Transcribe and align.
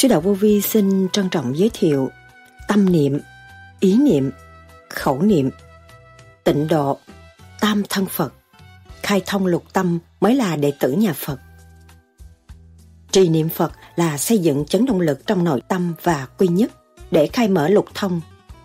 Sư 0.00 0.08
Đạo 0.08 0.20
Vô 0.20 0.34
Vi 0.34 0.60
xin 0.60 1.08
trân 1.12 1.28
trọng 1.28 1.58
giới 1.58 1.70
thiệu 1.74 2.10
tâm 2.68 2.92
niệm, 2.92 3.18
ý 3.80 3.96
niệm, 3.96 4.30
khẩu 4.88 5.22
niệm, 5.22 5.50
tịnh 6.44 6.68
độ, 6.68 6.98
tam 7.60 7.82
thân 7.88 8.06
Phật, 8.06 8.32
khai 9.02 9.22
thông 9.26 9.46
lục 9.46 9.64
tâm 9.72 9.98
mới 10.20 10.34
là 10.34 10.56
đệ 10.56 10.72
tử 10.80 10.92
nhà 10.92 11.12
Phật. 11.12 11.38
Trì 13.10 13.28
niệm 13.28 13.48
Phật 13.48 13.72
là 13.96 14.18
xây 14.18 14.38
dựng 14.38 14.64
chấn 14.64 14.86
động 14.86 15.00
lực 15.00 15.26
trong 15.26 15.44
nội 15.44 15.62
tâm 15.68 15.94
và 16.02 16.26
quy 16.38 16.48
nhất 16.48 16.72
để 17.10 17.26
khai 17.32 17.48
mở 17.48 17.68
lục 17.68 17.86
thông, 17.94 18.20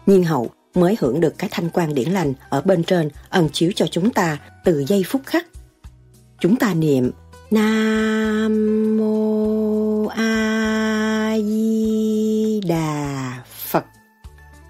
nhiên 0.05 0.23
hậu 0.23 0.49
mới 0.75 0.97
hưởng 0.99 1.19
được 1.19 1.33
cái 1.37 1.49
thanh 1.53 1.69
quan 1.69 1.93
điển 1.93 2.11
lành 2.11 2.33
ở 2.49 2.61
bên 2.61 2.83
trên 2.83 3.09
ẩn 3.29 3.49
chiếu 3.49 3.71
cho 3.75 3.87
chúng 3.87 4.09
ta 4.09 4.37
từ 4.63 4.85
giây 4.87 5.03
phút 5.07 5.21
khắc. 5.25 5.45
Chúng 6.39 6.55
ta 6.55 6.73
niệm 6.73 7.11
Nam 7.51 8.97
Mô 8.97 10.05
A 10.07 10.34
Di 11.41 12.61
Đà 12.67 13.43
Phật. 13.45 13.85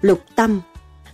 Lục 0.00 0.20
tâm, 0.34 0.60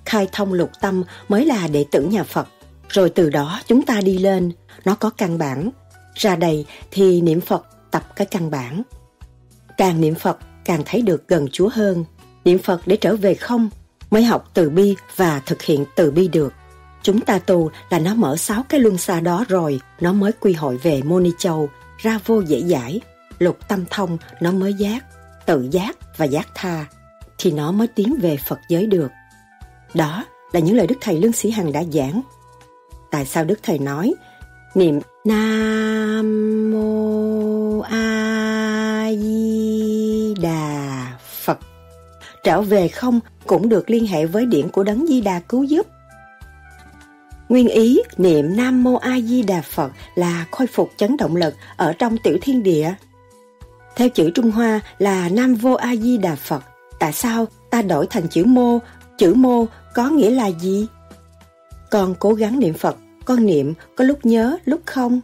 khai 0.05 0.29
thông 0.33 0.53
lục 0.53 0.71
tâm 0.81 1.03
mới 1.29 1.47
là 1.47 1.69
đệ 1.69 1.85
tử 1.91 2.03
nhà 2.03 2.25
Phật. 2.25 2.49
Rồi 2.89 3.11
từ 3.11 3.31
đó 3.31 3.61
chúng 3.67 3.83
ta 3.83 4.01
đi 4.01 4.19
lên, 4.19 4.53
nó 4.85 4.95
có 4.95 5.11
căn 5.11 5.39
bản. 5.39 5.71
Ra 6.15 6.37
đây 6.37 6.67
thì 6.91 7.21
niệm 7.21 7.41
Phật 7.41 7.67
tập 7.91 8.05
cái 8.17 8.27
căn 8.27 8.51
bản. 8.51 8.83
Càng 9.77 10.01
niệm 10.01 10.15
Phật 10.15 10.39
càng 10.65 10.83
thấy 10.85 11.03
được 11.03 11.29
gần 11.29 11.47
Chúa 11.53 11.69
hơn. 11.69 12.05
Niệm 12.45 12.59
Phật 12.59 12.81
để 12.87 12.97
trở 12.97 13.17
về 13.17 13.35
không 13.35 13.71
mới 14.11 14.25
học 14.25 14.51
từ 14.55 14.71
bi 14.71 14.97
và 15.17 15.41
thực 15.47 15.63
hiện 15.63 15.85
từ 15.97 16.11
bi 16.11 16.29
được. 16.29 16.53
Chúng 17.03 17.21
ta 17.21 17.39
tu 17.39 17.71
là 17.91 17.99
nó 17.99 18.15
mở 18.15 18.37
sáu 18.37 18.65
cái 18.69 18.81
luân 18.81 18.99
xa 18.99 19.21
đó 19.21 19.45
rồi, 19.49 19.81
nó 20.01 20.13
mới 20.13 20.33
quy 20.33 20.53
hội 20.53 20.77
về 20.77 21.03
Mô 21.03 21.21
Ni 21.21 21.31
Châu, 21.39 21.69
ra 21.99 22.19
vô 22.27 22.41
dễ 22.41 22.59
giải, 22.59 23.01
lục 23.39 23.59
tâm 23.69 23.85
thông 23.91 24.19
nó 24.41 24.53
mới 24.53 24.75
giác, 24.75 25.05
tự 25.47 25.69
giác 25.71 25.97
và 26.17 26.25
giác 26.25 26.49
tha, 26.55 26.85
thì 27.39 27.51
nó 27.51 27.73
mới 27.73 27.87
tiến 27.87 28.17
về 28.21 28.37
Phật 28.37 28.59
giới 28.69 28.87
được. 28.87 29.11
Đó 29.95 30.25
là 30.53 30.61
những 30.61 30.77
lời 30.77 30.87
Đức 30.87 30.95
Thầy 31.01 31.21
Lương 31.21 31.33
Sĩ 31.33 31.51
Hằng 31.51 31.73
đã 31.73 31.83
giảng. 31.93 32.21
Tại 33.11 33.25
sao 33.25 33.45
Đức 33.45 33.61
Thầy 33.63 33.79
nói, 33.79 34.15
niệm 34.75 35.01
Nam 35.25 36.71
Mô 36.71 37.81
A 37.81 39.11
Di 39.11 40.35
Đà 40.43 41.07
Phật 41.45 41.59
trở 42.45 42.63
về 42.63 42.89
không 42.89 43.21
cũng 43.47 43.69
được 43.69 43.91
liên 43.91 44.07
hệ 44.07 44.27
với 44.27 44.47
điển 44.47 44.69
của 44.69 44.83
Đấng 44.83 45.07
Di 45.07 45.21
Đà 45.21 45.41
cứu 45.41 45.63
giúp. 45.63 45.87
Nguyên 47.49 47.69
ý 47.69 48.01
niệm 48.17 48.57
Nam 48.57 48.85
Mô 48.85 48.95
A 48.95 49.21
Di 49.21 49.43
Đà 49.43 49.63
Phật 49.63 49.93
là 50.15 50.47
khôi 50.51 50.67
phục 50.67 50.91
chấn 50.97 51.17
động 51.17 51.37
lực 51.37 51.55
ở 51.77 51.93
trong 51.93 52.17
tiểu 52.25 52.39
thiên 52.43 52.63
địa. 52.63 52.95
Theo 53.97 54.09
chữ 54.09 54.31
Trung 54.31 54.51
Hoa 54.51 54.81
là 54.99 55.29
Nam 55.29 55.55
Vô 55.55 55.73
A 55.73 55.97
Di 55.97 56.19
Đà 56.19 56.35
Phật. 56.35 56.65
Tại 56.99 57.13
sao 57.13 57.47
ta 57.71 57.83
đổi 57.83 58.07
thành 58.07 58.29
chữ 58.29 58.45
mô? 58.45 58.79
Chữ 59.19 59.35
mô 59.35 59.65
có 59.95 60.09
nghĩa 60.09 60.31
là 60.31 60.47
gì? 60.47 60.87
Con 61.91 62.15
cố 62.19 62.35
gắng 62.35 62.59
niệm 62.59 62.75
Phật, 62.75 62.97
con 63.25 63.47
niệm 63.47 63.75
có 63.97 64.05
lúc 64.05 64.27
nhớ, 64.27 64.57
lúc 64.65 64.81
không. 64.87 65.21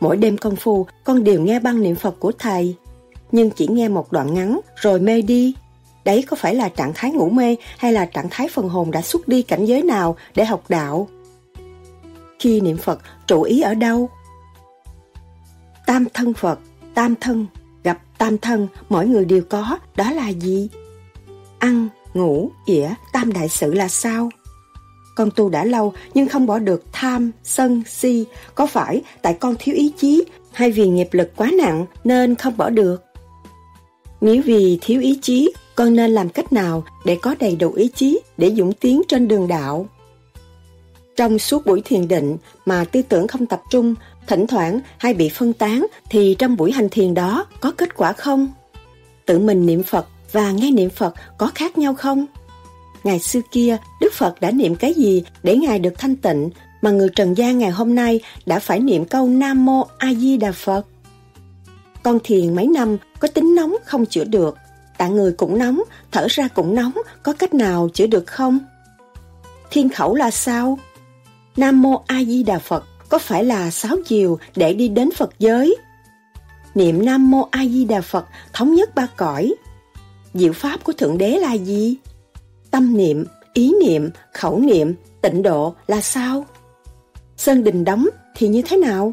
Mỗi 0.00 0.16
đêm 0.16 0.38
công 0.38 0.56
phu, 0.56 0.86
con 1.04 1.24
đều 1.24 1.40
nghe 1.40 1.60
băng 1.60 1.82
niệm 1.82 1.96
Phật 1.96 2.14
của 2.20 2.32
Thầy. 2.38 2.76
Nhưng 3.32 3.50
chỉ 3.50 3.66
nghe 3.70 3.88
một 3.88 4.12
đoạn 4.12 4.34
ngắn 4.34 4.60
rồi 4.76 5.00
mê 5.00 5.22
đi. 5.22 5.54
Đấy 6.04 6.24
có 6.28 6.36
phải 6.36 6.54
là 6.54 6.68
trạng 6.68 6.92
thái 6.94 7.10
ngủ 7.10 7.28
mê 7.28 7.56
hay 7.78 7.92
là 7.92 8.06
trạng 8.06 8.28
thái 8.30 8.48
phần 8.48 8.68
hồn 8.68 8.90
đã 8.90 9.02
xuất 9.02 9.28
đi 9.28 9.42
cảnh 9.42 9.64
giới 9.64 9.82
nào 9.82 10.16
để 10.34 10.44
học 10.44 10.64
đạo? 10.68 11.08
Khi 12.38 12.60
niệm 12.60 12.76
Phật, 12.76 13.00
trụ 13.26 13.42
ý 13.42 13.60
ở 13.60 13.74
đâu? 13.74 14.10
Tam 15.86 16.04
thân 16.14 16.34
Phật, 16.34 16.58
tam 16.94 17.14
thân, 17.20 17.46
tam 18.18 18.38
thân, 18.38 18.68
mỗi 18.88 19.06
người 19.06 19.24
đều 19.24 19.42
có, 19.48 19.78
đó 19.96 20.12
là 20.12 20.28
gì? 20.28 20.68
Ăn, 21.58 21.88
ngủ, 22.14 22.50
ỉa, 22.66 22.88
tam 23.12 23.32
đại 23.32 23.48
sự 23.48 23.74
là 23.74 23.88
sao? 23.88 24.30
Con 25.16 25.30
tu 25.36 25.48
đã 25.48 25.64
lâu 25.64 25.92
nhưng 26.14 26.28
không 26.28 26.46
bỏ 26.46 26.58
được 26.58 26.84
tham, 26.92 27.30
sân, 27.44 27.82
si, 27.86 28.24
có 28.54 28.66
phải 28.66 29.02
tại 29.22 29.34
con 29.40 29.54
thiếu 29.58 29.74
ý 29.74 29.92
chí 29.96 30.24
hay 30.52 30.70
vì 30.70 30.88
nghiệp 30.88 31.08
lực 31.12 31.36
quá 31.36 31.50
nặng 31.58 31.86
nên 32.04 32.34
không 32.34 32.56
bỏ 32.56 32.70
được? 32.70 33.04
Nếu 34.20 34.42
vì 34.44 34.78
thiếu 34.80 35.00
ý 35.00 35.18
chí, 35.22 35.52
con 35.74 35.96
nên 35.96 36.10
làm 36.10 36.28
cách 36.28 36.52
nào 36.52 36.84
để 37.04 37.18
có 37.22 37.34
đầy 37.38 37.56
đủ 37.56 37.72
ý 37.72 37.88
chí 37.94 38.20
để 38.36 38.54
dũng 38.54 38.72
tiến 38.72 39.02
trên 39.08 39.28
đường 39.28 39.48
đạo? 39.48 39.86
Trong 41.16 41.38
suốt 41.38 41.66
buổi 41.66 41.82
thiền 41.84 42.08
định 42.08 42.36
mà 42.66 42.84
tư 42.84 43.02
tưởng 43.02 43.28
không 43.28 43.46
tập 43.46 43.62
trung, 43.70 43.94
thỉnh 44.26 44.46
thoảng 44.46 44.80
hay 44.98 45.14
bị 45.14 45.28
phân 45.28 45.52
tán 45.52 45.86
thì 46.10 46.36
trong 46.38 46.56
buổi 46.56 46.72
hành 46.72 46.88
thiền 46.88 47.14
đó 47.14 47.46
có 47.60 47.70
kết 47.70 47.96
quả 47.96 48.12
không? 48.12 48.48
Tự 49.26 49.38
mình 49.38 49.66
niệm 49.66 49.82
Phật 49.82 50.06
và 50.32 50.50
nghe 50.50 50.70
niệm 50.70 50.90
Phật 50.90 51.14
có 51.38 51.50
khác 51.54 51.78
nhau 51.78 51.94
không? 51.94 52.26
Ngày 53.04 53.18
xưa 53.18 53.40
kia, 53.50 53.76
Đức 54.00 54.12
Phật 54.12 54.40
đã 54.40 54.50
niệm 54.50 54.76
cái 54.76 54.94
gì 54.94 55.24
để 55.42 55.56
Ngài 55.56 55.78
được 55.78 55.98
thanh 55.98 56.16
tịnh 56.16 56.50
mà 56.82 56.90
người 56.90 57.08
Trần 57.16 57.36
gian 57.36 57.58
ngày 57.58 57.70
hôm 57.70 57.94
nay 57.94 58.20
đã 58.46 58.58
phải 58.58 58.80
niệm 58.80 59.04
câu 59.04 59.28
Nam 59.28 59.64
Mô 59.64 59.86
A 59.98 60.14
Di 60.14 60.36
Đà 60.36 60.52
Phật? 60.52 60.86
Con 62.02 62.18
thiền 62.24 62.54
mấy 62.54 62.66
năm 62.66 62.96
có 63.18 63.28
tính 63.28 63.54
nóng 63.54 63.76
không 63.84 64.06
chữa 64.06 64.24
được, 64.24 64.56
tạng 64.98 65.16
người 65.16 65.32
cũng 65.32 65.58
nóng, 65.58 65.82
thở 66.12 66.26
ra 66.30 66.48
cũng 66.48 66.74
nóng, 66.74 66.92
có 67.22 67.32
cách 67.32 67.54
nào 67.54 67.88
chữa 67.94 68.06
được 68.06 68.26
không? 68.26 68.58
Thiên 69.70 69.88
khẩu 69.88 70.14
là 70.14 70.30
sao? 70.30 70.78
Nam 71.56 71.82
Mô 71.82 72.02
A 72.06 72.24
Di 72.24 72.42
Đà 72.42 72.58
Phật 72.58 72.84
có 73.08 73.18
phải 73.18 73.44
là 73.44 73.70
sáu 73.70 73.96
chiều 74.06 74.38
để 74.56 74.72
đi 74.72 74.88
đến 74.88 75.10
Phật 75.16 75.30
giới? 75.38 75.76
Niệm 76.74 77.04
Nam 77.04 77.30
Mô 77.30 77.48
A 77.50 77.64
Di 77.66 77.84
Đà 77.84 78.00
Phật 78.00 78.26
thống 78.52 78.74
nhất 78.74 78.94
ba 78.94 79.06
cõi. 79.16 79.54
Diệu 80.34 80.52
pháp 80.52 80.84
của 80.84 80.92
Thượng 80.92 81.18
Đế 81.18 81.38
là 81.38 81.52
gì? 81.52 81.96
Tâm 82.70 82.96
niệm, 82.96 83.24
ý 83.52 83.74
niệm, 83.84 84.10
khẩu 84.32 84.60
niệm, 84.60 84.94
tịnh 85.22 85.42
độ 85.42 85.74
là 85.86 86.00
sao? 86.00 86.46
Sơn 87.36 87.64
đình 87.64 87.84
đóng 87.84 88.08
thì 88.36 88.48
như 88.48 88.62
thế 88.62 88.76
nào? 88.76 89.12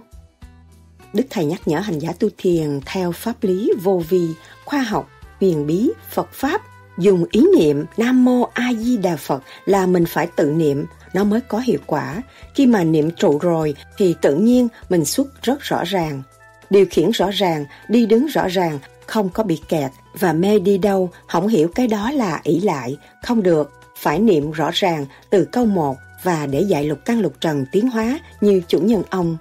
Đức 1.14 1.24
Thầy 1.30 1.46
nhắc 1.46 1.62
nhở 1.68 1.80
hành 1.80 2.00
giả 2.00 2.14
tu 2.20 2.30
thiền 2.38 2.80
theo 2.86 3.12
pháp 3.12 3.44
lý 3.44 3.72
vô 3.84 4.02
vi, 4.10 4.28
khoa 4.66 4.82
học, 4.82 5.10
huyền 5.40 5.68
bí, 5.68 5.92
Phật 6.10 6.34
Pháp, 6.34 6.62
dùng 6.98 7.26
ý 7.32 7.46
niệm 7.58 7.86
Nam 7.98 8.26
Mô 8.26 8.50
A 8.54 8.74
Di 8.74 8.98
Đà 8.98 9.16
Phật 9.16 9.44
là 9.66 9.86
mình 9.86 10.06
phải 10.06 10.28
tự 10.36 10.52
niệm, 10.52 10.86
nó 11.14 11.24
mới 11.24 11.42
có 11.42 11.60
hiệu 11.60 11.80
quả. 11.86 12.22
Khi 12.56 12.66
mà 12.66 12.84
niệm 12.84 13.12
trụ 13.12 13.40
rồi 13.40 13.76
thì 13.98 14.16
tự 14.22 14.36
nhiên 14.36 14.68
mình 14.90 15.06
xuất 15.06 15.44
rất 15.44 15.62
rõ 15.62 15.84
ràng. 15.84 16.22
Điều 16.70 16.86
khiển 16.92 17.12
rõ 17.12 17.30
ràng, 17.32 17.66
đi 17.88 18.06
đứng 18.06 18.26
rõ 18.26 18.48
ràng, 18.48 18.80
không 19.08 19.30
có 19.30 19.44
bị 19.44 19.62
kẹt 19.70 19.92
và 20.20 20.34
mê 20.34 20.60
đi 20.60 20.78
đâu, 20.78 21.10
không 21.28 21.48
hiểu 21.48 21.68
cái 21.76 21.88
đó 21.88 22.12
là 22.12 22.40
ỷ 22.44 22.60
lại, 22.60 22.98
không 23.24 23.44
được, 23.44 23.72
phải 23.98 24.20
niệm 24.20 24.52
rõ 24.52 24.70
ràng 24.74 25.06
từ 25.30 25.46
câu 25.52 25.66
một 25.66 25.98
và 26.24 26.46
để 26.46 26.62
dạy 26.62 26.84
lục 26.84 27.00
căn 27.06 27.20
lục 27.20 27.34
trần 27.40 27.66
tiến 27.72 27.90
hóa 27.90 28.20
như 28.42 28.62
chủ 28.68 28.80
nhân 28.80 29.04
ông, 29.10 29.38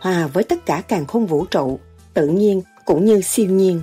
hòa 0.00 0.26
với 0.26 0.44
tất 0.44 0.66
cả 0.66 0.82
càng 0.88 1.06
khôn 1.06 1.26
vũ 1.26 1.44
trụ, 1.44 1.78
tự 2.14 2.28
nhiên 2.28 2.62
cũng 2.84 3.04
như 3.04 3.20
siêu 3.20 3.46
nhiên. 3.46 3.82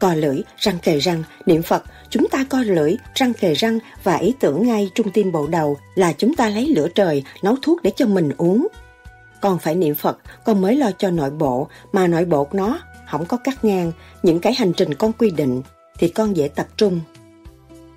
cò 0.00 0.14
lưỡi, 0.14 0.42
răng 0.56 0.78
kề 0.82 0.98
răng, 0.98 1.22
niệm 1.46 1.62
Phật 1.62 1.82
Chúng 2.10 2.28
ta 2.28 2.44
co 2.48 2.62
lưỡi, 2.62 2.96
răng 3.14 3.32
kề 3.34 3.54
răng 3.54 3.78
và 4.04 4.16
ý 4.16 4.34
tưởng 4.40 4.66
ngay 4.66 4.90
trung 4.94 5.10
tim 5.10 5.32
bộ 5.32 5.46
đầu 5.46 5.76
là 5.94 6.12
chúng 6.12 6.34
ta 6.34 6.48
lấy 6.48 6.66
lửa 6.66 6.88
trời 6.94 7.24
nấu 7.42 7.56
thuốc 7.62 7.82
để 7.82 7.92
cho 7.96 8.06
mình 8.06 8.30
uống. 8.36 8.68
Con 9.40 9.58
phải 9.58 9.74
niệm 9.74 9.94
Phật, 9.94 10.18
con 10.44 10.60
mới 10.60 10.76
lo 10.76 10.90
cho 10.98 11.10
nội 11.10 11.30
bộ, 11.30 11.68
mà 11.92 12.06
nội 12.06 12.24
bộ 12.24 12.48
nó 12.52 12.78
không 13.10 13.26
có 13.26 13.36
cắt 13.36 13.64
ngang 13.64 13.92
những 14.22 14.38
cái 14.38 14.54
hành 14.54 14.72
trình 14.72 14.94
con 14.94 15.12
quy 15.12 15.30
định 15.30 15.62
thì 15.98 16.08
con 16.08 16.36
dễ 16.36 16.48
tập 16.48 16.66
trung. 16.76 17.00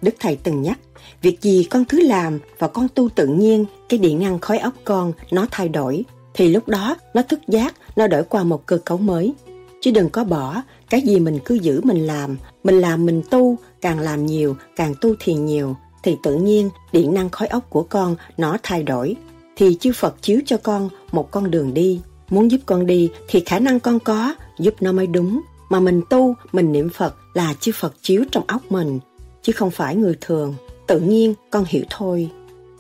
Đức 0.01 0.15
Thầy 0.19 0.35
từng 0.35 0.61
nhắc, 0.61 0.79
việc 1.21 1.41
gì 1.41 1.67
con 1.69 1.85
cứ 1.85 2.07
làm 2.07 2.39
và 2.59 2.67
con 2.67 2.88
tu 2.95 3.09
tự 3.09 3.27
nhiên, 3.27 3.65
cái 3.89 4.00
điện 4.00 4.19
ngăn 4.19 4.39
khói 4.39 4.57
óc 4.57 4.73
con 4.83 5.13
nó 5.31 5.47
thay 5.51 5.69
đổi, 5.69 6.03
thì 6.33 6.47
lúc 6.47 6.67
đó 6.67 6.95
nó 7.13 7.21
thức 7.21 7.39
giác, 7.47 7.75
nó 7.95 8.07
đổi 8.07 8.23
qua 8.23 8.44
một 8.44 8.65
cơ 8.65 8.77
cấu 8.77 8.97
mới. 8.97 9.33
Chứ 9.81 9.91
đừng 9.91 10.09
có 10.09 10.23
bỏ, 10.23 10.61
cái 10.89 11.01
gì 11.01 11.19
mình 11.19 11.39
cứ 11.45 11.56
giữ 11.56 11.81
mình 11.83 12.07
làm, 12.07 12.38
mình 12.63 12.79
làm 12.79 13.06
mình 13.06 13.21
tu, 13.29 13.57
càng 13.81 14.00
làm 14.00 14.25
nhiều, 14.25 14.56
càng 14.75 14.94
tu 15.01 15.15
thiền 15.19 15.45
nhiều, 15.45 15.75
thì 16.03 16.15
tự 16.23 16.35
nhiên 16.35 16.69
điện 16.91 17.13
năng 17.13 17.29
khói 17.29 17.47
óc 17.47 17.69
của 17.69 17.83
con 17.83 18.15
nó 18.38 18.57
thay 18.63 18.83
đổi. 18.83 19.15
Thì 19.56 19.77
chư 19.79 19.91
Phật 19.91 20.15
chiếu 20.21 20.39
cho 20.45 20.57
con 20.57 20.89
một 21.11 21.31
con 21.31 21.51
đường 21.51 21.73
đi. 21.73 22.01
Muốn 22.29 22.51
giúp 22.51 22.61
con 22.65 22.85
đi 22.85 23.11
thì 23.27 23.44
khả 23.45 23.59
năng 23.59 23.79
con 23.79 24.00
có, 24.00 24.35
giúp 24.59 24.73
nó 24.81 24.91
mới 24.91 25.07
đúng. 25.07 25.41
Mà 25.69 25.79
mình 25.79 26.01
tu, 26.09 26.35
mình 26.51 26.71
niệm 26.71 26.89
Phật 26.89 27.15
là 27.33 27.53
chư 27.59 27.71
Phật 27.71 27.94
chiếu 28.01 28.23
trong 28.31 28.44
óc 28.47 28.61
mình, 28.69 29.00
chứ 29.41 29.53
không 29.53 29.71
phải 29.71 29.95
người 29.95 30.15
thường. 30.21 30.56
Tự 30.88 31.00
nhiên 31.00 31.33
con 31.50 31.65
hiểu 31.67 31.83
thôi. 31.89 32.29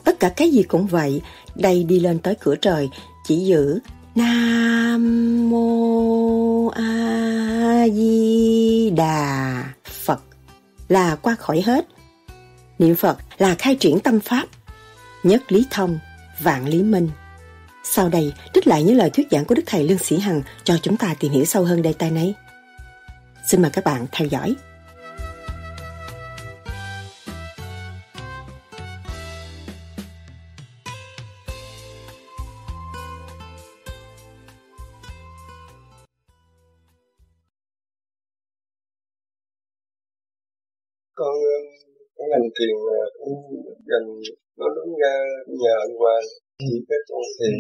Tất 0.03 0.19
cả 0.19 0.29
cái 0.29 0.49
gì 0.49 0.63
cũng 0.63 0.87
vậy, 0.87 1.21
đây 1.55 1.83
đi 1.83 1.99
lên 1.99 2.19
tới 2.19 2.35
cửa 2.35 2.55
trời, 2.55 2.89
chỉ 3.27 3.35
giữ 3.35 3.79
Nam 4.15 5.49
Mô 5.49 6.67
A 6.67 7.87
Di 7.93 8.89
Đà 8.89 9.63
là 10.89 11.15
qua 11.15 11.35
khỏi 11.35 11.61
hết. 11.65 11.85
Niệm 12.79 12.95
Phật 12.95 13.17
là 13.37 13.55
khai 13.55 13.75
triển 13.75 13.99
tâm 13.99 14.19
pháp, 14.19 14.45
nhất 15.23 15.51
lý 15.51 15.65
thông, 15.71 15.99
vạn 16.39 16.67
lý 16.67 16.83
minh. 16.83 17.09
Sau 17.83 18.09
đây, 18.09 18.33
trích 18.53 18.67
lại 18.67 18.83
những 18.83 18.97
lời 18.97 19.09
thuyết 19.09 19.27
giảng 19.31 19.45
của 19.45 19.55
Đức 19.55 19.63
Thầy 19.65 19.83
Lương 19.83 19.97
Sĩ 19.97 20.19
Hằng 20.19 20.41
cho 20.63 20.77
chúng 20.81 20.97
ta 20.97 21.13
tìm 21.19 21.31
hiểu 21.31 21.45
sâu 21.45 21.63
hơn 21.63 21.81
đề 21.81 21.93
tài 21.93 22.11
này. 22.11 22.33
Xin 23.47 23.61
mời 23.61 23.71
các 23.71 23.83
bạn 23.83 24.05
theo 24.11 24.27
dõi. 24.27 24.55
Thiền 42.59 42.75
cũng 43.19 43.39
gần 43.89 44.03
nó 44.59 44.65
đúng 44.75 44.91
ra 45.01 45.13
nhờ 45.61 45.73
anh 45.85 45.93
Hoàng 45.99 46.25
chỉ 46.59 46.75
cái 46.89 46.99
con 47.09 47.23
thiền 47.37 47.53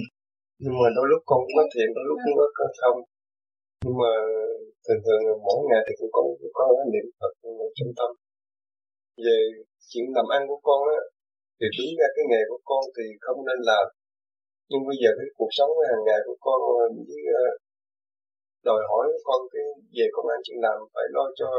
nhưng 0.61 0.75
mà 0.81 0.87
đôi 0.95 1.05
lúc 1.11 1.21
con 1.29 1.39
cũng 1.43 1.55
có 1.59 1.65
thiền 1.73 1.89
đôi 1.95 2.05
lúc 2.09 2.17
cũng 2.25 2.35
có 2.59 2.65
không 2.81 2.99
nhưng 3.83 3.95
mà 4.01 4.11
thường 4.85 5.01
thường 5.05 5.21
mỗi 5.47 5.59
ngày 5.69 5.81
thì 5.85 5.93
cũng 5.99 6.11
có 6.15 6.21
có 6.57 6.65
niệm 6.93 7.07
Phật 7.19 7.33
trong 7.77 7.91
tâm. 7.97 8.09
Về 9.25 9.37
chuyện 9.89 10.05
làm 10.15 10.27
ăn 10.37 10.41
của 10.49 10.59
con 10.67 10.81
á 10.97 10.99
thì 11.57 11.65
đúng 11.77 11.91
ra 11.99 12.07
cái 12.15 12.25
nghề 12.29 12.41
của 12.49 12.61
con 12.69 12.83
thì 12.95 13.05
không 13.25 13.39
nên 13.47 13.59
làm. 13.69 13.85
Nhưng 14.69 14.81
bây 14.87 14.97
giờ 15.01 15.09
cái 15.19 15.27
cuộc 15.37 15.51
sống 15.57 15.71
hàng 15.89 16.03
ngày 16.07 16.19
của 16.27 16.37
con 16.45 16.59
với 17.07 17.21
ờ, 17.43 17.45
đòi 18.67 18.81
hỏi 18.89 19.05
con 19.27 19.41
cái 19.51 19.65
về 19.97 20.05
công 20.15 20.27
an 20.33 20.39
chuyện 20.45 20.59
làm 20.65 20.77
phải 20.93 21.05
lo 21.15 21.25
cho 21.39 21.49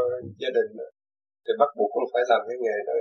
gia 0.40 0.50
đình 0.56 0.70
thì 1.44 1.52
bắt 1.60 1.70
buộc 1.76 1.90
con 1.94 2.04
phải 2.12 2.22
làm 2.30 2.40
cái 2.48 2.58
nghề 2.64 2.78
đó 2.88 2.94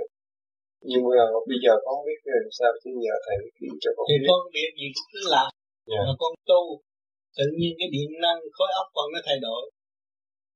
nhưng 0.88 1.02
mà 1.04 1.24
bây 1.50 1.58
giờ 1.64 1.72
con 1.84 1.92
không 1.96 2.06
biết 2.08 2.20
làm 2.42 2.52
sao 2.58 2.70
chứ 2.80 2.90
nhờ 3.02 3.14
thầy 3.24 3.36
chỉ 3.56 3.66
cho 3.82 3.90
con 3.96 4.04
thì 4.10 4.16
biết. 4.20 4.28
con 4.30 4.40
việc 4.56 4.72
gì 4.80 4.86
cũng 4.94 5.08
cứ 5.12 5.20
làm. 5.34 5.48
Yeah. 5.52 5.90
Dạ. 5.90 6.00
mà 6.08 6.14
con 6.22 6.32
tu 6.50 6.62
tự 7.38 7.46
nhiên 7.58 7.72
cái 7.80 7.88
điện 7.94 8.10
năng 8.24 8.38
khối 8.56 8.70
óc 8.80 8.86
con 8.96 9.06
nó 9.14 9.20
thay 9.26 9.38
đổi. 9.46 9.62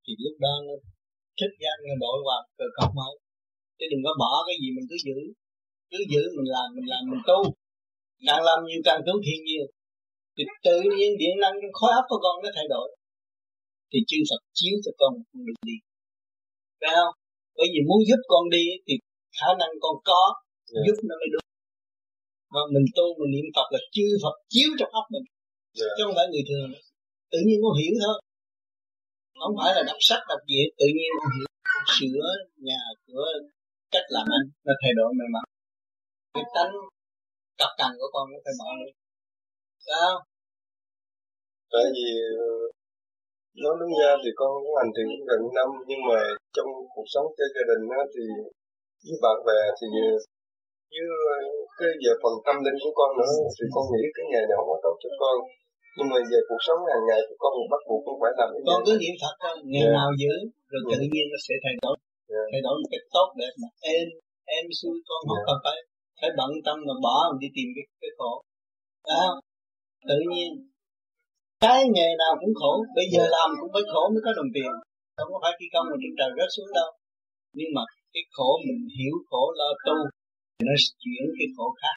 Thì 0.05 0.13
lúc 0.25 0.35
đó 0.45 0.55
nó 0.67 0.75
thích 1.39 1.55
ra 1.63 1.73
nó 1.87 1.95
đổi 2.05 2.19
vào 2.29 2.41
cơ 2.59 2.67
cấu 2.77 2.89
mới. 2.99 3.15
Chứ 3.79 3.85
đừng 3.93 4.03
có 4.07 4.13
bỏ 4.23 4.33
cái 4.47 4.57
gì 4.63 4.69
mình 4.77 4.87
cứ 4.91 4.97
giữ. 5.07 5.19
Cứ 5.91 5.99
giữ 6.13 6.23
mình 6.37 6.49
làm 6.57 6.67
mình 6.77 6.89
làm 6.93 7.03
mình 7.11 7.23
tu. 7.29 7.41
Càng 8.29 8.43
làm 8.49 8.59
nhiều 8.67 8.81
càng 8.89 9.01
tu 9.07 9.15
thiên 9.25 9.41
nhiều. 9.49 9.67
Thì 10.35 10.43
tự 10.67 10.77
nhiên 10.97 11.11
điện 11.21 11.35
năng 11.43 11.55
trong 11.61 11.75
khối 11.79 11.93
óc 12.01 12.05
của 12.11 12.21
con 12.25 12.35
nó 12.43 12.49
thay 12.57 12.67
đổi. 12.75 12.89
Thì 13.91 13.99
chư 14.09 14.19
Phật 14.29 14.43
chiếu 14.59 14.75
cho 14.85 14.93
con 15.01 15.13
con 15.29 15.41
đường 15.47 15.63
đi. 15.71 15.77
Phải 16.81 16.93
không? 16.99 17.13
Bởi 17.57 17.67
vì 17.73 17.81
muốn 17.89 18.01
giúp 18.09 18.21
con 18.33 18.45
đi 18.57 18.65
thì 18.87 18.95
khả 19.39 19.49
năng 19.61 19.73
con 19.85 19.97
có 20.09 20.23
yeah. 20.35 20.73
Dạ. 20.73 20.81
giúp 20.87 20.97
nó 21.09 21.15
mới 21.21 21.29
đúng 21.35 21.47
mà 22.55 22.63
mình 22.75 22.87
tu 22.97 23.07
mình 23.19 23.31
niệm 23.35 23.47
Phật 23.57 23.69
là 23.75 23.81
chư 23.95 24.07
Phật 24.23 24.37
chiếu 24.53 24.71
trong 24.79 24.91
óc 25.01 25.07
mình 25.15 25.27
yeah. 25.27 25.79
Dạ. 25.79 25.91
chứ 25.97 26.01
không 26.07 26.17
phải 26.19 26.27
người 26.31 26.45
thường 26.51 26.71
tự 27.33 27.39
nhiên 27.47 27.59
con 27.63 27.75
hiểu 27.81 27.95
thôi 28.05 28.17
không 29.41 29.55
phải 29.59 29.71
là 29.77 29.83
đọc 29.91 30.01
sách 30.09 30.23
đọc 30.31 30.41
gì 30.51 30.61
tự 30.81 30.87
nhiên 30.97 31.11
con 31.19 31.31
hiểu 31.37 31.49
con 31.73 31.85
sửa 31.97 32.27
nhà 32.69 32.81
cửa 33.07 33.29
cách 33.95 34.07
làm 34.17 34.27
ăn 34.37 34.43
nó 34.67 34.73
thay 34.83 34.93
đổi 34.99 35.11
mày 35.19 35.29
mắn 35.35 35.45
cái 36.35 36.45
tánh 36.55 36.73
tập 37.61 37.71
cần 37.79 37.91
của 37.99 38.11
con 38.15 38.25
nó 38.33 38.39
phải 38.45 38.55
bỏ 38.61 38.69
đi 38.81 38.91
sao 39.89 40.13
tại 41.73 41.87
vì 41.95 42.09
nói 43.63 43.75
đúng 43.81 43.93
ra 44.01 44.11
thì 44.23 44.31
con 44.41 44.51
cũng 44.63 44.77
hành 44.81 44.93
thiền 44.95 45.09
gần 45.29 45.41
năm 45.57 45.69
nhưng 45.89 46.03
mà 46.09 46.21
trong 46.55 46.71
cuộc 46.95 47.09
sống 47.15 47.27
cho 47.37 47.45
gia 47.55 47.65
đình 47.71 47.83
á, 48.01 48.03
thì 48.15 48.25
với 49.05 49.17
bạn 49.25 49.37
bè 49.49 49.61
thì 49.79 49.87
với 50.93 51.07
cái 51.79 51.93
về 52.03 52.13
phần 52.23 52.35
tâm 52.47 52.57
linh 52.65 52.79
của 52.83 52.93
con 52.99 53.11
nữa 53.21 53.33
thì 53.57 53.65
con 53.75 53.85
nghĩ 53.93 54.05
cái 54.17 54.25
nghề 54.31 54.43
không 54.57 54.69
có 54.71 54.77
tốt 54.85 54.97
cho 55.03 55.11
con. 55.23 55.37
Nhưng 55.97 56.09
mà 56.13 56.19
về 56.31 56.41
cuộc 56.49 56.63
sống 56.67 56.81
hàng 56.91 57.05
ngày 57.09 57.21
của 57.27 57.37
con 57.43 57.53
bắt 57.73 57.83
buộc 57.89 58.01
cũng 58.07 58.19
phải 58.23 58.33
làm 58.39 58.49
con 58.69 58.81
cứ 58.87 58.93
niệm 59.03 59.15
phật 59.23 59.35
thôi 59.43 59.55
ngày 59.73 59.87
yeah. 59.87 59.97
nào 59.99 60.09
giữ 60.21 60.35
rồi 60.71 60.81
yeah. 60.83 60.91
tự 60.93 60.99
nhiên 61.13 61.27
nó 61.33 61.39
sẽ 61.47 61.55
thay 61.65 61.75
đổi. 61.83 61.97
Yeah. 62.33 62.47
thay 62.51 62.61
đổi 62.67 62.75
một 62.81 62.89
cách 62.93 63.07
tốt 63.17 63.29
đẹp 63.41 63.55
mà 63.63 63.69
em 63.95 64.07
em 64.57 64.65
xui 64.81 64.97
con 65.09 65.21
không 65.29 65.41
yeah. 65.41 65.47
cần 65.49 65.59
phải 65.67 65.79
phải 66.19 66.31
bận 66.39 66.51
tâm 66.67 66.77
mà 66.89 66.95
bỏ 67.05 67.17
mình 67.29 67.41
đi 67.45 67.49
tìm 67.57 67.69
cái 67.77 67.85
cái 68.03 68.13
khổ. 68.19 68.33
Đó 69.11 69.25
tự 70.11 70.19
nhiên. 70.33 70.51
Cái 71.65 71.81
nghề 71.95 72.09
nào 72.23 72.33
cũng 72.41 72.55
khổ 72.61 72.73
bây 72.99 73.07
giờ 73.13 73.23
làm 73.37 73.49
cũng 73.61 73.71
phải 73.75 73.85
khổ 73.93 74.03
mới 74.13 74.23
có 74.27 74.33
đồng 74.39 74.51
tiền. 74.57 74.71
Không 75.17 75.31
có 75.33 75.39
phải 75.43 75.53
khi 75.59 75.67
công 75.75 75.87
mà 75.91 75.97
trên 76.03 76.13
trời 76.19 76.31
rớt 76.39 76.51
xuống 76.57 76.71
đâu. 76.79 76.91
Nhưng 77.59 77.71
mà 77.77 77.83
cái 78.15 78.25
khổ 78.37 78.51
mình 78.67 78.83
hiểu 78.99 79.15
khổ 79.29 79.43
lo 79.59 79.71
tu 79.87 79.97
nó 80.67 80.75
chuyển 81.03 81.23
cái 81.39 81.49
khổ 81.57 81.67
khác. 81.81 81.97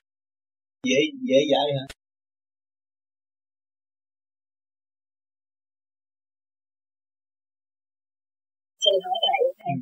Dễ 0.90 1.00
dễ 1.30 1.40
dãi 1.52 1.68
hả? 1.78 1.86
Xin 8.84 8.96
hỏi 9.06 9.18
thầy 9.26 9.42
thầy. 9.62 9.74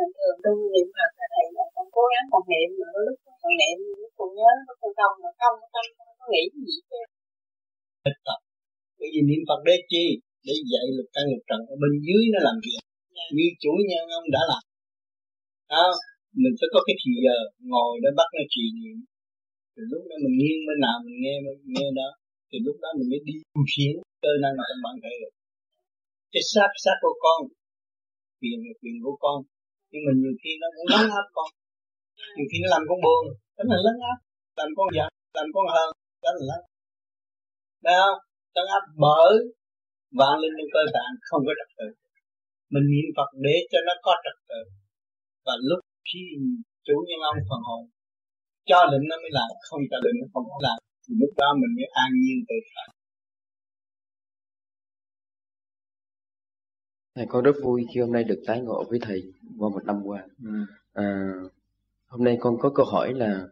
Ừ. 0.00 0.04
thường 0.18 0.38
tu 0.44 0.52
niệm 0.72 0.88
phật 0.96 1.10
thầy 1.32 1.46
là 1.56 1.64
con 1.74 1.86
cố 1.96 2.02
gắng 2.12 2.26
còn 2.32 2.42
niệm 2.52 2.68
mà 2.80 2.88
lúc 3.06 3.18
còn 3.42 3.52
niệm 3.60 3.76
lúc 4.00 4.12
còn 4.18 4.28
nhớ 4.36 4.50
lúc 4.66 4.76
còn 4.82 4.92
không 4.98 5.14
mà 5.22 5.30
không 5.40 5.58
tâm 5.74 5.86
không 5.96 6.12
có 6.18 6.24
nghĩ 6.32 6.44
gì 6.66 6.74
chứ 6.90 7.00
thích 8.04 8.18
tập 8.26 8.38
bởi 8.98 9.08
vì 9.12 9.20
niệm 9.28 9.42
phật 9.48 9.60
để 9.68 9.76
chi? 9.90 10.04
Để 10.46 10.54
dạy 10.72 10.86
lực 10.96 11.08
căn 11.14 11.24
lực 11.32 11.42
trần. 11.48 11.60
Ở 11.72 11.76
bên 11.82 11.92
dưới 12.06 12.22
nó 12.32 12.38
làm 12.46 12.56
việc. 12.64 12.80
Dạ. 13.16 13.26
như 13.36 13.46
chủ 13.62 13.72
nhân 13.88 14.04
ông 14.18 14.26
đã 14.36 14.42
làm 14.50 14.62
à, 15.82 15.84
mình 16.42 16.54
phải 16.58 16.68
có 16.72 16.80
cái 16.86 16.96
thì 17.00 17.10
giờ 17.24 17.36
ngồi 17.70 17.92
để 18.02 18.10
bắt 18.18 18.28
nó 18.36 18.42
trì 18.54 18.64
niệm 18.76 18.98
thì 19.80 19.82
lúc 19.92 20.02
đó 20.10 20.16
mình 20.24 20.36
nghiêng 20.40 20.60
bên 20.68 20.78
nào 20.84 20.96
mình 21.04 21.16
nghe 21.22 21.34
mình 21.44 21.58
nghe 21.74 21.86
đó. 22.00 22.08
Thì 22.48 22.56
lúc 22.66 22.76
đó 22.82 22.88
mình 22.98 23.08
mới 23.12 23.20
đi 23.28 23.34
tu 23.52 23.60
khiển 23.70 23.94
cơ 24.22 24.32
năng 24.42 24.54
ở 24.62 24.64
trong 24.68 24.82
bản 24.84 24.94
thể 25.02 25.12
được 25.22 25.32
cái 26.32 26.42
xác 26.52 26.70
xác 26.84 26.96
của 27.02 27.14
con. 27.24 27.38
Quyền 28.40 28.58
là 28.66 28.72
quyền 28.80 28.96
của 29.04 29.16
con. 29.24 29.38
Nhưng 29.90 30.02
mà 30.06 30.12
nhiều 30.20 30.34
khi 30.40 30.52
nó 30.62 30.68
cũng 30.74 30.88
lấn 30.92 31.04
áp 31.20 31.26
con. 31.36 31.48
Nhiều 32.34 32.46
khi 32.50 32.58
nó 32.62 32.68
làm 32.74 32.82
con 32.88 32.98
buồn. 33.04 33.22
Đó 33.56 33.62
là 33.70 33.78
lấn 33.86 33.96
áp. 34.10 34.18
Làm 34.58 34.70
con 34.78 34.88
giận 34.96 35.10
làm 35.36 35.48
con 35.54 35.66
hờn. 35.74 35.90
Đó 36.22 36.30
là 36.36 36.42
lấn 36.50 36.60
Đấy 37.86 37.96
không? 38.02 38.18
Lấn 38.56 38.66
áp 38.76 38.84
bởi 39.04 39.32
vạn 40.18 40.34
linh 40.42 40.54
trong 40.58 40.70
cơ 40.74 40.82
tạng 40.96 41.12
không 41.28 41.42
có 41.46 41.52
trật 41.58 41.70
tự. 41.78 41.88
Mình 42.72 42.86
niệm 42.92 43.08
Phật 43.16 43.30
để 43.46 43.56
cho 43.70 43.78
nó 43.86 43.94
có 44.06 44.12
trật 44.24 44.36
tự 44.50 44.60
và 45.50 45.56
lúc 45.70 45.80
khi 46.08 46.22
chủ 46.86 46.96
nhân 47.08 47.20
ông 47.30 47.38
phần 47.48 47.62
hồn 47.68 47.82
cho 48.70 48.78
định 48.92 49.04
nó 49.10 49.16
mới 49.22 49.30
làm 49.38 49.50
không 49.68 49.80
cho 49.90 49.96
định 50.04 50.16
nó 50.20 50.26
không 50.32 50.46
có 50.52 50.58
làm 50.66 50.78
thì 51.04 51.14
lúc 51.20 51.30
đó 51.40 51.48
mình 51.60 51.72
mới 51.76 51.88
an 52.04 52.10
nhiên 52.22 52.38
tự 52.48 52.54
tại 52.76 52.88
Thầy 57.14 57.26
con 57.28 57.44
rất 57.44 57.56
vui 57.62 57.86
khi 57.94 58.00
hôm 58.00 58.12
nay 58.12 58.24
được 58.24 58.42
tái 58.46 58.60
ngộ 58.60 58.84
với 58.90 58.98
thầy 59.02 59.22
qua 59.58 59.68
một 59.68 59.84
năm 59.84 59.96
qua. 60.04 60.24
Ừ. 60.44 60.50
À, 60.92 61.32
hôm 62.06 62.24
nay 62.24 62.36
con 62.40 62.58
có 62.58 62.70
câu 62.74 62.86
hỏi 62.86 63.14
là 63.14 63.48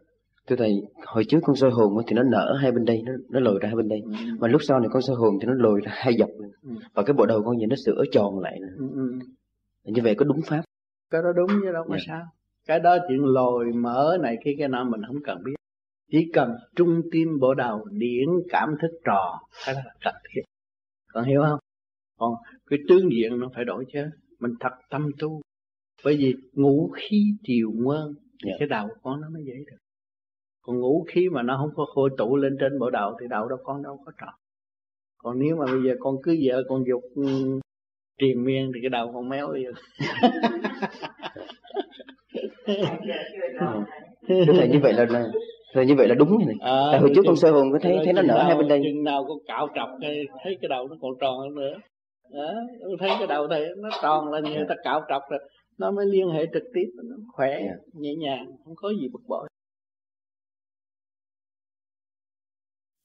thưa 0.47 0.55
thầy 0.55 0.81
hồi 1.05 1.23
trước 1.27 1.39
con 1.43 1.55
soi 1.55 1.71
hồn 1.71 2.03
thì 2.07 2.15
nó 2.15 2.23
nở 2.23 2.57
hai 2.61 2.71
bên 2.71 2.85
đây 2.85 3.01
nó 3.05 3.11
nó 3.29 3.39
lồi 3.39 3.59
ra 3.61 3.67
hai 3.67 3.75
bên 3.75 3.87
đây 3.87 4.01
ừ. 4.05 4.11
mà 4.39 4.47
lúc 4.47 4.61
sau 4.67 4.79
này 4.79 4.89
con 4.91 5.01
soi 5.01 5.15
hồn 5.15 5.37
thì 5.41 5.47
nó 5.47 5.53
lồi 5.53 5.81
ra 5.83 5.91
hai 5.95 6.13
dọc 6.19 6.29
ừ. 6.63 6.69
và 6.93 7.03
cái 7.03 7.13
bộ 7.13 7.25
đầu 7.25 7.43
con 7.45 7.57
nhìn 7.57 7.69
nó 7.69 7.75
sửa 7.85 8.03
tròn 8.11 8.39
lại 8.39 8.59
ừ. 8.77 8.89
Ừ. 8.95 9.19
như 9.83 10.01
vậy 10.03 10.15
có 10.15 10.25
đúng 10.25 10.41
pháp 10.45 10.61
cái 11.09 11.21
đó 11.21 11.31
đúng 11.35 11.49
chứ 11.63 11.71
đâu 11.71 11.83
có 11.87 11.93
yeah. 11.93 12.07
Dạ. 12.07 12.13
sao 12.13 12.25
cái 12.67 12.79
đó 12.79 12.97
chuyện 13.07 13.23
lồi 13.23 13.65
mở 13.73 14.17
này 14.21 14.37
cái 14.43 14.55
cái 14.59 14.67
nào 14.67 14.85
mình 14.85 15.01
không 15.07 15.23
cần 15.23 15.43
biết 15.43 15.53
chỉ 16.11 16.31
cần 16.33 16.55
trung 16.75 17.01
tim 17.11 17.39
bộ 17.39 17.53
đầu 17.53 17.85
điển 17.91 18.27
cảm 18.49 18.69
thức 18.81 18.91
trò 19.05 19.39
cái 19.65 19.75
đó 19.75 19.81
là 19.85 19.93
cần 20.01 20.13
thiết 20.29 20.41
còn 21.13 21.25
hiểu 21.25 21.41
không 21.49 21.59
còn 22.19 22.33
cái 22.69 22.79
tướng 22.87 23.11
diện 23.11 23.39
nó 23.39 23.49
phải 23.55 23.65
đổi 23.65 23.85
chứ 23.93 23.99
mình 24.39 24.51
thật 24.59 24.71
tâm 24.89 25.11
tu 25.19 25.41
bởi 26.03 26.17
vì 26.17 26.35
ngũ 26.53 26.91
khí 26.95 27.33
triều 27.43 27.71
nguyên 27.71 28.05
yeah. 28.05 28.15
Dạ. 28.43 28.51
cái 28.59 28.67
đầu 28.67 28.87
của 28.87 28.99
con 29.03 29.21
nó 29.21 29.29
mới 29.29 29.43
dễ 29.45 29.53
được 29.67 29.77
còn 30.61 30.79
ngũ 30.79 31.05
khí 31.07 31.29
mà 31.29 31.43
nó 31.43 31.57
không 31.57 31.75
có 31.75 31.85
khôi 31.95 32.09
tụ 32.17 32.35
lên 32.35 32.57
trên 32.59 32.79
bộ 32.79 32.89
đầu 32.89 33.17
thì 33.21 33.27
đầu 33.29 33.47
đó 33.47 33.57
con 33.63 33.83
đâu 33.83 34.01
có 34.05 34.11
tròn 34.21 34.33
còn 35.17 35.39
nếu 35.39 35.55
mà 35.55 35.65
bây 35.65 35.83
giờ 35.85 35.95
con 35.99 36.15
cứ 36.23 36.37
vợ 36.43 36.63
con 36.69 36.83
dục 36.87 37.03
um, 37.15 37.59
triền 38.19 38.43
miên 38.45 38.71
thì 38.75 38.79
cái 38.81 38.89
đầu 38.89 39.11
con 39.13 39.29
méo 39.29 39.53
đi 39.53 39.63
Thưa 44.27 44.53
thầy 44.57 44.67
như 44.67 44.79
vậy 44.81 44.93
là, 44.93 45.05
là 45.09 45.27
rồi 45.73 45.85
như 45.85 45.95
vậy 45.95 46.07
là 46.07 46.15
đúng 46.15 46.47
này. 46.47 46.55
À, 46.59 46.81
Tại 46.91 46.99
hồi 46.99 47.11
trước 47.15 47.21
con 47.25 47.35
sơ 47.35 47.51
hồn 47.51 47.71
có 47.71 47.79
thấy 47.81 47.97
thấy 48.03 48.13
nó 48.13 48.21
nở 48.21 48.43
hai 48.43 48.55
bên 48.55 48.67
đây. 48.67 48.81
Chừng 48.83 49.03
nào 49.03 49.25
con 49.27 49.37
cạo 49.47 49.67
trọc 49.75 49.89
cái 50.01 50.25
thấy 50.43 50.57
cái 50.61 50.69
đầu 50.69 50.87
nó 50.87 50.95
còn 51.01 51.11
tròn 51.21 51.39
hơn 51.39 51.55
nữa. 51.55 51.73
Đó, 52.33 52.53
thấy 52.99 53.09
cái 53.17 53.27
đầu 53.27 53.47
thầy 53.47 53.67
nó 53.77 53.89
tròn 54.01 54.27
là 54.31 54.39
người 54.39 54.65
ta 54.69 54.75
cạo 54.83 55.01
trọc 55.09 55.21
rồi 55.29 55.39
nó 55.79 55.91
mới 55.91 56.05
liên 56.05 56.29
hệ 56.29 56.45
trực 56.53 56.63
tiếp 56.73 56.85
nó 56.95 57.15
khỏe 57.33 57.49
yeah. 57.49 57.63
Dạ. 57.65 57.75
nhẹ 57.93 58.15
nhàng 58.15 58.45
không 58.65 58.75
có 58.75 58.89
gì 58.89 59.07
bực 59.13 59.21
bội 59.27 59.47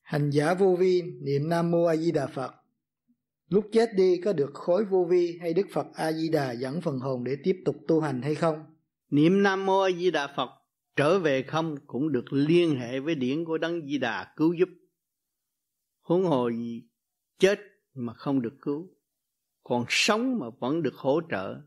hành 0.02 0.30
giả 0.30 0.54
vô 0.54 0.76
vi 0.78 1.02
niệm 1.22 1.48
nam 1.48 1.70
mô 1.70 1.84
a 1.84 1.96
di 1.96 2.12
đà 2.12 2.26
phật 2.26 2.50
lúc 3.48 3.68
chết 3.72 3.90
đi 3.96 4.20
có 4.24 4.32
được 4.32 4.50
khối 4.54 4.84
vô 4.84 5.06
vi 5.10 5.38
hay 5.40 5.54
đức 5.54 5.66
phật 5.72 5.86
a 5.94 6.12
di 6.12 6.28
đà 6.28 6.52
dẫn 6.52 6.80
phần 6.80 6.98
hồn 6.98 7.24
để 7.24 7.36
tiếp 7.44 7.62
tục 7.64 7.76
tu 7.88 8.00
hành 8.00 8.22
hay 8.22 8.34
không? 8.34 8.64
Niệm 9.10 9.42
nam 9.42 9.66
mô 9.66 9.80
a 9.80 9.90
di 9.90 10.10
đà 10.10 10.34
phật 10.36 10.50
trở 10.96 11.18
về 11.18 11.42
không 11.42 11.76
cũng 11.86 12.12
được 12.12 12.32
liên 12.32 12.76
hệ 12.76 13.00
với 13.00 13.14
điển 13.14 13.44
của 13.44 13.58
đấng 13.58 13.86
di 13.86 13.98
đà 13.98 14.32
cứu 14.36 14.52
giúp. 14.52 14.68
Huống 16.00 16.24
hồ 16.24 16.48
gì 16.48 16.88
chết 17.38 17.60
mà 17.94 18.14
không 18.14 18.42
được 18.42 18.54
cứu, 18.62 18.90
còn 19.62 19.84
sống 19.88 20.38
mà 20.38 20.46
vẫn 20.60 20.82
được 20.82 20.94
hỗ 20.94 21.20
trợ, 21.30 21.60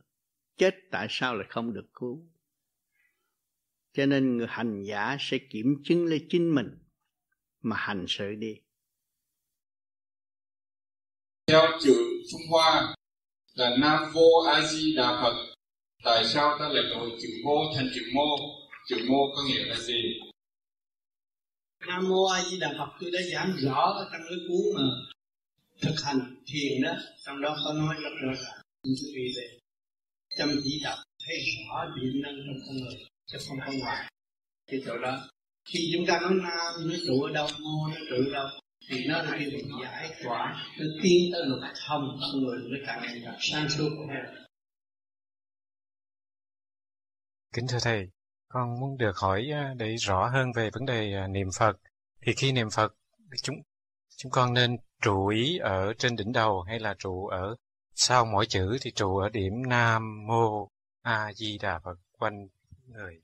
chết 0.58 0.76
tại 0.92 1.08
sao 1.10 1.36
lại 1.36 1.48
không 1.50 1.74
được 1.74 1.86
cứu? 1.94 2.28
Cho 3.94 4.06
nên 4.06 4.38
người 4.38 4.48
hành 4.50 4.84
giả 4.84 5.18
sẽ 5.20 5.38
kiểm 5.38 5.76
chứng 5.84 6.06
lấy 6.06 6.26
chính 6.30 6.56
mình 6.56 6.78
mà 7.62 7.76
hành 7.76 8.06
sự 8.08 8.36
đi 8.36 8.62
theo 11.48 11.62
chữ 11.82 12.24
Trung 12.32 12.42
Hoa 12.50 12.96
là 13.54 13.78
Nam 13.78 14.12
Vô 14.14 14.30
A 14.48 14.68
Di 14.68 14.96
Đà 14.96 15.22
Phật. 15.22 15.54
Tại 16.04 16.26
sao 16.28 16.58
ta 16.60 16.70
lại 16.70 16.84
đổi 16.90 17.10
chữ 17.22 17.28
mô 17.44 17.74
thành 17.76 17.90
chữ 17.96 18.02
mô? 18.14 18.38
Chữ 18.88 18.96
mô 19.10 19.36
có 19.36 19.44
nghĩa 19.48 19.66
là 19.66 19.76
gì? 19.76 20.02
Nam 21.88 22.10
mô 22.10 22.26
A 22.26 22.44
Di 22.44 22.60
Đà 22.60 22.74
Phật, 22.78 22.98
tôi 23.02 23.12
đã 23.12 23.20
giảng 23.34 23.56
rõ 23.58 23.82
ở 23.82 24.10
trong 24.12 24.22
cái 24.30 24.38
cuốn 24.48 24.76
mà 24.76 24.82
thực 25.82 25.96
hành 26.04 26.36
thiền 26.48 26.82
đó 26.82 26.94
trong 27.26 27.42
đó 27.42 27.58
có 27.66 27.74
nói 27.74 27.96
rất 28.04 28.10
rõ 28.22 28.34
ràng. 28.34 28.62
Quý 28.84 28.92
vị 29.16 29.34
về 29.38 29.58
chăm 30.38 30.50
chỉ 30.64 30.82
đọc, 30.84 30.98
thấy 31.28 31.38
rõ 31.70 31.86
điện 31.96 32.22
năng 32.22 32.36
trong 32.36 32.68
con 32.68 32.78
người, 32.78 33.06
chứ 33.26 33.38
không 33.48 33.58
có 33.66 33.72
ngoài. 33.80 34.12
Cái 34.72 34.82
chỗ 34.86 34.98
đó, 34.98 35.30
khi 35.66 35.80
chúng 35.94 36.06
ta 36.06 36.20
nói 36.20 36.32
nam 36.34 36.90
nó 36.90 36.96
trụ 37.08 37.22
ở 37.24 37.32
đâu, 37.34 37.48
mô 37.60 37.88
nó 37.88 37.96
trụ 38.10 38.16
ở 38.16 38.34
đâu 38.34 38.48
thì 38.90 39.06
nó 39.08 39.24
điều 39.40 39.50
giải 39.84 40.12
tỏa 40.24 40.68
nó 40.80 40.86
tiến 41.04 41.32
tới 41.34 41.42
lục 41.46 41.60
thông 41.88 42.18
con 42.22 42.44
người 42.44 42.58
mới 42.58 42.80
càng 42.88 43.02
ngày 43.02 43.22
càng 43.26 43.38
sáng 43.40 43.70
suốt 43.70 43.90
hơn 44.10 44.46
kính 47.54 47.66
thưa 47.70 47.80
thầy 47.82 48.10
con 48.50 48.80
muốn 48.80 48.98
được 48.98 49.18
hỏi 49.18 49.50
à, 49.54 49.74
để 49.78 49.96
rõ 49.96 50.30
hơn 50.34 50.52
về 50.56 50.70
vấn 50.74 50.86
đề 50.86 51.14
à, 51.14 51.28
niệm 51.28 51.48
phật. 51.58 51.78
Thì 52.22 52.34
khi 52.38 52.52
niệm 52.52 52.70
phật 52.70 52.94
chúng 53.44 53.56
chúng 54.18 54.32
con 54.32 54.54
nên 54.54 54.78
trụ 55.02 55.28
ý 55.28 55.58
ở 55.58 55.94
trên 55.94 56.16
đỉnh 56.16 56.32
đầu 56.32 56.62
hay 56.62 56.80
là 56.80 56.96
trụ 57.00 57.28
ở 57.28 57.56
sau 57.96 58.26
mỗi 58.26 58.46
chữ? 58.46 58.78
Thì 58.82 58.92
trụ 58.92 59.18
ở 59.18 59.30
điểm 59.30 59.54
nam 59.68 60.28
mô 60.28 60.70
a 61.02 61.34
di 61.34 61.58
đà 61.58 61.80
phật 61.80 61.96
quanh 62.12 62.48
người. 62.88 63.22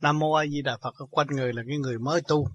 Nam 0.00 0.18
mô 0.18 0.32
a 0.32 0.46
di 0.46 0.62
đà 0.62 0.78
phật 0.82 1.06
quanh 1.10 1.26
người 1.30 1.52
là 1.52 1.62
cái 1.68 1.78
người 1.78 1.98
mới 1.98 2.20
tu 2.28 2.48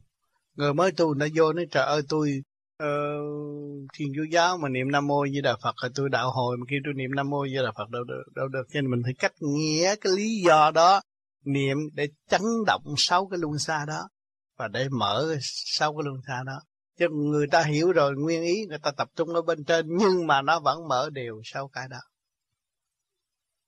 người 0.57 0.73
mới 0.73 0.91
tu 0.91 1.13
nó 1.13 1.25
vô 1.35 1.53
nói 1.53 1.65
trời 1.71 1.85
ơi 1.85 2.01
tôi 2.09 2.41
uh, 2.83 3.87
thiên 3.93 4.07
chúa 4.15 4.23
giáo 4.31 4.57
mà 4.57 4.69
niệm 4.69 4.91
nam 4.91 5.07
mô 5.07 5.21
với 5.21 5.41
đà 5.41 5.55
phật 5.63 5.75
rồi 5.81 5.91
tôi 5.95 6.09
đạo 6.09 6.31
hồi 6.31 6.57
mà 6.57 6.65
khi 6.69 6.75
tôi 6.85 6.93
niệm 6.93 7.11
nam 7.15 7.29
mô 7.29 7.39
với 7.39 7.63
đà 7.63 7.71
phật 7.77 7.89
đâu 7.89 8.03
được 8.03 8.23
đâu 8.35 8.47
được. 8.47 8.63
Cho 8.73 8.81
nên 8.81 8.91
mình 8.91 9.01
phải 9.03 9.13
cách 9.19 9.33
nghĩa 9.39 9.95
cái 10.01 10.13
lý 10.17 10.41
do 10.45 10.71
đó 10.71 11.01
niệm 11.45 11.77
để 11.93 12.07
chấn 12.29 12.41
động 12.67 12.83
sáu 12.97 13.27
cái 13.27 13.39
luân 13.39 13.59
xa 13.59 13.85
đó 13.87 14.09
và 14.57 14.67
để 14.67 14.89
mở 14.89 15.35
sáu 15.41 15.93
cái 15.93 16.03
luân 16.05 16.17
xa 16.27 16.43
đó. 16.45 16.61
Chứ 16.99 17.05
người 17.09 17.47
ta 17.51 17.63
hiểu 17.63 17.91
rồi 17.91 18.13
nguyên 18.15 18.43
ý 18.43 18.65
người 18.69 18.79
ta 18.79 18.91
tập 18.97 19.07
trung 19.15 19.29
ở 19.29 19.41
bên 19.41 19.63
trên 19.65 19.85
nhưng 19.89 20.27
mà 20.27 20.41
nó 20.41 20.59
vẫn 20.59 20.87
mở 20.87 21.09
đều 21.09 21.41
sau 21.43 21.67
cái 21.67 21.87
đó. 21.89 21.99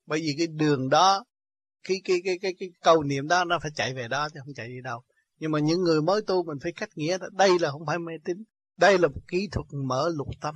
Bởi 0.06 0.20
vì 0.20 0.36
cái 0.38 0.48
đường 0.48 0.90
đó 0.90 1.24
cái 1.84 2.02
cái 2.04 2.18
cái 2.26 2.40
cái 2.42 2.54
cái 2.60 2.70
câu 2.82 3.04
niệm 3.04 3.28
đó 3.28 3.46
nó 3.46 3.60
phải 3.62 3.72
chạy 3.76 3.94
về 3.94 4.08
đó 4.08 4.30
chứ 4.34 4.40
không 4.46 4.54
chạy 4.56 4.68
đi 4.68 4.82
đâu 4.84 5.04
nhưng 5.40 5.52
mà 5.52 5.60
những 5.60 5.82
người 5.82 6.02
mới 6.02 6.22
tu 6.28 6.44
mình 6.44 6.58
phải 6.64 6.72
cách 6.72 6.90
nghĩa 6.96 7.18
đây 7.32 7.60
là 7.60 7.72
không 7.72 7.86
phải 7.86 8.00
mê 8.00 8.14
tín 8.24 8.44
đây 8.78 8.98
là 8.98 9.08
một 9.08 9.22
kỹ 9.28 9.50
thuật 9.52 9.68
mở 9.88 10.10
lục 10.16 10.28
tâm 10.42 10.56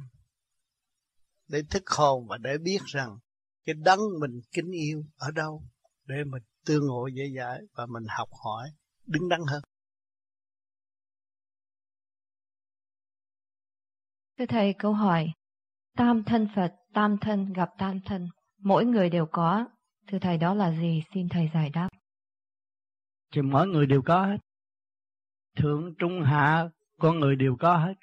để 1.48 1.64
thức 1.70 1.84
hồn 1.90 2.28
và 2.28 2.38
để 2.38 2.58
biết 2.58 2.80
rằng 2.86 3.18
cái 3.66 3.76
đấng 3.76 4.00
mình 4.20 4.42
kính 4.52 4.72
yêu 4.72 5.04
ở 5.16 5.32
đâu 5.32 5.64
để 6.06 6.16
mình 6.24 6.44
tương 6.66 6.88
ngộ 6.88 7.08
dễ 7.08 7.24
dãi 7.38 7.60
và 7.74 7.86
mình 7.86 8.04
học 8.18 8.30
hỏi 8.44 8.70
đứng 9.06 9.30
đắn 9.30 9.40
hơn 9.48 9.62
Thưa 14.38 14.46
Thầy, 14.46 14.74
câu 14.80 14.94
hỏi 14.94 15.28
Tam 15.98 16.24
thân 16.24 16.48
Phật, 16.56 16.76
tam 16.94 17.18
thân 17.22 17.54
gặp 17.54 17.70
tam 17.78 18.00
thân, 18.06 18.30
mỗi 18.58 18.86
người 18.86 19.10
đều 19.10 19.26
có. 19.32 19.66
Thưa 20.08 20.20
Thầy, 20.20 20.38
đó 20.38 20.54
là 20.54 20.72
gì? 20.72 21.04
Xin 21.14 21.30
Thầy 21.30 21.50
giải 21.54 21.70
đáp. 21.70 21.90
Thì 23.34 23.42
mỗi 23.42 23.68
người 23.68 23.86
đều 23.86 24.02
có 24.06 24.26
hết. 24.26 24.38
Thượng, 25.56 25.96
trung, 26.00 26.22
hạ, 26.24 26.70
con 27.00 27.20
người 27.20 27.36
đều 27.36 27.56
có 27.60 27.78
hết. 27.78 27.94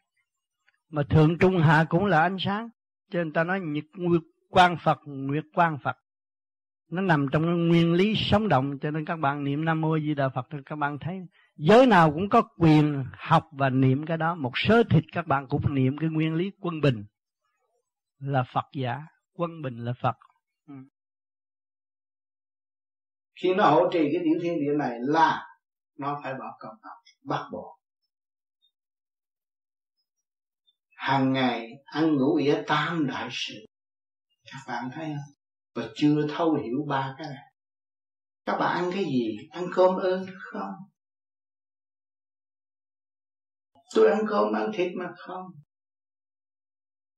Mà 0.88 1.02
thượng, 1.02 1.38
trung, 1.38 1.59
hạ 1.59 1.85
cũng 1.88 2.04
là 2.04 2.21
ánh 2.21 2.37
sáng. 2.38 2.69
Cho 3.11 3.19
nên 3.19 3.33
ta 3.33 3.45
nói 3.45 3.61
nhật 3.61 3.85
nguyệt 3.95 4.23
quang 4.49 4.76
Phật, 4.85 4.99
nguyệt 5.07 5.45
quang 5.54 5.78
Phật. 5.85 5.97
Nó 6.90 7.02
nằm 7.02 7.26
trong 7.33 7.69
nguyên 7.69 7.92
lý 7.92 8.14
sống 8.16 8.49
động 8.49 8.78
cho 8.78 8.90
nên 8.90 9.04
các 9.04 9.16
bạn 9.16 9.45
niệm 9.45 9.64
Nam 9.64 9.80
Mô 9.80 9.99
Di 9.99 10.14
Đà 10.14 10.28
Phật 10.28 10.47
thì 10.50 10.59
các 10.66 10.76
bạn 10.76 10.99
thấy 11.00 11.21
giới 11.62 11.87
nào 11.87 12.12
cũng 12.12 12.28
có 12.28 12.42
quyền 12.57 13.04
học 13.12 13.49
và 13.52 13.71
niệm 13.71 14.07
cái 14.07 14.16
đó 14.16 14.35
một 14.35 14.52
sớ 14.54 14.83
thịt 14.90 15.04
các 15.12 15.26
bạn 15.26 15.47
cũng 15.49 15.75
niệm 15.75 15.99
cái 15.99 16.11
nguyên 16.11 16.35
lý 16.35 16.50
quân 16.61 16.80
bình 16.80 17.04
là 18.19 18.45
phật 18.54 18.64
giả 18.73 19.02
quân 19.33 19.62
bình 19.62 19.76
là 19.76 19.92
phật 20.02 20.16
ừ. 20.69 20.75
khi 23.42 23.54
nó 23.54 23.71
hỗ 23.71 23.90
trì 23.92 23.99
cái 23.99 24.21
tiểu 24.25 24.38
thiên 24.42 24.61
địa 24.61 24.73
này 24.78 24.99
là 25.00 25.47
nó 25.99 26.21
phải 26.23 26.35
bỏ 26.35 26.57
công 26.59 26.75
học 26.83 26.99
bắt 27.23 27.49
bỏ. 27.53 27.77
Hàng 30.97 31.33
ngày 31.33 31.71
ăn 31.85 32.17
ngủ 32.17 32.35
ỉa 32.37 32.62
tam 32.67 33.07
đại 33.07 33.29
sự. 33.33 33.55
Các 34.45 34.59
bạn 34.67 34.91
thấy 34.95 35.05
không? 35.05 35.35
Và 35.75 35.89
chưa 35.95 36.27
thấu 36.29 36.55
hiểu 36.55 36.85
ba 36.89 37.15
cái 37.19 37.27
này. 37.27 37.53
Các 38.45 38.57
bạn 38.59 38.85
ăn 38.85 38.91
cái 38.95 39.05
gì? 39.05 39.37
Ăn 39.50 39.67
cơm 39.75 39.97
ơn 39.97 40.27
không? 40.39 40.75
Tôi 43.95 44.11
ăn 44.11 44.21
cơm, 44.29 44.53
ăn 44.53 44.71
thịt 44.75 44.93
mà 44.97 45.12
không? 45.17 45.47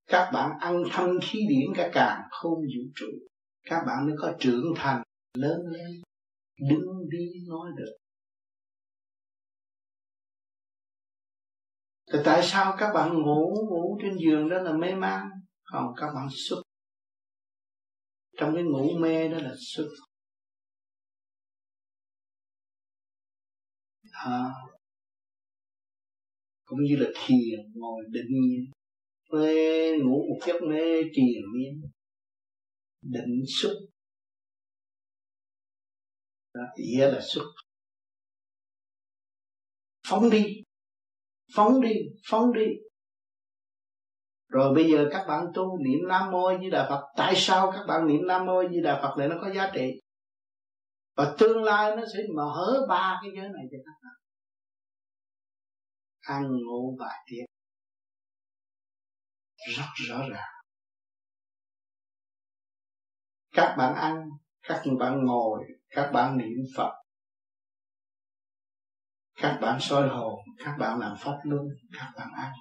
Các 0.06 0.30
bạn 0.32 0.59
ăn 0.61 0.82
thâm 0.92 1.11
khí 1.23 1.47
điển 1.49 1.73
cả 1.75 1.90
càng 1.94 2.23
không 2.30 2.54
vũ 2.54 2.90
trụ. 2.94 3.06
Các 3.62 3.85
bạn 3.87 4.06
mới 4.06 4.14
có 4.18 4.32
trưởng 4.38 4.64
thành, 4.76 5.02
lớn 5.35 5.61
lên. 5.71 6.02
Đứng 6.71 7.09
đi 7.11 7.26
nói 7.49 7.71
được. 7.76 8.01
Thì 12.12 12.19
tại 12.25 12.40
sao 12.45 12.76
các 12.78 12.92
bạn 12.95 13.12
ngủ 13.12 13.54
ngủ 13.71 13.99
trên 14.02 14.19
giường 14.19 14.49
đó 14.49 14.59
là 14.59 14.73
mê 14.73 14.95
man? 14.95 15.28
Còn 15.64 15.95
các 15.97 16.07
bạn 16.14 16.28
xuất 16.31 16.62
Trong 18.37 18.54
cái 18.54 18.64
ngủ 18.64 18.99
mê 19.00 19.28
đó 19.28 19.38
là 19.38 19.54
xuất 19.59 19.88
à, 24.11 24.42
cũng 26.64 26.78
như 26.83 26.97
là 26.97 27.07
thiền 27.14 27.73
ngồi 27.75 28.04
định 28.09 28.31
nhiên. 28.31 28.71
Mê 29.33 29.99
ngủ 29.99 30.26
một 30.28 30.47
giấc 30.47 30.62
mê 30.62 31.02
triền 31.12 31.42
miên. 31.54 31.90
Định 33.02 33.42
xuất 33.61 33.75
đó 36.54 36.62
nghĩa 36.76 37.11
là 37.12 37.21
xuất 37.23 37.45
phóng 40.09 40.31
đi 40.31 40.62
phóng 41.54 41.80
đi 41.80 41.94
phóng 42.30 42.52
đi. 42.52 42.66
Rồi 44.49 44.75
bây 44.75 44.90
giờ 44.90 45.09
các 45.12 45.25
bạn 45.28 45.47
tu 45.54 45.78
niệm 45.78 46.09
nam 46.09 46.30
mô 46.30 46.50
như 46.50 46.71
đà 46.71 46.87
phật. 46.88 47.12
Tại 47.16 47.35
sao 47.37 47.73
các 47.73 47.85
bạn 47.88 48.06
niệm 48.06 48.26
nam 48.26 48.47
mô 48.47 48.62
như 48.62 48.80
đà 48.85 49.00
phật 49.02 49.18
lại 49.18 49.28
nó 49.28 49.37
có 49.40 49.52
giá 49.52 49.71
trị? 49.75 50.00
Và 51.16 51.35
tương 51.38 51.64
lai 51.64 51.97
nó 51.97 52.02
sẽ 52.14 52.18
mở 52.37 52.87
ba 52.88 53.21
cái 53.23 53.30
giới 53.35 53.49
này 53.49 53.64
cho 53.71 53.78
các 53.85 53.92
bạn. 54.02 54.14
Ăn, 56.21 56.42
ngủ 56.42 56.97
và 56.99 57.11
tiếng 57.26 57.44
rất 59.76 59.87
rõ 60.09 60.18
ràng. 60.30 60.52
Các 63.52 63.75
bạn 63.78 63.94
ăn, 63.94 64.28
các 64.62 64.82
bạn 64.99 65.25
ngồi, 65.25 65.64
các 65.90 66.11
bạn 66.12 66.38
niệm 66.38 66.59
phật 66.76 67.01
các 69.42 69.58
bạn 69.61 69.78
soi 69.80 70.08
hồn, 70.08 70.40
các 70.58 70.76
bạn 70.78 70.99
làm 70.99 71.16
pháp 71.18 71.38
luân, 71.44 71.66
các 71.92 72.12
bạn 72.16 72.28
ăn 72.32 72.52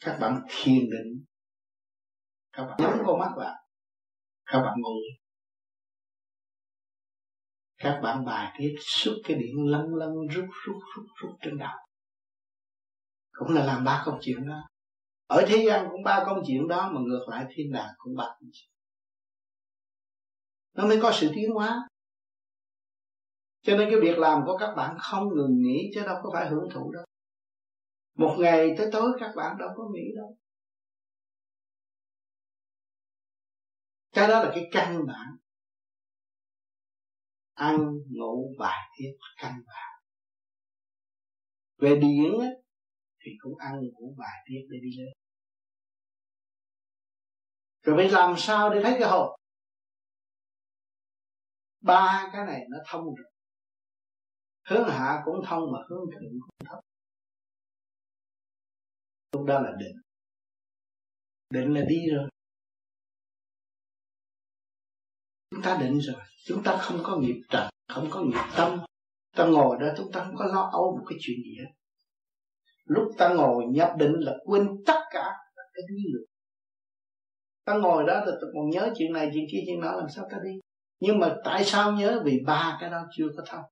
các 0.00 0.18
bạn 0.20 0.42
thiền 0.48 0.80
định. 0.80 1.24
Các 2.52 2.64
bạn 2.64 2.76
nhắm 2.80 3.02
con 3.06 3.18
mắt 3.18 3.30
lại 3.36 3.54
các 4.46 4.60
bạn 4.60 4.74
ngủ 4.80 4.94
các 7.78 8.00
bạn 8.02 8.24
bài 8.24 8.54
tiết 8.58 8.74
xuất 8.78 9.14
cái 9.24 9.36
điện 9.36 9.54
lân 9.66 9.94
lân 9.94 10.10
rút 10.30 10.44
rút 10.64 10.76
rút 10.94 11.06
rút 11.20 11.30
trên 11.40 11.58
đầu. 11.58 11.78
Cũng 13.32 13.54
là 13.54 13.64
làm 13.64 13.84
ba 13.84 14.02
công 14.06 14.18
chuyện 14.22 14.48
đó. 14.48 14.68
Ở 15.26 15.44
thế 15.48 15.64
gian 15.66 15.88
cũng 15.90 16.02
ba 16.02 16.24
công 16.26 16.42
chuyện 16.46 16.68
đó, 16.68 16.90
mà 16.92 17.00
ngược 17.00 17.26
lại 17.28 17.44
thiên 17.50 17.72
đàng 17.72 17.90
cũng 17.96 18.16
ba 18.16 18.24
công 18.24 18.50
chuyện. 18.52 18.70
Nó 20.74 20.86
mới 20.86 21.00
có 21.02 21.12
sự 21.14 21.30
tiến 21.34 21.50
hóa 21.50 21.88
cho 23.66 23.76
nên 23.76 23.88
cái 23.90 24.00
việc 24.00 24.18
làm 24.18 24.42
của 24.46 24.56
các 24.58 24.74
bạn 24.76 24.96
không 25.00 25.28
ngừng 25.28 25.62
nghỉ 25.62 25.90
chứ 25.94 26.02
đâu 26.06 26.16
có 26.22 26.30
phải 26.32 26.48
hưởng 26.48 26.68
thụ 26.74 26.92
đâu. 26.92 27.04
Một 28.14 28.36
ngày 28.38 28.74
tới 28.78 28.88
tối 28.92 29.12
các 29.20 29.32
bạn 29.36 29.56
đâu 29.58 29.68
có 29.76 29.84
nghỉ 29.94 30.14
đâu. 30.16 30.36
Cái 34.12 34.28
đó 34.28 34.44
là 34.44 34.50
cái 34.54 34.68
căn 34.72 35.06
bản. 35.06 35.36
Ăn 37.54 37.78
ngủ 38.10 38.54
bài 38.58 38.88
tiết 38.98 39.12
căn 39.36 39.52
bản. 39.66 40.02
Về 41.78 41.96
điển 42.00 42.32
ấy, 42.40 42.62
thì 43.20 43.30
cũng 43.38 43.58
ăn 43.58 43.74
ngủ 43.80 44.14
bài 44.18 44.44
tiết 44.46 44.66
để 44.70 44.78
đi 44.82 44.96
lên. 44.98 45.12
Rồi 47.82 47.96
phải 47.96 48.10
làm 48.10 48.34
sao 48.38 48.74
để 48.74 48.80
thấy 48.82 48.96
cái 49.00 49.08
hồn 49.08 49.40
ba 51.80 52.30
cái 52.32 52.46
này 52.46 52.60
nó 52.70 52.78
thông 52.90 53.04
rồi 53.04 53.35
hướng 54.68 54.88
hạ 54.88 55.22
cũng 55.24 55.44
thông 55.46 55.72
mà 55.72 55.78
hướng 55.88 56.10
thượng 56.12 56.40
cũng 56.40 56.66
thông. 56.68 56.84
Lúc 59.32 59.46
đó 59.46 59.60
là 59.60 59.72
định. 59.78 59.96
Định 61.50 61.74
là 61.74 61.80
đi 61.88 62.10
rồi. 62.14 62.28
Chúng 65.50 65.62
ta 65.62 65.78
định 65.80 66.00
rồi. 66.00 66.22
Chúng 66.46 66.62
ta 66.64 66.76
không 66.80 67.00
có 67.04 67.16
nghiệp 67.16 67.42
trần, 67.48 67.70
không 67.88 68.08
có 68.10 68.20
nghiệp 68.20 68.52
tâm. 68.56 68.80
Ta 69.36 69.46
ngồi 69.46 69.76
đó, 69.80 69.86
chúng 69.96 70.12
ta 70.12 70.24
không 70.24 70.36
có 70.36 70.46
lo 70.46 70.70
âu 70.72 70.96
một 70.98 71.04
cái 71.08 71.18
chuyện 71.20 71.36
gì 71.44 71.56
hết. 71.58 71.72
Lúc 72.84 73.12
ta 73.18 73.34
ngồi 73.34 73.64
nhập 73.66 73.94
định 73.98 74.12
là 74.12 74.32
quên 74.44 74.68
tất 74.86 75.00
cả 75.10 75.32
cái 75.56 75.82
lý 75.88 76.02
luận 76.12 76.26
ta 77.66 77.74
ngồi 77.74 78.04
đó 78.06 78.14
là 78.14 78.32
ta 78.40 78.46
còn 78.54 78.70
nhớ 78.70 78.92
chuyện 78.98 79.12
này, 79.12 79.30
chuyện 79.34 79.46
kia, 79.52 79.58
chuyện 79.66 79.80
đó 79.80 79.92
làm 79.96 80.08
sao 80.08 80.28
ta 80.30 80.38
đi? 80.44 80.50
Nhưng 81.00 81.18
mà 81.18 81.36
tại 81.44 81.64
sao 81.64 81.92
nhớ? 81.92 82.22
Vì 82.24 82.40
ba 82.46 82.78
cái 82.80 82.90
đó 82.90 83.06
chưa 83.16 83.26
có 83.36 83.42
thông. 83.46 83.64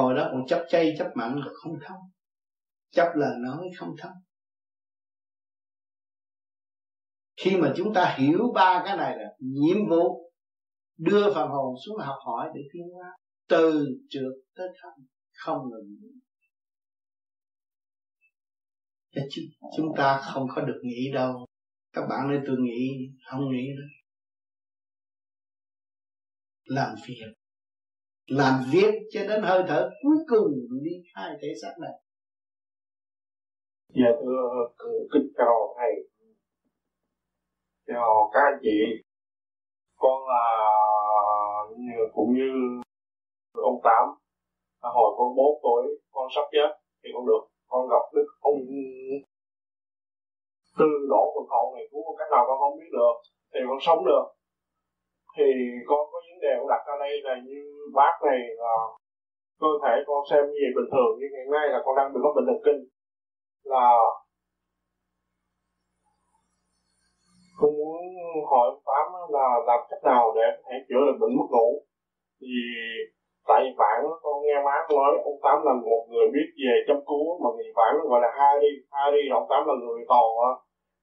Hồi 0.00 0.14
đó, 0.14 0.28
còn 0.32 0.46
chấp 0.46 0.66
chay, 0.68 0.94
chấp 0.98 1.10
mặn 1.14 1.36
là 1.36 1.46
không 1.62 1.72
thông. 1.86 2.00
Chấp 2.90 3.12
là 3.16 3.34
nói 3.44 3.68
không 3.78 3.94
thông. 3.98 4.12
Khi 7.36 7.56
mà 7.56 7.72
chúng 7.76 7.94
ta 7.94 8.14
hiểu 8.18 8.52
ba 8.54 8.82
cái 8.86 8.96
này 8.96 9.16
là 9.18 9.24
nhiệm 9.38 9.76
vụ, 9.90 10.32
đưa 10.96 11.34
phần 11.34 11.48
hồn 11.48 11.74
xuống 11.86 11.98
học 11.98 12.16
hỏi 12.26 12.48
để 12.54 12.60
tiến 12.72 12.82
hóa, 12.94 13.16
từ 13.48 13.86
trượt 14.10 14.32
tới 14.54 14.68
thông, 14.82 15.06
không 15.32 15.58
ngừng 15.70 16.12
chứ 19.30 19.42
chúng 19.76 19.86
ta 19.96 20.20
không 20.32 20.46
có 20.54 20.62
được 20.62 20.80
nghĩ 20.82 21.12
đâu. 21.14 21.46
Các 21.92 22.02
bạn 22.10 22.30
nên 22.30 22.42
tôi 22.46 22.56
nghĩ, 22.58 22.88
không 23.30 23.52
nghĩ 23.52 23.66
đâu 23.78 23.88
làm 26.64 26.94
phiền 27.04 27.41
làm 28.26 28.54
việc 28.72 28.94
cho 29.10 29.20
đến 29.28 29.42
hơi 29.42 29.62
thở 29.68 29.90
cuối 30.02 30.16
cùng 30.28 30.52
đi 30.82 30.90
khai 31.14 31.30
thể 31.42 31.48
xác 31.62 31.74
này. 31.80 31.92
Dạ 33.88 34.10
thưa 34.20 34.48
kính 35.12 35.32
chào 35.36 35.74
thầy. 35.78 35.92
Chào 37.86 38.30
các 38.32 38.40
anh 38.40 38.58
chị. 38.62 38.78
Con 39.96 40.28
là, 40.28 40.44
cũng 42.14 42.34
như 42.34 42.50
ông 43.52 43.80
tám 43.84 44.08
hồi 44.82 45.14
con 45.18 45.36
bốn 45.36 45.60
tuổi, 45.62 45.82
con 46.10 46.28
sắp 46.34 46.46
chết 46.52 46.68
thì 47.04 47.10
con 47.14 47.26
được. 47.26 47.48
Con 47.68 47.88
gặp 47.88 48.04
đức 48.14 48.26
ông 48.40 48.60
tư 50.78 50.86
đổ 51.10 51.32
phần 51.34 51.46
hậu 51.50 51.74
này, 51.74 51.84
cứu 51.90 52.02
con 52.06 52.16
cách 52.18 52.30
nào 52.32 52.44
con 52.48 52.58
không 52.60 52.78
biết 52.78 52.90
được, 52.92 53.14
thì 53.54 53.60
con 53.68 53.78
sống 53.80 54.04
được 54.04 54.24
thì 55.36 55.48
con 55.88 56.00
có 56.12 56.18
vấn 56.26 56.38
đề 56.44 56.52
con 56.58 56.68
đặt 56.72 56.82
ra 56.88 56.94
đây 57.04 57.14
là 57.26 57.34
như 57.46 57.60
bác 57.98 58.14
này 58.28 58.40
là 58.62 58.74
cơ 59.62 59.70
thể 59.82 59.94
con 60.06 60.20
xem 60.30 60.42
gì 60.58 60.66
bình 60.76 60.88
thường, 60.92 61.12
nhưng 61.18 61.32
ngày 61.32 61.46
nay 61.54 61.64
là 61.72 61.78
con 61.84 61.94
đang 61.98 62.08
bị 62.12 62.18
có 62.24 62.30
bệnh 62.36 62.46
thần 62.48 62.60
kinh. 62.66 62.80
Là 63.72 63.88
con 67.58 67.70
muốn 67.78 67.98
hỏi 68.50 68.68
tám 68.88 69.06
là 69.36 69.46
làm 69.68 69.80
cách 69.90 70.04
nào 70.10 70.24
để 70.36 70.46
có 70.56 70.62
thể 70.68 70.76
chữa 70.88 71.02
được 71.06 71.18
bệnh 71.20 71.34
mất 71.38 71.48
ngủ. 71.52 71.68
Vì 72.40 72.56
tại 73.48 73.60
vì 73.64 73.70
bạn 73.82 73.98
con 74.24 74.34
nghe 74.42 74.56
má 74.66 74.76
nói, 74.96 75.12
ông 75.30 75.38
tám 75.44 75.56
là 75.66 75.72
một 75.90 76.02
người 76.10 76.26
biết 76.34 76.48
về 76.62 76.74
chăm 76.86 76.98
cứu, 77.08 77.24
mà 77.42 77.48
người 77.56 77.72
bạn 77.78 77.90
nó 77.98 78.02
gọi 78.10 78.20
là 78.24 78.30
Harry 78.38 78.72
Harry 78.96 79.22
là 79.30 79.34
ông 79.40 79.48
tám 79.50 79.60
là 79.68 79.74
người 79.82 80.00
tò 80.12 80.22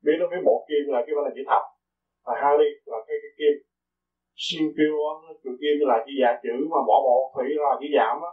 biết 0.05 0.17
nó 0.19 0.25
biết 0.31 0.41
bộ 0.45 0.55
kim 0.67 0.83
là 0.93 0.99
cái 1.05 1.13
là 1.25 1.31
chỉ 1.35 1.43
thập. 1.49 1.63
Và 2.25 2.33
Harry 2.41 2.69
là 2.91 2.97
cái 3.07 3.17
cái 3.23 3.31
kim 3.39 3.68
siêu 4.45 4.65
kêu 4.77 4.93
chữ 5.43 5.51
kim 5.61 5.75
là 5.89 5.97
chữ 6.05 6.13
dạ 6.21 6.31
chữ 6.43 6.55
mà 6.71 6.79
bỏ 6.89 6.97
bộ 7.07 7.17
thủy 7.33 7.47
là 7.65 7.71
chữ 7.79 7.87
giảm 7.97 8.15
á. 8.29 8.31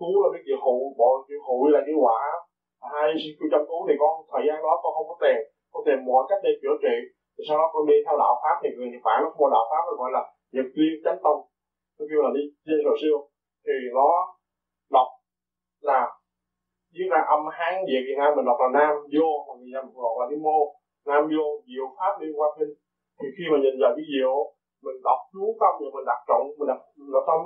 Cú 0.00 0.08
là 0.22 0.28
biết 0.32 0.42
chữ 0.46 0.54
hụ 0.64 0.76
bộ 1.00 1.10
chữ 1.28 1.36
hụi 1.46 1.66
là 1.74 1.80
chữ 1.86 1.94
quả. 2.04 2.20
Hai 2.92 3.08
siêu 3.20 3.48
chăm 3.52 3.62
cú 3.68 3.78
thì 3.88 3.94
con 4.02 4.12
thời 4.32 4.42
gian 4.46 4.58
đó 4.66 4.72
con 4.82 4.92
không 4.96 5.08
có 5.10 5.16
tiền. 5.22 5.40
Con 5.72 5.80
tìm 5.86 5.98
mọi 6.08 6.22
cách 6.28 6.40
để 6.44 6.50
chữa 6.62 6.76
trị. 6.84 6.96
Thì 7.34 7.42
sau 7.48 7.56
đó 7.60 7.66
con 7.72 7.82
đi 7.90 7.96
theo 8.04 8.14
đạo 8.22 8.34
pháp 8.42 8.56
thì 8.62 8.68
người 8.76 8.88
nhật 8.92 9.02
bản 9.06 9.18
nó 9.22 9.28
mua 9.38 9.48
đạo 9.54 9.64
pháp 9.70 9.82
nó 9.88 9.92
gọi 10.00 10.10
là 10.16 10.22
nhật 10.54 10.68
liên 10.78 10.94
chánh 11.04 11.18
tông. 11.24 11.40
Nó 11.96 12.02
kêu 12.08 12.20
là 12.24 12.30
đi 12.36 12.42
trên 12.66 12.78
rồi 12.86 12.96
siêu. 13.02 13.16
Thì 13.66 13.76
nó 13.96 14.08
đọc 14.96 15.08
là, 15.88 16.02
viết 16.94 17.08
ra 17.12 17.20
âm 17.34 17.40
hán 17.56 17.74
về 17.88 17.96
Việt 18.06 18.16
Nam 18.20 18.30
mình 18.36 18.46
đọc 18.50 18.58
là 18.64 18.68
nam 18.78 18.92
vô, 19.14 19.28
mà 19.46 19.52
người 19.58 19.70
dân 19.74 19.84
gọi 19.94 20.14
là 20.20 20.24
đi 20.30 20.36
mô. 20.46 20.58
Nam 21.08 21.22
vô, 21.32 21.46
diệu 21.68 21.86
pháp, 21.96 22.12
liên 22.20 22.32
quan 22.38 22.50
kinh. 22.58 22.72
Thì 23.18 23.26
khi 23.36 23.44
mà 23.52 23.56
nhìn 23.62 23.74
vào 23.82 23.92
cái 23.96 24.04
diệu 24.12 24.34
mình 24.86 24.98
đọc 25.08 25.20
chú 25.32 25.44
tâm 25.60 25.72
và 25.80 25.88
mình 25.94 26.06
đặt 26.10 26.20
trọng, 26.28 26.44
mình 26.58 26.68
đặt 26.72 26.80
đọc 27.14 27.24
tâm 27.28 27.38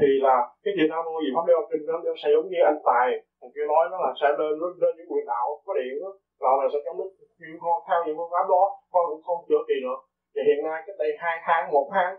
thì 0.00 0.08
là 0.26 0.36
cái 0.64 0.72
chuyện 0.74 0.88
nam 0.90 1.02
mô 1.06 1.14
gì 1.24 1.30
pháp 1.34 1.44
đeo 1.50 1.60
kinh 1.70 1.82
kinh 1.86 2.04
nó 2.06 2.14
sẽ 2.22 2.28
giống 2.34 2.48
như 2.50 2.58
anh 2.70 2.78
tài, 2.88 3.06
thằng 3.38 3.52
kia 3.54 3.66
nói 3.72 3.84
nó 3.92 3.96
là 4.04 4.10
sẽ 4.20 4.28
lên 4.38 4.52
lên 4.82 4.92
những 4.96 5.10
quyền 5.10 5.26
đạo 5.32 5.46
có 5.66 5.72
điện 5.78 5.94
đó 6.02 6.10
đạo 6.42 6.54
này 6.60 6.68
sẽ 6.72 6.78
trong 6.84 6.96
lúc 7.00 7.08
nhưng 7.40 7.56
con 7.62 7.76
theo 7.86 7.98
những 8.04 8.16
phương 8.18 8.32
pháp 8.34 8.44
đó, 8.54 8.62
con 8.92 9.04
cũng 9.10 9.22
không 9.26 9.40
chữa 9.48 9.62
kỳ 9.68 9.76
nữa. 9.86 9.98
Và 10.34 10.40
hiện 10.48 10.60
nay 10.66 10.78
cách 10.86 10.98
đây 11.02 11.10
hai 11.22 11.36
tháng, 11.46 11.62
một 11.74 11.86
tháng, 11.94 12.12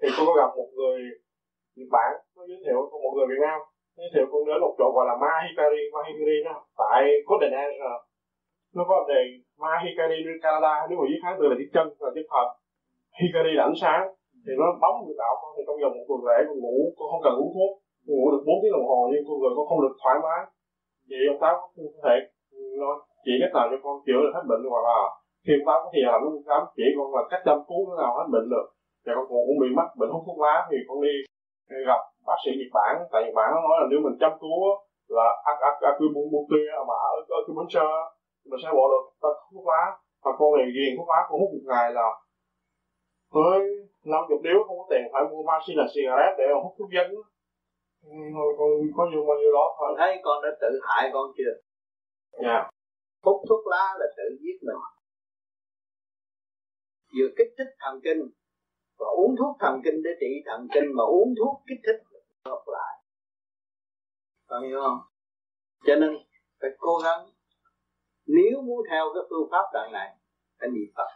thì 0.00 0.08
tôi 0.14 0.24
có 0.28 0.32
gặp 0.40 0.50
một 0.58 0.70
người 0.78 0.98
Nhật 1.76 1.90
Bản 1.94 2.10
nó 2.36 2.42
giới 2.48 2.58
thiệu 2.64 2.78
một 3.04 3.12
người 3.14 3.28
Việt 3.32 3.42
Nam 3.46 3.58
giới 3.98 4.08
thiệu 4.14 4.26
con 4.30 4.40
đến 4.48 4.60
một 4.64 4.74
chỗ 4.78 4.86
gọi 4.96 5.04
là 5.10 5.14
Mahikari 5.24 5.82
Mahikari 5.94 6.36
đó, 6.46 6.54
tại 6.80 7.02
Copenhagen 7.28 7.74
nó 8.76 8.82
có 8.90 8.96
đề 9.12 9.22
Mahikari 9.62 10.18
đi 10.26 10.34
Canada, 10.44 10.74
nếu 10.88 10.96
mà 10.98 11.04
viết 11.10 11.20
tháng 11.22 11.36
từ 11.38 11.44
là 11.50 11.56
chữ 11.58 11.66
chân, 11.74 11.86
là 12.04 12.10
chữ 12.14 12.22
thật. 12.32 12.46
Hikari 13.20 13.52
là 13.56 13.62
ánh 13.70 13.78
sáng, 13.82 14.02
thì 14.44 14.52
nó 14.60 14.66
bóng 14.82 14.96
người 15.02 15.16
tạo 15.20 15.32
con 15.40 15.50
thì 15.54 15.62
trong 15.66 15.78
vòng 15.82 15.94
một 15.96 16.06
tuần 16.08 16.20
lễ 16.28 16.38
con 16.48 16.56
ngủ, 16.62 16.76
con 16.96 17.06
không 17.10 17.22
cần 17.26 17.34
uống 17.40 17.52
thuốc. 17.54 17.72
Con 18.04 18.14
ngủ 18.16 18.26
được 18.32 18.42
4 18.46 18.60
tiếng 18.60 18.74
đồng 18.76 18.88
hồ 18.90 19.00
nhưng 19.10 19.24
con 19.28 19.36
người 19.38 19.52
con 19.56 19.64
không 19.68 19.82
được 19.84 19.94
thoải 20.00 20.16
mái. 20.24 20.40
Vậy 21.10 21.22
ông 21.32 21.40
táo 21.42 21.54
có 21.94 22.00
thể 22.04 22.16
nó 22.80 22.90
chỉ 23.24 23.32
cách 23.40 23.54
nào 23.56 23.66
cho 23.70 23.78
con 23.84 23.94
chữa 24.06 24.20
được 24.24 24.32
hết 24.36 24.44
bệnh 24.50 24.62
hoặc 24.72 24.84
là 24.90 24.98
khi 25.44 25.52
ông 25.58 25.66
táo 25.68 25.78
có 25.82 25.88
thì 25.92 26.00
làm 26.08 26.18
ông 26.28 26.46
táo 26.48 26.60
chỉ 26.76 26.86
con 26.96 27.06
là 27.16 27.22
cách 27.30 27.42
chăm 27.46 27.58
cứu 27.68 27.80
thế 27.86 27.94
nào 28.02 28.10
hết 28.18 28.26
bệnh 28.34 28.46
được. 28.54 28.66
Và 29.04 29.10
con 29.16 29.26
cũng 29.48 29.60
bị 29.62 29.68
mắc 29.78 29.88
bệnh 30.00 30.10
hút 30.14 30.22
thuốc 30.26 30.38
lá 30.44 30.54
thì 30.68 30.78
con 30.88 30.98
đi 31.06 31.14
gặp 31.88 32.00
bác 32.28 32.38
sĩ 32.42 32.50
Nhật 32.58 32.70
Bản. 32.76 32.92
Tại 33.12 33.20
Nhật 33.22 33.34
Bản 33.38 33.48
nó 33.54 33.58
nói 33.66 33.76
là 33.80 33.86
nếu 33.90 34.00
mình 34.06 34.16
chăm 34.22 34.32
cứu 34.42 34.58
là 35.16 35.26
acupuncture 35.88 36.74
mà 36.88 36.94
ở 37.08 37.12
acupuncture 37.40 37.96
mình 38.48 38.60
sẽ 38.62 38.68
bỏ 38.76 38.84
được 38.92 39.04
thuốc 39.52 39.66
lá. 39.72 39.82
Và 40.24 40.30
con 40.38 40.48
này 40.58 40.68
ghiền 40.76 40.90
thuốc 40.96 41.08
lá, 41.12 41.18
con 41.28 41.36
hút 41.40 41.50
một 41.54 41.64
ngày 41.72 41.86
là 41.98 42.06
với 43.30 43.60
năm 44.04 44.22
chục 44.28 44.40
điếu 44.42 44.58
không 44.66 44.78
có 44.78 44.86
tiền 44.90 45.04
phải 45.12 45.22
mua 45.30 45.42
machine 45.42 45.76
là 45.82 45.86
cigarette 45.94 46.34
để 46.38 46.44
hút 46.62 46.74
thuốc 46.78 46.90
dân 46.96 47.06
thôi 48.34 48.54
con 48.58 48.68
có 48.96 49.06
nhiêu 49.10 49.24
bao 49.28 49.36
nhiêu 49.38 49.52
đó 49.52 49.76
thôi. 49.78 49.94
Thấy 49.98 50.20
con 50.22 50.42
đã 50.42 50.48
tự 50.60 50.80
hại 50.82 51.10
con 51.12 51.32
chưa? 51.36 51.52
Dạ. 52.42 52.48
Yeah. 52.48 52.70
hút 53.22 53.42
thuốc 53.48 53.66
lá 53.66 53.94
là 53.98 54.06
tự 54.16 54.36
giết 54.40 54.58
mình. 54.66 54.76
Vừa 57.14 57.28
kích 57.36 57.54
thích 57.58 57.70
thần 57.78 58.00
kinh 58.04 58.20
và 58.98 59.06
uống 59.16 59.36
thuốc 59.38 59.56
thần 59.60 59.80
kinh 59.84 60.02
để 60.04 60.10
trị 60.20 60.32
thần 60.46 60.68
kinh 60.74 60.84
mà 60.96 61.04
uống 61.04 61.34
thuốc 61.38 61.62
kích 61.68 61.80
thích 61.86 62.00
ngược 62.44 62.64
lại. 62.66 62.94
Có 64.46 64.60
hiểu 64.60 64.80
không? 64.82 64.98
Cho 65.86 65.94
nên 65.94 66.10
phải 66.60 66.70
cố 66.78 66.98
gắng. 67.04 67.26
Nếu 68.26 68.62
muốn 68.62 68.80
theo 68.90 69.04
cái 69.14 69.22
phương 69.30 69.48
pháp 69.50 69.64
đoạn 69.72 69.92
này 69.92 70.16
phải 70.60 70.68
niệm 70.68 70.92
phật 70.96 71.08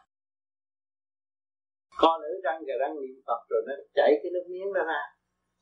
con 2.00 2.20
nữ 2.22 2.40
răng 2.44 2.60
và 2.66 2.74
răng 2.80 2.94
niệm 3.00 3.16
phật 3.26 3.40
rồi 3.50 3.62
nó 3.66 3.72
chảy 3.94 4.10
cái 4.22 4.30
nước 4.34 4.44
miếng 4.48 4.72
đó 4.72 4.82
ra. 4.86 5.02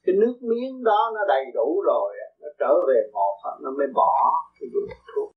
Cái 0.04 0.14
nước 0.20 0.36
miếng 0.40 0.84
đó 0.84 1.10
nó 1.14 1.20
đầy 1.28 1.44
đủ 1.54 1.82
rồi 1.86 2.16
nó 2.40 2.48
trở 2.58 2.74
về 2.88 3.10
một 3.12 3.36
nó 3.62 3.70
mới 3.78 3.86
bỏ 3.94 4.30
cái 4.60 4.68
dùng 4.72 4.88
thuốc. 5.14 5.32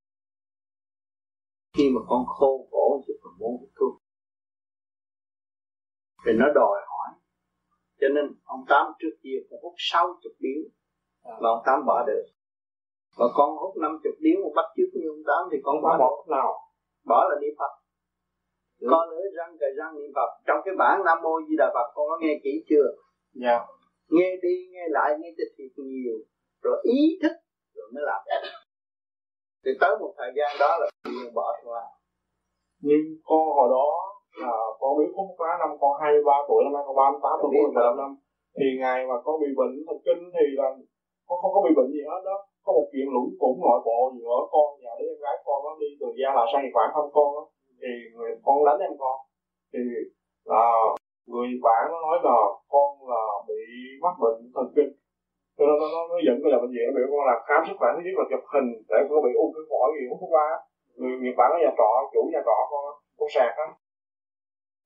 Khi 1.77 1.89
mà 1.95 2.01
con 2.09 2.25
khô 2.25 2.67
cổ 2.71 3.01
chứ 3.07 3.13
còn 3.23 3.33
muốn 3.39 3.51
hút 3.59 3.69
thuốc. 3.79 3.93
Thì 6.25 6.31
nó 6.39 6.45
đòi 6.55 6.81
hỏi 6.89 7.09
cho 8.01 8.07
nên 8.15 8.25
ông 8.43 8.65
tám 8.69 8.85
trước 8.99 9.15
kia 9.23 9.37
cũng 9.49 9.59
hút 9.63 9.73
sáu 9.77 10.07
chục 10.23 10.31
điếu 10.39 10.61
mà 11.23 11.49
ông 11.49 11.63
tám 11.65 11.85
bỏ 11.85 12.03
được. 12.07 12.25
Và 13.17 13.25
con 13.35 13.57
hút 13.57 13.77
năm 13.77 13.99
chục 14.03 14.13
điếu 14.19 14.37
một 14.43 14.51
bắt 14.55 14.65
trước 14.77 14.89
như 14.93 15.07
ông 15.09 15.23
tám 15.27 15.41
thì 15.51 15.57
con 15.63 15.81
bỏ 15.81 15.97
bỏ 15.99 16.25
nào? 16.27 16.53
Bỏ 17.05 17.23
là 17.29 17.35
niệm 17.41 17.53
phật 17.59 17.82
con 18.91 19.03
nữa 19.11 19.25
răng 19.37 19.51
cài 19.61 19.71
răng 19.79 19.91
niệm 19.97 20.11
phật. 20.17 20.29
Trong 20.47 20.59
cái 20.65 20.73
bản 20.81 20.95
nam 21.05 21.17
mô 21.23 21.33
di 21.47 21.55
đà 21.61 21.67
phật 21.75 21.87
con 21.95 22.05
có 22.09 22.17
nghe 22.21 22.33
kỹ 22.43 22.53
chưa? 22.69 22.87
Dạ. 23.43 23.49
Yeah. 23.49 23.61
nghe 24.15 24.29
đi 24.43 24.55
nghe 24.73 24.85
lại 24.97 25.09
nghe 25.19 25.29
cho 25.37 25.45
thiệt 25.55 25.71
nhiều. 25.77 26.17
Rồi 26.63 26.77
ý 26.83 27.01
thức 27.21 27.35
rồi 27.75 27.87
mới 27.93 28.03
làm. 28.09 28.21
Thì 29.63 29.71
tới 29.81 29.93
một 30.01 30.11
thời 30.17 30.31
gian 30.37 30.49
đó 30.61 30.69
là 30.81 30.87
tự 31.03 31.11
nhiên 31.11 31.33
bỏ 31.39 31.47
qua. 31.65 31.83
Nhưng 32.87 33.03
con 33.27 33.41
hồi 33.57 33.67
đó 33.77 33.87
là 34.43 34.55
con 34.79 34.91
biết 34.99 35.11
hút 35.15 35.29
quá 35.39 35.49
năm 35.61 35.71
con 35.81 35.91
23 36.01 36.33
tuổi 36.47 36.59
năm 36.63 36.73
nay 36.75 36.83
con 36.87 36.95
38 36.95 37.39
tuổi 37.41 37.51
con 37.63 37.73
15 37.73 37.97
năm. 38.01 38.11
Thì 38.57 38.67
ngày 38.81 38.99
mà 39.09 39.15
con 39.25 39.35
bị 39.43 39.49
bệnh 39.59 39.73
thần 39.87 39.99
kinh 40.05 40.21
thì 40.35 40.45
là 40.59 40.67
con 41.27 41.37
không 41.41 41.53
có 41.55 41.59
bị 41.65 41.71
bệnh 41.77 41.89
gì 41.95 42.03
hết 42.09 42.21
đó. 42.29 42.37
Có 42.65 42.69
một 42.77 42.87
chuyện 42.91 43.07
lũng 43.15 43.29
củng 43.41 43.57
nội 43.65 43.79
bộ 43.87 43.99
giữa 44.17 44.37
con 44.53 44.67
và 44.83 44.91
đứa 44.99 45.09
em 45.13 45.19
gái 45.23 45.35
con 45.45 45.57
nó 45.65 45.71
đi 45.81 45.89
từ 45.99 46.07
gia 46.19 46.29
là 46.37 46.43
sang 46.51 46.61
nhật 46.63 46.73
bản 46.77 46.87
thăm 46.95 47.05
con 47.17 47.27
đó 47.35 47.43
thì 47.83 47.91
người, 48.13 48.31
con 48.45 48.65
đánh 48.65 48.79
em 48.87 48.93
con. 49.01 49.17
Thì 49.73 49.79
là 50.51 50.65
người 51.31 51.49
bạn 51.65 51.83
nó 51.91 51.97
nói 52.07 52.17
là 52.27 52.37
con 52.73 52.89
là 53.11 53.23
bị 53.47 53.61
mắc 54.03 54.15
bệnh 54.23 54.39
thần 54.55 54.67
kinh. 54.75 54.91
Cho 55.57 55.63
nên 55.67 55.75
nó, 55.81 55.87
nó, 55.95 56.01
nó 56.11 56.17
dẫn 56.25 56.35
tôi 56.41 56.51
là 56.51 56.57
bệnh 56.63 56.73
viện 56.75 56.85
nó 56.87 56.93
biểu 56.97 57.07
con 57.11 57.23
là 57.29 57.35
khám 57.47 57.59
sức 57.67 57.75
khỏe 57.79 57.89
thứ 57.93 58.01
nhất 58.05 58.15
là 58.19 58.25
chụp 58.31 58.43
hình 58.53 58.69
để 58.89 58.99
con 59.09 59.19
bị 59.25 59.31
ung 59.43 59.51
thư 59.53 59.61
phổi 59.69 59.87
gì 59.95 60.03
hút 60.09 60.19
thuốc 60.21 60.33
lá 60.37 60.49
người 60.97 61.11
nhật 61.23 61.35
bản 61.39 61.49
ở 61.55 61.57
nhà 61.63 61.71
trọ 61.79 61.91
chủ 62.13 62.21
nhà 62.33 62.41
trọ 62.47 62.57
con 62.71 62.83
con 63.19 63.29
sạc 63.35 63.53
á. 63.65 63.67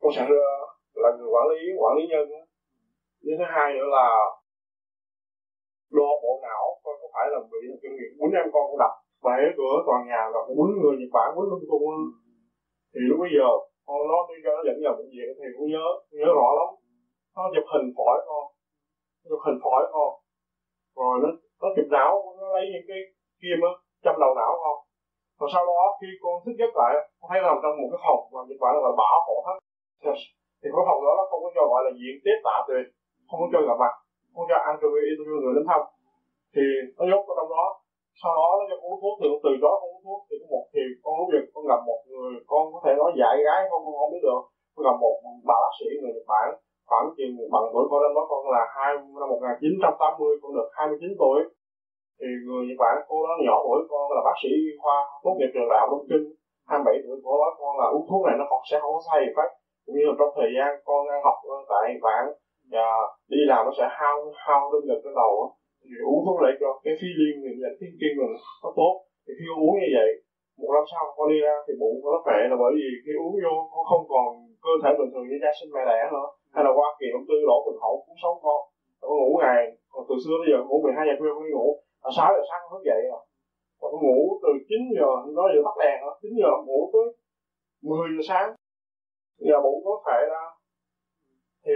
Con 0.01 0.11
sạc 0.15 0.27
ờ, 0.29 0.49
là 1.03 1.09
người 1.17 1.29
quản 1.33 1.45
lý 1.51 1.61
quản 1.81 1.93
lý 1.97 2.03
nhân 2.11 2.25
á. 2.41 2.43
Thứ 3.23 3.45
hai 3.53 3.67
nữa 3.73 3.89
là 3.97 4.07
đo 5.97 6.09
bộ 6.23 6.31
não 6.45 6.65
coi 6.83 6.95
có 7.01 7.07
phải 7.13 7.25
là 7.33 7.39
bị 7.51 7.59
kinh 7.81 7.95
nghiệm 7.97 8.11
quýnh 8.19 8.37
em 8.41 8.47
con 8.53 8.65
đập 8.81 8.93
bể 9.25 9.39
cửa 9.57 9.75
toàn 9.87 10.01
nhà 10.09 10.21
và 10.33 10.39
quýnh 10.47 10.75
người 10.81 10.95
nhật 10.99 11.11
bản 11.17 11.27
quýnh 11.35 11.49
lung 11.51 11.65
tung 11.69 11.83
thì 12.91 12.99
lúc 13.09 13.17
bây 13.23 13.31
giờ, 13.37 13.49
con 13.85 13.99
nó 14.11 14.17
đi 14.29 14.37
ra 14.45 14.51
nó 14.57 14.61
dẫn 14.67 14.77
vào 14.83 14.93
bệnh 14.97 15.11
viện 15.15 15.29
thì 15.39 15.47
cũng 15.55 15.67
nhớ 15.73 15.85
nhớ 16.19 16.29
rõ 16.39 16.49
lắm. 16.59 16.69
Nó 17.35 17.41
chụp 17.53 17.65
hình 17.73 17.87
phổi 17.97 18.17
con, 18.27 18.43
chụp 19.29 19.41
hình 19.45 19.59
phổi 19.63 19.81
con. 19.93 20.09
Rồi 20.97 21.13
nó 21.23 21.29
nó 21.61 21.67
chụp 21.75 21.87
não, 21.95 22.11
nó 22.39 22.45
lấy 22.55 22.65
những 22.73 22.87
cái 22.89 22.99
kim 23.41 23.59
á, 23.69 23.73
châm 24.03 24.15
đầu 24.23 24.31
não 24.39 24.51
con. 24.63 24.77
Rồi 25.39 25.49
sau 25.53 25.63
đó 25.71 25.81
khi 25.99 26.09
con 26.23 26.35
thức 26.43 26.55
giấc 26.59 26.71
lại 26.79 26.93
con 27.19 27.27
thấy 27.29 27.39
nằm 27.45 27.57
trong 27.61 27.73
một 27.81 27.89
cái 27.91 27.99
phòng 28.05 28.21
mà 28.33 28.41
dịch 28.47 28.59
gọi 28.61 28.71
là 28.85 28.91
bảo 29.01 29.17
hộ 29.27 29.35
hết. 29.47 29.57
Thì 30.59 30.67
cái 30.73 30.83
phòng 30.87 30.99
đó 31.05 31.11
nó 31.19 31.23
không 31.29 31.41
có 31.43 31.49
cho 31.55 31.63
gọi 31.71 31.81
là 31.85 31.91
diện 31.99 32.15
tiếp 32.25 32.37
tạ 32.47 32.55
tuyệt 32.67 32.85
không 33.27 33.39
có 33.41 33.47
cho 33.53 33.59
gặp 33.67 33.77
mặt, 33.83 33.93
không 34.33 34.45
cho 34.49 34.57
ăn 34.67 34.73
cho 34.81 34.87
người 34.89 35.01
người 35.43 35.55
đến 35.57 35.65
thăm. 35.69 35.81
Thì 36.53 36.65
nó 36.97 37.03
nhốt 37.09 37.21
vào 37.27 37.35
trong 37.39 37.49
đó 37.55 37.65
sau 38.21 38.31
đó 38.39 38.47
nó 38.57 38.63
cho 38.69 38.75
con 38.81 38.89
uống 38.91 38.99
thuốc, 39.01 39.15
thì 39.19 39.27
từ 39.45 39.51
đó 39.65 39.71
con 39.81 39.89
uống 39.93 40.03
thuốc, 40.05 40.19
thì 40.27 40.35
có 40.41 40.47
một 40.53 40.63
thì 40.73 40.81
con 41.03 41.13
lúc 41.19 41.27
việc 41.33 41.45
con 41.53 41.63
gặp 41.71 41.81
một 41.89 41.99
người, 42.09 42.33
con 42.51 42.61
có 42.73 42.79
thể 42.83 42.91
nói 42.99 43.09
dạy 43.21 43.35
gái 43.47 43.59
con 43.69 43.79
con 43.85 43.93
không 43.99 44.11
biết 44.13 44.23
được. 44.27 44.41
Con 44.73 44.81
gặp 44.87 44.95
một 45.03 45.15
bà 45.49 45.57
bác 45.63 45.73
sĩ 45.79 45.87
người 45.99 46.13
Nhật 46.15 46.27
Bản, 46.33 46.47
khoảng 46.89 47.07
chừng 47.17 47.33
bằng 47.53 47.65
tuổi 47.71 47.85
con 47.89 47.99
năm 48.03 48.11
đó 48.17 48.23
con 48.31 48.41
là 48.55 48.63
hai, 48.75 48.89
năm 49.19 49.27
một 49.31 49.39
nghìn 49.43 49.57
chín 49.61 49.73
trăm 49.81 49.93
tám 50.01 50.11
mươi, 50.19 50.33
con 50.41 50.49
được 50.57 50.67
hai 50.77 50.85
mươi 50.89 50.99
chín 51.01 51.11
tuổi. 51.21 51.39
Thì 52.19 52.29
người 52.45 52.61
Nhật 52.67 52.79
Bản, 52.83 52.95
cô 53.09 53.15
đó 53.25 53.33
nhỏ 53.45 53.55
tuổi, 53.65 53.79
con 53.91 54.03
là 54.15 54.21
bác 54.27 54.37
sĩ 54.43 54.51
khoa 54.81 54.95
tốt 55.23 55.33
nghiệp 55.35 55.51
trường 55.53 55.69
đại 55.71 55.79
học 55.81 55.89
Đông 55.93 56.07
Kinh. 56.11 56.25
27 56.71 57.03
tuổi 57.03 57.17
cô 57.23 57.31
nói 57.41 57.51
con 57.59 57.71
là 57.81 57.87
uống 57.95 58.05
thuốc 58.09 58.21
này 58.27 58.35
nó 58.39 58.45
còn 58.51 58.61
sẽ 58.69 58.75
không 58.81 58.93
có 58.95 59.01
sai 59.07 59.19
phát 59.35 59.49
cũng 59.83 59.95
như 59.95 60.05
là 60.09 60.13
trong 60.19 60.31
thời 60.37 60.49
gian 60.55 60.69
con 60.87 60.99
đang 61.09 61.21
học 61.27 61.37
tại 61.71 61.81
Nhật 61.87 62.01
Bản 62.07 62.23
và 62.73 62.87
đi 63.33 63.41
làm 63.51 63.61
nó 63.65 63.71
sẽ 63.77 63.85
hao 63.99 64.15
hao 64.45 64.61
lương 64.71 64.87
lực 64.89 64.99
cái 65.03 65.13
đầu 65.21 65.33
thì 65.87 65.95
uống 66.09 66.21
thuốc 66.25 66.37
lại 66.43 66.53
cho. 66.59 66.69
Cái 66.85 66.93
phi 66.99 67.09
liên 67.19 67.35
thì 67.43 67.51
là 67.63 67.69
thiên 67.77 67.93
kim 67.99 68.13
là 68.21 68.27
nó 68.63 68.69
tốt. 68.79 68.93
Thì 69.23 69.31
khi 69.37 69.45
uống 69.63 69.75
như 69.81 69.89
vậy 69.97 70.09
một 70.59 70.71
năm 70.75 70.85
sau 70.91 71.03
con 71.17 71.25
đi 71.31 71.39
ra 71.45 71.55
thì 71.65 71.73
bụng 71.81 71.97
con 72.01 72.09
nó 72.13 72.19
khỏe 72.25 72.37
là 72.51 72.55
bởi 72.63 72.71
vì 72.77 72.87
khi 73.03 73.11
uống 73.23 73.33
vô 73.43 73.53
con 73.73 73.83
không 73.89 74.03
còn 74.13 74.27
cơ 74.65 74.73
thể 74.81 74.89
bình 74.99 75.11
thường 75.11 75.25
như 75.27 75.37
cha 75.43 75.51
sinh 75.57 75.71
mẹ 75.75 75.81
đẻ 75.91 75.99
nữa. 76.15 76.27
Hay 76.53 76.61
là 76.65 76.71
qua 76.77 76.87
kỳ 76.99 77.07
ông 77.17 77.25
tư 77.29 77.35
đổ 77.49 77.57
bình 77.67 77.79
hậu 77.83 77.93
cũng 78.05 78.19
sống 78.23 78.37
con. 78.45 78.59
Con 79.01 79.11
ngủ 79.19 79.29
ngày 79.43 79.61
còn 79.93 80.03
từ 80.09 80.15
xưa 80.23 80.35
tới 80.39 80.47
giờ 80.51 80.59
ngủ 80.63 80.75
12 80.83 81.07
giờ 81.07 81.13
khuya 81.19 81.33
con 81.35 81.43
đi 81.47 81.51
ngủ. 81.53 81.67
À, 82.07 82.09
6 82.17 82.27
giờ 82.35 82.43
sáng 82.49 82.61
con 82.63 82.69
thức 82.73 82.83
dậy 82.89 83.01
rồi. 83.11 83.21
Còn 83.79 83.89
con 83.93 84.01
ngủ 84.05 84.19
từ 84.43 84.51
9 84.69 84.77
giờ 84.97 85.09
nó 85.37 85.43
giờ 85.53 85.59
tắt 85.67 85.75
đèn 85.83 85.97
đó 86.03 86.11
9 86.21 86.31
giờ 86.41 86.51
ngủ 86.67 86.79
tới 86.93 87.05
10 87.81 88.07
giờ 88.15 88.23
sáng. 88.29 88.47
Giờ 89.47 89.57
bụng 89.65 89.79
có 89.85 89.93
khỏe 90.03 90.17
ra. 90.31 90.43
Thì 91.65 91.75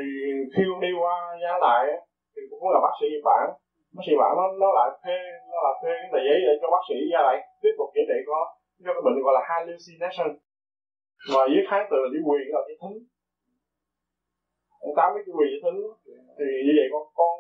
khi 0.54 0.64
con 0.70 0.80
đi 0.86 0.92
qua 1.02 1.16
giá 1.42 1.54
lại 1.66 1.84
thì 2.34 2.42
cũng 2.50 2.64
là 2.74 2.80
bác 2.86 2.94
sĩ 3.00 3.08
Nhật 3.12 3.24
Bản 3.30 3.46
bác 3.96 4.04
sĩ 4.06 4.14
bảo 4.22 4.32
nó 4.40 4.46
nó 4.64 4.70
lại 4.78 4.90
thuê, 5.02 5.18
nó 5.52 5.58
lại 5.66 5.76
thuê 5.82 5.92
cái 6.02 6.10
tờ 6.14 6.20
giấy 6.28 6.38
để 6.48 6.54
cho 6.62 6.68
bác 6.76 6.84
sĩ 6.90 6.98
ra 7.14 7.20
lại 7.28 7.38
tiếp 7.62 7.74
tục 7.78 7.88
chữa 7.94 8.06
trị 8.10 8.18
có 8.30 8.40
cho 8.86 8.92
cái 8.96 9.04
bệnh 9.06 9.18
gọi 9.26 9.34
là 9.38 9.44
hallucination. 9.50 10.30
Mà 11.34 11.42
dưới 11.52 11.64
kháng 11.70 11.86
từ 11.90 11.98
là 12.04 12.10
đi 12.16 12.20
quyền 12.28 12.46
là 12.56 12.62
đi 12.70 12.76
thính 12.82 12.98
ông 14.86 14.94
tám 15.00 15.10
cái 15.16 15.24
quyền 15.38 15.50
đi 15.54 15.60
thính 15.64 15.80
thì 16.38 16.48
như 16.66 16.74
vậy 16.80 16.88
con 16.94 17.04
con 17.20 17.32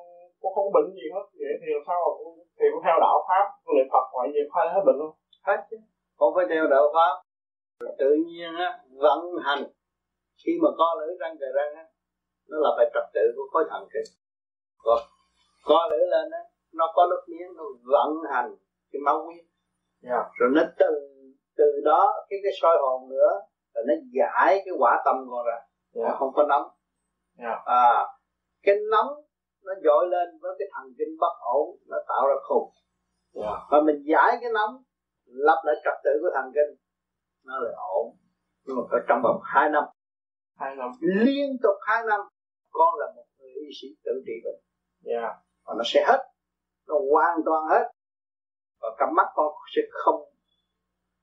con 0.41 0.51
không 0.55 0.65
có 0.67 0.71
bệnh 0.77 0.87
gì 0.99 1.05
hết. 1.13 1.25
Vậy 1.39 1.53
thì 1.61 1.67
làm 1.75 1.83
sao 1.87 1.97
mà 2.05 2.11
thì 2.57 2.65
con 2.73 2.81
theo 2.85 2.95
đạo 3.05 3.17
pháp, 3.27 3.45
con 3.63 3.73
niệm 3.75 3.87
phật, 3.93 4.05
ngoại 4.13 4.27
gì 4.33 4.41
phải 4.53 4.65
hết 4.73 4.83
bệnh 4.87 4.99
không 5.01 5.15
hết 5.47 5.59
chứ. 5.69 5.77
Con 6.19 6.29
phải 6.35 6.45
theo 6.49 6.63
đạo 6.73 6.85
pháp. 6.95 7.13
Tự 8.01 8.09
nhiên 8.27 8.51
á, 8.65 8.69
vận 9.03 9.19
hành. 9.45 9.63
Khi 10.41 10.51
mà 10.63 10.69
co 10.79 10.87
lưỡi 10.99 11.11
răng 11.21 11.35
trời 11.39 11.51
răng 11.57 11.71
á, 11.81 11.85
nó 12.49 12.57
là 12.63 12.69
phải 12.77 12.85
trật 12.93 13.05
tự 13.13 13.25
của 13.35 13.45
khối 13.51 13.63
thần 13.69 13.83
kinh. 13.93 14.09
Còn 14.83 14.99
co 15.62 15.88
lưỡi 15.91 16.06
lên 16.10 16.32
á 16.32 16.39
nó 16.74 16.86
có 16.95 17.06
lớp 17.06 17.21
miếng 17.28 17.54
nó 17.58 17.63
vận 17.84 18.12
hành 18.32 18.56
cái 18.91 19.00
máu 19.06 19.24
huyết 19.26 19.45
yeah. 20.04 20.26
rồi 20.39 20.50
nó 20.56 20.62
từ 20.80 20.91
từ 21.58 21.82
đó 21.84 22.13
cái 22.30 22.39
cái 22.43 22.52
soi 22.62 22.78
hồn 22.82 23.10
nữa 23.10 23.30
rồi 23.74 23.84
nó 23.88 23.93
giải 24.12 24.62
cái 24.65 24.74
quả 24.80 25.02
tâm 25.06 25.15
con 25.30 25.45
ra 25.45 25.60
yeah. 25.93 26.15
không 26.19 26.34
có 26.34 26.43
nóng 26.43 26.67
yeah. 27.38 27.60
à 27.65 28.06
cái 28.63 28.76
nóng 28.91 29.08
nó 29.63 29.74
dội 29.84 30.08
lên 30.10 30.28
với 30.41 30.56
cái 30.60 30.67
thần 30.74 30.93
kinh 30.97 31.17
bất 31.19 31.34
ổn 31.39 31.78
nó 31.88 31.97
tạo 32.08 32.28
ra 32.28 32.36
khùng 32.47 32.69
yeah. 33.34 33.60
và 33.71 33.82
mình 33.82 34.04
giải 34.06 34.38
cái 34.41 34.52
nóng 34.54 34.84
lập 35.26 35.62
lại 35.65 35.76
trật 35.84 35.93
tự 36.04 36.12
của 36.21 36.30
thần 36.36 36.52
kinh 36.56 36.78
nó 37.45 37.54
lại 37.60 37.74
ổn 37.78 38.15
nhưng 38.65 38.76
mà 38.78 38.84
phải 38.91 39.00
trong 39.08 39.21
vòng 39.24 39.39
hai 39.43 39.69
năm 39.69 39.84
hai 40.60 40.76
năm 40.76 40.89
liên 41.02 41.50
tục 41.63 41.76
hai 41.82 42.04
năm 42.08 42.19
con 42.71 43.00
là 43.00 43.06
một 43.15 43.26
người 43.38 43.50
y 43.50 43.69
sĩ 43.82 43.88
tự 44.06 44.12
trị 44.26 44.34
bệnh 44.43 44.62
yeah. 45.13 45.36
Và 45.65 45.74
nó 45.78 45.84
sẽ 45.86 46.04
hết. 46.08 46.19
Nó 46.88 46.95
hoàn 47.12 47.38
toàn 47.45 47.63
hết. 47.69 47.91
Và 48.82 48.89
cặp 48.97 49.10
mắt 49.17 49.28
con 49.36 49.54
sẽ 49.76 49.82
không 49.91 50.21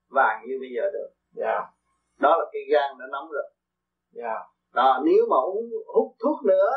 vàng 0.09 0.43
như 0.47 0.57
bây 0.59 0.69
giờ 0.75 0.89
được. 0.93 1.09
Yeah. 1.35 1.63
đó 2.19 2.37
là 2.39 2.45
cái 2.51 2.61
gan 2.71 2.97
nó 2.99 3.05
nóng 3.11 3.29
rồi. 3.31 3.43
Yeah. 4.15 4.41
đó 4.73 5.01
nếu 5.05 5.25
mà 5.29 5.37
uống 5.37 5.69
hút 5.95 6.15
thuốc 6.23 6.45
nữa 6.45 6.69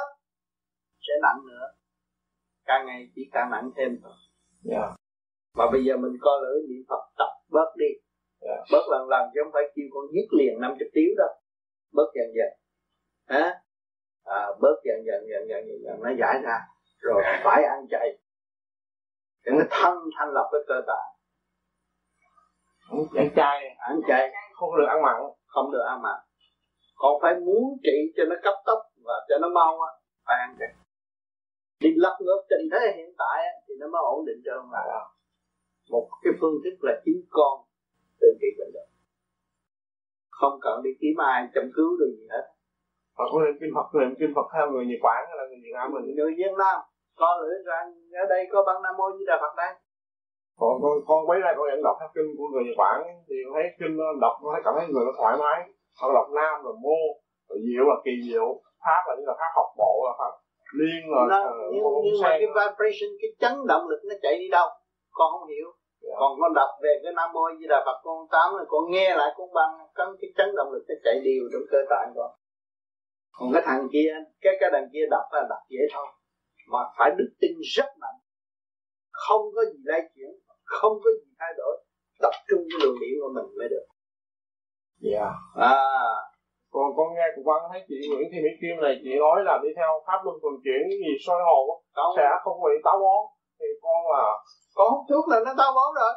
sẽ 1.00 1.12
nặng 1.22 1.40
nữa. 1.48 1.66
Càng 2.64 2.86
ngày 2.86 3.08
chỉ 3.14 3.22
càng 3.32 3.50
nặng 3.50 3.70
thêm 3.76 3.98
thôi. 4.02 4.12
Yeah. 4.70 4.90
mà 5.54 5.70
bây 5.72 5.84
giờ 5.84 5.96
mình 5.96 6.12
coi 6.20 6.40
lưỡi 6.42 6.62
niệm 6.68 6.84
phật 6.88 7.02
tập 7.18 7.30
bớt 7.48 7.72
đi. 7.76 7.90
Yeah. 8.40 8.60
bớt 8.72 8.84
lần 8.90 9.08
lần 9.08 9.30
chứ 9.34 9.40
không 9.44 9.52
phải 9.52 9.62
kêu 9.74 9.86
con 9.92 10.04
giết 10.12 10.26
liền 10.38 10.60
50 10.60 10.88
tiếng 10.94 11.14
đâu. 11.16 11.28
Bớt 11.92 12.10
dần 12.14 12.26
dần. 12.36 12.50
Hả? 13.26 13.62
À, 14.24 14.46
bớt 14.60 14.76
dần 14.84 14.96
dần 15.06 15.20
dần 15.30 15.48
dần 15.48 15.68
dần, 15.68 15.78
dần 15.84 16.02
nó 16.02 16.10
giải 16.20 16.40
ra 16.42 16.58
rồi 17.02 17.22
phải 17.44 17.62
ăn 17.64 17.86
chay. 17.90 18.18
Để 19.44 19.52
nó 19.58 19.64
thanh 19.70 19.98
thanh 20.18 20.28
lọc 20.32 20.46
cái 20.52 20.60
cơ 20.68 20.74
tạng. 20.86 21.10
Ăn 23.16 23.28
chay. 23.36 23.76
Ăn 23.78 24.00
chay 24.08 24.30
không 24.54 24.70
được 24.78 24.86
ăn 24.88 25.02
mặn 25.02 25.16
không 25.46 25.72
được 25.72 25.84
ăn 25.88 26.02
mặn. 26.02 26.18
Còn 26.94 27.12
phải 27.22 27.34
muốn 27.34 27.64
trị 27.82 28.12
cho 28.16 28.22
nó 28.28 28.36
cấp 28.42 28.54
tốc 28.66 28.78
và 29.04 29.14
cho 29.28 29.38
nó 29.40 29.48
mau 29.48 29.80
á 29.80 29.90
phải 30.26 30.36
ăn 30.38 30.56
chay. 30.58 30.68
Đi 31.80 31.90
lật 31.96 32.16
ngược 32.20 32.42
tình 32.50 32.68
thế 32.72 32.92
hiện 32.96 33.14
tại 33.18 33.44
á, 33.44 33.52
thì 33.68 33.74
nó 33.80 33.86
mới 33.86 34.02
ổn 34.02 34.24
định 34.26 34.42
cho 34.44 34.52
ông 34.60 34.72
lại 34.72 34.88
một 35.90 36.08
cái 36.22 36.32
phương 36.40 36.54
thức 36.64 36.76
là 36.80 36.92
chính 37.04 37.22
con 37.30 37.52
tự 38.20 38.28
trị 38.40 38.46
bệnh 38.58 38.72
được 38.74 38.88
không 40.30 40.58
cần 40.62 40.82
đi 40.84 40.90
kiếm 41.00 41.16
ai 41.18 41.48
chăm 41.54 41.64
cứu 41.76 41.90
được 42.00 42.12
gì 42.18 42.26
hết. 42.30 42.44
Có 43.14 43.24
niệm 43.44 43.56
kinh 43.60 43.72
Phật 43.76 43.86
niệm 43.98 44.14
kinh 44.20 44.32
Phật 44.36 44.46
theo 44.54 44.70
người 44.70 44.84
Nhật 44.86 45.00
Bản 45.02 45.22
là 45.38 45.44
người 45.48 45.60
Việt 45.64 45.74
Nam 45.74 45.86
mình? 45.94 46.16
Người 46.16 46.32
Việt 46.40 46.54
Nam 46.62 46.80
con 47.22 47.34
lưỡi 47.42 47.56
rằng 47.70 47.86
ở 48.22 48.24
đây 48.32 48.42
có 48.52 48.58
băng 48.68 48.82
Nam 48.84 48.94
Mô 48.98 49.06
Di 49.16 49.24
Đà 49.30 49.36
Phật 49.42 49.52
đây. 49.62 49.72
Còn 50.60 50.74
con 50.82 50.94
con 51.08 51.18
mấy 51.28 51.38
nay 51.44 51.52
con 51.58 51.66
em 51.74 51.80
đọc 51.86 51.96
theo 52.00 52.10
kinh 52.14 52.28
của 52.38 52.46
người 52.50 52.64
Nhật 52.66 52.78
Bản. 52.82 52.98
Thì 53.28 53.36
con 53.44 53.52
thấy 53.56 53.66
kinh 53.80 53.94
đọc 54.24 54.34
con 54.40 54.50
thấy 54.54 54.62
cảm 54.64 54.74
thấy 54.76 54.86
người 54.88 55.04
nó 55.06 55.12
thoải 55.18 55.34
mái. 55.42 55.58
Họ 55.98 56.06
đọc 56.18 56.28
nam 56.38 56.54
rồi 56.64 56.74
mô 56.84 56.98
rồi 57.48 57.58
diệu 57.66 57.84
là 57.90 57.96
kỳ 58.04 58.14
diệu. 58.26 58.48
Pháp 58.84 59.02
là 59.06 59.12
như 59.18 59.24
là 59.30 59.34
pháp 59.40 59.52
học 59.58 59.68
bộ 59.80 59.92
là 60.06 60.12
pháp 60.20 60.32
liên 60.80 61.02
là 61.12 61.22
nó, 61.32 61.38
nhưng, 61.72 61.84
nhưng 62.04 62.18
mà 62.22 62.28
cái 62.40 62.48
vibration 62.56 63.10
cái 63.20 63.30
chấn 63.42 63.54
động 63.70 63.84
lực 63.90 64.00
nó 64.08 64.14
chạy 64.22 64.34
đi 64.42 64.48
đâu? 64.56 64.68
Con 65.18 65.28
không 65.32 65.48
hiểu. 65.52 65.68
Yeah. 66.04 66.16
còn 66.20 66.30
con 66.40 66.52
đọc 66.60 66.70
về 66.84 66.92
cái 67.02 67.12
nam 67.18 67.28
mô 67.34 67.44
di 67.58 67.66
đà 67.72 67.78
phật 67.86 67.98
con 68.06 68.18
tám 68.34 68.48
là 68.58 68.64
con 68.72 68.84
nghe 68.92 69.08
lại 69.20 69.30
con 69.36 69.48
băng 69.58 69.72
cái 69.94 70.06
cái 70.20 70.30
chấn 70.36 70.48
động 70.58 70.70
lực 70.72 70.84
nó 70.88 70.94
chạy 71.04 71.16
đều 71.26 71.42
trong 71.52 71.64
cơ 71.72 71.78
tạng 71.90 72.12
con. 72.16 72.30
Còn 73.36 73.48
cái 73.54 73.62
thằng 73.66 73.84
kia 73.92 74.10
cái 74.44 74.54
cái 74.60 74.70
đằng 74.72 74.88
kia 74.92 75.04
đọc 75.10 75.26
là 75.32 75.42
đọc 75.52 75.62
dễ 75.68 75.82
thôi 75.94 76.06
mà 76.72 76.78
phải 76.98 77.10
đức 77.18 77.30
tin 77.40 77.52
rất 77.76 77.88
mạnh. 78.00 78.18
Không 79.10 79.42
có 79.54 79.62
gì 79.64 79.78
lay 79.84 80.00
chuyển 80.14 80.30
không 80.64 80.94
có 81.04 81.10
gì 81.20 81.30
thay 81.40 81.52
đổi. 81.60 81.74
Tập 82.24 82.34
trung 82.48 82.62
cái 82.70 82.78
luồng 82.82 82.98
điển 83.02 83.14
của 83.20 83.32
mình 83.36 83.48
mới 83.58 83.68
được. 83.74 83.86
Dạ. 85.10 85.28
Yeah. 85.56 85.72
à. 85.72 85.74
Còn 86.74 86.86
con 86.96 87.08
nghe 87.14 87.26
của 87.34 87.44
văn 87.48 87.60
thấy 87.70 87.80
chị 87.88 87.96
Nguyễn 88.08 88.28
Thị 88.32 88.38
Mỹ 88.44 88.52
Kim 88.60 88.74
này 88.84 88.94
chị 89.04 89.12
nói 89.24 89.38
là 89.48 89.54
đi 89.62 89.70
theo 89.78 89.90
pháp 90.06 90.18
luân 90.24 90.36
thường 90.42 90.58
chuyển 90.64 90.82
gì 91.02 91.12
soi 91.26 91.40
hồn 91.48 91.64
sẽ 92.16 92.26
không 92.44 92.58
bị 92.66 92.74
táo 92.84 92.96
bón. 93.04 93.20
Thì 93.58 93.68
con 93.84 94.00
là 94.14 94.24
con 94.76 94.86
hút 94.92 95.04
thuốc 95.08 95.24
là 95.30 95.38
nó 95.46 95.52
táo 95.60 95.70
bón 95.76 95.90
rồi. 96.00 96.12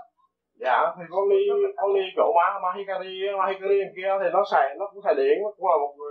Dạ 0.64 0.78
thì 0.96 1.04
con 1.14 1.24
đi 1.32 1.40
con 1.80 1.90
đi 1.98 2.04
chỗ 2.18 2.28
má 2.38 2.48
Mahikari 2.64 3.14
Mahikari 3.40 3.80
kia 3.96 4.12
thì 4.22 4.28
nó 4.36 4.42
xài 4.52 4.66
nó 4.80 4.86
cũng 4.92 5.02
xài 5.06 5.16
điện 5.20 5.36
cũng 5.58 5.68
là 5.72 5.78
một 5.84 5.94
người 6.00 6.05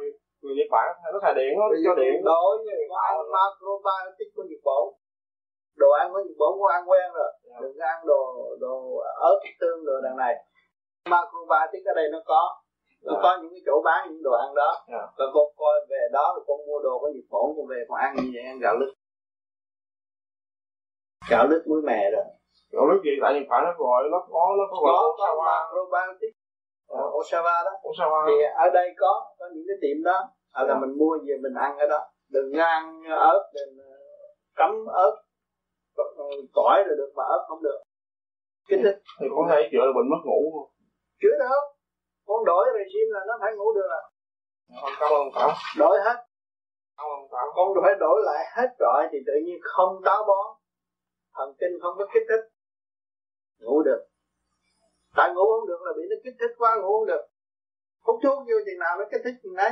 người 0.44 0.57
Nhật 0.59 0.70
Bản 0.74 0.88
nó 1.12 1.18
xài 1.24 1.35
điện 1.38 1.52
nó 1.61 1.66
cho 1.85 1.94
điện 2.00 2.16
đối 2.30 2.52
với 2.64 2.78
con 2.90 3.00
ăn 3.11 3.16
macrobiotic 3.35 4.28
của 4.37 4.44
Nhật 4.50 4.62
Bản. 4.68 4.85
Đồ 5.83 5.88
ăn 6.00 6.07
của 6.12 6.22
Nhật 6.26 6.37
Bản 6.40 6.50
con 6.61 6.70
ăn 6.78 6.83
quen 6.90 7.07
rồi. 7.18 7.30
Yeah. 7.48 7.62
đừng 7.62 7.78
ăn 7.92 7.98
đồ 8.11 8.22
đồ 8.64 8.74
ớt 9.30 9.38
tương 9.61 9.85
đồ 9.87 9.94
đằng 10.04 10.16
này. 10.24 10.35
Macrobiotic 11.12 11.83
ở 11.90 11.92
đây 12.00 12.07
nó 12.14 12.20
có. 12.30 12.42
Nó 13.07 13.14
có 13.22 13.30
những 13.40 13.52
cái 13.54 13.62
chỗ 13.66 13.76
bán 13.87 14.00
những 14.09 14.22
đồ 14.22 14.33
ăn 14.44 14.54
đó. 14.54 14.70
Yeah. 14.92 15.07
và 15.18 15.24
con 15.35 15.46
coi 15.57 15.76
về 15.90 16.02
đó 16.16 16.26
rồi 16.35 16.44
con 16.48 16.59
mua 16.66 16.78
đồ 16.87 16.94
có 17.02 17.09
Nhật 17.14 17.26
Bản 17.33 17.46
con 17.57 17.66
về 17.72 17.80
con 17.88 17.98
ăn 18.07 18.11
như 18.16 18.30
vậy 18.35 18.44
ăn 18.52 18.59
gạo 18.64 18.74
lứt. 18.80 18.92
Gạo 21.30 21.44
lứt 21.50 21.62
muối 21.68 21.83
mè 21.88 22.00
rồi. 22.14 22.24
Gạo 22.72 22.85
lứt 22.90 23.00
gì? 23.04 23.12
Tại 23.22 23.35
Nhật 23.35 23.46
Bản 23.50 23.61
nó 23.66 23.72
gọi 23.78 24.02
nó 24.12 24.18
có 24.33 24.42
nó 24.59 24.64
có 24.70 24.76
gọi 24.85 24.94
có 25.18 25.26
có 25.37 25.42
macrobiotic 25.48 26.35
Yeah. 26.88 27.14
Osawa 27.18 27.64
đó. 27.64 27.73
Osawa. 27.83 28.27
thì 28.27 28.37
ở 28.64 28.70
đây 28.70 28.88
có 28.97 29.35
có 29.38 29.47
những 29.55 29.64
cái 29.68 29.77
tiệm 29.81 30.03
đó. 30.05 30.18
À 30.53 30.64
là 30.68 30.75
mình 30.81 30.99
mua 30.99 31.18
về 31.27 31.35
mình 31.42 31.55
ăn 31.55 31.79
ở 31.79 31.87
đó. 31.87 32.01
Đừng 32.31 32.53
ăn 32.53 33.03
ớt 33.11 33.51
đừng 33.55 33.79
ờ, 33.79 33.97
cấm 34.55 34.87
ớt. 34.87 35.14
Tỏi 36.55 36.85
rồi 36.87 36.97
được 36.97 37.12
mà 37.16 37.25
ớt 37.25 37.44
không 37.49 37.62
được. 37.62 37.81
Kích 38.68 38.81
thích. 38.83 38.99
Thì 39.20 39.27
có 39.37 39.47
thể 39.51 39.68
chữa 39.73 39.85
là 39.87 39.92
bệnh 39.97 40.11
mất 40.11 40.23
ngủ 40.25 40.40
không? 40.55 40.70
Chữa 41.23 41.37
được. 41.38 41.62
Con 42.27 42.44
đổi 42.44 42.64
regime 42.75 43.11
là 43.11 43.20
nó 43.29 43.35
phải 43.40 43.53
ngủ 43.57 43.75
được. 43.75 43.88
À 43.92 44.03
con 44.83 44.92
cảm 45.01 45.11
ơn 45.12 45.29
cả 45.35 45.55
đổi 45.79 45.99
hết. 46.05 46.16
Cảm 46.97 47.07
ơn 47.40 47.49
con 47.55 47.68
phải 47.83 47.94
đổi 48.01 48.20
lại 48.25 48.44
hết 48.57 48.68
rồi 48.79 49.09
thì 49.12 49.18
tự 49.27 49.33
nhiên 49.44 49.59
không 49.62 50.03
táo 50.05 50.25
bón. 50.25 50.47
Thần 51.35 51.55
kinh 51.61 51.79
không 51.83 51.94
có 51.99 52.07
kích 52.14 52.23
thích. 52.29 52.44
Ngủ 53.61 53.83
được 53.83 54.07
tại 55.16 55.29
ngủ 55.35 55.44
không 55.53 55.68
được 55.68 55.81
là 55.83 55.92
bị 55.96 56.03
nó 56.11 56.16
kích 56.24 56.35
thích 56.40 56.55
quá 56.59 56.77
ngủ 56.77 56.98
không 56.98 57.07
được 57.07 57.24
hút 58.05 58.16
thuốc 58.22 58.38
vô 58.38 58.57
chừng 58.66 58.79
nào 58.79 58.96
nó 58.98 59.05
kích 59.11 59.20
thích 59.24 59.35
chừng 59.42 59.55
đấy 59.55 59.70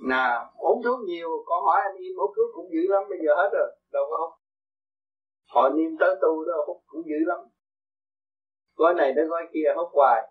nào 0.00 0.52
uống 0.58 0.82
thuốc 0.84 0.98
nhiều 1.06 1.28
con 1.46 1.64
hỏi 1.64 1.80
anh 1.82 1.96
im 1.96 2.16
hút 2.16 2.30
thuốc 2.36 2.50
cũng 2.54 2.68
dữ 2.72 2.82
lắm 2.88 3.02
bây 3.10 3.18
giờ 3.24 3.34
hết 3.36 3.50
rồi 3.52 3.68
đâu 3.92 4.04
có 4.10 4.16
hút 4.22 4.32
họ 5.52 5.68
niêm 5.68 5.90
tới 6.00 6.14
tu 6.22 6.44
đó 6.44 6.54
hút 6.66 6.82
cũng 6.86 7.02
dữ 7.06 7.18
lắm 7.26 7.38
gói 8.74 8.94
này 8.94 9.12
tới 9.16 9.24
gói 9.24 9.42
kia 9.52 9.72
hút 9.76 9.88
hoài 9.92 10.22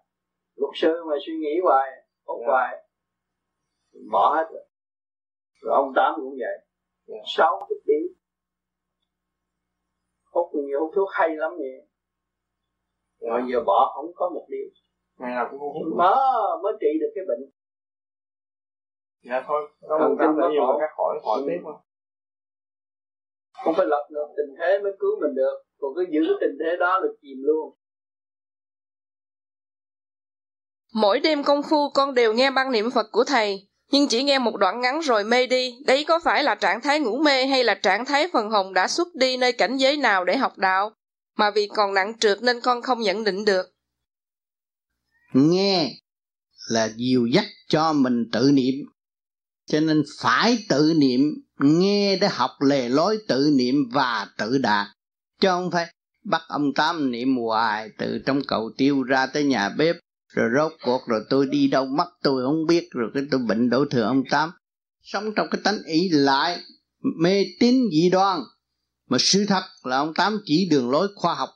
luật 0.56 0.72
sư 0.76 1.04
mà 1.10 1.16
suy 1.26 1.34
nghĩ 1.34 1.60
hoài 1.64 1.90
hút 2.26 2.40
yeah. 2.40 2.48
Dạ. 2.48 2.52
hoài 2.52 2.84
bỏ 4.12 4.36
hết 4.36 4.48
rồi 4.52 4.66
rồi 5.62 5.74
ông 5.76 5.94
tám 5.96 6.14
cũng 6.16 6.36
vậy 6.40 6.58
dạ. 7.06 7.18
sáu 7.38 7.66
chục 7.70 7.78
điếu 7.86 8.08
hút 10.32 10.50
nhiều 10.54 10.80
hút 10.80 10.92
thuốc 10.96 11.10
hay 11.12 11.30
lắm 11.36 11.52
vậy. 11.58 11.88
Rồi 13.30 13.42
giờ 13.52 13.64
bỏ 13.66 13.92
không 13.96 14.12
có 14.16 14.30
một 14.30 14.46
điều. 14.50 14.68
Ngày 15.20 15.32
nào 15.36 15.48
cũng 15.52 15.60
không 15.60 15.74
hút 15.74 15.98
mới 15.98 16.16
mới 16.64 16.74
trị 16.82 16.88
được 17.02 17.12
cái 17.16 17.24
bệnh. 17.28 17.50
Dạ 19.24 19.44
thôi 19.48 19.62
thần 20.00 20.16
kinh 20.20 20.38
bao 20.42 20.50
nhiêu 20.50 20.64
các 20.80 20.90
hỏi 20.98 21.20
hỏi 21.26 21.40
ừ. 21.42 21.46
tiếp 21.48 21.62
mà 21.64 21.72
không 23.64 23.74
phải 23.78 23.86
lật 23.86 24.08
được 24.10 24.28
tình 24.38 24.56
thế 24.60 24.80
mới 24.84 24.92
cứu 25.00 25.22
mình 25.22 25.36
được. 25.36 25.64
Còn 25.80 25.92
cứ 25.96 26.06
giữ 26.10 26.22
cái 26.28 26.38
tình 26.42 26.58
thế 26.60 26.78
đó 26.80 27.00
là 27.00 27.08
chìm 27.22 27.38
luôn. 27.42 27.76
Mỗi 30.94 31.20
đêm 31.20 31.44
công 31.44 31.62
phu 31.70 31.90
con 31.94 32.14
đều 32.14 32.34
nghe 32.34 32.52
băng 32.52 32.72
niệm 32.72 32.92
Phật 32.92 33.06
của 33.12 33.24
thầy, 33.24 33.68
nhưng 33.92 34.08
chỉ 34.08 34.24
nghe 34.24 34.40
một 34.40 34.58
đoạn 34.58 34.82
ngắn 34.82 35.00
rồi 35.00 35.24
mê 35.24 35.48
đi. 35.48 35.76
Đấy 35.86 36.06
có 36.08 36.20
phải 36.24 36.44
là 36.44 36.56
trạng 36.56 36.82
thái 36.82 37.00
ngủ 37.00 37.18
mê 37.18 37.46
hay 37.46 37.64
là 37.64 37.76
trạng 37.76 38.06
thái 38.06 38.28
phần 38.34 38.50
hồn 38.50 38.74
đã 38.74 38.88
xuất 38.88 39.08
đi 39.16 39.38
nơi 39.38 39.52
cảnh 39.52 39.78
giới 39.78 39.98
nào 39.98 40.26
để 40.26 40.38
học 40.38 40.58
đạo? 40.58 40.92
Mà 41.38 41.52
vì 41.52 41.68
còn 41.68 41.94
nặng 41.94 42.14
trượt 42.20 42.42
nên 42.42 42.62
con 42.62 42.82
không 42.82 43.02
nhận 43.02 43.24
định 43.24 43.46
được. 43.46 43.66
Nghe 45.34 46.00
là 46.70 46.90
dìu 46.96 47.26
dắt 47.26 47.46
cho 47.68 47.94
mình 47.94 48.30
tự 48.32 48.52
niệm. 48.54 48.76
Cho 49.66 49.80
nên 49.80 50.04
phải 50.20 50.66
tự 50.70 50.94
niệm, 50.98 51.22
nghe 51.60 52.16
để 52.16 52.28
học 52.28 52.52
lề 52.60 52.90
lối 52.90 53.18
tự 53.28 53.52
niệm 53.54 53.76
và 53.92 54.28
tự 54.38 54.58
đạt. 54.58 54.88
Chứ 55.40 55.48
không 55.48 55.72
phải 55.72 55.94
bắt 56.24 56.42
ông 56.48 56.74
Tám 56.76 57.12
niệm 57.12 57.38
hoài 57.38 57.90
từ 57.98 58.20
trong 58.26 58.42
cầu 58.48 58.72
tiêu 58.78 59.04
ra 59.04 59.26
tới 59.26 59.44
nhà 59.44 59.70
bếp 59.70 59.96
rồi 60.34 60.50
rốt 60.58 60.72
cuộc 60.86 61.02
rồi 61.08 61.22
tôi 61.30 61.46
đi 61.46 61.68
đâu 61.68 61.86
mất 61.86 62.08
tôi 62.24 62.44
không 62.44 62.66
biết 62.68 62.88
rồi 62.92 63.12
cái 63.14 63.24
tôi 63.32 63.42
bệnh 63.48 63.70
đổ 63.70 63.86
thừa 63.92 64.04
ông 64.04 64.24
tám 64.30 64.52
sống 65.02 65.34
trong 65.36 65.48
cái 65.52 65.62
tánh 65.64 65.78
ý 65.86 66.10
lại 66.10 66.60
mê 67.22 67.46
tín 67.60 67.76
dị 67.92 68.10
đoan 68.10 68.40
mà 69.14 69.20
sự 69.20 69.46
thật 69.46 69.64
là 69.84 69.98
ông 69.98 70.14
tám 70.14 70.40
chỉ 70.46 70.68
đường 70.72 70.92
lối 70.92 71.08
khoa 71.16 71.36
học. 71.36 71.50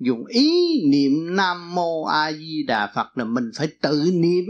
Dùng 0.00 0.26
ý 0.26 0.50
niệm 0.90 1.36
nam 1.36 1.74
mô 1.74 2.04
a 2.04 2.32
di 2.32 2.62
đà 2.66 2.92
phật 2.94 3.06
là 3.18 3.24
mình 3.24 3.50
phải 3.54 3.68
tự 3.82 4.10
niệm, 4.14 4.44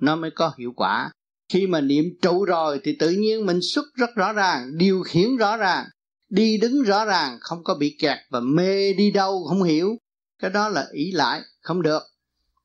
nó 0.00 0.16
mới 0.16 0.30
có 0.30 0.52
hiệu 0.58 0.72
quả. 0.76 1.10
Khi 1.48 1.66
mà 1.66 1.80
niệm 1.80 2.04
trụ 2.22 2.44
rồi 2.44 2.80
thì 2.84 2.96
tự 2.98 3.10
nhiên 3.10 3.46
mình 3.46 3.58
xuất 3.62 3.84
rất 3.94 4.10
rõ 4.16 4.32
ràng, 4.32 4.78
điều 4.78 5.02
khiển 5.02 5.36
rõ 5.36 5.56
ràng, 5.56 5.86
đi 6.28 6.58
đứng 6.58 6.82
rõ 6.82 7.04
ràng, 7.04 7.38
không 7.40 7.64
có 7.64 7.74
bị 7.74 7.96
kẹt 7.98 8.18
và 8.30 8.40
mê 8.40 8.92
đi 8.92 9.10
đâu, 9.10 9.44
không 9.48 9.62
hiểu. 9.62 9.96
Cái 10.38 10.50
đó 10.50 10.68
là 10.68 10.86
ý 10.92 11.12
lại, 11.12 11.40
không 11.60 11.82
được. 11.82 12.02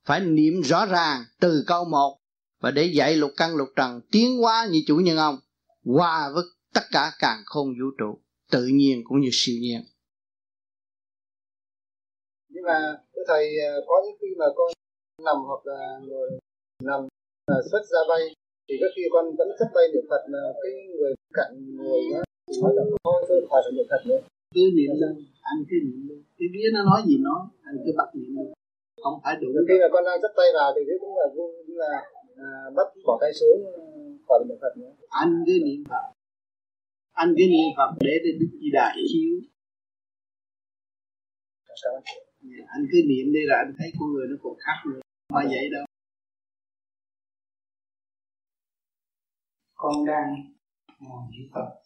Phải 0.06 0.20
niệm 0.20 0.62
rõ 0.62 0.86
ràng 0.86 1.24
từ 1.40 1.64
câu 1.68 1.86
một 1.86 2.18
và 2.62 2.72
để 2.72 2.86
dạy 2.86 3.16
lục 3.16 3.32
căn 3.38 3.56
lục 3.56 3.70
trần 3.76 4.02
tiến 4.12 4.38
hóa 4.38 4.68
như 4.72 4.84
chủ 4.88 4.96
nhân 4.96 5.18
ông, 5.18 5.40
hòa 5.86 6.30
với 6.34 6.44
tất 6.74 6.84
cả 6.92 7.12
càng 7.20 7.42
khôn 7.46 7.68
vũ 7.68 7.88
trụ 7.98 8.23
tự 8.54 8.64
nhiên 8.78 9.02
cũng 9.08 9.20
như 9.24 9.30
siêu 9.32 9.58
nhiên. 9.62 9.82
Nhưng 12.54 12.64
mà 12.70 12.80
thầy 13.28 13.44
à, 13.70 13.72
có 13.88 13.96
những 14.04 14.18
khi 14.22 14.28
mà 14.38 14.46
con 14.56 14.68
nằm 15.28 15.38
hoặc 15.50 15.62
là 15.66 15.80
ngồi 16.08 16.30
nằm 16.84 17.02
à, 17.46 17.58
xuất 17.72 17.84
ra 17.92 18.02
bay 18.10 18.24
thì 18.68 18.76
có 18.82 18.88
khi 18.96 19.02
con 19.14 19.26
vẫn 19.38 19.48
xuất 19.60 19.70
bay 19.76 19.86
niệm 19.94 20.06
phật 20.10 20.24
là 20.34 20.44
cái 20.64 20.72
người 20.98 21.14
cạnh 21.34 21.54
ngồi 21.78 22.00
đó 22.14 22.22
nói 22.62 22.72
là 22.76 22.84
thôi 23.04 23.26
tôi 23.28 23.38
khỏi 23.50 23.62
phải 23.66 23.72
niệm 23.76 23.88
phật 23.92 24.02
nữa. 24.10 24.20
Cứ 24.56 24.62
niệm 24.78 24.92
ra 25.02 25.08
anh 25.52 25.60
cứ 25.70 25.78
niệm 25.86 26.00
đi 26.10 26.16
cái 26.38 26.48
biết 26.54 26.70
nó 26.74 26.82
nói 26.90 27.00
gì 27.08 27.16
nói 27.28 27.42
anh 27.70 27.78
cứ 27.86 27.92
bắt 27.98 28.10
niệm 28.16 28.32
đi 28.38 28.46
không 29.04 29.20
phải 29.24 29.36
đủ 29.42 29.48
khi 29.68 29.76
mà 29.82 29.88
con 29.94 30.04
đang 30.06 30.22
dắt 30.22 30.32
tay 30.38 30.48
vào 30.58 30.70
thì 30.76 30.82
thế 30.88 30.96
cũng 31.02 31.16
là 31.20 31.28
cũng 31.36 31.78
là 31.84 31.94
à, 32.38 32.48
bắt 32.76 32.88
bỏ 33.06 33.18
tay 33.22 33.32
xuống 33.40 33.60
khỏi 34.28 34.40
niệm 34.48 34.58
phật 34.62 34.74
nữa. 34.78 34.92
Anh 35.10 35.44
cứ 35.48 35.54
niệm 35.66 35.84
phật 35.90 36.06
anh 37.14 37.30
cứ 37.38 37.44
niệm 37.54 37.70
phật 37.78 37.90
để 38.00 38.14
để 38.24 38.32
đức 38.40 38.52
di 38.62 38.70
đà 38.74 38.96
chiếu. 39.14 39.36
Anh 42.68 42.84
cứ 42.92 42.98
niệm 43.10 43.34
đi 43.34 43.40
là 43.50 43.56
anh 43.66 43.74
thấy 43.78 43.92
con 44.00 44.08
người 44.14 44.28
nó 44.30 44.36
còn 44.44 44.54
khác 44.66 44.78
nữa. 44.90 45.02
Mà 45.34 45.42
vậy 45.44 45.70
đâu. 45.74 45.86
Con 49.74 50.06
đang 50.06 50.30
ngồi 51.00 51.22
niệm 51.32 51.50
phật 51.54 51.84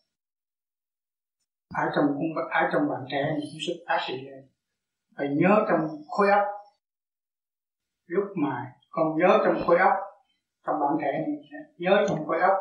ở 1.74 1.84
trong 1.96 2.06
cũng 2.13 2.36
ở 2.50 2.62
trong 2.74 2.90
bạn 2.90 3.02
trẻ 3.12 3.22
cũng 3.36 3.60
xuất 3.68 3.74
phát 3.88 4.00
sự 4.08 4.13
lên 4.13 4.48
phải 5.18 5.28
nhớ 5.40 5.66
trong 5.70 5.88
khối 6.08 6.28
óc. 6.32 6.46
Lúc 8.06 8.24
mà 8.36 8.76
con 8.90 9.18
nhớ 9.18 9.40
trong 9.46 9.63
khối 9.68 9.78
óc, 9.78 9.94
trong 10.66 10.76
bản 10.82 10.98
thể 11.02 11.12
này 11.12 11.62
nhớ 11.78 12.06
trong 12.10 12.26
khối 12.26 12.40
óc 12.42 12.58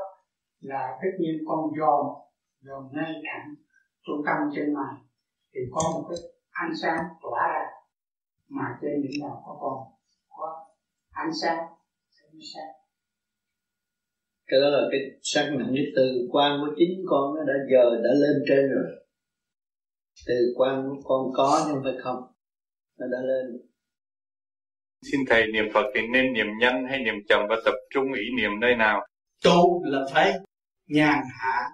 là 0.61 0.99
tất 1.03 1.09
nhiên 1.21 1.35
con 1.49 1.59
dòm 1.79 2.26
dồn 2.67 2.83
ngay 2.93 3.13
thẳng 3.25 3.55
trung 4.07 4.23
tâm 4.27 4.37
trên 4.55 4.75
mày 4.75 4.95
thì 5.55 5.61
có 5.73 5.83
một 5.95 6.07
cái 6.09 6.19
ánh 6.51 6.73
sáng 6.83 6.99
tỏa 7.23 7.49
ra 7.55 7.67
mà 8.49 8.65
trên 8.83 9.03
đỉnh 9.03 9.21
đầu 9.21 9.43
có 9.47 9.59
con 9.61 9.79
có 10.29 10.67
ánh 11.11 11.31
sáng 11.43 11.59
ánh 12.37 12.47
sáng. 12.55 12.73
Cái 14.47 14.61
đó 14.61 14.69
là 14.69 14.89
cái 14.91 15.01
sắc 15.23 15.51
nặng 15.59 15.73
cái 15.75 15.85
từ 15.97 16.29
quan 16.31 16.61
của 16.61 16.75
chính 16.79 17.05
con 17.07 17.35
nó 17.35 17.43
đã 17.45 17.55
giờ 17.73 17.85
đã 18.05 18.11
lên 18.23 18.43
trên 18.49 18.71
rồi. 18.71 19.07
Từ 20.27 20.55
quan 20.57 20.83
của 20.89 21.03
con 21.05 21.33
có 21.37 21.67
nhưng 21.69 21.81
phải 21.85 21.95
không? 22.03 22.23
Nó 22.99 23.07
đã 23.13 23.19
lên. 23.23 23.61
Xin 25.13 25.21
Thầy 25.29 25.47
niệm 25.53 25.65
Phật 25.75 25.85
thì 25.95 26.01
nên 26.13 26.33
niệm 26.33 26.47
nhanh 26.61 26.87
hay 26.89 26.99
niệm 26.99 27.15
chậm 27.29 27.41
và 27.49 27.57
tập 27.65 27.75
trung 27.91 28.13
ý 28.13 28.25
niệm 28.37 28.51
nơi 28.61 28.77
nào? 28.77 29.07
Tu 29.45 29.85
là 29.85 30.07
phải 30.13 30.33
nhàn 30.87 31.19
hạ, 31.41 31.71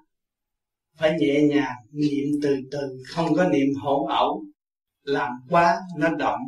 phải 0.98 1.16
nhẹ 1.18 1.42
nhàng, 1.42 1.76
niệm 1.92 2.26
từ 2.42 2.56
từ, 2.70 2.78
không 3.06 3.34
có 3.34 3.48
niệm 3.48 3.74
hỗn 3.82 4.10
ẩu. 4.10 4.44
Làm 5.02 5.30
quá 5.48 5.76
nó 5.98 6.08
động. 6.08 6.40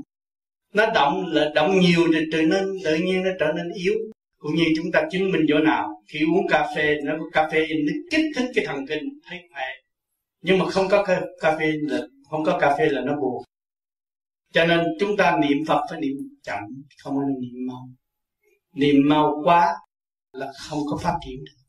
Nó 0.74 0.86
động 0.94 1.26
là 1.26 1.52
động 1.54 1.80
nhiều 1.80 2.00
thì 2.14 2.20
trở 2.32 2.42
nên 2.42 2.64
tự 2.84 2.96
nhiên 2.96 3.22
nó 3.22 3.30
trở 3.40 3.52
nên 3.56 3.72
yếu. 3.74 3.94
Cũng 4.38 4.54
như 4.54 4.64
chúng 4.76 4.92
ta 4.92 5.02
chứng 5.10 5.32
minh 5.32 5.42
chỗ 5.48 5.58
nào 5.58 6.02
Khi 6.08 6.20
uống 6.34 6.48
cà 6.48 6.68
phê 6.76 6.96
Nó 7.04 7.12
có 7.20 7.24
cà 7.32 7.48
phê 7.52 7.66
nó 7.86 7.92
kích 8.10 8.26
thích 8.36 8.50
cái 8.54 8.64
thần 8.66 8.86
kinh 8.86 9.02
Thấy 9.28 9.38
khỏe 9.52 9.64
Nhưng 10.42 10.58
mà 10.58 10.70
không 10.70 10.88
có 10.88 11.04
cà 11.40 11.56
phê 11.58 11.72
là 11.82 12.00
Không 12.30 12.44
có 12.44 12.58
cà 12.58 12.76
phê 12.78 12.88
là 12.88 13.00
nó 13.00 13.16
buồn 13.20 13.44
cho 14.54 14.66
nên 14.66 14.80
chúng 15.00 15.16
ta 15.16 15.38
niệm 15.42 15.58
phật 15.68 15.80
phải 15.90 16.00
niệm 16.00 16.16
chậm 16.42 16.62
không 17.02 17.20
nên 17.20 17.40
niệm 17.40 17.66
mau 17.66 17.88
niệm 18.72 18.96
mau 19.08 19.40
quá 19.44 19.74
là 20.32 20.52
không 20.68 20.78
có 20.90 20.96
phát 21.02 21.14
triển 21.26 21.44
được 21.44 21.62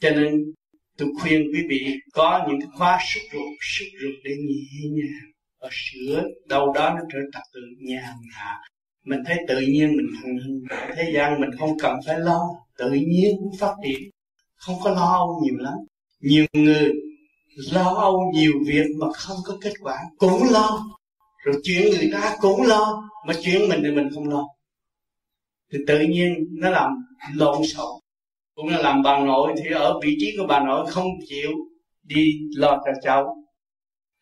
cho 0.00 0.10
nên 0.10 0.52
tôi 0.98 1.08
khuyên 1.20 1.42
quý 1.52 1.62
vị 1.68 1.94
có 2.12 2.46
những 2.48 2.60
cái 2.60 2.68
khóa 2.74 2.98
sức 3.14 3.20
ruột 3.32 3.58
sức 3.60 3.84
ruột 4.02 4.14
để 4.24 4.30
nhẹ 4.30 4.88
nhàng 4.90 5.30
và 5.60 5.68
sửa. 5.72 6.24
Đâu 6.48 6.72
đó 6.72 6.90
nó 6.90 7.00
trở 7.12 7.18
thành 7.32 7.42
tự 7.54 7.60
nhàn 7.78 8.14
hạ. 8.32 8.60
Mình 9.04 9.20
thấy 9.26 9.36
tự 9.48 9.60
nhiên 9.60 9.96
mình 9.96 10.06
thành 10.22 10.38
hình 10.38 10.64
thế 10.96 11.12
gian 11.14 11.40
mình 11.40 11.50
không 11.58 11.78
cần 11.78 11.96
phải 12.06 12.20
lo. 12.20 12.40
Tự 12.78 12.90
nhiên 12.90 13.36
cũng 13.40 13.58
phát 13.58 13.74
triển. 13.84 14.10
Không 14.56 14.76
có 14.84 14.90
lo 14.90 15.12
âu 15.12 15.40
nhiều 15.44 15.56
lắm. 15.58 15.74
Nhiều 16.20 16.46
người 16.52 16.92
lo 17.72 17.94
âu 17.94 18.20
nhiều 18.34 18.52
việc 18.66 18.86
mà 19.00 19.06
không 19.12 19.36
có 19.44 19.58
kết 19.60 19.72
quả. 19.80 19.96
Cũng 20.18 20.42
lo. 20.50 20.84
Rồi 21.44 21.54
chuyện 21.62 21.90
người 21.90 22.10
ta 22.12 22.36
cũng 22.40 22.62
lo. 22.62 23.10
Mà 23.26 23.34
chuyện 23.42 23.68
mình 23.68 23.80
thì 23.84 23.90
mình 23.90 24.08
không 24.14 24.28
lo. 24.28 24.44
Thì 25.72 25.78
tự 25.86 26.00
nhiên 26.00 26.34
nó 26.52 26.70
làm 26.70 26.90
lộn 27.34 27.66
xộn 27.66 28.00
cũng 28.54 28.68
là 28.68 28.78
làm 28.78 29.02
bà 29.02 29.18
nội 29.18 29.52
thì 29.58 29.70
ở 29.70 30.00
vị 30.02 30.16
trí 30.20 30.34
của 30.38 30.46
bà 30.48 30.60
nội 30.60 30.86
không 30.90 31.06
chịu 31.28 31.50
đi 32.02 32.40
lo 32.56 32.70
cho 32.84 32.92
cháu. 33.02 33.36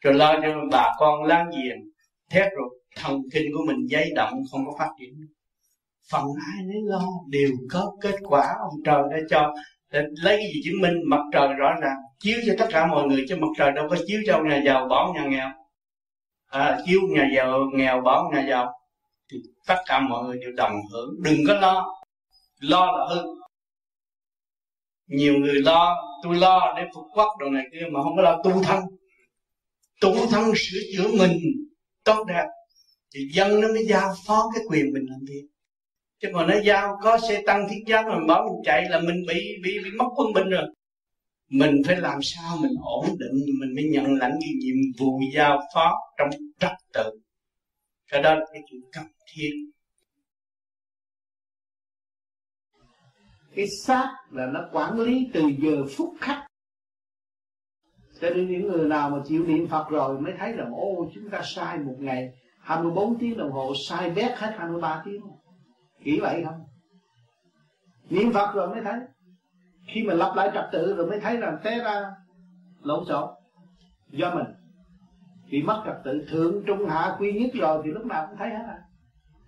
Rồi 0.00 0.14
lo 0.14 0.40
cho 0.42 0.54
bà 0.70 0.92
con 0.98 1.24
láng 1.24 1.50
giềng. 1.50 1.78
Thét 2.30 2.52
rồi 2.52 2.68
thần 2.96 3.22
kinh 3.32 3.52
của 3.52 3.64
mình 3.66 3.86
dây 3.88 4.10
động 4.14 4.42
không 4.50 4.66
có 4.66 4.72
phát 4.78 4.88
triển. 5.00 5.14
Phần 6.10 6.24
ai 6.54 6.64
nấy 6.64 6.78
lo 6.84 7.02
đều 7.28 7.50
có 7.70 7.92
kết 8.00 8.14
quả. 8.22 8.46
Ông 8.60 8.80
trời 8.84 9.02
đã 9.10 9.16
cho 9.30 9.54
để 9.90 10.02
lấy 10.22 10.36
cái 10.36 10.46
gì 10.54 10.60
chứng 10.64 10.82
minh? 10.82 10.94
Mặt 11.06 11.20
trời 11.32 11.48
rõ 11.48 11.74
ràng 11.82 11.96
chiếu 12.18 12.38
cho 12.46 12.52
tất 12.58 12.66
cả 12.70 12.86
mọi 12.86 13.08
người 13.08 13.24
chứ 13.28 13.36
mặt 13.36 13.48
trời 13.58 13.72
đâu 13.72 13.86
có 13.90 13.96
chiếu 14.06 14.20
cho 14.26 14.38
nhà 14.42 14.62
giàu 14.64 14.86
bỏ 14.88 15.12
nhà 15.14 15.24
nghèo. 15.26 15.48
À, 16.46 16.78
chiếu 16.86 17.00
nhà 17.10 17.28
giàu 17.36 17.58
nghèo 17.74 18.00
bỏ 18.00 18.30
nhà 18.34 18.46
giàu. 18.48 18.72
Thì 19.32 19.38
tất 19.66 19.76
cả 19.86 20.00
mọi 20.00 20.24
người 20.24 20.38
đều 20.40 20.52
đồng 20.56 20.76
hưởng. 20.92 21.10
Đừng 21.22 21.38
có 21.48 21.54
lo. 21.54 21.86
Lo 22.60 22.86
là 22.86 23.06
hư 23.14 23.41
nhiều 25.12 25.34
người 25.34 25.54
lo, 25.54 25.96
tôi 26.22 26.34
lo 26.34 26.74
để 26.76 26.82
phục 26.94 27.04
quốc 27.14 27.28
đồ 27.40 27.50
này 27.50 27.64
kia 27.72 27.86
mà 27.92 28.02
không 28.02 28.16
có 28.16 28.22
lo 28.22 28.42
tu 28.44 28.62
thân. 28.62 28.80
Tu 30.00 30.26
thân 30.30 30.52
sửa 30.56 30.80
chữa 30.96 31.08
mình 31.18 31.38
tốt 32.04 32.24
đẹp, 32.28 32.46
thì 33.14 33.20
dân 33.34 33.60
nó 33.60 33.68
mới 33.68 33.86
giao 33.88 34.14
phó 34.26 34.50
cái 34.54 34.64
quyền 34.68 34.92
mình 34.92 35.06
làm 35.10 35.20
việc. 35.28 35.46
Chứ 36.22 36.28
còn 36.34 36.46
nó 36.46 36.54
giao 36.64 36.98
có 37.02 37.18
xe 37.28 37.42
tăng 37.46 37.68
thiết 37.70 37.84
giáp 37.88 38.06
mà 38.06 38.18
bảo 38.28 38.44
mình 38.44 38.62
chạy 38.64 38.88
là 38.90 39.00
mình 39.00 39.16
bị 39.28 39.40
bị 39.62 39.78
bị 39.84 39.90
mất 39.98 40.06
quân 40.16 40.32
bình 40.32 40.48
rồi. 40.50 40.66
Mình 41.48 41.82
phải 41.86 41.96
làm 41.96 42.18
sao 42.22 42.58
mình 42.62 42.72
ổn 42.82 43.06
định, 43.18 43.44
mình 43.60 43.74
mới 43.74 43.84
nhận 43.84 44.04
lãnh 44.04 44.38
cái 44.40 44.50
nhiệm 44.58 44.76
vụ 44.98 45.20
giao 45.34 45.60
phó 45.74 45.94
trong 46.18 46.30
trật 46.60 46.72
tự. 46.92 47.10
Cái 48.10 48.22
đó 48.22 48.34
là 48.34 48.44
cái 48.52 48.62
chuyện 48.70 48.80
cần 48.92 49.04
thiết. 49.34 49.50
Cái 53.56 53.66
xác 53.84 54.08
là 54.30 54.46
nó 54.46 54.60
quản 54.72 55.00
lý 55.00 55.30
từ 55.34 55.40
giờ 55.58 55.84
phút 55.96 56.14
khắc. 56.20 56.46
Cho 58.20 58.30
nên 58.30 58.50
những 58.50 58.68
người 58.68 58.88
nào 58.88 59.10
mà 59.10 59.18
chịu 59.24 59.46
niệm 59.46 59.68
Phật 59.68 59.88
rồi 59.90 60.20
mới 60.20 60.32
thấy 60.38 60.52
rằng 60.52 60.74
ô 60.74 61.10
chúng 61.14 61.30
ta 61.30 61.40
sai 61.44 61.78
một 61.78 61.96
ngày 61.98 62.32
24 62.60 63.18
tiếng 63.18 63.36
đồng 63.36 63.52
hồ, 63.52 63.72
sai 63.88 64.10
bét 64.10 64.38
hết 64.38 64.54
23 64.58 65.02
tiếng. 65.04 65.22
Nghĩ 65.98 66.20
vậy 66.20 66.42
không? 66.44 66.64
Niệm 68.10 68.32
Phật 68.32 68.54
rồi 68.54 68.68
mới 68.68 68.80
thấy. 68.84 69.00
Khi 69.94 70.02
mà 70.02 70.14
lặp 70.14 70.36
lại 70.36 70.50
trật 70.54 70.64
tự 70.72 70.94
rồi 70.96 71.06
mới 71.06 71.20
thấy 71.20 71.36
rằng 71.36 71.58
té 71.64 71.78
ra 71.78 72.10
lộn 72.82 73.04
xộn. 73.08 73.30
Do 74.10 74.34
mình 74.34 74.46
bị 75.50 75.62
mất 75.62 75.82
trật 75.86 75.96
tự, 76.04 76.26
thượng, 76.28 76.62
trung, 76.66 76.88
hạ, 76.88 77.16
quy 77.18 77.32
nhất 77.32 77.50
rồi 77.54 77.82
thì 77.84 77.90
lúc 77.90 78.06
nào 78.06 78.26
cũng 78.28 78.38
thấy 78.38 78.50
hết 78.50 78.64
à. 78.68 78.78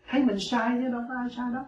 Thấy 0.08 0.22
mình 0.24 0.36
sai 0.50 0.70
chứ, 0.74 0.88
đâu 0.88 1.00
có 1.08 1.14
ai 1.22 1.30
sai 1.36 1.46
đâu 1.54 1.62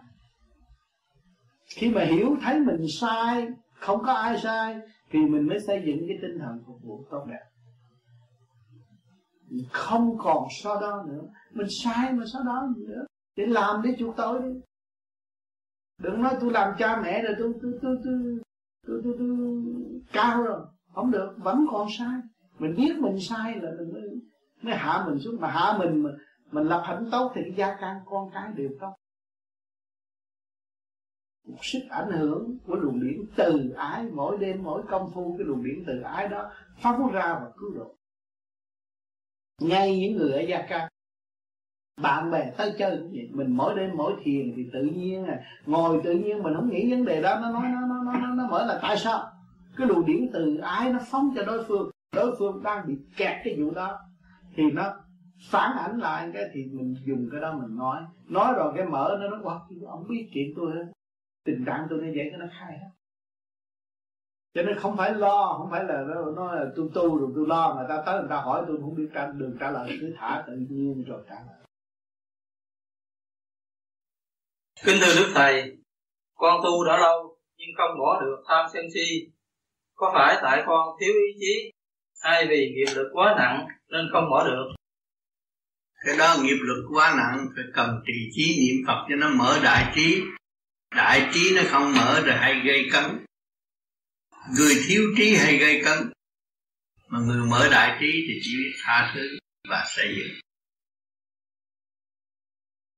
khi 1.77 1.89
mà 1.89 2.03
hiểu 2.03 2.37
thấy 2.41 2.59
mình 2.59 2.85
sai 2.99 3.47
không 3.73 4.03
có 4.05 4.13
ai 4.13 4.39
sai 4.39 4.79
thì 5.09 5.19
mình 5.19 5.47
mới 5.47 5.59
xây 5.59 5.83
dựng 5.85 6.07
cái 6.07 6.17
tinh 6.21 6.39
thần 6.39 6.63
phục 6.67 6.81
vụ 6.83 7.03
tốt 7.09 7.25
đẹp. 7.29 7.43
Không 9.71 10.17
còn 10.17 10.47
so 10.63 10.81
đo 10.81 11.03
nữa. 11.07 11.23
Mình 11.53 11.67
sai 11.83 12.13
mà 12.13 12.23
so 12.33 12.39
đo 12.45 12.67
nữa? 12.77 13.05
Để 13.35 13.45
làm 13.45 13.81
để 13.81 13.95
chuộc 13.99 14.15
tội 14.15 14.41
đi. 14.41 14.59
Đừng 15.97 16.21
nói 16.21 16.37
tôi 16.41 16.51
làm 16.51 16.73
cha 16.79 17.01
mẹ 17.03 17.21
rồi 17.21 17.35
tôi 17.39 17.53
tôi 17.61 17.79
tôi 17.81 17.97
tôi 18.03 18.39
tôi, 18.87 19.01
tôi, 19.03 19.13
tôi, 19.19 19.27
cao 20.13 20.43
rồi. 20.43 20.61
Không 20.93 21.11
được 21.11 21.35
vẫn 21.37 21.65
còn 21.71 21.87
sai. 21.99 22.19
Mình 22.59 22.75
biết 22.77 22.97
mình 22.99 23.19
sai 23.19 23.55
là 23.55 23.71
mình 23.79 23.93
mới, 23.93 24.09
mới 24.61 24.75
hạ 24.75 25.03
mình 25.07 25.19
xuống. 25.19 25.41
Mà 25.41 25.47
hạ 25.47 25.77
mình 25.79 26.03
mà 26.03 26.09
mình 26.51 26.67
lập 26.67 26.83
hạnh 26.85 27.09
tốt 27.11 27.31
thì 27.35 27.41
cái 27.43 27.53
gia 27.57 27.75
can 27.75 27.95
con 28.05 28.29
cái 28.33 28.51
đều 28.55 28.69
tốt 28.79 28.93
một 31.47 31.65
sức 31.65 31.79
ảnh 31.89 32.11
hưởng 32.11 32.57
của 32.67 32.75
luồng 32.75 32.99
điển 32.99 33.25
từ 33.35 33.69
ái. 33.77 34.05
Mỗi 34.13 34.37
đêm 34.37 34.63
mỗi 34.63 34.81
công 34.89 35.11
phu 35.13 35.35
cái 35.37 35.47
luồng 35.47 35.63
điển 35.63 35.83
từ 35.87 36.01
ái 36.01 36.27
đó 36.27 36.51
phóng 36.81 37.11
ra 37.11 37.39
và 37.41 37.51
cứu 37.57 37.73
độ. 37.75 37.95
Ngay 39.61 39.99
những 39.99 40.17
người 40.17 40.31
ở 40.31 40.41
gia 40.41 40.61
ca 40.69 40.89
bạn 42.01 42.31
bè 42.31 42.51
tới 42.57 42.73
chơi 42.77 42.97
cũng 42.97 43.11
vậy. 43.11 43.29
Mình 43.31 43.57
mỗi 43.57 43.75
đêm 43.75 43.89
mỗi 43.95 44.13
thiền 44.23 44.53
thì 44.55 44.69
tự 44.73 44.83
nhiên 44.83 45.25
à 45.25 45.43
ngồi 45.65 46.01
tự 46.03 46.13
nhiên 46.13 46.43
mình 46.43 46.53
không 46.55 46.69
nghĩ 46.69 46.91
vấn 46.91 47.05
đề 47.05 47.21
đó. 47.21 47.39
Nó 47.41 47.51
nói 47.51 47.63
nó 47.73 47.87
nó 47.87 48.03
nó 48.03 48.19
nó, 48.19 48.33
nó 48.33 48.47
mở 48.47 48.65
là 48.65 48.79
tại 48.81 48.97
sao? 48.97 49.31
Cái 49.77 49.87
luồng 49.87 50.05
điển 50.05 50.29
từ 50.33 50.57
ái 50.57 50.93
nó 50.93 50.99
phóng 51.11 51.33
cho 51.35 51.45
đối 51.45 51.63
phương. 51.63 51.91
Đối 52.15 52.35
phương 52.39 52.63
đang 52.63 52.87
bị 52.87 52.93
kẹt 53.17 53.37
cái 53.43 53.55
vụ 53.59 53.71
đó. 53.71 53.99
Thì 54.55 54.63
nó 54.71 54.93
phản 55.49 55.77
ảnh 55.77 55.99
lại 55.99 56.31
cái 56.33 56.43
thì 56.53 56.65
mình 56.65 56.95
dùng 57.05 57.29
cái 57.31 57.41
đó 57.41 57.53
mình 57.53 57.77
nói. 57.77 58.01
Nói 58.27 58.53
rồi 58.57 58.73
cái 58.75 58.85
mở 58.85 59.17
nó 59.21 59.29
nó 59.29 59.37
quật 59.43 59.87
ông 59.87 60.07
biết 60.07 60.29
chuyện 60.33 60.53
tôi 60.55 60.75
hết 60.75 60.85
tình 61.47 61.63
trạng 61.65 61.87
tôi 61.89 61.99
như 61.99 62.13
vậy 62.15 62.31
nó 62.39 62.45
khai 62.59 62.77
hết 62.77 62.91
cho 64.53 64.63
nên 64.63 64.79
không 64.79 64.97
phải 64.97 65.13
lo 65.13 65.55
không 65.57 65.67
phải 65.71 65.83
là 65.83 66.03
nó, 66.07 66.31
nó 66.35 66.53
là 66.55 66.65
tôi 66.75 66.89
tu 66.93 67.17
rồi 67.19 67.31
tôi 67.35 67.47
lo 67.47 67.75
người 67.75 67.85
ta 67.89 68.03
tới 68.05 68.19
người 68.19 68.29
ta 68.29 68.35
hỏi 68.35 68.63
tôi 68.67 68.77
không 68.81 68.95
biết 68.95 69.09
trả 69.13 69.27
đường 69.27 69.57
trả 69.59 69.71
lời 69.71 69.97
cứ 70.01 70.13
thả 70.17 70.43
tự 70.47 70.53
nhiên 70.69 71.03
rồi 71.07 71.23
trả 71.29 71.35
lời 71.35 71.57
Kính 74.85 74.95
thưa 75.01 75.13
Đức 75.15 75.31
Thầy, 75.35 75.77
con 76.35 76.61
tu 76.63 76.85
đã 76.85 76.97
lâu 76.97 77.37
nhưng 77.57 77.69
không 77.77 77.99
bỏ 77.99 78.21
được 78.21 78.43
tham 78.47 78.65
sân 78.73 78.85
si. 78.93 79.31
Có 79.95 80.11
phải 80.13 80.37
tại 80.41 80.63
con 80.65 80.87
thiếu 80.99 81.13
ý 81.13 81.39
chí 81.39 81.71
hay 82.21 82.47
vì 82.49 82.73
nghiệp 82.75 82.93
lực 82.95 83.09
quá 83.13 83.35
nặng 83.37 83.67
nên 83.89 84.05
không 84.13 84.29
bỏ 84.29 84.43
được? 84.45 84.65
Cái 86.05 86.17
đó 86.17 86.35
nghiệp 86.41 86.57
lực 86.61 86.87
quá 86.93 87.13
nặng 87.17 87.47
phải 87.55 87.63
cần 87.73 88.01
trì 88.07 88.13
trí 88.31 88.59
niệm 88.59 88.85
Phật 88.87 89.05
cho 89.09 89.15
nó 89.15 89.29
mở 89.29 89.59
đại 89.63 89.93
trí. 89.95 90.23
Đại 90.95 91.29
trí 91.33 91.55
nó 91.55 91.61
không 91.69 91.93
mở 91.93 92.21
rồi 92.25 92.35
hay 92.35 92.61
gây 92.65 92.89
cấn. 92.91 93.25
Người 94.57 94.75
thiếu 94.87 95.03
trí 95.17 95.35
hay 95.35 95.57
gây 95.57 95.81
cấn. 95.85 96.11
Mà 97.07 97.19
người 97.19 97.47
mở 97.47 97.69
đại 97.71 97.97
trí 97.99 98.25
thì 98.27 98.39
chỉ 98.43 98.57
biết 98.57 98.71
tha 98.83 99.11
thứ 99.15 99.37
và 99.69 99.85
xây 99.95 100.15
dựng. 100.17 100.39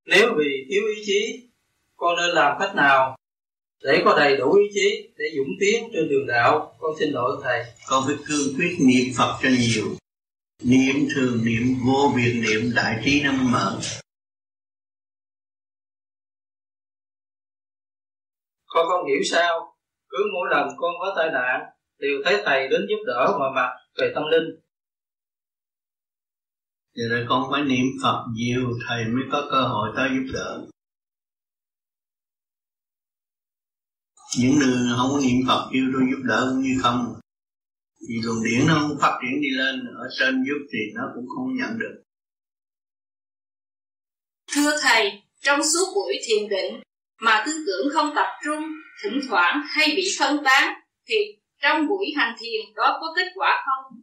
Nếu 0.06 0.34
vì 0.38 0.66
thiếu 0.70 0.82
ý 0.96 1.04
chí 1.06 1.50
con 1.98 2.16
nên 2.18 2.30
làm 2.30 2.58
cách 2.60 2.76
nào 2.76 3.18
để 3.84 4.02
có 4.06 4.16
đầy 4.18 4.38
đủ 4.38 4.54
ý 4.54 4.66
chí 4.74 5.10
để 5.18 5.26
dũng 5.38 5.50
tiến 5.60 5.90
trên 5.94 6.10
đường 6.10 6.28
đạo 6.28 6.76
con 6.80 6.92
xin 7.00 7.10
lỗi 7.10 7.42
thầy 7.44 7.64
con 7.88 8.04
phải 8.08 8.16
cương 8.28 8.56
quyết 8.58 8.78
niệm 8.80 9.14
phật 9.18 9.40
cho 9.44 9.50
nhiều 9.50 9.98
niệm 10.64 10.96
thường 11.16 11.46
niệm 11.46 11.76
vô 11.86 12.14
biệt 12.16 12.34
niệm 12.34 12.72
đại 12.76 13.02
trí 13.06 13.22
nó 13.24 13.32
mở 13.32 13.80
con 18.70 18.88
không 18.90 19.08
hiểu 19.08 19.20
sao 19.32 19.76
cứ 20.10 20.18
mỗi 20.34 20.48
lần 20.52 20.68
con 20.78 20.92
có 21.00 21.14
tai 21.18 21.30
nạn 21.32 21.62
đều 21.98 22.22
thấy 22.26 22.42
thầy 22.46 22.68
đến 22.68 22.82
giúp 22.90 23.04
đỡ 23.08 23.36
mọi 23.40 23.52
mặt 23.56 23.70
về 23.98 24.12
tâm 24.16 24.24
linh. 24.32 24.60
Vậy 26.96 27.06
là 27.10 27.26
con 27.30 27.52
phải 27.52 27.62
niệm 27.62 27.86
Phật 28.04 28.26
nhiều 28.34 28.62
Thầy 28.88 29.06
mới 29.06 29.24
có 29.32 29.48
cơ 29.52 29.62
hội 29.62 29.90
tới 29.96 30.10
giúp 30.10 30.32
đỡ. 30.34 30.62
Những 34.40 34.56
người 34.60 34.78
không 34.98 35.10
có 35.14 35.20
niệm 35.24 35.38
Phật 35.48 35.70
kêu 35.74 35.84
tôi 35.94 36.02
giúp 36.12 36.22
đỡ 36.24 36.48
cũng 36.50 36.62
như 36.62 36.80
không. 36.82 37.14
Vì 38.10 38.16
luồng 38.24 38.44
điển 38.44 38.68
nó 38.68 38.74
không 38.80 38.98
phát 39.02 39.20
triển 39.22 39.42
đi 39.42 39.50
lên 39.50 39.76
ở 39.98 40.08
trên 40.20 40.44
giúp 40.48 40.68
thì 40.72 40.80
nó 40.96 41.02
cũng 41.16 41.26
không 41.36 41.56
nhận 41.56 41.80
được. 41.80 42.04
Thưa 44.54 44.72
thầy 44.82 45.24
trong 45.40 45.60
suốt 45.64 45.94
buổi 45.96 46.14
thiền 46.28 46.50
định 46.50 46.82
mà 47.20 47.44
tư 47.46 47.52
tưởng 47.68 47.94
không 47.94 48.16
tập 48.16 48.28
trung 48.46 48.64
thỉnh 49.04 49.20
thoảng 49.30 49.62
hay 49.68 49.88
bị 49.96 50.04
phân 50.20 50.44
tán 50.44 50.74
thì 51.08 51.16
trong 51.62 51.88
buổi 51.88 52.06
hành 52.18 52.36
thiền 52.40 52.74
đó 52.76 52.98
có 53.02 53.14
kết 53.16 53.32
quả 53.36 53.66
không? 53.66 54.02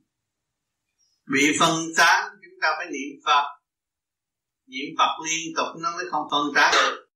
Bị 1.33 1.57
phân 1.61 1.77
tán 1.97 2.29
chúng 2.33 2.59
ta 2.63 2.75
phải 2.79 2.87
niệm 2.87 3.21
Phật. 3.25 3.45
Niệm 4.67 4.95
Phật 4.99 5.25
liên 5.27 5.55
tục 5.57 5.67
nó 5.83 5.91
mới 5.97 6.05
không 6.11 6.27
phân 6.31 6.55
tán 6.55 6.75
được. 6.75 7.07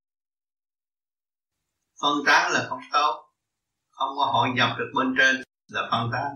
Phân 2.02 2.14
tán 2.26 2.52
là 2.52 2.66
không 2.68 2.80
tốt. 2.92 3.26
Không 3.90 4.08
có 4.16 4.24
hội 4.32 4.48
nhập 4.54 4.76
được 4.78 4.90
bên 4.94 5.14
trên 5.18 5.42
là 5.68 5.88
phân 5.90 6.10
tán. 6.12 6.30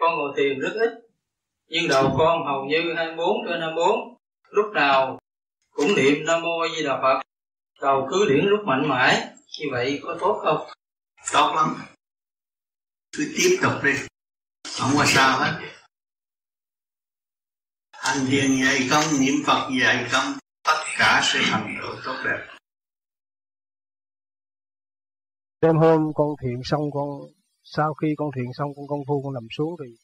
Con 0.00 0.16
ngồi 0.16 0.32
thiền 0.36 0.58
rất 0.58 0.72
ít 0.72 1.02
nhưng 1.72 1.88
đầu 1.88 2.14
con 2.18 2.46
hầu 2.46 2.64
như 2.64 2.94
24 2.96 3.36
trên 3.48 3.60
24 3.60 4.18
lúc 4.50 4.66
nào 4.74 5.18
cũng 5.72 5.94
niệm 5.96 6.24
nam 6.26 6.42
mô 6.42 6.68
di 6.76 6.82
đà 6.84 7.00
phật. 7.02 7.22
Đầu 7.80 8.08
cứ 8.10 8.26
điển 8.28 8.44
lúc 8.44 8.60
mạnh 8.66 8.88
mẽ 8.88 9.34
như 9.58 9.66
vậy 9.70 10.00
có 10.02 10.16
tốt 10.20 10.40
không? 10.44 10.68
Tốt 11.32 11.52
lắm. 11.56 11.76
Cứ 13.16 13.34
tiếp 13.36 13.58
tục 13.62 13.72
đi. 13.84 13.92
Không 14.78 14.90
có 14.96 15.04
sao 15.06 15.38
hết. 15.38 15.72
Hành 17.92 18.26
thiền 18.26 18.50
dạy 18.64 18.88
công 18.90 19.04
niệm 19.20 19.34
phật 19.46 19.70
dạy 19.80 20.08
công. 20.12 20.32
Tất 20.62 20.84
cả 20.98 21.20
sẽ 21.24 21.40
thành 21.44 21.78
tựu 21.82 21.96
tốt 22.04 22.16
đẹp. 22.24 22.58
Đêm 25.60 25.76
hôm 25.76 26.12
con 26.14 26.28
thiền 26.42 26.60
xong 26.64 26.90
con 26.92 27.08
sau 27.64 27.94
khi 27.94 28.14
con 28.16 28.30
thiền 28.36 28.44
xong 28.58 28.68
con 28.76 28.86
công 28.88 29.00
phu 29.08 29.22
con 29.24 29.34
nằm 29.34 29.46
xuống 29.56 29.76
thì 29.80 29.96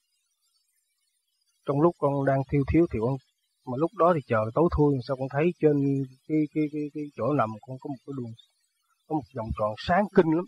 trong 1.67 1.81
lúc 1.81 1.97
con 1.99 2.25
đang 2.27 2.39
thiêu 2.53 2.65
thiếu 2.73 2.87
thì 2.93 2.99
con 3.03 3.17
mà 3.71 3.77
lúc 3.77 3.91
đó 3.97 4.13
thì 4.15 4.21
chờ 4.27 4.43
tối 4.55 4.69
thui, 4.77 4.97
sao 5.07 5.17
con 5.17 5.29
thấy 5.35 5.47
trên 5.61 5.77
cái 6.29 6.39
cái 6.55 6.65
cái 6.73 6.83
cái 6.95 7.05
chỗ 7.17 7.27
nằm 7.33 7.51
con 7.67 7.77
có 7.81 7.89
một 7.89 8.03
cái 8.07 8.15
đường, 8.19 8.33
có 9.07 9.15
một 9.17 9.27
vòng 9.37 9.51
tròn 9.59 9.75
sáng 9.87 10.05
kinh 10.17 10.31
lắm. 10.37 10.45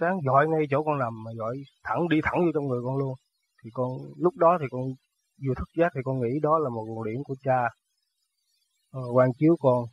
Sáng 0.00 0.14
dọi 0.26 0.48
ngay 0.48 0.62
chỗ 0.70 0.82
con 0.86 0.98
nằm 0.98 1.14
mà 1.24 1.30
dọi 1.38 1.56
thẳng, 1.84 2.08
đi 2.08 2.18
thẳng 2.22 2.38
vô 2.44 2.50
trong 2.54 2.66
người 2.68 2.80
con 2.84 2.96
luôn. 2.96 3.14
Thì 3.64 3.70
con, 3.72 3.88
lúc 4.16 4.34
đó 4.36 4.58
thì 4.60 4.66
con 4.70 4.82
vừa 5.46 5.54
thức 5.58 5.68
giác 5.78 5.90
thì 5.94 6.00
con 6.04 6.20
nghĩ 6.20 6.32
đó 6.42 6.58
là 6.58 6.68
một 6.70 6.84
nguồn 6.88 7.04
điển 7.04 7.22
của 7.24 7.34
cha 7.44 7.60
ờ, 8.92 9.02
quan 9.14 9.30
chiếu 9.38 9.56
con. 9.60 9.84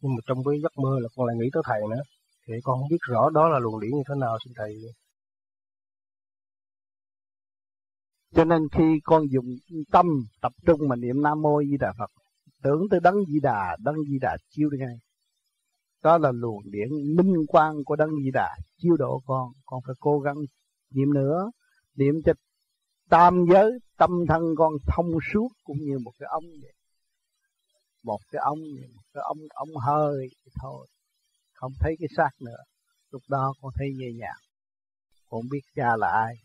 Nhưng 0.00 0.12
mà 0.14 0.20
trong 0.26 0.38
cái 0.44 0.54
giấc 0.62 0.72
mơ 0.82 0.92
là 1.02 1.08
con 1.16 1.26
lại 1.26 1.36
nghĩ 1.38 1.48
tới 1.52 1.62
thầy 1.66 1.80
nữa. 1.90 2.02
Thì 2.46 2.54
con 2.64 2.78
không 2.80 2.88
biết 2.90 3.02
rõ 3.10 3.30
đó 3.30 3.48
là 3.48 3.58
luồng 3.58 3.80
điển 3.80 3.90
như 3.90 4.02
thế 4.08 4.14
nào 4.20 4.38
xin 4.44 4.52
thầy. 4.56 4.72
Cho 8.34 8.44
nên 8.44 8.68
khi 8.72 9.00
con 9.04 9.22
dùng 9.30 9.56
tâm 9.92 10.06
tập 10.40 10.52
trung 10.66 10.88
mà 10.88 10.96
niệm 10.96 11.22
nam 11.22 11.42
mô 11.42 11.62
di 11.62 11.76
đà 11.80 11.92
phật, 11.98 12.10
tưởng 12.62 12.88
tới 12.90 13.00
đấng 13.00 13.16
di 13.28 13.40
đà, 13.42 13.76
đấng 13.80 13.96
di 14.08 14.18
đà 14.20 14.36
chiêu 14.50 14.70
đi 14.70 14.78
ngay. 14.78 14.96
Đó 16.02 16.18
là 16.18 16.32
luồng 16.32 16.70
điển 16.70 16.88
minh 17.16 17.34
quang 17.48 17.84
của 17.84 17.96
đấng 17.96 18.10
di 18.24 18.30
đà 18.30 18.48
chiêu 18.76 18.96
độ 18.96 19.22
con. 19.26 19.52
Con 19.66 19.80
phải 19.86 19.94
cố 20.00 20.20
gắng 20.20 20.36
niệm 20.90 21.12
nữa, 21.12 21.50
niệm 21.96 22.14
cho 22.24 22.32
tam 23.08 23.44
giới, 23.52 23.70
tâm 23.96 24.10
thân 24.28 24.42
con 24.56 24.72
thông 24.86 25.06
suốt 25.32 25.48
cũng 25.64 25.76
như 25.80 25.98
một 25.98 26.12
cái 26.18 26.28
ống 26.30 26.44
vậy. 26.62 26.72
Một 28.02 28.18
cái 28.32 28.40
ống 28.44 28.58
một 28.94 29.02
cái 29.14 29.22
ống 29.22 29.38
ống 29.54 29.76
hơi 29.86 30.28
thôi. 30.62 30.86
Không 31.52 31.72
thấy 31.80 31.96
cái 32.00 32.08
xác 32.16 32.30
nữa. 32.40 32.58
Lúc 33.10 33.22
đó 33.28 33.54
con 33.60 33.72
thấy 33.78 33.88
nhẹ 33.96 34.06
nhàng. 34.18 34.40
Con 35.28 35.42
biết 35.50 35.60
cha 35.74 35.96
là 35.96 36.08
ai 36.08 36.43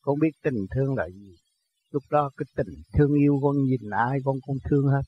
con 0.00 0.18
biết 0.18 0.30
tình 0.42 0.66
thương 0.74 0.94
là 0.94 1.08
gì. 1.08 1.36
Lúc 1.90 2.02
đó 2.10 2.30
cái 2.36 2.46
tình 2.56 2.82
thương 2.94 3.14
yêu, 3.14 3.38
con 3.42 3.56
nhìn 3.64 3.90
ai 3.90 4.18
con 4.24 4.36
cũng 4.46 4.56
thương 4.70 4.86
hết. 4.86 5.02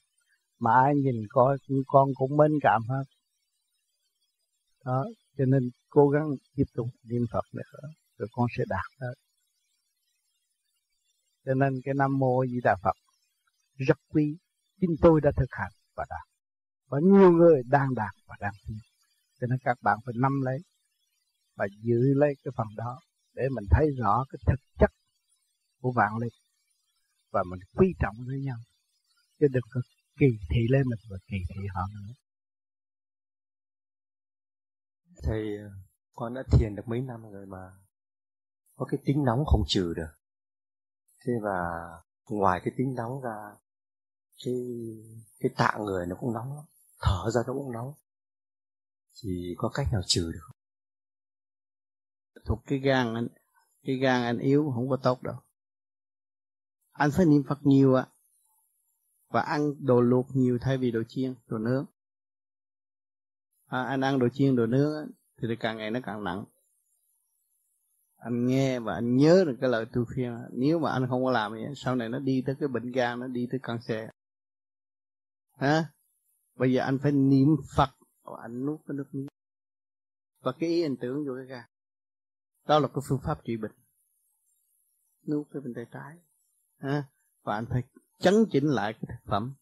Mà 0.59 0.70
ai 0.84 0.95
nhìn 0.95 1.16
coi, 1.28 1.59
con 1.86 2.09
cũng 2.14 2.36
mến 2.36 2.51
cảm 2.62 2.82
hết. 2.88 3.05
Đó, 4.84 5.05
cho 5.38 5.45
nên 5.45 5.70
cố 5.90 6.09
gắng 6.09 6.28
tiếp 6.57 6.64
tục 6.74 6.86
niệm 7.05 7.22
phật 7.32 7.45
nữa, 7.53 7.88
rồi 8.18 8.28
con 8.32 8.47
sẽ 8.57 8.64
đạt 8.68 8.86
hết 9.01 9.14
cho 11.45 11.55
nên 11.55 11.72
cái 11.84 11.95
nam 11.95 12.18
mô 12.18 12.45
di 12.47 12.61
đà 12.64 12.76
phật 12.82 12.97
rất 13.74 13.99
quý. 14.09 14.36
Chính 14.80 14.90
tôi 15.01 15.20
đã 15.20 15.30
thực 15.36 15.51
hành 15.51 15.72
và 15.97 16.05
đạt. 16.09 16.26
Và 16.88 16.99
nhiều 17.03 17.30
người 17.30 17.62
đang 17.66 17.95
đạt 17.95 18.14
và 18.26 18.36
đang 18.40 18.53
tiến. 18.66 18.78
Cho 19.40 19.47
nên 19.47 19.59
các 19.64 19.78
bạn 19.82 19.99
phải 20.05 20.14
nắm 20.18 20.32
lấy 20.45 20.59
và 21.57 21.66
giữ 21.82 22.14
lấy 22.14 22.34
cái 22.45 22.53
phần 22.57 22.66
đó 22.76 22.99
để 23.35 23.43
mình 23.55 23.64
thấy 23.70 23.87
rõ 23.99 24.24
cái 24.30 24.39
thực 24.47 24.61
chất 24.78 24.91
của 25.80 25.93
vạn 25.93 26.16
linh. 26.20 26.33
Và 27.33 27.43
mình 27.51 27.61
quý 27.76 27.95
trọng 28.01 28.16
với 28.26 28.41
nhau 28.41 28.59
chứ 29.41 29.47
đừng 29.51 29.64
có 29.70 29.80
kỳ 30.18 30.26
thị 30.51 30.61
lên 30.70 30.83
mình 30.89 30.99
và 31.11 31.16
kỳ 31.26 31.37
thị 31.49 31.61
họ 31.74 31.83
nữa. 31.95 32.14
Thầy 35.22 35.57
ờ, 35.57 35.70
con 36.14 36.35
đã 36.35 36.43
thiền 36.53 36.74
được 36.74 36.89
mấy 36.89 37.01
năm 37.01 37.22
rồi 37.33 37.47
mà 37.47 37.72
có 38.76 38.87
cái 38.91 39.01
tính 39.05 39.24
nóng 39.24 39.45
không 39.47 39.62
trừ 39.66 39.95
được. 39.97 40.12
Thế 41.26 41.33
và 41.43 41.59
ngoài 42.28 42.61
cái 42.64 42.74
tính 42.76 42.95
nóng 42.95 43.20
ra, 43.20 43.37
cái 44.45 44.55
cái 45.41 45.51
tạ 45.57 45.78
người 45.80 46.07
nó 46.07 46.16
cũng 46.20 46.33
nóng 46.33 46.57
lắm. 46.57 46.64
Thở 47.01 47.30
ra 47.30 47.41
nó 47.47 47.53
cũng 47.53 47.72
nóng. 47.72 47.95
Thì 49.22 49.55
có 49.57 49.70
cách 49.74 49.87
nào 49.93 50.03
trừ 50.07 50.33
được 50.33 50.41
không? 50.43 50.57
Thuộc 52.45 52.62
cái 52.66 52.78
gan 52.78 53.14
anh 53.14 53.28
cái 53.82 53.97
gan 53.97 54.22
anh 54.22 54.38
yếu 54.38 54.72
không 54.74 54.88
có 54.88 54.97
tốt 54.97 55.22
đâu. 55.22 55.36
Anh 56.93 57.11
phải 57.16 57.26
niệm 57.26 57.43
phật 57.49 57.59
nhiều 57.62 57.95
ạ. 57.95 58.07
Và 59.28 59.40
ăn 59.40 59.74
đồ 59.78 60.01
luộc 60.01 60.26
nhiều 60.36 60.59
thay 60.61 60.78
vì 60.78 60.90
đồ 60.90 61.03
chiên 61.09 61.34
đồ 61.47 61.59
nướng. 61.59 61.84
À, 63.66 63.82
anh 63.82 64.01
ăn 64.01 64.18
đồ 64.18 64.28
chiên 64.32 64.57
đồ 64.57 64.66
nướng 64.66 65.11
thì 65.43 65.49
càng 65.61 65.76
ngày 65.76 65.90
nó 65.90 66.01
càng 66.03 66.24
nặng. 66.24 66.45
Anh 68.16 68.47
nghe 68.47 68.80
và 68.80 68.95
anh 68.95 69.16
nhớ 69.16 69.45
được 69.47 69.57
cái 69.61 69.70
lời 69.70 69.86
tôi 69.93 70.05
khuyên 70.05 70.38
nếu 70.53 70.78
mà 70.78 70.93
anh 70.93 71.07
không 71.09 71.24
có 71.24 71.30
làm 71.30 71.53
vậy 71.53 71.62
sau 71.76 71.97
này 71.97 72.09
nó 72.09 72.18
đi 72.18 72.43
tới 72.47 72.55
cái 72.61 72.68
bệnh 72.68 72.93
gan 72.93 73.20
nó 73.20 73.26
đi 73.26 73.49
tới 73.51 73.61
cancer 73.62 74.09
hả? 75.62 75.84
Bây 76.55 76.72
giờ 76.72 76.82
anh 76.82 76.99
phải 77.03 77.12
niệm 77.12 77.49
phật 77.76 77.90
và 78.22 78.43
anh 78.43 78.66
nuốt 78.66 78.80
cái 78.86 78.95
nước 78.95 79.09
miếng. 79.12 79.26
Và 80.40 80.53
cái 80.53 80.68
ý 80.68 80.82
anh 80.82 80.97
tưởng 80.97 81.26
vô 81.26 81.32
cái 81.36 81.47
gan 81.47 81.64
đó 82.65 82.79
là 82.79 82.89
cái 82.89 83.03
phương 83.09 83.21
pháp 83.25 83.45
trị 83.45 83.57
bệnh. 83.57 83.73
Nuốt 85.27 85.47
cái 85.53 85.63
bên 85.63 85.75
tay 85.75 85.87
trái. 85.93 86.19
Hả? 86.79 87.05
Và 87.43 87.55
anh 87.55 87.67
phải 87.71 87.83
chấn 88.19 88.35
chỉnh 88.51 88.67
lại 88.67 88.93
cái 88.93 89.03
thực 89.09 89.31
phẩm. 89.31 89.55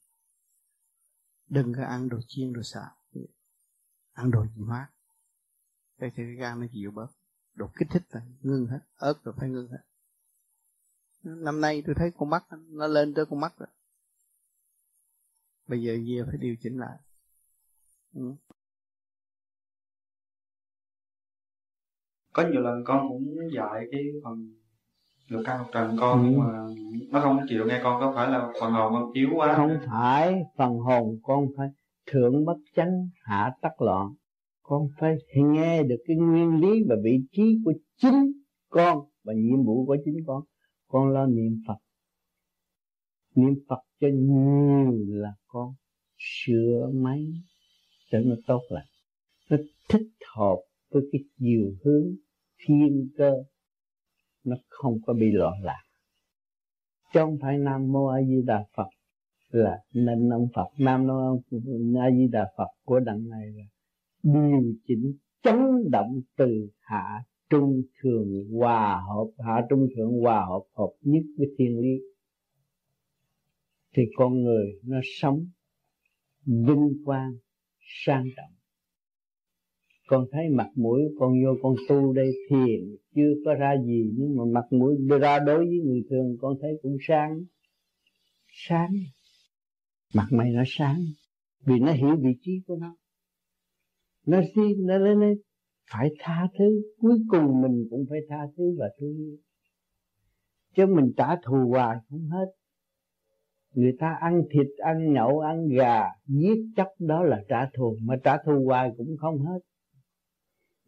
Đừng 1.48 1.72
có 1.76 1.84
ăn 1.84 2.08
đồ 2.08 2.18
chiên 2.26 2.52
đồ 2.52 2.62
xào. 2.62 2.96
Ăn 4.12 4.30
đồ 4.30 4.46
gì 4.46 4.62
mát. 4.62 4.88
Đây 5.98 6.10
thì 6.16 6.22
cái 6.22 6.34
gan 6.34 6.60
nó 6.60 6.66
chịu 6.72 6.90
bớt. 6.90 7.08
Đồ 7.54 7.70
kích 7.76 7.88
thích 7.90 8.02
là 8.10 8.22
ngưng 8.40 8.66
hết. 8.66 8.80
Ớt 8.96 9.24
rồi 9.24 9.34
phải 9.38 9.48
ngưng 9.48 9.68
hết. 9.68 9.84
Năm 11.22 11.60
nay 11.60 11.82
tôi 11.86 11.94
thấy 11.98 12.12
con 12.16 12.30
mắt 12.30 12.44
nó 12.50 12.86
lên 12.86 13.14
tới 13.14 13.26
con 13.30 13.40
mắt 13.40 13.58
rồi. 13.58 13.68
Bây 15.66 15.82
giờ 15.82 15.92
về 15.92 16.22
phải 16.26 16.38
điều 16.38 16.56
chỉnh 16.62 16.78
lại. 16.78 16.98
Ừ. 18.14 18.34
có 22.42 22.48
nhiều 22.48 22.60
lần 22.62 22.84
con 22.84 23.08
cũng 23.08 23.36
dạy 23.54 23.86
cái 23.92 24.00
phần 24.24 24.54
được 25.30 25.42
căn 25.46 25.64
trần 25.72 25.96
con 26.00 26.22
ừ. 26.22 26.28
nhưng 26.30 26.38
mà 26.38 26.46
nó 27.10 27.20
không 27.20 27.38
chịu 27.48 27.66
nghe 27.66 27.80
con 27.82 28.00
có 28.00 28.12
phải 28.16 28.30
là 28.30 28.52
phần 28.60 28.72
hồn 28.72 28.92
con 28.92 29.12
yếu 29.12 29.28
quá? 29.34 29.54
Không 29.56 29.76
phải 29.86 30.34
phần 30.56 30.78
hồn 30.78 31.18
con 31.22 31.46
phải 31.56 31.68
thượng 32.06 32.44
bất 32.44 32.56
chánh 32.76 33.08
hạ 33.22 33.52
tắc 33.62 33.82
loạn. 33.82 34.08
Con 34.62 34.88
phải 34.98 35.16
nghe 35.34 35.82
được 35.82 35.96
cái 36.06 36.16
nguyên 36.16 36.60
lý 36.60 36.82
và 36.88 36.96
vị 37.04 37.20
trí 37.32 37.58
của 37.64 37.72
chính 37.96 38.32
con 38.68 38.98
và 39.24 39.32
nhiệm 39.36 39.64
vụ 39.64 39.86
của 39.86 39.96
chính 40.04 40.16
con. 40.26 40.42
Con 40.88 41.08
lo 41.08 41.26
niệm 41.26 41.62
phật. 41.68 41.78
Niệm 43.34 43.54
phật 43.68 43.80
cho 44.00 44.08
nhiều 44.12 45.04
là 45.08 45.32
con 45.46 45.74
sửa 46.18 46.90
máy 46.94 47.26
cho 48.10 48.18
nó 48.18 48.34
tốt 48.46 48.60
lại 48.68 48.84
nó 49.50 49.56
thích 49.88 50.08
hợp 50.36 50.56
với 50.90 51.02
cái 51.12 51.20
chiều 51.38 51.74
hướng 51.84 52.16
thiên 52.66 53.08
cơ, 53.16 53.32
nó 54.44 54.56
không 54.68 54.98
có 55.06 55.12
bị 55.12 55.30
loạn 55.32 55.62
lạc. 55.62 55.82
Trong 57.12 57.38
phải 57.42 57.58
nam 57.58 57.92
mô 57.92 58.06
a 58.06 58.22
di 58.22 58.42
đà 58.46 58.64
phật 58.76 58.88
là 59.48 59.76
nên 59.92 60.28
ông 60.32 60.48
phật. 60.54 60.66
Nam 60.78 61.06
mô 61.06 61.40
a 62.00 62.10
di 62.10 62.28
đà 62.32 62.52
phật 62.56 62.68
của 62.84 63.00
đằng 63.00 63.28
này 63.28 63.46
là 63.46 63.64
điều 64.22 64.74
chỉnh 64.84 65.12
chấn 65.42 65.56
động 65.90 66.20
từ 66.36 66.68
hạ 66.80 67.24
trung 67.50 67.82
thường 68.02 68.44
hòa 68.58 69.02
hợp. 69.08 69.44
Hạ 69.44 69.66
trung 69.70 69.88
thượng 69.96 70.20
hòa 70.20 70.46
hợp 70.46 70.62
hợp 70.74 70.90
nhất 71.00 71.22
với 71.38 71.46
thiên 71.58 71.78
lý. 71.78 72.00
Thì 73.94 74.02
con 74.16 74.42
người 74.42 74.80
nó 74.84 75.00
sống 75.20 75.46
vinh 76.46 76.92
quang, 77.04 77.32
sang 77.78 78.24
trọng 78.36 78.59
con 80.10 80.24
thấy 80.32 80.48
mặt 80.48 80.70
mũi 80.74 81.00
con 81.18 81.32
vô 81.44 81.50
con 81.62 81.74
tu 81.88 82.12
đây 82.12 82.32
thiền 82.48 82.96
chưa 83.14 83.34
có 83.44 83.54
ra 83.54 83.74
gì 83.86 84.10
nhưng 84.16 84.36
mà 84.36 84.44
mặt 84.52 84.66
mũi 84.70 84.96
ra 85.20 85.38
đối 85.38 85.58
với 85.58 85.80
người 85.84 86.02
thường 86.10 86.36
con 86.40 86.54
thấy 86.60 86.70
cũng 86.82 86.96
sáng. 87.08 87.44
Sáng. 88.48 88.92
Mặt 90.14 90.26
mày 90.30 90.50
nó 90.50 90.62
sáng, 90.66 91.00
vì 91.66 91.78
nó 91.80 91.92
hiểu 91.92 92.16
vị 92.16 92.30
trí 92.42 92.52
của 92.66 92.76
nó. 92.76 92.96
Nó 94.26 94.40
đi 94.40 94.74
nó 94.78 94.98
lên 94.98 95.20
nó 95.20 95.26
phải 95.92 96.10
tha 96.18 96.48
thứ. 96.58 96.82
Cuối 97.00 97.18
cùng 97.30 97.62
mình 97.62 97.86
cũng 97.90 98.04
phải 98.10 98.18
tha 98.28 98.46
thứ 98.56 98.76
và 98.78 98.86
thương 99.00 99.16
yêu. 99.16 99.36
Chứ 100.76 100.86
mình 100.86 101.12
trả 101.16 101.36
thù 101.44 101.56
hoài 101.68 101.96
không 102.08 102.28
hết. 102.30 102.46
Người 103.74 103.92
ta 103.98 104.16
ăn 104.20 104.42
thịt, 104.50 104.66
ăn 104.78 105.12
nhậu, 105.12 105.40
ăn 105.40 105.68
gà, 105.68 106.02
giết 106.26 106.58
chóc 106.76 106.88
đó 106.98 107.22
là 107.22 107.42
trả 107.48 107.70
thù. 107.74 107.96
Mà 108.02 108.16
trả 108.24 108.36
thù 108.46 108.64
hoài 108.64 108.90
cũng 108.96 109.16
không 109.20 109.38
hết 109.38 109.58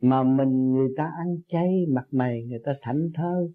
mà 0.02 0.22
mình 0.22 0.72
người 0.72 0.88
ta 0.96 1.04
ăn 1.04 1.36
chay, 1.48 1.86
mặt 1.88 2.06
mày 2.10 2.44
người 2.44 2.60
ta 2.64 2.72
thảnh 2.80 3.10
thơ 3.14 3.48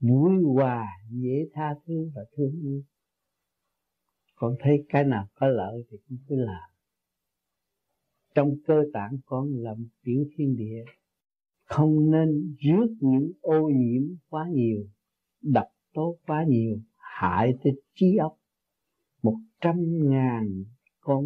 vui 0.00 0.42
hòa, 0.54 0.86
dễ 1.10 1.48
tha 1.52 1.74
thứ 1.86 2.10
và 2.14 2.22
thương 2.36 2.60
yêu. 2.62 2.82
Con 4.34 4.54
thấy 4.60 4.86
cái 4.88 5.04
nào 5.04 5.26
có 5.34 5.48
lợi 5.48 5.84
thì 5.90 5.96
con 6.08 6.18
cứ 6.28 6.36
làm. 6.36 6.70
Trong 8.34 8.54
cơ 8.66 8.82
tạng 8.92 9.18
con 9.24 9.48
là 9.52 9.74
một 9.74 9.88
tiểu 10.02 10.24
thiên 10.36 10.56
địa. 10.56 10.84
Không 11.64 12.10
nên 12.10 12.56
rước 12.58 12.86
những 13.00 13.32
ô 13.40 13.68
nhiễm 13.68 14.02
quá 14.28 14.48
nhiều 14.52 14.86
độc 15.42 15.66
tố 15.94 16.18
quá 16.26 16.44
nhiều, 16.48 16.76
hại 16.96 17.52
tới 17.64 17.72
trí 17.94 18.16
óc. 18.16 18.38
Một 19.22 19.36
trăm 19.60 19.76
ngàn 20.10 20.64
con 21.00 21.24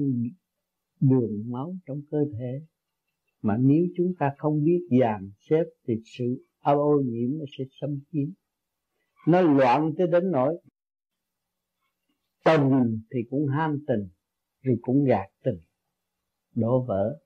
đường 1.01 1.51
máu 1.51 1.75
trong 1.87 2.01
cơ 2.11 2.19
thể 2.39 2.61
mà 3.47 3.57
nếu 3.61 3.87
chúng 3.97 4.13
ta 4.19 4.33
không 4.39 4.65
biết 4.65 4.81
dàn 5.01 5.31
xếp 5.39 5.65
thì 5.87 5.95
sự 6.05 6.45
ô 6.61 7.03
nhiễm 7.05 7.39
nó 7.39 7.45
sẽ 7.59 7.65
xâm 7.81 8.01
chiếm. 8.13 8.29
Nó 9.27 9.41
loạn 9.41 9.93
tới 9.99 10.07
đến 10.07 10.31
nỗi 10.31 10.59
tình 12.45 13.01
thì 13.11 13.21
cũng 13.31 13.47
ham 13.47 13.79
tình, 13.87 14.09
rồi 14.63 14.77
cũng 14.83 15.05
gạt 15.05 15.27
tình, 15.45 15.59
đổ 16.55 16.85
vỡ. 16.85 17.19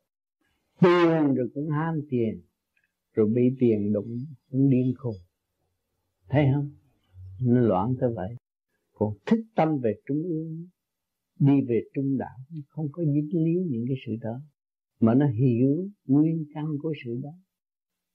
Tiền 0.80 1.34
rồi 1.34 1.50
cũng 1.54 1.70
ham 1.70 2.00
tiền, 2.10 2.42
rồi 3.12 3.28
bị 3.34 3.42
tiền 3.60 3.92
đụng 3.92 4.18
cũng 4.50 4.70
điên 4.70 4.94
khùng. 4.98 5.16
Thấy 6.28 6.46
không? 6.54 6.70
Nó 7.42 7.60
loạn 7.60 7.94
tới 8.00 8.10
vậy. 8.14 8.34
Còn 8.92 9.14
thích 9.26 9.40
tâm 9.54 9.78
về 9.78 9.94
trung 10.06 10.22
ương, 10.22 10.66
đi 11.38 11.60
về 11.68 11.82
trung 11.94 12.18
đạo 12.18 12.38
không 12.68 12.88
có 12.92 13.04
dính 13.04 13.44
líu 13.44 13.62
những 13.70 13.84
cái 13.88 13.96
sự 14.06 14.12
đó 14.20 14.40
mà 15.00 15.14
nó 15.14 15.26
hiểu 15.26 15.88
nguyên 16.06 16.44
căn 16.54 16.66
của 16.82 16.94
sự 17.04 17.20
đó. 17.22 17.30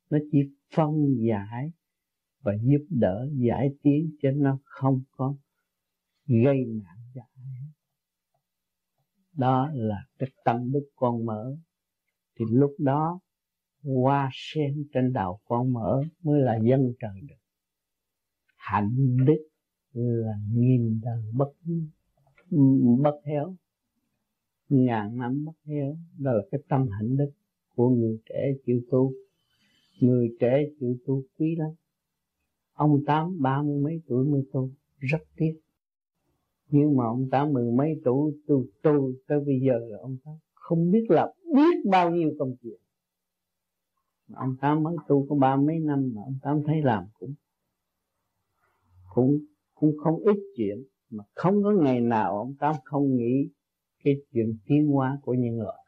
Nó 0.09 0.17
chỉ 0.31 0.39
phân 0.75 0.91
giải 1.29 1.71
và 2.41 2.53
giúp 2.63 2.85
đỡ, 2.89 3.29
giải 3.33 3.69
tiến 3.81 4.15
cho 4.21 4.31
nó 4.31 4.59
không 4.63 5.01
có 5.11 5.35
gây 6.27 6.65
nạn 6.65 6.97
cho 7.13 7.21
ai 7.35 7.55
đó 9.37 9.69
là 9.73 10.05
cái 10.19 10.29
tâm 10.45 10.71
đức 10.71 10.89
con 10.95 11.25
mở. 11.25 11.55
Thì 12.35 12.45
lúc 12.49 12.75
đó, 12.79 13.19
hoa 13.83 14.29
sen 14.33 14.87
trên 14.93 15.13
đầu 15.13 15.39
con 15.45 15.73
mở 15.73 16.01
mới 16.23 16.41
là 16.41 16.59
dân 16.63 16.93
trời 16.99 17.21
được. 17.21 17.35
Hạnh 18.55 19.17
đức 19.25 19.47
là 19.93 20.33
nghìn 20.53 21.01
đời 21.03 21.23
bất 21.33 21.53
bất 23.03 23.15
héo 23.25 23.55
ngàn 24.69 25.17
năm 25.17 25.45
bất 25.45 25.51
hiếu 25.65 25.97
đó 26.19 26.31
là 26.31 26.43
cái 26.51 26.61
tâm 26.69 26.87
hạnh 26.89 27.17
đức 27.17 27.31
của 27.75 27.89
người 27.89 28.19
trẻ 28.29 28.53
chịu 28.65 28.81
tu. 28.91 29.13
Người 29.99 30.35
trẻ 30.39 30.63
chịu 30.79 30.95
tu 31.05 31.23
quý 31.39 31.55
lắm. 31.55 31.69
Ông 32.73 33.03
tám 33.05 33.41
ba 33.41 33.61
mươi 33.61 33.79
mấy 33.83 34.01
tuổi 34.07 34.25
mới 34.25 34.41
tu, 34.53 34.69
rất 34.99 35.21
tiếc. 35.35 35.59
Nhưng 36.69 36.97
mà 36.97 37.05
ông 37.05 37.29
tám 37.31 37.53
mười 37.53 37.71
mấy 37.71 38.01
tuổi 38.03 38.33
tu 38.47 38.65
tu 38.83 39.11
tới 39.27 39.39
bây 39.45 39.59
giờ 39.59 39.79
là 39.87 39.97
ông 40.01 40.17
tám 40.25 40.35
không 40.53 40.91
biết 40.91 41.05
là 41.09 41.33
biết 41.53 41.89
bao 41.91 42.11
nhiêu 42.11 42.31
công 42.39 42.55
chuyện 42.61 42.79
ông 44.33 44.55
tám 44.61 44.83
mới 44.83 44.95
tu 45.07 45.25
có 45.29 45.35
ba 45.35 45.55
mấy 45.55 45.79
năm 45.79 46.11
mà 46.15 46.21
ông 46.21 46.39
tám 46.41 46.63
thấy 46.65 46.81
làm 46.81 47.03
cũng 47.19 47.33
cũng 49.13 49.39
cũng 49.75 49.97
không 50.03 50.19
ít 50.19 50.37
chuyện. 50.55 50.83
Mà 51.09 51.23
không 51.33 51.63
có 51.63 51.71
ngày 51.71 52.01
nào 52.01 52.37
ông 52.37 52.55
tám 52.59 52.75
không 52.83 53.15
nghĩ 53.15 53.49
cái 54.05 54.15
chuyện 54.33 54.57
tiến 54.65 54.87
hóa 54.87 55.19
của 55.21 55.33
nhân 55.33 55.59
loại. 55.59 55.85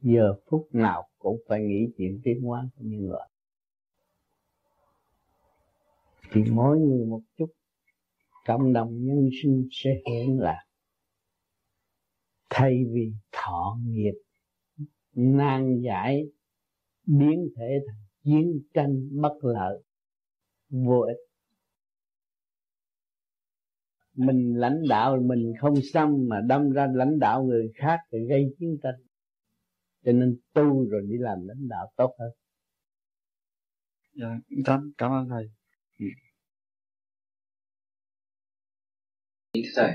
Giờ 0.00 0.34
phút 0.50 0.68
nào 0.72 1.08
cũng 1.18 1.38
phải 1.48 1.60
nghĩ 1.62 1.86
chuyện 1.98 2.20
tiến 2.24 2.42
hóa 2.42 2.68
của 2.76 2.84
nhân 2.84 3.10
loại. 3.10 3.30
Thì 6.32 6.40
mỗi 6.50 6.78
người 6.78 7.06
một 7.06 7.20
chút 7.36 7.50
cộng 8.46 8.72
đồng 8.72 9.04
nhân 9.04 9.28
sinh 9.42 9.68
sẽ 9.70 9.90
hưởng 10.06 10.40
lạc. 10.40 10.64
Thay 12.50 12.84
vì 12.92 13.12
thọ 13.32 13.78
nghiệp, 13.84 14.14
nan 15.14 15.80
giải, 15.80 16.22
biến 17.06 17.48
thể 17.56 17.78
thành 17.86 18.04
chiến 18.24 18.60
tranh 18.74 19.08
bất 19.20 19.34
lợi, 19.42 19.82
vô 20.70 21.00
ích 21.00 21.23
mình 24.14 24.54
lãnh 24.56 24.82
đạo 24.88 25.18
mình 25.24 25.52
không 25.60 25.74
xong 25.92 26.28
mà 26.28 26.40
đâm 26.48 26.70
ra 26.70 26.86
lãnh 26.94 27.18
đạo 27.18 27.42
người 27.42 27.72
khác 27.74 27.98
thì 28.12 28.18
gây 28.28 28.44
chiến 28.58 28.78
tranh. 28.82 28.94
Cho 30.04 30.12
nên 30.12 30.38
tu 30.52 30.88
rồi 30.90 31.02
đi 31.08 31.14
làm 31.18 31.38
lãnh 31.48 31.68
đạo 31.68 31.92
tốt 31.96 32.16
hơn. 32.18 32.30
Dạ 34.12 34.26
cảm 34.64 34.92
cảm 34.98 35.12
ơn 35.12 35.28
thầy. 35.28 35.50
Ừ. 35.98 36.06
thầy. 39.76 39.90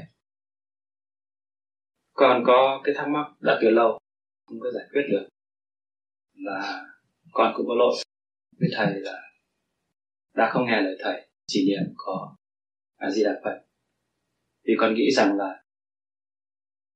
Con 2.14 2.44
có 2.46 2.82
cái 2.84 2.96
thắc 2.98 3.08
mắc 3.08 3.26
đã 3.42 3.60
từ 3.62 3.70
lâu 3.70 4.00
không 4.46 4.60
có 4.60 4.72
giải 4.72 4.86
quyết 4.92 5.02
được 5.12 5.28
là 6.34 6.86
con 7.32 7.54
cũng 7.56 7.68
có 7.68 7.76
lỗi 7.76 7.96
với 8.60 8.70
thầy 8.76 9.00
là 9.00 9.22
đã 10.34 10.50
không 10.54 10.66
nghe 10.66 10.82
lời 10.82 10.98
thầy 11.04 11.30
chỉ 11.48 11.68
niệm 11.68 11.94
có 11.98 12.36
a 12.98 13.10
di 13.10 13.24
đà 13.24 13.42
phật 13.44 13.69
vì 14.70 14.76
con 14.78 14.94
nghĩ 14.94 15.12
rằng 15.12 15.38
là 15.38 15.64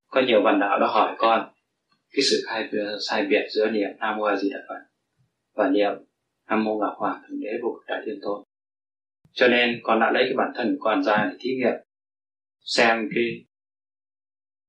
có 0.08 0.22
nhiều 0.28 0.42
bạn 0.42 0.60
đạo 0.60 0.80
đã 0.80 0.88
hỏi 0.88 1.16
con 1.18 1.54
cái 2.12 2.22
sự 2.32 2.44
khai 2.48 2.70
sai 3.08 3.26
biệt 3.30 3.48
giữa 3.50 3.70
niệm 3.70 3.90
nam 4.00 4.18
mô 4.18 4.24
a 4.24 4.36
di 4.36 4.50
đà 4.50 4.58
phật 4.68 4.90
và 5.54 5.70
niệm 5.70 5.92
nam 6.50 6.64
mô 6.64 6.78
ngọc 6.78 6.94
hoàng 6.98 7.22
thượng 7.22 7.40
đế 7.40 7.50
vô 7.64 7.70
cực 7.74 7.86
đại 7.88 8.02
thiên 8.06 8.20
tôn. 8.22 8.44
Cho 9.32 9.48
nên 9.48 9.80
con 9.84 10.00
đã 10.00 10.12
lấy 10.12 10.24
cái 10.24 10.34
bản 10.38 10.52
thân 10.56 10.78
của 10.80 10.84
con 10.84 11.04
ra 11.04 11.30
để 11.32 11.38
thí 11.40 11.50
nghiệm, 11.56 11.76
xem 12.60 13.10
cái 13.16 13.24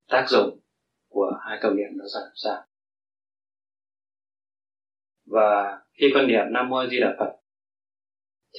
tác 0.08 0.26
dụng 0.28 0.60
của 1.08 1.32
hai 1.46 1.58
câu 1.62 1.74
niệm 1.74 1.98
đó 1.98 2.04
ra 2.14 2.20
làm 2.20 2.32
sao. 2.34 2.64
Và 5.26 5.78
khi 5.92 6.10
con 6.14 6.26
niệm 6.26 6.44
nam 6.50 6.68
mô 6.68 6.76
a 6.76 6.86
di 6.86 7.00
đà 7.00 7.16
phật 7.18 7.32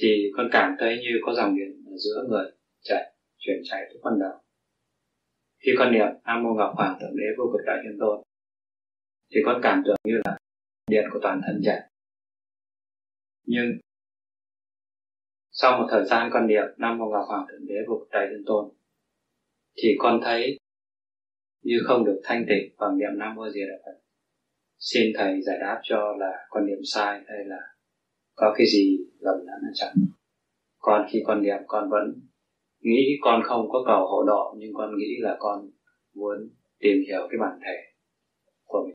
thì 0.00 0.30
con 0.36 0.48
cảm 0.52 0.76
thấy 0.78 0.98
như 0.98 1.10
có 1.22 1.34
dòng 1.34 1.56
điện 1.56 1.84
ở 1.86 1.96
giữa 1.96 2.24
người 2.28 2.50
chạy 2.82 3.15
chuyển 3.46 3.60
chạy 3.64 3.80
tới 3.88 3.98
con 4.02 4.18
đầu 4.20 4.40
khi 5.66 5.72
con 5.78 5.92
niệm, 5.92 6.08
nam 6.26 6.42
mô 6.42 6.54
ngọc 6.54 6.72
hoàng 6.76 6.98
thượng 7.00 7.16
đế 7.16 7.24
vô 7.38 7.44
cực 7.52 7.66
đại 7.66 7.78
thiên 7.82 7.98
tôn, 8.00 8.22
thì 9.30 9.40
con 9.44 9.60
cảm 9.62 9.82
tưởng 9.86 9.96
như 10.04 10.20
là 10.24 10.38
điện 10.86 11.04
của 11.12 11.18
toàn 11.22 11.40
thân 11.46 11.60
chạy. 11.64 11.90
Nhưng 13.44 13.66
sau 15.50 15.78
một 15.78 15.86
thời 15.90 16.04
gian 16.04 16.30
con 16.32 16.46
niệm, 16.46 16.64
nam 16.76 16.98
mô 16.98 17.04
ngọc 17.06 17.24
hoàng 17.28 17.46
thượng 17.48 17.66
đế 17.66 17.74
vô 17.88 17.98
cực 17.98 18.08
đại 18.10 18.26
thiên 18.30 18.44
tôn, 18.46 18.72
thì 19.76 19.88
con 19.98 20.20
thấy 20.24 20.58
như 21.62 21.78
không 21.84 22.04
được 22.04 22.20
thanh 22.24 22.44
tịnh 22.48 22.74
bằng 22.78 22.98
niệm 22.98 23.18
nam 23.18 23.34
mô 23.34 23.48
gì 23.48 23.60
đà 23.60 23.76
phật. 23.84 24.00
Xin 24.78 25.12
thầy 25.16 25.42
giải 25.42 25.56
đáp 25.60 25.80
cho 25.82 26.16
là 26.18 26.46
con 26.50 26.66
niệm 26.66 26.78
sai 26.84 27.20
hay 27.28 27.44
là 27.44 27.74
có 28.34 28.54
cái 28.58 28.66
gì 28.66 28.98
lầm 29.18 29.34
lẫn 29.38 29.60
ở 29.62 29.72
chẳng. 29.74 29.94
Còn 30.78 31.06
khi 31.10 31.22
con 31.26 31.42
niệm, 31.42 31.58
con 31.66 31.90
vẫn 31.90 32.25
nghĩ 32.90 33.18
con 33.20 33.42
không 33.44 33.70
có 33.72 33.78
cầu 33.86 34.06
hộ 34.06 34.22
độ, 34.26 34.54
nhưng 34.58 34.70
con 34.74 34.90
nghĩ 34.98 35.10
là 35.18 35.36
con 35.38 35.70
muốn 36.14 36.36
tìm 36.80 36.96
hiểu 37.06 37.20
cái 37.30 37.38
bản 37.40 37.58
thể 37.64 37.76
của 38.64 38.82
mình. 38.84 38.94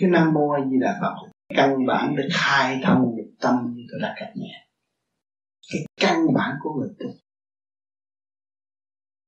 Cái 0.00 0.10
nam 0.10 0.34
mô 0.34 0.50
a 0.50 0.60
di 0.70 0.76
đà 0.80 0.98
phật, 1.02 1.14
căn 1.56 1.86
bản 1.86 2.14
để 2.16 2.24
khai 2.32 2.80
thông 2.84 3.16
được 3.16 3.30
tâm 3.40 3.54
như 3.74 3.82
tôi 3.90 4.00
đã 4.02 4.14
cắt 4.18 4.32
nhẹ 4.36 4.64
cái 5.72 5.82
căn 6.00 6.26
bản 6.34 6.56
của 6.62 6.70
người 6.74 6.90
tu. 6.98 7.06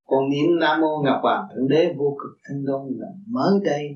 Còn 0.07 0.29
niệm 0.29 0.59
nam 0.59 0.81
mô 0.81 1.01
ngọc 1.03 1.19
hoàng 1.21 1.47
thượng 1.53 1.67
đế 1.67 1.93
vô 1.97 2.17
cực 2.21 2.39
thanh 2.43 2.63
tôn 2.67 2.97
là 2.97 3.07
mới 3.27 3.59
đây 3.63 3.95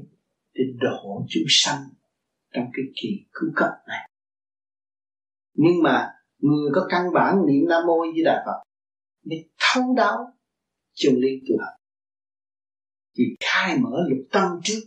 để 0.53 0.63
độ 0.79 1.25
chúng 1.29 1.43
sanh 1.47 1.81
trong 2.53 2.65
cái 2.73 2.85
kỳ 3.01 3.09
cứu 3.31 3.49
cấp 3.55 3.69
này. 3.87 4.09
Nhưng 5.53 5.83
mà 5.83 6.13
người 6.39 6.71
có 6.75 6.87
căn 6.89 7.13
bản 7.13 7.45
niệm 7.47 7.69
nam 7.69 7.83
mô 7.87 7.93
di 8.15 8.23
đà 8.23 8.43
phật 8.45 8.70
để 9.23 9.45
thấu 9.59 9.95
đáo 9.95 10.33
chân 10.93 11.13
lý 11.15 11.29
tu 11.47 11.55
học 11.59 11.81
thì 13.17 13.23
khai 13.39 13.77
mở 13.77 13.97
lục 14.09 14.27
tâm 14.31 14.59
trước, 14.63 14.81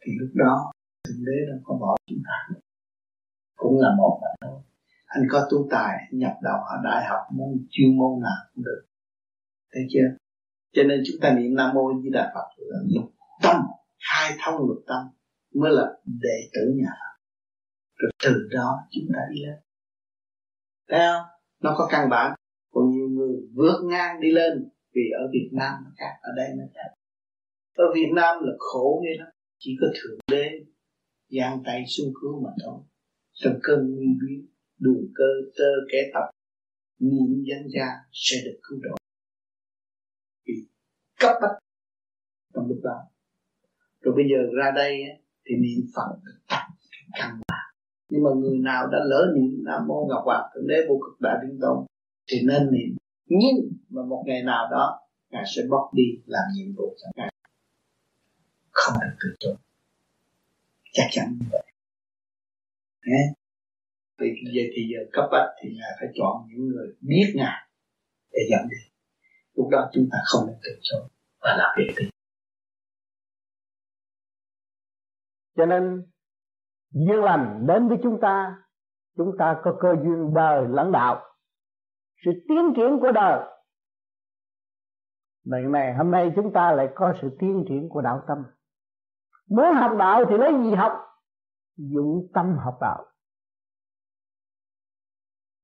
thì 0.00 0.12
lúc 0.20 0.30
đó 0.34 0.72
thượng 1.04 1.24
đế 1.26 1.32
đã 1.48 1.60
có 1.64 1.78
bỏ 1.80 1.96
chúng 2.06 2.22
ta. 2.24 2.60
Cũng 3.56 3.80
là 3.80 3.88
một 3.98 4.20
mà 4.22 4.28
thôi. 4.40 4.62
Anh 5.04 5.22
có 5.30 5.48
tu 5.50 5.68
tài 5.70 5.96
nhập 6.10 6.32
đạo 6.42 6.64
ở 6.64 6.76
đại 6.84 7.04
học 7.08 7.20
môn 7.32 7.66
chuyên 7.70 7.98
môn 7.98 8.20
nào 8.22 8.36
cũng 8.54 8.64
được. 8.64 8.86
Thấy 9.72 9.82
chưa? 9.90 10.16
Cho 10.72 10.82
nên 10.82 11.02
chúng 11.06 11.20
ta 11.20 11.34
niệm 11.34 11.54
nam 11.54 11.74
mô 11.74 12.02
di 12.02 12.10
đà 12.10 12.32
phật 12.34 12.48
là 12.56 12.78
lục 12.88 13.12
tâm, 13.42 13.62
khai 13.98 14.36
thông 14.44 14.68
lục 14.68 14.84
tâm 14.86 15.06
mới 15.54 15.72
là 15.72 15.98
đệ 16.04 16.50
tử 16.52 16.60
nhà 16.76 16.90
Phật. 16.90 17.20
Rồi 17.96 18.10
từ 18.24 18.48
đó 18.50 18.78
chúng 18.90 19.04
ta 19.14 19.20
đi 19.30 19.40
lên. 19.44 19.58
Thấy 20.88 21.00
không? 21.00 21.39
Nó 21.60 21.74
có 21.78 21.88
căn 21.90 22.08
bản. 22.10 22.34
Còn 22.72 22.90
nhiều 22.90 23.08
người 23.08 23.36
vượt 23.54 23.80
ngang 23.84 24.20
đi 24.20 24.30
lên 24.32 24.68
vì 24.94 25.02
ở 25.18 25.28
Việt 25.32 25.50
Nam 25.52 25.74
nó 25.84 25.90
khác, 25.96 26.12
ở 26.22 26.32
đây 26.36 26.48
nó 26.56 26.64
khác. 26.74 26.90
Ở 27.74 27.84
Việt 27.94 28.10
Nam 28.14 28.36
là 28.42 28.52
khổ 28.58 29.02
nghe 29.02 29.10
lắm. 29.18 29.28
Chỉ 29.58 29.76
có 29.80 29.86
thượng 29.94 30.18
đế, 30.30 30.50
giang 31.28 31.62
tay 31.64 31.84
xuống 31.88 32.12
cứu 32.20 32.42
mà 32.44 32.50
thôi. 32.64 32.80
Trong 33.32 33.58
cơn 33.62 33.94
nguy 33.94 34.06
biến 34.06 34.46
đủ 34.78 35.00
cơ 35.14 35.24
tơ 35.58 35.70
kẻ 35.92 35.98
tóc. 36.14 36.24
Niệm 36.98 37.44
danh 37.50 37.68
gia 37.74 37.86
sẽ 38.12 38.36
được 38.44 38.60
cứu 38.62 38.78
độ. 38.82 38.96
Vì 40.46 40.54
cấp 41.20 41.32
bách 41.42 41.58
trong 42.54 42.68
lúc 42.68 42.80
đó. 42.82 42.96
Rồi 44.00 44.14
bây 44.14 44.24
giờ 44.30 44.50
ra 44.56 44.70
đây 44.74 45.02
thì 45.44 45.54
niệm 45.56 45.86
phật 45.94 46.20
tập 46.48 46.66
căn 47.18 47.40
bản 47.48 47.49
nhưng 48.10 48.22
mà 48.22 48.30
người 48.36 48.58
nào 48.58 48.86
đã 48.86 48.98
lỡ 49.04 49.32
niệm 49.36 49.64
nam 49.64 49.86
mô 49.86 50.06
ngọc 50.08 50.22
hoàng 50.24 50.50
thượng 50.54 50.66
đế 50.66 50.74
vô 50.88 51.00
cực 51.04 51.20
đại 51.20 51.36
thiên 51.42 51.58
tôn 51.60 51.86
thì 52.30 52.38
nên 52.46 52.70
niệm. 52.72 52.96
Nhưng 53.26 53.56
mà 53.88 54.02
một 54.02 54.24
ngày 54.26 54.42
nào 54.42 54.68
đó, 54.70 55.00
ngài 55.30 55.44
sẽ 55.56 55.62
bóc 55.70 55.90
đi 55.94 56.04
làm 56.26 56.42
nhiệm 56.54 56.74
vụ 56.76 56.96
cho 57.02 57.08
ngài. 57.16 57.32
Không 58.70 58.94
được 59.00 59.16
từ 59.20 59.28
chối. 59.38 59.54
Chắc 60.92 61.06
chắn 61.10 61.36
như 61.40 61.46
vậy. 61.52 61.62
Thế. 63.06 63.34
Vì 64.18 64.28
giờ 64.54 64.62
thì 64.76 64.82
giờ 64.92 65.10
cấp 65.12 65.24
bách 65.32 65.48
thì 65.62 65.70
ngài 65.78 65.90
phải 66.00 66.08
chọn 66.14 66.46
những 66.48 66.68
người 66.68 66.88
biết 67.00 67.32
ngài 67.34 67.68
để 68.32 68.40
dẫn 68.50 68.68
đi. 68.70 68.76
Lúc 69.54 69.68
đó 69.70 69.90
chúng 69.92 70.08
ta 70.12 70.18
không 70.24 70.46
nên 70.46 70.56
từ 70.62 70.70
chối 70.82 71.08
và 71.40 71.56
làm 71.58 71.68
việc 71.78 71.94
đi. 71.98 72.10
Cho 75.56 75.66
nên 75.66 76.02
duyên 76.90 77.22
lành 77.24 77.66
đến 77.66 77.88
với 77.88 77.98
chúng 78.02 78.20
ta 78.20 78.56
chúng 79.16 79.36
ta 79.38 79.60
có 79.64 79.76
cơ 79.80 79.96
duyên 80.02 80.34
đời 80.34 80.66
lãnh 80.68 80.92
đạo. 80.92 81.22
Sự 82.24 82.30
tiến 82.48 82.72
triển 82.76 83.00
của 83.00 83.12
đời. 83.12 83.46
Lần 85.44 85.72
này, 85.72 85.94
hôm 85.94 86.10
nay 86.10 86.32
chúng 86.36 86.52
ta 86.52 86.72
lại 86.72 86.88
có 86.94 87.14
sự 87.22 87.36
tiến 87.38 87.64
triển 87.68 87.88
của 87.88 88.00
đạo 88.00 88.22
tâm. 88.28 88.38
Muốn 89.48 89.74
học 89.74 89.92
đạo 89.98 90.24
thì 90.28 90.36
lấy 90.36 90.52
gì 90.62 90.74
học? 90.74 90.92
Dụng 91.76 92.26
tâm 92.34 92.56
học 92.58 92.78
đạo. 92.80 93.04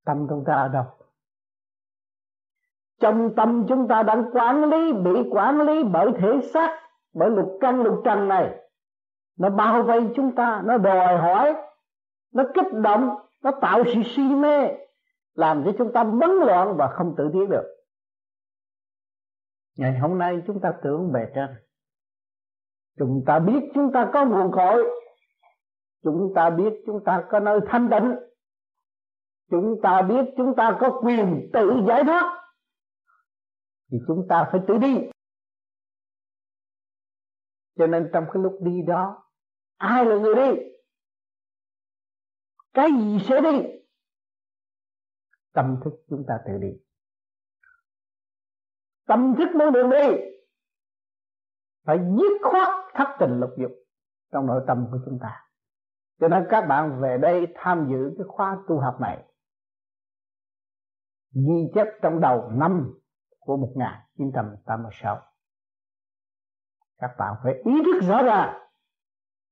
Tâm 0.04 0.26
chúng 0.28 0.44
ta 0.46 0.54
ở 0.54 0.68
đâu? 0.68 0.84
Trong 3.00 3.34
tâm 3.36 3.66
chúng 3.68 3.88
ta 3.88 4.02
đang 4.02 4.30
quản 4.32 4.64
lý, 4.64 4.92
Bị 4.92 5.28
quản 5.30 5.60
lý 5.60 5.84
bởi 5.92 6.12
thể 6.18 6.48
xác, 6.52 6.80
Bởi 7.14 7.30
lục 7.30 7.58
căn, 7.60 7.82
lục 7.82 8.02
trần 8.04 8.28
này. 8.28 8.65
Nó 9.38 9.50
bao 9.50 9.82
vây 9.82 10.00
chúng 10.16 10.34
ta, 10.34 10.62
Nó 10.64 10.78
đòi 10.78 11.18
hỏi, 11.18 11.54
Nó 12.32 12.44
kích 12.54 12.72
động, 12.72 13.16
Nó 13.42 13.50
tạo 13.60 13.84
sự 13.84 14.02
si 14.16 14.22
mê, 14.22 14.68
Làm 15.34 15.62
cho 15.64 15.72
chúng 15.78 15.92
ta 15.92 16.04
bấn 16.04 16.30
loạn 16.30 16.74
và 16.78 16.88
không 16.96 17.14
tự 17.16 17.30
tiến 17.32 17.50
được. 17.50 17.76
Ngày 19.76 19.98
hôm 19.98 20.18
nay 20.18 20.42
chúng 20.46 20.60
ta 20.60 20.72
tưởng 20.82 21.12
bề 21.12 21.20
trên. 21.34 21.48
Chúng 22.98 23.22
ta 23.26 23.38
biết 23.38 23.60
chúng 23.74 23.92
ta 23.92 24.10
có 24.12 24.24
nguồn 24.24 24.52
cội. 24.52 24.84
Chúng 26.02 26.32
ta 26.34 26.50
biết 26.50 26.72
chúng 26.86 27.04
ta 27.04 27.24
có 27.30 27.40
nơi 27.40 27.60
thanh 27.66 27.88
tịnh. 27.90 28.14
Chúng 29.50 29.74
ta 29.82 30.02
biết 30.02 30.24
chúng 30.36 30.54
ta 30.56 30.76
có 30.80 31.00
quyền 31.02 31.50
tự 31.52 31.70
giải 31.88 32.04
thoát. 32.04 32.48
Thì 33.90 33.98
chúng 34.06 34.26
ta 34.28 34.48
phải 34.52 34.60
tự 34.68 34.78
đi. 34.78 35.10
Cho 37.78 37.86
nên 37.86 38.10
trong 38.12 38.24
cái 38.32 38.42
lúc 38.42 38.58
đi 38.60 38.82
đó 38.86 39.25
Ai 39.76 40.04
là 40.04 40.16
người 40.16 40.34
đi 40.34 40.62
Cái 42.74 42.90
gì 42.98 43.18
sẽ 43.28 43.40
đi 43.40 43.68
Tâm 45.52 45.80
thức 45.84 45.92
chúng 46.08 46.24
ta 46.28 46.34
tự 46.46 46.52
đi 46.60 46.68
Tâm 49.06 49.34
thức 49.38 49.48
mới 49.56 49.70
được 49.70 49.86
đi 49.90 50.16
Phải 51.84 51.98
dứt 51.98 52.50
khoát 52.50 52.94
thất 52.94 53.16
tình 53.20 53.40
lục 53.40 53.50
dục 53.58 53.72
Trong 54.32 54.46
nội 54.46 54.64
tâm 54.66 54.86
của 54.90 54.98
chúng 55.04 55.18
ta 55.22 55.50
Cho 56.20 56.28
nên 56.28 56.46
các 56.50 56.66
bạn 56.68 57.00
về 57.00 57.18
đây 57.22 57.46
tham 57.54 57.86
dự 57.90 58.14
cái 58.18 58.24
khóa 58.28 58.58
tu 58.68 58.80
học 58.80 59.00
này 59.00 59.24
Ghi 61.34 61.70
chép 61.74 61.86
trong 62.02 62.20
đầu 62.20 62.50
năm 62.50 62.94
của 63.38 63.56
1986 63.56 65.22
Các 66.98 67.10
bạn 67.18 67.34
phải 67.42 67.54
ý 67.64 67.72
thức 67.84 68.08
rõ 68.08 68.22
ràng 68.22 68.65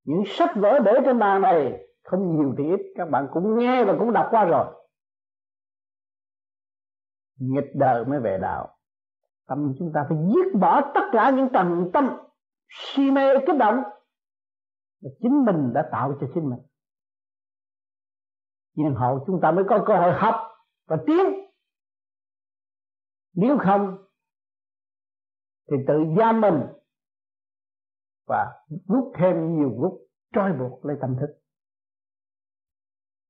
những 0.05 0.23
sách 0.27 0.51
vở 0.57 0.79
để 0.85 0.93
trên 1.05 1.19
bàn 1.19 1.43
này, 1.43 1.87
Không 2.05 2.37
nhiều 2.37 2.55
thì 2.59 2.65
ít, 2.65 2.93
Các 2.97 3.11
bạn 3.11 3.29
cũng 3.33 3.59
nghe 3.59 3.85
và 3.85 3.95
cũng 3.99 4.13
đọc 4.13 4.27
qua 4.31 4.45
rồi. 4.45 4.75
Nghịch 7.39 7.71
đời 7.75 8.05
mới 8.05 8.21
về 8.21 8.39
đạo. 8.43 8.77
Tâm 9.47 9.73
chúng 9.79 9.93
ta 9.95 10.07
phải 10.09 10.19
giết 10.19 10.61
bỏ 10.61 10.93
tất 10.95 11.01
cả 11.13 11.31
những 11.31 11.49
trần 11.53 11.91
tâm 11.93 12.19
si 12.69 13.11
mê 13.11 13.35
kích 13.47 13.57
động. 13.59 13.83
Mà 15.03 15.11
chính 15.21 15.45
mình 15.45 15.73
đã 15.75 15.89
tạo 15.93 16.15
cho 16.21 16.27
chính 16.35 16.51
mình. 16.51 16.61
Nhưng 18.75 18.95
hậu 18.95 19.25
chúng 19.27 19.41
ta 19.43 19.51
mới 19.51 19.65
có 19.69 19.85
cơ 19.87 19.97
hội 19.97 20.13
học 20.13 20.35
và 20.87 20.97
tiến. 21.07 21.25
Nếu 23.35 23.59
không, 23.59 24.05
thì 25.71 25.77
tự 25.89 25.95
giam 26.19 26.41
mình 26.41 26.61
và 28.27 28.63
rút 28.89 29.13
thêm 29.19 29.57
nhiều 29.57 29.71
rút 29.81 30.01
trói 30.35 30.53
buộc 30.53 30.85
lấy 30.85 30.97
tâm 31.01 31.17
thức. 31.21 31.27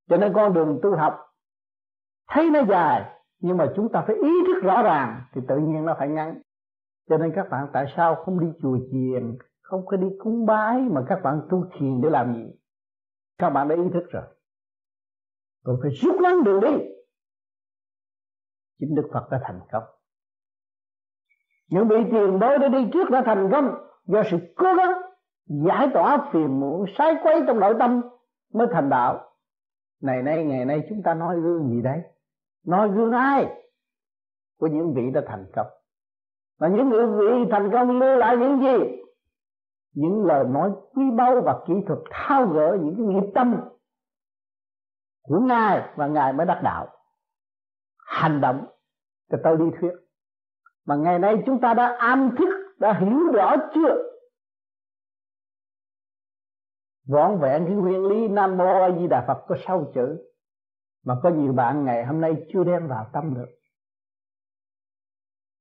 Cho 0.08 0.16
nên 0.16 0.32
con 0.34 0.54
đường 0.54 0.80
tu 0.82 0.96
học 0.96 1.14
thấy 2.28 2.50
nó 2.50 2.60
dài, 2.68 3.20
nhưng 3.38 3.56
mà 3.56 3.72
chúng 3.76 3.92
ta 3.92 4.04
phải 4.06 4.16
ý 4.16 4.30
thức 4.46 4.62
rõ 4.62 4.82
ràng 4.82 5.22
thì 5.32 5.40
tự 5.48 5.56
nhiên 5.56 5.84
nó 5.84 5.96
phải 5.98 6.08
ngắn. 6.08 6.42
Cho 7.08 7.18
nên 7.18 7.32
các 7.34 7.46
bạn 7.50 7.66
tại 7.72 7.86
sao 7.96 8.14
không 8.14 8.40
đi 8.40 8.46
chùa 8.62 8.78
chiền, 8.92 9.38
không 9.62 9.86
có 9.86 9.96
đi 9.96 10.06
cúng 10.18 10.46
bái 10.46 10.80
mà 10.80 11.04
các 11.08 11.20
bạn 11.24 11.40
tu 11.50 11.64
thiền 11.72 12.00
để 12.00 12.10
làm 12.10 12.34
gì? 12.34 12.52
Các 13.38 13.50
bạn 13.50 13.68
đã 13.68 13.74
ý 13.74 13.82
thức 13.92 14.04
rồi. 14.10 14.22
Còn 15.64 15.76
phải 15.82 15.90
rút 15.90 16.20
ngắn 16.20 16.44
đường 16.44 16.60
đi. 16.60 16.84
Chính 18.78 18.94
đức 18.94 19.10
phật 19.12 19.28
đã 19.30 19.40
thành 19.42 19.60
công. 19.72 19.82
Những 21.68 21.88
vị 21.88 21.96
tiền 22.10 22.38
bối 22.38 22.58
đã 22.58 22.68
đi 22.68 22.90
trước 22.92 23.10
đã 23.10 23.22
thành 23.26 23.48
công 23.52 23.74
do 24.06 24.22
sự 24.30 24.38
cố 24.56 24.74
gắng 24.74 24.92
giải 25.46 25.88
tỏa 25.94 26.30
phiền 26.32 26.60
muộn, 26.60 26.84
sai 26.98 27.14
quấy 27.22 27.42
trong 27.46 27.60
nội 27.60 27.74
tâm 27.78 28.00
mới 28.52 28.66
thành 28.72 28.88
đạo. 28.88 29.30
Này 30.02 30.22
nay, 30.22 30.44
ngày 30.44 30.64
nay 30.64 30.86
chúng 30.88 31.02
ta 31.02 31.14
nói 31.14 31.40
gương 31.40 31.68
gì 31.68 31.82
đấy? 31.82 32.02
Nói 32.66 32.88
gương 32.88 33.12
ai? 33.12 33.62
Của 34.58 34.66
những 34.66 34.94
vị 34.94 35.10
đã 35.14 35.20
thành 35.26 35.46
công. 35.54 35.66
Và 36.58 36.68
những 36.68 36.90
vị 36.90 37.50
thành 37.50 37.70
công 37.72 38.00
lưu 38.00 38.16
lại 38.16 38.36
những 38.36 38.60
gì? 38.60 38.96
Những 39.94 40.26
lời 40.26 40.44
nói 40.44 40.70
quý 40.94 41.04
báu 41.16 41.40
và 41.40 41.64
kỹ 41.66 41.74
thuật 41.86 41.98
thao 42.10 42.46
gỡ 42.46 42.78
những 42.80 42.94
cái 42.96 43.06
nghiệp 43.06 43.30
tâm 43.34 43.60
của 45.22 45.40
ngài 45.40 45.88
và 45.96 46.06
ngài 46.06 46.32
mới 46.32 46.46
đắc 46.46 46.60
đạo. 46.64 46.88
Hành 48.06 48.40
động 48.40 48.66
cho 49.30 49.38
tôi 49.44 49.56
đi 49.56 49.64
thuyết. 49.80 49.92
Mà 50.86 50.94
ngày 50.96 51.18
nay 51.18 51.42
chúng 51.46 51.60
ta 51.60 51.74
đã 51.74 51.96
am 51.98 52.36
thức 52.38 52.63
đã 52.78 52.92
hiểu 53.00 53.32
rõ 53.32 53.56
chưa? 53.74 54.10
Võn 57.08 57.38
vẹn 57.40 57.64
cái 57.66 57.74
nguyên 57.74 58.06
lý 58.06 58.28
nam 58.28 58.56
mô 58.56 58.64
a 58.64 58.90
di 58.98 59.06
đà 59.06 59.24
phật 59.26 59.44
có 59.48 59.56
sáu 59.66 59.92
chữ, 59.94 60.18
mà 61.04 61.14
có 61.22 61.30
nhiều 61.30 61.52
bạn 61.52 61.84
ngày 61.84 62.04
hôm 62.04 62.20
nay 62.20 62.46
chưa 62.52 62.64
đem 62.64 62.88
vào 62.88 63.10
tâm 63.12 63.34
được. 63.34 63.48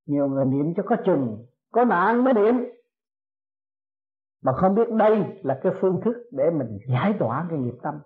Nhiều 0.05 0.27
người 0.27 0.45
niệm 0.45 0.73
cho 0.77 0.83
có 0.85 0.95
chừng, 1.05 1.45
có 1.71 1.85
nạn 1.85 2.23
mới 2.23 2.33
niệm. 2.33 2.55
Mà 4.43 4.51
không 4.53 4.75
biết 4.75 4.89
đây 4.89 5.23
là 5.43 5.59
cái 5.63 5.73
phương 5.81 6.01
thức 6.05 6.15
để 6.31 6.49
mình 6.49 6.77
giải 6.89 7.13
tỏa 7.19 7.45
cái 7.49 7.59
nghiệp 7.59 7.75
tâm. 7.83 7.99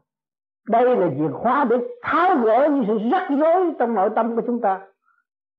Đây 0.70 0.95
là 0.95 1.08
chìa 1.18 1.32
khóa 1.34 1.66
để 1.70 1.76
tháo 2.01 2.38
gỡ 2.38 2.70
những 2.72 2.84
sự 2.88 3.10
rắc 3.12 3.30
rối 3.39 3.74
trong 3.80 3.93
nội 3.93 4.10
tâm 4.16 4.36
của 4.36 4.41
chúng 4.45 4.62
ta. 4.62 4.88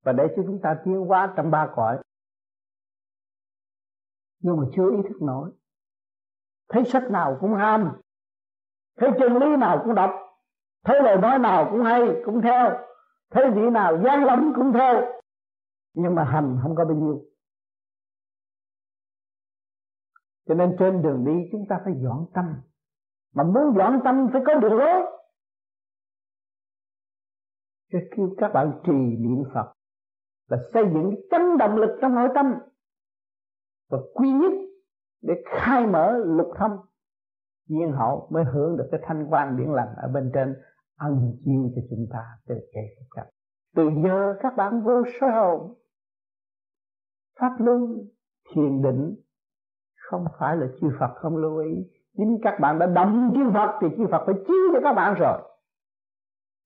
Và 0.05 0.13
để 0.13 0.25
cho 0.37 0.43
chúng 0.47 0.61
ta 0.63 0.77
tiến 0.85 0.95
hóa 0.95 1.33
trong 1.37 1.51
ba 1.51 1.69
cõi 1.77 1.99
nhưng 4.41 4.57
mà 4.57 4.62
chưa 4.76 4.91
ý 4.91 5.03
thức 5.09 5.22
nổi. 5.22 5.51
Thấy 6.68 6.84
sách 6.84 7.11
nào 7.11 7.39
cũng 7.41 7.55
ham 7.55 7.93
thấy 8.97 9.11
chân 9.18 9.36
lý 9.36 9.57
nào 9.57 9.82
cũng 9.84 9.95
đọc 9.95 10.11
thấy 10.84 11.03
lời 11.03 11.16
nói 11.16 11.39
nào 11.39 11.68
cũng 11.70 11.84
hay, 11.84 12.22
cũng 12.24 12.41
theo 12.43 12.89
thấy 13.30 13.51
vị 13.51 13.70
nào 13.72 14.03
gian 14.05 14.24
lắm 14.24 14.53
cũng 14.57 14.72
theo. 14.72 15.12
Nhưng 15.95 16.14
mà 16.14 16.24
hành 16.24 16.59
không 16.62 16.74
có 16.76 16.84
bao 16.84 16.95
nhiêu. 16.95 17.24
Cho 20.49 20.55
nên 20.55 20.76
trên 20.78 21.03
đường 21.03 21.24
đi 21.24 21.49
chúng 21.53 21.64
ta 21.68 21.80
phải 21.84 21.95
dọn 22.03 22.26
tâm. 22.34 22.45
Mà 23.34 23.45
muốn 23.45 23.74
dọn 23.76 24.01
tâm 24.05 24.28
phải 24.32 24.43
có 24.47 24.55
đường 24.55 24.72
lối. 24.72 25.03
Cho 27.93 27.99
kêu 28.16 28.34
các 28.39 28.51
bạn 28.55 28.80
trì 28.86 28.93
niệm 28.93 29.45
Phật 29.55 29.72
là 30.49 30.59
xây 30.74 30.84
dựng 30.95 31.14
chấn 31.30 31.59
động 31.59 31.76
lực 31.76 31.99
trong 32.01 32.14
nội 32.14 32.28
tâm 32.34 32.55
và 33.91 33.99
quy 34.14 34.30
nhất 34.30 34.53
để 35.22 35.34
khai 35.47 35.86
mở 35.86 36.16
lục 36.26 36.49
thông 36.57 36.78
nhiên 37.68 37.93
hậu 37.93 38.28
mới 38.30 38.45
hưởng 38.45 38.76
được 38.76 38.89
cái 38.91 39.01
thanh 39.05 39.26
quan 39.30 39.57
điển 39.57 39.68
lành 39.68 39.95
ở 39.97 40.09
bên 40.09 40.30
trên, 40.34 40.57
ân 40.99 41.36
chiêu 41.45 41.70
cho 41.76 41.82
chúng 41.91 42.07
ta 42.12 42.24
từ 42.47 42.55
kể 42.74 42.80
chấp. 43.16 43.26
Từ 43.76 43.91
giờ 44.05 44.34
các 44.41 44.57
bạn 44.57 44.82
vô 44.82 45.03
sơ 45.20 45.26
hồn, 45.26 45.74
pháp 47.41 47.53
luân, 47.59 47.80
thiền 48.55 48.82
định, 48.82 49.14
không 50.11 50.24
phải 50.39 50.57
là 50.57 50.66
chư 50.80 50.89
Phật 51.01 51.11
không 51.14 51.36
lưu 51.36 51.59
ý. 51.59 51.70
Chính 52.16 52.39
các 52.43 52.61
bạn 52.61 52.78
đã 52.78 52.86
động 52.86 53.32
chư 53.34 53.51
Phật 53.55 53.78
thì 53.80 53.89
chư 53.97 54.07
Phật 54.11 54.22
phải 54.26 54.34
chiếu 54.47 54.72
cho 54.72 54.80
các 54.82 54.93
bạn 54.93 55.14
rồi. 55.14 55.43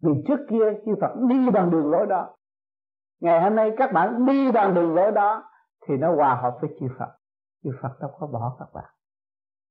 Vì 0.02 0.12
trước 0.28 0.46
kia 0.48 0.80
chư 0.86 0.92
Phật 1.00 1.14
đi 1.28 1.50
bằng 1.50 1.70
đường 1.70 1.90
lối 1.90 2.06
đó. 2.06 2.36
Ngày 3.20 3.42
hôm 3.42 3.54
nay 3.54 3.72
các 3.76 3.92
bạn 3.92 4.26
đi 4.26 4.52
bằng 4.52 4.74
đường 4.74 4.94
lối 4.94 5.12
đó 5.12 5.51
thì 5.86 5.96
nó 5.96 6.14
hòa 6.14 6.40
hợp 6.42 6.58
với 6.60 6.70
chư 6.80 6.86
Phật. 6.98 7.10
Chư 7.62 7.70
Phật 7.82 8.00
đâu 8.00 8.10
có 8.18 8.26
bỏ 8.26 8.56
các 8.58 8.68
bạn. 8.74 8.90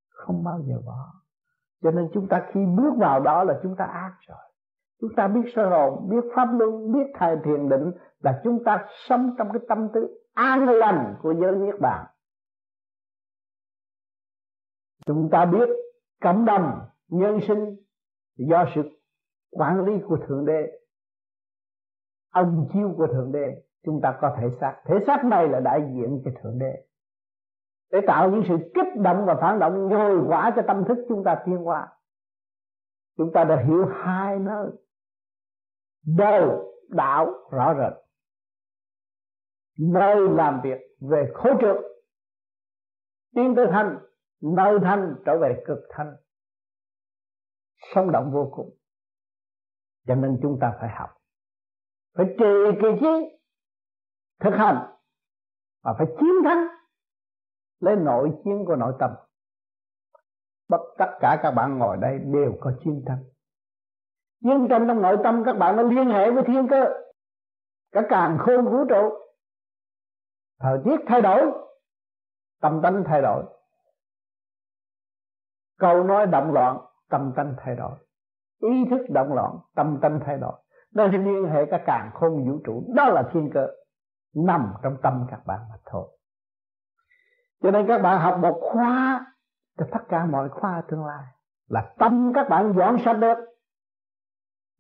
Không 0.10 0.44
bao 0.44 0.60
giờ 0.68 0.76
bỏ. 0.86 1.14
Cho 1.82 1.92
nên 1.92 2.10
chúng 2.14 2.28
ta 2.28 2.48
khi 2.54 2.60
bước 2.78 2.94
vào 2.98 3.20
đó 3.20 3.44
là 3.44 3.60
chúng 3.64 3.76
ta 3.76 3.86
ác 3.86 4.18
rồi. 4.28 4.38
Chúng 5.02 5.16
ta 5.16 5.28
biết 5.28 5.52
sơ 5.56 5.70
hồn 5.70 6.10
biết 6.10 6.32
pháp 6.36 6.48
luân, 6.60 6.92
biết 6.92 7.12
thầy 7.14 7.36
thiền 7.44 7.70
định 7.70 7.92
là 8.20 8.42
chúng 8.44 8.64
ta 8.64 8.86
sống 9.08 9.36
trong 9.38 9.48
cái 9.54 9.62
tâm 9.70 9.88
tư 9.94 10.26
an 10.34 10.70
lành 10.70 11.16
của 11.22 11.34
giới 11.42 11.52
niết 11.52 11.80
bàn. 11.82 12.06
Chúng 15.06 15.30
ta 15.32 15.46
biết 15.46 15.70
cộng 16.22 16.46
đồng 16.46 16.80
nhân 17.08 17.40
sinh 17.48 17.76
do 18.36 18.66
sự 18.76 18.82
quản 19.52 19.86
lý 19.86 19.94
của 20.08 20.18
thượng 20.28 20.46
đế 20.46 20.82
ông 22.32 22.68
chiêu 22.74 22.94
của 22.98 23.08
thượng 23.08 23.32
đế 23.32 23.64
chúng 23.86 24.00
ta 24.04 24.18
có 24.22 24.38
thể 24.40 24.48
xác. 24.62 24.82
Thể 24.86 24.96
xác 25.08 25.26
này 25.26 25.48
là 25.48 25.60
đại 25.60 25.82
diện 25.82 26.22
cho 26.26 26.32
thượng 26.44 26.60
đế. 26.60 26.88
Để 27.92 28.00
tạo 28.08 28.32
những 28.32 28.44
sự 28.48 28.72
kích 28.74 29.02
động 29.04 29.26
và 29.26 29.36
phản 29.42 29.60
động, 29.60 29.88
nhồi 29.88 30.22
quả 30.28 30.54
cho 30.56 30.62
tâm 30.68 30.84
thức 30.88 31.06
chúng 31.10 31.24
ta 31.24 31.44
tiến 31.46 31.58
hóa. 31.58 31.88
Chúng 33.18 33.32
ta 33.34 33.44
đã 33.44 33.64
hiểu 33.68 33.86
hai 33.86 34.40
nơi. 34.40 34.70
Đời, 36.18 36.50
đạo, 36.90 37.34
rõ 37.52 37.74
rệt. 37.74 37.94
Nơi 39.78 40.30
làm 40.30 40.62
việc 40.64 40.80
về 41.10 41.32
khối 41.34 41.54
trượt 41.62 41.78
tiến 43.36 43.54
tới 43.56 43.66
thanh, 43.72 44.00
nơi 44.42 44.80
thanh 44.84 45.16
trở 45.26 45.38
về 45.42 45.64
cực 45.68 45.80
thanh. 45.90 46.16
Sống 47.96 48.12
động 48.12 48.32
vô 48.34 48.52
cùng. 48.56 48.78
Cho 50.08 50.16
nên 50.16 50.40
chúng 50.42 50.58
ta 50.62 50.78
phải 50.80 50.90
học. 50.90 51.10
Phải 52.18 52.26
trì 52.40 52.80
kỳ 52.82 52.88
trí 53.00 53.41
thực 54.44 54.54
hành 54.54 54.92
và 55.84 55.94
phải 55.98 56.08
chiến 56.20 56.44
thắng 56.44 56.68
lấy 57.80 57.96
nội 57.96 58.32
chiến 58.44 58.66
của 58.66 58.76
nội 58.76 58.94
tâm. 59.00 59.12
Bất 60.70 60.82
tất 60.98 61.18
cả 61.20 61.40
các 61.44 61.52
bạn 61.52 61.78
ngồi 61.78 61.98
đây 61.98 62.20
đều 62.20 62.54
có 62.60 62.74
chiến 62.84 63.04
thắng. 63.08 63.24
chiến 64.44 64.68
tranh 64.70 64.86
trong 64.88 65.02
nội 65.02 65.18
tâm 65.24 65.44
các 65.46 65.54
bạn 65.54 65.76
nó 65.76 65.84
liên 65.84 66.10
hệ 66.10 66.32
với 66.32 66.44
thiên 66.48 66.68
cơ. 66.70 66.86
Cả 67.92 68.02
càng 68.10 68.38
khôn 68.40 68.66
vũ 68.66 68.86
trụ. 68.90 69.10
Thời 70.60 70.78
tiết 70.86 70.98
thay 71.08 71.22
đổi, 71.22 71.42
tâm 72.62 72.80
tánh 72.84 73.04
thay 73.06 73.22
đổi. 73.22 73.44
Câu 75.80 76.04
nói 76.04 76.26
động 76.26 76.54
loạn, 76.54 76.78
tâm 77.10 77.34
tánh 77.36 77.56
thay 77.58 77.76
đổi. 77.76 77.92
Ý 78.60 78.86
thức 78.90 79.02
động 79.10 79.34
loạn, 79.34 79.52
tâm 79.76 80.00
tánh 80.02 80.20
thay 80.26 80.38
đổi. 80.38 80.54
Nó 80.96 81.08
liên 81.08 81.46
hệ 81.46 81.66
cả 81.72 81.84
càng 81.86 82.12
khôn 82.14 82.50
vũ 82.50 82.60
trụ. 82.66 82.94
Đó 82.96 83.10
là 83.10 83.30
thiên 83.34 83.50
cơ 83.54 83.68
nằm 84.36 84.74
trong 84.84 84.98
tâm 85.04 85.28
các 85.32 85.40
bạn 85.46 85.60
mà 85.70 85.76
thôi. 85.86 86.18
Cho 87.62 87.72
nên 87.72 87.88
các 87.88 87.98
bạn 87.98 88.22
học 88.22 88.40
một 88.42 88.60
khóa, 88.62 89.26
cho 89.78 89.86
tất 89.92 90.00
cả 90.10 90.26
mọi 90.26 90.50
khóa 90.50 90.82
tương 90.88 91.06
lai 91.06 91.26
là 91.68 91.94
tâm 92.00 92.32
các 92.36 92.50
bạn 92.50 92.74
dọn 92.78 92.98
sạch 93.06 93.18
được 93.18 93.38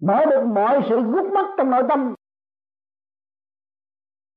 mở 0.01 0.25
được 0.29 0.45
mọi 0.45 0.79
sự 0.89 1.01
gút 1.01 1.33
mắt 1.33 1.45
trong 1.57 1.69
nội 1.69 1.83
tâm. 1.89 2.15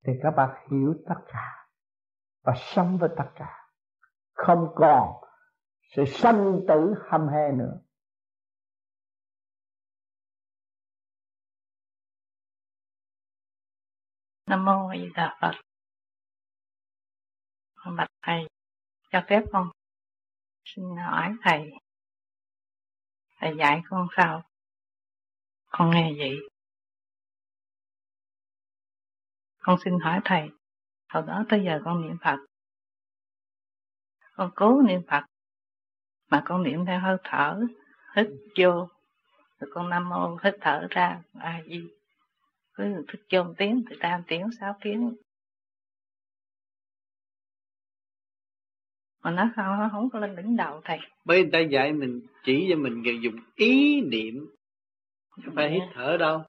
Thì 0.07 0.13
các 0.23 0.31
bạn 0.31 0.67
hiểu 0.71 0.95
tất 1.09 1.21
cả 1.27 1.67
và 2.45 2.53
sống 2.57 2.99
với 2.99 3.09
tất 3.17 3.31
cả. 3.35 3.69
Không 4.35 4.73
còn 4.75 5.09
sự 5.97 6.05
sanh 6.05 6.61
tử 6.69 6.95
hâm 7.09 7.29
he 7.29 7.53
nữa. 7.53 7.79
Nam 14.55 14.65
mô 14.65 14.89
A 14.89 14.97
Di 14.97 15.11
Đà 15.15 15.37
Phật. 15.41 15.61
Con 17.75 17.97
bạch 17.97 18.11
thầy, 18.23 18.47
cho 19.11 19.23
phép 19.29 19.43
con 19.53 19.71
xin 20.65 20.85
hỏi 20.97 21.33
thầy. 21.43 21.71
Thầy 23.41 23.55
dạy 23.59 23.83
con 23.89 24.09
sao? 24.17 24.43
Con 25.67 25.91
nghe 25.91 26.13
vậy. 26.19 26.37
Con 29.59 29.79
xin 29.85 29.99
hỏi 30.01 30.21
thầy, 30.25 30.49
hồi 31.09 31.23
đó 31.27 31.45
tới 31.49 31.63
giờ 31.65 31.81
con 31.85 32.03
niệm 32.03 32.17
Phật. 32.25 32.39
Con 34.37 34.51
cố 34.57 34.83
niệm 34.83 35.01
Phật, 35.09 35.25
mà 36.31 36.43
con 36.47 36.63
niệm 36.63 36.87
theo 36.87 37.01
hơi 37.01 37.17
thở, 37.25 37.61
hít 38.17 38.27
vô, 38.59 38.89
rồi 39.59 39.71
con 39.75 39.89
nam 39.89 40.09
mô 40.09 40.37
hít 40.45 40.55
thở 40.61 40.87
ra, 40.91 41.23
a 41.39 41.63
di 41.67 41.89
cứ 42.75 42.85
thức 43.09 43.19
chôn 43.29 43.55
tiếng 43.59 43.83
từ 43.91 43.97
tam 44.01 44.23
tiếng 44.27 44.49
sáu 44.61 44.77
tiếng. 44.83 45.15
Mà 49.23 49.31
nó 49.31 49.51
không 49.57 49.67
nó 49.67 49.89
không 49.93 50.11
có 50.11 50.19
lên 50.19 50.37
đỉnh 50.37 50.57
đầu 50.57 50.81
thầy. 50.85 50.99
Bởi 51.25 51.43
người 51.43 51.51
ta 51.53 51.59
dạy 51.59 51.93
mình 51.93 52.21
chỉ 52.45 52.67
cho 52.71 52.77
mình 52.77 53.03
dùng 53.23 53.37
ý 53.55 54.01
niệm. 54.01 54.47
Không 55.31 55.55
phải 55.55 55.71
hít 55.71 55.83
thở 55.95 56.17
đâu. 56.17 56.43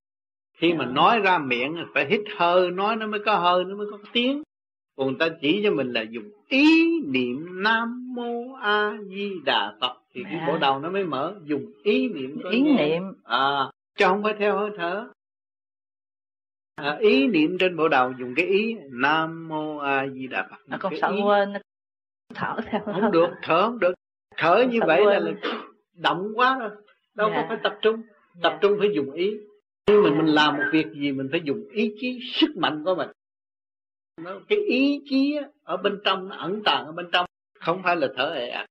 Khi 0.57 0.73
mà 0.73 0.85
nói 0.85 1.19
ra 1.19 1.37
miệng 1.37 1.85
phải 1.93 2.09
hít 2.09 2.21
hơi 2.37 2.71
nói 2.71 2.95
nó 2.95 3.07
mới 3.07 3.19
có 3.25 3.35
hơi 3.35 3.63
nó 3.63 3.75
mới 3.75 3.87
có 3.91 3.97
tiếng. 4.13 4.43
Còn 4.95 5.07
người 5.07 5.15
ta 5.19 5.35
chỉ 5.41 5.61
cho 5.63 5.71
mình 5.71 5.93
là 5.93 6.01
dùng 6.01 6.31
ý 6.47 6.99
niệm 7.07 7.63
nam 7.63 8.13
mô 8.15 8.53
a 8.53 8.97
di 9.09 9.31
đà 9.45 9.75
phật. 9.81 10.01
Thì 10.13 10.23
cái 10.23 10.43
bộ 10.47 10.57
đầu 10.57 10.79
nó 10.79 10.89
mới 10.89 11.03
mở 11.03 11.39
dùng 11.43 11.71
ý 11.83 12.09
niệm 12.09 12.41
ý 12.51 12.61
niệm. 12.61 13.03
À 13.23 13.71
chứ 13.95 14.05
không 14.05 14.23
phải 14.23 14.33
theo 14.39 14.57
hơi 14.57 14.69
thở 14.77 15.07
à, 16.75 16.97
ý 16.99 17.27
niệm 17.27 17.57
trên 17.59 17.77
bộ 17.77 17.87
đầu 17.87 18.11
dùng 18.19 18.33
cái 18.35 18.45
ý 18.45 18.75
nam 18.89 19.47
mô 19.47 19.77
a 19.77 20.07
di 20.07 20.27
đà 20.27 20.47
phật. 20.49 20.57
Nó 20.67 20.77
còn 20.79 20.93
sợ 21.01 21.09
ý... 21.09 21.21
quên 21.21 21.53
nó 21.53 21.59
thở 22.33 22.55
theo 22.65 22.81
không 22.85 23.11
được 23.11 23.29
thở 23.41 23.61
không 23.61 23.79
được. 23.79 23.93
Thở 24.37 24.65
như 24.71 24.79
vậy 24.87 25.05
là, 25.05 25.19
là 25.19 25.31
động 25.93 26.31
quá 26.35 26.57
rồi. 26.59 26.69
Đâu 27.15 27.29
dạ. 27.29 27.35
có 27.41 27.45
phải 27.47 27.57
tập 27.63 27.77
trung. 27.81 28.01
Tập 28.41 28.53
dạ. 28.53 28.59
trung 28.61 28.75
phải 28.79 28.89
dùng 28.95 29.11
ý. 29.11 29.37
Khi 29.87 29.93
mình 29.93 30.17
mình 30.17 30.27
làm 30.27 30.55
một 30.57 30.63
việc 30.71 30.85
gì 30.93 31.11
mình 31.11 31.27
phải 31.31 31.41
dùng 31.43 31.67
ý 31.71 31.95
chí 31.99 32.19
sức 32.33 32.57
mạnh 32.57 32.83
của 32.85 32.95
mình. 32.95 33.09
Nó, 34.21 34.39
cái 34.47 34.59
ý 34.59 35.01
chí 35.05 35.37
ở 35.63 35.77
bên 35.77 35.99
trong 36.05 36.29
nó 36.29 36.35
ẩn 36.35 36.61
tàng 36.65 36.85
ở 36.85 36.91
bên 36.91 37.09
trong. 37.11 37.25
Không 37.59 37.81
phải 37.83 37.95
là 37.95 38.07
thở 38.15 38.33
ệ 38.33 38.47
ạt 38.47 38.65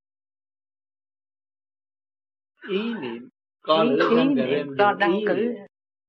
ý 2.68 2.94
niệm. 2.94 3.28
Có 3.62 3.82
ý, 3.82 4.16
ý 4.16 4.24
niệm 4.24 4.76
đo 4.76 4.92
đăng 4.92 5.20
cử 5.26 5.54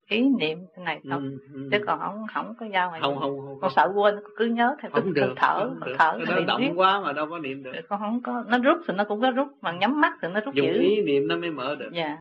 ý 0.10 0.30
niệm 0.40 0.66
này 0.78 1.02
thôi 1.10 1.20
ừ, 1.22 1.40
ừ. 1.54 1.70
chứ 1.72 1.78
còn 1.88 2.00
không 2.00 2.26
không 2.34 2.54
có 2.60 2.66
giao 2.74 2.92
này 2.92 3.00
không 3.04 3.20
không 3.20 3.40
không 3.42 3.60
con 3.62 3.72
sợ 3.76 3.92
quên 3.96 4.16
cứ 4.38 4.46
nhớ 4.46 4.76
theo 4.82 4.92
không 4.92 5.14
được 5.14 5.34
thở 5.38 5.60
không 5.60 5.80
được. 5.86 5.96
thở 6.00 6.20
nó 6.28 6.40
động 6.40 6.62
viết. 6.62 6.72
quá 6.76 7.02
mà 7.02 7.14
đâu 7.14 7.28
có 7.30 7.40
niệm 7.40 7.64
được. 7.64 7.72
Con 7.90 8.00
không 8.00 8.22
có 8.24 8.44
nó 8.48 8.58
rút 8.58 8.78
thì 8.88 8.94
nó 8.98 9.04
cũng 9.04 9.22
có 9.22 9.32
rút 9.32 9.48
mà 9.62 9.72
nhắm 9.72 10.02
mắt 10.02 10.14
thì 10.22 10.28
nó 10.34 10.40
rút 10.40 10.56
dùng 10.56 10.68
dữ. 10.68 10.82
ý 10.82 11.02
niệm 11.02 11.28
nó 11.28 11.38
mới 11.38 11.52
mở 11.52 11.76
được. 11.76 11.90
Dạ. 11.94 12.20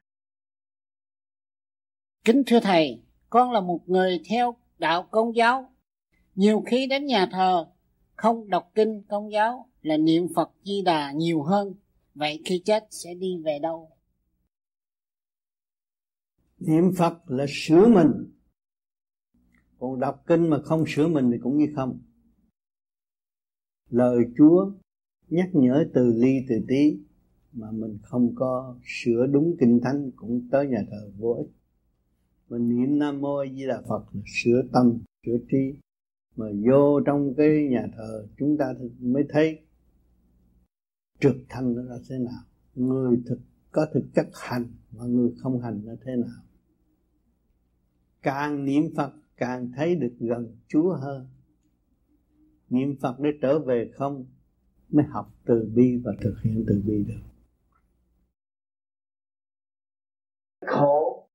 Kính 2.24 2.43
thưa 2.47 2.61
thầy 2.61 3.03
con 3.30 3.53
là 3.53 3.61
một 3.61 3.80
người 3.87 4.20
theo 4.30 4.57
đạo 4.78 5.03
công 5.11 5.37
giáo. 5.37 5.70
Nhiều 6.35 6.62
khi 6.66 6.87
đến 6.87 7.07
nhà 7.07 7.26
thờ 7.32 7.66
không 8.16 8.51
đọc 8.51 8.70
kinh 8.74 9.03
công 9.09 9.32
giáo 9.32 9.68
là 9.82 9.97
niệm 9.97 10.26
phật 10.37 10.51
di 10.62 10.82
đà 10.82 11.12
nhiều 11.12 11.43
hơn. 11.43 11.74
Vậy 12.14 12.41
khi 12.45 12.62
chết 12.64 12.85
sẽ 12.91 13.14
đi 13.14 13.37
về 13.45 13.59
đâu 13.62 13.94
niệm 16.67 16.93
phật 16.97 17.31
là 17.31 17.47
sửa 17.49 17.89
mình. 17.89 18.11
Còn 19.79 20.01
đọc 20.01 20.25
kinh 20.27 20.51
mà 20.51 20.62
không 20.62 20.85
sửa 20.87 21.09
mình 21.09 21.31
thì 21.33 21.39
cũng 21.43 21.59
như 21.59 21.67
không. 21.77 22.01
Lời 23.91 24.25
chúa 24.37 24.73
nhắc 25.29 25.51
nhở 25.53 25.85
từ 25.95 26.12
ly 26.17 26.47
từ 26.49 26.55
tí 26.69 26.99
mà 27.53 27.71
mình 27.71 27.99
không 28.03 28.35
có 28.35 28.79
sửa 28.85 29.27
đúng 29.27 29.57
kinh 29.61 29.81
thánh 29.85 30.11
cũng 30.17 30.49
tới 30.51 30.67
nhà 30.67 30.79
thờ 30.91 31.11
vô 31.19 31.33
ích. 31.33 31.51
Mình 32.49 32.69
niệm 32.69 32.99
nam 32.99 33.21
mô 33.21 33.37
a 33.37 33.47
di 33.53 33.67
đà 33.67 33.83
phật 33.89 34.05
là 34.12 34.23
sửa 34.27 34.62
tâm, 34.73 34.99
sửa 35.27 35.39
trí 35.51 35.75
mà 36.37 36.47
vô 36.71 37.01
trong 37.01 37.35
cái 37.37 37.69
nhà 37.71 37.87
thờ 37.97 38.27
chúng 38.39 38.57
ta 38.59 38.75
mới 38.99 39.25
thấy 39.29 39.59
trực 41.21 41.37
thanh 41.49 41.75
nó 41.75 41.83
là 41.83 41.99
thế 42.09 42.19
nào, 42.19 42.43
người 42.75 43.23
thực 43.27 43.39
có 43.73 43.87
thực 43.95 44.05
chất 44.15 44.29
hành 44.33 44.67
mà 44.93 45.05
người 45.05 45.31
không 45.39 45.61
hành 45.61 45.81
nó 45.85 45.93
thế 46.05 46.12
nào 46.17 46.43
càng 48.25 48.64
niệm 48.64 48.83
phật, 48.97 49.12
càng 49.37 49.72
thấy 49.77 49.95
được 49.95 50.16
gần 50.20 50.57
chúa 50.68 50.95
hơn. 50.95 51.27
Niệm 52.68 52.97
phật 53.03 53.14
để 53.18 53.31
trở 53.43 53.59
về 53.59 53.91
không, 53.95 54.27
mới 54.89 55.05
học 55.05 55.27
từ 55.47 55.70
bi 55.75 56.01
và 56.05 56.12
thực 56.20 56.35
hiện 56.45 56.64
từ 56.68 56.83
bi 56.87 57.05
được. 57.09 57.22
Khổ 60.66 61.29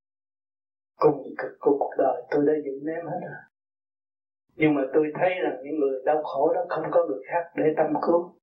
cùng 0.96 1.34
cực 1.38 1.52
của 1.60 1.78
cuộc 1.80 1.92
đời, 1.98 2.24
tôi 2.32 2.46
đã 2.46 2.54
dựng 2.66 2.86
ném 2.86 3.06
hết 3.06 3.20
rồi. 3.22 3.38
Nhưng 4.56 4.74
mà 4.74 4.82
tôi 4.94 5.12
thấy 5.14 5.30
rằng 5.44 5.62
những 5.64 5.80
người 5.80 6.02
đau 6.06 6.24
khổ 6.24 6.54
đó 6.54 6.66
không 6.70 6.84
có 6.92 7.06
người 7.08 7.22
khác 7.28 7.52
để 7.56 7.64
tâm 7.78 7.94
cứu. 8.08 8.36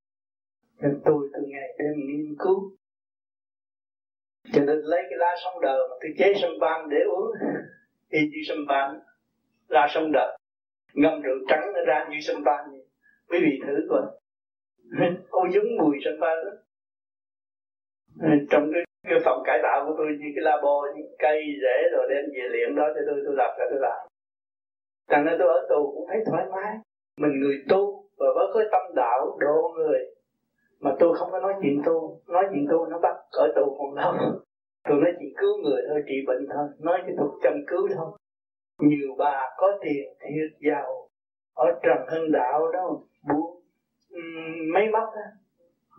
Nên 0.80 1.00
tôi 1.04 1.28
từ 1.32 1.40
ngày 1.48 1.68
đêm 1.78 1.94
nghiên 2.06 2.36
cứu. 2.38 2.76
Cho 4.52 4.64
nên 4.64 4.76
lấy 4.76 5.02
cái 5.10 5.18
lá 5.18 5.34
sống 5.44 5.62
đời 5.62 5.78
mà 5.90 5.96
tôi 6.00 6.10
chế 6.18 6.32
sâm 6.42 6.50
ban 6.60 6.88
để 6.88 6.96
uống 7.16 7.30
y 8.10 8.20
như 8.20 8.38
sâm 8.48 8.66
ban 8.68 9.00
ra 9.68 9.86
sông 9.94 10.12
đợt 10.12 10.36
ngâm 10.94 11.22
rượu 11.22 11.36
trắng 11.48 11.72
nó 11.74 11.80
ra 11.86 12.08
như 12.10 12.16
sâm 12.20 12.44
ban 12.44 12.70
vậy. 12.70 12.86
Quý 13.28 13.38
vị 13.42 13.60
thử 13.66 13.86
coi. 13.90 14.02
Ô 15.30 15.40
giống 15.52 15.76
mùi 15.78 15.96
sâm 16.04 16.20
ban 16.20 16.44
đó 16.44 16.50
trong 18.50 18.70
cái, 18.72 18.82
cái 19.08 19.18
phòng 19.24 19.42
cải 19.44 19.58
tạo 19.62 19.86
của 19.86 19.94
tôi 19.98 20.06
như 20.06 20.26
cái 20.34 20.42
labo 20.42 20.82
những 20.96 21.14
cây 21.18 21.42
rễ 21.62 21.88
rồi 21.92 22.06
đem 22.10 22.24
về 22.34 22.48
luyện 22.50 22.76
đó 22.76 22.84
cho 22.94 23.00
tôi 23.06 23.22
tôi 23.26 23.34
làm 23.36 23.50
ra 23.58 23.64
tôi 23.70 23.80
làm. 23.80 24.06
Thành 25.08 25.24
nên 25.24 25.34
tôi 25.38 25.48
ở 25.48 25.66
tù 25.68 25.92
cũng 25.94 26.06
thấy 26.08 26.18
thoải 26.26 26.44
mái. 26.52 26.76
Mình 27.20 27.40
người 27.40 27.64
tu 27.68 28.04
và 28.18 28.26
với 28.34 28.46
cái 28.54 28.62
tâm 28.72 28.94
đạo 28.94 29.36
độ 29.40 29.72
người. 29.76 29.98
Mà 30.80 30.90
tôi 30.98 31.16
không 31.18 31.30
có 31.30 31.40
nói 31.40 31.54
chuyện 31.62 31.82
tu. 31.86 32.20
Nói 32.26 32.44
chuyện 32.50 32.66
tu 32.70 32.86
nó 32.86 32.98
bắt 32.98 33.16
ở 33.32 33.52
tù 33.56 33.76
còn 33.78 33.94
lâu 33.94 34.12
Tôi 34.88 35.00
nói 35.00 35.12
chỉ 35.20 35.34
cứu 35.36 35.62
người 35.62 35.82
thôi, 35.88 36.02
trị 36.06 36.14
bệnh 36.26 36.46
thôi. 36.52 36.68
Nói 36.78 36.98
cái 37.06 37.14
thuật 37.16 37.30
chăm 37.42 37.52
cứu 37.66 37.88
thôi. 37.94 38.18
Nhiều 38.78 39.14
bà 39.18 39.42
có 39.56 39.78
tiền 39.82 40.08
thiệt 40.20 40.70
giàu 40.70 41.08
Ở 41.54 41.64
Trần 41.82 41.98
Hưng 42.08 42.32
Đạo 42.32 42.72
đó 42.72 43.00
Buôn 43.28 43.62
um, 44.10 44.72
máy 44.74 44.88
móc 44.92 45.08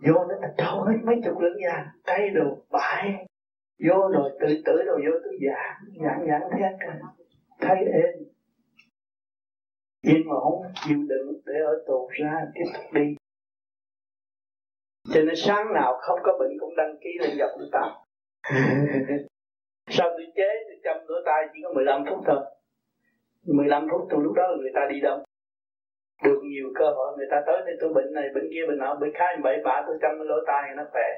Vô 0.06 0.14
nó 0.14 0.34
là 0.40 0.54
trâu 0.58 0.82
hết 0.82 0.96
mấy 1.04 1.16
chục 1.24 1.38
lượng 1.40 1.58
vàng 1.66 1.86
Cây 2.04 2.30
đồ 2.30 2.56
bãi. 2.70 3.26
Vô 3.88 4.08
rồi 4.12 4.30
tự 4.40 4.62
tử 4.64 4.82
rồi 4.86 5.00
vô 5.06 5.18
tôi 5.24 5.38
già 5.40 5.80
Giảng 6.04 6.26
giảng 6.28 6.48
thế 6.52 6.86
Thấy 7.60 7.76
êm. 7.76 8.24
Mà 10.26 10.40
không 10.40 10.62
chịu 10.84 10.98
đựng 11.08 11.40
để 11.46 11.54
ở 11.66 11.84
tù 11.86 12.08
ra 12.12 12.46
tiếp 12.54 12.64
tục 12.74 12.84
đi. 12.92 13.16
Cho 15.14 15.20
nên 15.22 15.34
sáng 15.36 15.74
nào 15.74 15.98
không 16.00 16.18
có 16.22 16.36
bệnh 16.40 16.58
cũng 16.60 16.76
đăng 16.76 16.96
ký 17.00 17.10
lên 17.20 17.30
gặp 17.38 17.46
ông 17.52 17.68
ta. 17.72 18.07
sau 19.90 20.08
tôi 20.08 20.26
chế 20.36 20.48
tôi 20.68 20.78
chăm 20.84 20.96
lỗ 21.08 21.16
tai 21.26 21.48
chỉ 21.52 21.60
có 21.64 21.72
15 21.74 22.04
phút 22.08 22.18
thôi. 22.26 22.44
15 23.42 23.86
phút 23.90 24.08
trong 24.10 24.20
lúc 24.20 24.32
đó 24.36 24.42
người 24.58 24.70
ta 24.74 24.80
đi 24.90 25.00
đâu? 25.00 25.24
Được 26.24 26.40
nhiều 26.42 26.72
cơ 26.74 26.84
hội 26.84 27.16
người 27.16 27.26
ta 27.30 27.42
tới 27.46 27.62
đây, 27.66 27.76
tôi 27.80 27.92
bệnh 27.94 28.12
này, 28.14 28.28
bệnh 28.34 28.48
kia, 28.52 28.66
bệnh 28.68 28.78
nọ, 28.78 28.94
bệnh 29.00 29.12
khai 29.14 29.36
bậy 29.42 29.56
bạ 29.64 29.82
tôi 29.86 29.98
chăm 30.02 30.10
lỗ 30.20 30.34
tai 30.46 30.74
nó 30.76 30.82
khỏe. 30.92 31.08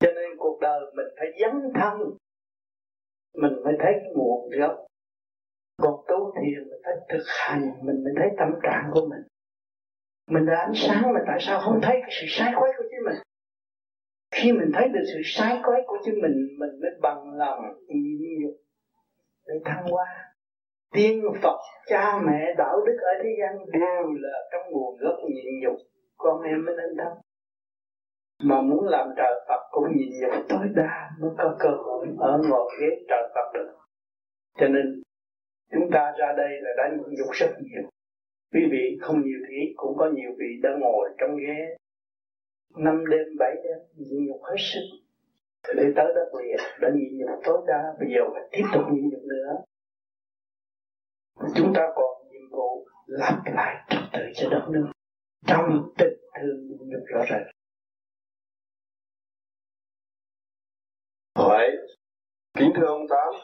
Cho 0.00 0.12
nên 0.14 0.30
cuộc 0.38 0.58
đời 0.60 0.80
mình 0.94 1.06
phải 1.18 1.28
dấn 1.40 1.72
thân. 1.74 1.94
Mình 3.34 3.52
mới 3.64 3.74
thấy 3.78 3.94
nguồn 4.14 4.50
gốc. 4.58 4.86
Còn 5.76 5.94
tu 6.08 6.32
thiền 6.34 6.68
mình 6.70 6.80
phải 6.84 6.94
thực 7.08 7.24
hành, 7.26 7.72
mình 7.82 8.04
mới 8.04 8.12
thấy 8.16 8.28
tâm 8.38 8.48
trạng 8.62 8.90
của 8.92 9.06
mình 9.10 9.31
mình 10.28 10.44
là 10.44 10.56
ánh 10.56 10.74
sáng 10.74 11.12
mà 11.14 11.20
tại 11.26 11.38
sao 11.40 11.60
không 11.60 11.80
thấy 11.82 11.96
cái 12.00 12.10
sự 12.20 12.26
sai 12.28 12.52
quấy 12.60 12.72
của 12.78 12.84
chính 12.90 13.04
mình? 13.04 13.22
Khi 14.34 14.52
mình 14.52 14.70
thấy 14.74 14.88
được 14.88 15.04
sự 15.14 15.20
sai 15.24 15.60
quấy 15.64 15.82
của 15.86 15.98
chính 16.04 16.14
mình 16.14 16.32
mình 16.58 16.80
mới 16.80 16.90
bằng 17.02 17.38
lòng 17.38 17.60
nhịn 17.88 18.42
nhục 18.42 18.54
để 19.46 19.54
thăng 19.64 19.84
hoa. 19.90 20.06
Tiên 20.92 21.22
phật, 21.42 21.58
cha 21.86 22.18
mẹ, 22.26 22.54
đạo 22.58 22.76
đức 22.86 22.96
ở 23.00 23.22
thế 23.22 23.30
gian 23.40 23.66
đều 23.72 24.12
là 24.12 24.38
trong 24.52 24.72
nguồn 24.72 24.96
gốc 25.00 25.16
nhịn 25.28 25.60
nhục. 25.62 25.76
Con 26.16 26.42
em 26.42 26.64
mới 26.64 26.74
nên 26.76 26.96
thăng. 26.98 27.14
mà 28.44 28.60
muốn 28.60 28.88
làm 28.88 29.08
trời 29.16 29.34
Phật 29.48 29.62
cũng 29.70 29.84
nhịn 29.96 30.08
nhục 30.20 30.44
tối 30.48 30.68
đa 30.74 31.10
mới 31.20 31.30
có 31.38 31.56
cơ 31.58 31.68
hội 31.68 32.06
ở 32.18 32.40
ngồi 32.48 32.70
ghế 32.80 32.86
trời 33.08 33.22
Phật 33.34 33.50
được. 33.54 33.72
Cho 34.58 34.68
nên, 34.68 35.02
chúng 35.72 35.90
ta 35.92 36.12
ra 36.18 36.32
đây 36.36 36.48
là 36.60 36.70
đã 36.76 36.88
nhịn 36.96 37.14
nhục 37.18 37.30
rất 37.32 37.50
nhiều 37.60 37.82
quý 38.52 38.60
vị 38.70 38.98
không 39.00 39.22
nhiều 39.22 39.38
thì 39.48 39.72
cũng 39.76 39.96
có 39.98 40.10
nhiều 40.14 40.30
vị 40.38 40.60
đã 40.62 40.70
ngồi 40.80 41.10
trong 41.18 41.36
ghế. 41.36 41.76
Năm 42.76 43.04
đêm 43.10 43.26
bảy 43.38 43.54
đêm 43.64 43.78
nhịn 43.96 44.26
nhục 44.26 44.40
hết 44.44 44.56
sức. 44.58 44.80
Để 45.76 45.84
tới 45.96 46.06
đất 46.14 46.30
liền, 46.38 46.56
đã 46.80 46.88
nhịn 46.94 47.18
nhục 47.18 47.40
tối 47.44 47.64
đa, 47.66 47.82
bây 47.98 48.08
giờ 48.14 48.20
phải 48.32 48.42
tiếp 48.52 48.64
tục 48.74 48.82
nhịn 48.92 49.08
nhục 49.08 49.22
nữa. 49.22 49.62
Chúng 51.54 51.72
ta 51.74 51.82
còn 51.94 52.28
nhiệm 52.30 52.50
vụ 52.50 52.86
lặp 53.06 53.42
lại 53.54 53.86
trật 53.90 54.02
tự 54.12 54.20
cho 54.34 54.48
đất 54.50 54.68
nước. 54.70 54.92
Trong 55.46 55.92
tình 55.98 56.18
thương 56.40 56.66
nhịn 56.68 56.78
nhục 56.88 57.02
rõ 57.06 57.24
ràng. 57.28 57.50
Hỏi 61.36 61.70
kính 62.58 62.72
thưa 62.76 62.86
ông 62.86 63.06
tám, 63.10 63.34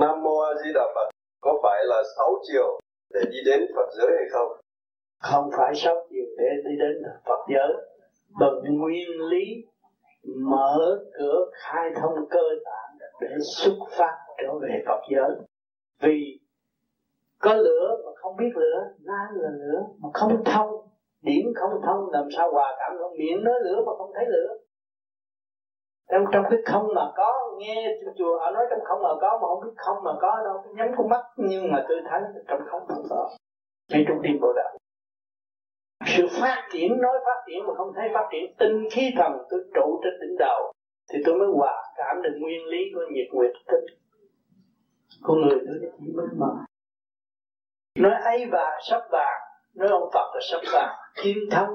nam 0.00 0.22
mô 0.22 0.38
a 0.40 0.50
di 0.64 0.72
đà 0.74 0.84
phật, 0.94 1.10
có 1.40 1.60
phải 1.62 1.84
là 1.84 2.02
sáu 2.16 2.34
chiều 2.52 2.80
để 3.14 3.20
đi 3.32 3.38
đến 3.46 3.60
phật 3.76 3.88
giới 3.98 4.10
hay 4.16 4.28
không? 4.32 4.48
Không 5.18 5.50
phải 5.56 5.72
sống 5.74 5.98
chiều 6.10 6.26
để 6.38 6.48
đi 6.64 6.76
đến 6.78 7.02
phật 7.26 7.46
giới. 7.48 7.72
Bằng 8.40 8.78
nguyên 8.78 9.08
lý 9.30 9.44
mở 10.24 10.78
cửa 11.18 11.50
khai 11.52 11.90
thông 12.00 12.14
cơ 12.30 12.40
tạng 12.64 13.08
để 13.20 13.36
xuất 13.56 13.76
phát 13.98 14.16
trở 14.42 14.58
về 14.62 14.82
Phật 14.86 15.00
giới. 15.10 15.30
Vì 16.00 16.40
có 17.38 17.54
lửa 17.54 17.96
mà 18.04 18.10
không 18.16 18.36
biết 18.36 18.50
lửa 18.56 18.80
nan 19.00 19.34
là 19.34 19.48
lửa 19.50 19.82
mà 19.98 20.08
không 20.14 20.44
thông, 20.44 20.70
điểm 21.22 21.52
không 21.54 21.80
thông, 21.86 22.10
làm 22.12 22.28
sao 22.36 22.52
hòa 22.52 22.76
cảm 22.78 22.96
không? 22.98 23.12
Miệng 23.18 23.44
nói 23.44 23.54
lửa 23.64 23.82
mà 23.86 23.92
không 23.98 24.10
thấy 24.14 24.24
lửa 24.28 24.56
trong 26.10 26.24
trong 26.32 26.44
cái 26.50 26.58
không 26.66 26.88
mà 26.94 27.12
có, 27.16 27.56
nghe 27.58 27.98
chùa 28.18 28.38
họ 28.38 28.50
nói 28.50 28.64
trong 28.70 28.84
không 28.84 29.02
mà 29.02 29.08
có, 29.20 29.38
mà 29.42 29.46
không 29.48 29.60
biết 29.64 29.74
không 29.76 29.96
mà 30.04 30.10
có 30.20 30.42
đâu. 30.44 30.64
Nhắm 30.76 30.88
con 30.96 31.08
mắt, 31.08 31.24
nhưng 31.36 31.72
mà 31.72 31.84
tôi 31.88 32.00
thấy 32.10 32.20
trong 32.48 32.60
không 32.66 32.82
không 32.88 33.04
có. 33.10 33.30
Ngay 33.90 34.04
trong 34.08 34.18
tim 34.22 34.38
bộ 34.40 34.52
đạo 34.56 34.76
sự 36.06 36.26
phát 36.40 36.68
triển, 36.72 37.00
nói 37.00 37.18
phát 37.26 37.42
triển 37.46 37.66
mà 37.66 37.74
không 37.74 37.92
thấy 37.96 38.08
phát 38.14 38.28
triển, 38.32 38.54
tinh 38.58 38.88
khí 38.92 39.10
thần 39.16 39.32
tôi 39.50 39.60
trụ 39.74 40.00
trên 40.04 40.12
đỉnh 40.20 40.36
đầu, 40.38 40.72
thì 41.12 41.18
tôi 41.24 41.34
mới 41.38 41.48
hòa 41.56 41.82
cảm 41.96 42.22
được 42.22 42.34
nguyên 42.40 42.66
lý 42.66 42.78
của 42.94 43.00
nhiệt 43.10 43.26
nguyệt 43.32 43.52
tinh. 43.66 43.98
Con 45.22 45.40
người 45.40 45.58
tôi 45.66 45.90
chỉ 45.98 46.12
mới 46.16 46.26
mở 46.36 46.54
nói 47.98 48.12
ấy 48.24 48.46
và 48.52 48.78
sắp 48.90 49.02
vàng, 49.10 49.40
nói 49.74 49.88
ông 49.88 50.10
Phật 50.14 50.30
là 50.34 50.40
sắp 50.50 50.60
vàng, 50.72 50.96
kim 51.22 51.36
thông 51.50 51.68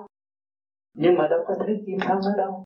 nhưng 0.93 1.15
mà 1.17 1.27
đâu 1.27 1.39
có 1.47 1.53
thấy 1.59 1.83
kim 1.87 1.99
thông 1.99 2.17
ở 2.17 2.31
đâu 2.37 2.63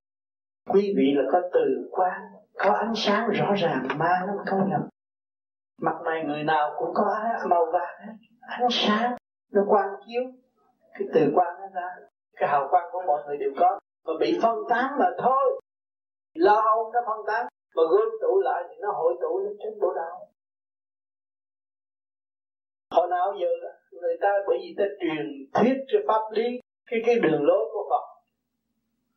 quý 0.66 0.94
vị 0.98 1.14
là 1.16 1.24
có 1.32 1.42
từ 1.54 1.90
quan 1.92 2.22
có 2.58 2.74
ánh 2.74 2.94
sáng 2.96 3.30
rõ 3.30 3.54
ràng, 3.58 3.88
ma 3.98 4.24
nó 4.28 4.34
không 4.46 4.70
nhập 4.70 4.82
mặt 5.84 5.96
này 6.06 6.24
người 6.26 6.44
nào 6.44 6.76
cũng 6.78 6.94
có 6.94 7.16
màu 7.50 7.66
vàng 7.74 7.96
hết, 8.06 8.14
ánh 8.42 8.68
sáng, 8.72 9.16
nó 9.52 9.62
quang 9.68 9.90
chiếu. 10.06 10.24
Cái 10.94 11.08
từ 11.14 11.32
quan 11.36 11.54
nó 11.60 11.68
ra, 11.82 11.90
cái 12.36 12.50
hào 12.50 12.68
quang 12.70 12.86
của 12.92 13.04
mọi 13.08 13.24
người 13.26 13.38
đều 13.38 13.52
có. 13.60 13.80
Mà 14.06 14.14
bị 14.20 14.40
phân 14.42 14.58
tán 14.70 14.92
mà 15.00 15.06
thôi. 15.18 15.62
Lo 16.34 16.56
âu 16.56 16.92
nó 16.94 17.00
phân 17.08 17.26
tán, 17.28 17.46
mà 17.76 17.84
gom 17.90 18.10
tụ 18.22 18.42
lại 18.44 18.64
thì 18.70 18.76
nó 18.82 18.92
hội 18.92 19.14
tụ 19.22 19.40
lên 19.40 19.54
trên 19.64 19.80
bộ 19.82 19.94
đạo. 19.94 20.28
Hồi 22.92 23.08
nào 23.10 23.34
giờ 23.42 23.48
người 23.92 24.18
ta 24.22 24.30
bởi 24.48 24.58
vì 24.62 24.76
ta 24.78 24.84
truyền 25.00 25.26
thuyết 25.54 25.78
cho 25.88 26.00
pháp 26.08 26.22
lý, 26.32 26.60
cái 26.86 27.00
cái 27.06 27.16
đường 27.20 27.44
lối 27.44 27.70
của 27.74 27.88
Phật. 27.90 28.22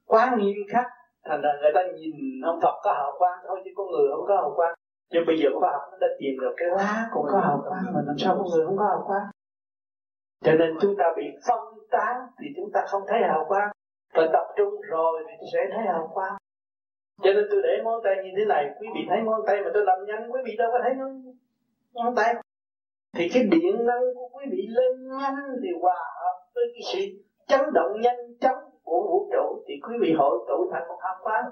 Quá 0.07 0.37
nghiêm 0.39 0.57
khắc 0.73 0.87
thành 1.29 1.41
ra 1.43 1.51
người 1.61 1.73
ta 1.75 1.83
nhìn 1.95 2.15
ông 2.45 2.59
Phật 2.63 2.77
có 2.83 2.93
hào 2.93 3.13
quang 3.19 3.39
thôi, 3.47 3.61
chứ 3.65 3.71
con 3.77 3.87
người 3.91 4.09
không 4.17 4.27
có 4.29 4.37
hào 4.37 4.53
quang. 4.57 4.75
Nhưng 5.11 5.25
bây 5.27 5.37
giờ 5.39 5.49
khoa 5.61 5.71
học 5.73 5.83
nó 5.91 5.97
đã 6.01 6.07
tìm 6.19 6.35
được 6.41 6.55
cái 6.57 6.69
lá 6.77 7.09
cũng 7.13 7.27
có 7.33 7.39
hào 7.41 7.59
quang 7.69 7.85
mà 7.95 8.01
làm 8.07 8.17
sao 8.19 8.35
con 8.39 8.47
người 8.51 8.67
không 8.67 8.77
có 8.79 8.85
hào 8.85 9.05
quang? 9.07 9.27
Cho 10.45 10.53
nên 10.53 10.71
chúng 10.81 10.95
ta 10.99 11.05
bị 11.17 11.27
phân 11.49 11.61
tán 11.91 12.17
thì 12.39 12.47
chúng 12.57 12.71
ta 12.75 12.81
không 12.87 13.03
thấy 13.09 13.21
hào 13.23 13.45
quang. 13.49 13.69
Và 14.15 14.29
tập 14.33 14.47
trung 14.57 14.75
rồi 14.91 15.25
thì 15.29 15.47
sẽ 15.53 15.59
thấy 15.73 15.85
hào 15.87 16.11
quang. 16.15 16.37
Cho 17.23 17.33
nên 17.33 17.45
tôi 17.51 17.61
để 17.63 17.83
ngón 17.85 18.01
tay 18.05 18.15
như 18.25 18.31
thế 18.37 18.45
này, 18.45 18.65
quý 18.81 18.89
vị 18.95 19.01
thấy 19.09 19.19
ngón 19.25 19.41
tay 19.47 19.57
mà 19.65 19.71
tôi 19.75 19.85
làm 19.87 19.99
nhanh, 20.07 20.33
quý 20.33 20.41
vị 20.45 20.57
đâu 20.59 20.69
có 20.73 20.79
thấy 20.83 20.95
ngón 21.93 22.15
tay. 22.17 22.35
Thì 23.17 23.29
cái 23.35 23.43
điện 23.43 23.87
năng 23.87 24.05
của 24.15 24.29
quý 24.33 24.45
vị 24.51 24.63
lên 24.69 25.09
nhanh 25.09 25.37
thì 25.63 25.69
hòa 25.83 25.97
hợp 26.21 26.39
với 26.55 26.65
cái 26.75 26.83
sự 26.93 27.01
chấn 27.47 27.61
động 27.75 28.01
nhanh 28.01 28.39
chóng 28.41 28.59
của 28.87 29.01
vũ 29.09 29.19
trụ, 29.33 29.47
thì 29.67 29.75
quý 29.85 29.95
vị 30.03 30.11
hội 30.19 30.37
tụ 30.49 30.59
thành 30.73 30.89
một 30.89 30.99
hào 31.03 31.17
quang 31.23 31.45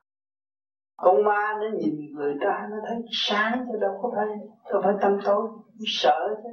con 0.96 1.24
ma 1.24 1.54
nó 1.60 1.66
nhìn 1.78 1.94
người 2.14 2.34
ta, 2.40 2.68
nó 2.70 2.76
thấy 2.88 2.96
sáng 3.10 3.66
chứ 3.72 3.78
đâu 3.80 3.98
có 4.02 4.12
phải, 4.16 4.26
đâu 4.72 4.80
phải 4.84 4.94
tâm 5.02 5.18
tối 5.24 5.48
sợ 5.86 6.18
chứ. 6.42 6.50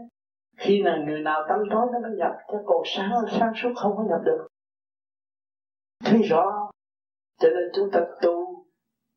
Khi 0.58 0.82
nào 0.84 0.98
người 1.08 1.22
nào 1.22 1.42
tâm 1.50 1.60
tối, 1.72 1.88
nó 1.94 2.00
mới 2.00 2.12
nhập 2.18 2.32
cái 2.48 2.62
cột 2.66 2.86
sáng 2.96 3.12
sáng 3.40 3.54
suốt 3.56 3.70
không 3.76 3.94
có 3.98 4.04
nhập 4.10 4.22
được. 4.26 4.48
Thấy 6.06 6.22
rõ 6.22 6.72
cho 7.40 7.50
nên 7.50 7.70
chúng 7.76 7.92
ta 7.92 8.00
tu 8.22 8.66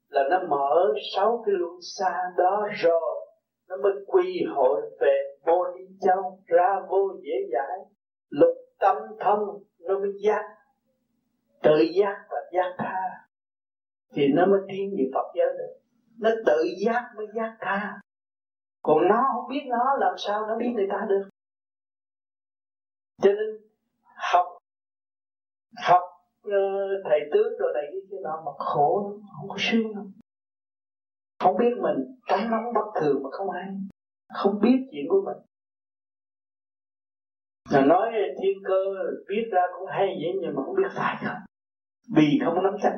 là 0.08 0.22
nó 0.30 0.38
mở 0.48 0.92
sáu 1.14 1.42
cái 1.46 1.54
luân 1.58 1.72
xa 1.98 2.12
đó 2.36 2.68
rồi, 2.82 3.26
nó 3.68 3.76
mới 3.82 3.92
quy 4.06 4.44
hội 4.54 4.80
về 5.00 5.36
vô 5.46 5.64
đi 5.76 5.84
châu 6.00 6.38
ra 6.46 6.80
vô 6.88 7.12
dễ 7.22 7.34
giải 7.52 7.78
lục 8.30 8.56
tâm 8.80 8.96
thông, 9.20 9.40
nó 9.80 9.98
mới 9.98 10.12
giác 10.24 10.44
tự 11.64 11.76
giác 11.94 12.26
và 12.30 12.36
giác 12.52 12.74
tha, 12.78 13.26
thì 14.14 14.28
nó 14.34 14.46
mới 14.46 14.60
tiến 14.68 14.94
về 14.98 15.04
Phật 15.14 15.32
giới 15.34 15.46
được. 15.58 15.80
Nó 16.18 16.30
tự 16.46 16.64
giác 16.86 17.12
mới 17.16 17.26
giác 17.34 17.56
tha. 17.60 18.00
Còn 18.82 19.08
nó 19.08 19.24
không 19.32 19.48
biết 19.50 19.62
nó 19.68 19.96
làm 20.00 20.14
sao 20.18 20.46
nó 20.46 20.56
biết 20.58 20.72
người 20.74 20.86
ta 20.90 21.06
được. 21.08 21.28
Cho 23.22 23.30
nên 23.32 23.68
học 24.32 24.46
học 25.76 26.02
ờ, 26.42 26.60
thầy 27.04 27.20
tướng 27.32 27.58
rồi 27.58 27.72
này 27.74 27.84
cái 28.10 28.20
nọ 28.22 28.42
mà 28.46 28.52
khổ 28.58 29.12
không 29.38 29.48
có 29.48 29.56
sướng 29.58 29.94
đâu 29.94 30.04
không 31.44 31.56
biết 31.58 31.74
mình 31.82 32.16
cái 32.26 32.48
nóng 32.50 32.72
bất 32.74 33.00
thường 33.00 33.22
mà 33.22 33.30
không 33.32 33.50
hay 33.50 33.68
không 34.34 34.60
biết 34.62 34.88
chuyện 34.90 35.06
của 35.08 35.22
mình. 35.24 35.36
Là 37.70 37.84
nói 37.84 38.12
thiên 38.42 38.58
cơ 38.64 38.84
biết 39.28 39.48
ra 39.52 39.62
cũng 39.78 39.88
hay 39.88 40.06
vậy 40.06 40.32
nhưng 40.40 40.54
mà 40.54 40.62
không 40.64 40.76
biết 40.76 40.88
phải 40.94 41.16
không 41.24 41.53
vì 42.16 42.40
không 42.44 42.62
nắm 42.62 42.74
chắc 42.82 42.92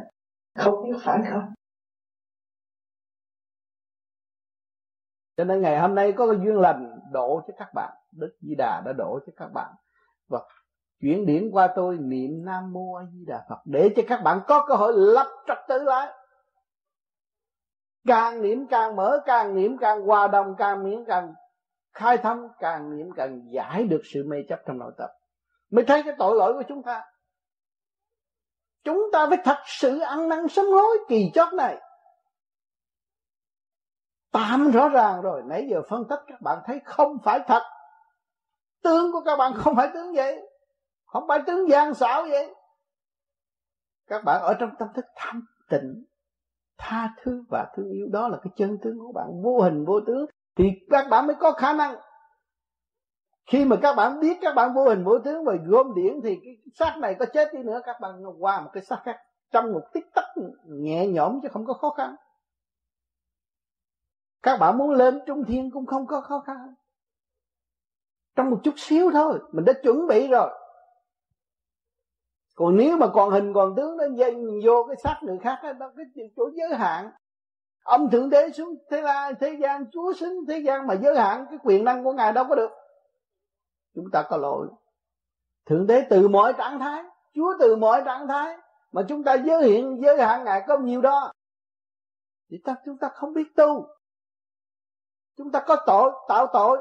không 0.56 0.74
biết 0.84 0.98
phải 1.04 1.18
không? 1.30 1.52
Cho 5.36 5.44
nên 5.44 5.62
ngày 5.62 5.80
hôm 5.80 5.94
nay 5.94 6.12
có 6.12 6.26
cái 6.26 6.36
duyên 6.44 6.60
lành 6.60 7.00
độ 7.12 7.42
cho 7.46 7.54
các 7.58 7.68
bạn. 7.74 7.94
Đức 8.12 8.36
di 8.40 8.54
đà 8.54 8.82
đã 8.86 8.92
độ 8.92 9.18
cho 9.26 9.32
các 9.36 9.48
bạn. 9.54 9.74
Và 10.28 10.38
chuyển 11.00 11.26
điển 11.26 11.50
qua 11.52 11.72
tôi, 11.76 11.98
niệm 11.98 12.44
nam 12.44 12.72
mô 12.72 12.94
a 12.94 13.04
di 13.12 13.24
đà 13.26 13.46
phật, 13.48 13.58
để 13.64 13.92
cho 13.96 14.02
các 14.08 14.22
bạn 14.22 14.40
có 14.46 14.64
cơ 14.68 14.74
hội 14.74 14.92
lập 14.96 15.26
trật 15.46 15.58
tự 15.68 15.82
lại. 15.82 16.12
Càng 18.06 18.42
niệm 18.42 18.66
càng 18.70 18.96
mở, 18.96 19.22
càng 19.26 19.54
niệm 19.54 19.78
càng 19.78 20.02
hòa 20.02 20.28
đồng, 20.28 20.54
càng 20.58 20.90
niệm 20.90 21.04
càng 21.06 21.34
khai 21.92 22.18
thông 22.18 22.48
càng 22.58 22.96
niệm 22.96 23.10
càng 23.16 23.40
giải 23.50 23.84
được 23.84 24.00
sự 24.04 24.24
mê 24.26 24.36
chấp 24.48 24.60
trong 24.66 24.78
nội 24.78 24.92
tâm. 24.98 25.10
Mới 25.70 25.84
thấy 25.84 26.02
cái 26.02 26.14
tội 26.18 26.36
lỗi 26.36 26.52
của 26.52 26.62
chúng 26.68 26.82
ta 26.82 27.02
chúng 28.86 29.02
ta 29.12 29.26
phải 29.28 29.38
thật 29.44 29.58
sự 29.66 29.98
ăn 29.98 30.28
năn 30.28 30.48
sám 30.48 30.66
hối 30.66 30.98
kỳ 31.08 31.30
chót 31.34 31.52
này. 31.52 31.76
Tạm 34.32 34.70
rõ 34.70 34.88
ràng 34.88 35.22
rồi, 35.22 35.42
nãy 35.46 35.66
giờ 35.70 35.82
phân 35.88 36.04
tích 36.08 36.20
các 36.26 36.40
bạn 36.40 36.58
thấy 36.66 36.80
không 36.84 37.18
phải 37.24 37.40
thật. 37.46 37.62
Tướng 38.82 39.12
của 39.12 39.20
các 39.24 39.36
bạn 39.36 39.52
không 39.56 39.76
phải 39.76 39.90
tướng 39.94 40.14
vậy. 40.14 40.48
Không 41.06 41.24
phải 41.28 41.38
tướng 41.46 41.68
gian 41.68 41.94
xảo 41.94 42.22
vậy. 42.30 42.54
Các 44.06 44.24
bạn 44.24 44.42
ở 44.42 44.54
trong 44.60 44.70
tâm 44.78 44.88
thức 44.94 45.04
thanh 45.16 45.40
tịnh, 45.70 46.04
tha 46.78 47.08
thứ 47.22 47.44
và 47.50 47.66
thương 47.76 47.90
yêu. 47.90 48.06
Đó 48.12 48.28
là 48.28 48.38
cái 48.42 48.52
chân 48.56 48.78
tướng 48.82 48.98
của 48.98 49.12
bạn, 49.12 49.26
vô 49.42 49.60
hình 49.60 49.84
vô 49.84 50.00
tướng. 50.06 50.26
Thì 50.56 50.64
các 50.90 51.06
bạn 51.10 51.26
mới 51.26 51.36
có 51.40 51.52
khả 51.52 51.72
năng 51.72 51.96
khi 53.46 53.64
mà 53.64 53.76
các 53.82 53.94
bạn 53.94 54.20
biết 54.20 54.38
các 54.40 54.54
bạn 54.54 54.74
vô 54.74 54.84
hình 54.84 55.04
vô 55.04 55.18
tướng 55.18 55.44
và 55.44 55.54
gom 55.66 55.94
điển 55.94 56.20
thì 56.24 56.40
cái 56.44 56.56
xác 56.74 56.96
này 56.98 57.14
có 57.14 57.26
chết 57.32 57.54
đi 57.54 57.62
nữa, 57.62 57.80
các 57.84 57.96
bạn 58.00 58.22
qua 58.38 58.60
một 58.60 58.70
cái 58.72 58.82
xác 58.82 59.00
khác 59.04 59.16
trong 59.50 59.72
một 59.72 59.82
tích 59.92 60.14
tắc 60.14 60.24
nhẹ 60.64 61.06
nhõm 61.06 61.40
chứ 61.42 61.48
không 61.52 61.66
có 61.66 61.74
khó 61.74 61.90
khăn. 61.90 62.14
Các 64.42 64.56
bạn 64.56 64.78
muốn 64.78 64.90
lên 64.90 65.20
trung 65.26 65.44
thiên 65.44 65.70
cũng 65.70 65.86
không 65.86 66.06
có 66.06 66.20
khó 66.20 66.42
khăn. 66.46 66.74
Trong 68.36 68.50
một 68.50 68.60
chút 68.62 68.74
xíu 68.76 69.10
thôi, 69.12 69.40
mình 69.52 69.64
đã 69.64 69.72
chuẩn 69.82 70.06
bị 70.06 70.28
rồi. 70.28 70.50
Còn 72.54 72.76
nếu 72.76 72.96
mà 72.96 73.06
còn 73.14 73.30
hình 73.30 73.52
còn 73.54 73.76
tướng 73.76 73.96
nó 73.96 74.04
dây 74.14 74.34
vô 74.64 74.84
cái 74.88 74.96
xác 75.04 75.20
người 75.22 75.38
khác 75.38 75.58
đó 75.78 75.92
cái 75.96 76.28
chỗ 76.36 76.50
giới 76.54 76.74
hạn. 76.74 77.10
Ông 77.84 78.10
thượng 78.10 78.30
đế 78.30 78.50
xuống 78.50 78.74
thế 78.90 79.02
la 79.02 79.32
thế 79.40 79.56
gian 79.60 79.84
chúa 79.92 80.12
sinh, 80.12 80.46
thế 80.48 80.58
gian 80.58 80.86
mà 80.86 80.94
giới 80.94 81.16
hạn, 81.16 81.46
cái 81.50 81.58
quyền 81.62 81.84
năng 81.84 82.04
của 82.04 82.12
ngài 82.12 82.32
đâu 82.32 82.44
có 82.48 82.54
được 82.54 82.70
chúng 83.96 84.10
ta 84.12 84.26
có 84.28 84.36
lỗi. 84.36 84.68
Thượng 85.66 85.86
đế 85.86 86.06
từ 86.10 86.28
mọi 86.28 86.52
trạng 86.58 86.78
thái, 86.78 87.02
chúa 87.34 87.54
từ 87.60 87.76
mọi 87.76 88.02
trạng 88.04 88.28
thái, 88.28 88.56
mà 88.92 89.02
chúng 89.08 89.24
ta 89.24 89.34
giới 89.34 89.64
hiện, 89.64 90.00
giới 90.02 90.18
hạn 90.18 90.44
ngài 90.44 90.64
có 90.68 90.78
nhiều 90.78 91.00
đó. 91.00 91.32
Thì 92.50 92.56
ta, 92.64 92.74
chúng 92.84 92.98
ta 92.98 93.08
không 93.08 93.32
biết 93.32 93.56
tu. 93.56 93.86
Chúng 95.36 95.52
ta 95.52 95.64
có 95.66 95.76
tội, 95.86 96.12
tạo 96.28 96.46
tội, 96.52 96.78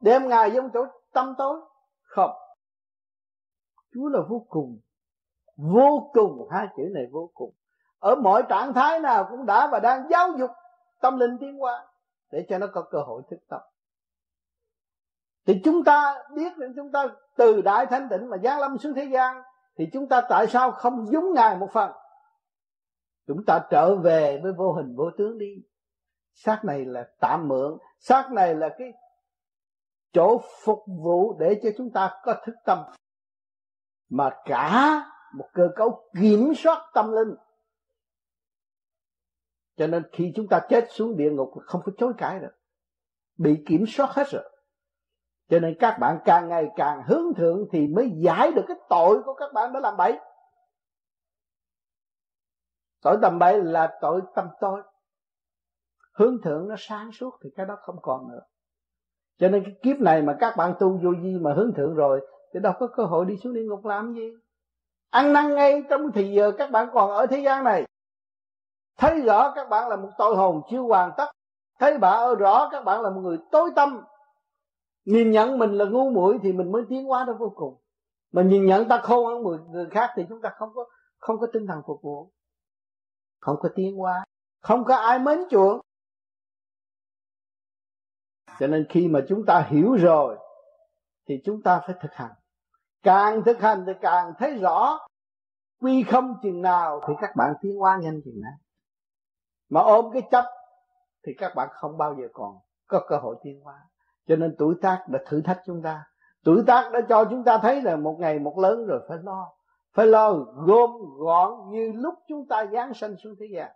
đem 0.00 0.28
ngài 0.28 0.50
vô 0.50 0.60
chỗ 0.74 0.86
tâm 1.12 1.34
tối. 1.38 1.60
Không. 2.02 2.30
Chúa 3.94 4.08
là 4.08 4.20
vô 4.28 4.46
cùng 4.48 4.80
vô 5.58 6.10
cùng, 6.12 6.48
hai 6.50 6.66
chữ 6.76 6.82
này 6.94 7.06
vô 7.12 7.30
cùng. 7.34 7.54
Ở 7.98 8.14
mọi 8.14 8.42
trạng 8.48 8.74
thái 8.74 9.00
nào 9.00 9.26
cũng 9.30 9.46
đã 9.46 9.68
và 9.72 9.80
đang 9.80 10.08
giáo 10.10 10.28
dục 10.38 10.50
tâm 11.00 11.18
linh 11.18 11.38
tiến 11.40 11.58
hóa 11.58 11.86
để 12.30 12.46
cho 12.48 12.58
nó 12.58 12.66
có 12.72 12.82
cơ 12.90 12.98
hội 13.06 13.22
thức 13.30 13.38
tâm 13.48 13.60
thì 15.48 15.60
chúng 15.64 15.84
ta 15.84 16.24
biết 16.34 16.56
rằng 16.56 16.72
chúng 16.76 16.92
ta 16.92 17.08
từ 17.36 17.60
đại 17.60 17.86
thanh 17.86 18.08
tịnh 18.10 18.30
mà 18.30 18.36
giáng 18.38 18.60
lâm 18.60 18.78
xuống 18.78 18.94
thế 18.94 19.04
gian, 19.04 19.42
thì 19.76 19.84
chúng 19.92 20.08
ta 20.08 20.22
tại 20.28 20.46
sao 20.46 20.72
không 20.72 21.06
giống 21.06 21.34
ngài 21.34 21.56
một 21.56 21.68
phần? 21.72 21.92
Chúng 23.26 23.44
ta 23.46 23.66
trở 23.70 23.96
về 23.96 24.40
với 24.42 24.52
vô 24.52 24.72
hình 24.72 24.96
vô 24.96 25.10
tướng 25.18 25.38
đi. 25.38 25.54
Xác 26.34 26.64
này 26.64 26.84
là 26.84 27.08
tạm 27.20 27.48
mượn, 27.48 27.78
xác 27.98 28.32
này 28.32 28.54
là 28.54 28.68
cái 28.78 28.92
chỗ 30.12 30.40
phục 30.64 30.84
vụ 30.86 31.38
để 31.38 31.60
cho 31.62 31.70
chúng 31.76 31.90
ta 31.92 32.20
có 32.22 32.34
thức 32.44 32.54
tâm. 32.64 32.78
Mà 34.08 34.30
cả 34.44 35.02
một 35.34 35.48
cơ 35.52 35.68
cấu 35.76 36.10
kiểm 36.20 36.52
soát 36.56 36.90
tâm 36.94 37.12
linh. 37.12 37.34
Cho 39.76 39.86
nên 39.86 40.02
khi 40.12 40.32
chúng 40.36 40.48
ta 40.48 40.60
chết 40.68 40.86
xuống 40.90 41.16
địa 41.16 41.30
ngục 41.30 41.50
không 41.62 41.80
có 41.84 41.92
chối 41.98 42.12
cãi 42.18 42.38
được. 42.40 42.56
Bị 43.38 43.64
kiểm 43.66 43.84
soát 43.88 44.10
hết 44.10 44.28
rồi 44.30 44.57
cho 45.48 45.58
nên 45.58 45.76
các 45.80 45.98
bạn 46.00 46.18
càng 46.24 46.48
ngày 46.48 46.68
càng 46.76 47.02
hướng 47.06 47.34
thượng 47.36 47.64
thì 47.72 47.86
mới 47.86 48.10
giải 48.16 48.52
được 48.52 48.64
cái 48.68 48.76
tội 48.88 49.22
của 49.22 49.34
các 49.34 49.52
bạn 49.52 49.72
đã 49.72 49.80
làm 49.80 49.96
bậy. 49.96 50.18
Tội 53.02 53.16
tầm 53.22 53.38
bậy 53.38 53.62
là 53.62 53.98
tội 54.00 54.20
tâm 54.34 54.48
tối. 54.60 54.82
Hướng 56.12 56.42
thượng 56.42 56.68
nó 56.68 56.74
sáng 56.78 57.12
suốt 57.12 57.38
thì 57.44 57.50
cái 57.56 57.66
đó 57.66 57.76
không 57.80 57.96
còn 58.02 58.28
nữa. 58.28 58.40
Cho 59.38 59.48
nên 59.48 59.64
cái 59.64 59.74
kiếp 59.82 60.00
này 60.00 60.22
mà 60.22 60.36
các 60.40 60.56
bạn 60.56 60.74
tu 60.80 60.98
vô 61.02 61.10
vi 61.22 61.38
mà 61.38 61.54
hướng 61.54 61.72
thượng 61.74 61.94
rồi, 61.94 62.26
thì 62.54 62.60
đâu 62.60 62.72
có 62.80 62.86
cơ 62.86 63.04
hội 63.04 63.24
đi 63.24 63.36
xuống 63.36 63.54
địa 63.54 63.64
ngục 63.64 63.84
làm 63.84 64.14
gì? 64.14 64.30
Ăn 65.10 65.32
năn 65.32 65.54
ngay 65.54 65.82
trong 65.90 66.12
thì 66.12 66.34
giờ 66.34 66.52
các 66.58 66.70
bạn 66.70 66.88
còn 66.92 67.10
ở 67.10 67.26
thế 67.26 67.40
gian 67.40 67.64
này. 67.64 67.84
Thấy 68.96 69.20
rõ 69.20 69.52
các 69.54 69.68
bạn 69.68 69.88
là 69.88 69.96
một 69.96 70.10
tội 70.18 70.36
hồn 70.36 70.62
chưa 70.70 70.80
hoàn 70.80 71.12
tất. 71.16 71.30
Thấy 71.78 71.98
bà 71.98 72.10
ở 72.10 72.34
rõ 72.34 72.68
các 72.72 72.84
bạn 72.84 73.02
là 73.02 73.10
một 73.10 73.20
người 73.20 73.38
tối 73.50 73.70
tâm 73.76 74.04
nhìn 75.08 75.30
nhận 75.30 75.58
mình 75.58 75.72
là 75.72 75.84
ngu 75.84 76.10
muội 76.10 76.38
thì 76.42 76.52
mình 76.52 76.72
mới 76.72 76.82
tiến 76.88 77.04
hóa 77.04 77.24
đến 77.26 77.36
vô 77.38 77.52
cùng. 77.56 77.80
Mà 78.32 78.42
nhìn 78.42 78.66
nhận 78.66 78.88
ta 78.88 79.00
khôn 79.02 79.26
hơn 79.26 79.42
người, 79.42 79.58
người 79.70 79.86
khác 79.90 80.10
thì 80.16 80.22
chúng 80.28 80.40
ta 80.40 80.50
không 80.58 80.70
có 80.74 80.84
không 81.18 81.38
có 81.38 81.46
tinh 81.52 81.66
thần 81.66 81.82
phục 81.86 82.02
vụ. 82.02 82.32
Không 83.40 83.56
có 83.60 83.68
tiến 83.74 83.96
hóa. 83.96 84.24
Không 84.60 84.84
có 84.84 84.96
ai 84.96 85.18
mến 85.18 85.38
chuộng. 85.50 85.80
Cho 88.60 88.66
nên 88.66 88.86
khi 88.88 89.08
mà 89.08 89.20
chúng 89.28 89.44
ta 89.46 89.66
hiểu 89.70 89.94
rồi 89.94 90.38
thì 91.28 91.34
chúng 91.44 91.62
ta 91.62 91.80
phải 91.86 91.96
thực 92.00 92.12
hành. 92.12 92.32
Càng 93.02 93.42
thực 93.44 93.60
hành 93.60 93.84
thì 93.86 93.92
càng 94.00 94.32
thấy 94.38 94.58
rõ 94.58 95.06
quy 95.80 96.02
không 96.02 96.34
chừng 96.42 96.62
nào 96.62 97.00
thì 97.08 97.14
các 97.20 97.36
bạn 97.36 97.54
tiến 97.60 97.76
hóa 97.76 97.98
nhanh 98.02 98.20
chừng 98.24 98.40
nào. 98.40 98.58
Mà 99.68 99.80
ôm 99.80 100.10
cái 100.12 100.22
chấp 100.30 100.44
thì 101.26 101.32
các 101.38 101.52
bạn 101.54 101.68
không 101.72 101.98
bao 101.98 102.16
giờ 102.20 102.28
còn 102.32 102.58
có 102.86 103.06
cơ 103.08 103.16
hội 103.16 103.36
tiến 103.42 103.60
hóa 103.60 103.88
cho 104.28 104.36
nên 104.36 104.54
tuổi 104.58 104.74
tác 104.82 105.04
đã 105.08 105.18
thử 105.26 105.40
thách 105.40 105.62
chúng 105.66 105.82
ta. 105.82 106.04
Tuổi 106.44 106.62
tác 106.66 106.90
đã 106.92 107.00
cho 107.08 107.24
chúng 107.24 107.44
ta 107.44 107.58
thấy 107.58 107.82
là 107.82 107.96
một 107.96 108.16
ngày 108.20 108.38
một 108.38 108.58
lớn 108.58 108.86
rồi 108.86 109.00
phải 109.08 109.18
lo. 109.22 109.52
Phải 109.94 110.06
lo 110.06 110.32
gom 110.66 110.90
gọn 111.18 111.70
như 111.70 111.92
lúc 111.94 112.14
chúng 112.28 112.46
ta 112.48 112.66
giáng 112.72 112.94
sanh 112.94 113.16
xuống 113.16 113.34
thế 113.40 113.46
gian. 113.54 113.70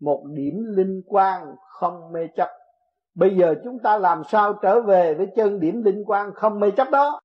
Một 0.00 0.24
điểm 0.34 0.64
linh 0.66 1.02
quang 1.06 1.56
không 1.70 2.12
mê 2.12 2.28
chấp. 2.36 2.48
Bây 3.14 3.36
giờ 3.36 3.54
chúng 3.64 3.78
ta 3.78 3.98
làm 3.98 4.22
sao 4.24 4.52
trở 4.52 4.80
về 4.80 5.14
với 5.14 5.26
chân 5.36 5.60
điểm 5.60 5.82
linh 5.82 6.04
quang 6.04 6.32
không 6.34 6.60
mê 6.60 6.70
chấp 6.70 6.90
đó? 6.90 7.20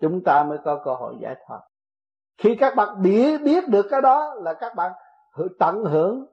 Chúng 0.00 0.24
ta 0.24 0.44
mới 0.44 0.58
có 0.64 0.82
cơ 0.84 0.94
hội 0.94 1.14
giải 1.20 1.36
thoát. 1.46 1.60
Khi 2.38 2.56
các 2.60 2.74
bạn 2.76 3.02
biết 3.02 3.40
biết 3.44 3.68
được 3.68 3.86
cái 3.90 4.02
đó 4.02 4.34
là 4.34 4.54
các 4.54 4.74
bạn 4.76 4.92
tận 5.58 5.84
hưởng 5.84 6.26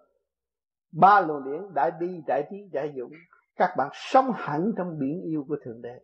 ba 0.91 1.21
luồng 1.21 1.43
điển, 1.43 1.73
đại 1.73 1.91
bi, 1.99 2.21
đại 2.27 2.47
trí 2.51 2.57
đại 2.73 2.93
dũng 2.97 3.11
các 3.55 3.73
bạn 3.77 3.89
sống 3.93 4.31
hẳn 4.35 4.71
trong 4.77 4.99
biển 4.99 5.21
yêu 5.21 5.45
của 5.47 5.57
thượng 5.63 5.81
đế. 5.81 5.99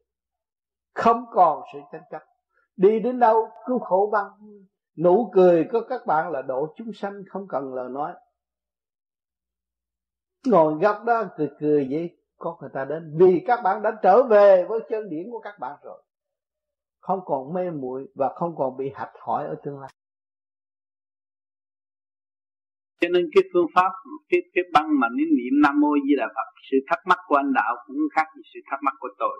Không 0.93 1.25
còn 1.31 1.63
sự 1.73 1.79
tranh 1.91 2.03
chấp. 2.11 2.23
Đi 2.75 2.99
đến 2.99 3.19
đâu 3.19 3.49
cứu 3.65 3.79
khổ 3.79 4.09
băng. 4.11 4.31
Nụ 4.97 5.29
cười 5.33 5.67
của 5.71 5.81
các 5.89 6.05
bạn 6.05 6.31
là 6.31 6.41
độ 6.41 6.73
chúng 6.75 6.93
sanh, 6.93 7.23
không 7.29 7.47
cần 7.47 7.73
lời 7.73 7.89
nói. 7.89 8.13
Ngồi 10.45 10.73
góc 10.81 11.03
đó 11.05 11.23
cười 11.37 11.51
cười 11.59 11.87
vậy, 11.91 12.17
có 12.37 12.57
người 12.61 12.69
ta 12.73 12.85
đến. 12.85 13.17
Vì 13.19 13.43
các 13.47 13.61
bạn 13.63 13.81
đã 13.81 13.91
trở 14.03 14.23
về 14.23 14.65
với 14.69 14.79
chân 14.89 15.09
điển 15.09 15.31
của 15.31 15.39
các 15.39 15.59
bạn 15.59 15.77
rồi. 15.83 16.03
Không 16.99 17.19
còn 17.25 17.53
mê 17.53 17.69
muội 17.69 18.07
và 18.15 18.33
không 18.35 18.55
còn 18.55 18.77
bị 18.77 18.91
hạch 18.95 19.13
hỏi 19.19 19.47
ở 19.47 19.55
tương 19.63 19.79
lai 19.79 19.89
cho 23.01 23.07
nên 23.13 23.23
cái 23.33 23.43
phương 23.53 23.69
pháp, 23.75 23.91
cái 24.29 24.41
cái 24.53 24.63
băng 24.73 24.89
mà 24.99 25.07
niệm 25.17 25.29
niệm 25.37 25.53
nam 25.63 25.75
mô 25.81 25.91
di 26.05 26.13
đà 26.21 26.27
phật, 26.35 26.47
sự 26.71 26.77
thắc 26.87 26.99
mắc 27.09 27.19
của 27.27 27.35
anh 27.35 27.53
đạo 27.59 27.73
cũng 27.85 27.97
khác 28.15 28.27
gì 28.35 28.41
sự 28.53 28.59
thắc 28.69 28.79
mắc 28.85 28.95
của 28.99 29.11
tôi. 29.21 29.35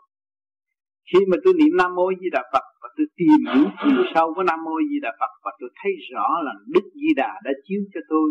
Khi 1.09 1.19
mà 1.29 1.37
tôi 1.43 1.53
niệm 1.59 1.73
nam 1.77 1.95
mô 1.95 2.05
di 2.21 2.29
đà 2.35 2.43
phật 2.53 2.65
và 2.81 2.89
tôi 2.97 3.05
tìm 3.19 3.39
hiểu 3.53 3.65
chiều 3.83 4.03
sâu 4.13 4.33
của 4.35 4.43
nam 4.43 4.59
mô 4.65 4.75
di 4.89 4.97
đà 5.05 5.11
phật 5.19 5.31
và 5.43 5.51
tôi 5.59 5.69
thấy 5.79 5.91
rõ 6.13 6.27
là 6.45 6.53
đức 6.73 6.85
di 7.01 7.11
đà 7.21 7.31
đã 7.45 7.51
chiếu 7.65 7.81
cho 7.93 8.01
tôi 8.09 8.27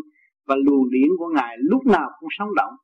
và 0.48 0.56
luồng 0.64 0.90
điển 0.90 1.08
của 1.18 1.30
ngài 1.36 1.56
lúc 1.70 1.82
nào 1.86 2.08
cũng 2.18 2.28
sống 2.38 2.52
động. 2.56 2.74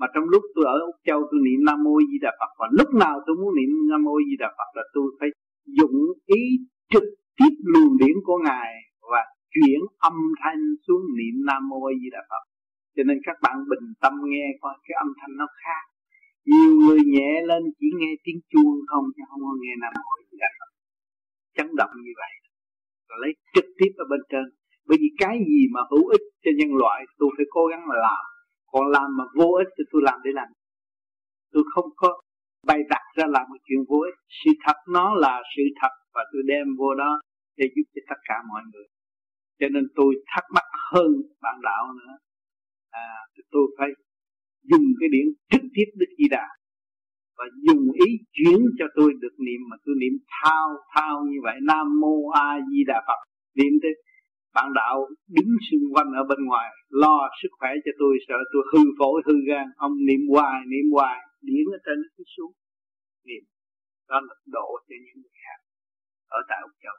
Mà 0.00 0.06
trong 0.14 0.24
lúc 0.24 0.42
tôi 0.54 0.64
ở 0.64 0.76
úc 0.90 0.96
châu 1.06 1.20
tôi 1.30 1.40
niệm 1.46 1.60
nam 1.66 1.78
mô 1.84 1.94
di 2.08 2.18
đà 2.24 2.30
phật 2.40 2.52
và 2.60 2.66
lúc 2.78 2.88
nào 3.02 3.14
tôi 3.26 3.36
muốn 3.40 3.50
niệm 3.56 3.70
nam 3.90 4.04
mô 4.04 4.16
di 4.30 4.36
đà 4.38 4.48
phật 4.58 4.70
là 4.78 4.84
tôi 4.94 5.06
phải 5.20 5.28
dụng 5.78 5.98
ý 6.26 6.42
trực 6.92 7.06
tiếp 7.38 7.52
luồng 7.72 7.96
điển 8.00 8.16
của 8.24 8.38
ngài 8.44 8.70
và 9.12 9.22
chuyển 9.56 9.80
âm 10.10 10.16
thanh 10.42 10.62
xuống 10.84 11.02
niệm 11.18 11.34
nam 11.48 11.68
mô 11.68 11.78
a 11.90 11.92
di 12.00 12.08
đà 12.14 12.22
phật. 12.30 12.44
Cho 12.96 13.02
nên 13.08 13.18
các 13.26 13.36
bạn 13.44 13.56
bình 13.70 13.86
tâm 14.02 14.12
nghe 14.30 14.46
coi 14.60 14.74
cái 14.86 14.94
âm 15.04 15.08
thanh 15.18 15.32
nó 15.40 15.46
khác. 15.62 15.84
Nhiều 16.50 16.72
người 16.80 17.00
nhẹ 17.14 17.32
lên 17.50 17.62
chỉ 17.78 17.88
nghe 18.00 18.12
tiếng 18.24 18.40
chuông 18.50 18.76
không, 18.90 19.04
chứ 19.14 19.22
không 19.28 19.42
có 19.48 19.54
nghe 19.62 19.72
nam 19.82 19.92
mô 20.02 20.10
a 20.20 20.22
di 20.30 20.36
đà 20.42 20.50
phật. 20.58 20.70
Chấn 21.56 21.68
động 21.80 21.92
như 22.04 22.12
vậy. 22.20 22.32
Rồi 23.08 23.18
lấy 23.22 23.32
trực 23.54 23.66
tiếp 23.78 23.92
ở 24.02 24.04
bên 24.10 24.20
trên. 24.32 24.46
Bởi 24.88 24.98
vì 25.02 25.08
cái 25.22 25.36
gì 25.50 25.60
mà 25.74 25.80
hữu 25.90 26.04
ích 26.16 26.24
cho 26.42 26.50
nhân 26.58 26.70
loại, 26.80 26.98
tôi 27.18 27.28
phải 27.36 27.46
cố 27.50 27.66
gắng 27.70 27.82
mà 27.88 27.96
làm. 28.06 28.24
Còn 28.72 28.84
làm 28.96 29.08
mà 29.18 29.24
vô 29.38 29.50
ích 29.62 29.70
thì 29.78 29.84
tôi 29.90 30.02
làm 30.04 30.18
để 30.24 30.30
làm. 30.34 30.48
Tôi 31.52 31.64
không 31.74 31.88
có 31.96 32.08
bày 32.66 32.80
đặt 32.88 33.04
ra 33.16 33.26
làm 33.26 33.44
một 33.50 33.60
chuyện 33.66 33.80
vô 33.88 33.98
ích. 34.10 34.18
Sự 34.40 34.50
thật 34.64 34.76
nó 34.96 35.14
là 35.14 35.42
sự 35.56 35.62
thật 35.80 35.92
và 36.14 36.22
tôi 36.32 36.42
đem 36.46 36.66
vô 36.78 36.94
đó 36.94 37.20
để 37.56 37.66
giúp 37.74 37.86
cho 37.94 38.00
tất 38.08 38.20
cả 38.28 38.34
mọi 38.48 38.62
người 38.72 38.86
cho 39.60 39.68
nên 39.74 39.84
tôi 39.94 40.14
thắc 40.26 40.44
mắc 40.54 40.68
hơn 40.92 41.10
bạn 41.42 41.56
đạo 41.62 41.84
nữa. 42.00 42.14
À 42.90 43.08
thì 43.32 43.42
tôi 43.50 43.66
phải 43.78 43.88
dùng 44.70 44.86
cái 45.00 45.08
điểm 45.14 45.26
trực 45.50 45.64
tiếp 45.74 45.88
đức 46.00 46.10
di 46.18 46.28
đà 46.30 46.46
và 47.38 47.44
dùng 47.66 47.84
ý 48.06 48.10
chuyển 48.32 48.60
cho 48.78 48.86
tôi 48.96 49.12
được 49.22 49.34
niệm 49.46 49.60
mà 49.70 49.76
tôi 49.84 49.94
niệm 50.02 50.14
thao 50.36 50.68
thao 50.94 51.24
như 51.30 51.38
vậy. 51.42 51.56
Nam 51.62 52.00
mô 52.00 52.28
a 52.28 52.58
di 52.70 52.84
đà 52.86 52.98
phật. 53.06 53.20
Niệm 53.58 53.72
tới 53.82 53.92
bạn 54.54 54.72
đạo 54.74 55.08
đứng 55.36 55.52
xung 55.70 55.94
quanh 55.94 56.10
ở 56.20 56.22
bên 56.30 56.40
ngoài, 56.44 56.70
lo 56.88 57.28
sức 57.42 57.48
khỏe 57.58 57.70
cho 57.84 57.92
tôi, 57.98 58.18
sợ 58.28 58.38
tôi 58.52 58.62
hư 58.72 58.82
phổi, 58.98 59.22
hư 59.26 59.34
gan. 59.48 59.66
Ông 59.76 59.92
niệm 60.06 60.20
hoài 60.32 60.60
niệm 60.72 60.86
hoài 60.92 61.18
điển 61.42 61.64
ở 61.76 61.78
trên 61.86 61.98
nó 62.18 62.24
xuống. 62.36 62.52
Niệm. 63.28 63.42
Đó 64.08 64.20
là 64.26 64.34
độ 64.46 64.68
cho 64.88 64.96
những 65.04 65.18
người 65.22 65.36
khác 65.44 65.58
ở 66.28 66.40
tại 66.48 66.58
ông 66.62 66.74
Châu. 66.82 66.96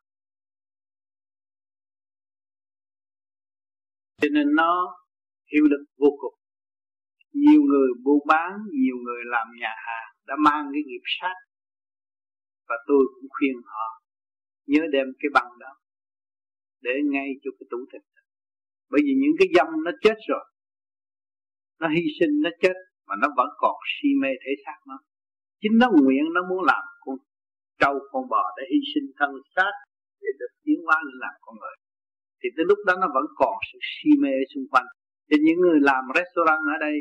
Cho 4.21 4.29
nên 4.31 4.47
nó 4.55 4.97
hiệu 5.51 5.63
lực 5.71 5.83
vô 5.97 6.09
cùng. 6.21 6.35
Nhiều 7.33 7.61
người 7.61 7.89
buôn 8.03 8.19
bán, 8.27 8.51
nhiều 8.71 8.97
người 9.05 9.21
làm 9.25 9.47
nhà 9.59 9.73
hàng 9.85 10.09
đã 10.27 10.35
mang 10.45 10.65
cái 10.73 10.81
nghiệp 10.85 11.05
sát. 11.19 11.35
Và 12.67 12.75
tôi 12.87 13.03
cũng 13.13 13.29
khuyên 13.29 13.55
họ, 13.65 14.01
nhớ 14.67 14.81
đem 14.91 15.07
cái 15.19 15.29
bằng 15.33 15.51
đó 15.59 15.71
để 16.81 16.91
ngay 17.11 17.29
cho 17.43 17.51
cái 17.59 17.67
tủ 17.71 17.77
thịt. 17.93 18.01
Bởi 18.91 19.01
vì 19.05 19.13
những 19.21 19.35
cái 19.39 19.47
dâm 19.55 19.67
nó 19.85 19.91
chết 20.03 20.17
rồi, 20.29 20.45
nó 21.79 21.87
hy 21.95 22.03
sinh, 22.19 22.33
nó 22.43 22.49
chết 22.61 22.75
mà 23.07 23.15
nó 23.21 23.27
vẫn 23.37 23.49
còn 23.57 23.75
si 23.93 24.09
mê 24.21 24.29
thể 24.43 24.51
xác 24.65 24.77
nó. 24.87 24.97
Chính 25.61 25.75
nó 25.81 25.87
nguyện, 25.91 26.23
nó 26.35 26.41
muốn 26.49 26.61
làm 26.71 26.83
con 26.99 27.15
trâu, 27.79 27.95
con 28.11 28.23
bò 28.29 28.43
để 28.57 28.63
hy 28.71 28.79
sinh 28.93 29.07
thân 29.19 29.31
xác 29.55 29.71
để 30.21 30.29
được 30.39 30.51
tiến 30.63 30.79
hóa 30.85 30.97
lên 31.05 31.17
làm 31.19 31.33
con 31.41 31.55
người 31.61 31.75
thì 32.39 32.47
tới 32.55 32.65
lúc 32.69 32.79
đó 32.87 32.93
nó 33.01 33.07
vẫn 33.15 33.25
còn 33.41 33.53
sự 33.69 33.77
si 33.91 34.09
mê 34.23 34.35
xung 34.51 34.67
quanh. 34.71 34.87
Thì 35.27 35.35
những 35.45 35.59
người 35.63 35.79
làm 35.89 36.03
restaurant 36.17 36.63
ở 36.73 36.77
đây 36.87 36.95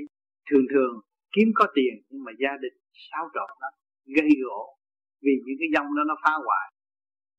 thường 0.48 0.66
thường 0.72 0.92
kiếm 1.34 1.48
có 1.58 1.64
tiền 1.76 1.94
nhưng 2.10 2.22
mà 2.26 2.32
gia 2.42 2.52
đình 2.62 2.76
xáo 3.08 3.24
trộn 3.34 3.50
lắm 3.62 3.72
gây 4.16 4.30
gỗ. 4.44 4.60
Vì 5.24 5.34
những 5.44 5.58
cái 5.60 5.68
dòng 5.74 5.88
đó 5.96 6.02
nó 6.10 6.16
phá 6.24 6.32
hoại. 6.46 6.66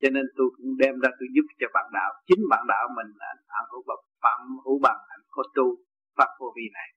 Cho 0.00 0.08
nên 0.14 0.24
tôi 0.36 0.48
cũng 0.56 0.70
đem 0.82 0.94
ra 1.02 1.10
tôi 1.18 1.28
giúp 1.34 1.46
cho 1.60 1.66
bạn 1.74 1.86
đạo 1.98 2.10
chính 2.28 2.42
bạn 2.52 2.64
đạo 2.72 2.84
mình 2.96 3.10
là 3.20 3.28
anh 3.58 3.68
hữu 3.72 3.82
bậc 3.88 4.00
phạm 4.22 4.40
hữu 4.64 4.78
bằng 4.86 5.00
anh 5.14 5.22
có 5.34 5.42
tu 5.56 5.66
pháp 6.16 6.30
vô 6.38 6.48
vi 6.56 6.66
này. 6.78 6.88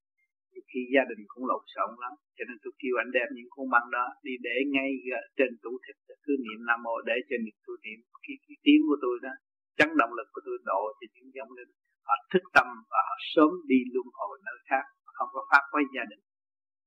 Thì 0.52 0.60
khi 0.70 0.82
gia 0.94 1.04
đình 1.10 1.22
cũng 1.32 1.46
lộn 1.50 1.64
xộn 1.74 1.92
lắm 2.04 2.14
cho 2.42 2.44
nên 2.50 2.58
tôi 2.64 2.74
kêu 2.82 2.94
anh 3.04 3.12
đem 3.18 3.28
những 3.36 3.50
con 3.56 3.66
băng 3.74 3.88
đó 3.96 4.06
đi 4.26 4.34
để 4.48 4.56
ngay 4.74 4.92
trên 5.38 5.52
tủ 5.64 5.72
thịt 5.84 5.98
cứ 6.26 6.34
niệm 6.46 6.60
nam 6.68 6.80
mô 6.86 6.96
để 7.10 7.18
cho 7.30 7.36
niệm 7.46 7.58
tôi 7.66 7.78
niệm 7.86 8.00
cái, 8.26 8.36
cái 8.46 8.58
tiếng 8.66 8.82
của 8.88 8.98
tôi 9.06 9.16
đó 9.26 9.34
chấn 9.78 9.90
động 10.02 10.14
lực 10.18 10.28
của 10.34 10.42
tôi 10.46 10.58
độ 10.70 10.82
cho 10.98 11.06
những 11.14 11.30
dòng 11.36 11.52
linh 11.58 11.72
họ 12.08 12.16
thức 12.32 12.44
tâm 12.56 12.68
và 12.92 13.00
họ 13.08 13.16
sớm 13.34 13.52
đi 13.72 13.80
luân 13.94 14.08
hồi 14.20 14.36
nơi 14.48 14.58
khác 14.70 14.86
không 15.22 15.30
có 15.34 15.42
phát 15.52 15.64
với 15.74 15.84
gia 15.96 16.04
đình. 16.12 16.24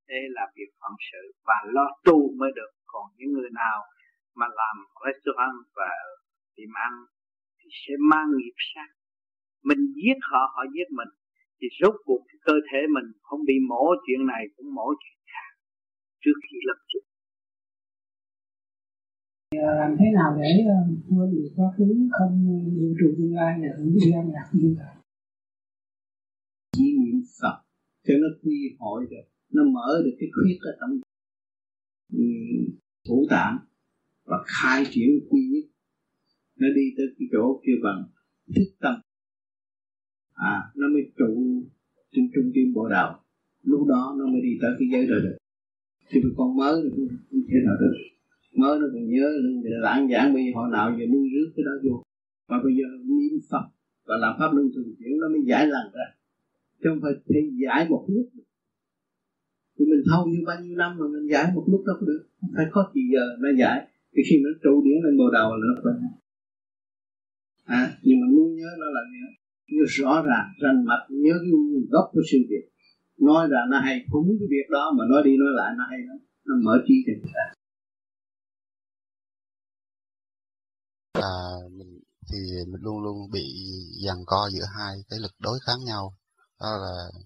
Đây 0.08 0.22
là 0.36 0.44
việc 0.56 0.70
phận 0.80 0.94
sự 1.08 1.22
và 1.48 1.58
lo 1.74 1.86
tu 2.06 2.18
mới 2.40 2.50
được. 2.58 2.72
Còn 2.92 3.04
những 3.16 3.32
người 3.32 3.50
nào 3.64 3.78
mà 4.38 4.46
làm 4.60 4.76
restaurant 5.04 5.58
và 5.78 5.90
tiệm 6.56 6.72
ăn 6.88 6.92
thì 7.58 7.68
sẽ 7.82 7.94
mang 8.10 8.28
nghiệp 8.36 8.56
sát. 8.70 8.88
Mình 9.68 9.82
giết 9.98 10.18
họ 10.30 10.42
họ 10.54 10.62
giết 10.74 10.88
mình. 10.98 11.12
Thì 11.58 11.66
rốt 11.80 11.94
cuộc 12.06 12.22
cái 12.28 12.38
cơ 12.46 12.54
thể 12.68 12.80
mình 12.96 13.08
không 13.22 13.40
bị 13.48 13.56
mổ, 13.70 13.84
chuyện 14.06 14.26
này 14.32 14.42
cũng 14.56 14.74
mổ 14.74 14.88
chuyện 15.02 15.20
khác. 15.32 15.50
Trước 16.22 16.36
khi 16.44 16.56
lập 16.68 16.80
chức 16.90 17.04
làm 19.62 19.96
thế 19.98 20.06
nào 20.14 20.36
để 20.40 20.50
ờ, 20.68 20.78
quên 21.08 21.34
được 21.34 21.50
quá 21.56 21.66
khứ, 21.76 22.08
không 22.18 22.46
ờ, 22.48 22.70
dự 22.76 22.94
trụ 23.00 23.14
tương 23.18 23.34
lai 23.34 23.58
là 23.58 23.68
hướng 23.78 23.94
đi 23.94 24.12
ăn 24.12 24.30
lạc 24.32 24.48
như 24.52 24.74
vậy 24.78 24.94
chỉ 26.76 26.84
niệm 26.98 27.22
Phật, 27.40 27.56
cho 28.06 28.14
nó 28.22 28.28
quy 28.42 28.76
hội 28.78 29.06
được, 29.10 29.26
nó 29.52 29.62
mở 29.64 30.02
được 30.04 30.16
cái 30.18 30.28
khuyết 30.34 30.58
ở 30.60 30.72
trong 30.80 30.90
ừ, 32.12 32.24
thủ 33.08 33.26
tạng 33.30 33.58
và 34.24 34.36
khai 34.46 34.84
triển 34.90 35.10
quy 35.30 35.40
nhất. 35.52 35.70
Nó 36.56 36.66
đi 36.76 36.82
tới 36.96 37.06
cái 37.18 37.28
chỗ 37.32 37.60
kia 37.66 37.72
bằng 37.82 38.04
thức 38.54 38.68
tâm. 38.80 38.94
À 40.32 40.62
nó 40.76 40.88
mới 40.88 41.02
trụ 41.18 41.62
trên 42.12 42.30
trung 42.34 42.52
tâm 42.54 42.74
bộ 42.74 42.88
đạo 42.88 43.24
lúc 43.62 43.86
đó 43.88 44.14
nó 44.18 44.26
mới 44.26 44.40
đi 44.42 44.58
tới 44.60 44.70
cái 44.78 44.88
giới 44.92 45.06
đời 45.06 45.20
được. 45.22 45.36
Thì 46.10 46.20
con 46.36 46.56
mới 46.56 46.82
được, 46.82 46.90
không 47.30 47.40
thể 47.48 47.56
nào 47.66 47.74
được 47.80 48.13
mới 48.60 48.78
nó 48.80 48.86
còn 48.94 49.04
nhớ 49.14 49.28
luôn, 49.42 49.62
để 49.64 49.70
lãng 49.86 50.08
giảng 50.12 50.34
bây 50.34 50.42
giờ 50.44 50.50
họ 50.54 50.66
nào 50.76 50.86
giờ 50.98 51.04
nuôi 51.12 51.26
rước 51.34 51.48
cái 51.56 51.64
đó 51.68 51.74
vô. 51.84 52.02
Và 52.48 52.56
bây 52.64 52.72
giờ 52.78 52.86
niệm 53.08 53.34
phật 53.50 53.66
và 54.06 54.16
làm 54.16 54.32
pháp 54.38 54.50
luân 54.54 54.66
thường 54.74 54.94
chuyển 54.98 55.12
nó 55.20 55.28
mới 55.28 55.42
giải 55.46 55.66
lần 55.66 55.86
ra. 55.94 56.06
Chứ 56.80 56.86
không 56.90 57.00
phải 57.02 57.12
thì 57.28 57.40
giải 57.64 57.88
một 57.88 58.04
lúc 58.08 58.26
thì 59.78 59.84
mình 59.90 60.02
thâu 60.10 60.26
như 60.26 60.38
bao 60.46 60.56
nhiêu 60.62 60.76
năm 60.76 60.90
mà 60.98 61.06
mình 61.12 61.26
giải 61.32 61.44
một 61.54 61.64
lúc 61.70 61.82
đâu 61.86 61.96
có 62.00 62.06
được. 62.06 62.22
Phải 62.56 62.66
có 62.70 62.92
gì 62.94 63.02
giờ 63.14 63.24
nó 63.38 63.48
giải. 63.58 63.88
Thì 64.16 64.22
khi 64.28 64.36
nó 64.44 64.50
trụ 64.62 64.82
điển 64.84 64.98
lên 65.04 65.16
bồ 65.18 65.30
đầu 65.30 65.48
là 65.56 65.64
nó 65.70 65.80
quên 65.82 65.96
à 67.64 67.82
nhưng 68.02 68.20
mà 68.20 68.26
muốn 68.34 68.56
nhớ 68.56 68.70
nó 68.78 68.86
là 68.96 69.00
nhớ. 69.12 69.26
Nhớ 69.68 69.84
rõ 69.86 70.22
ràng 70.26 70.46
rành 70.62 70.84
mạch 70.84 71.06
nhớ 71.08 71.34
cái 71.40 71.50
gốc 71.90 72.06
của 72.12 72.20
sự 72.32 72.38
việc. 72.50 72.64
Nói 73.20 73.48
ra 73.50 73.60
nó 73.70 73.78
hay 73.78 74.04
không 74.10 74.24
cái 74.40 74.48
việc 74.50 74.66
đó 74.70 74.94
mà 74.98 75.04
nói 75.10 75.22
đi 75.24 75.36
nói 75.36 75.48
lại 75.54 75.74
nó 75.78 75.84
hay 75.90 75.98
lắm. 76.08 76.18
Nó 76.46 76.54
mở 76.64 76.84
trí 76.86 76.94
cho 77.06 77.12
người 77.12 77.32
ta. 77.34 77.53
Là 81.14 81.30
mình 81.70 82.00
thì 82.32 82.38
mình 82.66 82.80
luôn 82.80 83.02
luôn 83.02 83.30
bị 83.30 83.42
giằng 84.06 84.24
co 84.26 84.50
giữa 84.52 84.64
hai 84.78 84.94
cái 85.08 85.18
lực 85.18 85.32
đối 85.38 85.58
kháng 85.66 85.84
nhau. 85.84 86.16
Đó 86.60 86.66
là 86.66 87.20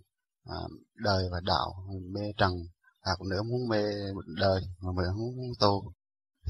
à, 0.45 0.59
đời 0.95 1.29
và 1.33 1.41
đạo 1.41 1.87
mình 1.89 2.13
mê 2.13 2.33
trần 2.37 2.53
à, 3.01 3.13
hoặc 3.19 3.21
nữa 3.31 3.43
muốn 3.43 3.69
mê 3.69 3.83
đời 4.27 4.61
mà 4.81 4.93
mình 4.97 5.05
không 5.09 5.37
muốn 5.37 5.53
tu 5.61 5.93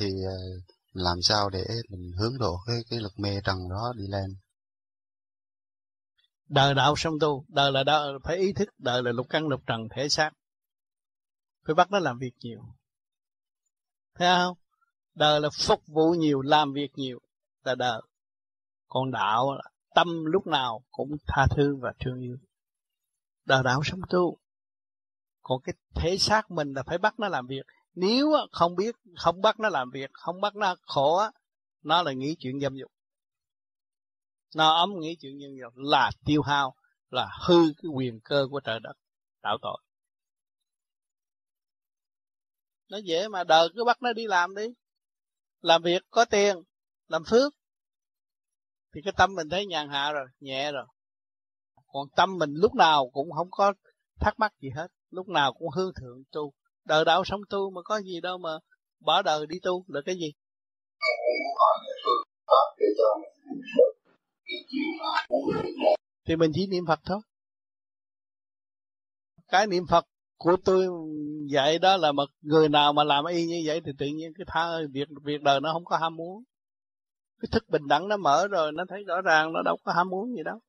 thì 0.01 0.07
à, 0.07 0.37
làm 0.93 1.23
sao 1.23 1.51
để 1.51 1.65
mình 1.89 2.13
hướng 2.19 2.39
độ 2.39 2.59
cái 2.67 2.77
cái 2.91 3.01
lực 3.01 3.13
mê 3.19 3.41
trần 3.45 3.69
đó 3.71 3.93
đi 3.97 4.05
lên? 4.07 4.37
Đời 6.49 6.75
đạo 6.75 6.95
song 6.97 7.15
tu 7.21 7.45
đời 7.49 7.73
là 7.73 7.85
đạo 7.85 8.19
phải 8.25 8.37
ý 8.37 8.53
thức 8.53 8.69
đời 8.79 9.03
là 9.03 9.13
lục 9.13 9.27
căn 9.29 9.49
lục 9.49 9.61
trần 9.67 9.81
thể 9.97 10.09
xác. 10.09 10.31
Phải 11.67 11.75
bắt 11.75 11.91
nó 11.91 11.99
làm 11.99 12.19
việc 12.19 12.33
nhiều. 12.41 12.61
Thấy 14.15 14.29
không? 14.37 14.57
Đời 15.15 15.41
là 15.41 15.49
phục 15.67 15.83
vụ 15.87 16.11
nhiều 16.11 16.41
làm 16.41 16.73
việc 16.73 16.91
nhiều 16.95 17.19
là 17.69 17.75
đời 17.75 18.03
còn 18.89 19.11
đạo 19.11 19.55
là 19.55 19.71
tâm 19.95 20.25
lúc 20.25 20.47
nào 20.47 20.85
cũng 20.91 21.17
tha 21.27 21.47
thứ 21.57 21.77
và 21.77 21.93
thương 22.01 22.21
yêu. 22.21 22.37
Đời 23.45 23.63
đạo 23.65 23.81
sống 23.85 24.01
tu. 24.11 24.39
Còn 25.41 25.61
cái 25.63 25.75
thể 25.95 26.19
xác 26.19 26.51
mình 26.51 26.73
là 26.73 26.83
phải 26.83 26.99
bắt 26.99 27.21
nó 27.21 27.29
làm 27.29 27.47
việc. 27.47 27.67
Nếu 27.95 28.33
không 28.53 28.77
biết, 28.77 28.95
không 29.17 29.41
bắt 29.41 29.61
nó 29.61 29.69
làm 29.69 29.91
việc, 29.91 30.11
không 30.13 30.41
bắt 30.41 30.57
nó 30.57 30.77
khổ 30.83 31.23
nó 31.83 32.03
là 32.03 32.13
nghĩ 32.13 32.37
chuyện 32.39 32.61
dâm 32.61 32.75
dục. 32.77 32.91
Nó 34.55 34.75
ấm 34.75 35.01
nghĩ 35.01 35.17
chuyện 35.21 35.41
dâm 35.41 35.57
dục 35.61 35.73
là 35.77 36.11
tiêu 36.25 36.43
hao, 36.43 36.75
là 37.11 37.29
hư 37.47 37.73
cái 37.83 37.91
quyền 37.95 38.21
cơ 38.21 38.47
của 38.51 38.61
trời 38.61 38.81
đất 38.81 38.93
tạo 39.43 39.59
tội. 39.63 39.83
Nó 42.89 42.99
dễ 42.99 43.29
mà 43.29 43.45
đời 43.45 43.69
cứ 43.75 43.85
bắt 43.85 44.03
nó 44.03 44.13
đi 44.13 44.27
làm 44.27 44.55
đi. 44.55 44.67
Làm 45.61 45.83
việc 45.83 46.03
có 46.11 46.25
tiền, 46.25 46.57
làm 47.09 47.25
phước 47.25 47.58
thì 48.95 49.01
cái 49.05 49.13
tâm 49.17 49.35
mình 49.35 49.49
thấy 49.49 49.67
nhàn 49.67 49.89
hạ 49.89 50.13
rồi, 50.13 50.27
nhẹ 50.41 50.73
rồi. 50.73 50.87
Còn 51.87 52.09
tâm 52.17 52.39
mình 52.39 52.51
lúc 52.55 52.75
nào 52.75 53.11
cũng 53.13 53.33
không 53.33 53.49
có 53.51 53.75
thắc 54.21 54.39
mắc 54.39 54.53
gì 54.61 54.69
hết, 54.77 54.89
lúc 55.11 55.29
nào 55.29 55.53
cũng 55.53 55.69
hư 55.69 55.93
thượng 56.01 56.23
tu. 56.33 56.53
Đời 56.85 57.05
đạo 57.05 57.25
sống 57.25 57.41
tu 57.51 57.71
mà 57.71 57.81
có 57.85 58.01
gì 58.01 58.21
đâu 58.21 58.39
mà 58.39 58.51
bỏ 59.01 59.23
đời 59.23 59.47
đi 59.47 59.59
tu 59.63 59.85
là 59.89 60.01
cái 60.07 60.15
gì? 60.15 60.33
Thì 66.27 66.37
mình 66.37 66.51
chỉ 66.55 66.67
niệm 66.67 66.85
Phật 66.87 67.01
thôi. 67.05 67.21
Cái 69.49 69.67
niệm 69.67 69.87
Phật 69.91 70.05
của 70.39 70.57
tôi 70.65 70.87
dạy 71.51 71.79
đó 71.79 71.97
là 71.97 72.13
mà 72.13 72.23
người 72.41 72.69
nào 72.69 72.93
mà 72.93 73.05
làm 73.05 73.25
y 73.25 73.47
như 73.47 73.63
vậy 73.65 73.81
thì 73.85 73.93
tự 73.99 74.07
nhiên 74.07 74.33
cái 74.39 74.45
tha 74.49 74.67
việc 74.93 75.09
việc 75.25 75.43
đời 75.43 75.61
nó 75.61 75.73
không 75.73 75.85
có 75.85 75.97
ham 75.97 76.17
muốn 76.17 76.45
cái 77.41 77.49
thức 77.53 77.65
bình 77.69 77.89
đẳng 77.89 78.09
nó 78.09 78.17
mở 78.17 78.49
rồi 78.49 78.73
nó 78.73 78.85
thấy 78.89 79.05
rõ 79.05 79.21
ràng 79.21 79.53
nó 79.53 79.63
đâu 79.63 79.77
có 79.85 79.93
ham 79.93 80.09
muốn 80.09 80.35
gì 80.37 80.43
đâu. 80.45 80.61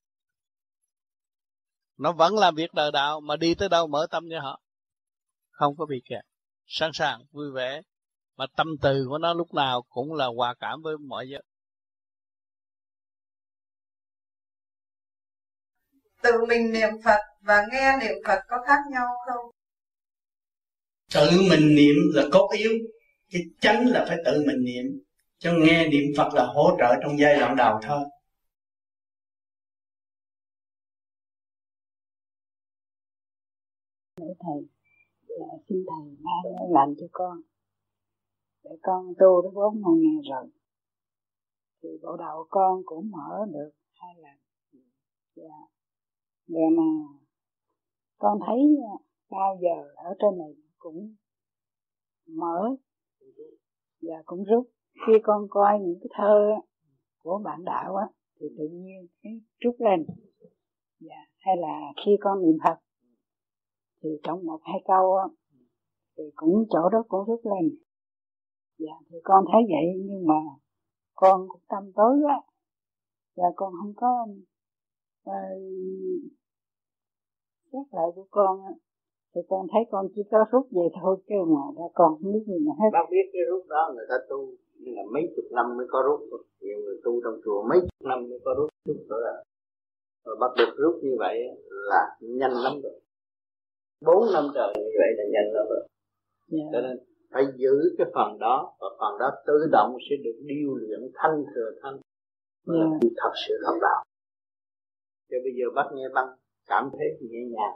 Nó 1.97 2.11
vẫn 2.11 2.37
làm 2.37 2.55
việc 2.55 2.73
đời 2.73 2.91
đạo 2.91 3.19
mà 3.21 3.35
đi 3.35 3.55
tới 3.55 3.69
đâu 3.69 3.87
mở 3.87 4.07
tâm 4.11 4.27
cho 4.29 4.39
họ. 4.39 4.61
Không 5.51 5.75
có 5.77 5.85
bị 5.85 6.01
kẹt. 6.05 6.25
Sẵn 6.67 6.91
sàng 6.93 7.25
vui 7.31 7.51
vẻ 7.51 7.81
mà 8.35 8.45
tâm 8.55 8.67
từ 8.81 9.05
của 9.09 9.17
nó 9.17 9.33
lúc 9.33 9.53
nào 9.53 9.81
cũng 9.89 10.13
là 10.13 10.25
hòa 10.25 10.53
cảm 10.59 10.81
với 10.81 10.97
mọi 10.97 11.29
giới. 11.29 11.43
Tự 16.21 16.31
mình 16.47 16.71
niệm 16.71 16.89
Phật 17.05 17.19
và 17.41 17.65
nghe 17.71 17.97
niệm 18.01 18.15
Phật 18.27 18.39
có 18.47 18.57
khác 18.67 18.79
nhau 18.91 19.07
không? 19.27 19.51
Tự 21.13 21.29
mình 21.49 21.75
niệm 21.75 21.95
là 22.13 22.23
cốt 22.31 22.49
yếu 22.57 22.71
Cái 23.29 23.41
chánh 23.61 23.87
là 23.87 24.05
phải 24.07 24.17
tự 24.25 24.43
mình 24.47 24.63
niệm 24.63 24.85
cho 25.39 25.51
nghe 25.53 25.87
niệm 25.87 26.03
Phật 26.17 26.29
là 26.33 26.45
hỗ 26.45 26.69
trợ 26.79 26.95
trong 27.01 27.19
giai 27.19 27.39
đoạn 27.39 27.55
đầu 27.57 27.79
thôi. 27.83 27.99
Thầy 34.17 34.67
dạ, 35.27 35.45
xin 35.69 35.77
thầy 35.87 36.17
ban 36.23 36.71
lành 36.71 36.95
cho 36.99 37.07
con. 37.11 37.41
Để 38.63 38.71
con 38.81 39.13
tu 39.19 39.41
đến 39.41 39.53
bốn 39.53 39.81
năm 39.81 39.93
ngày 40.01 40.21
rồi, 40.29 40.49
thì 41.83 41.89
bộ 42.01 42.17
đầu 42.17 42.47
con 42.49 42.81
cũng 42.85 43.11
mở 43.11 43.45
được 43.51 43.71
hai 43.93 44.15
lần. 44.17 44.37
Dạ 45.35 45.59
và 46.49 46.61
mà 46.77 46.83
con 48.17 48.39
thấy 48.47 48.59
bao 49.29 49.57
giờ 49.61 49.93
ở 49.95 50.13
trên 50.19 50.37
này 50.37 50.53
cũng 50.77 51.15
mở 52.27 52.75
và 54.01 54.15
cũng 54.25 54.43
rút 54.43 54.69
khi 55.07 55.13
con 55.23 55.47
coi 55.49 55.79
những 55.79 55.99
cái 55.99 56.09
thơ 56.17 56.51
của 57.23 57.41
bạn 57.43 57.63
đạo 57.63 57.95
á 57.95 58.05
thì 58.39 58.47
tự 58.57 58.67
nhiên 58.71 59.07
thấy 59.23 59.41
trút 59.59 59.75
lên. 59.79 60.05
Dạ. 60.99 61.15
hay 61.37 61.57
là 61.57 61.79
khi 62.05 62.11
con 62.21 62.41
niệm 62.41 62.57
phật 62.63 62.79
thì 64.03 64.09
trong 64.23 64.45
một 64.45 64.59
hai 64.63 64.81
câu 64.87 65.15
á 65.15 65.25
thì 66.17 66.23
cũng 66.35 66.65
chỗ 66.69 66.89
đó 66.89 67.03
cũng 67.07 67.25
rút 67.27 67.41
lên. 67.43 67.77
Dạ 68.77 68.95
thì 69.09 69.17
con 69.23 69.45
thấy 69.51 69.61
vậy 69.69 70.05
nhưng 70.05 70.27
mà 70.27 70.39
con 71.13 71.47
cũng 71.47 71.61
tâm 71.69 71.91
tối 71.95 72.17
á 72.27 72.41
và 73.35 73.43
dạ, 73.43 73.53
con 73.55 73.73
không 73.81 73.93
có 73.95 74.25
uh, 77.71 77.91
lại 77.91 78.07
của 78.15 78.27
con 78.31 78.61
á 78.65 78.73
thì 79.35 79.41
con 79.49 79.67
thấy 79.71 79.81
con 79.91 80.07
chỉ 80.15 80.21
có 80.31 80.37
rút 80.51 80.67
về 80.71 80.87
thôi 81.01 81.17
chứ 81.27 81.35
mà 81.47 81.61
ra 81.77 81.87
con 81.93 82.09
không 82.21 82.31
biết 82.33 82.43
gì 82.47 82.57
nữa 82.65 82.71
hết. 82.79 82.89
Bác 82.93 83.07
biết 83.11 83.25
cái 83.33 83.41
rút 83.49 83.63
đó 83.69 83.91
người 83.95 84.05
ta 84.09 84.15
tu 84.29 84.39
nhưng 84.79 84.95
là 84.95 85.03
mấy 85.13 85.23
chục 85.35 85.45
năm 85.51 85.77
mới 85.77 85.87
có 85.89 86.03
rút 86.07 86.19
nhiều 86.61 86.77
người 86.83 86.97
tu 87.03 87.21
trong 87.23 87.41
chùa 87.45 87.63
mấy 87.69 87.79
chục 87.81 88.07
năm 88.07 88.29
mới 88.29 88.39
có 88.45 88.53
rút 88.57 88.69
rút 88.85 88.97
rồi 89.09 89.21
đó 89.25 89.43
rồi 90.25 90.35
bắt 90.39 90.51
được 90.57 90.73
rút 90.77 90.95
như 91.03 91.15
vậy 91.19 91.37
là 91.69 92.17
nhanh 92.19 92.51
lắm 92.51 92.73
rồi 92.83 93.01
bốn 94.05 94.33
năm 94.33 94.43
trời 94.55 94.73
như 94.75 94.91
vậy 95.01 95.09
là 95.17 95.23
nhanh 95.33 95.53
lắm 95.53 95.65
rồi 95.69 95.79
yeah. 96.51 96.65
Dạ. 96.65 96.69
cho 96.73 96.81
nên 96.81 96.97
phải 97.31 97.43
giữ 97.55 97.75
cái 97.97 98.07
phần 98.13 98.39
đó 98.39 98.75
và 98.79 98.87
phần 98.99 99.19
đó 99.19 99.31
tự 99.47 99.57
động 99.71 99.97
sẽ 100.09 100.15
được 100.23 100.37
điêu 100.45 100.75
luyện 100.75 100.99
thanh 101.15 101.43
thừa 101.55 101.71
thanh 101.81 101.93
yeah. 101.93 102.79
là 102.79 102.85
dạ. 103.01 103.09
thật 103.17 103.31
sự 103.47 103.53
thật 103.65 103.77
đạo 103.81 104.03
cho 105.29 105.37
bây 105.43 105.53
giờ 105.57 105.65
bác 105.75 105.89
nghe 105.93 106.09
băng 106.13 106.27
cảm 106.67 106.89
thấy 106.97 107.07
nhẹ 107.21 107.39
nhàng 107.55 107.75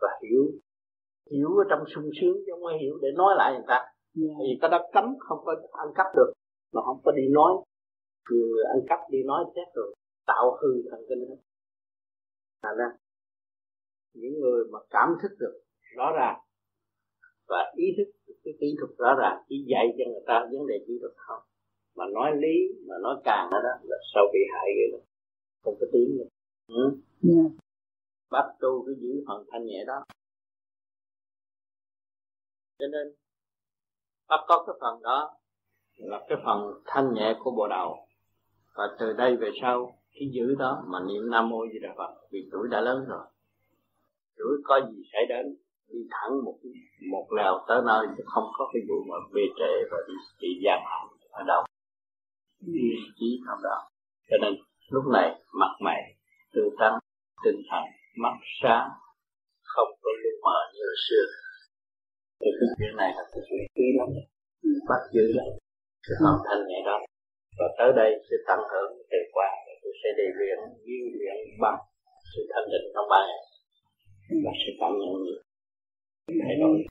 và 0.00 0.08
hiểu 0.22 0.44
hiểu 1.30 1.48
ở 1.56 1.64
trong 1.70 1.84
sung 1.94 2.10
sướng 2.20 2.36
chứ 2.46 2.52
không 2.52 2.80
hiểu 2.80 2.98
để 3.02 3.08
nói 3.16 3.34
lại 3.36 3.52
người 3.52 3.64
ta 3.66 3.93
yeah. 4.16 4.30
Dạ. 4.30 4.34
vì 4.38 4.58
cái 4.60 4.70
đó 4.70 4.78
cấm 4.92 5.04
không 5.18 5.38
có 5.44 5.54
ăn 5.72 5.88
cắp 5.94 6.06
được 6.16 6.32
mà 6.72 6.80
không 6.86 7.00
có 7.04 7.12
đi 7.12 7.22
nói 7.30 7.52
nhiều 8.30 8.46
người 8.46 8.64
ăn 8.74 8.80
cắp 8.88 9.00
đi 9.10 9.18
nói 9.22 9.44
chết 9.54 9.68
rồi 9.74 9.94
tạo 10.26 10.56
hư 10.60 10.82
thần 10.90 11.00
kinh 11.08 11.28
hết 11.28 11.36
thành 12.62 12.76
ra 12.76 12.88
những 14.14 14.40
người 14.40 14.64
mà 14.72 14.78
cảm 14.90 15.08
thức 15.22 15.32
được 15.38 15.60
rõ 15.96 16.12
ràng 16.16 16.40
và 17.48 17.72
ý 17.76 17.86
thức 17.96 18.10
được 18.26 18.34
cái 18.44 18.54
kỹ 18.60 18.76
thuật 18.78 18.90
rõ 18.98 19.14
ràng 19.20 19.42
chỉ 19.48 19.66
dạy 19.68 19.86
cho 19.98 20.04
người 20.10 20.24
ta 20.26 20.48
vấn 20.52 20.66
đề 20.66 20.74
kỹ 20.86 20.94
thuật 21.00 21.12
không 21.16 21.42
mà 21.96 22.04
nói 22.14 22.30
lý 22.42 22.56
mà 22.88 22.94
nói 23.02 23.16
càng 23.24 23.48
đó, 23.52 23.58
đó 23.62 23.74
là 23.82 23.96
sau 24.14 24.24
bị 24.32 24.38
hại 24.52 24.66
vậy 24.76 24.88
đó 24.92 24.98
không 25.62 25.74
có 25.80 25.86
tiếng 25.92 26.16
nữa 26.16 26.28
ừ? 26.68 26.84
yeah. 27.22 27.52
bắt 28.30 28.46
tu 28.60 28.84
cái 28.86 28.94
giữ 29.00 29.24
phần 29.26 29.46
thanh 29.50 29.66
nhẹ 29.66 29.84
đó 29.86 30.04
cho 32.78 32.86
nên 32.86 33.14
Pháp 34.34 34.44
có 34.48 34.64
cái 34.66 34.74
phần 34.80 35.02
đó 35.02 35.30
là 35.96 36.20
cái 36.28 36.38
phần 36.44 36.82
thanh 36.86 37.14
nhẹ 37.14 37.34
của 37.38 37.50
bộ 37.50 37.68
đầu 37.68 38.06
và 38.74 38.84
từ 38.98 39.12
đây 39.12 39.36
về 39.36 39.50
sau, 39.62 39.98
cái 40.12 40.28
giữ 40.32 40.54
đó 40.58 40.84
mà 40.86 40.98
niệm 41.08 41.30
nam 41.30 41.48
mô 41.48 41.66
di 41.72 41.78
đà 41.82 41.88
phật, 41.96 42.14
vì 42.32 42.48
tuổi 42.52 42.68
đã 42.70 42.80
lớn 42.80 43.04
rồi. 43.08 43.24
Tuổi 44.38 44.56
có 44.64 44.80
gì 44.90 45.02
xảy 45.12 45.22
đến, 45.28 45.56
đi 45.88 45.98
thẳng 46.10 46.44
một 46.44 46.58
một 47.10 47.26
lèo 47.36 47.64
tới 47.68 47.80
nơi 47.86 48.06
chứ 48.16 48.24
không 48.26 48.44
có 48.58 48.70
cái 48.72 48.82
vụ 48.88 48.94
mà 49.08 49.16
bê 49.34 49.42
trễ 49.58 49.88
và 49.90 49.96
bị 50.08 50.14
bị 50.40 50.48
giam 50.64 50.78
hãm 50.84 51.08
ở 51.30 51.42
đâu. 51.46 51.62
Ý 52.66 52.90
trí 53.20 53.40
nào 53.46 53.56
đó. 53.62 53.88
Cho 54.30 54.36
nên, 54.42 54.54
lúc 54.90 55.04
này, 55.12 55.40
mặt 55.52 55.72
mày 55.80 56.02
tươi 56.54 56.70
tắn 56.78 56.92
tinh 57.44 57.62
thần, 57.70 57.82
mắt 58.22 58.34
sáng, 58.62 58.88
không 59.62 59.88
có 60.02 60.10
lúc 60.22 60.40
mờ 60.42 60.58
như 60.74 60.84
xưa 61.08 61.43
thì 62.44 62.50
cái 62.58 62.68
chuyện 62.78 62.94
này 63.00 63.10
là 63.16 63.24
cái 63.32 63.42
chuyện 63.46 63.62
quý 63.76 63.86
lắm. 63.98 64.08
Bắt 64.88 65.02
giữ 65.14 65.24
lắm 65.38 65.48
cái 66.06 66.16
âm 66.30 66.36
thanh 66.46 66.62
này 66.70 66.80
đó. 66.88 66.96
Và 67.58 67.66
tới 67.78 67.90
đây 68.00 68.10
sẽ 68.26 68.36
tăng 68.48 68.62
hưởng 68.72 68.92
từ 69.10 69.18
qua 69.34 69.48
tôi 69.82 69.92
sẽ 70.00 70.08
đi 70.18 70.26
luyện 70.38 70.58
viên 70.86 71.02
luyện 71.18 71.36
bằng 71.62 71.78
sự 72.30 72.40
thanh 72.52 72.66
định 72.72 72.86
trong 72.94 73.06
ba 73.12 73.20
ngày 73.28 73.42
và 74.44 74.52
sẽ 74.60 74.70
cảm 74.80 74.92
nhận 74.98 75.12
nhiều 75.24 75.40
thay 76.44 76.56
đổi 76.60 76.86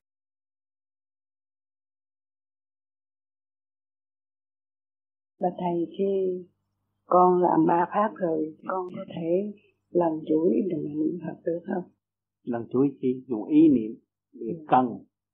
là 5.37 5.49
thầy 5.59 5.87
khi 5.97 6.45
con 7.05 7.41
làm 7.41 7.65
ba 7.67 7.85
pháp 7.93 8.11
rồi 8.15 8.55
con 8.67 8.87
có 8.95 9.05
thể 9.15 9.53
làm 9.89 10.11
chuỗi 10.27 10.51
đừng 10.69 10.83
niệm 10.83 11.19
phật 11.25 11.41
được 11.45 11.59
không? 11.65 11.83
Lần 12.43 12.67
chuỗi 12.71 12.87
chỉ 13.01 13.23
dùng 13.27 13.47
ý 13.47 13.67
niệm 13.67 13.95
việc 14.33 14.57
ừ. 14.59 14.65
cần 14.67 14.85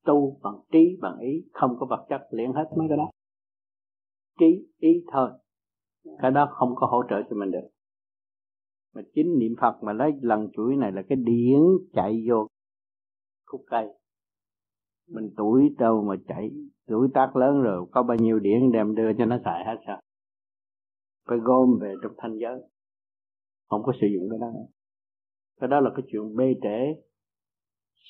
tu 0.05 0.39
bằng 0.43 0.59
trí, 0.71 0.97
bằng 1.01 1.19
ý, 1.19 1.43
không 1.53 1.75
có 1.79 1.85
vật 1.89 2.05
chất, 2.09 2.21
luyện 2.31 2.53
hết 2.53 2.65
mấy 2.77 2.87
cái 2.89 2.97
đó. 2.97 3.09
Trí, 4.39 4.67
ý 4.77 5.03
thôi 5.13 5.29
cái 6.21 6.31
đó 6.31 6.49
không 6.51 6.75
có 6.75 6.87
hỗ 6.87 7.03
trợ 7.09 7.15
cho 7.29 7.35
mình 7.35 7.51
được. 7.51 7.67
Mà 8.95 9.01
chính 9.13 9.39
niệm 9.39 9.55
phật 9.61 9.83
mà 9.83 9.93
lấy 9.93 10.11
lần 10.21 10.49
chuỗi 10.53 10.75
này 10.75 10.91
là 10.91 11.01
cái 11.09 11.15
điển 11.15 11.59
chạy 11.93 12.23
vô 12.29 12.47
khúc 13.45 13.61
cây. 13.67 13.87
Mình 15.09 15.33
tuổi 15.37 15.75
đâu 15.79 16.03
mà 16.03 16.15
chạy, 16.27 16.51
tuổi 16.87 17.07
tác 17.13 17.35
lớn 17.35 17.61
rồi, 17.61 17.85
có 17.91 18.03
bao 18.03 18.17
nhiêu 18.17 18.39
điển 18.39 18.71
đem 18.71 18.95
đưa 18.95 19.13
cho 19.17 19.25
nó 19.25 19.37
xài 19.45 19.65
hết 19.65 19.75
sao? 19.87 20.01
Phải 21.27 21.37
gom 21.37 21.79
về 21.81 21.95
trong 22.03 22.13
thanh 22.17 22.37
giới. 22.37 22.61
Không 23.69 23.83
có 23.83 23.93
sử 24.01 24.07
dụng 24.07 24.29
cái 24.29 24.39
đó 24.39 24.47
cái 25.59 25.67
đó 25.67 25.79
là 25.79 25.91
cái 25.95 26.05
chuyện 26.11 26.35
bê 26.35 26.53
trễ, 26.61 27.01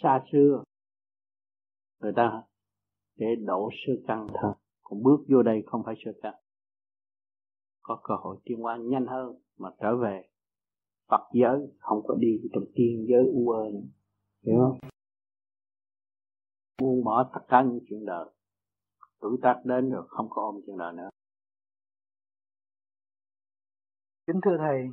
xa 0.01 0.23
xưa 0.31 0.63
người 1.99 2.13
ta 2.15 2.43
để 3.15 3.27
đổ 3.45 3.69
sơ 3.85 3.93
căn 4.07 4.27
thôi 4.41 4.53
còn 4.89 5.03
bước 5.03 5.17
vô 5.27 5.43
đây 5.43 5.63
không 5.65 5.83
phải 5.85 5.95
sơ 6.05 6.11
căn. 6.21 6.33
Có 7.81 8.01
cơ 8.03 8.15
hội 8.15 8.37
tiến 8.43 8.59
hóa 8.59 8.77
nhanh 8.81 9.05
hơn 9.05 9.41
mà 9.57 9.69
trở 9.79 9.97
về 9.97 10.29
Phật 11.07 11.29
giới. 11.33 11.59
Không 11.79 12.01
có 12.07 12.15
đi 12.15 12.41
trong 12.53 12.63
tiên 12.75 13.05
giới 13.09 13.25
u 13.33 13.49
ơ 13.49 13.63
hiểu 14.45 14.55
không? 14.57 14.79
Buông 16.81 17.03
bỏ 17.03 17.29
tất 17.33 17.41
cả 17.47 17.63
những 17.63 17.79
chuyện 17.89 18.05
đời. 18.05 18.25
Tuổi 19.19 19.37
tác 19.41 19.61
đến 19.65 19.89
rồi 19.89 20.07
không 20.07 20.27
có 20.29 20.41
ôm 20.41 20.61
chuyện 20.65 20.77
đời 20.77 20.93
nữa. 20.93 21.09
Kính 24.27 24.39
thưa 24.45 24.57
thầy, 24.57 24.87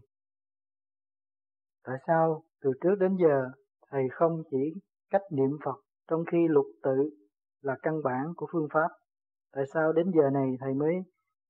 tại 1.84 1.96
sao 2.06 2.44
từ 2.60 2.70
trước 2.82 2.94
đến 3.00 3.16
giờ 3.20 3.50
thầy 3.90 4.02
không 4.12 4.42
chỉ 4.50 4.80
cách 5.10 5.22
niệm 5.30 5.58
phật 5.64 5.85
trong 6.08 6.24
khi 6.32 6.48
lục 6.48 6.66
tự 6.82 7.10
là 7.60 7.76
căn 7.82 8.02
bản 8.04 8.32
của 8.36 8.46
phương 8.52 8.68
pháp, 8.72 8.88
tại 9.54 9.64
sao 9.74 9.92
đến 9.92 10.10
giờ 10.14 10.30
này 10.30 10.56
thầy 10.60 10.74
mới 10.74 10.94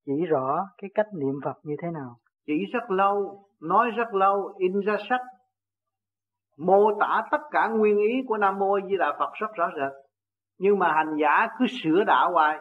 chỉ 0.06 0.26
rõ 0.26 0.68
cái 0.78 0.90
cách 0.94 1.06
niệm 1.14 1.34
phật 1.44 1.56
như 1.62 1.74
thế 1.82 1.88
nào? 1.90 2.16
Chỉ 2.46 2.64
rất 2.72 2.90
lâu, 2.90 3.44
nói 3.60 3.90
rất 3.90 4.14
lâu, 4.14 4.54
in 4.58 4.80
ra 4.80 4.96
sách, 5.08 5.20
mô 6.56 6.90
tả 7.00 7.22
tất 7.30 7.40
cả 7.50 7.68
nguyên 7.68 7.96
ý 7.96 8.22
của 8.28 8.36
nam 8.36 8.58
mô 8.58 8.80
di 8.88 8.96
đà 8.96 9.16
phật 9.18 9.32
rất 9.34 9.46
rõ 9.54 9.70
rệt. 9.76 9.92
Nhưng 10.58 10.78
mà 10.78 10.92
hành 10.92 11.16
giả 11.20 11.46
cứ 11.58 11.66
sửa 11.82 12.04
đạo 12.06 12.32
hoài. 12.32 12.58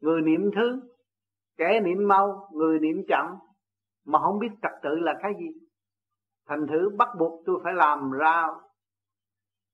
Người 0.00 0.22
niệm 0.22 0.50
thứ, 0.56 0.80
kẻ 1.56 1.80
niệm 1.80 2.08
mau, 2.08 2.48
người 2.52 2.78
niệm 2.78 2.96
chậm, 3.08 3.26
mà 4.06 4.18
không 4.18 4.38
biết 4.38 4.48
trật 4.62 4.72
tự 4.82 4.90
là 4.90 5.14
cái 5.22 5.32
gì. 5.38 5.48
Thành 6.48 6.66
thử 6.66 6.90
bắt 6.98 7.08
buộc 7.18 7.42
tôi 7.46 7.60
phải 7.64 7.72
làm 7.74 8.10
ra 8.10 8.46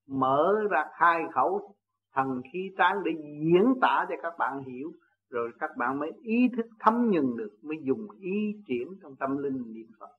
mở 0.09 0.53
ra 0.71 0.85
khai 0.99 1.23
khẩu 1.33 1.75
thần 2.15 2.41
khí 2.53 2.71
tráng 2.79 3.03
để 3.05 3.13
diễn 3.41 3.75
tả 3.81 4.07
cho 4.09 4.15
các 4.23 4.33
bạn 4.39 4.63
hiểu, 4.63 4.93
rồi 5.31 5.53
các 5.59 5.71
bạn 5.77 5.99
mới 5.99 6.13
ý 6.23 6.49
thức 6.57 6.67
thấm 6.81 7.09
nhận 7.11 7.37
được, 7.37 7.51
mới 7.63 7.77
dùng 7.83 8.09
ý 8.21 8.53
triển 8.67 8.89
trong 9.03 9.17
tâm 9.17 9.39
linh 9.39 9.75
niệm 9.75 9.87
phật. 10.01 10.11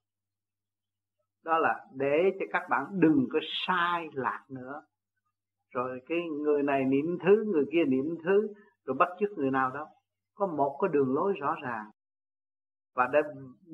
Đó 1.45 1.57
là 1.57 1.85
để 1.93 2.31
cho 2.39 2.45
các 2.51 2.69
bạn 2.69 2.85
đừng 2.91 3.27
có 3.33 3.39
sai 3.67 4.07
lạc 4.13 4.43
nữa. 4.49 4.81
Rồi 5.73 5.99
cái 6.05 6.17
người 6.41 6.63
này 6.63 6.83
niệm 6.85 7.17
thứ, 7.25 7.43
người 7.47 7.65
kia 7.71 7.83
niệm 7.87 8.15
thứ, 8.23 8.47
rồi 8.85 8.95
bắt 8.99 9.09
chước 9.19 9.29
người 9.37 9.51
nào 9.51 9.71
đó, 9.73 9.87
có 10.35 10.47
một 10.47 10.77
cái 10.81 10.89
đường 10.93 11.13
lối 11.13 11.33
rõ 11.41 11.55
ràng. 11.63 11.85
Và 12.95 13.07
để 13.13 13.19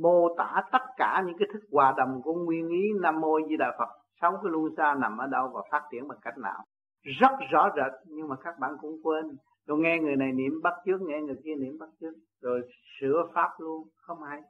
mô 0.02 0.36
tả 0.38 0.62
tất 0.72 0.84
cả 0.98 1.24
những 1.26 1.38
cái 1.40 1.48
thức 1.54 1.60
hòa 1.72 1.94
đồng 1.98 2.22
của 2.24 2.34
nguyên 2.34 2.70
ý 2.70 2.90
nam 3.02 3.22
mô 3.22 3.40
di 3.50 3.58
đà 3.58 3.76
phật 3.80 4.01
sáu 4.22 4.40
cái 4.44 4.52
luân 4.52 4.76
xa 4.78 4.96
nằm 5.00 5.18
ở 5.18 5.28
đâu 5.28 5.52
và 5.54 5.62
phát 5.72 5.84
triển 5.92 6.08
bằng 6.08 6.20
cách 6.22 6.38
nào? 6.38 6.66
Rất 7.04 7.32
rõ 7.52 7.70
rệt, 7.76 8.08
nhưng 8.08 8.28
mà 8.28 8.36
các 8.44 8.60
bạn 8.60 8.78
cũng 8.82 9.00
quên. 9.04 9.38
Rồi 9.66 9.80
nghe 9.80 10.00
người 10.00 10.16
này 10.16 10.32
niệm 10.32 10.62
bắt 10.64 10.74
trước 10.86 11.02
nghe 11.02 11.22
người 11.22 11.36
kia 11.44 11.56
niệm 11.56 11.78
bắt 11.80 11.90
trước 12.00 12.14
rồi 12.42 12.62
sửa 13.00 13.24
pháp 13.34 13.50
luôn. 13.58 13.88
Không 13.96 14.24
hay. 14.24 14.42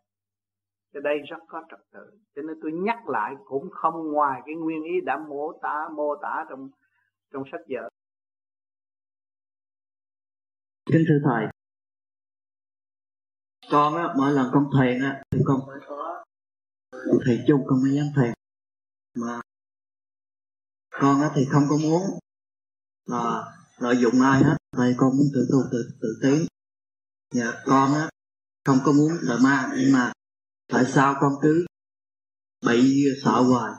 Cái 0.94 1.02
đây 1.02 1.18
rất 1.30 1.38
có 1.48 1.64
trật 1.70 1.80
tự. 1.92 2.20
Cho 2.36 2.42
nên 2.42 2.60
tôi 2.62 2.72
nhắc 2.72 3.10
lại 3.10 3.36
cũng 3.46 3.70
không 3.72 4.12
ngoài 4.12 4.42
cái 4.46 4.56
nguyên 4.56 4.84
ý 4.84 5.02
đã 5.02 5.18
mô 5.18 5.60
tả 5.62 5.90
mô 5.96 6.16
tả 6.22 6.46
trong 6.50 6.70
trong 7.34 7.44
sách 7.52 7.62
vở. 7.70 7.90
Kính 10.86 11.04
thưa 11.08 11.20
thầy. 11.24 11.48
Con 13.72 13.96
á, 13.96 14.14
mỗi 14.18 14.32
lần 14.32 14.46
con 14.54 14.70
thiền 14.80 15.02
á 15.02 15.24
thì 15.32 15.40
con 15.46 15.60
phải 15.68 15.80
có. 15.88 16.24
Thầy 17.26 17.40
chung 17.48 17.62
không 17.68 17.78
mới 17.84 17.92
dám 17.92 18.06
thuyền. 18.16 18.34
Mà 19.18 19.42
con 21.02 21.22
á 21.22 21.30
thì 21.36 21.42
không 21.52 21.64
có 21.70 21.78
muốn. 21.86 22.02
Là 23.14 23.26
lợi 23.84 23.96
dụng 24.02 24.22
ai 24.22 24.44
hết 24.44 24.58
tại 24.78 24.94
con 24.98 25.10
muốn 25.18 25.28
tự 25.34 25.42
tu, 25.52 25.60
tự 25.72 25.82
tự 26.02 26.10
tiến. 26.24 26.40
Dạ 27.34 27.52
con 27.66 27.90
á, 27.94 28.06
không 28.66 28.78
có 28.86 28.92
muốn 28.92 29.12
là 29.22 29.36
ma, 29.44 29.58
nhưng 29.78 29.92
mà 29.94 30.12
tại 30.74 30.86
sao 30.86 31.16
con 31.22 31.34
cứ 31.42 31.66
bị 32.68 33.06
sợ 33.24 33.36
hoài? 33.50 33.72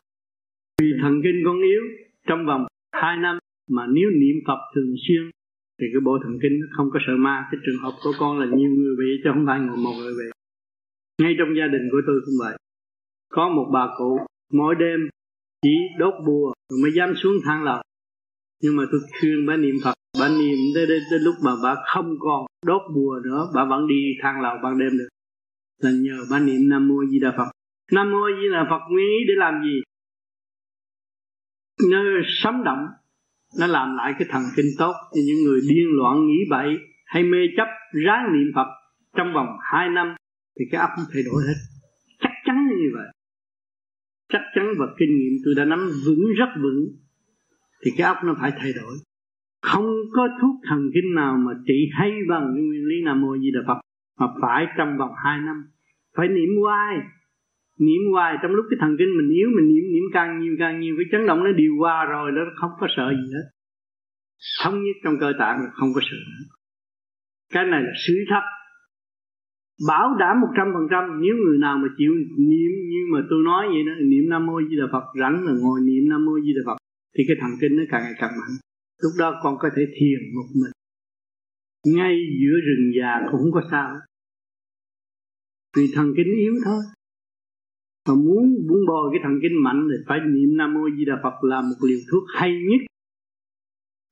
Vì 0.80 0.88
thần 1.02 1.14
kinh 1.24 1.38
con 1.46 1.58
yếu, 1.70 1.82
trong 2.28 2.46
vòng 2.46 2.66
2 2.92 3.16
năm 3.16 3.38
mà 3.70 3.86
nếu 3.86 4.08
niệm 4.20 4.36
Phật 4.46 4.60
thường 4.74 4.94
xuyên, 5.04 5.22
thì 5.78 5.86
cái 5.92 6.00
bộ 6.04 6.18
thần 6.22 6.34
kinh 6.42 6.54
nó 6.60 6.66
không 6.76 6.88
có 6.92 6.98
sợ 7.06 7.12
ma. 7.26 7.48
Cái 7.50 7.60
trường 7.64 7.82
hợp 7.82 7.94
của 8.04 8.12
con 8.18 8.38
là 8.38 8.46
nhiều 8.56 8.70
người 8.70 8.94
bị, 9.00 9.08
chứ 9.24 9.30
không 9.34 9.44
phải 9.46 9.60
ngồi 9.60 9.76
một 9.76 9.94
người 9.98 10.14
bị. 10.18 10.28
Ngay 11.22 11.34
trong 11.38 11.50
gia 11.58 11.68
đình 11.74 11.84
của 11.92 12.02
tôi 12.06 12.16
cũng 12.24 12.34
vậy. 12.44 12.54
Có 13.36 13.48
một 13.56 13.68
bà 13.74 13.84
cụ, 13.98 14.18
mỗi 14.52 14.74
đêm 14.82 15.00
chỉ 15.62 15.74
đốt 15.98 16.14
bùa 16.26 16.52
rồi 16.68 16.80
mới 16.82 16.92
dám 16.96 17.14
xuống 17.16 17.34
thang 17.44 17.62
lầu. 17.62 17.82
Nhưng 18.62 18.76
mà 18.76 18.84
tôi 18.92 19.00
khuyên 19.20 19.46
bà 19.46 19.56
niệm 19.56 19.74
Phật 19.84 19.94
bà 20.20 20.28
niệm 20.28 20.58
tới, 20.74 20.86
tới, 20.88 21.00
tới 21.10 21.18
lúc 21.18 21.34
mà 21.44 21.52
bà 21.62 21.74
không 21.94 22.16
còn 22.20 22.46
đốt 22.66 22.82
bùa 22.94 23.20
nữa 23.24 23.50
bà 23.54 23.64
vẫn 23.64 23.86
đi 23.86 24.12
thang 24.22 24.40
lầu 24.40 24.56
ban 24.62 24.78
đêm 24.78 24.98
được. 24.98 25.08
Là 25.78 25.90
nhờ 25.90 26.24
bà 26.30 26.40
niệm 26.40 26.68
Nam 26.68 26.88
Mô 26.88 27.04
Di 27.10 27.20
Đà 27.20 27.34
Phật. 27.36 27.50
Nam 27.92 28.10
Mô 28.10 28.26
Di 28.40 28.48
Đà 28.52 28.66
Phật 28.70 28.80
nguyên 28.90 29.06
ý 29.06 29.24
để 29.28 29.34
làm 29.36 29.62
gì? 29.64 29.82
Nó 31.90 31.98
sống 32.42 32.64
động 32.64 32.86
nó 33.58 33.66
làm 33.66 33.96
lại 33.96 34.14
cái 34.18 34.28
thần 34.30 34.42
kinh 34.56 34.66
tốt 34.78 34.92
cho 35.14 35.20
những 35.26 35.44
người 35.44 35.60
điên 35.68 35.86
loạn 35.98 36.26
nghĩ 36.26 36.38
bậy 36.50 36.68
hay 37.06 37.22
mê 37.22 37.38
chấp 37.56 37.68
ráng 38.06 38.32
niệm 38.32 38.52
Phật 38.54 38.66
trong 39.16 39.32
vòng 39.34 39.48
2 39.60 39.88
năm 39.88 40.14
thì 40.58 40.64
cái 40.70 40.80
ấp 40.80 40.90
nó 40.98 41.04
thay 41.12 41.22
đổi 41.22 41.42
hết. 41.46 41.54
Chắc 42.20 42.32
chắn 42.44 42.68
như 42.68 42.90
vậy 42.94 43.06
chắc 44.32 44.42
chắn 44.54 44.66
và 44.78 44.86
kinh 44.98 45.18
nghiệm 45.18 45.32
tôi 45.44 45.54
đã 45.56 45.64
nắm 45.64 45.80
vững 46.06 46.24
rất 46.38 46.48
vững, 46.62 46.80
thì 47.84 47.90
cái 47.96 48.06
óc 48.06 48.16
nó 48.24 48.36
phải 48.40 48.52
thay 48.58 48.72
đổi. 48.80 48.94
Không 49.62 49.86
có 50.12 50.28
thuốc 50.40 50.54
thần 50.68 50.90
kinh 50.94 51.14
nào 51.14 51.36
mà 51.36 51.52
trị 51.66 51.88
hay 51.92 52.10
bằng 52.28 52.52
cái 52.54 52.62
nguyên 52.62 52.84
lý 52.90 52.96
nam 53.04 53.20
mô 53.20 53.38
di 53.38 53.50
đà 53.54 53.60
phật, 53.66 53.80
mà 54.20 54.26
phải 54.42 54.66
trong 54.78 54.98
vòng 54.98 55.10
2 55.24 55.40
năm. 55.40 55.56
Phải 56.16 56.28
niệm 56.28 56.50
hoài. 56.62 56.96
Niệm 57.78 58.02
hoài 58.12 58.36
trong 58.42 58.52
lúc 58.52 58.64
cái 58.70 58.76
thần 58.80 58.96
kinh 58.98 59.16
mình 59.18 59.30
yếu, 59.36 59.48
mình 59.56 59.68
niệm 59.68 59.84
niệm 59.92 60.04
càng 60.12 60.40
nhiều 60.40 60.56
càng 60.58 60.80
nhiều, 60.80 60.94
cái 60.98 61.06
chấn 61.12 61.26
động 61.26 61.44
nó 61.44 61.52
điều 61.52 61.72
qua 61.78 62.04
rồi, 62.04 62.32
nó 62.32 62.40
không 62.56 62.70
có 62.80 62.86
sợ 62.96 63.10
gì 63.10 63.32
hết. 63.34 63.46
Thống 64.62 64.74
nhất 64.74 64.96
trong 65.04 65.14
cơ 65.20 65.32
tạng 65.38 65.58
không 65.72 65.88
có 65.94 66.00
sợ 66.10 66.16
nữa. 66.16 66.44
Cái 67.52 67.64
này 67.64 67.82
là 67.82 67.92
sứ 68.06 68.14
thật 68.30 68.44
bảo 69.88 70.16
đảm 70.20 70.40
một 70.40 70.48
trăm 70.56 70.66
phần 70.74 70.86
trăm, 70.90 71.02
nếu 71.22 71.34
người 71.44 71.58
nào 71.58 71.78
mà 71.82 71.88
chịu 71.98 72.12
niệm 72.50 72.72
như 72.92 73.00
mà 73.12 73.18
tôi 73.30 73.40
nói 73.44 73.66
vậy 73.72 73.82
đó, 73.88 73.92
niệm 74.10 74.24
nam 74.28 74.46
mô 74.46 74.60
di 74.68 74.76
đà 74.80 74.86
phật, 74.92 75.04
rảnh 75.20 75.44
là 75.46 75.52
ngồi 75.62 75.80
niệm 75.80 76.08
nam 76.08 76.24
mô 76.24 76.34
di 76.44 76.52
đà 76.56 76.62
phật, 76.66 76.78
thì 77.14 77.24
cái 77.28 77.36
thần 77.40 77.50
kinh 77.60 77.76
nó 77.76 77.82
càng 77.90 78.02
ngày 78.02 78.16
càng 78.18 78.34
mạnh. 78.40 78.54
Lúc 79.02 79.12
đó 79.18 79.40
con 79.42 79.54
có 79.58 79.68
thể 79.76 79.82
thiền 79.96 80.20
một 80.36 80.48
mình. 80.60 80.72
Ngay 81.94 82.16
giữa 82.40 82.56
rừng 82.66 82.92
già 82.98 83.12
cũng 83.30 83.40
không 83.40 83.52
có 83.52 83.62
sao. 83.70 83.90
Vì 85.76 85.86
thần 85.94 86.12
kinh 86.16 86.36
yếu 86.36 86.54
thôi. 86.64 86.82
Mà 88.08 88.14
muốn 88.14 88.42
muốn 88.68 88.80
bồi 88.88 89.10
cái 89.12 89.20
thần 89.22 89.38
kinh 89.42 89.62
mạnh 89.64 89.88
thì 89.90 89.96
phải 90.08 90.18
niệm 90.20 90.56
nam 90.56 90.74
mô 90.74 90.80
di 90.96 91.04
đà 91.04 91.20
phật 91.22 91.44
là 91.44 91.60
một 91.60 91.76
liều 91.88 91.98
thuốc 92.10 92.24
hay 92.34 92.50
nhất. 92.50 92.80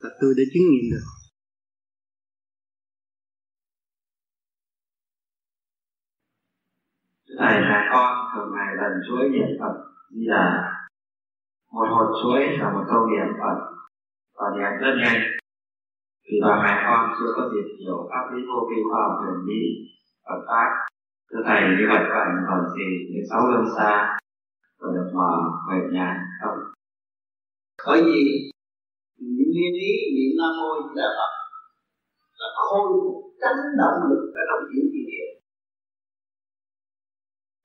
Là 0.03 0.11
tôi 0.21 0.35
đã 0.37 0.45
chứng 0.53 0.63
nghiệm 0.71 0.91
được. 0.91 1.20
Thầy 7.41 7.61
là 7.61 7.89
con 7.93 8.11
thường 8.33 8.51
ngày 8.55 8.77
lần 8.77 8.93
chuỗi 9.09 9.29
niệm 9.29 9.51
phật 9.61 9.75
di 10.11 10.27
đà 10.31 10.71
một 11.73 11.87
hột 11.95 12.09
chuỗi 12.23 12.41
là 12.59 12.73
một 12.75 12.85
câu 12.91 13.07
niệm 13.07 13.29
phật. 13.41 13.59
Và 14.37 14.47
niệm 14.57 14.73
rất 14.81 14.95
nhanh. 15.03 15.21
Vì 16.25 16.37
bà 16.45 16.63
mẹ 16.65 16.73
con 16.87 17.01
chưa 17.19 17.31
có 17.37 17.43
dịp 17.53 17.67
hiểu 17.79 18.09
pháp 18.11 18.25
lý 18.33 18.43
vô 18.49 18.59
vi 18.71 18.77
khoa 18.89 19.01
học 19.03 19.15
huyền 19.21 19.47
bí, 19.47 19.61
Phật 20.27 20.41
pháp, 20.49 20.71
thưa 21.31 21.43
thầy, 21.47 21.61
như 21.61 21.85
vậy 21.91 22.03
các 22.09 22.15
bạn 22.19 22.31
còn 22.49 22.61
gì 22.77 22.89
để 23.13 23.21
sáu 23.31 23.41
lương 23.51 23.69
xa 23.77 24.19
và 24.81 24.89
được 24.95 25.11
mở 25.15 25.33
về 25.69 25.79
nhà 25.93 26.09
không? 26.43 26.59
Bởi 27.87 28.03
vì 28.05 28.51
những 29.19 29.51
nguyên 29.55 29.73
lý 29.81 29.93
niệm 30.15 30.33
nam 30.39 30.53
mô 30.59 30.71
di 30.83 30.93
đà 30.97 31.09
phật 31.19 31.33
là 32.41 32.49
khôi 32.57 32.89
phục 32.93 33.17
chấn 33.41 33.57
động 33.81 33.99
lực 34.11 34.23
ở 34.41 34.43
trong 34.49 34.63
chuyển 34.69 34.85
thiên 34.93 35.07
địa 35.11 35.30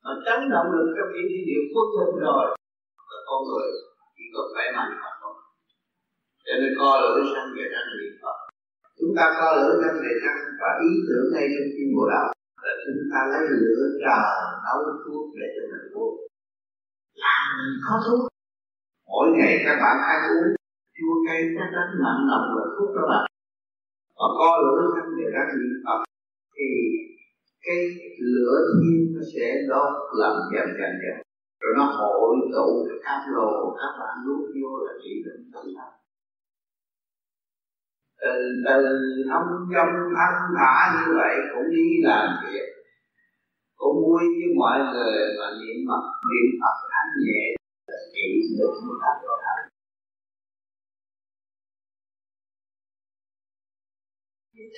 mà 0.05 0.13
chấn 0.25 0.39
động 0.53 0.67
được 0.73 0.87
trong 0.95 1.09
chuyển 1.13 1.25
thiên 1.29 1.43
địa 1.49 1.61
quân 1.73 1.87
phục 1.95 2.11
rồi. 2.25 2.45
Là 3.11 3.19
con 3.29 3.39
người 3.47 3.67
chỉ 4.15 4.25
có 4.33 4.41
khỏe 4.51 4.65
mạnh 4.77 4.91
mà 5.01 5.09
thôi. 5.21 5.35
Cho 6.45 6.53
nên 6.61 6.71
co 6.79 6.91
lửa 7.01 7.17
sang 7.31 7.49
về 7.55 7.65
năng 7.73 7.89
niệm 7.99 8.13
phật. 8.21 8.37
Chúng 8.99 9.13
ta 9.17 9.25
co 9.39 9.47
lửa 9.57 9.71
sang 9.81 9.97
về 10.03 10.11
năng 10.23 10.39
và 10.61 10.69
ý 10.87 10.91
tưởng 11.07 11.27
ngay 11.33 11.45
trong 11.53 11.69
kim 11.75 11.89
bộ 11.95 12.03
đạo 12.13 12.27
là 12.65 12.73
chúng 12.83 13.01
ta 13.11 13.19
lấy 13.31 13.43
lửa 13.61 13.81
trời 14.03 14.25
nấu 14.65 14.79
thuốc 15.03 15.25
để 15.39 15.47
cho 15.55 15.63
mình 15.71 15.85
uống. 15.99 16.15
Làm 17.23 17.47
có 17.85 17.95
thuốc. 18.05 18.21
Mỗi 19.11 19.27
ngày 19.35 19.53
các 19.65 19.77
bạn 19.83 19.95
ăn 20.13 20.19
uống 20.33 20.49
chua 20.97 21.15
cay 21.25 21.39
chắc 21.55 21.67
chắn 21.75 21.87
mặn, 22.03 22.17
nồng 22.29 22.47
là 22.57 22.65
thuốc 22.75 22.89
các 22.95 23.05
bạn. 23.11 23.25
Và 24.17 24.27
co 24.39 24.49
lửa 24.63 24.81
sang 24.93 25.09
về 25.17 25.27
năng 25.35 25.49
niệm 25.59 25.75
phật 25.85 25.99
thì 26.55 26.67
cái 27.65 27.79
lửa 28.33 28.57
thiên 28.79 28.99
nó 29.15 29.21
sẽ 29.33 29.45
đốt 29.69 29.91
làm 30.21 30.35
dần 30.53 30.67
dần 30.79 30.91
dần. 31.03 31.17
Rồi 31.61 31.73
nó 31.77 31.83
hội 31.97 32.35
tụ 32.55 32.67
các 33.03 33.21
lồ 33.35 33.75
các 33.79 33.91
bạn 33.99 34.15
nuốt 34.25 34.49
vô 34.61 34.71
là 34.85 34.93
chỉ 35.03 35.11
định 35.25 35.51
tâm 35.53 35.65
thân 35.77 35.91
từ 38.21 38.33
từ 38.65 38.77
thông 39.29 39.47
dong 39.73 39.93
thanh 40.17 40.37
thả 40.57 40.73
như 40.93 41.13
vậy 41.19 41.35
cũng 41.51 41.67
đi 41.75 41.87
làm 42.03 42.25
việc, 42.43 42.67
cũng 43.75 43.95
vui 44.03 44.23
với 44.37 44.49
mọi 44.59 44.77
người 44.93 45.19
mà 45.39 45.47
niệm 45.59 45.77
phật. 45.87 46.03
Niệm 46.29 46.49
phật 46.61 46.77
thanh 46.91 47.11
nhẹ 47.25 47.43
là 47.87 47.97
chỉ 48.13 48.25
được 48.59 48.73
một 48.87 48.97
cách 49.01 49.17
rõ 49.25 49.35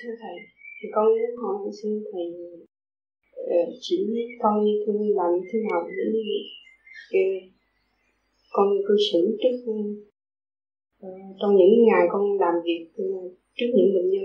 thưa 0.02 0.14
thầy, 0.22 0.36
thì 0.82 0.88
con 0.94 1.04
muốn 1.04 1.32
hỏi 1.42 1.72
xin 1.82 1.92
thầy 2.12 2.26
Ờ, 3.46 3.56
chỉ 3.80 3.96
con 4.42 4.64
như 4.64 4.72
tôi 4.86 4.96
làm 5.16 5.26
như 5.34 5.48
thế 5.52 5.58
nào 5.70 5.88
để 5.88 6.04
uh, 7.18 7.52
con 8.52 8.68
cư 8.88 8.96
xử 9.12 9.38
trước 9.42 9.72
uh, 9.72 11.06
trong 11.40 11.56
những 11.56 11.86
ngày 11.86 12.06
con 12.12 12.38
làm 12.38 12.54
việc 12.64 12.88
uh, 13.02 13.32
trước 13.54 13.66
những 13.74 13.94
bệnh 13.94 14.10
nhân 14.10 14.24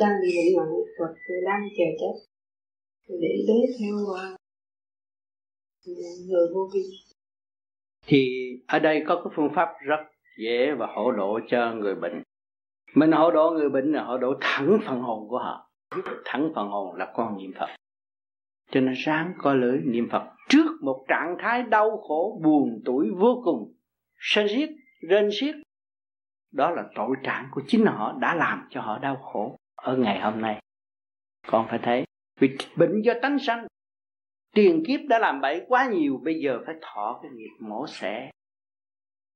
đang 0.00 0.12
bị 0.22 0.28
bệnh 0.36 0.56
nặng 0.56 0.74
hoặc 0.98 1.14
đang 1.44 1.68
chờ 1.76 1.84
chết. 2.00 2.14
Để 3.08 3.44
đúng 3.48 3.66
theo 3.80 3.94
uh, 3.94 4.38
người 6.28 6.48
vô 6.54 6.68
vi. 6.74 6.80
Thì 8.06 8.50
ở 8.66 8.78
đây 8.78 9.02
có 9.06 9.20
cái 9.24 9.32
phương 9.36 9.50
pháp 9.54 9.68
rất 9.86 10.00
dễ 10.38 10.72
và 10.78 10.86
hỗ 10.86 11.12
độ 11.12 11.40
cho 11.50 11.74
người 11.74 11.94
bệnh. 11.94 12.22
Mình 12.94 13.12
hỗ 13.12 13.30
độ 13.30 13.50
người 13.50 13.68
bệnh 13.68 13.92
là 13.92 14.04
hỗ 14.04 14.18
độ 14.18 14.34
thẳng 14.40 14.78
phần 14.86 15.00
hồn 15.00 15.28
của 15.28 15.38
họ. 15.38 15.70
Thẳng 16.24 16.52
phần 16.54 16.68
hồn 16.68 16.96
là 16.96 17.12
con 17.14 17.38
niệm 17.38 17.52
phật 17.58 17.66
cho 18.70 18.80
nên 18.80 18.94
ráng 18.94 19.32
coi 19.38 19.56
lưỡi 19.56 19.78
niệm 19.84 20.08
phật. 20.10 20.22
Trước 20.48 20.66
một 20.82 21.04
trạng 21.08 21.36
thái 21.38 21.62
đau 21.62 21.96
khổ, 21.96 22.40
buồn 22.44 22.82
tuổi 22.84 23.10
vô 23.16 23.42
cùng, 23.44 23.74
sân 24.18 24.46
siết, 24.48 24.70
rên 25.08 25.30
xiết 25.32 25.54
đó 26.52 26.70
là 26.70 26.84
tội 26.94 27.16
trạng 27.22 27.48
của 27.50 27.62
chính 27.66 27.86
họ 27.86 28.18
đã 28.20 28.34
làm 28.34 28.66
cho 28.70 28.80
họ 28.80 28.98
đau 28.98 29.16
khổ 29.16 29.56
ở 29.74 29.96
ngày 29.96 30.20
hôm 30.20 30.40
nay. 30.40 30.62
Con 31.46 31.66
phải 31.70 31.78
thấy, 31.82 32.04
vì 32.40 32.56
bệnh 32.76 33.02
do 33.04 33.12
tánh 33.22 33.38
sanh, 33.38 33.66
tiền 34.54 34.82
kiếp 34.86 35.00
đã 35.08 35.18
làm 35.18 35.40
bậy 35.40 35.64
quá 35.68 35.88
nhiều, 35.92 36.20
bây 36.24 36.40
giờ 36.40 36.60
phải 36.66 36.74
thọ 36.82 37.20
cái 37.22 37.30
nghiệp 37.34 37.50
mổ 37.60 37.86
xẻ. 37.86 38.30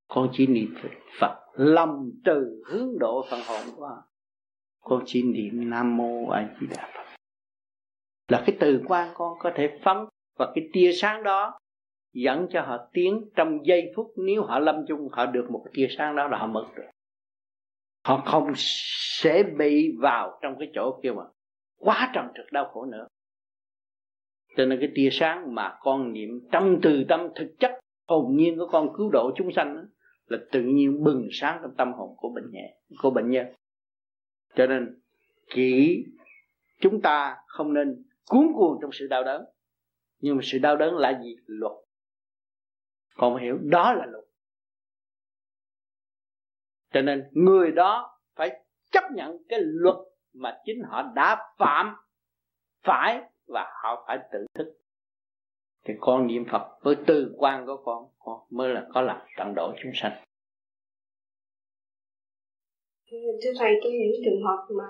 Con 0.08 0.28
chỉ 0.32 0.46
niệm 0.46 0.74
phật 1.20 1.36
lòng 1.54 2.10
từ 2.24 2.62
hướng 2.66 2.98
độ 2.98 3.24
phần 3.30 3.40
hồn 3.46 3.60
của 3.76 3.80
con 3.80 3.98
con 4.88 5.02
chỉ 5.06 5.22
niệm 5.22 5.70
nam 5.70 5.96
mô 5.96 6.28
a 6.28 6.48
di 6.60 6.66
đà 6.66 6.90
phật 6.94 7.07
là 8.28 8.42
cái 8.46 8.56
từ 8.60 8.82
quan 8.86 9.08
con 9.14 9.38
có 9.38 9.52
thể 9.54 9.78
phóng 9.82 10.08
và 10.38 10.52
cái 10.54 10.68
tia 10.72 10.92
sáng 10.92 11.22
đó 11.22 11.58
dẫn 12.12 12.46
cho 12.50 12.62
họ 12.62 12.88
tiến 12.92 13.28
trong 13.36 13.66
giây 13.66 13.92
phút 13.96 14.12
nếu 14.16 14.42
họ 14.42 14.58
lâm 14.58 14.84
chung 14.88 15.08
họ 15.12 15.26
được 15.26 15.50
một 15.50 15.62
cái 15.64 15.72
tia 15.74 15.94
sáng 15.98 16.16
đó 16.16 16.28
là 16.28 16.38
họ 16.38 16.46
mất 16.46 16.66
rồi 16.74 16.86
họ 18.04 18.22
không 18.26 18.52
sẽ 18.56 19.42
bị 19.42 19.96
vào 19.98 20.38
trong 20.42 20.56
cái 20.58 20.70
chỗ 20.74 21.00
kia 21.02 21.12
mà 21.12 21.22
quá 21.78 22.10
trần 22.14 22.26
trực 22.36 22.52
đau 22.52 22.70
khổ 22.72 22.84
nữa. 22.84 23.06
Cho 24.56 24.66
nên 24.66 24.78
cái 24.80 24.88
tia 24.94 25.08
sáng 25.12 25.54
mà 25.54 25.76
con 25.80 26.12
niệm 26.12 26.40
trong 26.52 26.78
từ 26.82 27.04
tâm 27.08 27.28
thực 27.34 27.54
chất 27.58 27.80
hồn 28.08 28.36
nhiên 28.36 28.58
của 28.58 28.66
con 28.66 28.88
cứu 28.96 29.10
độ 29.10 29.32
chúng 29.36 29.52
sanh 29.52 29.76
đó, 29.76 29.82
là 30.26 30.38
tự 30.52 30.62
nhiên 30.62 31.04
bừng 31.04 31.28
sáng 31.32 31.58
trong 31.62 31.74
tâm 31.76 31.92
hồn 31.92 32.14
của 32.16 32.28
bệnh 32.28 32.50
nhẹ 32.50 32.74
của 33.02 33.10
bệnh 33.10 33.30
nhân. 33.30 33.46
Cho 34.54 34.66
nên 34.66 35.00
chỉ 35.54 36.04
chúng 36.80 37.00
ta 37.00 37.36
không 37.46 37.74
nên 37.74 38.02
cuốn 38.28 38.52
cuồng 38.56 38.78
trong 38.82 38.90
sự 38.92 39.06
đau 39.06 39.24
đớn. 39.24 39.44
Nhưng 40.20 40.36
mà 40.36 40.40
sự 40.44 40.58
đau 40.58 40.76
đớn 40.76 40.96
là 40.96 41.20
gì? 41.22 41.36
Luật. 41.46 41.72
Còn 43.14 43.36
hiểu, 43.36 43.58
đó 43.62 43.92
là 43.92 44.06
luật. 44.06 44.24
Cho 46.92 47.02
nên 47.02 47.28
người 47.32 47.72
đó 47.72 48.20
phải 48.34 48.64
chấp 48.90 49.04
nhận 49.14 49.36
cái 49.48 49.58
luật 49.62 49.96
mà 50.32 50.58
chính 50.64 50.82
họ 50.82 51.02
đã 51.14 51.54
phạm 51.58 51.96
phải 52.82 53.22
và 53.46 53.72
họ 53.82 54.04
phải 54.06 54.18
tự 54.32 54.46
thức. 54.54 54.74
Thì 55.84 55.94
con 56.00 56.26
niệm 56.26 56.44
Phật 56.52 56.78
với 56.82 56.96
tư 57.06 57.34
quan 57.38 57.66
của 57.66 57.82
con 57.84 58.04
con 58.18 58.40
mới 58.50 58.74
là 58.74 58.88
có 58.94 59.00
làm 59.00 59.26
tận 59.36 59.52
độ 59.56 59.72
chúng 59.82 59.92
sanh. 59.94 60.22
Thưa 63.10 63.52
thầy 63.58 63.74
trong 63.82 63.92
những 63.92 64.22
trường 64.24 64.42
hợp 64.44 64.66
mà 64.78 64.84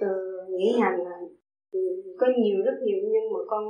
từ 0.00 0.06
nghỉ 0.50 0.78
hành 0.80 0.98
là 0.98 1.19
có 2.18 2.26
nhiều, 2.38 2.58
rất 2.64 2.76
nhiều, 2.84 2.98
nhưng 3.12 3.32
mà 3.32 3.38
con 3.46 3.64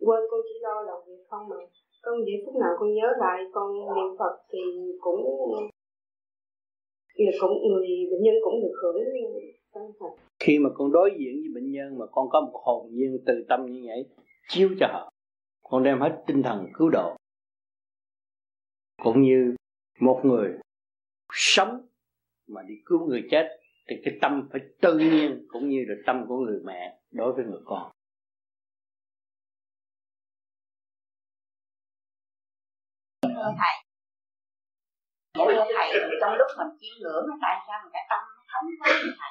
quên, 0.00 0.20
con 0.30 0.40
chỉ 0.48 0.54
lo 0.62 0.82
làm 0.82 0.98
việc 1.06 1.24
không 1.28 1.48
mà. 1.48 1.56
Con 2.02 2.14
giây 2.26 2.42
phút 2.44 2.54
nào 2.54 2.72
con 2.78 2.94
nhớ 2.94 3.08
lại 3.18 3.44
con 3.52 3.72
niệm 3.72 4.16
Phật 4.18 4.34
thì 4.52 4.58
cũng 5.00 5.20
thì 7.18 7.24
cũng 7.40 7.52
người, 7.68 7.88
bệnh 8.10 8.22
nhân 8.22 8.34
cũng 8.44 8.60
được 8.62 8.74
hưởng 8.82 8.96
khi 10.38 10.58
mà 10.58 10.70
con 10.74 10.92
đối 10.92 11.10
diện 11.18 11.40
với 11.40 11.50
bệnh 11.54 11.70
nhân 11.70 11.98
mà 11.98 12.06
con 12.12 12.28
có 12.30 12.40
một 12.40 12.60
hồn 12.64 12.88
nhiên, 12.90 13.18
từ 13.26 13.44
tâm 13.48 13.66
như 13.66 13.82
vậy, 13.86 14.06
chiếu 14.48 14.70
cho 14.80 14.86
họ, 14.92 15.12
con 15.62 15.82
đem 15.82 16.00
hết 16.00 16.22
tinh 16.26 16.42
thần 16.42 16.66
cứu 16.74 16.88
độ. 16.88 17.16
Cũng 19.02 19.22
như 19.22 19.54
một 20.00 20.20
người 20.24 20.58
sống 21.32 21.86
mà 22.46 22.62
đi 22.62 22.74
cứu 22.86 23.06
người 23.06 23.22
chết, 23.30 23.48
thì 23.88 23.96
cái 24.04 24.14
tâm 24.22 24.48
phải 24.52 24.60
tự 24.80 24.98
nhiên, 24.98 25.46
cũng 25.48 25.68
như 25.68 25.84
là 25.88 25.94
tâm 26.06 26.24
của 26.28 26.38
người 26.38 26.60
mẹ 26.64 26.98
đối 27.14 27.32
với 27.32 27.44
người 27.44 27.60
con. 27.64 27.90
Thưa 33.22 33.52
thầy 33.58 33.74
thưa 35.34 35.64
thầy 35.76 35.92
trong 36.20 36.34
lúc 36.38 36.46
mình 36.58 36.78
chiêm 36.80 36.94
ngưỡng 37.02 37.26
tại 37.42 37.56
sao 37.66 37.80
mình 37.82 37.92
cái 37.92 38.02
tâm 38.10 38.20
nó 38.36 38.42
thống 38.52 38.70
quá 38.80 38.88
thầy? 39.18 39.30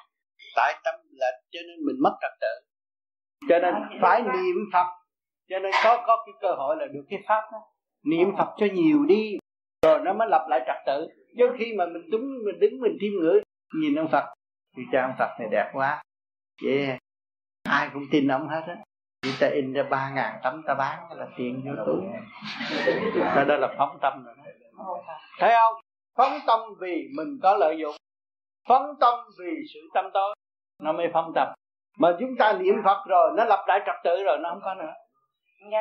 Tại 0.55 0.81
tâm 0.83 0.95
lệch 1.11 1.37
cho 1.51 1.59
nên 1.67 1.85
mình 1.85 1.95
mất 2.03 2.17
trật 2.21 2.31
tự. 2.41 2.53
Cho 3.49 3.59
nên 3.59 3.73
phải 4.01 4.21
niệm 4.21 4.55
phật. 4.73 4.87
Cho 5.49 5.59
nên 5.59 5.71
có 5.83 6.03
có 6.07 6.23
cái 6.25 6.33
cơ 6.41 6.55
hội 6.57 6.75
là 6.79 6.85
được 6.85 7.05
cái 7.09 7.19
pháp 7.27 7.41
đó. 7.51 7.59
Niệm 8.03 8.27
phật 8.37 8.55
cho 8.57 8.65
nhiều 8.73 9.05
đi 9.05 9.37
rồi 9.85 9.99
nó 10.03 10.13
mới 10.13 10.27
lập 10.29 10.45
lại 10.49 10.59
trật 10.67 10.77
tự. 10.85 11.07
Chứ 11.37 11.45
khi 11.59 11.73
mà 11.77 11.85
mình 11.85 12.09
đúng 12.11 12.21
mình 12.45 12.59
đứng 12.59 12.79
mình 12.79 12.97
chiêm 12.99 13.11
ngưỡng 13.21 13.43
nhìn 13.81 13.95
ông 13.95 14.07
phật 14.11 14.33
thì 14.77 14.83
cha 14.91 15.01
ông 15.01 15.15
phật 15.19 15.29
này 15.39 15.47
đẹp 15.51 15.71
quá. 15.73 16.03
Yeah. 16.65 17.02
Ai 17.69 17.89
cũng 17.93 18.03
tin 18.11 18.27
ông 18.27 18.47
hết 18.47 18.61
á. 18.67 18.75
Chỉ 19.21 19.31
ta 19.39 19.47
in 19.47 19.73
ra 19.73 19.83
ba 19.83 20.09
ngàn 20.09 20.39
tấm 20.43 20.61
ta 20.67 20.73
bán 20.73 21.11
là 21.11 21.27
tiền 21.37 21.61
vô 21.65 21.83
túi 21.85 22.01
đó, 23.35 23.43
đó 23.43 23.55
là 23.55 23.67
phóng 23.77 23.97
tâm 24.01 24.25
rồi 24.25 24.35
đó. 24.37 24.43
Thấy 25.39 25.53
không? 25.55 25.81
Phóng 26.17 26.39
tâm 26.47 26.59
vì 26.79 27.07
mình 27.17 27.39
có 27.43 27.55
lợi 27.55 27.77
dụng. 27.79 27.95
Phóng 28.67 28.95
tâm 28.99 29.13
vì 29.39 29.51
sự 29.73 29.79
tâm 29.93 30.05
tối. 30.13 30.35
Nó 30.83 30.91
mới 30.91 31.07
phóng 31.13 31.31
tâm. 31.35 31.47
Mà 31.99 32.15
chúng 32.19 32.35
ta 32.39 32.53
niệm 32.53 32.75
phật 32.83 33.03
rồi 33.07 33.31
nó 33.37 33.45
lập 33.45 33.65
lại 33.67 33.79
trật 33.85 33.95
tự 34.03 34.23
rồi 34.23 34.37
nó 34.41 34.49
không 34.49 34.61
có 34.63 34.73
nữa. 34.73 34.93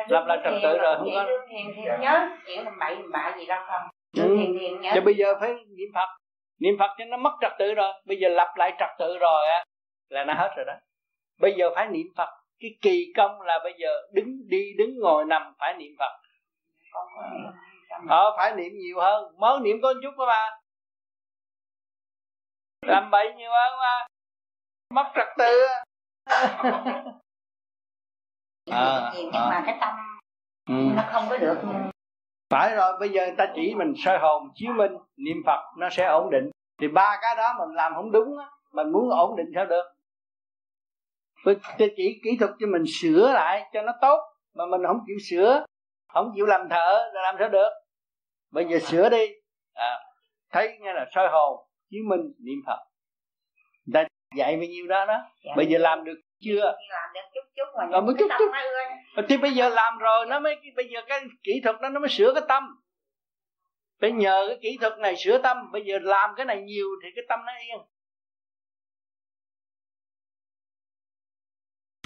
Lập 0.07 0.25
lại 0.27 0.37
trật 0.43 0.53
tự 0.63 0.77
rồi 0.77 0.95
không 0.97 1.09
có 1.15 1.25
thiền 1.49 1.65
thì 1.75 1.81
nhớ 2.01 2.29
chuyện 2.45 2.65
làm 2.65 2.79
bậy 2.79 2.95
làm 2.95 3.11
bạ 3.11 3.35
gì 3.37 3.45
đâu 3.45 3.63
không? 3.67 3.89
Ừ. 4.17 4.37
thiền 4.37 4.59
thiền 4.59 4.81
nhớ. 4.81 5.01
Bây 5.05 5.15
giờ 5.15 5.33
phải 5.39 5.53
niệm 5.53 5.89
phật. 5.95 6.07
Niệm 6.59 6.75
phật 6.79 6.89
cho 6.97 7.05
nó 7.05 7.17
mất 7.17 7.31
trật 7.41 7.51
tự 7.59 7.73
rồi. 7.73 7.93
Bây 8.05 8.17
giờ 8.17 8.29
lập 8.29 8.53
lại 8.57 8.73
trật 8.79 8.89
tự 8.99 9.17
rồi 9.17 9.47
á 9.47 9.63
là 10.09 10.23
nó 10.23 10.33
hết 10.33 10.53
rồi 10.55 10.65
đó 10.65 10.73
bây 11.39 11.53
giờ 11.57 11.69
phải 11.75 11.87
niệm 11.87 12.07
phật. 12.17 12.29
Cái 12.59 12.71
kỳ 12.81 13.13
công 13.17 13.41
là 13.41 13.59
bây 13.63 13.73
giờ 13.77 13.89
đứng 14.13 14.47
đi 14.47 14.73
đứng 14.77 14.99
ngồi 14.99 15.25
nằm 15.25 15.53
phải 15.59 15.73
niệm 15.73 15.91
phật. 15.99 16.11
Ờ 18.09 18.33
phải 18.37 18.55
niệm 18.55 18.71
nhiều 18.77 18.99
hơn. 18.99 19.35
Mới 19.37 19.59
niệm 19.59 19.77
có 19.81 19.93
chút 20.03 20.11
đó 20.17 20.25
mà 20.25 20.49
làm 22.81 23.11
bậy 23.11 23.33
nhiều 23.33 23.51
hơn 23.51 23.79
mà 23.79 24.07
mất 24.93 25.11
trật 25.15 25.27
tự 25.37 25.67
à, 28.71 29.11
nhưng 29.15 29.31
à. 29.31 29.49
mà 29.49 29.63
cái 29.65 29.77
tâm 29.81 29.95
ừ. 30.69 30.73
nó 30.95 31.03
không 31.11 31.25
có 31.29 31.37
được. 31.37 31.57
Phải 32.49 32.75
rồi 32.75 32.97
bây 32.99 33.09
giờ 33.09 33.25
người 33.25 33.35
ta 33.37 33.45
chỉ 33.55 33.75
mình 33.75 33.93
soi 33.97 34.19
hồn 34.19 34.49
chiếu 34.55 34.73
minh 34.73 34.91
niệm 35.17 35.37
phật 35.45 35.59
nó 35.77 35.89
sẽ 35.89 36.05
ổn 36.05 36.29
định. 36.31 36.51
Thì 36.81 36.87
ba 36.87 37.17
cái 37.21 37.35
đó 37.35 37.55
mình 37.59 37.75
làm 37.75 37.93
không 37.95 38.11
đúng 38.11 38.37
á 38.37 38.45
mình 38.71 38.91
muốn 38.91 39.09
ổn 39.09 39.35
định 39.35 39.51
sao 39.55 39.65
được 39.65 39.83
với 41.43 41.55
chỉ 41.77 42.21
kỹ 42.23 42.37
thuật 42.39 42.51
cho 42.59 42.67
mình 42.67 42.83
sửa 43.01 43.31
lại 43.33 43.69
cho 43.73 43.81
nó 43.81 43.91
tốt 44.01 44.19
mà 44.53 44.65
mình 44.65 44.81
không 44.87 44.99
chịu 45.07 45.17
sửa 45.29 45.65
không 46.13 46.31
chịu 46.35 46.45
làm 46.45 46.69
thợ 46.69 47.11
là 47.13 47.21
làm 47.21 47.35
sao 47.39 47.49
được? 47.49 47.69
Bây 48.51 48.65
giờ 48.65 48.79
sửa 48.79 49.09
đi. 49.09 49.27
À, 49.73 49.99
thấy 50.51 50.77
nghe 50.81 50.93
là 50.93 51.05
soi 51.15 51.27
hồn 51.31 51.67
chiếu 51.89 52.01
minh 52.09 52.33
niệm 52.45 52.59
phật. 52.65 52.79
Người 53.85 53.93
ta 53.93 54.09
dạy 54.37 54.55
bao 54.55 54.65
nhiêu 54.65 54.87
đó 54.87 55.05
đó. 55.05 55.17
Dạ. 55.45 55.53
bây 55.57 55.65
giờ 55.65 55.77
làm 55.77 56.03
được 56.03 56.19
chưa? 56.43 56.75
Làm 56.89 57.09
được 57.13 57.21
chút 57.33 57.41
chút 57.55 57.89
mà 57.91 58.01
mới 58.01 58.15
chút 58.19 58.27
chút. 58.39 58.51
thì 59.29 59.37
bây 59.37 59.51
giờ 59.51 59.69
làm 59.69 59.97
rồi 59.97 60.25
nó 60.25 60.39
mới 60.39 60.55
bây 60.75 60.89
giờ 60.89 60.99
cái 61.07 61.21
kỹ 61.43 61.61
thuật 61.63 61.75
đó 61.81 61.89
nó 61.89 61.99
mới 61.99 62.09
sửa 62.09 62.33
cái 62.33 62.43
tâm. 62.47 62.63
Phải 64.01 64.11
nhờ 64.11 64.45
cái 64.47 64.57
kỹ 64.61 64.77
thuật 64.81 64.99
này 64.99 65.15
sửa 65.15 65.37
tâm. 65.37 65.71
Bây 65.71 65.81
giờ 65.85 65.99
làm 66.01 66.29
cái 66.37 66.45
này 66.45 66.61
nhiều 66.61 66.87
thì 67.03 67.09
cái 67.15 67.25
tâm 67.29 67.39
nó 67.45 67.53
yên 67.53 67.79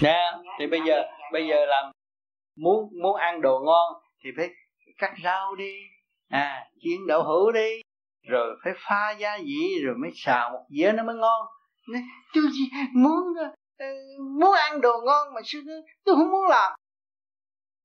nè, 0.02 0.32
thì 0.58 0.66
bây 0.66 0.80
giờ 0.86 1.02
bây 1.32 1.46
giờ 1.48 1.66
làm 1.66 1.92
muốn 2.56 2.88
muốn 3.02 3.16
ăn 3.16 3.40
đồ 3.40 3.60
ngon 3.64 4.02
thì 4.24 4.30
phải 4.36 4.48
cắt 4.98 5.14
rau 5.24 5.56
đi. 5.56 5.74
À 6.28 6.66
chiên 6.80 7.06
đậu 7.08 7.22
hũ 7.22 7.52
đi. 7.52 7.80
Rồi 8.28 8.56
phải 8.64 8.72
pha 8.76 9.10
gia 9.18 9.38
vị 9.38 9.82
rồi 9.84 9.94
mới 9.94 10.10
xào 10.14 10.50
một 10.50 10.66
dĩa 10.70 10.92
nó 10.92 11.02
mới 11.02 11.16
ngon. 11.16 11.46
Chú 12.34 12.40
gì 12.40 12.70
muốn 12.94 13.22
ờ, 13.38 13.54
ừ, 13.78 13.86
muốn 14.40 14.52
ăn 14.52 14.80
đồ 14.80 14.92
ngon 15.04 15.34
mà 15.34 15.40
sư 15.44 15.58
tôi 16.04 16.16
không 16.16 16.30
muốn 16.30 16.46
làm. 16.48 16.72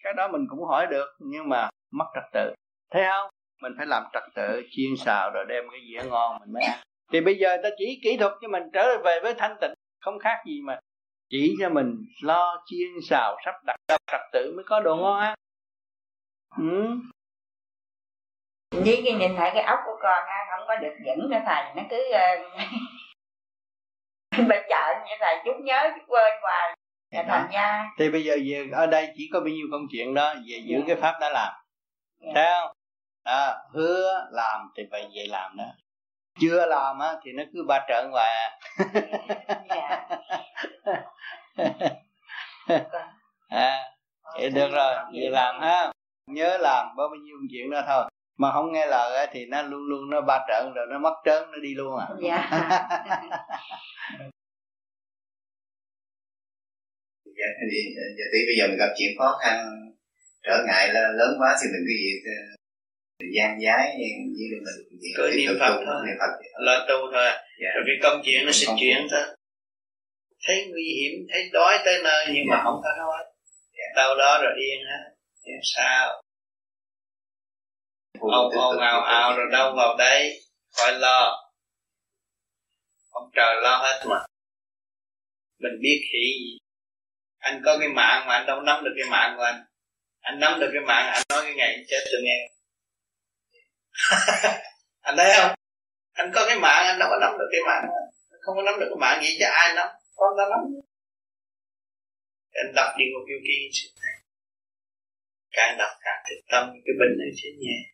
Cái 0.03 0.14
đó 0.14 0.27
mình 0.27 0.45
cũng 0.49 0.64
hỏi 0.68 0.88
được, 0.88 1.07
nhưng 1.19 1.49
mà 1.49 1.69
mất 1.91 2.06
trật 2.15 2.23
tự. 2.34 2.53
Thấy 2.91 3.03
không? 3.10 3.30
Mình 3.61 3.73
phải 3.77 3.85
làm 3.85 4.03
trật 4.14 4.23
tự, 4.35 4.61
chiên 4.72 4.95
xào 4.98 5.31
rồi 5.34 5.45
đem 5.49 5.64
cái 5.72 5.80
dĩa 5.90 6.10
ngon 6.10 6.40
mình 6.40 6.53
mới 6.53 6.64
ăn. 6.64 6.80
Thì 7.11 7.22
bây 7.22 7.35
giờ 7.35 7.57
ta 7.64 7.69
chỉ 7.77 7.99
kỹ 8.03 8.18
thuật 8.18 8.34
cho 8.41 8.48
mình 8.48 8.64
trở 8.73 8.98
về 9.03 9.19
với 9.23 9.34
thanh 9.38 9.56
tịnh, 9.61 9.73
không 10.02 10.19
khác 10.19 10.38
gì 10.45 10.61
mà 10.61 10.80
chỉ 11.34 11.55
cho 11.60 11.69
mình 11.69 12.05
lo 12.22 12.64
chiên 12.65 12.89
xào 13.10 13.38
sắp 13.45 13.55
đặt 13.65 13.76
trật 14.11 14.22
tự 14.34 14.53
mới 14.55 14.64
có 14.68 14.80
đồ 14.80 14.95
ngon 14.95 15.19
á 15.19 15.35
ừ. 16.57 16.88
với 18.72 19.01
cái 19.05 19.14
nhìn 19.14 19.35
thấy 19.38 19.51
cái 19.53 19.64
ốc 19.64 19.80
của 19.85 19.97
con 20.01 20.23
á 20.27 20.45
không 20.49 20.68
có 20.68 20.76
được 20.76 20.93
dẫn 21.05 21.30
nữa 21.30 21.38
thầy 21.45 21.64
nó 21.76 21.84
cứ 21.89 22.11
bên 24.47 24.64
chợ 24.69 24.93
như 25.05 25.14
thầy 25.19 25.35
chút 25.45 25.55
nhớ 25.64 25.91
chút 25.95 26.03
quên 26.07 26.34
hoài 26.41 26.76
dạ 27.11 27.23
thành 27.27 27.49
ra 27.53 27.89
thì 27.97 28.10
bây 28.10 28.23
giờ 28.23 28.38
về 28.45 28.69
ở 28.72 28.88
đây 28.88 29.14
chỉ 29.18 29.30
có 29.34 29.39
bao 29.39 29.49
nhiêu 29.49 29.68
công 29.72 29.88
chuyện 29.91 30.14
đó 30.14 30.34
về 30.34 30.57
giữ 30.65 30.76
yeah. 30.76 30.88
Dạ. 30.88 30.93
cái 30.93 31.01
pháp 31.01 31.18
đã 31.22 31.30
làm 31.30 31.53
yeah. 32.22 32.35
Dạ. 32.35 32.41
thấy 32.41 32.45
không 32.61 32.72
à, 33.23 33.55
hứa 33.73 34.30
làm 34.31 34.72
thì 34.77 34.84
phải 34.91 35.10
về 35.15 35.26
làm 35.30 35.57
đó 35.57 35.65
chưa 36.39 36.65
làm 36.65 36.99
á 36.99 37.15
thì 37.23 37.31
nó 37.31 37.43
cứ 37.53 37.64
ba 37.68 37.85
trợn 37.88 38.11
hoài 38.11 38.31
à. 38.31 38.57
yeah. 39.69 40.10
à 43.49 43.93
vậy 44.39 44.49
được 44.49 44.69
rồi 44.72 44.95
về 45.14 45.30
làm 45.30 45.61
ha. 45.61 45.91
Nhớ 46.27 46.57
làm 46.57 46.95
bao 46.97 47.10
nhiêu 47.23 47.35
chuyện 47.51 47.69
đó 47.69 47.84
thôi. 47.88 48.05
Mà 48.38 48.51
không 48.51 48.72
nghe 48.72 48.85
lời 48.85 49.27
thì 49.31 49.45
nó 49.45 49.61
luôn 49.61 49.81
luôn 49.89 50.10
nó 50.10 50.22
ba 50.22 50.45
trận 50.47 50.73
rồi 50.76 50.85
nó 50.89 50.99
mất 50.99 51.14
trớn 51.26 51.51
nó 51.51 51.57
đi 51.61 51.76
luôn 51.76 51.99
à. 51.99 52.07
Dạ. 52.22 52.49
Dạ 57.38 57.49
thì 57.72 57.77
giờ 58.18 58.26
tí 58.34 58.39
bây 58.47 58.55
giờ 58.60 58.68
mình 58.68 58.77
gặp 58.77 58.93
chuyện 58.97 59.11
khó 59.19 59.38
khăn 59.41 59.57
trở 60.43 60.64
ngại 60.68 60.89
lớn 60.93 61.35
quá 61.39 61.57
thì 61.61 61.68
mình 61.73 61.84
cứ 61.88 61.93
việc 62.03 62.22
gian 63.19 63.60
giái 63.65 63.95
như 64.38 64.45
mình 64.65 64.99
cứ 65.18 65.34
niệm 65.38 65.52
phật 65.60 65.76
thôi. 65.85 66.02
niệm 66.06 66.18
phật 66.19 66.34
lo 66.60 66.85
tu 66.88 67.11
thôi. 67.14 67.31
Dạ. 67.61 67.69
rồi 67.76 67.84
cái 67.88 67.95
công 68.03 68.22
chuyện 68.26 68.45
nó 68.45 68.52
sẽ 68.52 68.68
chuyển 68.80 69.07
thôi. 69.11 69.22
Thấy 70.48 70.68
nguy 70.72 70.84
hiểm 70.84 71.27
thấy 71.30 71.49
đói 71.53 71.77
tới 71.85 72.02
nơi 72.03 72.26
nhưng 72.34 72.44
mà 72.49 72.56
dạ. 72.57 72.61
không 72.64 72.80
có 72.84 72.90
đói 72.98 73.23
dạ. 73.77 73.85
đâu 73.95 74.15
đó 74.15 74.40
rồi 74.44 74.53
yên 74.60 74.80
á 74.88 74.99
sao? 75.76 76.22
Ông 78.19 78.49
ồn 78.49 78.80
ào 78.80 79.02
ào 79.02 79.38
rồi 79.38 79.45
đâu 79.52 79.73
vào 79.76 79.95
đây 79.98 80.41
khỏi 80.77 80.91
lo. 80.99 81.49
Ông 83.11 83.30
trời 83.35 83.56
lo 83.61 83.77
hết 83.77 84.03
mà. 84.10 84.26
Mình 85.60 85.81
biết 85.81 86.02
khỉ 86.11 86.26
gì. 86.40 86.57
Anh 87.40 87.61
có 87.65 87.77
cái 87.80 87.88
mạng 87.88 88.27
mà 88.27 88.34
anh 88.34 88.45
đâu 88.45 88.61
nắm 88.61 88.84
được 88.84 88.94
cái 88.98 89.10
mạng 89.10 89.34
của 89.38 89.44
anh. 89.44 89.64
Anh 90.22 90.40
nắm 90.40 90.60
được 90.60 90.69
cái 90.73 90.81
mạng 90.88 91.11
anh 91.14 91.22
nói 91.30 91.41
cái 91.44 91.53
ngày 91.56 91.85
chết 91.88 91.99
tôi 92.11 92.22
nghe 92.23 92.52
anh 95.01 95.15
thấy 95.17 95.33
không? 95.37 95.55
Anh 96.13 96.31
có 96.35 96.45
cái 96.47 96.59
mạng, 96.59 96.85
anh 96.85 96.99
đâu 96.99 97.09
có 97.11 97.17
nắm 97.21 97.31
được 97.39 97.49
cái 97.51 97.61
mạng 97.67 97.89
không 98.41 98.55
có 98.55 98.61
nắm 98.61 98.79
được 98.79 98.87
cái 98.89 98.99
mạng 98.99 99.23
gì, 99.23 99.29
chứ 99.39 99.45
ai 99.51 99.73
nắm? 99.75 99.87
Con 100.15 100.33
ta 100.37 100.43
nắm. 100.51 100.59
Anh 102.51 102.73
đọc 102.75 102.89
đi 102.97 103.05
một 103.13 103.25
yêu 103.27 103.39
kỳ 103.47 103.55
càng 105.51 105.77
đọc 105.77 105.91
càng 106.01 106.23
thực 106.29 106.41
tâm, 106.51 106.69
cái 106.85 106.93
bệnh 106.99 107.17
này 107.19 107.31
sẽ 107.43 107.49
nhẹ 107.59 107.93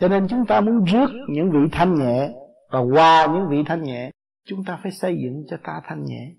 cho 0.00 0.08
nên 0.08 0.26
chúng 0.30 0.46
ta 0.48 0.60
muốn 0.60 0.84
rước 0.84 1.06
những 1.28 1.50
vị 1.50 1.58
thanh 1.72 1.94
nhẹ 1.94 2.28
và 2.70 2.80
qua 2.80 3.26
những 3.26 3.46
vị 3.50 3.56
thanh 3.66 3.82
nhẹ, 3.82 4.10
chúng 4.46 4.64
ta 4.64 4.78
phải 4.82 4.92
xây 4.92 5.16
dựng 5.22 5.44
cho 5.50 5.56
ta 5.64 5.80
thanh 5.84 6.04
nhẹ 6.04 6.34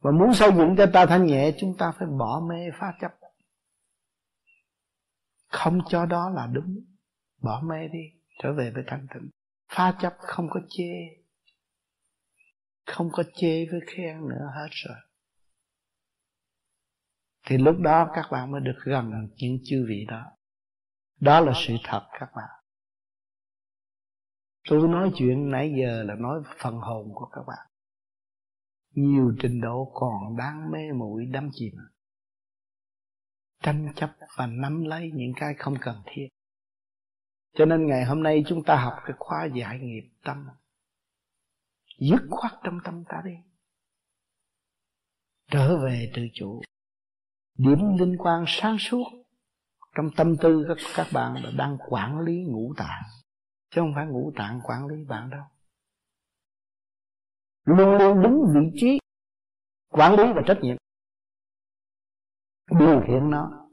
và 0.00 0.10
muốn 0.10 0.34
xây 0.34 0.50
dựng 0.56 0.74
cho 0.78 0.86
ta 0.92 1.06
thanh 1.06 1.26
nhẹ, 1.26 1.52
chúng 1.58 1.76
ta 1.78 1.92
phải 1.98 2.08
bỏ 2.18 2.42
mê 2.48 2.70
phá 2.80 2.94
chấp. 3.00 3.12
Không 5.48 5.80
cho 5.88 6.06
đó 6.06 6.30
là 6.30 6.46
đúng. 6.46 6.76
Bỏ 7.42 7.62
mê 7.64 7.88
đi, 7.88 8.20
trở 8.42 8.52
về 8.52 8.70
với 8.74 8.84
thanh 8.86 9.06
tịnh. 9.14 9.30
Phá 9.68 9.94
chấp 10.00 10.14
không 10.18 10.46
có 10.50 10.60
chê. 10.68 10.92
Không 12.86 13.08
có 13.12 13.22
chê 13.34 13.66
với 13.70 13.80
khen 13.86 14.28
nữa 14.28 14.50
hết 14.54 14.68
rồi. 14.70 14.96
Thì 17.46 17.58
lúc 17.58 17.76
đó 17.78 18.10
các 18.14 18.26
bạn 18.30 18.50
mới 18.50 18.60
được 18.60 18.78
gần 18.84 19.10
những 19.36 19.58
chư 19.64 19.84
vị 19.88 20.06
đó. 20.08 20.32
Đó 21.20 21.40
là 21.40 21.52
sự 21.54 21.74
thật 21.84 22.08
các 22.12 22.28
bạn. 22.36 22.48
Tôi 24.68 24.88
nói 24.88 25.10
chuyện 25.14 25.50
nãy 25.50 25.72
giờ 25.80 26.02
là 26.02 26.14
nói 26.14 26.42
phần 26.58 26.74
hồn 26.74 27.12
của 27.14 27.26
các 27.26 27.42
bạn 27.46 27.69
nhiều 28.94 29.32
trình 29.40 29.60
độ 29.60 29.92
còn 29.94 30.36
đang 30.36 30.70
mê 30.70 30.92
muội 30.92 31.26
đắm 31.26 31.50
chìm. 31.52 31.74
Tranh 33.62 33.92
chấp 33.96 34.10
và 34.36 34.46
nắm 34.46 34.84
lấy 34.84 35.10
những 35.14 35.32
cái 35.36 35.54
không 35.58 35.74
cần 35.80 36.02
thiết. 36.06 36.28
Cho 37.54 37.64
nên 37.64 37.86
ngày 37.86 38.04
hôm 38.04 38.22
nay 38.22 38.44
chúng 38.48 38.64
ta 38.64 38.76
học 38.76 38.94
cái 39.06 39.16
khóa 39.18 39.48
giải 39.54 39.78
nghiệp 39.78 40.10
tâm. 40.24 40.48
Dứt 41.98 42.26
khoát 42.30 42.52
trong 42.64 42.78
tâm 42.84 43.04
ta 43.08 43.22
đi. 43.24 43.34
Trở 45.50 45.78
về 45.84 46.12
tự 46.14 46.22
chủ. 46.34 46.62
Điểm 47.58 47.78
linh 47.98 48.16
quan 48.18 48.44
sáng 48.46 48.76
suốt 48.78 49.04
trong 49.94 50.10
tâm 50.16 50.36
tư 50.36 50.64
các 50.68 50.76
các 50.96 51.06
bạn 51.12 51.44
là 51.44 51.50
đang 51.56 51.78
quản 51.88 52.20
lý 52.20 52.44
ngũ 52.44 52.74
tạng. 52.76 53.02
Chứ 53.70 53.80
không 53.80 53.92
phải 53.94 54.06
ngũ 54.06 54.32
tạng 54.36 54.60
quản 54.64 54.86
lý 54.86 55.04
bạn 55.04 55.30
đâu 55.30 55.44
luôn 57.76 57.98
luôn 57.98 58.22
đúng 58.22 58.44
vị 58.54 58.80
trí 58.80 58.98
quản 59.88 60.14
lý 60.14 60.24
và 60.34 60.42
trách 60.46 60.58
nhiệm. 60.62 60.76
Điều 62.78 63.02
khiển 63.06 63.30
nó. 63.30 63.68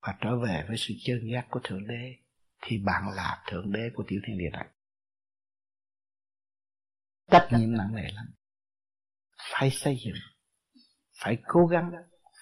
Và 0.00 0.18
trở 0.20 0.38
về 0.38 0.64
với 0.68 0.76
sự 0.78 0.94
chân 1.04 1.18
giác 1.32 1.46
của 1.50 1.60
thượng 1.64 1.86
đế 1.86 2.16
thì 2.62 2.78
bạn 2.84 3.02
là 3.16 3.44
thượng 3.50 3.72
đế 3.72 3.90
của 3.94 4.04
tiểu 4.08 4.20
thiên 4.26 4.38
địa 4.38 4.50
này 4.52 4.68
trách 7.30 7.48
nhiệm. 7.52 7.76
Nặng 7.76 7.94
nề 7.94 8.10
lắm. 8.12 8.26
Phải 9.36 9.70
xây 9.70 9.96
dựng 10.04 10.14
phải 11.20 11.42
cố 11.46 11.66
gắng 11.66 11.92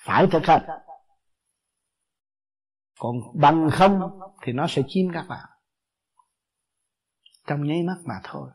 phải 0.05 0.27
thực 0.33 0.43
hành. 0.45 0.63
Còn 2.99 3.17
bằng 3.35 3.69
không 3.73 4.01
thì 4.43 4.53
nó 4.53 4.67
sẽ 4.69 4.83
chiếm 4.89 5.13
các 5.15 5.27
bạn. 5.29 5.49
Trong 7.47 7.67
nháy 7.67 7.83
mắt 7.83 7.97
mà 8.05 8.15
thôi 8.25 8.51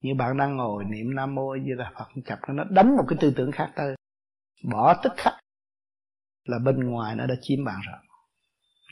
như 0.00 0.14
bạn 0.14 0.36
đang 0.36 0.56
ngồi 0.56 0.84
niệm 0.84 1.14
nam 1.14 1.34
mô 1.34 1.54
như 1.54 1.74
là 1.74 1.92
phật 1.98 2.08
chập 2.24 2.38
nó 2.48 2.64
đánh 2.64 2.96
một 2.96 3.04
cái 3.08 3.18
tư 3.20 3.32
tưởng 3.36 3.52
khác 3.52 3.72
tới. 3.76 3.96
Bỏ 4.70 5.00
tức 5.02 5.12
khắc 5.16 5.34
là 6.44 6.58
bên 6.58 6.90
ngoài 6.90 7.16
nó 7.16 7.26
đã 7.26 7.34
chiếm 7.40 7.64
bạn 7.64 7.80
rồi. 7.86 7.98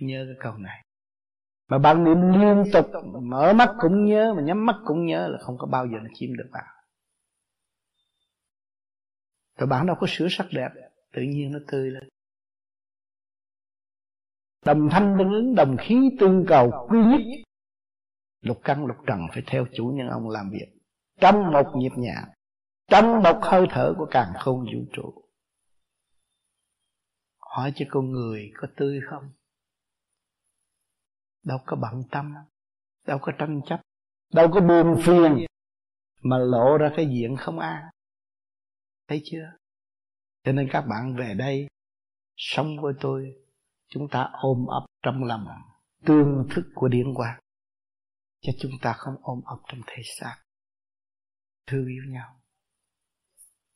Nhớ 0.01 0.25
cái 0.29 0.37
câu 0.41 0.59
này. 0.59 0.85
Mà 1.69 1.79
bạn 1.79 2.05
niệm 2.05 2.41
liên 2.41 2.65
tục, 2.73 2.87
mở 3.23 3.53
mắt 3.53 3.75
cũng 3.81 4.05
nhớ, 4.05 4.35
mà 4.37 4.43
nhắm 4.43 4.67
mắt 4.67 4.77
cũng 4.85 5.07
nhớ 5.07 5.29
là 5.29 5.39
không 5.41 5.59
có 5.59 5.67
bao 5.67 5.87
giờ 5.87 5.99
nó 6.03 6.11
chiếm 6.15 6.37
được 6.37 6.49
bạn. 6.53 6.65
Rồi 9.59 9.67
bạn 9.67 9.87
đâu 9.87 9.97
có 10.01 10.07
sửa 10.11 10.27
sắc 10.31 10.47
đẹp, 10.53 10.69
tự 11.13 11.23
nhiên 11.23 11.53
nó 11.53 11.59
tươi 11.67 11.91
lên. 11.91 12.09
Đồng 14.65 14.89
thanh 14.91 15.17
tương 15.19 15.33
ứng, 15.33 15.55
đồng 15.55 15.77
khí 15.81 16.11
tương 16.21 16.45
cầu, 16.49 16.87
quy 16.89 16.99
nhất. 16.99 17.21
Lục 18.41 18.61
căn, 18.65 18.87
lục 18.87 18.97
trần 19.07 19.21
phải 19.33 19.43
theo 19.47 19.67
chủ 19.75 19.93
nhân 19.95 20.09
ông 20.09 20.29
làm 20.29 20.51
việc 20.51 20.78
trong 21.21 21.53
một 21.53 21.73
nhịp 21.77 21.93
nhàng, 21.97 22.25
trong 22.89 23.23
một 23.23 23.39
hơi 23.43 23.67
thở 23.71 23.95
của 23.99 24.07
càng 24.11 24.33
không 24.39 24.59
vũ 24.65 24.85
trụ. 24.93 25.25
Hỏi 27.39 27.73
cho 27.77 27.87
con 27.91 28.11
người 28.11 28.51
có 28.55 28.69
tươi 28.77 29.01
không? 29.11 29.31
Đâu 31.43 31.59
có 31.67 31.77
bận 31.77 32.03
tâm, 32.11 32.35
đâu 33.07 33.19
có 33.23 33.33
tranh 33.39 33.61
chấp, 33.67 33.81
đâu 34.33 34.49
có 34.53 34.61
buồn 34.61 35.03
phiền 35.05 35.47
mà 36.23 36.39
lộ 36.39 36.79
ra 36.79 36.91
cái 36.97 37.07
diện 37.07 37.37
không 37.37 37.59
an. 37.59 37.83
Thấy 39.09 39.23
chưa? 39.25 39.53
Cho 40.45 40.53
nên 40.53 40.69
các 40.73 40.81
bạn 40.81 41.17
về 41.17 41.35
đây, 41.35 41.69
sống 42.37 42.67
với 42.83 42.95
tôi, 43.01 43.37
chúng 43.89 44.09
ta 44.09 44.31
ôm 44.33 44.67
ấp 44.67 44.87
trong 45.03 45.25
lòng 45.25 45.47
tương 46.05 46.49
thức 46.51 46.63
của 46.75 46.89
điển 46.89 47.15
quang 47.15 47.41
cho 48.41 48.53
chúng 48.61 48.73
ta 48.83 48.93
không 48.93 49.15
ôm 49.23 49.41
ấp 49.45 49.59
trong 49.69 49.81
thể 49.87 50.03
xác 50.21 50.37
thương 51.69 51.87
yêu 51.87 52.03
nhau, 52.09 52.41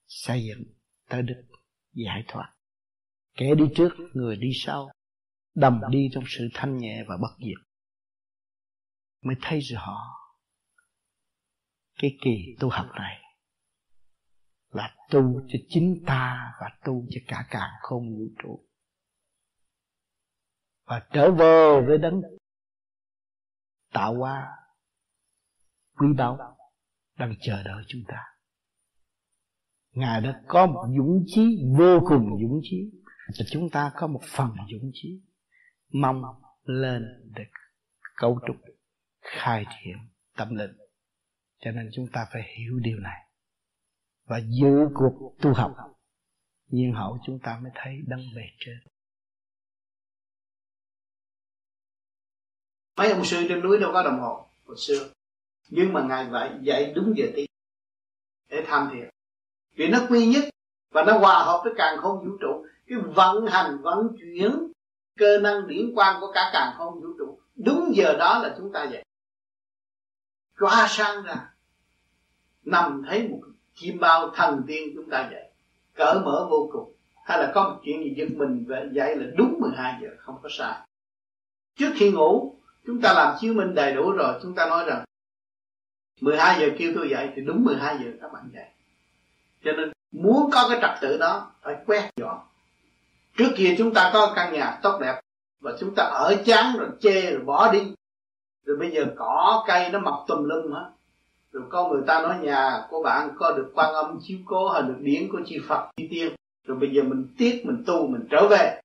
xây 0.06 0.44
dựng 0.44 0.64
tới 1.09 1.23
đức 1.23 1.43
giải 1.93 2.24
thoát. 2.28 2.55
Kẻ 3.35 3.55
đi 3.55 3.64
trước, 3.77 3.90
người 4.14 4.36
đi 4.36 4.51
sau, 4.55 4.90
đầm 5.55 5.81
đi 5.90 6.09
trong 6.12 6.24
sự 6.27 6.48
thanh 6.55 6.77
nhẹ 6.77 7.05
và 7.09 7.16
bất 7.16 7.36
diệt 7.39 7.73
mới 9.23 9.36
thấy 9.43 9.60
rõ 9.60 9.98
cái 11.94 12.19
kỳ 12.24 12.56
tu 12.60 12.69
học 12.69 12.86
này 12.94 13.23
là 14.69 14.97
tu 15.10 15.40
cho 15.48 15.59
chính 15.69 16.02
ta 16.06 16.52
và 16.60 16.78
tu 16.85 17.05
cho 17.10 17.20
cả 17.28 17.47
càng 17.51 17.70
không 17.81 18.16
vũ 18.16 18.24
trụ. 18.43 18.66
Và 20.85 21.09
trở 21.12 21.31
về 21.31 21.86
với 21.86 21.98
đấng 21.98 22.20
tạo 23.93 24.14
hóa, 24.14 24.48
quý 25.98 26.06
báu 26.16 26.56
đang 27.23 27.35
chờ 27.40 27.62
đợi 27.62 27.85
chúng 27.89 28.03
ta. 28.09 28.19
Ngài 29.93 30.20
đã 30.20 30.43
có 30.49 30.66
một 30.66 30.86
dũng 30.97 31.24
chí, 31.27 31.65
vô 31.78 32.01
cùng 32.09 32.28
dũng 32.43 32.61
chí. 32.62 32.90
Và 33.28 33.44
chúng 33.51 33.70
ta 33.70 33.93
có 33.97 34.07
một 34.07 34.20
phần 34.36 34.51
dũng 34.73 34.90
chí. 34.94 35.23
Mong 35.93 36.23
lên 36.65 37.03
để 37.36 37.44
cấu 38.16 38.40
trúc, 38.47 38.57
khai 39.20 39.65
triển 39.70 39.97
tâm 40.36 40.55
linh. 40.55 40.70
Cho 41.59 41.70
nên 41.70 41.90
chúng 41.93 42.07
ta 42.12 42.27
phải 42.32 42.43
hiểu 42.59 42.78
điều 42.78 42.99
này. 42.99 43.28
Và 44.24 44.40
giữ 44.40 44.89
cuộc 44.94 45.36
tu 45.40 45.53
học. 45.55 45.74
Nhiên 46.69 46.93
hậu 46.93 47.19
chúng 47.27 47.39
ta 47.43 47.59
mới 47.62 47.73
thấy 47.74 47.94
đấng 48.07 48.20
bề 48.36 48.43
trên. 48.59 48.78
Mấy 52.97 53.11
ông 53.11 53.24
sư 53.24 53.47
trên 53.49 53.61
núi 53.61 53.78
đâu 53.81 53.90
có 53.93 54.03
đồng 54.03 54.20
hồ, 54.20 54.49
hồi 54.65 54.77
xưa 54.78 55.12
nhưng 55.69 55.93
mà 55.93 56.03
ngài 56.03 56.27
vậy 56.27 56.51
dạy 56.61 56.93
đúng 56.95 57.15
giờ 57.17 57.27
tí 57.37 57.47
để 58.49 58.65
tham 58.67 58.89
thiền 58.93 59.09
vì 59.77 59.89
nó 59.89 59.99
quy 60.09 60.27
nhất 60.27 60.45
và 60.91 61.05
nó 61.05 61.19
hòa 61.19 61.45
hợp 61.45 61.61
với 61.65 61.73
càng 61.77 61.99
không 61.99 62.25
vũ 62.25 62.37
trụ. 62.41 62.67
Cái 62.87 62.99
vận 62.99 63.47
hành, 63.47 63.79
vận 63.83 64.09
chuyển 64.21 64.73
cơ 65.19 65.39
năng 65.39 65.69
điển 65.69 65.95
quang 65.95 66.21
của 66.21 66.33
cả 66.35 66.51
càng 66.53 66.73
không 66.77 67.01
vũ 67.01 67.09
trụ, 67.19 67.39
đúng 67.57 67.93
giờ 67.97 68.17
đó 68.19 68.41
là 68.43 68.55
chúng 68.59 68.73
ta 68.73 68.85
dậy 68.85 69.05
qua 70.59 70.87
sang 70.89 71.23
ra, 71.23 71.51
nằm 72.65 73.03
thấy 73.09 73.29
một 73.29 73.41
chim 73.75 73.99
bao 74.01 74.31
thần 74.35 74.63
tiên 74.67 74.93
chúng 74.95 75.11
ta 75.11 75.29
dậy 75.33 75.51
cỡ 75.95 76.23
mở 76.25 76.47
vô 76.51 76.69
cùng. 76.73 76.93
Hay 77.25 77.39
là 77.39 77.53
có 77.55 77.69
một 77.69 77.81
chuyện 77.85 78.05
gì 78.05 78.15
giật 78.17 78.29
mình 78.37 78.65
và 78.69 78.77
dậy 78.93 79.17
là 79.17 79.27
đúng 79.37 79.59
12 79.61 79.99
giờ, 80.03 80.09
không 80.19 80.39
có 80.43 80.49
sai. 80.53 80.81
Trước 81.77 81.91
khi 81.95 82.11
ngủ, 82.11 82.57
chúng 82.87 83.01
ta 83.01 83.13
làm 83.13 83.37
chiếu 83.41 83.55
minh 83.55 83.75
đầy 83.75 83.95
đủ 83.95 84.13
rồi, 84.13 84.39
chúng 84.43 84.55
ta 84.55 84.67
nói 84.67 84.85
rằng 84.87 85.05
12 86.23 86.61
giờ 86.61 86.69
kêu 86.78 86.93
tôi 86.94 87.09
dậy 87.11 87.28
thì 87.36 87.43
đúng 87.43 87.65
12 87.65 87.99
giờ 87.99 88.11
các 88.20 88.32
bạn 88.32 88.43
dậy. 88.55 88.65
Cho 89.65 89.73
nên 89.73 89.93
muốn 90.12 90.51
có 90.53 90.69
cái 90.69 90.78
trật 90.82 90.90
tự 91.01 91.19
đó, 91.19 91.51
phải 91.62 91.77
quét 91.86 92.11
dọn. 92.16 92.39
Trước 93.36 93.49
kia 93.57 93.74
chúng 93.78 93.94
ta 93.94 94.11
có 94.12 94.32
căn 94.36 94.53
nhà 94.53 94.78
tốt 94.82 94.99
đẹp 95.01 95.20
và 95.61 95.73
chúng 95.81 95.94
ta 95.94 96.03
ở 96.03 96.36
chán 96.44 96.77
rồi 96.78 96.89
chê 97.01 97.31
rồi 97.31 97.44
bỏ 97.44 97.73
đi. 97.73 97.93
Rồi 98.65 98.77
bây 98.77 98.90
giờ 98.90 99.07
cỏ 99.16 99.65
cây 99.66 99.90
nó 99.90 99.99
mọc 99.99 100.24
tùm 100.28 100.44
lum 100.44 100.73
hết. 100.73 100.90
Rồi 101.53 101.62
có 101.70 101.89
người 101.89 102.03
ta 102.07 102.23
nói 102.23 102.36
nhà 102.43 102.86
của 102.90 103.03
bạn 103.03 103.31
có 103.39 103.53
được 103.53 103.73
quan 103.74 103.94
âm 103.94 104.19
chiếu 104.23 104.39
cố 104.44 104.69
hay 104.69 104.82
được 104.82 104.97
điển 105.01 105.28
của 105.32 105.40
chư 105.47 105.57
Phật 105.69 105.90
chư 105.97 106.05
tiên 106.11 106.32
rồi 106.66 106.78
bây 106.78 106.90
giờ 106.90 107.03
mình 107.03 107.27
tiếc, 107.39 107.62
mình 107.65 107.85
tu, 107.86 108.07
mình 108.07 108.27
trở 108.31 108.49
về. 108.49 108.81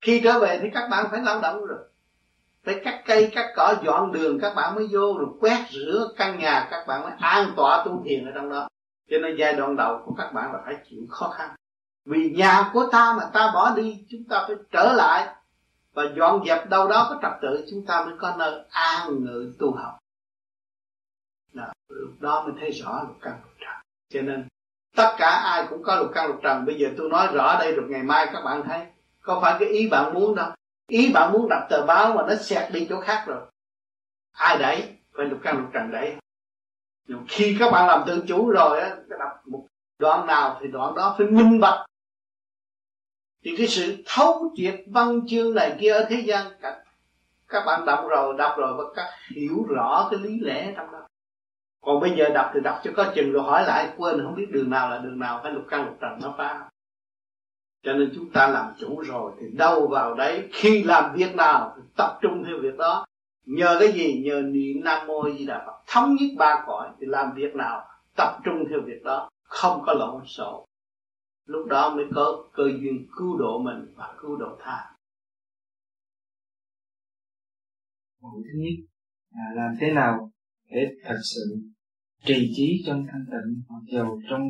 Khi 0.00 0.20
trở 0.24 0.38
về 0.38 0.58
thì 0.62 0.68
các 0.74 0.88
bạn 0.90 1.06
phải 1.10 1.20
lao 1.22 1.40
động 1.40 1.64
rồi 1.66 1.78
phải 2.64 2.80
cắt 2.84 3.02
cây 3.06 3.30
cắt 3.34 3.52
cỏ 3.56 3.74
dọn 3.84 4.12
đường 4.12 4.40
các 4.40 4.54
bạn 4.54 4.74
mới 4.74 4.86
vô 4.90 5.18
rồi 5.18 5.28
quét 5.40 5.66
rửa 5.70 6.08
căn 6.16 6.38
nhà 6.38 6.68
các 6.70 6.86
bạn 6.86 7.02
mới 7.02 7.12
an 7.18 7.52
tọa 7.56 7.82
tu 7.84 8.02
thiền 8.04 8.24
ở 8.24 8.32
trong 8.34 8.50
đó. 8.50 8.68
Cho 9.10 9.18
nên 9.18 9.36
giai 9.38 9.52
đoạn 9.52 9.76
đầu 9.76 10.02
của 10.04 10.14
các 10.18 10.32
bạn 10.32 10.52
là 10.52 10.58
phải 10.64 10.74
chịu 10.90 11.00
khó 11.10 11.28
khăn. 11.28 11.50
Vì 12.04 12.30
nhà 12.30 12.70
của 12.72 12.86
ta 12.92 13.14
mà 13.18 13.30
ta 13.32 13.50
bỏ 13.54 13.74
đi 13.76 14.04
chúng 14.10 14.24
ta 14.28 14.44
phải 14.46 14.56
trở 14.72 14.92
lại. 14.92 15.28
Và 15.94 16.02
dọn 16.16 16.44
dẹp 16.46 16.68
đâu 16.68 16.88
đó 16.88 17.06
có 17.10 17.18
trật 17.22 17.32
tự 17.42 17.66
chúng 17.70 17.86
ta 17.86 18.04
mới 18.04 18.14
có 18.18 18.34
nơi 18.38 18.64
an 18.70 19.24
ngự 19.24 19.54
tu 19.58 19.72
học. 19.76 19.98
Đó, 21.52 21.72
lúc 21.88 22.20
đó 22.20 22.42
mới 22.42 22.52
thấy 22.60 22.70
rõ 22.70 23.02
lục 23.08 23.16
căn 23.22 23.32
lục 23.42 23.52
trần. 23.60 23.74
Cho 24.08 24.22
nên 24.22 24.48
tất 24.96 25.14
cả 25.18 25.28
ai 25.28 25.66
cũng 25.70 25.82
có 25.82 25.96
lục 25.96 26.10
căn 26.14 26.28
lục 26.28 26.40
trần. 26.42 26.64
Bây 26.64 26.78
giờ 26.78 26.88
tôi 26.98 27.08
nói 27.10 27.28
rõ 27.32 27.58
đây 27.58 27.72
rồi 27.72 27.86
ngày 27.88 28.02
mai 28.02 28.26
các 28.32 28.44
bạn 28.44 28.62
thấy. 28.66 28.86
Có 29.22 29.40
phải 29.42 29.56
cái 29.60 29.68
ý 29.68 29.88
bạn 29.88 30.14
muốn 30.14 30.34
đâu? 30.34 30.50
Ý 30.88 31.12
bạn 31.12 31.32
muốn 31.32 31.48
đọc 31.48 31.62
tờ 31.70 31.86
báo 31.86 32.14
mà 32.14 32.22
nó 32.28 32.34
xẹt 32.34 32.72
đi 32.72 32.86
chỗ 32.90 33.00
khác 33.00 33.24
rồi. 33.26 33.40
Ai 34.32 34.58
đẩy? 34.58 34.96
Phải 35.16 35.26
lục 35.26 35.38
căn 35.42 35.58
lục 35.58 35.70
trần 35.72 35.90
đẩy. 35.90 36.16
Nhưng 37.08 37.24
khi 37.28 37.56
các 37.58 37.72
bạn 37.72 37.86
làm 37.86 38.02
tự 38.06 38.24
chủ 38.28 38.50
rồi 38.50 38.80
á 38.80 38.96
đọc 39.18 39.32
một 39.46 39.66
đoạn 39.98 40.26
nào 40.26 40.58
thì 40.60 40.68
đoạn 40.68 40.94
đó 40.94 41.14
phải 41.18 41.26
minh 41.26 41.60
bạch. 41.60 41.86
Thì 43.44 43.54
cái 43.58 43.66
sự 43.66 44.02
thấu 44.06 44.52
triệt 44.56 44.80
văn 44.86 45.20
chương 45.26 45.54
này 45.54 45.76
kia 45.80 45.92
ở 45.92 46.06
thế 46.08 46.20
gian 46.20 46.46
các, 46.60 46.82
các 47.48 47.62
bạn 47.66 47.84
đọc 47.86 48.04
rồi 48.08 48.34
đọc 48.38 48.54
rồi 48.58 48.74
và 48.76 48.84
các 48.96 49.08
hiểu 49.36 49.66
rõ 49.68 50.08
cái 50.10 50.20
lý 50.20 50.40
lẽ 50.40 50.72
trong 50.76 50.92
đó. 50.92 51.08
Còn 51.80 52.00
bây 52.00 52.16
giờ 52.16 52.28
đọc 52.28 52.50
thì 52.54 52.60
đọc 52.60 52.80
cho 52.84 52.90
có 52.96 53.12
chừng 53.14 53.32
rồi 53.32 53.42
hỏi 53.42 53.64
lại 53.66 53.92
quên 53.96 54.22
không 54.24 54.34
biết 54.34 54.46
đường 54.50 54.70
nào 54.70 54.90
là 54.90 54.98
đường 54.98 55.18
nào 55.18 55.40
phải 55.42 55.52
lục 55.52 55.64
căn 55.70 55.84
lục 55.84 55.96
trần 56.00 56.18
nó 56.22 56.34
phá 56.38 56.70
cho 57.84 57.92
nên 57.92 58.12
chúng 58.14 58.30
ta 58.30 58.48
làm 58.48 58.72
chủ 58.78 59.00
rồi 59.00 59.32
thì 59.40 59.46
đâu 59.56 59.88
vào 59.88 60.14
đấy, 60.14 60.48
khi 60.52 60.82
làm 60.82 61.16
việc 61.16 61.34
nào 61.34 61.72
thì 61.76 61.82
tập 61.96 62.18
trung 62.22 62.44
theo 62.46 62.56
việc 62.62 62.76
đó. 62.78 63.06
Nhờ 63.46 63.76
cái 63.80 63.92
gì? 63.92 64.22
Nhờ 64.24 64.42
niệm 64.42 64.84
nam 64.84 65.06
mô 65.06 65.30
di 65.38 65.46
đà 65.46 65.64
phật. 65.66 65.82
Thống 65.86 66.14
nhất 66.14 66.34
ba 66.38 66.64
cõi 66.66 66.88
thì 67.00 67.06
làm 67.06 67.34
việc 67.36 67.54
nào, 67.54 67.88
tập 68.16 68.40
trung 68.44 68.64
theo 68.70 68.80
việc 68.86 69.02
đó, 69.04 69.30
không 69.42 69.82
có 69.86 69.92
lộn 69.92 70.22
xộn. 70.26 70.64
Lúc 71.46 71.66
đó 71.66 71.94
mới 71.94 72.04
có 72.14 72.44
cơ 72.52 72.64
duyên 72.64 73.06
cứu 73.16 73.38
độ 73.38 73.58
mình 73.58 73.94
và 73.96 74.14
cứu 74.22 74.36
độ 74.36 74.56
tha. 74.60 74.90
Thứ 78.22 78.58
nhất 78.58 78.86
là 79.34 79.62
làm 79.62 79.74
thế 79.80 79.92
nào 79.92 80.30
để 80.70 80.86
thật 81.04 81.18
sự 81.34 81.56
trì 82.24 82.52
trí 82.56 82.82
trong 82.86 83.06
thanh 83.12 83.24
tịnh? 83.30 83.62
Mặc 83.68 83.82
dù 83.92 84.20
trong 84.30 84.42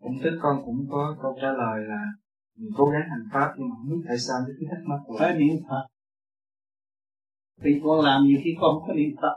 cũng 0.00 0.18
thức 0.22 0.38
con 0.42 0.62
cũng 0.64 0.86
có 0.90 1.16
câu 1.22 1.38
trả 1.42 1.48
lời 1.48 1.80
là 1.88 2.04
mình 2.58 2.72
cố 2.76 2.84
gắng 2.84 3.06
hành 3.10 3.26
pháp 3.32 3.48
nhưng 3.56 3.68
mà 3.68 3.74
không 3.76 3.90
biết 3.90 4.04
tại 4.08 4.18
sao 4.18 4.36
cái 4.46 4.66
thắc 4.70 4.80
mắc 4.88 5.00
của 5.06 5.16
phải 5.18 5.34
niệm 5.34 5.56
phật 5.68 5.84
vì 7.62 7.80
con 7.84 8.00
làm 8.00 8.22
nhiều 8.24 8.38
khi 8.44 8.50
con 8.60 8.74
không 8.74 8.88
có 8.88 8.94
niệm 8.94 9.10
phật. 9.22 9.36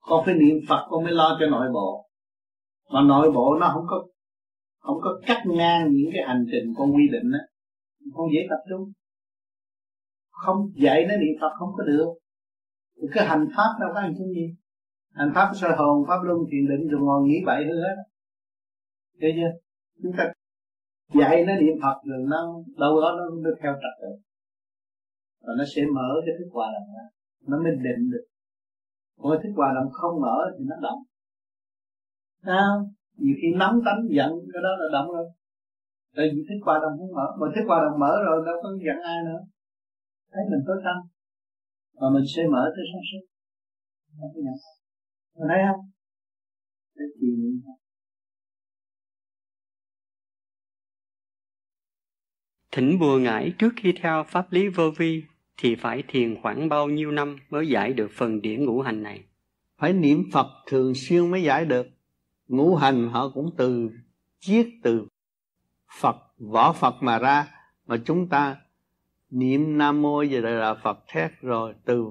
Con 0.00 0.22
phải 0.26 0.34
niệm 0.34 0.56
phật, 0.68 0.86
con 0.90 1.04
mới 1.04 1.12
lo 1.12 1.36
cho 1.40 1.46
nội 1.46 1.66
bộ. 1.72 2.08
Mà 2.92 3.00
nội 3.02 3.32
bộ 3.32 3.56
nó 3.60 3.70
không 3.74 3.84
có 3.86 4.06
không 4.78 4.98
có 5.02 5.20
cắt 5.26 5.42
ngang 5.46 5.88
những 5.92 6.10
cái 6.12 6.22
hành 6.26 6.46
trình 6.52 6.74
con 6.76 6.94
quy 6.94 7.08
định 7.12 7.32
á. 7.32 7.40
Con 8.14 8.28
dễ 8.32 8.40
tập 8.50 8.58
trung. 8.70 8.92
Không 10.30 10.56
dạy 10.76 11.06
nó 11.08 11.16
niệm 11.16 11.34
phật 11.40 11.50
không 11.58 11.68
có 11.76 11.84
được. 11.84 12.14
Thì 12.96 13.08
cái 13.12 13.26
hành 13.26 13.46
pháp 13.56 13.70
đâu 13.80 13.90
có 13.94 14.00
hành 14.00 14.14
chung 14.18 14.28
gì. 14.28 14.54
Hành 15.12 15.32
pháp 15.34 15.50
sơ 15.54 15.68
hồn, 15.76 16.04
pháp 16.08 16.18
luân, 16.22 16.38
thiền 16.50 16.66
định 16.68 16.88
rồi 16.88 17.00
ngồi 17.00 17.22
nghĩ 17.28 17.36
bậy 17.46 17.64
hơn 17.64 17.76
hết. 17.76 18.02
Thấy 19.20 19.32
chưa? 19.36 19.58
Chúng 20.02 20.12
ta 20.18 20.32
dạy 21.14 21.44
nó 21.46 21.52
niệm 21.60 21.74
phật 21.82 21.98
rồi 22.04 22.18
nó 22.28 22.40
đâu 22.78 23.00
đó 23.00 23.10
nó, 23.18 23.24
nó 23.42 23.50
theo 23.62 23.72
trật 23.72 23.94
tự. 24.02 24.08
Và 25.40 25.52
nó 25.58 25.64
sẽ 25.76 25.82
mở 25.94 26.08
cái 26.26 26.34
thức 26.38 26.48
hòa 26.52 26.68
đồng 26.74 26.88
ra. 26.94 27.04
Nó 27.48 27.62
mới 27.62 27.72
định 27.72 28.10
được. 28.12 28.26
Còn 29.18 29.38
thức 29.42 29.52
hòa 29.56 29.68
đồng 29.74 29.92
không 29.92 30.20
mở 30.20 30.36
thì 30.58 30.64
nó 30.68 30.76
động 30.82 31.02
sao 32.46 32.70
nhiều 33.22 33.36
khi 33.40 33.48
nóng 33.60 33.76
tánh 33.86 34.00
giận 34.16 34.30
cái 34.52 34.60
đó 34.66 34.72
là 34.80 34.86
động 34.96 35.08
rồi. 35.14 35.26
Tại 36.16 36.26
vì 36.32 36.40
thức 36.48 36.60
hòa 36.66 36.76
đồng 36.82 36.94
không 36.98 37.12
mở. 37.18 37.26
Mà 37.40 37.46
thức 37.54 37.64
hòa 37.68 37.78
đồng 37.84 37.98
mở 38.02 38.12
rồi 38.26 38.36
đâu 38.46 38.56
có 38.62 38.68
giận 38.86 38.98
ai 39.12 39.18
nữa. 39.28 39.40
Thấy 40.32 40.42
mình 40.50 40.62
tối 40.66 40.78
tâm. 40.86 40.96
Và 42.00 42.06
mình 42.14 42.26
sẽ 42.32 42.42
mở 42.52 42.62
tới 42.74 42.84
sáng 42.90 43.04
suốt. 43.08 43.24
Không 44.18 44.30
có 44.34 44.40
nhận 44.46 44.58
mình 45.36 45.48
thấy 45.50 45.60
không? 45.66 45.82
Cái 46.96 47.06
gì 47.20 47.32
Thỉnh 52.76 52.98
bùa 52.98 53.18
ngải 53.18 53.52
trước 53.58 53.72
khi 53.76 53.92
theo 54.02 54.24
pháp 54.28 54.52
lý 54.52 54.68
vô 54.68 54.90
vi 54.90 55.24
thì 55.56 55.74
phải 55.74 56.02
thiền 56.08 56.42
khoảng 56.42 56.68
bao 56.68 56.88
nhiêu 56.88 57.10
năm 57.10 57.36
mới 57.50 57.68
giải 57.68 57.92
được 57.92 58.10
phần 58.16 58.40
điển 58.40 58.64
ngũ 58.64 58.80
hành 58.80 59.02
này? 59.02 59.24
Phải 59.78 59.92
niệm 59.92 60.24
Phật 60.32 60.46
thường 60.66 60.92
xuyên 60.94 61.30
mới 61.30 61.42
giải 61.42 61.64
được. 61.64 61.86
Ngũ 62.48 62.74
hành 62.74 63.08
họ 63.08 63.28
cũng 63.28 63.50
từ 63.56 63.90
chiết 64.40 64.66
từ 64.82 65.06
Phật, 66.00 66.16
võ 66.38 66.72
Phật 66.72 66.94
mà 67.00 67.18
ra. 67.18 67.48
Mà 67.86 67.96
chúng 68.04 68.28
ta 68.28 68.56
niệm 69.30 69.78
Nam 69.78 70.02
Mô 70.02 70.22
giờ 70.22 70.40
là 70.40 70.74
Phật 70.74 70.98
thét 71.08 71.30
rồi 71.40 71.74
từ 71.84 72.06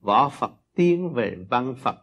võ 0.00 0.28
Phật 0.28 0.52
tiến 0.74 1.12
về 1.14 1.36
văn 1.50 1.74
Phật. 1.78 1.96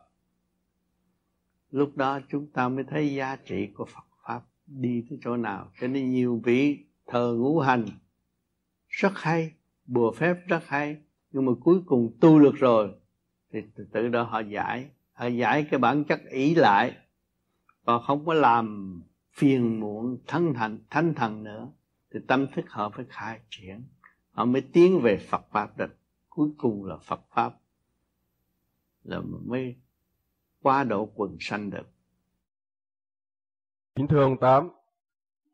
Lúc 1.71 1.95
đó 1.95 2.19
chúng 2.31 2.47
ta 2.51 2.69
mới 2.69 2.83
thấy 2.89 3.13
giá 3.13 3.35
trị 3.35 3.67
của 3.73 3.85
Phật 3.85 4.05
Pháp 4.27 4.41
đi 4.65 5.03
tới 5.09 5.19
chỗ 5.23 5.37
nào. 5.37 5.71
Cho 5.81 5.87
nên 5.87 6.09
nhiều 6.09 6.41
vị 6.43 6.85
thờ 7.07 7.35
ngũ 7.37 7.59
hành. 7.59 7.85
Rất 8.87 9.11
hay, 9.15 9.53
bùa 9.85 10.11
phép 10.11 10.35
rất 10.47 10.63
hay, 10.67 10.97
nhưng 11.31 11.45
mà 11.45 11.51
cuối 11.61 11.81
cùng 11.85 12.17
tu 12.21 12.39
được 12.39 12.55
rồi, 12.55 12.95
thì 13.53 13.59
từ 13.75 13.87
từ 13.93 14.07
đó 14.07 14.23
họ 14.23 14.39
giải 14.39 14.89
họ 15.21 15.27
giải 15.27 15.67
cái 15.71 15.79
bản 15.79 16.03
chất 16.03 16.21
ý 16.29 16.55
lại. 16.55 16.97
Và 17.83 17.99
không 17.99 18.25
có 18.25 18.33
làm 18.33 19.01
phiền 19.33 19.79
muộn, 19.79 20.17
thân 20.27 20.53
thành 20.53 20.79
thánh 20.89 21.13
thần 21.13 21.43
nữa, 21.43 21.71
thì 22.13 22.19
tâm 22.27 22.47
thức 22.55 22.65
họ 22.69 22.89
phải 22.89 23.05
khai 23.09 23.39
triển. 23.49 23.83
Họ 24.31 24.45
mới 24.45 24.61
tiến 24.61 24.99
về 25.03 25.17
Phật 25.29 25.45
pháp 25.51 25.77
được. 25.77 25.97
Cuối 26.29 26.49
cùng 26.57 26.85
là 26.85 26.97
Phật 26.97 27.21
pháp 27.35 27.53
là 29.03 29.21
mới 29.45 29.75
qua 30.61 30.83
độ 30.83 31.09
quần 31.15 31.37
sanh 31.39 31.69
được. 31.69 31.89
Kính 33.95 34.07
thưa 34.07 34.23
ông 34.23 34.37
tám 34.37 34.69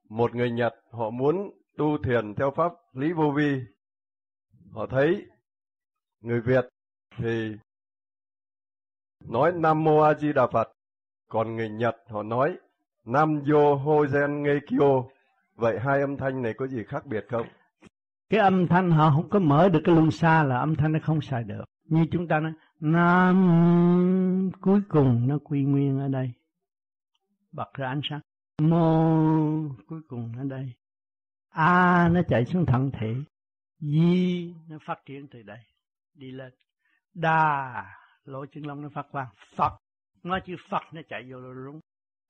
một 0.10 0.36
người 0.36 0.52
Nhật 0.52 0.76
họ 0.92 1.10
muốn 1.10 1.52
tu 1.78 1.98
thiền 2.04 2.36
theo 2.36 2.52
pháp 2.52 2.72
lý 2.94 3.14
vô 3.14 3.32
vi 3.32 3.62
họ 4.72 4.86
thấy 4.86 5.26
người 6.22 6.42
Việt 6.42 6.66
thì 7.18 7.56
nói 9.28 9.52
Nam 9.52 9.84
Mô 9.84 10.00
A 10.00 10.14
Di 10.14 10.34
Đà 10.34 10.48
Phật, 10.48 10.72
còn 11.28 11.56
người 11.56 11.70
Nhật 11.70 11.96
họ 12.10 12.24
nói 12.24 12.58
Nam 13.06 13.44
Yo 13.52 13.76
ho 13.76 13.94
zen 13.94 14.42
Nghe 14.42 14.60
Kyo. 14.68 15.04
Vậy 15.56 15.80
hai 15.80 16.02
âm 16.02 16.18
thanh 16.18 16.42
này 16.42 16.54
có 16.54 16.68
gì 16.68 16.84
khác 16.88 17.06
biệt 17.06 17.26
không? 17.30 17.48
Cái 18.30 18.40
âm 18.40 18.68
thanh 18.68 18.92
họ 18.92 19.12
không 19.12 19.30
có 19.30 19.40
mở 19.40 19.70
được 19.70 19.82
cái 19.84 19.96
luân 19.96 20.12
xa 20.12 20.44
là 20.44 20.60
âm 20.60 20.76
thanh 20.76 20.92
nó 20.92 21.00
không 21.04 21.22
xài 21.22 21.44
được. 21.44 21.64
Như 21.84 22.06
chúng 22.12 22.28
ta 22.28 22.40
nói 22.40 22.52
Nam 22.80 24.52
cuối 24.62 24.82
cùng 24.90 25.28
nó 25.28 25.38
quy 25.44 25.64
nguyên 25.64 26.00
ở 26.00 26.08
đây. 26.08 26.32
Bật 27.52 27.74
ra 27.74 27.88
ánh 27.88 28.02
sáng. 28.10 28.20
Mô, 28.62 29.70
cuối 29.88 30.02
cùng 30.08 30.32
ở 30.38 30.44
đây. 30.44 30.74
A, 31.50 32.10
nó 32.12 32.22
chạy 32.28 32.46
xuống 32.46 32.66
thận 32.66 32.92
thể. 32.94 33.16
Di, 33.80 34.54
nó 34.70 34.78
phát 34.86 35.00
triển 35.06 35.28
từ 35.28 35.42
đây, 35.42 35.60
đi 36.14 36.32
lên. 36.32 36.54
Đa, 37.14 37.86
lỗ 38.26 38.46
chân 38.46 38.66
lông 38.66 38.82
nó 38.82 38.90
phát 38.90 39.06
quang. 39.12 39.28
Phật 39.56 39.74
nói 40.24 40.42
chữ 40.46 40.56
Phật 40.70 40.82
nó 40.92 41.02
chạy 41.10 41.32
vô 41.32 41.40
rồi 41.40 41.56
đúng. 41.66 41.80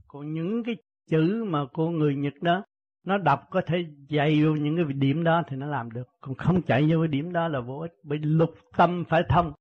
Còn 0.07 0.33
những 0.33 0.63
cái 0.63 0.75
chữ 1.09 1.45
mà 1.47 1.65
cô 1.73 1.89
người 1.89 2.15
Nhật 2.15 2.33
đó, 2.41 2.63
nó 3.05 3.17
đọc 3.17 3.47
có 3.49 3.61
thể 3.65 3.85
dạy 4.09 4.43
vô 4.43 4.51
những 4.51 4.75
cái 4.75 4.85
điểm 4.93 5.23
đó 5.23 5.43
thì 5.47 5.57
nó 5.57 5.65
làm 5.65 5.91
được. 5.91 6.07
Còn 6.21 6.35
không 6.35 6.61
chạy 6.61 6.87
vô 6.91 6.99
cái 6.99 7.07
điểm 7.07 7.33
đó 7.33 7.47
là 7.47 7.59
vô 7.59 7.79
ích. 7.79 7.93
Bị 8.03 8.17
lục 8.17 8.55
tâm 8.77 9.03
phải 9.09 9.23
thông. 9.29 9.53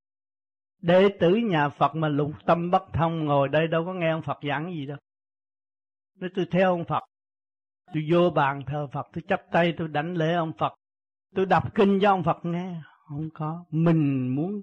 Đệ 0.82 1.08
tử 1.20 1.36
nhà 1.36 1.68
Phật 1.68 1.96
mà 1.96 2.08
lục 2.08 2.32
tâm 2.46 2.70
bất 2.70 2.82
thông, 2.92 3.24
ngồi 3.24 3.48
đây 3.48 3.66
đâu 3.66 3.84
có 3.84 3.92
nghe 3.94 4.10
ông 4.10 4.22
Phật 4.22 4.38
giảng 4.48 4.72
gì 4.72 4.86
đâu. 4.86 4.98
Nếu 6.16 6.30
tôi 6.34 6.46
theo 6.50 6.70
ông 6.70 6.84
Phật, 6.84 7.02
tôi 7.94 8.08
vô 8.12 8.30
bàn 8.30 8.62
thờ 8.66 8.86
Phật, 8.92 9.06
tôi 9.12 9.22
chấp 9.28 9.40
tay 9.52 9.74
tôi 9.78 9.88
đánh 9.88 10.14
lễ 10.14 10.34
ông 10.34 10.52
Phật, 10.58 10.72
tôi 11.34 11.46
đọc 11.46 11.74
kinh 11.74 11.98
cho 12.02 12.10
ông 12.10 12.24
Phật 12.24 12.38
nghe. 12.42 12.80
Không 13.08 13.28
có. 13.34 13.64
Mình 13.70 14.28
muốn 14.34 14.62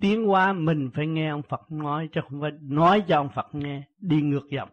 tiến 0.00 0.30
qua 0.30 0.52
mình 0.52 0.90
phải 0.94 1.06
nghe 1.06 1.28
ông 1.28 1.42
Phật 1.42 1.72
nói 1.72 2.08
chứ 2.12 2.20
không 2.28 2.40
phải 2.40 2.50
nói 2.60 3.04
cho 3.08 3.16
ông 3.16 3.28
Phật 3.34 3.46
nghe. 3.52 3.82
Đi 3.98 4.22
ngược 4.22 4.50
dòng. 4.50 4.68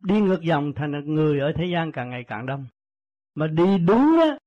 Đi 0.00 0.20
ngược 0.20 0.40
dòng 0.42 0.72
thành 0.76 1.14
người 1.14 1.40
ở 1.40 1.52
thế 1.56 1.64
gian 1.72 1.92
càng 1.92 2.10
ngày 2.10 2.24
càng 2.24 2.46
đông. 2.46 2.66
Mà 3.34 3.46
đi 3.46 3.78
đúng 3.78 4.18
á 4.20 4.38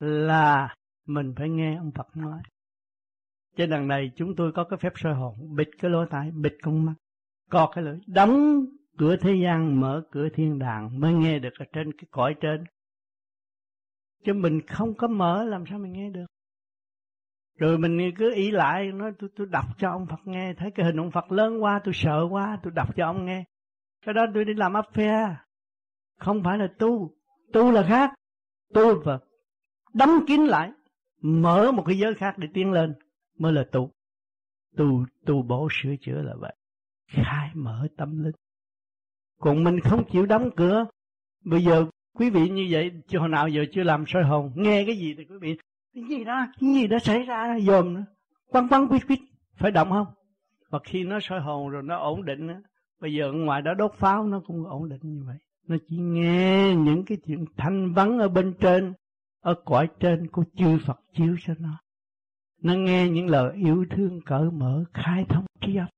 là 0.00 0.74
mình 1.06 1.34
phải 1.36 1.48
nghe 1.48 1.76
ông 1.76 1.90
Phật 1.94 2.16
nói. 2.16 2.42
Trên 3.56 3.70
đằng 3.70 3.88
này 3.88 4.12
chúng 4.16 4.36
tôi 4.36 4.52
có 4.52 4.64
cái 4.64 4.78
phép 4.78 4.92
soi 4.96 5.14
hồn 5.14 5.56
bịt 5.56 5.68
cái 5.78 5.90
lỗ 5.90 6.06
tai 6.06 6.30
bịt 6.30 6.52
con 6.62 6.84
mắt 6.86 6.94
có 7.52 7.70
cái 7.74 7.84
lưỡi 7.84 7.98
đóng 8.06 8.64
cửa 8.98 9.16
thế 9.16 9.34
gian, 9.42 9.80
mở 9.80 10.02
cửa 10.10 10.28
thiên 10.34 10.58
đàng 10.58 11.00
mới 11.00 11.12
nghe 11.12 11.38
được 11.38 11.52
ở 11.58 11.64
trên 11.72 11.92
cái 11.92 12.04
cõi 12.10 12.34
trên. 12.40 12.64
Chứ 14.24 14.32
mình 14.32 14.60
không 14.66 14.94
có 14.94 15.08
mở, 15.08 15.44
làm 15.44 15.64
sao 15.70 15.78
mình 15.78 15.92
nghe 15.92 16.10
được? 16.10 16.26
Rồi 17.58 17.78
mình 17.78 18.10
cứ 18.18 18.34
ý 18.34 18.50
lại, 18.50 18.92
nói 18.92 19.12
tôi 19.18 19.30
tôi 19.36 19.46
đọc 19.50 19.64
cho 19.78 19.90
ông 19.90 20.06
Phật 20.06 20.20
nghe. 20.24 20.54
Thấy 20.54 20.70
cái 20.74 20.86
hình 20.86 21.00
ông 21.00 21.10
Phật 21.10 21.32
lớn 21.32 21.62
quá, 21.62 21.80
tôi 21.84 21.94
sợ 21.94 22.26
quá, 22.30 22.58
tôi 22.62 22.72
đọc 22.76 22.96
cho 22.96 23.06
ông 23.06 23.24
nghe. 23.24 23.44
Cái 24.06 24.14
đó 24.14 24.26
tôi 24.34 24.44
đi 24.44 24.54
làm 24.54 24.74
áp 24.74 24.86
phe. 24.92 25.36
Không 26.18 26.42
phải 26.44 26.58
là 26.58 26.66
tu. 26.78 27.14
Tu 27.52 27.70
là 27.70 27.86
khác. 27.88 28.10
Tu 28.74 29.02
và 29.04 29.18
đóng 29.94 30.10
kín 30.26 30.40
lại, 30.40 30.70
mở 31.22 31.72
một 31.72 31.82
cái 31.86 31.98
giới 31.98 32.14
khác 32.14 32.34
để 32.38 32.48
tiến 32.54 32.72
lên, 32.72 32.94
mới 33.38 33.52
là 33.52 33.64
tu. 33.72 33.90
Tu 34.76 35.04
tu 35.26 35.42
bổ 35.42 35.68
sửa 35.70 35.94
chữa 36.00 36.22
là 36.22 36.34
vậy 36.40 36.54
khai 37.12 37.50
mở 37.54 37.86
tâm 37.96 38.24
linh. 38.24 38.34
Còn 39.40 39.64
mình 39.64 39.80
không 39.80 40.04
chịu 40.10 40.26
đóng 40.26 40.50
cửa. 40.56 40.84
Bây 41.44 41.64
giờ 41.64 41.86
quý 42.14 42.30
vị 42.30 42.48
như 42.48 42.66
vậy 42.70 42.90
hồi 43.18 43.28
nào 43.28 43.48
giờ 43.48 43.64
chưa 43.72 43.82
làm 43.82 44.04
soi 44.06 44.22
hồn, 44.22 44.52
nghe 44.54 44.84
cái 44.86 44.96
gì 44.96 45.14
thì 45.18 45.24
quý 45.24 45.36
vị, 45.40 45.56
cái 45.94 46.04
gì 46.08 46.24
đó, 46.24 46.46
cái 46.60 46.74
gì 46.74 46.86
đó 46.86 46.98
xảy 46.98 47.22
ra 47.22 47.58
dòm 47.60 47.94
nữa. 47.94 48.04
Quăng 48.46 48.68
quăng, 48.68 48.88
quýt 48.88 49.06
quýt. 49.06 49.18
Phải 49.56 49.70
động 49.70 49.90
không? 49.90 50.06
Và 50.70 50.78
khi 50.84 51.04
nó 51.04 51.20
soi 51.20 51.40
hồn 51.40 51.68
rồi 51.68 51.82
nó 51.82 51.96
ổn 51.96 52.24
định 52.24 52.48
á, 52.48 52.60
bây 53.00 53.14
giờ 53.14 53.32
ngoài 53.32 53.62
đó 53.62 53.74
đốt 53.74 53.94
pháo 53.94 54.26
nó 54.26 54.40
cũng 54.46 54.64
ổn 54.64 54.88
định 54.88 55.00
như 55.02 55.22
vậy. 55.26 55.36
Nó 55.68 55.76
chỉ 55.88 55.96
nghe 55.96 56.74
những 56.74 57.04
cái 57.04 57.18
chuyện 57.26 57.44
thanh 57.56 57.92
vắng 57.92 58.18
ở 58.18 58.28
bên 58.28 58.54
trên, 58.60 58.92
ở 59.40 59.54
cõi 59.64 59.88
trên 60.00 60.28
của 60.28 60.44
chư 60.56 60.78
Phật 60.86 61.00
chiếu 61.14 61.36
cho 61.46 61.54
nó. 61.58 61.80
Nó 62.62 62.74
nghe 62.74 63.08
những 63.08 63.26
lời 63.26 63.52
yêu 63.54 63.84
thương 63.90 64.20
cởi 64.26 64.50
mở, 64.50 64.84
khai 64.92 65.24
thông 65.28 65.44
trí 65.60 65.76
óc 65.76 65.88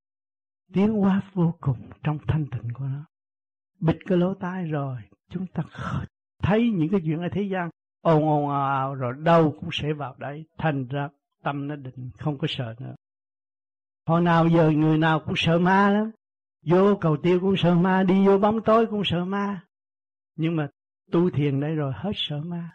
tiến 0.73 0.93
hóa 0.93 1.23
vô 1.33 1.55
cùng 1.61 1.91
trong 2.03 2.19
thanh 2.29 2.47
tịnh 2.47 2.73
của 2.75 2.85
nó. 2.85 3.05
Bịt 3.81 3.97
cái 4.07 4.19
lỗ 4.19 4.35
tai 4.35 4.65
rồi, 4.65 4.97
chúng 5.31 5.47
ta 5.47 5.63
thấy 6.43 6.71
những 6.71 6.89
cái 6.91 7.01
chuyện 7.05 7.23
ở 7.23 7.29
thế 7.33 7.43
gian. 7.43 7.71
Ồn 8.01 8.29
ồn, 8.29 8.51
ào 8.51 8.67
ào, 8.67 8.95
rồi 8.95 9.15
đâu 9.19 9.57
cũng 9.61 9.69
sẽ 9.73 9.93
vào 9.93 10.15
đấy. 10.19 10.45
Thành 10.59 10.87
ra 10.87 11.09
tâm 11.43 11.69
nó 11.69 11.77
định 11.77 12.11
không 12.19 12.39
có 12.39 12.47
sợ 12.51 12.75
nữa. 12.81 12.95
Hồi 14.07 14.21
nào 14.21 14.49
giờ 14.49 14.71
người 14.71 14.99
nào 14.99 15.21
cũng 15.21 15.35
sợ 15.37 15.59
ma 15.59 15.91
lắm. 15.91 16.11
Vô 16.67 16.97
cầu 17.01 17.17
tiêu 17.23 17.41
cũng 17.41 17.57
sợ 17.57 17.75
ma, 17.75 18.03
đi 18.03 18.27
vô 18.27 18.39
bóng 18.39 18.61
tối 18.65 18.87
cũng 18.87 19.03
sợ 19.05 19.25
ma. 19.25 19.65
Nhưng 20.37 20.57
mà 20.57 20.69
tu 21.11 21.31
thiền 21.31 21.61
đây 21.61 21.75
rồi, 21.75 21.93
hết 21.97 22.13
sợ 22.15 22.41
ma. 22.41 22.71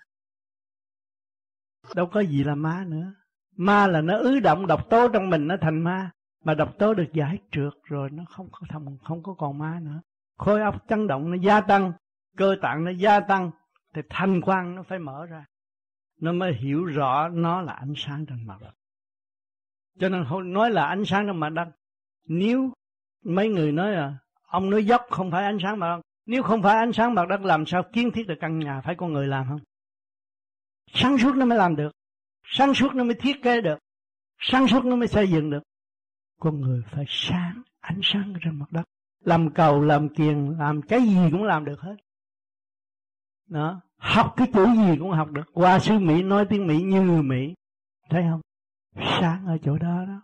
Đâu 1.96 2.06
có 2.06 2.20
gì 2.20 2.44
là 2.44 2.56
ma 2.56 2.86
nữa. 2.88 3.14
Ma 3.56 3.88
là 3.88 4.02
nó 4.02 4.18
ứ 4.18 4.40
động 4.40 4.68
độc 4.68 4.90
tố 4.90 5.08
trong 5.14 5.30
mình, 5.30 5.48
nó 5.48 5.56
thành 5.62 5.84
ma 5.84 6.12
mà 6.44 6.54
độc 6.54 6.78
tố 6.80 6.94
được 6.94 7.14
giải 7.14 7.38
trượt 7.52 7.74
rồi, 7.84 8.10
nó 8.10 8.24
không 8.30 8.50
có 8.52 8.60
thầm, 8.70 8.98
không 9.04 9.24
có 9.24 9.34
còn 9.34 9.58
ma 9.58 9.80
nữa. 9.82 10.02
Khối 10.38 10.62
óc 10.62 10.88
chấn 10.88 11.08
động 11.08 11.32
nó 11.32 11.38
gia 11.38 11.62
tăng, 11.62 11.92
cơ 12.38 12.56
tạng 12.62 12.84
nó 12.84 12.92
gia 12.92 13.20
tăng, 13.20 13.52
thì 13.94 14.02
thanh 14.10 14.42
quan 14.42 14.76
nó 14.76 14.84
phải 14.84 15.00
mở 15.00 15.26
ra. 15.26 15.46
Nó 16.22 16.32
mới 16.34 16.54
hiểu 16.54 16.86
rõ 16.86 17.28
nó 17.28 17.62
là 17.62 17.74
ánh 17.74 17.94
sáng 17.98 18.26
trên 18.26 18.48
mặt. 18.48 18.58
Đất 18.62 18.74
cho 20.00 20.10
nên 20.10 20.54
nói 20.54 20.72
là 20.72 20.86
ánh 20.86 21.06
sáng 21.06 21.28
trên 21.28 21.38
mặt 21.38 21.50
đất, 21.50 21.68
nếu 22.28 22.72
mấy 23.26 23.50
người 23.50 23.72
nói 23.72 23.92
là 23.92 24.18
ông 24.44 24.70
nói 24.70 24.86
dốc 24.86 25.02
không 25.10 25.32
phải 25.32 25.44
ánh 25.46 25.58
sáng 25.64 25.80
mặt 25.80 25.96
đất, 25.96 26.02
nếu 26.26 26.44
không 26.44 26.62
phải 26.62 26.78
ánh 26.78 26.94
sáng 26.94 27.14
mặt 27.14 27.28
đất 27.30 27.42
làm 27.42 27.66
sao 27.66 27.84
kiến 27.94 28.12
thiết 28.12 28.28
được 28.28 28.38
căn 28.40 28.60
nhà, 28.60 28.82
phải 28.82 28.96
con 28.96 29.14
người 29.14 29.28
làm 29.28 29.46
không? 29.50 29.60
Sáng 30.94 31.18
suốt 31.18 31.36
nó 31.36 31.46
mới 31.46 31.58
làm 31.58 31.76
được, 31.76 31.92
sáng 32.44 32.74
suốt 32.74 32.96
nó 32.96 33.04
mới 33.04 33.16
thiết 33.16 33.44
kế 33.44 33.62
được, 33.62 33.80
sáng 34.40 34.68
suốt 34.68 34.86
nó 34.86 34.96
mới 34.96 35.08
xây 35.08 35.30
dựng 35.30 35.50
được 35.50 35.64
con 36.40 36.62
người 36.62 36.84
phải 36.92 37.06
sáng, 37.08 37.62
ánh 37.80 38.00
sáng 38.04 38.34
trên 38.44 38.60
mặt 38.60 38.72
đất. 38.72 38.84
Làm 39.26 39.54
cầu, 39.54 39.82
làm 39.82 40.10
kiền, 40.10 40.46
làm 40.46 40.82
cái 40.82 41.02
gì 41.02 41.32
cũng 41.32 41.44
làm 41.44 41.66
được 41.66 41.80
hết. 41.80 41.96
Đó, 43.48 43.82
học 43.98 44.34
cái 44.38 44.48
chữ 44.54 44.66
gì 44.66 44.98
cũng 45.00 45.12
học 45.12 45.32
được. 45.32 45.44
Qua 45.54 45.80
sư 45.80 46.00
mỹ 46.00 46.24
nói 46.24 46.46
tiếng 46.50 46.68
mỹ 46.68 46.82
như 46.82 47.02
người 47.02 47.24
mỹ. 47.24 47.54
Thấy 48.10 48.24
không? 48.32 48.42
Sáng 48.96 49.46
ở 49.46 49.58
chỗ 49.64 49.78
đó 49.78 50.06
đó. 50.08 50.22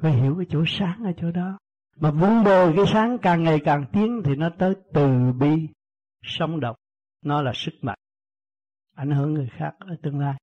Phải 0.00 0.12
hiểu 0.12 0.34
cái 0.36 0.46
chỗ 0.50 0.64
sáng 0.66 1.04
ở 1.04 1.12
chỗ 1.16 1.30
đó. 1.30 1.58
Mà 1.96 2.10
vun 2.10 2.44
bồi 2.44 2.72
cái 2.76 2.84
sáng 2.92 3.18
càng 3.22 3.42
ngày 3.42 3.60
càng 3.64 3.84
tiến 3.92 4.22
thì 4.24 4.36
nó 4.36 4.50
tới 4.58 4.74
từ 4.94 5.32
bi, 5.32 5.68
sống 6.22 6.60
động 6.60 6.76
nó 7.22 7.42
là 7.42 7.52
sức 7.54 7.74
mạnh, 7.82 7.98
ảnh 8.94 9.10
hưởng 9.10 9.34
người 9.34 9.48
khác 9.56 9.74
ở 9.78 9.96
tương 10.02 10.18
lai. 10.18 10.34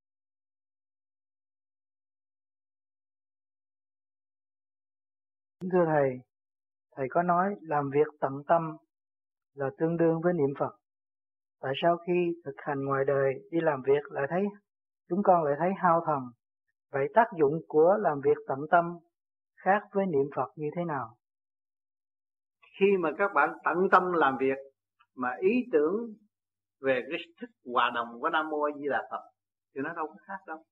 Thưa 5.62 5.86
thầy 5.86 6.20
thầy 6.96 7.08
có 7.10 7.24
nói 7.24 7.56
làm 7.62 7.90
việc 7.94 8.08
tận 8.20 8.34
tâm 8.48 8.78
là 9.54 9.70
tương 9.78 9.98
đương 9.98 10.22
với 10.24 10.34
niệm 10.34 10.54
phật 10.60 10.76
tại 11.62 11.74
sao 11.82 11.98
khi 12.08 12.42
thực 12.46 12.56
hành 12.58 12.86
ngoài 12.86 13.06
đời 13.08 13.34
đi 13.52 13.60
làm 13.62 13.82
việc 13.82 14.12
lại 14.12 14.26
thấy 14.30 14.44
chúng 15.10 15.24
con 15.24 15.44
lại 15.44 15.56
thấy 15.60 15.70
hao 15.78 16.04
thần 16.06 16.20
vậy 16.92 17.08
tác 17.14 17.28
dụng 17.40 17.54
của 17.68 17.98
làm 18.00 18.22
việc 18.24 18.38
tận 18.48 18.60
tâm 18.72 18.98
khác 19.56 19.82
với 19.92 20.06
niệm 20.06 20.30
phật 20.36 20.52
như 20.56 20.68
thế 20.76 20.84
nào 20.84 21.16
khi 22.80 22.86
mà 23.00 23.10
các 23.18 23.32
bạn 23.34 23.50
tận 23.64 23.78
tâm 23.92 24.14
làm 24.14 24.38
việc 24.40 24.58
mà 25.16 25.30
ý 25.40 25.66
tưởng 25.72 26.14
về 26.82 27.02
cái 27.10 27.20
thức 27.42 27.50
hòa 27.74 27.92
đồng 27.96 28.22
của 28.22 28.30
Nam 28.30 28.50
Mô 28.50 28.62
A 28.62 28.72
Di 28.78 28.88
Đà 28.90 29.08
Phật 29.12 29.22
thì 29.76 29.82
nó 29.82 29.94
đâu 29.94 30.08
có 30.08 30.16
khác 30.28 30.40
đâu. 30.48 30.64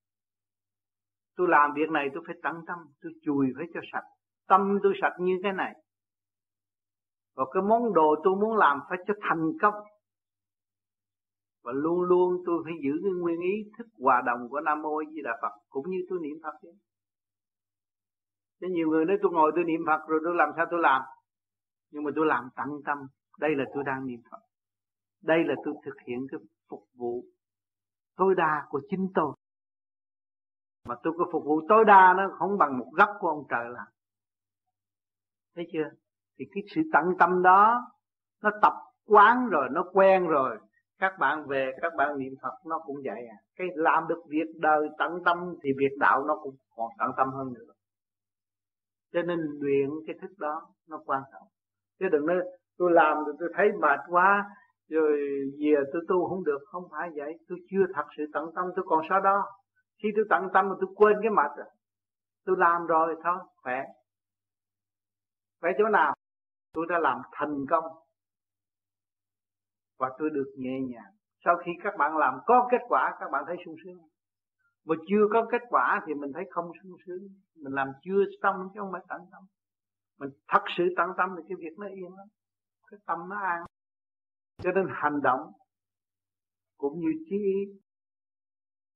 Tôi 1.35 1.47
làm 1.49 1.73
việc 1.75 1.89
này 1.89 2.09
tôi 2.13 2.23
phải 2.27 2.35
tận 2.43 2.55
tâm, 2.67 2.77
tôi 3.01 3.11
chùi 3.25 3.47
phải 3.57 3.65
cho 3.73 3.79
sạch. 3.91 4.16
Tâm 4.47 4.79
tôi 4.83 4.93
sạch 5.01 5.15
như 5.19 5.39
cái 5.43 5.53
này. 5.53 5.73
Và 7.35 7.43
cái 7.53 7.63
món 7.63 7.93
đồ 7.93 8.15
tôi 8.23 8.35
muốn 8.35 8.57
làm 8.57 8.79
phải 8.89 8.97
cho 9.07 9.13
thành 9.29 9.51
công. 9.61 9.75
Và 11.63 11.71
luôn 11.75 12.01
luôn 12.01 12.43
tôi 12.45 12.61
phải 12.65 12.73
giữ 12.83 12.91
cái 13.03 13.11
nguyên 13.11 13.39
ý 13.39 13.71
thức 13.77 13.87
hòa 13.99 14.21
đồng 14.25 14.49
của 14.49 14.59
Nam 14.59 14.81
Mô 14.81 14.97
A 14.97 15.05
Di 15.11 15.21
Đà 15.23 15.31
Phật 15.41 15.61
cũng 15.69 15.89
như 15.89 15.97
tôi 16.09 16.19
niệm 16.21 16.37
Phật 16.43 16.67
ấy 16.67 16.73
Chứ 18.59 18.67
nhiều 18.71 18.87
người 18.87 19.05
nói 19.05 19.17
tôi 19.21 19.31
ngồi 19.31 19.51
tôi 19.55 19.63
niệm 19.63 19.81
Phật 19.85 20.07
rồi 20.07 20.19
tôi 20.23 20.35
làm 20.35 20.49
sao 20.55 20.65
tôi 20.71 20.79
làm? 20.79 21.01
Nhưng 21.91 22.03
mà 22.03 22.11
tôi 22.15 22.25
làm 22.25 22.49
tận 22.55 22.67
tâm. 22.85 22.97
Đây 23.39 23.55
là 23.55 23.63
tôi 23.73 23.83
đang 23.83 24.07
niệm 24.07 24.19
phật. 24.31 24.37
Đây 25.23 25.43
là 25.43 25.55
tôi 25.65 25.73
thực 25.85 25.95
hiện 26.07 26.27
cái 26.31 26.39
phục 26.69 26.83
vụ 26.95 27.23
tối 28.17 28.35
đa 28.35 28.65
của 28.69 28.81
chính 28.89 29.07
tôi. 29.15 29.35
Mà 30.87 30.95
tôi 31.03 31.13
có 31.17 31.25
phục 31.31 31.43
vụ 31.45 31.61
tối 31.69 31.85
đa 31.85 32.13
nó 32.17 32.35
không 32.39 32.57
bằng 32.57 32.79
một 32.79 32.91
góc 32.97 33.09
của 33.19 33.27
ông 33.27 33.43
trời 33.49 33.69
làm 33.69 33.87
thấy 35.57 35.67
chưa? 35.73 35.89
Thì 36.39 36.45
cái 36.53 36.63
sự 36.75 36.81
tận 36.93 37.03
tâm 37.19 37.41
đó, 37.43 37.81
nó 38.43 38.49
tập 38.61 38.73
quán 39.05 39.49
rồi, 39.49 39.67
nó 39.71 39.83
quen 39.93 40.27
rồi. 40.27 40.57
Các 40.99 41.13
bạn 41.19 41.47
về, 41.47 41.71
các 41.81 41.93
bạn 41.97 42.17
niệm 42.17 42.33
phật, 42.41 42.53
nó 42.65 42.79
cũng 42.85 42.95
vậy 43.05 43.25
à. 43.29 43.37
Cái 43.55 43.67
làm 43.75 44.07
được 44.07 44.21
việc 44.29 44.47
đời 44.59 44.89
tận 44.97 45.11
tâm 45.25 45.37
thì 45.63 45.69
việc 45.77 45.97
đạo 45.99 46.23
nó 46.27 46.35
cũng 46.43 46.55
còn 46.75 46.89
tận 46.99 47.11
tâm 47.17 47.29
hơn 47.29 47.53
nữa. 47.53 47.73
Cho 49.13 49.21
nên 49.21 49.39
luyện 49.59 49.89
cái 50.07 50.15
thức 50.21 50.31
đó, 50.37 50.61
nó 50.89 51.01
quan 51.05 51.21
trọng. 51.33 51.47
Chứ 51.99 52.05
đừng 52.11 52.25
nói, 52.25 52.37
tôi 52.77 52.91
làm 52.91 53.17
rồi 53.25 53.35
tôi 53.39 53.49
thấy 53.55 53.71
mệt 53.81 53.99
quá, 54.09 54.49
rồi 54.89 55.17
về 55.59 55.83
tôi 55.93 56.01
tu 56.07 56.29
không 56.29 56.43
được. 56.43 56.59
Không 56.65 56.83
phải 56.91 57.09
vậy. 57.15 57.33
Tôi 57.49 57.57
chưa 57.71 57.85
thật 57.93 58.05
sự 58.17 58.23
tận 58.33 58.45
tâm, 58.55 58.65
tôi 58.75 58.85
còn 58.87 59.01
sao 59.09 59.21
đó. 59.21 59.43
Khi 60.03 60.09
tôi 60.15 60.25
tận 60.29 60.47
tâm 60.53 60.69
mà 60.69 60.75
tôi 60.79 60.89
quên 60.95 61.17
cái 61.21 61.31
mệt 61.31 61.51
rồi, 61.57 61.67
tôi 62.45 62.55
làm 62.59 62.85
rồi, 62.85 63.15
thôi, 63.23 63.37
khỏe 63.63 63.83
phải 65.61 65.71
chỗ 65.77 65.87
nào? 65.87 66.15
Tôi 66.73 66.85
đã 66.89 66.99
làm 66.99 67.21
thành 67.31 67.65
công. 67.69 67.85
Và 69.99 70.09
tôi 70.19 70.29
được 70.29 70.53
nhẹ 70.57 70.79
nhàng. 70.89 71.13
Sau 71.45 71.57
khi 71.65 71.71
các 71.83 71.93
bạn 71.97 72.17
làm 72.17 72.39
có 72.45 72.67
kết 72.71 72.81
quả, 72.87 73.15
các 73.19 73.29
bạn 73.31 73.43
thấy 73.47 73.55
sung 73.65 73.75
sướng. 73.85 73.97
Mà 74.85 74.95
chưa 75.07 75.27
có 75.33 75.47
kết 75.51 75.61
quả 75.69 76.01
thì 76.07 76.13
mình 76.13 76.31
thấy 76.33 76.43
không 76.51 76.71
sung 76.83 76.97
sướng. 77.05 77.23
Mình 77.55 77.73
làm 77.73 77.87
chưa 78.01 78.23
xong 78.41 78.55
chứ 78.73 78.79
không 78.79 78.91
phải 78.91 79.01
tận 79.09 79.21
tâm. 79.31 79.43
Mình 80.19 80.29
thật 80.47 80.63
sự 80.77 80.83
tận 80.97 81.09
tâm 81.17 81.29
thì 81.37 81.43
cái 81.49 81.55
việc 81.59 81.79
nó 81.79 81.87
yên 81.87 82.13
lắm. 82.17 82.27
Cái 82.91 82.99
tâm 83.05 83.19
nó 83.29 83.35
an. 83.39 83.65
Cho 84.63 84.71
nên 84.71 84.85
hành 84.89 85.21
động 85.23 85.51
cũng 86.77 86.99
như 86.99 87.09
trí 87.29 87.37
ý 87.37 87.79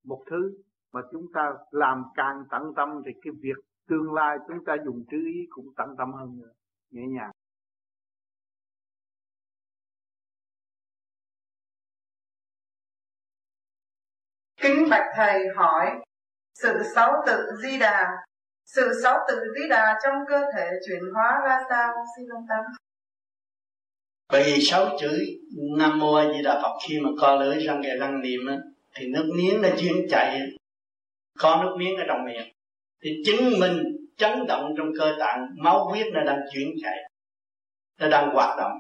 một 0.04 0.24
thứ 0.30 0.58
mà 0.94 1.02
chúng 1.12 1.26
ta 1.34 1.54
làm 1.72 2.04
càng 2.16 2.44
tận 2.52 2.64
tâm 2.76 2.90
thì 3.06 3.12
cái 3.22 3.34
việc 3.42 3.71
tương 3.92 4.14
lai 4.14 4.38
chúng 4.48 4.66
ta 4.66 4.76
dùng 4.86 5.06
trí 5.12 5.18
ý 5.18 5.48
cũng 5.50 5.66
tận 5.78 5.96
tâm 5.98 6.14
hơn 6.14 6.40
nữa 6.40 6.52
nhẹ 6.92 7.02
nhàng. 7.08 7.32
Kính 14.62 14.90
bạch 14.90 15.06
thầy 15.16 15.48
hỏi 15.56 15.92
sự 16.54 16.84
sáu 16.96 17.24
tự 17.28 17.50
di 17.64 17.80
đà 17.80 18.08
sự 18.66 18.92
sáu 19.04 19.18
tự 19.28 19.54
di 19.56 19.68
đà 19.70 20.00
trong 20.04 20.16
cơ 20.30 20.42
thể 20.56 20.70
chuyển 20.88 21.04
hóa 21.14 21.42
ra 21.46 21.60
sao? 21.70 21.94
Xin 22.18 22.28
ông 22.28 22.46
tâm 22.50 22.66
bởi 24.32 24.44
vì 24.44 24.62
sáu 24.62 24.90
chữ 25.00 25.20
nam 25.78 26.00
mô 26.00 26.14
a 26.14 26.34
di 26.34 26.44
đà 26.44 26.62
phật 26.64 26.78
khi 26.88 27.00
mà 27.00 27.10
co 27.22 27.36
lưỡi 27.36 27.64
răng 27.64 27.84
kề 27.84 27.90
răng 28.00 28.22
niệm 28.22 28.48
á 28.48 28.58
thì 28.96 29.08
nước 29.08 29.32
miếng 29.36 29.62
nó 29.62 29.70
chuyển 29.80 29.94
chạy 30.10 30.40
có 31.40 31.64
nước 31.64 31.76
miếng 31.80 31.98
ở 31.98 32.04
trong 32.08 32.26
miệng 32.26 32.54
thì 33.02 33.12
chứng 33.26 33.60
minh 33.60 33.84
chấn 34.18 34.48
động 34.48 34.74
trong 34.78 34.88
cơ 35.00 35.16
tạng, 35.20 35.48
máu 35.58 35.86
huyết 35.86 36.08
nó 36.14 36.24
đang 36.24 36.40
chuyển 36.54 36.70
chạy, 36.82 36.98
nó 38.00 38.08
đang 38.10 38.30
hoạt 38.34 38.58
động 38.58 38.72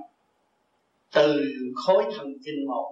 từ 1.13 1.53
khối 1.85 2.03
thần 2.17 2.27
kinh 2.45 2.67
một. 2.67 2.91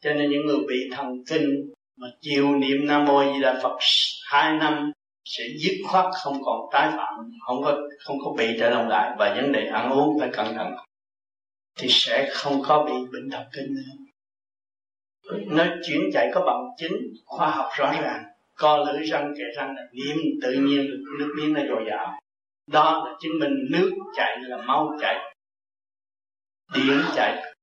Cho 0.00 0.12
nên 0.12 0.30
những 0.30 0.46
người 0.46 0.58
bị 0.68 0.90
thần 0.92 1.24
kinh 1.26 1.72
mà 1.96 2.06
chịu 2.20 2.56
niệm 2.56 2.86
nam 2.86 3.04
mô 3.04 3.16
a 3.16 3.32
di 3.32 3.40
đà 3.40 3.60
phật 3.62 3.78
hai 4.24 4.58
năm 4.58 4.92
sẽ 5.24 5.44
dứt 5.58 5.74
khoát 5.88 6.06
không 6.22 6.42
còn 6.44 6.60
tái 6.72 6.90
phạm, 6.96 7.14
không 7.46 7.62
có 7.64 7.80
không 7.98 8.16
có 8.24 8.32
bị 8.38 8.56
trở 8.60 8.70
lòng 8.70 8.88
lại. 8.88 9.16
Và 9.18 9.34
vấn 9.34 9.52
đề 9.52 9.66
ăn 9.66 9.90
uống 9.90 10.20
phải 10.20 10.30
cẩn 10.32 10.54
thận. 10.54 10.74
Thì 11.78 11.88
sẽ 11.90 12.30
không 12.32 12.62
có 12.66 12.84
bị 12.84 12.92
bệnh 13.12 13.30
thần 13.30 13.46
kinh 13.52 13.74
nữa. 13.74 14.04
Nó 15.46 15.64
chuyển 15.86 16.00
chạy 16.12 16.30
có 16.34 16.40
bằng 16.46 16.64
chứng 16.78 16.92
khoa 17.24 17.50
học 17.50 17.68
rõ 17.78 17.92
ràng 18.02 18.24
co 18.56 18.76
lưỡi 18.76 19.06
răng 19.06 19.34
kề 19.38 19.44
răng 19.56 19.74
là 19.76 19.82
niệm 19.92 20.16
tự 20.42 20.52
nhiên 20.52 20.86
nước 21.18 21.32
miếng 21.36 21.52
nó 21.52 21.60
dồi 21.68 21.84
dào. 21.90 22.20
Đó 22.66 23.04
là 23.06 23.16
chứng 23.20 23.38
minh 23.40 23.54
nước 23.70 23.90
chảy 24.16 24.36
là 24.40 24.56
máu 24.56 24.92
chảy 25.00 25.34
điện 26.74 27.02
chảy 27.14 27.54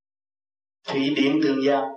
thủy 0.88 1.14
điện 1.16 1.40
tương 1.44 1.64
giao. 1.64 1.96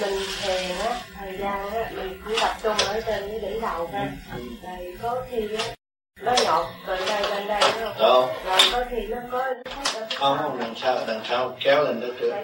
Mình 0.00 0.18
thiền 0.42 0.76
á 0.78 1.00
thời 1.14 1.38
gian 1.38 1.70
á 1.72 1.92
mình 1.96 2.20
chỉ 2.28 2.34
tập 2.40 2.56
trung 2.62 2.76
ở 2.88 3.00
trên 3.06 3.30
cái 3.30 3.40
đỉnh 3.40 3.60
đầu 3.60 3.88
thôi. 3.92 4.08
Rồi 4.62 4.96
có 5.02 5.26
khi 5.30 5.54
á 5.56 5.73
nó 6.22 6.36
nhọt 6.44 6.66
từ 6.86 6.96
đây 7.06 7.22
lên 7.30 7.48
đây 7.48 7.60
đúng 7.80 7.92
không? 7.98 8.28
Rồi 8.44 8.58
có 8.72 8.84
khi 8.90 9.06
nó 9.06 9.16
có 9.32 9.54
không 10.16 10.38
không 10.38 10.58
đằng 10.60 10.74
sau 10.76 11.04
đằng 11.06 11.20
sau 11.24 11.56
kéo 11.64 11.84
lên 11.84 12.00
đó 12.00 12.06
trước. 12.20 12.34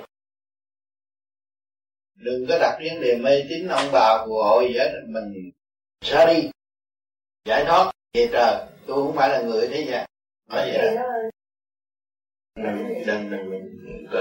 Đừng 2.14 2.46
có 2.48 2.58
đặt 2.58 2.78
vấn 2.84 3.00
đề 3.00 3.16
mê 3.16 3.44
tín 3.48 3.68
ông 3.68 3.88
bà 3.92 4.24
phù 4.26 4.42
hộ 4.42 4.60
gì 4.60 4.78
hết 4.78 4.92
mình 5.08 5.50
ra 6.00 6.26
đi. 6.26 6.50
Giải 7.44 7.64
thoát 7.64 7.92
về 8.14 8.28
trời. 8.32 8.66
Tôi 8.86 8.96
không 8.96 9.16
phải 9.16 9.28
là 9.28 9.42
người 9.42 9.68
thế 9.68 9.86
gian 9.90 10.06
nói 10.48 10.70
vậy 10.72 10.94
đó. 10.96 11.02
Đừng 12.54 13.06
đừng 13.06 13.30
đừng 13.30 13.50
đừng 13.50 14.06
có 14.12 14.18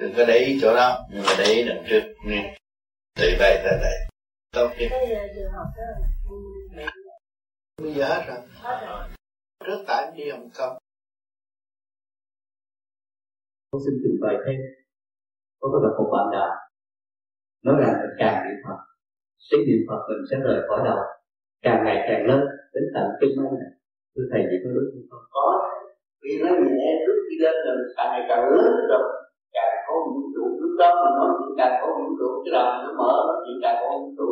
đừng 0.00 0.14
có 0.16 0.24
để 0.24 0.38
ý 0.38 0.58
chỗ 0.62 0.74
đó. 0.76 1.06
Nhưng 1.12 1.22
mà 1.22 1.32
để 1.38 1.44
ý 1.44 1.62
đằng 1.68 1.84
trước 1.88 2.02
nha. 2.24 2.54
Từ 3.14 3.36
đây 3.38 3.60
tới 3.64 3.78
đây 3.82 4.08
tốt 4.52 4.70
chứ 4.78 4.88
bây 7.82 7.92
giờ 7.94 8.04
hết 8.04 8.22
rồi. 8.28 8.40
Trước 9.64 9.80
tại 9.86 10.04
anh 10.04 10.16
đi 10.16 10.30
hồng 10.30 10.48
kông 10.58 10.76
Con 13.70 13.80
xin 13.84 13.94
trình 14.02 14.18
bày 14.22 14.36
thêm. 14.44 14.58
Có 15.60 15.66
cái 15.72 15.80
đọc 15.84 15.94
một 15.98 16.08
bạn 16.14 16.26
đạo. 16.32 16.50
Nói 17.64 17.74
rằng 17.80 17.94
càng 18.18 18.36
niệm 18.44 18.58
Phật. 18.64 18.78
Tiếng 19.50 19.62
niệm 19.68 19.80
Phật 19.88 20.00
mình 20.08 20.22
sẽ 20.30 20.36
rời 20.46 20.58
khỏi 20.68 20.80
đầu. 20.84 20.98
Càng 21.62 21.78
ngày 21.84 21.98
càng 22.08 22.26
lớn 22.28 22.40
Đến 22.74 22.84
tận 22.94 23.06
kinh 23.20 23.34
mây 23.36 23.50
này. 23.60 23.72
Thưa 24.12 24.26
Thầy 24.30 24.40
chỉ 24.48 24.56
có 24.62 24.68
đúng 24.74 25.06
không? 25.10 25.24
có. 25.34 25.46
Vì 26.22 26.32
nó 26.42 26.50
nhẹ 26.66 26.88
trước 27.04 27.18
khi 27.26 27.36
lên 27.44 27.56
là 27.66 27.72
càng 27.96 28.08
ngày 28.12 28.24
càng 28.28 28.42
lớn 28.54 28.72
rồi. 28.90 29.04
Càng 29.56 29.72
có 29.86 29.94
vũ 30.06 30.20
trụ. 30.34 30.44
Lúc 30.62 30.72
đó 30.80 30.90
mà 31.02 31.08
nói 31.18 31.28
chuyện 31.38 31.52
càng 31.60 31.74
có 31.80 31.86
vũ 31.98 32.06
trụ 32.18 32.30
cái 32.44 32.52
đầu 32.56 32.66
nó 32.84 32.90
mở 33.00 33.12
nói 33.28 33.38
chuyện 33.44 33.58
càng 33.64 33.76
có 33.80 33.88
vũ 34.00 34.08
trụ 34.18 34.28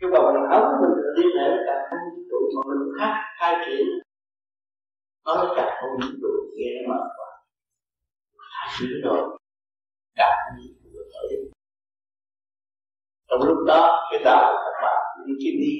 cái 0.00 0.10
bầu 0.12 0.32
mình 0.32 0.50
ấm, 0.50 0.62
mình 0.80 0.94
liên 1.16 1.30
hệ 1.38 1.48
với 1.50 1.64
cả 1.66 1.74
có 1.90 1.96
vũ 2.04 2.22
trụ 2.30 2.38
mà 2.56 2.62
mình 2.70 2.92
khác 2.98 3.14
khai 3.38 3.54
triển 3.66 3.86
nó 5.26 5.34
là 5.34 5.52
cả 5.56 5.78
không 5.80 5.90
vũ 6.00 6.08
trụ 6.22 6.32
nghe 6.56 6.70
nó 6.74 6.94
mở 6.94 7.00
quá. 7.16 7.28
Khai 8.50 8.68
triển 8.78 9.00
rồi 9.04 9.38
cả 10.14 10.28
có 10.40 10.56
vũ 10.56 10.90
trụ 10.92 11.00
ở 11.20 11.26
đây 11.30 11.50
trong 13.30 13.42
lúc 13.42 13.58
đó, 13.66 14.08
cái 14.10 14.20
đạo 14.24 14.52
của 14.52 14.58
các 14.64 14.82
bạn 14.82 15.26
như 15.26 15.34
cái 15.42 15.52
đi. 15.60 15.74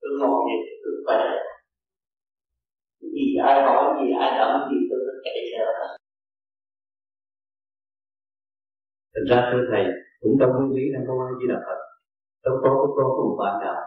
Tôi 0.00 0.10
ngồi 0.18 0.40
vậy 0.46 0.60
tôi 0.82 0.92
khỏe. 1.06 1.24
Cái 3.00 3.10
gì 3.14 3.36
ai 3.42 3.62
hỏi, 3.62 3.84
gì 4.00 4.06
ai 4.20 4.38
đấm, 4.38 4.70
gì 4.70 4.76
tôi 4.90 4.98
cứ 5.06 5.20
chạy 5.24 5.34
theo. 5.52 5.66
Đó 5.66 5.96
Thành 9.14 9.24
ra 9.30 9.50
thưa 9.52 9.62
Thầy 9.70 9.84
cũng 10.20 10.34
trong 10.40 10.50
nguyên 10.52 10.70
lý 10.76 10.84
Nam 10.92 11.02
Mô 11.08 11.14
A 11.26 11.28
Di 11.38 11.46
Đà 11.52 11.58
Phật, 11.66 11.80
Trong 12.42 12.56
có 12.62 12.70
của 12.80 12.90
con 12.96 13.08
có 13.16 13.22
một 13.26 13.36
bạn 13.40 13.54
đạo 13.64 13.80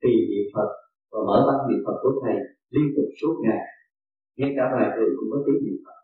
Tùy 0.00 0.14
niệm 0.30 0.46
Phật 0.54 0.70
Và 1.10 1.18
mở 1.28 1.36
băng 1.48 1.60
niệm 1.68 1.80
Phật 1.86 1.96
của 2.02 2.12
Thầy 2.22 2.36
Liên 2.74 2.88
tục 2.96 3.08
suốt 3.20 3.34
ngày, 3.44 3.60
Ngay 4.38 4.50
cả 4.56 4.64
bài 4.74 4.86
người 4.94 5.10
cũng 5.16 5.28
có 5.32 5.38
tiếng 5.44 5.60
niệm 5.64 5.78
Phật. 5.84 5.98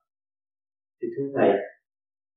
Thì 0.98 1.06
thưa 1.14 1.28
Thầy, 1.36 1.50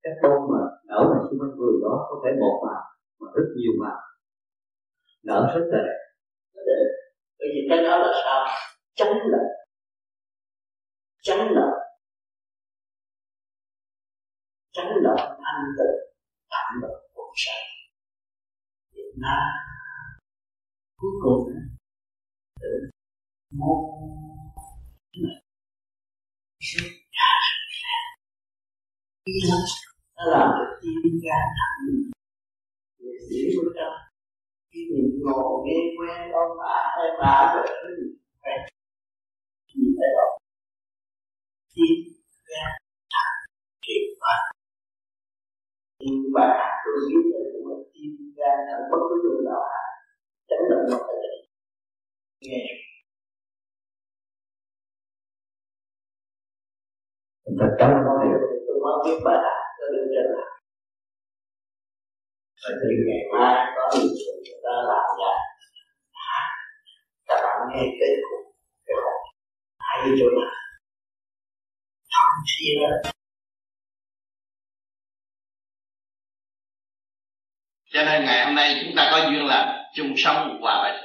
Các 0.03 0.15
con 0.21 0.37
mà 0.51 0.61
nở 0.89 0.99
ở 1.15 1.19
xung 1.25 1.39
quanh 1.39 1.53
vườn 1.59 1.75
đó 1.85 1.95
Có 2.09 2.15
thể 2.21 2.31
một 2.41 2.55
màu 2.65 2.83
Mà 3.19 3.27
rất 3.35 3.47
nhiều 3.57 3.73
màu 3.83 3.99
Nở 5.27 5.39
rất 5.55 5.65
là 5.73 5.79
đẹp 5.87 5.99
bởi 7.39 7.47
vì 7.53 7.67
cái 7.69 7.83
đó 7.83 7.97
là 7.97 8.11
sao? 8.23 8.45
Tránh 8.95 9.17
là 9.31 9.39
tránh 11.21 11.51
là 11.51 11.71
tránh 14.71 14.91
là 15.01 15.15
thanh 15.17 15.63
tịnh 15.77 16.06
thẳng 16.51 16.73
lợi 16.81 17.09
cuộc 17.13 17.33
sống 17.35 17.67
Việt 18.93 19.13
Nam. 19.23 19.47
Cuối 20.97 21.11
cùng, 21.23 21.49
tự 22.61 22.89
một 23.51 24.07
sự 26.59 26.79
nó 30.15 30.23
làm 30.31 30.47
được 30.57 30.79
tim 30.81 31.19
ra 31.23 31.37
thẳng 31.57 31.77
nghệ 32.99 33.11
sĩ 33.29 33.41
của 33.55 33.69
ta. 33.75 33.89
Khi 34.71 34.79
mình 34.91 35.19
ngồi 35.23 35.65
nghe 35.65 35.79
quen 35.97 36.31
ông 36.31 36.57
bà 36.59 36.75
hay 36.95 37.07
bà 37.19 37.53
rồi 37.55 37.67
quen 38.41 38.59
nhìn 39.75 39.95
thấy 39.97 40.09
đó. 40.17 40.29
Tim 41.75 41.97
ra 42.47 42.77
thẳng 43.13 43.37
triệt 43.81 44.03
phật 44.21 44.56
nhưng 45.99 46.33
bà 46.35 46.47
tôi 46.85 46.95
biết 47.09 47.23
là 47.31 47.39
cũng 47.53 47.67
là 47.69 47.77
tim 47.93 48.11
gan 48.37 48.57
thẳng 48.69 48.83
bất 48.91 49.01
cứ 49.09 49.15
điều 49.23 49.41
nào 49.49 49.61
chấn 50.49 50.59
động 50.69 50.85
một 50.91 51.03
cái 51.07 51.17
gì 52.41 52.49
nghe. 52.49 52.61
Thật 57.59 57.71
ơn 57.79 57.93
Thầy 58.05 58.27
tôi 58.67 58.77
mới 58.83 58.95
biết 59.05 59.17
bà 59.25 59.37
tôi 59.77 59.87
lên 59.93 60.05
trên 60.13 60.25
là. 60.35 60.45
Và 62.63 62.69
từ 62.81 62.87
ngày 63.07 63.21
mai 63.33 63.55
có 63.75 63.83
nhiều 63.93 64.09
chuyện 64.17 64.35
người 64.43 64.61
ta 64.63 64.75
làm 64.89 65.05
ra. 65.19 65.33
Các 67.27 67.37
bạn 67.43 67.57
nghe 67.69 67.83
cái 67.99 68.09
cái 68.85 68.95
hồn 69.03 69.19
hay 69.79 70.09
chỗ 70.19 70.25
nào? 70.37 70.53
Thậm 72.13 72.31
chí 72.45 72.65
là 72.81 73.16
cho 77.93 78.03
nên 78.03 78.25
ngày 78.25 78.45
hôm 78.45 78.55
nay 78.55 78.81
chúng 78.85 78.95
ta 78.95 79.09
có 79.11 79.17
duyên 79.17 79.45
là 79.45 79.89
chung 79.95 80.13
sống 80.17 80.57
hòa 80.61 80.83
bình. 80.83 81.03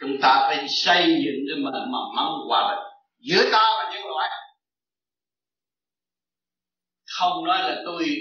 Chúng 0.00 0.16
ta 0.22 0.46
phải 0.48 0.68
xây 0.68 1.02
dựng 1.02 1.44
cái 1.48 1.56
mình 1.56 1.92
mầm 1.92 2.14
móng 2.16 2.32
hòa 2.48 2.68
bình 2.68 2.84
giữa 3.18 3.50
ta 3.52 3.74
và 3.78 3.90
nhân 3.92 4.06
loại. 4.06 4.30
Không 7.06 7.44
nói 7.44 7.58
là 7.58 7.82
tôi 7.86 8.16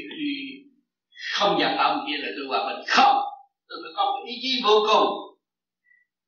không 1.33 1.59
giận 1.59 1.77
ông 1.77 2.05
kia 2.07 2.17
là 2.17 2.27
tôi 2.37 2.45
hòa 2.47 2.73
bình. 2.73 2.85
Không, 2.87 3.17
tôi 3.67 3.79
phải 3.83 3.91
có 3.95 4.05
một 4.05 4.23
ý 4.27 4.33
chí 4.41 4.61
vô 4.63 4.79
cùng. 4.93 5.09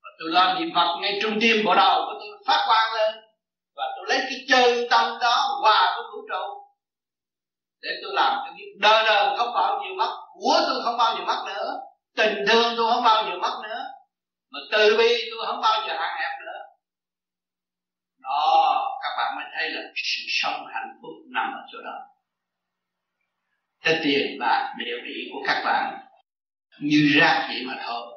Và 0.03 0.10
tôi 0.19 0.31
làm 0.31 0.60
niệm 0.60 0.69
phật 0.76 0.98
ngay 1.02 1.19
trung 1.22 1.38
tim 1.41 1.65
bộ 1.65 1.76
đầu 1.76 2.06
của 2.06 2.14
tôi, 2.19 2.38
phát 2.48 2.64
quang 2.68 2.94
lên. 2.94 3.15
Và 3.76 3.84
tôi 3.95 4.06
lấy 4.10 4.19
cái 4.30 4.45
chân 4.49 4.88
tâm 4.89 5.18
đó 5.22 5.60
hòa 5.61 5.95
với 5.95 6.03
vũ 6.14 6.27
trụ 6.30 6.66
để 7.82 7.90
tôi 8.04 8.14
làm 8.14 8.34
cho 8.45 8.52
việc 8.58 8.72
đời 8.80 9.04
đời 9.06 9.38
không 9.38 9.54
bao 9.54 9.82
nhiêu 9.82 9.95
mất, 9.98 10.18
của 10.34 10.60
tôi 10.68 10.84
không 10.84 10.98
bao 10.98 11.16
nhiêu 11.16 11.26
mất 11.26 11.44
nữa, 11.48 11.74
tình 12.16 12.45
thương 12.48 12.74
tôi 12.78 12.94
không 12.94 13.04
bao 13.04 13.26
nhiêu 13.26 13.40
mất 13.40 13.60
nữa, 13.64 13.84
mà 14.52 14.60
từ 14.72 14.98
bi 14.98 15.10
tôi 15.32 15.45
không 15.48 15.62
bao 15.62 15.88
giờ 15.88 15.94
hạn 15.99 16.18
hẹp 16.20 16.32
nữa. 16.45 16.60
Đó, 18.24 18.84
các 19.04 19.10
bạn 19.18 19.36
mới 19.36 19.45
thấy 19.56 19.70
là 19.70 19.82
sự 19.95 20.22
sống 20.28 20.66
hạnh 20.74 20.90
phúc 21.02 21.12
nằm 21.34 21.54
ở 21.54 21.62
chỗ 21.72 21.78
đó. 21.86 21.98
Cái 23.84 23.99
tiền 24.04 24.38
bạc 24.40 24.74
biểu 24.78 24.98
vị 25.04 25.30
của 25.34 25.40
các 25.48 25.62
bạn 25.66 25.98
như 26.80 27.12
rác 27.20 27.45
vậy 27.49 27.64
mà 27.68 27.74
thôi. 27.86 28.14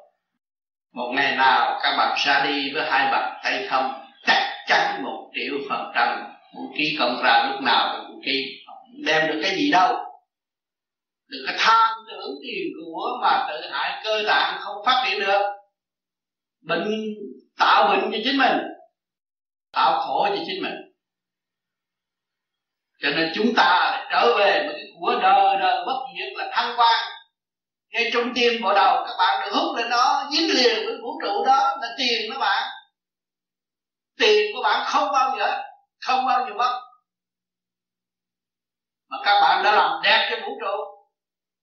Một 0.92 1.12
ngày 1.16 1.36
nào 1.36 1.80
các 1.82 1.96
bạn 1.96 2.16
ra 2.24 2.44
đi 2.44 2.72
với 2.74 2.90
hai 2.90 3.12
bàn 3.12 3.40
tay 3.44 3.66
không, 3.70 4.04
chắc 4.26 4.64
chắn 4.66 5.02
một 5.02 5.30
triệu 5.34 5.54
phần 5.68 5.92
trăm 5.94 6.32
vũ 6.54 6.60
khí 6.76 6.96
cộng 6.98 7.22
ra 7.22 7.48
lúc 7.50 7.62
nào 7.62 7.96
cũng 7.96 8.14
vũ 8.14 8.22
khí 8.26 8.44
đem 9.06 9.28
được 9.28 9.40
cái 9.42 9.56
gì 9.56 9.70
đâu? 9.70 9.96
Đừng 11.26 11.40
có 11.46 11.52
tham 11.58 11.96
tưởng 12.08 12.30
tiền 12.42 12.66
của 12.76 13.18
mà 13.22 13.46
tự 13.48 13.70
hại 13.70 14.00
cơ 14.04 14.22
tạng 14.26 14.58
không 14.60 14.84
phát 14.86 15.04
triển 15.06 15.20
được. 15.20 15.42
Bệnh 16.62 16.90
tạo 17.58 17.88
bệnh 17.88 18.12
cho 18.12 18.18
chính 18.24 18.38
mình, 18.38 18.58
tạo 19.72 19.98
khổ 19.98 20.26
cho 20.28 20.42
chính 20.46 20.62
mình. 20.62 20.74
Cho 23.02 23.10
nên 23.10 23.32
chúng 23.34 23.54
ta 23.56 24.06
trở 24.10 24.38
về 24.38 24.66
một 24.66 24.72
cái 24.76 24.86
của 25.00 25.12
đời 25.22 25.56
đời 25.60 25.84
bất 25.86 25.98
diệt 26.18 26.32
là 26.36 26.50
thăng 26.52 26.74
quan. 26.78 27.06
Ngay 27.92 28.10
trong 28.12 28.32
tim 28.34 28.62
bộ 28.62 28.74
đầu 28.74 29.04
các 29.06 29.14
bạn 29.18 29.40
được 29.44 29.58
hút 29.58 29.76
lên 29.76 29.90
đó, 29.90 30.28
dính 30.32 30.54
liền 30.54 30.86
với 30.86 30.94
vũ 31.02 31.20
trụ 31.22 31.44
đó 31.46 31.76
là 31.80 31.94
tiền 31.98 32.30
đó 32.30 32.38
bạn. 32.38 32.68
Tiền 34.18 34.50
của 34.54 34.62
bạn 34.62 34.86
không 34.86 35.12
bao 35.12 35.36
giờ, 35.38 35.62
không 36.00 36.26
bao 36.26 36.46
giờ 36.48 36.54
mất 36.54 36.89
mà 39.10 39.16
các 39.24 39.40
bạn 39.40 39.64
đã 39.64 39.72
làm 39.72 40.00
đẹp 40.04 40.28
cho 40.30 40.36
vũ 40.46 40.52
trụ. 40.60 40.76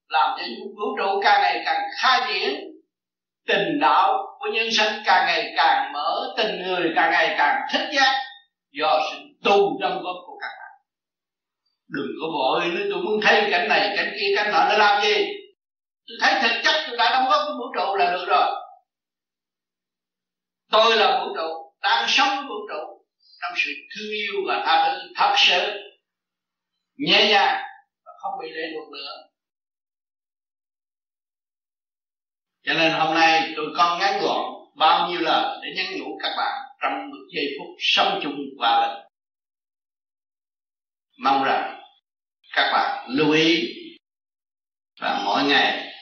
Làm 0.08 0.38
cho 0.38 0.44
vũ 0.76 0.96
trụ 0.98 1.20
càng 1.24 1.40
ngày 1.42 1.62
càng 1.64 1.82
khai 1.98 2.20
triển 2.28 2.54
tình 3.46 3.78
đạo 3.80 4.36
của 4.38 4.46
nhân 4.52 4.68
sinh, 4.72 5.02
càng 5.04 5.26
ngày 5.26 5.52
càng 5.56 5.92
mở 5.92 6.34
tình 6.36 6.62
người, 6.62 6.92
càng 6.96 7.10
ngày 7.10 7.34
càng 7.38 7.60
thích 7.72 7.88
giác 7.92 8.12
do 8.70 9.00
sự 9.10 9.16
tu 9.44 9.78
trong 9.82 10.02
gốc 10.02 10.16
của 10.26 10.38
các 10.40 10.48
bạn. 10.58 10.72
Đừng 11.88 12.08
có 12.20 12.26
vội 12.38 12.68
nữa 12.68 12.86
tôi 12.90 13.02
muốn 13.02 13.20
thấy 13.22 13.48
cảnh 13.50 13.68
này, 13.68 13.94
cảnh 13.96 14.12
kia, 14.20 14.32
cảnh 14.36 14.52
nọ 14.52 14.66
để 14.70 14.78
làm 14.78 15.02
gì? 15.02 15.14
Tôi 16.06 16.16
thấy 16.20 16.40
thực 16.42 16.60
chất 16.64 16.84
tôi 16.88 16.96
đã 16.96 17.10
đóng 17.10 17.28
góp 17.30 17.42
cái 17.46 17.54
vũ 17.58 17.64
trụ 17.74 17.96
là 17.96 18.12
được 18.12 18.24
rồi. 18.28 18.46
Tôi 20.70 20.96
là 20.96 21.20
vũ 21.20 21.34
trụ, 21.36 21.72
đang 21.82 22.04
sống 22.08 22.46
vũ 22.48 22.54
trụ 22.68 23.04
trong 23.42 23.52
sự 23.56 23.70
thương 23.96 24.10
yêu 24.12 24.32
và 24.48 24.62
tha 24.66 24.84
thứ 24.86 25.12
thật 25.16 25.34
sự 25.36 25.87
nhẹ 26.98 27.28
nhàng 27.30 27.62
và 28.04 28.12
không 28.18 28.32
bị 28.42 28.50
lệ 28.50 28.62
thuộc 28.74 28.92
nữa. 28.92 29.28
Cho 32.62 32.74
nên 32.74 32.92
hôm 32.92 33.14
nay 33.14 33.52
tôi 33.56 33.66
con 33.76 33.98
ngắn 33.98 34.20
gọn 34.22 34.44
bao 34.76 35.08
nhiêu 35.08 35.20
lời 35.20 35.58
để 35.62 35.68
nhắn 35.76 35.98
nhủ 35.98 36.18
các 36.22 36.34
bạn 36.36 36.68
trong 36.82 37.10
một 37.10 37.26
giây 37.34 37.44
phút 37.58 37.76
sống 37.78 38.20
chung 38.22 38.36
và 38.60 38.80
bình. 38.80 39.04
Mong 41.18 41.44
rằng 41.44 41.80
các 42.54 42.70
bạn 42.72 43.08
lưu 43.08 43.32
ý 43.32 43.74
và 45.00 45.22
mỗi 45.24 45.44
ngày 45.44 45.94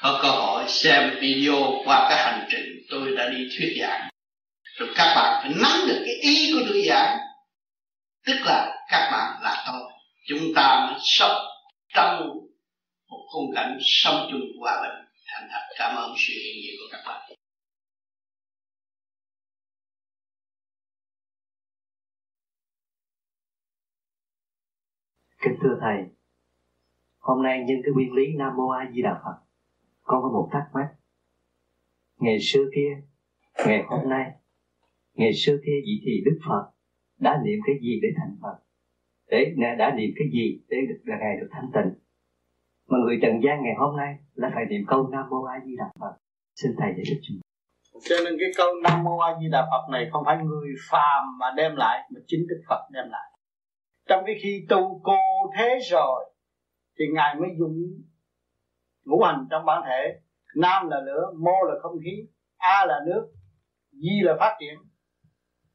có 0.00 0.18
cơ 0.22 0.28
hội 0.28 0.64
xem 0.68 1.18
video 1.20 1.82
qua 1.84 2.06
cái 2.10 2.24
hành 2.24 2.48
trình 2.50 2.86
tôi 2.90 3.16
đã 3.16 3.28
đi 3.28 3.48
thuyết 3.58 3.76
giảng. 3.80 4.08
Rồi 4.64 4.88
các 4.96 5.14
bạn 5.16 5.40
phải 5.42 5.52
nắm 5.62 5.88
được 5.88 6.02
cái 6.04 6.14
ý 6.14 6.52
của 6.52 6.60
tôi 6.68 6.82
giảng. 6.86 7.18
Tức 8.26 8.36
là 8.44 8.77
các 8.88 9.08
bạn 9.12 9.42
là 9.42 9.64
tôi 9.66 9.92
chúng 10.26 10.52
ta 10.56 10.86
mới 10.86 10.98
sống 11.00 11.42
trong 11.88 12.38
một 13.08 13.26
khung 13.32 13.54
cảnh 13.54 13.78
sống 13.80 14.28
chung 14.30 14.40
hòa 14.60 14.82
bình. 14.82 15.04
Thành 15.26 15.48
thật, 15.52 15.74
cảm 15.78 15.96
ơn 15.96 16.10
sự 16.16 16.34
hiện 16.44 16.56
diện 16.62 16.74
của 16.78 16.88
các 16.92 17.02
bạn. 17.06 17.30
Kính 25.42 25.56
thưa 25.62 25.78
thầy, 25.80 25.96
hôm 27.18 27.42
nay 27.42 27.58
nhân 27.58 27.78
cái 27.84 27.92
nguyên 27.94 28.12
lý 28.12 28.24
nam 28.38 28.56
mô 28.56 28.68
a 28.68 28.90
di 28.94 29.02
đà 29.02 29.14
phật, 29.24 29.38
con 30.02 30.22
có 30.22 30.28
một 30.28 30.48
thắc 30.52 30.62
mắc. 30.74 30.94
Ngày 32.16 32.38
xưa 32.40 32.64
kia, 32.74 33.02
ngày 33.66 33.82
hôm 33.86 34.08
nay, 34.08 34.30
ngày 35.14 35.30
xưa 35.34 35.56
kia 35.66 35.80
vị 35.86 36.02
thì 36.06 36.12
đức 36.24 36.38
phật 36.48 36.70
đã 37.18 37.40
niệm 37.44 37.58
cái 37.66 37.76
gì 37.82 38.00
để 38.02 38.08
thành 38.16 38.36
phật? 38.42 38.67
Để 39.28 39.54
đã 39.78 39.94
niệm 39.96 40.10
cái 40.16 40.28
gì? 40.32 40.60
Để 40.68 40.76
được 40.88 41.00
là 41.04 41.16
ngài 41.20 41.36
được 41.40 41.48
thanh 41.50 41.70
tịnh. 41.74 41.94
Mà 42.88 42.98
người 42.98 43.18
trần 43.22 43.32
gian 43.44 43.62
ngày 43.62 43.74
hôm 43.78 43.96
nay 43.96 44.14
là 44.34 44.50
phải 44.54 44.64
niệm 44.64 44.82
câu 44.86 45.08
nam 45.12 45.24
mô 45.30 45.42
a 45.44 45.60
di 45.66 45.76
đà 45.78 45.84
phật. 46.00 46.14
Xin 46.54 46.72
thầy 46.78 46.92
giải 46.96 47.04
thích 47.08 47.20
chúng 47.22 47.38
cho 48.02 48.16
nên 48.24 48.36
cái 48.40 48.48
câu 48.56 48.66
nam 48.82 49.04
mô 49.04 49.18
a 49.18 49.38
di 49.40 49.48
đà 49.50 49.68
phật 49.70 49.92
này 49.92 50.08
không 50.12 50.22
phải 50.26 50.36
người 50.36 50.68
phàm 50.90 51.38
mà 51.38 51.46
đem 51.56 51.76
lại, 51.76 52.10
mà 52.14 52.20
chính 52.26 52.46
đức 52.48 52.62
phật 52.68 52.88
đem 52.92 53.04
lại. 53.10 53.30
Trong 54.08 54.22
cái 54.26 54.34
khi 54.42 54.66
tu 54.68 55.00
cô 55.04 55.18
thế 55.56 55.78
rồi, 55.90 56.32
thì 56.98 57.04
ngài 57.14 57.34
mới 57.34 57.48
dùng 57.58 57.76
ngũ 59.04 59.22
hành 59.22 59.46
trong 59.50 59.64
bản 59.64 59.82
thể. 59.86 60.20
Nam 60.56 60.88
là 60.88 61.00
lửa, 61.00 61.32
mô 61.38 61.64
là 61.68 61.74
không 61.82 61.92
khí, 62.04 62.26
a 62.56 62.86
là 62.86 63.00
nước, 63.06 63.32
di 63.90 64.20
là 64.22 64.36
phát 64.40 64.56
triển, 64.60 64.74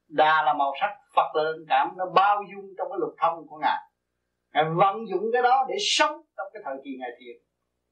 đà 0.10 0.44
là 0.44 0.54
màu 0.54 0.74
sắc 0.82 1.03
phật 1.16 1.36
là 1.36 1.44
linh 1.44 1.66
cảm 1.70 1.90
nó 1.98 2.06
bao 2.16 2.42
dung 2.52 2.66
trong 2.78 2.88
cái 2.90 2.98
lục 3.00 3.16
thông 3.22 3.48
của 3.48 3.58
ngài. 3.58 3.82
Ngài 4.54 4.64
vận 4.76 5.08
dụng 5.08 5.24
cái 5.34 5.42
đó 5.42 5.66
để 5.70 5.76
sống 5.80 6.22
trong 6.38 6.48
cái 6.54 6.62
thời 6.66 6.76
kỳ 6.84 6.92
ngài 7.00 7.10
thiền 7.20 7.36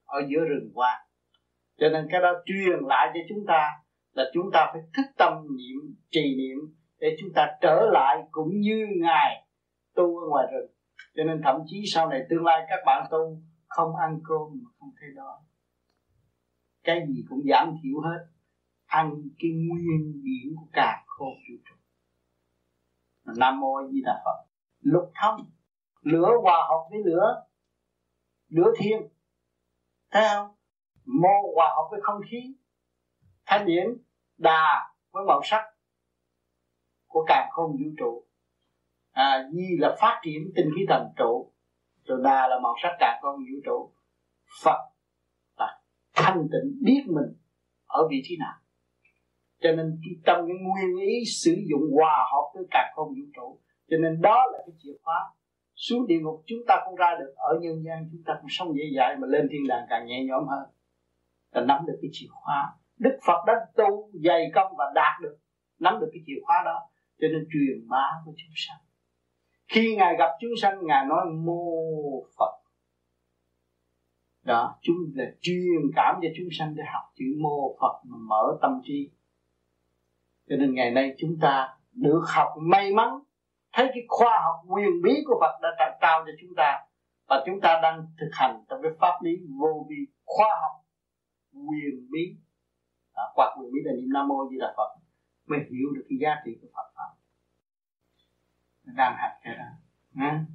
ở 0.06 0.20
giữa 0.30 0.40
rừng 0.40 0.72
hoa. 0.76 1.08
Cho 1.78 1.90
nên 1.90 2.08
cái 2.12 2.22
đó 2.22 2.34
truyền 2.46 2.80
lại 2.88 3.12
cho 3.14 3.20
chúng 3.30 3.46
ta 3.48 3.70
là 4.12 4.24
chúng 4.34 4.50
ta 4.54 4.70
phải 4.74 4.82
thức 4.98 5.12
tâm 5.18 5.34
niệm, 5.58 5.96
trì 6.12 6.36
niệm 6.38 6.58
để 7.00 7.18
chúng 7.20 7.30
ta 7.36 7.48
trở 7.62 7.90
lại 7.94 8.24
cũng 8.32 8.60
như 8.60 8.88
ngài 9.02 9.48
tu 9.96 10.18
ở 10.20 10.28
ngoài 10.30 10.48
rừng. 10.54 10.72
Cho 11.16 11.24
nên 11.24 11.42
thậm 11.44 11.62
chí 11.66 11.84
sau 11.94 12.10
này 12.10 12.22
tương 12.30 12.46
lai 12.46 12.66
các 12.70 12.80
bạn 12.86 13.08
tu 13.12 13.38
không 13.68 13.96
ăn 13.96 14.20
cơm 14.24 14.62
mà 14.64 14.70
không 14.80 14.90
thấy 15.00 15.10
đói 15.16 15.38
cái 16.84 17.06
gì 17.08 17.24
cũng 17.30 17.40
giảm 17.50 17.76
thiểu 17.84 18.02
hết. 18.02 18.26
Ăn 18.86 19.12
cái 19.40 19.52
nguyên 19.52 20.24
điển 20.24 20.56
của 20.56 20.68
cả 20.74 21.04
khôn 21.08 21.30
vũ 21.30 21.56
trụ 21.66 21.76
nam 23.38 23.60
mô 23.60 23.88
di 23.92 24.02
đà 24.06 24.22
phật. 24.26 24.48
Lục 24.80 25.12
thông 25.22 25.52
lửa 26.02 26.30
hòa 26.44 26.68
hợp 26.70 26.88
với 26.90 27.00
lửa 27.06 27.44
lửa 28.48 28.72
thiên 28.78 29.02
thấy 30.12 30.24
không? 30.30 30.56
Mô 31.06 31.54
hòa 31.56 31.70
hợp 31.76 31.88
với 31.92 32.00
không 32.04 32.22
khí. 32.32 32.56
Thanh 33.46 33.66
điển 33.66 33.88
đà 34.38 34.94
với 35.12 35.24
màu 35.28 35.42
sắc 35.44 35.64
của 37.08 37.26
càng 37.28 37.50
không 37.52 37.72
vũ 37.72 37.90
trụ. 37.98 38.28
À, 39.12 39.50
di 39.54 39.78
là 39.80 39.96
phát 40.00 40.22
triển 40.24 40.52
tinh 40.56 40.70
khí 40.76 40.86
thần 40.90 41.08
trụ. 41.18 41.54
Rồi 42.04 42.20
đà 42.24 42.48
là 42.48 42.60
màu 42.60 42.76
sắc 42.84 42.96
càng 43.00 43.20
không 43.22 43.36
vũ 43.36 43.60
trụ. 43.66 43.94
Phật 44.64 44.92
là 45.58 45.82
thanh 46.14 46.48
tịnh 46.52 46.80
biết 46.84 47.04
mình 47.08 47.38
ở 47.88 48.08
vị 48.10 48.22
trí 48.24 48.38
nào 48.38 48.54
cho 49.62 49.72
nên 49.72 50.00
trong 50.26 50.48
cái 50.48 50.58
nguyên 50.62 51.08
ý 51.08 51.16
sử 51.26 51.56
dụng 51.70 51.82
hòa 51.96 52.18
hợp 52.32 52.52
với 52.56 52.64
cả 52.72 52.92
không 52.96 53.08
vũ 53.08 53.26
trụ. 53.36 53.60
Cho 53.90 53.98
nên 53.98 54.22
đó 54.22 54.46
là 54.52 54.60
cái 54.66 54.76
chìa 54.78 54.94
khóa. 55.04 55.30
Xuống 55.76 56.08
địa 56.08 56.20
ngục 56.22 56.44
chúng 56.46 56.60
ta 56.68 56.76
không 56.86 56.96
ra 56.96 57.16
được, 57.20 57.34
ở 57.36 57.60
nhân 57.62 57.84
gian 57.86 58.10
chúng 58.12 58.22
ta 58.26 58.34
cũng 58.42 58.50
sống 58.50 58.76
dễ 58.76 58.84
dãi 58.98 59.16
mà 59.20 59.28
lên 59.28 59.48
thiên 59.52 59.68
đàng 59.68 59.86
càng 59.90 60.08
nhẹ 60.08 60.26
nhõm 60.28 60.48
hơn. 60.48 60.70
Ta 61.54 61.62
nắm 61.62 61.86
được 61.88 62.00
cái 62.02 62.10
chìa 62.14 62.28
khóa. 62.32 62.74
Đức 63.00 63.18
phật 63.26 63.44
đã 63.48 63.54
tu, 63.76 64.12
dày 64.14 64.52
công 64.56 64.74
và 64.78 64.86
đạt 64.96 65.22
được, 65.22 65.38
nắm 65.80 66.00
được 66.02 66.10
cái 66.14 66.22
chìa 66.26 66.42
khóa 66.46 66.56
đó. 66.66 66.80
Cho 67.20 67.28
nên 67.28 67.48
truyền 67.54 67.88
bá 67.90 68.06
với 68.26 68.36
chúng 68.38 68.54
sanh. 68.56 68.78
Khi 69.68 69.96
ngài 69.96 70.16
gặp 70.20 70.30
chúng 70.42 70.52
sanh, 70.62 70.86
ngài 70.86 71.06
nói, 71.06 71.26
mô 71.46 71.64
phật. 72.40 72.62
Đó, 74.46 74.80
chúng 74.82 74.96
là 75.14 75.26
truyền 75.42 75.82
cảm 75.96 76.16
cho 76.22 76.28
chúng 76.38 76.48
sanh 76.52 76.76
để 76.76 76.84
học 76.94 77.04
chữ 77.16 77.26
mô 77.42 77.78
phật 77.82 78.02
mà 78.10 78.18
mở 78.30 78.58
tâm 78.62 78.72
trí 78.84 79.12
cho 80.52 80.58
nên 80.58 80.74
ngày 80.74 80.92
nay 80.92 81.16
chúng 81.18 81.38
ta 81.42 81.70
được 81.94 82.22
học 82.36 82.48
may 82.58 82.94
mắn. 82.94 83.10
Thấy 83.74 83.86
cái 83.94 84.04
khoa 84.08 84.40
học 84.44 84.56
quyền 84.68 85.02
bí 85.04 85.14
của 85.26 85.38
Phật 85.42 85.60
đã 85.62 85.98
trao 86.02 86.24
cho 86.26 86.32
chúng 86.42 86.56
ta 86.58 86.80
và 87.28 87.44
chúng 87.46 87.62
ta 87.62 87.80
đang 87.84 88.06
thực 88.20 88.30
hành 88.32 88.64
trong 88.70 88.82
cái 88.82 88.92
pháp 89.00 89.14
lý 89.24 89.32
vô 89.60 89.86
vi 89.90 89.96
khoa 90.26 90.50
học 90.62 90.86
quyền 91.54 92.08
bí. 92.12 92.36
À, 93.14 93.24
qua 93.36 93.56
quyền 93.60 93.72
bí 93.74 93.80
là 93.84 93.92
niệm 93.92 94.10
nam 94.14 94.28
mô 94.28 94.50
di 94.50 94.58
đà 94.60 94.74
phật 94.78 94.90
mới 95.48 95.60
hiểu 95.60 95.88
được 95.96 96.06
cái 96.10 96.18
giá 96.22 96.42
trị 96.46 96.52
của 96.62 96.68
phật 96.76 96.92
pháp. 96.96 97.12
Đang 98.84 99.16
học 99.22 99.32
cái 99.44 99.56
đó. 99.56 99.66
À. 100.16 100.46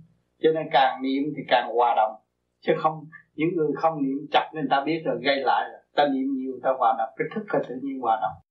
cho 0.43 0.51
nên 0.55 0.67
càng 0.73 1.03
niệm 1.03 1.23
thì 1.37 1.43
càng 1.49 1.71
hòa 1.75 1.95
đồng. 1.97 2.15
Chứ 2.61 2.73
không 2.79 3.05
những 3.35 3.49
người 3.57 3.73
không 3.77 4.03
niệm 4.03 4.27
chặt 4.31 4.51
nên 4.55 4.69
ta 4.71 4.83
biết 4.87 5.03
rồi 5.05 5.19
gây 5.23 5.37
lại 5.37 5.69
rồi. 5.73 5.81
Ta 5.95 6.09
niệm 6.09 6.27
nhiều 6.37 6.53
ta 6.63 6.71
hòa 6.79 6.95
đồng. 6.99 7.11
Cái 7.17 7.27
thức 7.35 7.45
là 7.49 7.61
tự 7.69 7.75
nhiên 7.83 8.01
hòa 8.01 8.19
đồng 8.23 8.46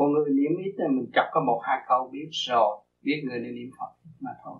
còn 0.00 0.12
người 0.12 0.30
niệm 0.30 0.52
ít 0.64 0.74
là 0.76 0.88
mình 0.88 1.10
chọc 1.14 1.24
có 1.32 1.40
một, 1.46 1.60
hai 1.64 1.78
câu 1.88 2.10
biết 2.12 2.28
rồi, 2.32 2.84
biết 3.00 3.22
người 3.24 3.38
nên 3.38 3.54
niệm 3.54 3.70
phật 3.78 4.10
mà 4.20 4.30
thôi. 4.44 4.58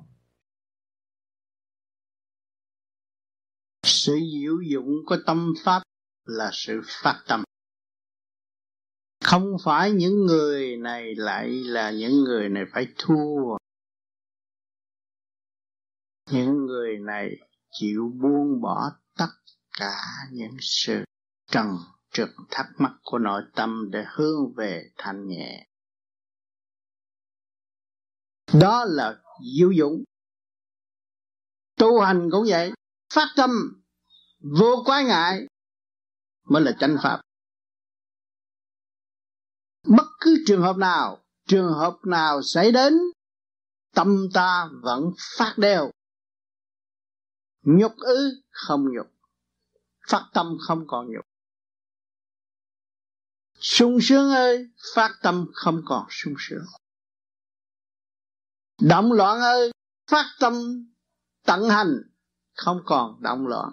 Sự 3.82 4.18
diệu 4.32 4.60
dụng 4.70 4.88
của 5.06 5.16
tâm 5.26 5.52
pháp 5.64 5.82
là 6.24 6.50
sự 6.52 6.80
phát 7.02 7.24
tâm. 7.28 7.44
Không 9.24 9.56
phải 9.64 9.90
những 9.90 10.26
người 10.26 10.76
này 10.76 11.14
lại 11.14 11.48
là 11.48 11.90
những 11.90 12.24
người 12.24 12.48
này 12.48 12.64
phải 12.72 12.86
thua. 12.98 13.56
Những 16.30 16.66
người 16.66 16.98
này 16.98 17.28
chịu 17.70 18.12
buông 18.20 18.60
bỏ 18.60 18.90
tất 19.18 19.30
cả 19.78 19.96
những 20.32 20.56
sự 20.60 21.04
trần 21.50 21.66
trực 22.10 22.28
thắc 22.50 22.66
mắc 22.78 22.92
của 23.02 23.18
nội 23.18 23.42
tâm 23.54 23.88
để 23.90 24.04
hướng 24.16 24.54
về 24.56 24.90
thanh 24.96 25.28
nhẹ. 25.28 25.66
Đó 28.60 28.84
là 28.88 29.22
diệu 29.56 29.70
dụng 29.70 30.04
tu 31.76 32.00
hành 32.00 32.28
cũng 32.32 32.44
vậy, 32.48 32.72
phát 33.14 33.26
tâm, 33.36 33.50
vô 34.38 34.82
quái 34.86 35.04
ngại 35.04 35.46
mới 36.44 36.62
là 36.62 36.72
chánh 36.80 36.96
pháp. 37.02 37.20
Bất 39.86 40.06
cứ 40.20 40.44
trường 40.46 40.62
hợp 40.62 40.76
nào, 40.76 41.22
trường 41.46 41.72
hợp 41.72 41.98
nào 42.04 42.42
xảy 42.42 42.72
đến, 42.72 42.92
tâm 43.94 44.28
ta 44.34 44.68
vẫn 44.82 45.10
phát 45.38 45.54
đều. 45.56 45.90
Nhục 47.62 47.92
ư 47.96 48.42
không 48.50 48.84
nhục, 48.92 49.06
phát 50.08 50.30
tâm 50.34 50.56
không 50.60 50.84
còn 50.86 51.06
nhục 51.12 51.29
sung 53.60 53.98
sướng 54.02 54.30
ơi, 54.30 54.68
phát 54.94 55.18
tâm 55.22 55.46
không 55.52 55.82
còn 55.86 56.06
sung 56.10 56.34
sướng. 56.38 56.64
Động 58.80 59.12
loạn 59.12 59.40
ơi, 59.40 59.70
phát 60.10 60.26
tâm 60.40 60.54
tận 61.46 61.70
hành, 61.70 62.02
không 62.54 62.82
còn 62.86 63.22
động 63.22 63.46
loạn. 63.46 63.70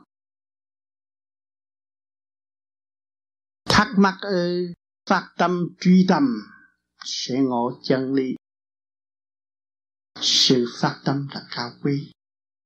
Thắc 3.65 3.87
mắc 3.97 4.17
ơi, 4.21 4.73
phát 5.09 5.29
tâm 5.37 5.67
truy 5.79 6.05
tâm 6.09 6.23
sẽ 7.05 7.35
ngộ 7.39 7.79
chân 7.83 8.13
lý. 8.13 8.35
Sự 10.21 10.65
phát 10.81 11.01
tâm 11.05 11.27
là 11.33 11.41
cao 11.51 11.71
quý. 11.83 12.11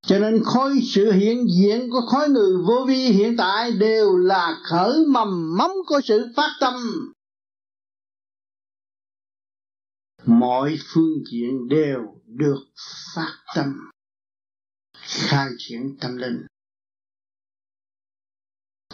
Cho 0.06 0.18
nên 0.18 0.42
khối 0.44 0.80
sự 0.94 1.12
hiện 1.12 1.46
diện 1.58 1.90
của 1.90 2.00
khối 2.06 2.28
người 2.28 2.56
vô 2.66 2.84
vi 2.88 3.08
hiện 3.08 3.36
tại 3.36 3.72
đều 3.72 4.16
là 4.16 4.56
khởi 4.64 5.06
mầm 5.06 5.56
móng 5.56 5.72
của 5.86 6.00
sự 6.04 6.32
phát 6.36 6.56
tâm. 6.60 6.74
Mọi 10.26 10.78
phương 10.84 11.22
diện 11.32 11.68
đều 11.68 12.00
được 12.26 12.64
phát 13.14 13.38
tâm, 13.54 13.90
khai 14.98 15.48
triển 15.58 15.96
tâm 16.00 16.16
linh. 16.16 16.46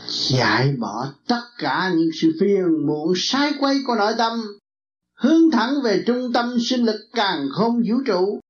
Giải 0.06 0.76
bỏ 0.78 1.12
tất 1.26 1.42
cả 1.58 1.92
những 1.96 2.10
sự 2.20 2.36
phiền 2.40 2.86
muộn 2.86 3.12
sai 3.16 3.52
quay 3.60 3.76
của 3.86 3.94
nội 3.94 4.12
tâm, 4.18 4.40
hướng 5.14 5.50
thẳng 5.52 5.74
về 5.84 6.04
trung 6.06 6.32
tâm 6.34 6.56
sinh 6.60 6.84
lực 6.84 7.08
càng 7.12 7.48
không 7.52 7.82
vũ 7.88 7.96
trụ, 8.06 8.40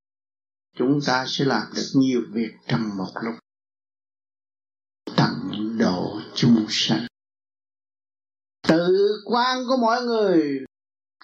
chúng 0.77 1.01
ta 1.07 1.25
sẽ 1.29 1.45
làm 1.45 1.63
được 1.75 1.91
nhiều 1.95 2.21
việc 2.33 2.51
trong 2.69 2.97
một 2.97 3.13
lúc. 3.23 3.35
Tận 5.17 5.77
độ 5.79 6.21
chúng 6.35 6.67
sanh. 6.69 7.07
Tự 8.69 9.23
quan 9.25 9.59
của 9.69 9.77
mọi 9.77 10.03
người 10.03 10.65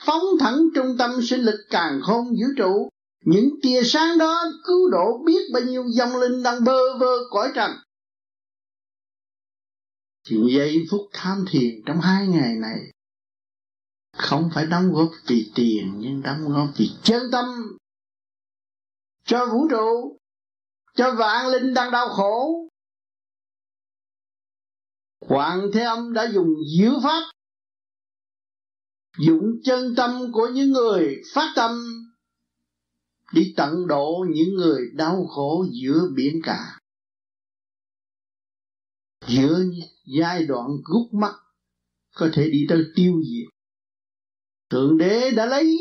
phóng 0.01 0.23
thẳng 0.41 0.59
trung 0.75 0.97
tâm 0.99 1.11
sinh 1.23 1.41
lực 1.41 1.67
càng 1.71 2.01
khôn 2.03 2.25
vũ 2.25 2.47
trụ. 2.57 2.89
Những 3.25 3.49
tia 3.63 3.83
sáng 3.85 4.19
đó 4.19 4.45
cứu 4.65 4.91
độ 4.91 5.23
biết 5.27 5.41
bao 5.53 5.63
nhiêu 5.63 5.85
dòng 5.89 6.17
linh 6.17 6.43
đang 6.43 6.65
bơ 6.65 6.99
vơ 6.99 7.17
cõi 7.31 7.53
trần. 7.55 7.71
Thì 10.29 10.37
giây 10.57 10.87
phút 10.91 11.01
tham 11.13 11.45
thiền 11.51 11.83
trong 11.87 12.01
hai 12.01 12.27
ngày 12.27 12.55
này 12.55 12.79
không 14.17 14.51
phải 14.55 14.67
đóng 14.67 14.93
góp 14.93 15.11
vì 15.27 15.53
tiền, 15.55 15.95
nhưng 15.99 16.23
đóng 16.23 16.49
góp 16.49 16.69
vì 16.77 16.91
chân 17.03 17.23
tâm 17.33 17.45
cho 19.25 19.47
vũ 19.47 19.69
trụ, 19.71 20.19
cho 20.95 21.15
vạn 21.15 21.47
linh 21.47 21.75
đang 21.75 21.91
đau 21.91 22.09
khổ. 22.09 22.69
Hoàng 25.29 25.71
Thế 25.75 25.81
Âm 25.81 26.13
đã 26.13 26.31
dùng 26.33 26.49
diệu 26.79 26.93
pháp 27.03 27.31
Dụng 29.19 29.61
chân 29.65 29.95
tâm 29.97 30.33
của 30.33 30.49
những 30.55 30.73
người 30.73 31.23
phát 31.35 31.53
tâm, 31.57 31.85
Đi 33.33 33.55
tận 33.57 33.87
độ 33.87 34.27
những 34.29 34.55
người 34.55 34.91
đau 34.95 35.27
khổ 35.27 35.67
giữa 35.83 36.01
biển 36.17 36.41
cả. 36.43 36.79
Giữa 39.27 39.65
giai 40.19 40.47
đoạn 40.47 40.67
gút 40.85 41.13
mắt, 41.13 41.35
Có 42.15 42.29
thể 42.33 42.51
đi 42.51 42.67
tới 42.69 42.85
tiêu 42.95 43.23
diệt. 43.23 43.55
Thượng 44.71 44.99
Đế 44.99 45.31
đã 45.31 45.47
lấy 45.47 45.79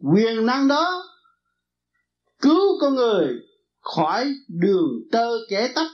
quyền 0.00 0.46
năng 0.46 0.68
đó, 0.68 1.04
cứu 2.40 2.80
con 2.80 2.94
người 2.94 3.34
khỏi 3.80 4.34
đường 4.48 5.08
tơ 5.12 5.28
kẻ 5.48 5.72
tách 5.74 5.90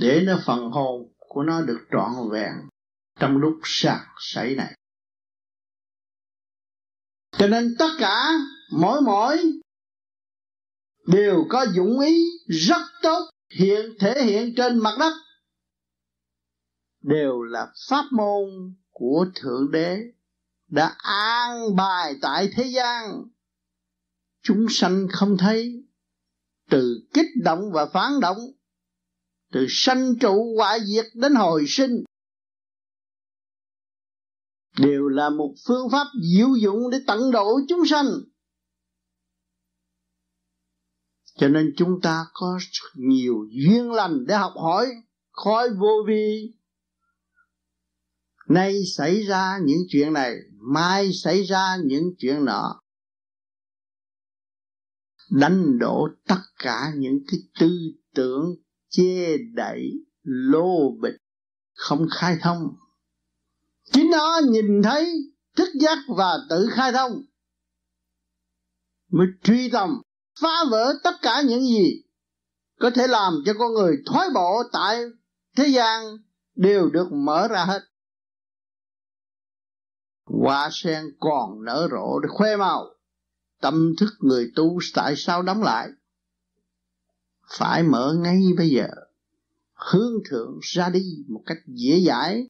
để 0.00 0.22
nó 0.24 0.38
phần 0.46 0.70
hồn 0.70 1.12
của 1.18 1.42
nó 1.42 1.62
được 1.62 1.78
trọn 1.92 2.30
vẹn 2.30 2.52
trong 3.20 3.36
lúc 3.36 3.60
sạc 3.64 4.06
sảy 4.18 4.54
này. 4.54 4.74
Cho 7.38 7.46
nên 7.46 7.74
tất 7.78 7.90
cả, 7.98 8.32
mỗi 8.72 9.00
mỗi, 9.00 9.42
đều 11.06 11.46
có 11.48 11.66
dũng 11.66 12.00
ý 12.00 12.24
rất 12.46 12.82
tốt 13.02 13.30
hiện, 13.50 13.94
thể 14.00 14.24
hiện 14.24 14.54
trên 14.56 14.78
mặt 14.78 14.96
đất, 14.98 15.12
đều 17.00 17.42
là 17.42 17.72
pháp 17.88 18.04
môn 18.10 18.74
của 18.90 19.26
thượng 19.34 19.70
đế 19.70 19.98
đã 20.68 20.96
an 20.98 21.76
bài 21.76 22.14
tại 22.22 22.48
thế 22.56 22.64
gian. 22.64 23.24
Chúng 24.42 24.66
sanh 24.70 25.06
không 25.12 25.36
thấy, 25.38 25.84
từ 26.70 27.08
kích 27.14 27.30
động 27.44 27.72
và 27.72 27.86
phán 27.86 28.20
động, 28.20 28.38
từ 29.52 29.66
sanh 29.68 30.18
trụ 30.20 30.54
hoại 30.56 30.78
diệt 30.84 31.06
đến 31.14 31.34
hồi 31.34 31.64
sinh 31.68 32.04
đều 34.78 35.08
là 35.08 35.30
một 35.30 35.54
phương 35.66 35.90
pháp 35.92 36.06
diệu 36.22 36.48
dụng 36.60 36.90
để 36.90 36.98
tận 37.06 37.30
độ 37.30 37.60
chúng 37.68 37.86
sanh. 37.86 38.06
Cho 41.36 41.48
nên 41.48 41.74
chúng 41.76 42.00
ta 42.02 42.26
có 42.32 42.58
nhiều 42.94 43.34
duyên 43.50 43.92
lành 43.92 44.26
để 44.26 44.34
học 44.34 44.52
hỏi 44.56 44.86
khói 45.32 45.68
vô 45.70 46.04
vi. 46.08 46.54
Nay 48.48 48.80
xảy 48.96 49.22
ra 49.22 49.58
những 49.64 49.78
chuyện 49.88 50.12
này, 50.12 50.34
mai 50.52 51.12
xảy 51.12 51.42
ra 51.42 51.76
những 51.84 52.14
chuyện 52.18 52.44
nọ. 52.44 52.80
Đánh 55.30 55.78
đổ 55.78 56.08
tất 56.26 56.40
cả 56.58 56.92
những 56.96 57.18
cái 57.26 57.40
tư 57.60 57.70
tưởng 58.14 58.54
che 58.88 59.36
đậy, 59.54 59.92
lô 60.22 60.90
bịch, 61.02 61.16
không 61.74 62.06
khai 62.10 62.36
thông 62.40 62.76
chính 63.96 64.10
nó 64.10 64.40
nhìn 64.48 64.82
thấy 64.82 65.32
thức 65.56 65.68
giác 65.80 65.98
và 66.16 66.38
tự 66.50 66.68
khai 66.72 66.92
thông, 66.92 67.22
mới 69.12 69.26
truy 69.42 69.70
tầm, 69.70 70.02
phá 70.40 70.64
vỡ 70.70 70.94
tất 71.04 71.14
cả 71.22 71.42
những 71.46 71.60
gì 71.60 72.02
có 72.80 72.90
thể 72.94 73.06
làm 73.06 73.34
cho 73.46 73.52
con 73.58 73.72
người 73.72 73.96
thoái 74.06 74.28
bộ 74.34 74.62
tại 74.72 75.02
thế 75.56 75.68
gian 75.68 76.16
đều 76.54 76.90
được 76.90 77.12
mở 77.12 77.48
ra 77.48 77.64
hết. 77.64 77.82
Hoa 80.24 80.68
sen 80.72 81.04
còn 81.20 81.64
nở 81.64 81.88
rộ 81.90 82.18
để 82.20 82.28
khoe 82.30 82.56
màu, 82.56 82.94
tâm 83.60 83.94
thức 83.98 84.10
người 84.20 84.52
tu 84.56 84.78
tại 84.94 85.14
sao 85.16 85.42
đóng 85.42 85.62
lại? 85.62 85.88
Phải 87.58 87.82
mở 87.82 88.14
ngay 88.18 88.40
bây 88.56 88.68
giờ, 88.68 88.88
hướng 89.74 90.12
thượng 90.30 90.58
ra 90.62 90.88
đi 90.88 91.24
một 91.28 91.42
cách 91.46 91.58
dễ 91.66 92.00
dãi 92.06 92.46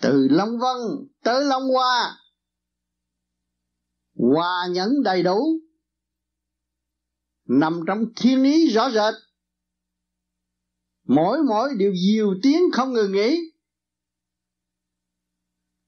từ 0.00 0.28
long 0.30 0.58
vân 0.58 1.08
tới 1.22 1.44
long 1.44 1.68
hoa. 1.68 2.16
Hòa 4.14 4.68
nhẫn 4.70 5.02
đầy 5.04 5.22
đủ. 5.22 5.60
Nằm 7.44 7.80
trong 7.86 8.04
thiên 8.16 8.44
ý 8.44 8.70
rõ 8.70 8.90
rệt. 8.90 9.14
Mỗi 11.04 11.38
mỗi 11.48 11.70
điều 11.76 11.92
nhiều 11.92 12.34
tiếng 12.42 12.62
không 12.72 12.92
ngừng 12.92 13.12
nghỉ. 13.12 13.52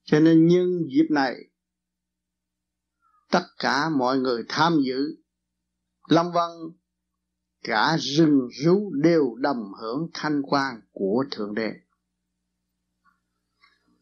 Cho 0.04 0.20
nên 0.20 0.46
nhân 0.48 0.66
dịp 0.88 1.06
này, 1.10 1.34
tất 3.30 3.44
cả 3.58 3.88
mọi 3.88 4.18
người 4.18 4.42
tham 4.48 4.80
dự 4.84 5.22
long 6.08 6.32
vân, 6.32 6.50
cả 7.62 7.96
rừng 8.00 8.48
rú 8.64 8.92
đều 9.02 9.34
đồng 9.38 9.72
hưởng 9.80 10.10
thanh 10.14 10.42
quan 10.42 10.80
của 10.92 11.24
thượng 11.30 11.54
đế 11.54 11.70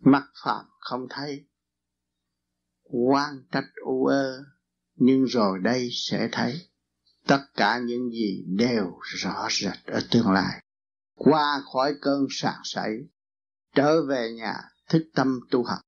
mắt 0.00 0.22
phạm 0.44 0.64
không 0.80 1.06
thấy. 1.10 1.46
Quan 2.82 3.44
trách 3.52 3.68
u 3.84 4.06
ơ, 4.06 4.44
nhưng 4.96 5.24
rồi 5.24 5.58
đây 5.62 5.88
sẽ 5.92 6.28
thấy. 6.32 6.68
Tất 7.26 7.40
cả 7.54 7.78
những 7.78 8.10
gì 8.10 8.44
đều 8.46 8.98
rõ 9.02 9.48
rệt 9.50 9.86
ở 9.86 10.00
tương 10.10 10.30
lai. 10.30 10.64
Qua 11.14 11.62
khỏi 11.72 11.94
cơn 12.00 12.26
sạc 12.30 12.56
sảy, 12.64 12.90
trở 13.74 14.06
về 14.06 14.32
nhà, 14.32 14.54
thức 14.88 15.02
tâm 15.14 15.40
tu 15.50 15.64
học, 15.64 15.80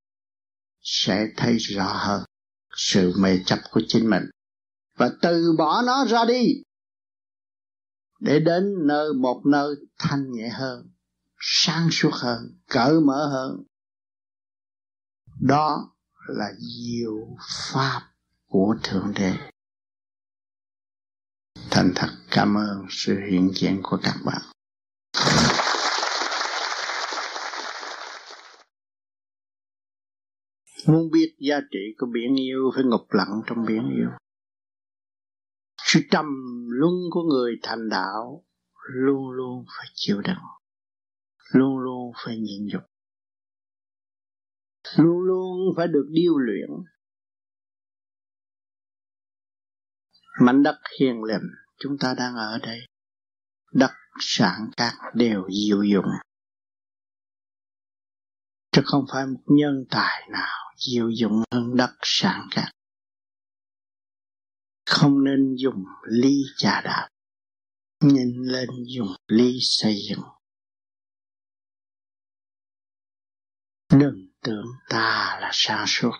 sẽ 0.80 1.28
thấy 1.36 1.56
rõ 1.56 1.92
hơn 1.92 2.24
sự 2.76 3.12
mê 3.18 3.38
chấp 3.46 3.58
của 3.70 3.80
chính 3.88 4.10
mình. 4.10 4.22
Và 4.96 5.10
từ 5.22 5.54
bỏ 5.58 5.82
nó 5.86 6.04
ra 6.08 6.24
đi, 6.24 6.46
để 8.20 8.40
đến 8.40 8.74
nơi 8.86 9.12
một 9.14 9.42
nơi 9.46 9.74
thanh 9.98 10.32
nhẹ 10.32 10.48
hơn, 10.48 10.90
sáng 11.40 11.88
suốt 11.90 12.10
hơn, 12.12 12.60
cởi 12.68 13.00
mở 13.00 13.26
hơn 13.26 13.64
đó 15.42 15.94
là 16.28 16.52
diệu 16.58 17.36
pháp 17.72 18.00
của 18.46 18.76
thượng 18.82 19.12
đế. 19.16 19.32
Thành 21.70 21.92
thật 21.94 22.08
cảm 22.30 22.54
ơn 22.56 22.86
sự 22.90 23.18
hiện 23.30 23.50
diện 23.54 23.80
của 23.82 23.98
các 24.02 24.14
bạn. 24.24 24.42
Muốn 30.86 31.10
biết 31.10 31.36
giá 31.38 31.60
trị 31.70 31.78
của 31.98 32.06
biển 32.12 32.36
yêu 32.36 32.70
phải 32.74 32.84
ngục 32.84 33.06
lặng 33.10 33.42
trong 33.46 33.64
biển 33.66 33.90
yêu. 33.96 34.10
Sự 35.82 36.00
trầm 36.10 36.26
luân 36.68 36.94
của 37.10 37.22
người 37.22 37.54
thành 37.62 37.88
đạo 37.88 38.44
luôn 38.88 39.30
luôn 39.30 39.64
phải 39.68 39.86
chịu 39.94 40.20
đựng, 40.20 40.44
luôn 41.52 41.78
luôn 41.78 42.12
phải 42.24 42.36
nhịn 42.36 42.66
nhục, 42.66 42.82
luôn 44.96 45.20
luôn 45.20 45.74
phải 45.76 45.88
được 45.88 46.08
điêu 46.10 46.38
luyện. 46.38 46.70
Mảnh 50.40 50.62
đất 50.62 50.80
hiền 51.00 51.22
lành 51.22 51.48
chúng 51.78 51.98
ta 52.00 52.14
đang 52.18 52.34
ở 52.34 52.58
đây, 52.62 52.80
đất 53.72 53.92
sản 54.20 54.70
các 54.76 54.94
đều 55.14 55.48
diệu 55.50 55.82
dụng 55.82 56.10
chứ 58.72 58.82
không 58.84 59.04
phải 59.12 59.26
một 59.26 59.40
nhân 59.46 59.84
tài 59.90 60.28
nào 60.30 60.72
diệu 60.76 61.10
dụng 61.10 61.42
hơn 61.52 61.76
đất 61.76 61.92
sản 62.02 62.48
các. 62.50 62.70
không 64.86 65.24
nên 65.24 65.54
dùng 65.54 65.84
ly 66.02 66.42
trà 66.56 66.80
đạp 66.80 67.08
nhìn 68.00 68.42
lên 68.42 68.68
dùng 68.86 69.08
ly 69.26 69.58
xây 69.60 69.96
dựng 70.08 70.24
đừng 74.00 74.31
tưởng 74.42 74.66
ta 74.88 75.38
là 75.40 75.50
sáng 75.52 75.84
suốt. 75.86 76.12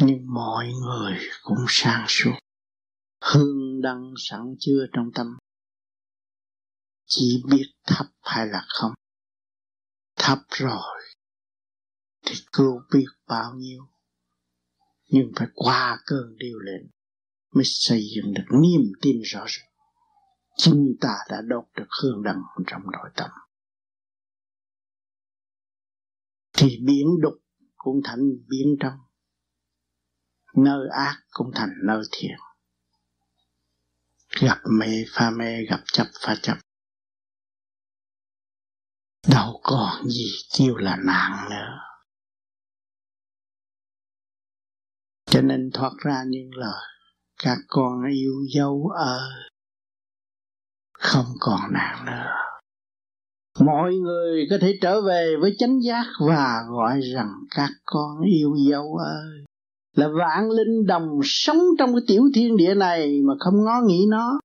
Nhưng 0.00 0.34
mọi 0.34 0.72
người 0.82 1.18
cũng 1.42 1.64
sáng 1.68 2.04
suốt. 2.08 2.34
Hương 3.20 3.80
đăng 3.82 4.14
sẵn 4.16 4.54
chưa 4.58 4.86
trong 4.92 5.10
tâm? 5.14 5.38
Chỉ 7.06 7.42
biết 7.50 7.72
thấp 7.86 8.06
hay 8.22 8.46
là 8.46 8.64
không? 8.68 8.92
Thấp 10.16 10.38
rồi, 10.50 11.02
thì 12.26 12.34
cứu 12.52 12.82
biết 12.92 13.06
bao 13.28 13.54
nhiêu. 13.54 13.88
Nhưng 15.08 15.32
phải 15.36 15.48
qua 15.54 15.98
cơn 16.06 16.36
điều 16.38 16.58
lệnh 16.58 16.90
mới 17.54 17.64
xây 17.64 18.02
dựng 18.14 18.34
được 18.34 18.44
niềm 18.62 18.92
tin 19.02 19.20
rõ 19.24 19.44
ràng. 19.46 19.68
Chính 20.56 20.96
ta 21.00 21.14
đã 21.30 21.40
đốt 21.48 21.64
được 21.76 21.88
hương 22.02 22.22
đăng 22.22 22.42
trong 22.66 22.82
nội 22.92 23.10
tâm 23.16 23.30
thì 26.52 26.78
biến 26.86 27.06
đục 27.20 27.34
cũng 27.76 28.00
thành 28.04 28.20
biến 28.48 28.76
trong. 28.80 28.98
Nơi 30.56 30.88
ác 30.92 31.22
cũng 31.30 31.50
thành 31.54 31.70
nơi 31.84 32.02
thiện. 32.12 32.36
Gặp 34.40 34.58
mê 34.78 35.04
pha 35.12 35.30
mê, 35.30 35.64
gặp 35.70 35.80
chấp 35.92 36.06
pha 36.20 36.36
chấp. 36.42 36.56
Đâu 39.28 39.60
còn 39.62 40.08
gì 40.08 40.30
kêu 40.58 40.76
là 40.76 40.96
nạn 41.06 41.50
nữa. 41.50 41.78
Cho 45.26 45.42
nên 45.42 45.70
thoát 45.74 45.92
ra 46.04 46.24
những 46.26 46.54
lời, 46.54 46.84
các 47.38 47.58
con 47.68 48.04
yêu 48.12 48.34
dấu 48.54 48.88
ơi 48.96 49.52
không 50.92 51.34
còn 51.40 51.60
nạn 51.72 52.04
nữa 52.06 52.51
mọi 53.66 53.94
người 53.94 54.46
có 54.50 54.56
thể 54.60 54.78
trở 54.80 55.02
về 55.02 55.36
với 55.40 55.54
chánh 55.58 55.82
giác 55.82 56.04
và 56.28 56.62
gọi 56.70 57.00
rằng 57.00 57.32
các 57.50 57.70
con 57.84 58.20
yêu 58.20 58.54
dấu 58.68 58.96
ơi. 58.96 59.44
Là 59.96 60.08
vạn 60.08 60.50
linh 60.50 60.86
đồng 60.86 61.20
sống 61.24 61.58
trong 61.78 61.92
cái 61.92 62.02
tiểu 62.06 62.22
thiên 62.34 62.56
địa 62.56 62.74
này 62.74 63.22
mà 63.22 63.34
không 63.38 63.64
ngó 63.64 63.80
nghĩ 63.86 64.06
nó. 64.08 64.40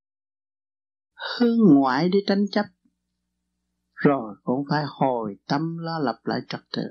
Hướng 1.40 1.58
ngoại 1.74 2.10
để 2.10 2.20
tranh 2.28 2.46
chấp. 2.52 2.66
Rồi 3.96 4.36
cũng 4.44 4.66
phải 4.70 4.84
hồi 4.88 5.38
tâm 5.48 5.78
lo 5.78 6.00
lập 6.00 6.20
lại 6.24 6.40
trật 6.50 6.62
tự. 6.72 6.84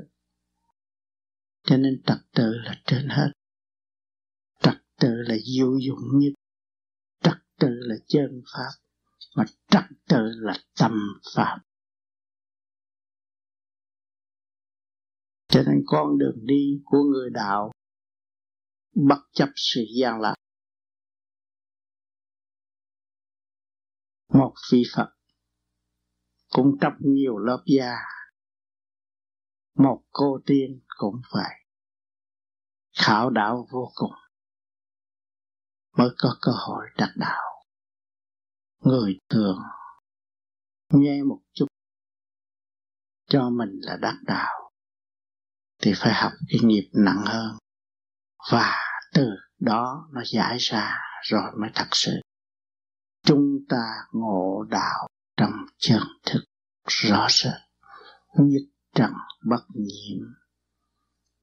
Cho 1.65 1.77
nên 1.77 2.03
trật 2.07 2.19
tự 2.35 2.53
là 2.65 2.75
trên 2.87 3.09
hết. 3.09 3.31
Trật 4.63 4.75
tự 5.01 5.09
là 5.09 5.37
diệu 5.45 5.79
dụng 5.79 6.19
nhất. 6.19 6.33
Trật 7.23 7.39
tự 7.59 7.69
là 7.71 7.97
chân 8.07 8.43
pháp. 8.55 8.71
Mà 9.37 9.45
trật 9.71 9.85
tự 10.09 10.23
là 10.41 10.55
tâm 10.79 10.93
pháp. 11.35 11.59
Cho 15.49 15.63
nên 15.67 15.85
con 15.87 16.19
đường 16.19 16.39
đi 16.47 16.83
của 16.85 17.03
người 17.03 17.31
đạo 17.31 17.73
bất 18.95 19.21
chấp 19.33 19.49
sự 19.57 19.81
gian 20.01 20.21
lạc 20.21 20.35
một 24.29 24.55
vị 24.73 24.83
phật 24.95 25.17
cũng 26.49 26.77
trong 26.81 26.93
nhiều 27.01 27.39
lớp 27.39 27.63
da, 27.67 27.97
một 29.75 30.03
cô 30.11 30.41
tiên 30.47 30.81
cũng 30.97 31.21
phải 31.33 31.65
khảo 32.99 33.31
đạo 33.31 33.67
vô 33.71 33.93
cùng 33.95 34.13
mới 35.97 36.09
có 36.19 36.37
cơ 36.41 36.53
hội 36.53 36.87
đạt 36.97 37.11
đạo. 37.17 37.43
Người 38.81 39.21
thường 39.29 39.59
nghe 40.89 41.23
một 41.23 41.41
chút 41.53 41.67
cho 43.27 43.51
mình 43.51 43.81
là 43.83 43.97
đắc 44.01 44.19
đạo 44.27 44.66
thì 45.87 45.93
phải 45.97 46.13
học 46.15 46.33
cái 46.49 46.61
nghiệp 46.63 46.89
nặng 46.93 47.23
hơn. 47.27 47.57
Và 48.53 48.75
từ 49.15 49.31
đó 49.59 50.09
nó 50.13 50.21
giải 50.33 50.57
ra 50.61 50.99
rồi 51.23 51.51
mới 51.61 51.71
thật 51.75 51.87
sự. 51.93 52.21
Chúng 53.25 53.59
ta 53.69 53.85
ngộ 54.13 54.65
đạo 54.71 55.09
trong 55.37 55.53
chân 55.79 56.01
thức 56.27 56.45
rõ 56.89 57.27
rệt, 57.31 57.61
nhất 58.39 58.63
trần 58.95 59.13
bất 59.51 59.65
nhiễm, 59.75 60.27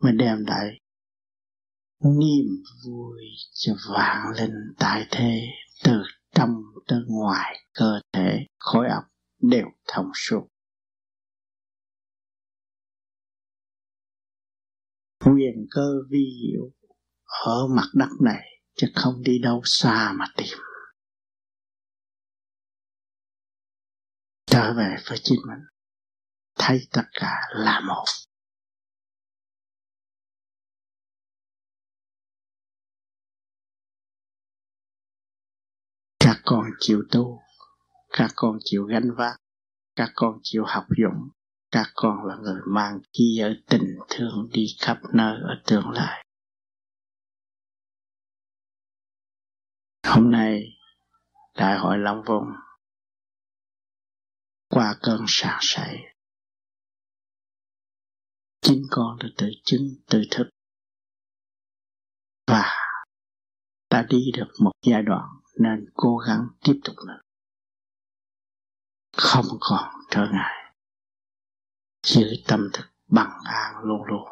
mới 0.02 0.14
đem 0.14 0.46
lại 0.48 0.80
niềm 2.04 2.64
vui 2.86 3.22
cho 3.54 3.74
vạn 3.94 4.32
linh 4.38 4.74
tại 4.80 5.08
thế, 5.12 5.42
từ 5.84 6.04
trong 6.36 6.64
tới 6.88 7.00
ngoài 7.08 7.66
cơ 7.74 8.00
thể, 8.14 8.46
khối 8.60 8.88
óc 8.88 9.04
đều 9.42 9.66
thông 9.88 10.12
suốt. 10.16 10.48
Quyền 15.26 15.68
cơ 15.72 15.90
vi 16.10 16.26
diệu 16.42 16.72
ở 17.46 17.68
mặt 17.76 17.88
đất 17.94 18.10
này, 18.22 18.46
chứ 18.76 18.88
không 18.96 19.24
đi 19.24 19.40
đâu 19.40 19.62
xa 19.64 20.14
mà 20.16 20.26
tìm. 20.38 20.58
Trở 24.46 24.74
về 24.78 24.96
với 25.10 25.18
chính 25.24 25.40
mình, 25.48 25.60
thấy 26.60 26.80
tất 26.92 27.06
cả 27.14 27.36
là 27.56 27.82
một. 27.88 28.06
Các 36.20 36.42
con 36.46 36.66
chịu 36.80 37.04
tu, 37.12 37.40
các 38.10 38.32
con 38.36 38.58
chịu 38.64 38.86
gánh 38.86 39.10
vác, 39.18 39.36
các 39.96 40.12
con 40.16 40.40
chịu 40.44 40.64
học 40.68 40.86
dụng 40.98 41.30
các 41.74 41.92
con 41.96 42.26
là 42.26 42.36
người 42.36 42.62
mang 42.68 43.00
chi 43.12 43.40
ở 43.40 43.54
tình 43.68 43.98
thương 44.10 44.50
đi 44.54 44.66
khắp 44.80 44.98
nơi 45.14 45.38
ở 45.42 45.62
tương 45.68 45.90
lai. 45.90 46.26
Hôm 50.08 50.32
nay, 50.32 50.64
đại 51.56 51.78
hội 51.80 51.98
long 51.98 52.24
vùng 52.26 52.46
qua 54.70 54.96
cơn 55.02 55.26
sạc 55.28 55.58
sảy 55.62 56.16
chính 58.62 58.84
con 58.92 59.18
đã 59.20 59.28
tự 59.38 59.50
chứng, 59.64 59.96
tự 60.08 60.22
thức. 60.32 60.50
Và 62.48 62.66
đã 63.90 64.06
đi 64.10 64.32
được 64.38 64.52
một 64.60 64.72
giai 64.86 65.04
đoạn 65.04 65.30
nên 65.60 65.86
cố 65.94 66.18
gắng 66.18 66.48
tiếp 66.64 66.80
tục 66.84 66.96
nữa. 67.08 67.20
Không 69.18 69.46
còn 69.60 69.94
trở 70.10 70.28
ngại 70.32 70.63
giữ 72.04 72.28
tâm 72.48 72.70
thức 72.74 72.84
bằng 73.08 73.40
an 73.46 73.84
luôn 73.84 74.04
luôn. 74.04 74.28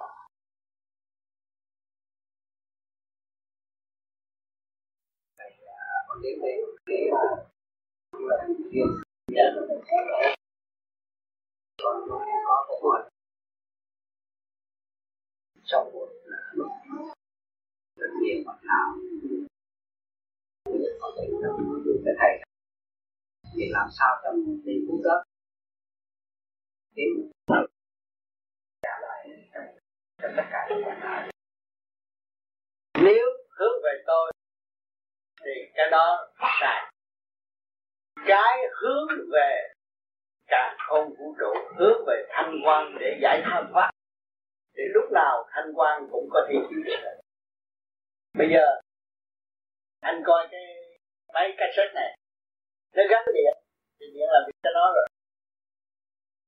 Trong 15.63 15.93
một 15.93 16.07
tất 17.95 18.07
nhiên 18.21 18.43
mặt 18.45 18.59
nào 18.63 18.97
có 20.99 21.11
thể 21.17 21.27
là 21.31 21.49
được 21.85 22.01
cái 22.05 22.13
thầy 22.19 22.43
để 23.55 23.67
làm 23.71 23.87
sao 23.91 24.21
cho 24.23 24.31
mình 24.31 24.61
đi 24.65 24.73
phút 24.87 25.01
đó 25.03 25.23
trả 28.81 28.99
lại 29.01 29.27
cho 30.21 30.27
tất 30.37 30.43
cả 30.51 30.69
những 30.69 30.83
nếu 33.03 33.27
hướng 33.49 33.81
về 33.83 34.03
tôi, 34.07 34.31
thì 35.45 35.51
cái 35.75 35.91
đó 35.91 36.33
sai. 36.61 36.91
Cái 38.27 38.57
hướng 38.81 39.07
về 39.31 39.73
cả 40.47 40.75
không 40.87 41.09
vũ 41.19 41.35
trụ, 41.39 41.53
hướng 41.77 42.05
về 42.07 42.25
thanh 42.29 42.55
quan 42.65 42.95
để 42.99 43.19
giải 43.21 43.41
thoát 43.45 43.69
pháp, 43.73 43.91
thì 44.75 44.83
lúc 44.93 45.11
nào 45.13 45.47
thanh 45.51 45.73
quan 45.75 46.07
cũng 46.11 46.29
có 46.31 46.47
thể 46.49 46.55
chịu 46.69 46.79
được. 46.85 47.19
Bây 48.33 48.47
giờ, 48.53 48.81
anh 49.99 50.23
coi 50.25 50.47
cái 50.51 50.65
máy 51.33 51.55
cassette 51.57 51.93
này. 51.93 52.17
Nó 52.95 53.03
gắn 53.09 53.25
điện, 53.33 53.63
thì 53.99 54.05
điện 54.13 54.27
là 54.31 54.39
việc 54.47 54.59
cho 54.63 54.69
nó 54.73 54.91
rồi. 54.95 55.07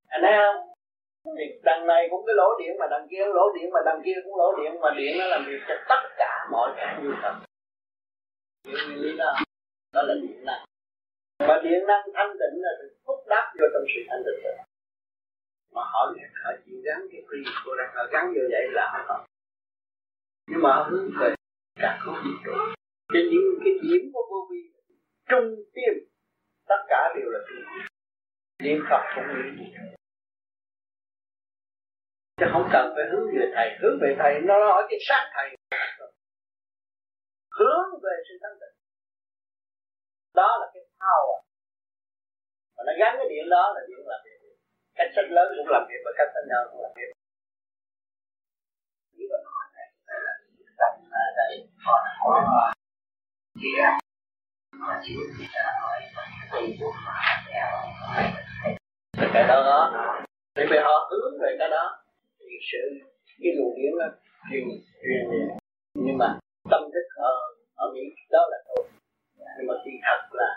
Anh 0.07 0.21
thấy 0.21 0.33
không? 0.37 0.73
Thì 1.37 1.59
đằng 1.63 1.87
này 1.87 2.07
cũng 2.11 2.25
cái 2.27 2.35
lỗ 2.35 2.49
điện 2.59 2.71
mà 2.79 2.85
đằng 2.91 3.07
kia 3.11 3.25
lỗ 3.25 3.45
điện 3.55 3.69
mà 3.73 3.79
đằng 3.85 4.01
kia 4.05 4.17
cũng 4.23 4.35
lỗ 4.35 4.55
điện. 4.59 4.71
Mà 4.81 4.89
điện 4.97 5.17
nó 5.19 5.25
làm 5.25 5.45
việc 5.47 5.61
cho 5.67 5.75
tất 5.89 6.01
cả 6.17 6.47
mọi 6.51 6.73
cái 6.77 7.03
nhu 7.03 7.11
cầu 7.21 7.33
hiểu 8.67 8.77
nguyên 8.87 9.01
lý 9.01 9.17
đó 9.17 9.33
đó 9.93 10.01
là 10.01 10.13
điện 10.21 10.45
năng. 10.45 10.65
Mà 11.47 11.61
điện 11.63 11.85
năng 11.87 12.03
thanh 12.13 12.31
tịnh 12.31 12.61
là 12.61 12.69
sự 12.81 12.95
phúc 13.05 13.19
đáp 13.27 13.53
vô 13.59 13.65
trong 13.73 13.83
sự 13.95 14.01
thanh 14.09 14.23
tịnh. 14.25 14.43
Rồi 14.43 14.55
mà 15.75 15.81
họ 15.83 16.13
họ 16.43 16.51
chịu 16.65 16.75
gắn 16.85 17.07
cái 17.11 17.21
free 17.27 17.43
của 17.65 17.75
rằng 17.75 17.91
họ 17.95 18.03
gắn 18.11 18.27
vô 18.27 18.41
vậy 18.51 18.67
là 18.71 19.03
họ 19.07 19.25
nhưng 20.47 20.61
mà 20.61 20.73
họ 20.73 20.87
hướng 20.91 21.11
về 21.19 21.35
cả 21.75 21.99
không 22.01 22.15
vũ 22.23 22.31
trụ 22.45 22.51
cái 23.13 23.23
những 23.31 23.59
cái 23.63 23.73
điểm 23.81 24.11
của 24.13 24.21
vô 24.29 24.47
vi 24.51 24.71
trung 25.29 25.55
tim 25.73 25.93
tất 26.67 26.85
cả 26.87 27.13
đều 27.15 27.29
là 27.29 27.39
trung 27.47 27.63
niệm 28.63 28.83
phật 28.89 29.03
cũng 29.15 29.57
niệm 29.57 29.93
chứ 32.43 32.49
không 32.53 32.69
cần 32.73 32.85
phải 32.95 33.05
hướng 33.11 33.27
về 33.39 33.45
thầy. 33.55 33.67
Hướng 33.81 33.97
về 34.01 34.15
thầy, 34.19 34.33
nó 34.49 34.55
hỏi 34.71 34.83
cái 34.89 34.99
sát 35.07 35.23
thầy. 35.33 35.47
Hướng 37.57 37.87
về 38.03 38.15
sự 38.27 38.35
thanh 38.41 38.57
tịnh. 38.61 38.75
Đó 40.33 40.49
là 40.61 40.67
cái 40.73 40.83
power 40.99 41.39
và 42.75 42.83
nó 42.87 42.93
gắn 42.99 43.11
cái 43.17 43.27
điện 43.29 43.49
đó 43.49 43.73
là 43.75 43.81
điện 43.87 43.97
làm 44.05 44.21
việc. 44.25 44.37
Cách 44.95 45.11
sách 45.15 45.25
lớn 45.29 45.47
cũng 45.57 45.67
làm 45.75 45.83
việc 45.89 46.01
và 46.05 46.11
cách 46.17 46.29
sách 46.33 46.45
nhỏ 46.49 46.59
cũng 46.71 46.81
làm 46.81 46.91
việc. 46.95 47.11
Chỉ 49.15 49.23
có 49.31 49.37
nói 49.45 49.63
này 49.75 49.87
là 50.25 50.33
tâm 50.79 50.93
ở 51.11 51.25
đây 51.37 51.67
còn 51.85 52.01
có 52.23 52.41
mà 52.47 52.73
cái 59.33 59.47
đó 59.47 59.63
đó. 59.63 59.79
Thì 60.55 60.63
vì 60.69 60.77
họ 60.83 61.09
hướng 61.11 61.41
về 61.41 61.55
cái 61.59 61.69
đó 61.69 62.02
thì 62.53 62.59
sự. 62.71 62.83
Cái 63.43 63.51
luồng 63.57 63.75
điển 63.77 63.91
nó 63.99 64.07
truyền 64.49 64.63
truyền 65.03 65.23
nhưng 66.05 66.17
mà 66.17 66.39
tâm 66.71 66.81
thức 66.93 67.05
ở 67.15 67.33
ở 67.75 67.85
mỹ 67.93 68.01
đó 68.31 68.39
là 68.51 68.57
thôi 68.67 68.89
nhưng 69.57 69.67
mà 69.67 69.73
khi 69.85 69.91
thật 70.03 70.19
là 70.31 70.49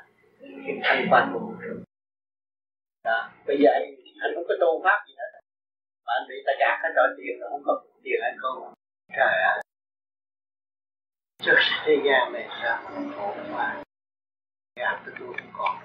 khi 0.67 0.73
thanh 0.83 1.07
quan 1.11 1.31
của 1.33 1.39
vũ 1.39 1.53
trụ 1.63 1.75
bây 3.47 3.57
giờ 3.61 3.71
anh, 3.73 3.83
anh 4.21 4.33
không 4.35 4.45
có 4.49 4.55
tôn 4.61 4.83
pháp 4.85 4.99
gì 5.09 5.15
hết. 5.19 5.41
Mà 6.07 6.13
anh 6.19 6.29
bị 6.29 6.35
ta 6.47 6.53
gạt 6.61 6.79
cái 6.83 6.93
rồi 6.97 7.09
tiền 7.17 7.41
nó 7.41 7.47
không 7.51 7.63
có 7.67 7.83
tiền 8.03 8.21
anh 8.23 8.37
không. 8.39 8.75
Trời 9.17 9.35
ơi 9.51 9.63
trước 11.43 11.59
thế 11.85 11.97
gian 12.07 12.33
này 12.33 12.49
sao 12.63 12.83
không 12.85 13.11
khổ 13.17 13.35
mà 13.53 13.83
gạt 14.77 15.03
tôi 15.05 15.15
tôi 15.19 15.35
không 15.39 15.53
còn 15.59 15.77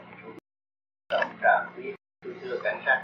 động 1.09 1.31
trời 1.41 1.65
biết 1.77 1.93
tôi 2.23 2.33
đưa 2.41 2.59
cảnh 2.63 2.81
sát 2.85 3.01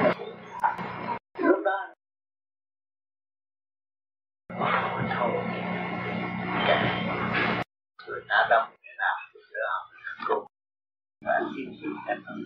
cảm 12.07 12.23
ơn 12.25 12.39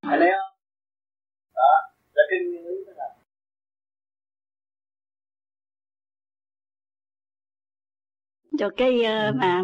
anh 0.00 0.20
thấy 0.20 0.30
không? 0.32 0.56
Đó 1.54 1.72
là 2.14 2.22
cái 2.30 2.38
nguyên 2.38 2.66
lý 2.66 2.84
đó 2.86 2.92
là 2.96 3.04
cho 8.58 8.70
cái 8.76 8.90
uh, 8.90 9.36
mà 9.36 9.62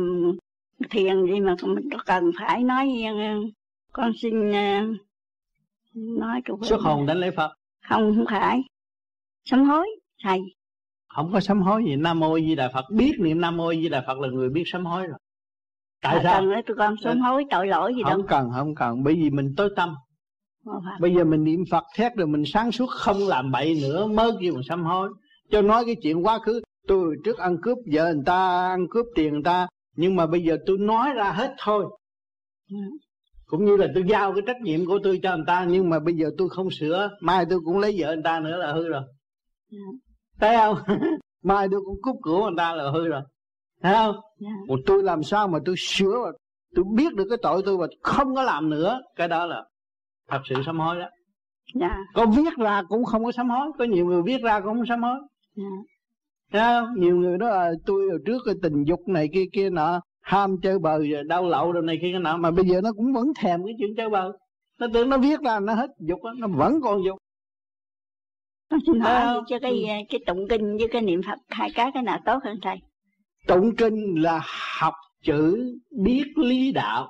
thiền 0.91 1.27
gì 1.27 1.41
mà 1.41 1.55
mình 1.63 1.89
có 1.93 1.99
cần 2.07 2.31
phải 2.39 2.65
nói 2.65 2.89
uh, 3.11 3.51
con 3.93 4.13
xin 4.23 4.51
uh, 4.51 5.01
nói 5.95 6.41
câu 6.45 6.59
xuất 6.63 6.81
hồn 6.81 7.07
đánh 7.07 7.19
lễ 7.19 7.31
phật. 7.37 7.55
Không 7.89 8.15
không 8.17 8.25
phải. 8.31 8.61
Sám 9.45 9.65
hối 9.65 9.89
thầy. 10.23 10.41
Không 11.09 11.33
có 11.33 11.41
sám 11.41 11.61
hối 11.63 11.85
gì. 11.85 11.97
Nam 11.97 12.21
mô 12.21 12.39
di 12.39 12.55
đà 12.55 12.71
phật 12.75 12.85
biết 12.91 13.13
niệm 13.19 13.41
nam 13.41 13.57
mô 13.57 13.75
di 13.75 13.89
đà 13.89 14.05
phật 14.07 14.19
là 14.19 14.29
người 14.29 14.49
biết 14.51 14.63
sám 14.67 14.85
hối 14.85 15.07
rồi 15.07 15.19
tại 16.03 16.21
sao? 16.23 16.41
cần 16.41 16.63
tụi 16.67 16.77
con 16.77 16.95
sám 17.05 17.21
hối 17.21 17.45
tội 17.51 17.67
lỗi 17.67 17.95
gì 17.95 18.03
không 18.03 18.13
đâu 18.13 18.23
cần 18.29 18.51
không 18.55 18.75
cần. 18.75 19.03
Bởi 19.05 19.15
vì 19.15 19.31
mình 19.31 19.55
tối 19.57 19.71
tâm. 19.77 19.95
Không 20.65 20.83
bây 21.01 21.15
giờ 21.15 21.25
mình 21.25 21.45
niệm 21.45 21.61
phật 21.71 21.85
thét 21.97 22.13
rồi 22.17 22.27
mình 22.27 22.45
sáng 22.47 22.73
suốt 22.73 22.91
không 22.91 23.17
làm 23.29 23.51
bậy 23.51 23.79
nữa 23.83 24.07
mới 24.07 24.31
kêu 24.41 24.55
mình 24.55 24.63
sám 24.69 24.85
hối. 24.85 25.09
Cho 25.51 25.63
nói 25.63 25.85
cái 25.85 25.97
chuyện 26.03 26.27
quá 26.27 26.39
khứ 26.39 26.61
tôi 26.89 27.17
trước 27.25 27.39
ăn 27.39 27.57
cướp 27.63 27.79
vợ 27.93 28.15
người 28.15 28.23
ta 28.27 28.69
ăn 28.69 28.87
cướp 28.91 29.07
tiền 29.15 29.33
người 29.33 29.43
ta. 29.45 29.67
Nhưng 29.97 30.17
mà 30.17 30.27
bây 30.27 30.43
giờ 30.43 30.57
tôi 30.67 30.79
nói 30.79 31.13
ra 31.15 31.33
hết 31.33 31.55
thôi. 31.59 31.85
Ừ. 32.71 32.77
cũng 33.47 33.65
như 33.65 33.77
là 33.77 33.87
tôi 33.95 34.05
giao 34.09 34.33
cái 34.33 34.43
trách 34.47 34.61
nhiệm 34.63 34.87
của 34.87 34.99
tôi 35.03 35.21
cho 35.23 35.37
người 35.37 35.45
ta 35.47 35.65
nhưng 35.69 35.91
mà 35.91 35.99
bây 35.99 36.15
giờ 36.15 36.31
tôi 36.39 36.49
không 36.49 36.71
sửa. 36.71 37.11
Mai 37.21 37.47
tôi 37.51 37.61
cũng 37.65 37.79
lấy 37.79 37.97
vợ 37.99 38.15
người 38.15 38.23
ta 38.25 38.41
nữa 38.41 38.57
là 38.57 38.73
hư 38.73 38.89
rồi. 38.89 39.03
Ừ. 39.71 39.79
thấy 40.41 40.57
không? 40.57 40.79
Mai 41.45 41.69
tôi 41.71 41.81
cũng 41.85 42.03
cúp 42.03 42.17
cửa 42.23 42.41
người 42.41 42.55
ta 42.57 42.75
là 42.75 42.91
hư 42.91 43.09
rồi. 43.09 43.23
Thấy 43.83 43.95
không 43.95 44.17
Dạ. 44.39 44.51
Còn 44.69 44.79
tôi 44.87 45.03
làm 45.03 45.23
sao 45.23 45.49
mà 45.49 45.59
tôi 45.65 45.75
sửa 45.79 46.21
và 46.25 46.33
tôi 46.75 46.85
biết 46.95 47.15
được 47.15 47.25
cái 47.29 47.39
tội 47.43 47.63
tôi 47.67 47.77
và 47.77 47.87
không 48.03 48.35
có 48.35 48.43
làm 48.43 48.71
nữa 48.71 49.01
cái 49.17 49.29
đó 49.29 49.47
là 49.47 49.65
thật 50.29 50.41
sự 50.49 50.55
sám 50.67 50.79
hối 50.81 50.99
đó 50.99 51.09
Dạ. 51.75 51.97
có 52.15 52.27
viết 52.27 52.57
ra 52.59 52.83
cũng 52.89 53.05
không 53.05 53.25
có 53.25 53.33
sám 53.33 53.51
hối 53.51 53.69
có 53.79 53.85
nhiều 53.85 54.07
người 54.07 54.23
viết 54.23 54.43
ra 54.43 54.61
cũng 54.61 54.75
không 54.75 54.87
sám 54.89 55.03
hối 55.03 55.19
Dạ. 55.57 55.65
Thấy 56.53 56.61
không? 56.63 56.95
nhiều 57.01 57.17
người 57.17 57.39
đó 57.39 57.49
là 57.49 57.73
tôi 57.87 58.09
hồi 58.11 58.19
trước 58.27 58.43
cái 58.45 58.55
tình 58.63 58.85
dục 58.85 59.01
này 59.09 59.29
kia 59.33 59.45
kia 59.53 59.71
nọ 59.71 60.01
ham 60.23 60.57
chơi 60.63 60.79
bời 60.79 61.11
rồi 61.11 61.25
đau 61.25 61.47
lậu 61.49 61.73
đồ 61.73 61.81
này 61.81 61.99
kia 62.03 62.19
nọ 62.19 62.37
mà 62.37 62.51
bây 62.51 62.65
giờ 62.65 62.81
nó 62.81 62.93
cũng 62.97 63.13
vẫn 63.13 63.27
thèm 63.39 63.65
cái 63.65 63.75
chuyện 63.79 63.91
chơi 63.97 64.09
bời 64.11 64.31
nó 64.81 64.87
tưởng 64.95 65.09
nó 65.11 65.19
viết 65.19 65.41
ra 65.41 65.61
nó 65.61 65.75
hết 65.75 65.91
dục 66.01 66.23
á, 66.23 66.33
nó 66.39 66.49
vẫn 66.49 66.81
còn 66.83 67.03
dục 67.05 67.19
con 68.71 68.81
xin 68.87 69.01
hỏi 69.01 69.41
cho 69.49 69.59
cái 69.63 69.85
cái 70.09 70.21
tụng 70.27 70.47
kinh 70.49 70.77
với 70.79 70.89
cái 70.93 71.03
niệm 71.03 71.21
phật 71.27 71.39
hai 71.49 71.71
cái 71.75 71.91
cái 71.95 72.03
nào 72.03 72.19
tốt 72.27 72.39
hơn 72.45 72.59
thầy 72.63 72.77
tụng 73.49 73.77
kinh 73.77 74.23
là 74.23 74.43
học 74.79 74.95
chữ 75.23 75.73
biết 76.05 76.25
lý 76.37 76.73
đạo. 76.73 77.09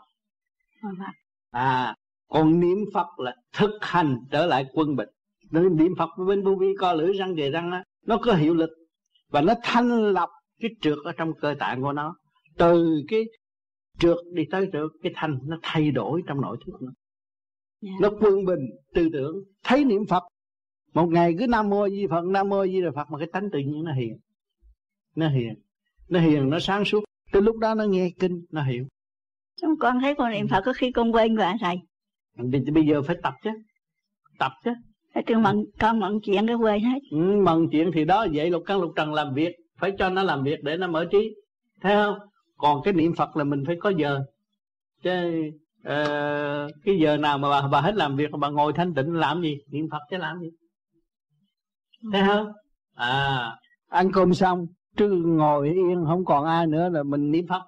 Phải. 0.82 1.15
à 1.51 1.94
còn 2.28 2.60
niệm 2.60 2.78
phật 2.94 3.06
là 3.19 3.35
thực 3.52 3.70
hành 3.81 4.19
trở 4.31 4.47
lại 4.47 4.66
quân 4.73 4.97
bình. 4.97 5.09
Nên 5.51 5.77
niệm 5.77 5.93
phật 5.98 6.10
bên 6.27 6.44
vô 6.44 6.55
vi 6.60 6.74
co 6.78 6.93
lưỡi 6.93 7.12
răng 7.12 7.35
về 7.35 7.51
răng 7.51 7.70
á 7.70 7.85
nó 8.06 8.19
có 8.23 8.35
hiệu 8.35 8.55
lực 8.55 8.70
và 9.31 9.40
nó 9.40 9.55
thanh 9.62 10.12
lọc 10.12 10.31
cái 10.60 10.70
trượt 10.81 10.98
ở 11.05 11.12
trong 11.12 11.32
cơ 11.40 11.55
tạng 11.59 11.82
của 11.82 11.93
nó. 11.93 12.16
Từ 12.56 13.02
cái 13.09 13.24
trượt 13.98 14.16
đi 14.32 14.43
tới 14.51 14.69
trượt 14.73 14.90
cái 15.02 15.12
thanh 15.15 15.39
nó 15.43 15.59
thay 15.62 15.90
đổi 15.90 16.23
trong 16.27 16.40
nội 16.40 16.56
thức 16.66 16.73
nó 16.81 16.93
Dạ. 17.81 17.93
nó 18.01 18.10
quân 18.20 18.44
bình 18.44 18.60
tư 18.94 19.09
tưởng. 19.12 19.36
Thấy 19.65 19.85
niệm 19.85 20.06
phật 20.09 20.23
một 20.94 21.06
ngày 21.06 21.35
cứ 21.39 21.47
nam 21.47 21.69
mô 21.69 21.89
di 21.89 22.06
phật 22.10 22.24
nam 22.24 22.48
mô 22.48 22.66
di 22.66 22.81
đà 22.82 22.90
phật 22.94 23.10
mà 23.10 23.19
cái 23.19 23.28
tánh 23.32 23.51
tự 23.52 23.59
nhiên 23.59 23.85
nó 23.85 23.93
hiền 23.93 24.19
nó 25.15 25.28
hiền 25.28 25.55
nó 26.09 26.20
hiền 26.20 26.51
nó 26.51 26.59
sáng 26.59 26.85
suốt. 26.85 27.05
Tới 27.32 27.43
lúc 27.43 27.56
đó 27.56 27.74
nó 27.74 27.85
nghe 27.85 28.10
kinh 28.18 28.44
nó 28.51 28.62
hiểu. 28.62 28.85
Xong 29.62 29.70
con 29.80 30.01
thấy 30.01 30.14
con 30.14 30.30
niệm 30.30 30.48
phật 30.48 30.62
có 30.64 30.72
khi 30.72 30.93
con 30.93 31.12
quên 31.12 31.35
rồi 31.35 31.52
thầy. 31.60 31.76
Bây, 32.36 32.60
bây 32.74 32.86
giờ 32.86 33.02
phải 33.02 33.16
tập 33.22 33.35
chứ. 33.44 33.51
Tập 34.39 34.52
chứ. 34.64 34.70
Phải 35.14 35.22
tôi 35.26 35.36
mận, 35.36 35.64
con 35.78 36.01
mận 36.01 36.12
chuyện 36.24 36.47
cái 36.47 36.56
quên 36.56 36.80
hết. 36.80 36.98
Ừ, 37.10 37.18
mần 37.18 37.68
chuyện 37.72 37.90
thì 37.94 38.05
đó 38.05 38.26
vậy 38.32 38.51
lục 38.51 38.62
căn 38.66 38.80
lục 38.80 38.93
trần 38.97 39.14
làm 39.14 39.35
việc. 39.35 39.52
Phải 39.78 39.93
cho 39.98 40.09
nó 40.09 40.22
làm 40.22 40.43
việc 40.43 40.62
để 40.62 40.76
nó 40.76 40.86
mở 40.86 41.06
trí. 41.10 41.35
Thấy 41.80 41.94
không? 41.94 42.18
Còn 42.56 42.82
cái 42.82 42.94
niệm 42.94 43.14
phật 43.14 43.36
là 43.36 43.44
mình 43.44 43.64
phải 43.66 43.76
có 43.80 43.90
giờ. 43.90 44.20
Chứ 45.02 45.43
ờ, 45.85 46.68
cái 46.85 46.98
giờ 46.98 47.16
nào 47.16 47.39
mà 47.39 47.51
bà, 47.51 47.68
bà 47.68 47.80
hết 47.80 47.94
làm 47.94 48.16
việc 48.16 48.30
bà 48.39 48.48
ngồi 48.48 48.72
thanh 48.72 48.94
tịnh 48.94 49.12
làm 49.12 49.43
gì? 49.43 49.56
Niệm 49.70 49.89
phật 49.90 50.01
chứ 50.10 50.16
làm 50.16 50.40
gì? 50.40 50.48
Thấy 52.12 52.22
không? 52.26 52.52
À 52.94 53.56
ăn 53.89 54.12
cơm 54.12 54.35
xong 54.35 54.66
trừ 54.98 55.22
ngồi 55.26 55.68
yên 55.68 56.04
không 56.06 56.24
còn 56.24 56.44
ai 56.44 56.66
nữa 56.66 56.88
là 56.88 57.02
mình 57.02 57.30
niệm 57.30 57.46
phật. 57.48 57.62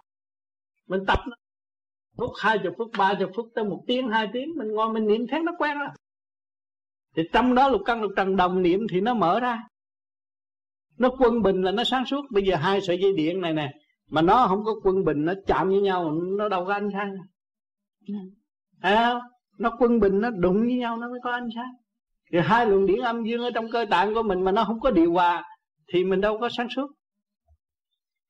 Mình 0.89 1.01
tập 1.07 1.19
nó. 1.27 1.37
phút 2.17 2.31
hai 2.39 2.59
chục 2.59 2.75
phút 2.79 2.91
ba 2.99 3.15
chục 3.15 3.31
phút 3.37 3.49
tới 3.55 3.65
một 3.65 3.85
tiếng 3.87 4.09
hai 4.09 4.29
tiếng 4.33 4.49
mình 4.57 4.69
ngồi 4.69 4.93
mình 4.93 5.07
niệm 5.07 5.27
thấy 5.31 5.43
nó 5.43 5.53
quen 5.59 5.79
rồi. 5.79 5.89
Thì 7.17 7.23
trong 7.33 7.55
đó 7.55 7.69
lục 7.69 7.81
căn 7.85 8.03
lục 8.03 8.13
trần 8.17 8.37
đồng 8.37 8.63
niệm 8.63 8.81
thì 8.91 9.01
nó 9.01 9.15
mở 9.15 9.41
ra. 9.41 9.63
Nó 10.99 11.11
quân 11.19 11.43
bình 11.43 11.63
là 11.63 11.71
nó 11.71 11.85
sáng 11.85 12.07
suốt. 12.07 12.25
Bây 12.31 12.43
giờ 12.43 12.57
hai 12.57 12.81
sợi 12.81 12.99
dây 12.99 13.13
điện 13.17 13.41
này 13.41 13.53
nè 13.53 13.73
mà 14.11 14.23
nó 14.23 14.47
không 14.49 14.65
có 14.65 14.73
quân 14.83 15.05
bình 15.05 15.25
nó 15.25 15.33
chạm 15.47 15.69
với 15.69 15.81
nhau 15.81 16.13
nó 16.13 16.49
đâu 16.49 16.65
có 16.65 16.73
ánh 16.73 16.89
sáng. 16.93 17.15
À, 18.81 19.21
nó 19.59 19.77
quân 19.79 20.01
bình 20.01 20.21
nó 20.21 20.31
đụng 20.31 20.61
với 20.61 20.77
nhau 20.77 20.97
nó 20.97 21.09
mới 21.09 21.21
có 21.23 21.33
ánh 21.33 21.49
sáng. 21.55 21.73
Thì 22.33 22.39
hai 22.43 22.67
luồng 22.67 22.87
điển 22.87 23.01
âm 23.01 23.25
dương 23.25 23.43
ở 23.43 23.51
trong 23.55 23.71
cơ 23.73 23.85
tạng 23.91 24.15
của 24.15 24.23
mình 24.23 24.45
mà 24.45 24.53
nó 24.53 24.65
không 24.65 24.81
có 24.81 24.91
điều 24.91 25.13
hòa 25.13 25.45
thì 25.93 26.05
mình 26.05 26.21
đâu 26.21 26.39
có 26.39 26.49
sáng 26.49 26.69
suốt 26.77 26.87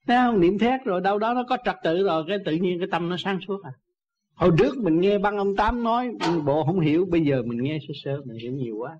thấy 0.06 0.16
không? 0.16 0.40
Niệm 0.40 0.58
thét 0.58 0.84
rồi 0.84 1.00
đâu 1.00 1.18
đó 1.18 1.34
nó 1.34 1.44
có 1.48 1.56
trật 1.64 1.76
tự 1.84 2.02
rồi 2.04 2.24
cái 2.28 2.38
tự 2.44 2.52
nhiên 2.52 2.78
cái 2.78 2.88
tâm 2.90 3.08
nó 3.08 3.16
sáng 3.18 3.38
suốt 3.48 3.62
à. 3.62 3.70
Hồi 4.34 4.50
trước 4.58 4.76
mình 4.78 5.00
nghe 5.00 5.18
băng 5.18 5.36
ông 5.38 5.56
tám 5.56 5.82
nói 5.82 6.10
bộ 6.44 6.64
không 6.64 6.80
hiểu 6.80 7.06
bây 7.10 7.24
giờ 7.24 7.42
mình 7.46 7.62
nghe 7.62 7.78
sơ 7.88 7.92
sơ 8.04 8.20
mình 8.24 8.38
hiểu 8.42 8.52
nhiều 8.52 8.76
quá. 8.78 8.98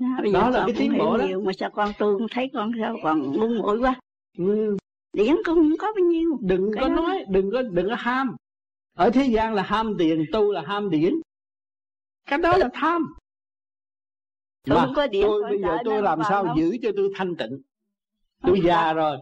Dạ, 0.00 0.06
giờ 0.24 0.32
đó 0.32 0.50
là 0.50 0.58
cái 0.58 0.66
cũng 0.66 0.74
tiến 0.78 0.98
bộ 0.98 1.16
đó. 1.18 1.24
nhiều, 1.26 1.40
mà 1.40 1.52
sao 1.52 1.70
con 1.70 1.92
tu 1.98 2.18
con 2.18 2.26
thấy 2.30 2.50
con 2.54 2.72
sao 2.80 2.96
còn 3.02 3.32
ngu 3.32 3.48
muội 3.48 3.78
quá. 3.78 4.00
Ừ. 4.38 4.76
điển 5.12 5.34
con 5.44 5.56
không 5.56 5.72
có 5.78 5.92
bao 5.96 6.04
nhiêu. 6.04 6.38
Đừng 6.42 6.70
Cái 6.74 6.82
có 6.82 6.88
đó- 6.88 6.94
nói 6.94 7.24
đừng 7.28 7.50
có 7.52 7.62
đừng 7.62 7.88
có 7.88 7.94
ham. 7.98 8.36
Ở 8.96 9.10
thế 9.10 9.24
gian 9.24 9.54
là 9.54 9.62
ham 9.62 9.94
tiền 9.98 10.24
tu 10.32 10.52
là 10.52 10.62
ham 10.66 10.90
điển. 10.90 11.14
Cái 12.26 12.38
đó 12.38 12.56
là 12.56 12.68
tham. 12.72 13.06
Tôi 14.66 14.78
mà 14.78 14.84
không 14.84 14.94
có 14.94 15.06
điển, 15.06 15.22
tôi 15.22 15.42
bây 15.42 15.60
giờ 15.60 15.78
tôi 15.84 16.02
làm 16.02 16.18
sao 16.28 16.44
đâu. 16.44 16.56
giữ 16.56 16.76
cho 16.82 16.90
tôi 16.96 17.10
thanh 17.16 17.36
tịnh? 17.36 17.60
Tôi 18.42 18.60
già 18.64 18.92
rồi 18.92 19.16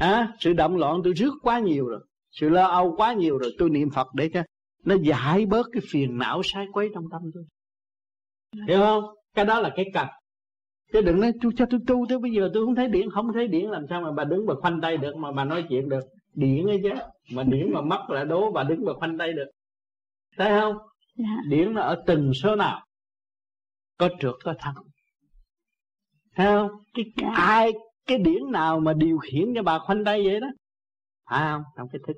hả? 0.00 0.32
Sự 0.38 0.52
động 0.52 0.76
loạn 0.76 1.00
tôi 1.04 1.12
rước 1.12 1.32
quá 1.42 1.58
nhiều 1.58 1.86
rồi. 1.86 2.00
Sự 2.30 2.48
lo 2.48 2.66
âu 2.66 2.94
quá 2.96 3.12
nhiều 3.12 3.38
rồi 3.38 3.54
tôi 3.58 3.70
niệm 3.70 3.90
phật 3.90 4.06
để 4.14 4.30
cho 4.34 4.42
nó 4.84 4.94
giải 5.02 5.46
bớt 5.46 5.66
cái 5.72 5.82
phiền 5.90 6.18
não 6.18 6.42
sai 6.44 6.66
quấy 6.72 6.90
trong 6.94 7.04
tâm 7.10 7.22
tôi. 7.34 7.44
Hiểu 8.68 8.80
không? 8.80 9.04
Cái 9.34 9.44
đó 9.44 9.60
là 9.60 9.72
cái 9.76 9.90
cần. 9.94 10.08
Chứ 10.92 11.00
đừng 11.00 11.20
nói 11.20 11.32
tôi 11.42 11.52
cho 11.56 11.66
tôi 11.70 11.80
tu 11.86 12.06
tới 12.08 12.18
bây 12.18 12.30
giờ 12.32 12.50
tôi 12.54 12.66
không 12.66 12.74
thấy 12.74 12.88
điện 12.88 13.10
không 13.10 13.32
thấy 13.32 13.48
điện 13.48 13.70
làm 13.70 13.86
sao 13.90 14.00
mà 14.00 14.12
bà 14.12 14.24
đứng 14.24 14.46
bà 14.46 14.54
khoanh 14.54 14.80
tay 14.80 14.96
được 14.96 15.16
mà 15.16 15.32
bà 15.32 15.44
nói 15.44 15.64
chuyện 15.68 15.88
được? 15.88 16.04
Điển 16.34 16.66
ấy 16.66 16.80
chứ 16.82 16.90
mà 17.32 17.42
điển 17.42 17.72
mà 17.72 17.80
mất 17.80 18.06
là 18.08 18.24
đố 18.24 18.52
bà 18.52 18.62
đứng 18.62 18.84
mà 18.84 18.92
khoanh 18.94 19.18
tay 19.18 19.32
được. 19.32 19.46
Thấy 20.36 20.60
không? 20.60 20.76
Dạ. 21.16 21.36
điển 21.48 21.74
nó 21.74 21.82
ở 21.82 22.02
từng 22.06 22.34
số 22.34 22.56
nào 22.56 22.86
có 23.98 24.08
trượt 24.20 24.34
có 24.44 24.54
thăng 24.58 24.74
thấy 26.36 26.46
không? 26.46 26.70
Cái, 26.94 27.04
dạ. 27.16 27.30
ai 27.34 27.72
cái 28.06 28.18
điển 28.18 28.52
nào 28.52 28.80
mà 28.80 28.92
điều 28.92 29.18
khiển 29.18 29.54
cho 29.54 29.62
bà 29.62 29.78
khoanh 29.78 30.04
tay 30.04 30.24
vậy 30.24 30.40
đó? 30.40 30.48
Phải 31.30 31.52
không 31.52 31.62
trong 31.76 31.88
cái 31.92 32.00
thức 32.06 32.16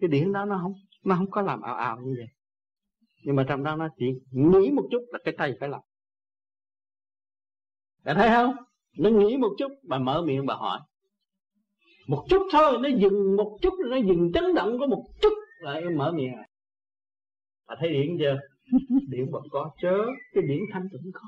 cái 0.00 0.08
điển 0.08 0.32
đó 0.32 0.44
nó 0.44 0.58
không 0.62 0.72
nó 1.04 1.16
không 1.16 1.30
có 1.30 1.42
làm 1.42 1.60
ảo 1.60 1.74
ảo 1.74 1.98
như 2.00 2.14
vậy. 2.18 2.26
Nhưng 3.24 3.36
mà 3.36 3.44
trong 3.48 3.64
đó 3.64 3.76
nó 3.76 3.88
chỉ 3.98 4.06
nghĩ 4.30 4.70
một 4.70 4.88
chút 4.90 5.02
là 5.12 5.18
cái 5.24 5.34
tay 5.38 5.54
phải 5.60 5.68
làm. 5.68 5.80
Bạn 8.04 8.16
thấy 8.16 8.28
không? 8.28 8.54
Nó 8.98 9.10
nghĩ 9.10 9.36
một 9.36 9.50
chút 9.58 9.72
bà 9.82 9.98
mở 9.98 10.22
miệng 10.22 10.46
bà 10.46 10.54
hỏi. 10.54 10.80
Một 12.08 12.24
chút 12.30 12.42
thôi 12.52 12.78
nó 12.80 12.88
dừng 12.88 13.36
một 13.36 13.58
chút 13.62 13.74
nó 13.90 13.96
dừng 13.96 14.32
chấn 14.34 14.54
động 14.54 14.76
có 14.80 14.86
một 14.86 15.04
chút 15.22 15.32
là 15.60 15.72
em 15.72 15.96
mở 15.96 16.12
miệng 16.12 16.32
bà 17.68 17.74
thấy 17.80 17.92
điện 17.92 18.16
chưa? 18.18 18.38
Điện 19.08 19.30
bật 19.30 19.40
có 19.50 19.70
chớ 19.82 20.06
cái 20.34 20.42
điện 20.48 20.60
thanh 20.72 20.88
tịnh 20.92 21.12
có. 21.14 21.20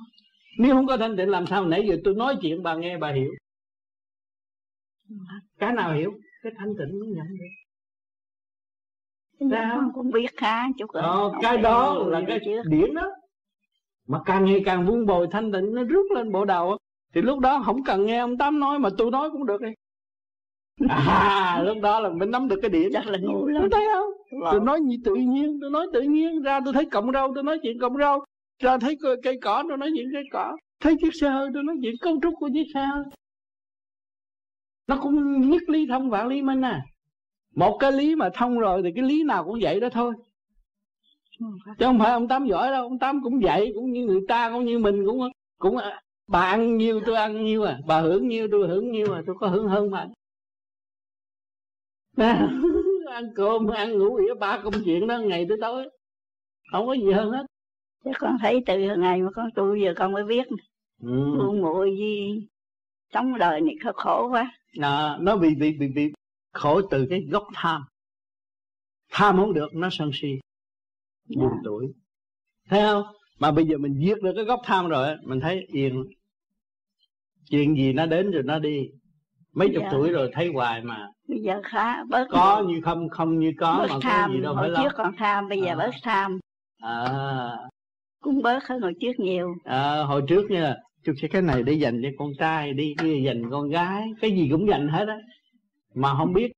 Nếu 0.59 0.75
không 0.75 0.87
có 0.87 0.97
thanh 0.97 1.17
tịnh 1.17 1.29
làm 1.29 1.47
sao 1.47 1.67
nãy 1.67 1.87
giờ 1.89 1.97
tôi 2.05 2.15
nói 2.15 2.37
chuyện 2.43 2.63
bà 2.63 2.75
nghe 2.75 2.99
bà 2.99 3.13
hiểu 3.13 3.31
cái 5.59 5.73
nào 5.73 5.93
hiểu 5.93 6.13
cái 6.43 6.53
thanh 6.59 6.69
tịnh 6.79 7.01
mới 7.01 7.09
nhận 7.09 7.27
được. 7.39 7.55
Con 9.51 9.93
cũng 9.95 10.11
biết 10.11 10.37
khá 10.37 10.69
chút 10.79 10.93
rồi. 10.93 11.03
Ờ, 11.03 11.33
cái 11.43 11.59
đó 11.59 11.99
là 12.07 12.23
cái 12.29 12.41
điển 12.69 12.95
đó. 12.95 13.11
Mà 14.09 14.19
càng 14.27 14.45
ngày 14.45 14.63
càng 14.65 14.87
vun 14.87 15.07
bồi 15.07 15.27
thanh 15.31 15.53
tịnh 15.53 15.75
nó 15.75 15.85
rút 15.85 16.07
lên 16.15 16.33
bộ 16.33 16.45
đầu 16.45 16.77
thì 17.15 17.23
lúc 17.23 17.39
đó 17.39 17.63
không 17.65 17.85
cần 17.85 18.07
nghe 18.07 18.19
ông 18.19 18.39
tám 18.39 18.61
nói 18.61 18.79
mà 18.79 18.89
tôi 18.99 19.11
nói 19.11 19.31
cũng 19.31 19.47
được 19.47 19.61
đi. 19.61 19.71
À 20.89 21.63
lúc 21.67 21.77
đó 21.83 22.01
là 22.01 22.09
mình 22.09 22.31
nắm 22.31 22.49
được 22.49 22.59
cái 22.63 22.71
điểm 22.71 22.91
chắc 22.93 23.07
là 23.07 23.19
ngu 23.23 23.47
lắm. 23.47 23.69
Thấy 23.73 23.87
không? 23.95 24.11
Tôi 24.53 24.61
nói 24.61 24.81
như 24.81 24.97
tự 25.05 25.15
nhiên 25.15 25.59
tôi 25.61 25.71
nói 25.71 25.87
tự 25.93 26.01
nhiên 26.01 26.43
ra 26.43 26.61
tôi 26.65 26.75
thấy 26.75 26.85
cọng 26.85 27.13
rau 27.13 27.33
tôi 27.35 27.45
nói 27.45 27.59
chuyện 27.63 27.79
cọng 27.79 27.97
rau 27.97 28.25
ra 28.63 28.79
thấy 28.79 28.97
cây, 29.03 29.17
cây 29.23 29.39
cỏ 29.43 29.65
tôi 29.69 29.79
nói 29.79 29.91
chuyện 29.97 30.09
cây 30.13 30.23
cỏ. 30.33 30.57
Thấy 30.81 30.97
chiếc 31.03 31.15
xe 31.21 31.31
hơi 31.31 31.51
tôi 31.55 31.63
nói 31.63 31.77
chuyện 31.83 31.95
cấu 32.01 32.19
trúc 32.23 32.35
của 32.39 32.51
chiếc 32.55 32.65
xe 32.75 32.87
hơi 32.87 33.05
nó 34.91 34.97
cũng 35.03 35.41
nhất 35.51 35.63
lý 35.69 35.87
thông 35.87 36.11
vạn 36.11 36.29
lý 36.29 36.43
minh 36.43 36.65
à 36.65 36.83
một 37.55 37.77
cái 37.81 37.93
lý 37.93 38.15
mà 38.15 38.31
thông 38.35 38.59
rồi 38.59 38.83
thì 38.83 38.91
cái 38.95 39.05
lý 39.05 39.23
nào 39.25 39.45
cũng 39.45 39.59
vậy 39.63 39.81
đó 39.81 39.89
thôi. 39.93 40.15
Chứ 41.79 41.85
không 41.85 41.99
phải 41.99 42.13
ông 42.13 42.29
tám 42.29 42.47
giỏi 42.47 42.71
đâu 42.71 42.83
ông 42.83 42.99
tám 42.99 43.21
cũng 43.23 43.41
vậy 43.41 43.73
cũng 43.75 43.93
như 43.93 44.07
người 44.07 44.21
ta 44.29 44.51
cũng 44.51 44.65
như 44.65 44.79
mình 44.79 45.07
cũng 45.07 45.21
cũng 45.59 45.77
bà 46.29 46.41
ăn 46.41 46.77
nhiêu 46.77 47.01
tôi 47.07 47.17
ăn 47.17 47.45
nhiêu 47.45 47.63
à 47.63 47.79
bà 47.87 48.01
hưởng 48.01 48.29
nhiêu 48.29 48.49
tôi 48.53 48.69
hưởng 48.69 48.93
nhiêu 48.93 49.13
à 49.15 49.23
tôi 49.27 49.37
có 49.41 49.47
hưởng 49.49 49.69
hơn 49.69 49.91
mà 49.91 50.09
ăn 53.07 53.25
cơm 53.37 53.67
ăn 53.67 53.99
ngủ 53.99 54.17
ỉa 54.17 54.35
ba 54.35 54.61
công 54.65 54.75
chuyện 54.85 55.07
đó 55.07 55.19
ngày 55.19 55.47
tới 55.49 55.59
tối 55.61 55.91
không 56.73 56.87
có 56.87 56.93
gì 56.93 57.13
hơn 57.13 57.31
hết. 57.31 57.47
Chứ 58.05 58.11
con 58.19 58.37
thấy 58.41 58.63
từ 58.67 58.79
ngày 58.79 59.23
mà 59.23 59.31
con 59.35 59.51
tu 59.55 59.75
giờ 59.75 59.95
con 59.97 60.13
mới 60.13 60.25
biết. 60.25 60.47
Ừ. 61.03 61.51
muội 61.61 61.97
gì 61.99 62.47
sống 63.13 63.39
đời 63.39 63.61
này 63.61 63.75
khổ, 63.85 63.93
khổ 63.95 64.29
quá. 64.31 64.53
À, 64.81 65.17
nó 65.21 65.37
bị 65.37 65.55
bị 65.55 65.73
bị 65.79 65.89
bị 65.89 66.13
khổ 66.53 66.83
từ 66.91 67.07
cái 67.11 67.21
gốc 67.31 67.47
tham. 67.55 67.83
Tham 69.11 69.37
không 69.37 69.55
được 69.55 69.75
nó 69.75 69.89
sân 69.93 70.11
si. 70.15 70.29
Buồn 71.37 71.49
dạ. 71.51 71.61
tuổi. 71.65 71.87
Thấy 72.69 72.81
không? 72.81 73.03
Mà 73.39 73.51
bây 73.51 73.65
giờ 73.65 73.79
mình 73.79 73.99
giết 73.99 74.23
được 74.23 74.33
cái 74.37 74.45
gốc 74.45 74.61
tham 74.65 74.89
rồi 74.89 75.17
mình 75.25 75.41
thấy 75.41 75.67
yên. 75.73 76.05
Chuyện 77.51 77.77
gì 77.77 77.93
nó 77.93 78.07
đến 78.07 78.31
rồi 78.31 78.43
nó 78.43 78.59
đi. 78.59 78.89
Mấy 79.53 79.69
chục 79.75 79.83
dạ. 79.83 79.89
tuổi 79.93 80.11
rồi 80.11 80.31
thấy 80.33 80.51
hoài 80.55 80.83
mà. 80.83 81.09
Bây 81.29 81.39
giờ 81.39 81.61
khá 81.65 82.05
bớt 82.05 82.27
có 82.31 82.65
như 82.67 82.81
không 82.85 83.09
không 83.09 83.39
như 83.39 83.53
có 83.59 83.79
bớt 83.79 83.89
mà 83.91 83.99
tham 84.03 84.31
có 84.31 84.37
gì 84.37 84.43
đâu 84.43 84.55
phải 84.57 84.71
trước 84.77 84.93
còn 84.97 85.17
tham 85.17 85.49
bây 85.49 85.61
giờ 85.61 85.69
à. 85.69 85.77
bớt 85.77 85.91
tham. 86.03 86.39
À. 86.83 87.51
Cũng 88.23 88.43
bớt 88.43 88.65
hơn 88.65 88.81
hồi 88.81 88.93
trước 89.01 89.13
nhiều. 89.19 89.55
À, 89.65 90.03
hồi 90.03 90.23
trước 90.29 90.51
nha 90.51 90.75
tôi 91.05 91.15
sẽ 91.23 91.29
cái 91.29 91.43
này 91.43 91.63
để 91.63 91.73
dành 91.73 92.03
cho 92.03 92.09
con 92.19 92.31
trai 92.39 92.73
đi 92.73 92.95
cái 92.99 93.23
dành 93.23 93.51
con 93.51 93.69
gái 93.69 94.09
cái 94.21 94.31
gì 94.31 94.49
cũng 94.53 94.69
dành 94.69 94.89
hết 94.89 95.09
á. 95.09 95.19
Mà 95.95 96.15
không 96.19 96.33
biết 96.33 96.53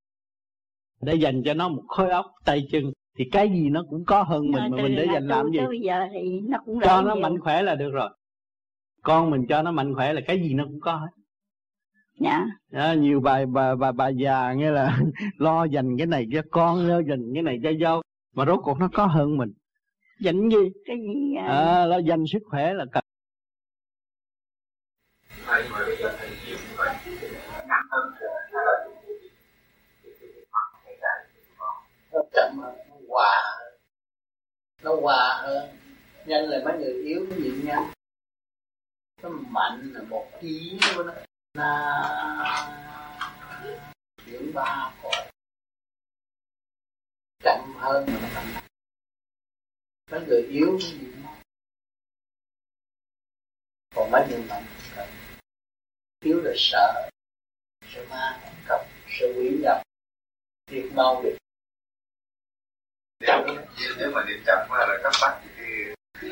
để 1.01 1.14
dành 1.14 1.43
cho 1.44 1.55
nó 1.55 1.69
một 1.69 1.82
khối 1.89 2.10
óc 2.10 2.27
tay 2.44 2.66
chân 2.73 2.93
thì 3.19 3.24
cái 3.32 3.48
gì 3.48 3.70
nó 3.70 3.85
cũng 3.90 4.05
có 4.05 4.23
hơn 4.23 4.51
mình 4.51 4.70
mà 4.70 4.77
mình 4.82 4.97
để 4.97 5.06
dành 5.12 5.27
làm 5.27 5.51
gì? 5.51 5.59
bây 5.59 5.81
giờ 5.81 6.06
thì 6.12 6.40
nó 6.48 6.59
cũng 6.66 6.81
cho 6.85 7.02
nó 7.02 7.14
mạnh 7.14 7.40
khỏe 7.40 7.62
là 7.62 7.74
được 7.74 7.90
rồi. 7.90 8.10
Con 9.02 9.31
mình 9.31 9.47
cho 9.48 9.62
nó 9.62 9.70
mạnh 9.70 9.94
khỏe 9.94 10.12
là 10.12 10.20
cái 10.27 10.40
gì 10.43 10.55
nó 10.55 10.64
cũng 10.64 10.81
có 10.81 10.97
hết. 10.97 11.09
Dạ. 12.20 12.47
À, 12.73 12.94
nhiều 12.94 13.20
bà 13.20 13.47
bà 13.47 13.74
bà 13.74 13.93
bà 13.93 14.09
già 14.09 14.52
nghe 14.52 14.70
là 14.70 14.98
lo 15.39 15.64
dành 15.64 15.97
cái 15.98 16.06
này 16.06 16.27
cho 16.32 16.43
con 16.51 16.86
lo 16.89 16.98
dành 16.98 17.35
cái 17.35 17.43
này 17.43 17.60
cho 17.62 17.70
dâu 17.81 18.02
mà 18.35 18.44
rốt 18.44 18.60
cuộc 18.62 18.78
nó 18.78 18.89
có 18.93 19.06
hơn 19.06 19.36
mình. 19.36 19.52
Dành 20.20 20.48
gì? 20.48 20.70
Cái 20.86 20.97
gì 20.97 21.35
à? 21.39 21.47
à, 21.47 21.86
lo 21.86 21.98
dành 21.98 22.24
sức 22.32 22.43
khỏe 22.51 22.74
là 22.74 22.85
cần 22.93 23.05
thầy 25.47 25.69
mà 25.69 25.78
bây 25.86 25.97
giờ 25.97 26.16
thầy 26.19 26.31
chịu 26.47 26.56
như 26.56 26.74
vậy 26.77 26.97
nặng 27.69 27.86
hơn 27.90 28.14
nó 32.12 32.20
chậm 32.32 32.59
hơn 32.59 32.78
nó 32.89 32.97
hòa 33.09 33.59
nó 34.82 34.97
hòa 35.01 35.40
hơn. 35.43 35.78
Nhân 36.27 36.48
là 36.48 36.59
mấy 36.64 36.78
người 36.78 36.93
yếu 36.93 37.27
nó 37.31 37.36
nhịn 37.36 37.66
nhanh. 37.66 37.93
Nó 39.23 39.28
mạnh 39.28 39.93
là 39.94 40.02
một 40.02 40.31
ý 40.40 40.78
của 40.97 41.02
nó. 41.02 41.12
Là 41.55 42.69
chuyển 44.27 44.55
ba 44.55 44.93
cõi. 45.02 45.31
Chậm 47.44 47.74
hơn 47.77 48.06
mà 48.06 48.19
nó 48.23 48.28
mạnh. 48.35 48.64
Mấy 50.10 50.20
người 50.27 50.43
yếu 50.43 50.66
nó 50.66 50.78
nhịn 50.78 51.23
còn 53.94 54.10
mấy 54.10 54.27
người 54.28 54.43
mạnh 54.48 54.64
yếu 56.23 56.40
là 56.40 56.53
sợ 56.57 57.11
sợ 57.94 58.05
ma 58.11 58.40
cầm 58.69 58.81
sợ 59.09 59.27
quỷ 59.36 59.59
nhập 59.62 59.82
thiệt 60.66 60.85
mau 60.94 61.23
được 61.23 61.36
chậm. 63.27 63.47
Nếu 63.99 64.11
mà 64.15 64.24
điểm 64.28 64.43
chậm 64.47 64.66
quá 64.69 64.86
là 64.86 64.99
các 65.03 65.12
bác 65.23 65.40
thì 65.57 65.65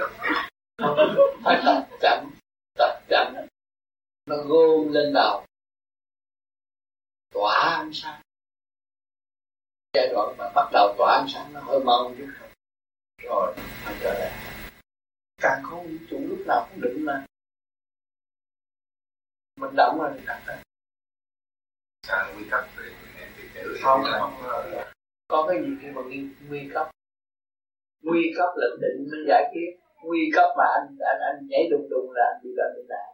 phải 1.45 1.61
tập 1.65 1.89
chậm 2.01 2.31
tập 2.79 3.01
chậm. 3.09 3.35
Nó 4.27 4.37
gom 4.37 4.93
lên 4.93 5.13
đầu. 5.15 5.47
Tỏa 7.35 7.77
ánh 7.79 7.91
sáng. 7.93 8.21
Giai 9.95 10.09
đoạn 10.13 10.35
mà 10.39 10.51
bắt 10.55 10.71
đầu 10.73 10.95
tỏa 10.99 11.19
ánh 11.19 11.29
sáng 11.35 11.53
nó 11.53 11.61
hơi 11.61 11.81
mau 11.85 12.15
chút 12.19 12.29
rồi 13.23 13.55
phải 13.57 13.95
trở 14.01 14.15
lại. 14.19 14.33
Càng 15.43 15.63
không 15.63 15.87
vũ 15.87 16.05
trụ 16.11 16.19
lúc 16.29 16.39
nào 16.47 16.69
cũng 16.71 16.81
định 16.81 17.05
mà 17.05 17.25
mình 19.61 19.77
động 19.77 19.99
rồi 19.99 20.11
thì 20.15 20.21
đặt 20.27 20.41
càng 22.09 22.35
nguy 22.35 22.45
cấp 22.51 22.65
thì 22.77 23.63
không 23.83 24.03
có 25.29 25.47
cái 25.49 25.63
gì 25.63 25.71
khi 25.81 25.89
mà 25.95 26.03
nguy, 26.03 26.29
nguy 26.49 26.71
cấp? 26.75 26.87
Nguy 28.03 28.33
cấp 28.37 28.51
là 28.57 28.67
định 28.83 29.09
mới 29.11 29.21
giải 29.29 29.45
quyết. 29.53 29.71
Nguy 30.05 30.31
cấp 30.35 30.49
mà 30.59 30.65
anh 30.79 30.87
anh 31.13 31.21
anh 31.29 31.47
nhảy 31.51 31.69
đùng 31.71 31.89
đùng 31.91 32.13
là 32.13 32.25
anh 32.33 32.41
bị 32.43 32.51
bệnh 32.57 32.87
nạn 32.89 33.09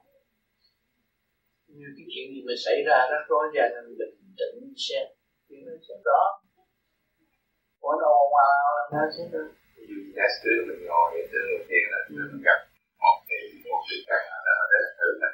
như 1.66 1.86
cái 1.96 2.06
chuyện 2.12 2.26
gì 2.32 2.40
mà 2.46 2.54
xảy 2.64 2.78
ra 2.86 2.98
rất 3.10 3.22
rối 3.28 3.44
ren 3.54 3.72
anh 3.80 3.88
bình 3.98 4.16
tĩnh 4.38 4.74
xem. 4.76 5.06
Chuyện 5.48 5.60
nó 5.66 5.72
sẽ 5.88 5.94
rõ 6.04 6.20
có 7.80 7.90
đâu 8.02 8.16
mà 8.34 8.46
nó 8.92 9.02
sẽ 9.16 9.22
được 9.32 9.48
dù 9.88 9.98
giả 10.16 10.26
sử 10.42 10.52
mình 10.68 10.80
ngồi 10.88 11.06
để 11.14 11.22
tưởng 11.32 11.46
đầu 11.52 11.62
tiên 11.68 11.82
là 11.92 11.98
mình 12.08 12.42
gặp 12.48 12.60
một 13.02 13.16
cái 13.28 13.42
một 13.70 13.82
cái 13.88 13.98
căn 14.08 14.22
là 14.46 14.54
là 14.72 14.80
thử 14.98 15.08
này 15.22 15.32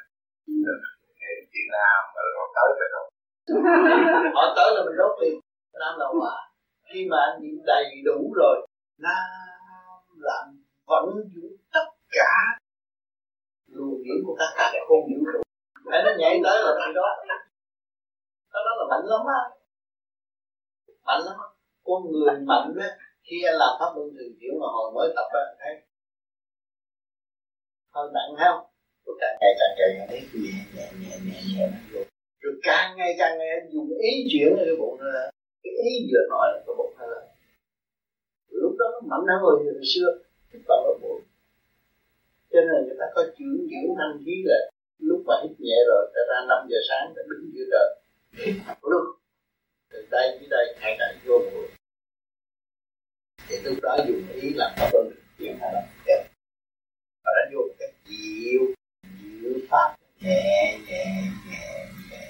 Việt 1.63 1.71
Nam 1.77 1.99
mà 2.15 2.21
họ 2.37 2.45
tới 2.55 2.69
rồi 2.79 2.89
đâu 2.95 3.05
họ 4.35 4.53
tới 4.55 4.69
là 4.75 4.81
mình 4.85 4.97
đốt 4.97 5.11
tiền 5.21 5.39
Nam 5.79 5.93
là 5.99 6.05
quả. 6.19 6.35
Khi 6.89 7.07
mà 7.11 7.17
anh 7.27 7.41
niệm 7.41 7.55
đầy 7.65 7.85
đủ 8.05 8.33
rồi 8.35 8.67
Nam 8.97 9.23
làm 10.17 10.43
vẫn 10.85 11.05
giữ 11.33 11.57
tất 11.73 11.85
cả 12.09 12.31
luồng 13.67 14.03
điển 14.03 14.17
của 14.25 14.35
tất 14.39 14.51
cả 14.57 14.69
các 14.73 14.83
khôn 14.87 15.01
vũ 15.09 15.25
trụ 15.33 15.41
để 15.91 15.97
nó 16.05 16.11
nhảy 16.17 16.39
tới 16.43 16.57
là 16.63 16.71
từ 16.79 16.93
đó. 16.93 17.07
Đó, 18.53 18.59
đó 18.65 18.71
là 18.79 18.85
mạnh 18.89 19.05
lắm 19.05 19.21
á. 19.27 19.41
Mạnh 21.05 21.21
lắm 21.25 21.35
á. 21.39 21.47
Con 21.83 22.11
người 22.11 22.39
mạnh 22.39 22.73
á 22.81 22.89
khi 23.23 23.43
anh 23.43 23.55
làm 23.55 23.69
pháp 23.79 23.91
luân 23.95 24.09
thường 24.15 24.33
chuyển 24.39 24.53
mà 24.61 24.67
hồi 24.73 24.91
mới 24.95 25.13
tập 25.15 25.27
á 25.33 25.43
thấy. 25.59 25.73
Hơi 27.93 28.09
nặng 28.13 28.35
không? 28.39 28.72
Rồi 29.05 29.15
càng 29.21 29.35
ngày 29.41 29.53
càng 29.59 29.97
ngày 29.97 30.07
thấy 30.09 30.21
nhẹ 30.33 30.57
nhẹ 30.75 30.85
nhẹ 30.99 31.17
nhẹ 31.25 31.39
nhẹ 31.53 31.67
rồi 31.91 32.05
rồi 32.41 32.53
càng 32.63 32.97
ngày 32.97 33.15
càng 33.19 33.37
ngày 33.37 33.49
dùng 33.71 33.89
ý 33.99 34.27
chuyển 34.31 34.53
cái 34.57 34.75
bụng 34.79 35.01
là 35.01 35.31
cái 35.63 35.73
ý 35.73 36.07
vừa 36.11 36.23
nói 36.29 36.47
là 36.53 36.59
cái 36.65 36.75
bụng 36.77 36.93
hơi 36.97 37.33
lúc 38.63 38.75
đó 38.79 38.85
nó 38.93 38.99
mạnh 39.09 39.25
hơn 39.27 39.41
hồi, 39.41 39.63
hồi 39.63 39.85
xưa 39.93 40.07
cái 40.51 40.61
toàn 40.67 40.83
ở 40.83 40.93
bụng. 41.01 41.21
Cho 42.51 42.59
nên 42.61 42.87
người 42.87 42.97
ta 42.99 43.05
có 43.15 43.23
chuyển 43.37 43.67
chuyển 43.69 43.95
năng 43.97 44.23
khí 44.25 44.43
là 44.45 44.57
lúc 44.99 45.23
mà 45.25 45.35
hít 45.43 45.51
nhẹ 45.59 45.77
rồi 45.87 46.11
ta 46.15 46.21
ra 46.29 46.39
5 46.47 46.67
giờ 46.69 46.77
sáng 46.89 47.13
ta 47.15 47.21
đứng 47.29 47.51
giữa 47.53 47.65
trời 47.71 47.89
hít 48.45 48.55
luôn 48.81 49.05
từ 49.91 50.07
đây 50.11 50.27
tới 50.29 50.37
dưới 50.39 50.47
đây 50.49 50.75
hai 50.79 50.95
đại 50.99 51.15
vô 51.25 51.39
bụng. 51.39 51.69
Thì 53.47 53.55
lúc 53.63 53.77
đó 53.81 53.97
dùng 54.07 54.27
ý 54.41 54.53
làm 54.53 54.71
pháp 54.77 54.89
luân 54.93 55.11
chuyện 55.39 55.57
hay 55.59 55.73
là 55.73 55.81
và 57.23 57.31
đã 57.35 57.51
vô 57.53 57.61
một 57.61 57.73
cách 57.79 57.93
dịu 58.05 58.61
dịu 59.53 59.65
pháp 59.69 59.95
nhẹ 60.19 60.79
nhẹ 60.87 61.05
nhẹ 61.49 61.49
nhẹ 61.49 61.87
nhẹ 62.11 62.27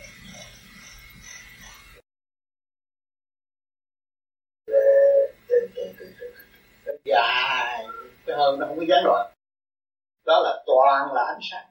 từ 4.67 5.69
từ 5.75 5.93
từ 5.99 6.13
từ 6.19 6.33
từ 6.85 6.97
dài 7.03 7.85
cái 8.25 8.35
hơn 8.37 8.59
nó 8.59 8.67
không 8.67 8.77
có 8.77 8.85
gián 8.89 9.03
đoạn 9.03 9.33
đó 10.25 10.39
là 10.43 10.63
toàn 10.65 11.13
là 11.13 11.23
ánh 11.27 11.41
sáng 11.51 11.67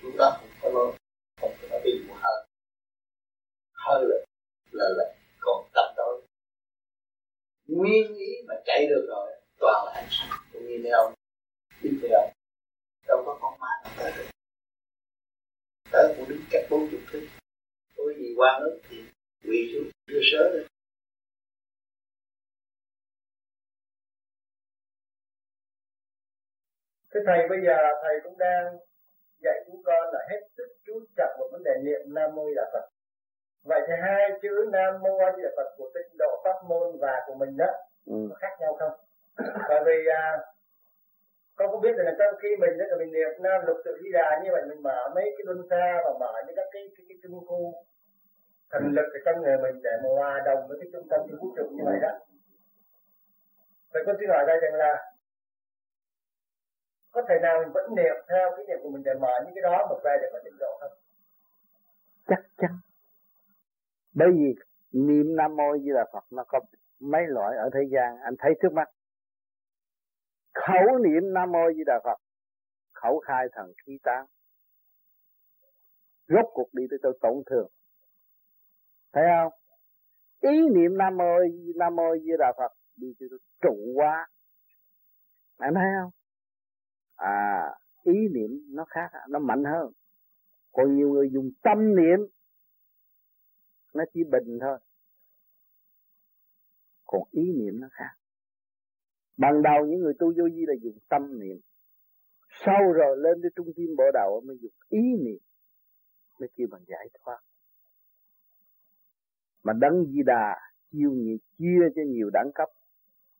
lúc 0.00 0.14
đó 0.18 0.36
không 0.40 0.50
có 0.62 0.68
lỗi 0.68 0.96
không 1.40 1.52
có 1.62 1.68
nó 1.70 1.78
đi 1.84 1.90
một 2.08 2.14
hơi 2.22 2.46
hơi 3.72 4.04
là 4.08 4.16
là 4.70 4.84
là 4.96 5.14
còn 5.40 5.68
tập 5.74 5.94
đó 5.96 6.04
nguyên 7.68 8.14
ý 8.14 8.32
mà 8.48 8.54
chạy 8.64 8.86
được 8.86 9.06
rồi, 9.08 9.32
toàn 9.58 9.86
là 9.86 9.92
ánh 9.92 10.08
sáng. 10.10 10.30
Cũng 10.52 10.66
như 10.66 10.80
theo 10.84 11.14
đi 11.82 11.90
theo 11.90 12.00
thế 12.02 12.08
không 12.12 12.35
tới 14.14 14.24
được 14.24 14.30
tới 15.92 16.14
cũng 16.16 16.28
đứng 16.28 16.40
cách 16.50 16.62
bốn 16.70 16.88
chục 16.90 17.00
thước 17.12 17.26
có 17.96 18.04
gì 18.16 18.34
qua 18.36 18.58
nước 18.60 18.80
thì 18.88 18.96
quỳ 19.44 19.72
xuống 19.72 19.90
đưa 20.06 20.20
sớ 20.32 20.50
lên 20.54 20.66
Thưa 27.14 27.20
Thầy, 27.26 27.48
bây 27.48 27.58
giờ 27.66 27.76
Thầy 28.02 28.14
cũng 28.24 28.38
đang 28.38 28.76
dạy 29.44 29.54
chúng 29.66 29.82
con 29.84 30.12
là 30.12 30.20
hết 30.30 30.40
sức 30.56 30.68
chú 30.84 31.00
trọng 31.16 31.36
vào 31.38 31.48
vấn 31.52 31.62
đề 31.64 31.70
niệm 31.82 32.00
Nam 32.14 32.34
Mô 32.34 32.44
Đà 32.56 32.62
Phật. 32.72 32.88
Vậy 33.64 33.80
thì 33.86 33.92
hai 34.02 34.30
chữ 34.42 34.68
Nam 34.72 34.94
Mô 35.02 35.18
A 35.18 35.32
Di 35.36 35.42
Đà 35.42 35.50
Phật 35.56 35.74
của 35.76 35.90
tịnh 35.94 36.16
độ 36.18 36.42
pháp 36.44 36.68
môn 36.68 36.98
và 37.00 37.22
của 37.26 37.34
mình 37.34 37.56
đó 37.56 37.66
ừ. 38.06 38.14
có 38.30 38.36
khác 38.40 38.56
nhau 38.60 38.76
không? 38.78 38.92
Bởi 39.68 39.80
vì 39.86 40.06
à, 40.10 40.38
con 41.56 41.70
cũng 41.72 41.80
biết 41.80 41.94
là 41.96 42.14
trong 42.18 42.34
khi 42.42 42.48
mình 42.60 42.78
đó 42.78 42.84
là 42.88 42.96
mình 42.96 43.12
niệm 43.12 43.30
Nam 43.40 43.60
Lục 43.66 43.76
Tự 43.84 43.92
Di 44.02 44.10
Đà 44.12 44.40
như 44.44 44.50
vậy 44.52 44.62
mình 44.68 44.82
mở 44.82 45.00
mấy 45.14 45.24
cái 45.24 45.44
luân 45.44 45.60
xa 45.70 46.00
và 46.04 46.12
mở 46.20 46.32
những 46.46 46.56
các 46.56 46.68
cái 46.72 46.82
cái, 46.96 47.04
cái 47.08 47.18
trung 47.22 47.46
khu 47.46 47.74
thần 48.70 48.82
lực 48.96 49.08
ở 49.16 49.20
trong 49.24 49.42
người 49.42 49.56
mình 49.64 49.82
để 49.82 49.90
mà 50.02 50.08
hòa 50.16 50.42
đồng 50.46 50.68
với 50.68 50.76
cái 50.80 50.88
trung 50.92 51.08
tâm 51.10 51.20
vũ 51.40 51.54
trụ 51.56 51.66
như 51.72 51.82
vậy 51.84 51.98
đó. 52.02 52.12
Vậy 53.92 54.02
con 54.06 54.16
xin 54.20 54.28
hỏi 54.30 54.44
đây 54.46 54.58
rằng 54.62 54.74
là 54.74 55.12
có 57.12 57.22
thể 57.28 57.34
nào 57.42 57.58
mình 57.62 57.72
vẫn 57.72 57.94
niệm 57.96 58.16
theo 58.28 58.50
cái 58.56 58.64
niệm 58.68 58.78
của 58.82 58.90
mình 58.90 59.02
để 59.02 59.14
mở 59.20 59.34
những 59.44 59.54
cái 59.54 59.62
đó 59.62 59.86
một 59.90 60.00
về 60.04 60.16
để 60.22 60.28
mà 60.32 60.38
tỉnh 60.44 60.56
độ 60.58 60.78
không 60.80 60.92
chắc 62.26 62.40
chắn 62.56 62.70
bởi 64.14 64.28
vì 64.30 64.54
niệm 64.92 65.36
nam 65.36 65.56
mô 65.56 65.78
di 65.78 65.90
đà 65.94 66.04
phật 66.12 66.24
nó 66.30 66.44
có 66.48 66.60
mấy 67.00 67.22
loại 67.26 67.56
ở 67.56 67.70
thế 67.74 67.80
gian 67.90 68.18
anh 68.18 68.34
thấy 68.38 68.52
trước 68.62 68.72
mắt 68.72 68.88
khẩu 70.64 70.98
niệm 70.98 71.32
nam 71.34 71.52
mô 71.52 71.72
di 71.76 71.84
đà 71.86 72.00
phật. 72.04 72.18
Khẩu 72.92 73.18
khai 73.18 73.46
thần 73.52 73.72
khí 73.86 73.98
tán. 74.02 74.26
Rốt 76.28 76.44
cuộc 76.52 76.74
đi 76.74 76.82
tới 76.90 76.98
tôi 77.02 77.18
tổn 77.20 77.42
thương. 77.50 77.68
Thấy 79.12 79.24
không? 79.36 79.52
Ý 80.40 80.58
niệm 80.74 80.98
nam 80.98 81.16
mô 81.16 81.38
nam 81.76 81.96
mô 81.96 82.16
di 82.16 82.30
đà 82.38 82.52
phật 82.56 82.72
đi 82.96 83.14
tới 83.18 83.28
tôi 83.30 83.38
trụ 83.60 83.92
quá. 83.94 84.28
Anh 85.56 85.74
thấy 85.74 85.90
không? 86.02 86.10
À 87.16 87.74
ý 88.02 88.28
niệm 88.34 88.50
nó 88.68 88.84
khác, 88.84 89.10
nó 89.28 89.38
mạnh 89.38 89.64
hơn. 89.64 89.92
Còn 90.72 90.96
nhiều 90.96 91.08
người 91.08 91.30
dùng 91.32 91.50
tâm 91.62 91.96
niệm, 91.96 92.18
nó 93.94 94.04
chỉ 94.14 94.24
bình 94.24 94.58
thôi. 94.60 94.78
Còn 97.06 97.22
ý 97.30 97.52
niệm 97.52 97.80
nó 97.80 97.88
khác 97.92 98.15
ban 99.36 99.62
đầu 99.62 99.86
những 99.86 100.00
người 100.00 100.14
tu 100.18 100.26
vô 100.26 100.44
vi 100.54 100.64
là 100.66 100.74
dùng 100.82 100.98
tâm 101.08 101.40
niệm. 101.40 101.56
Sau 102.64 102.92
rồi 102.92 103.16
lên 103.18 103.42
tới 103.42 103.50
trung 103.56 103.66
tâm 103.76 103.96
bộ 103.98 104.04
đầu 104.14 104.42
mới 104.46 104.58
dùng 104.60 104.72
ý 104.88 105.00
niệm, 105.24 105.38
mới 106.40 106.48
kêu 106.56 106.66
bằng 106.70 106.84
giải 106.86 107.08
thoát. 107.20 107.38
Mà 109.62 109.72
đấng 109.72 110.06
di 110.06 110.22
đà 110.22 110.56
chiêu 110.92 111.10
nhiều 111.10 111.36
chia 111.58 111.80
cho 111.96 112.02
nhiều 112.06 112.30
đẳng 112.32 112.50
cấp. 112.54 112.68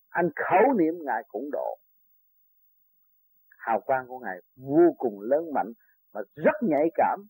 Anh 0.09 0.31
khẩu 0.37 0.75
niệm 0.79 0.95
ngài 1.05 1.23
cũng 1.29 1.51
độ. 1.53 1.79
Hào 3.59 3.81
quang 3.81 4.07
của 4.09 4.19
ngài 4.19 4.41
vô 4.57 4.95
cùng 4.99 5.21
lớn 5.21 5.53
mạnh 5.55 5.73
mà 6.13 6.21
rất 6.35 6.55
nhạy 6.63 6.91
cảm. 6.95 7.27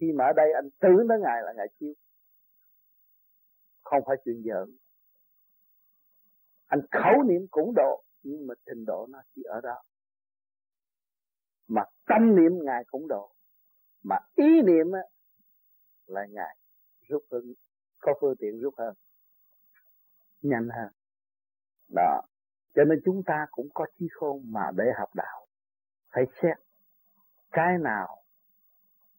Khi 0.00 0.12
mà 0.12 0.24
ở 0.24 0.32
đây 0.36 0.52
anh 0.54 0.68
tưởng 0.80 1.08
tới 1.08 1.18
ngài 1.20 1.42
là 1.42 1.52
ngài 1.56 1.66
chiêu. 1.80 1.92
Không 3.82 4.02
phải 4.06 4.16
chuyện 4.24 4.42
giỡn 4.44 4.76
anh 6.66 6.80
khẩu 6.90 7.22
niệm 7.22 7.46
cũng 7.50 7.74
độ 7.76 8.04
nhưng 8.22 8.46
mà 8.46 8.54
trình 8.66 8.84
độ 8.84 9.06
nó 9.10 9.22
chỉ 9.34 9.42
ở 9.42 9.60
đó. 9.60 9.82
Mà 11.68 11.82
tâm 12.06 12.36
niệm 12.36 12.52
ngài 12.64 12.84
cũng 12.84 13.08
độ 13.08 13.30
mà 14.02 14.16
ý 14.34 14.62
niệm 14.62 14.92
á, 14.92 15.00
là 16.06 16.26
ngài 16.30 16.56
rút 17.08 17.24
hơn 17.30 17.54
có 17.98 18.14
phương 18.20 18.34
tiện 18.38 18.60
rút 18.60 18.74
hơn 18.78 18.94
nhanh 20.42 20.68
hơn. 20.68 20.88
Đó 21.94 22.20
cho 22.74 22.84
nên 22.84 23.00
chúng 23.04 23.22
ta 23.26 23.46
cũng 23.50 23.68
có 23.74 23.86
trí 23.98 24.06
khôn 24.12 24.42
mà 24.52 24.70
để 24.76 24.84
học 24.98 25.14
đạo. 25.14 25.46
Phải 26.10 26.24
xét 26.42 26.56
cái 27.50 27.78
nào 27.78 28.22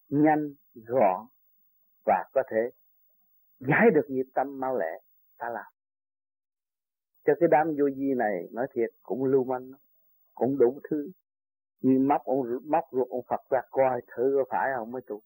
nhanh 0.09 0.53
gọn 0.73 1.25
và 2.05 2.29
có 2.33 2.43
thể 2.51 2.71
giải 3.59 3.85
được 3.95 4.05
nghiệp 4.09 4.25
tâm 4.33 4.59
mau 4.59 4.77
lẹ 4.77 5.01
ta 5.37 5.49
làm 5.49 5.74
cho 7.25 7.33
cái 7.39 7.49
đám 7.51 7.67
vô 7.67 7.85
vi 7.97 8.13
này, 8.17 8.47
nói 8.51 8.67
thiệt, 8.73 8.89
cũng 9.03 9.23
lưu 9.23 9.43
manh 9.43 9.71
cũng 10.33 10.57
đủ 10.57 10.79
thứ. 10.89 11.11
Như 11.81 11.99
móc 11.99 12.23
ông 12.23 12.41
móc 12.65 12.83
ruột 12.91 13.09
ông 13.09 13.25
Phật 13.27 13.41
ra 13.49 13.61
coi 13.71 14.01
thử 14.15 14.33
có 14.37 14.43
phải 14.49 14.69
không 14.77 14.91
mới 14.91 15.01
tụ 15.07 15.21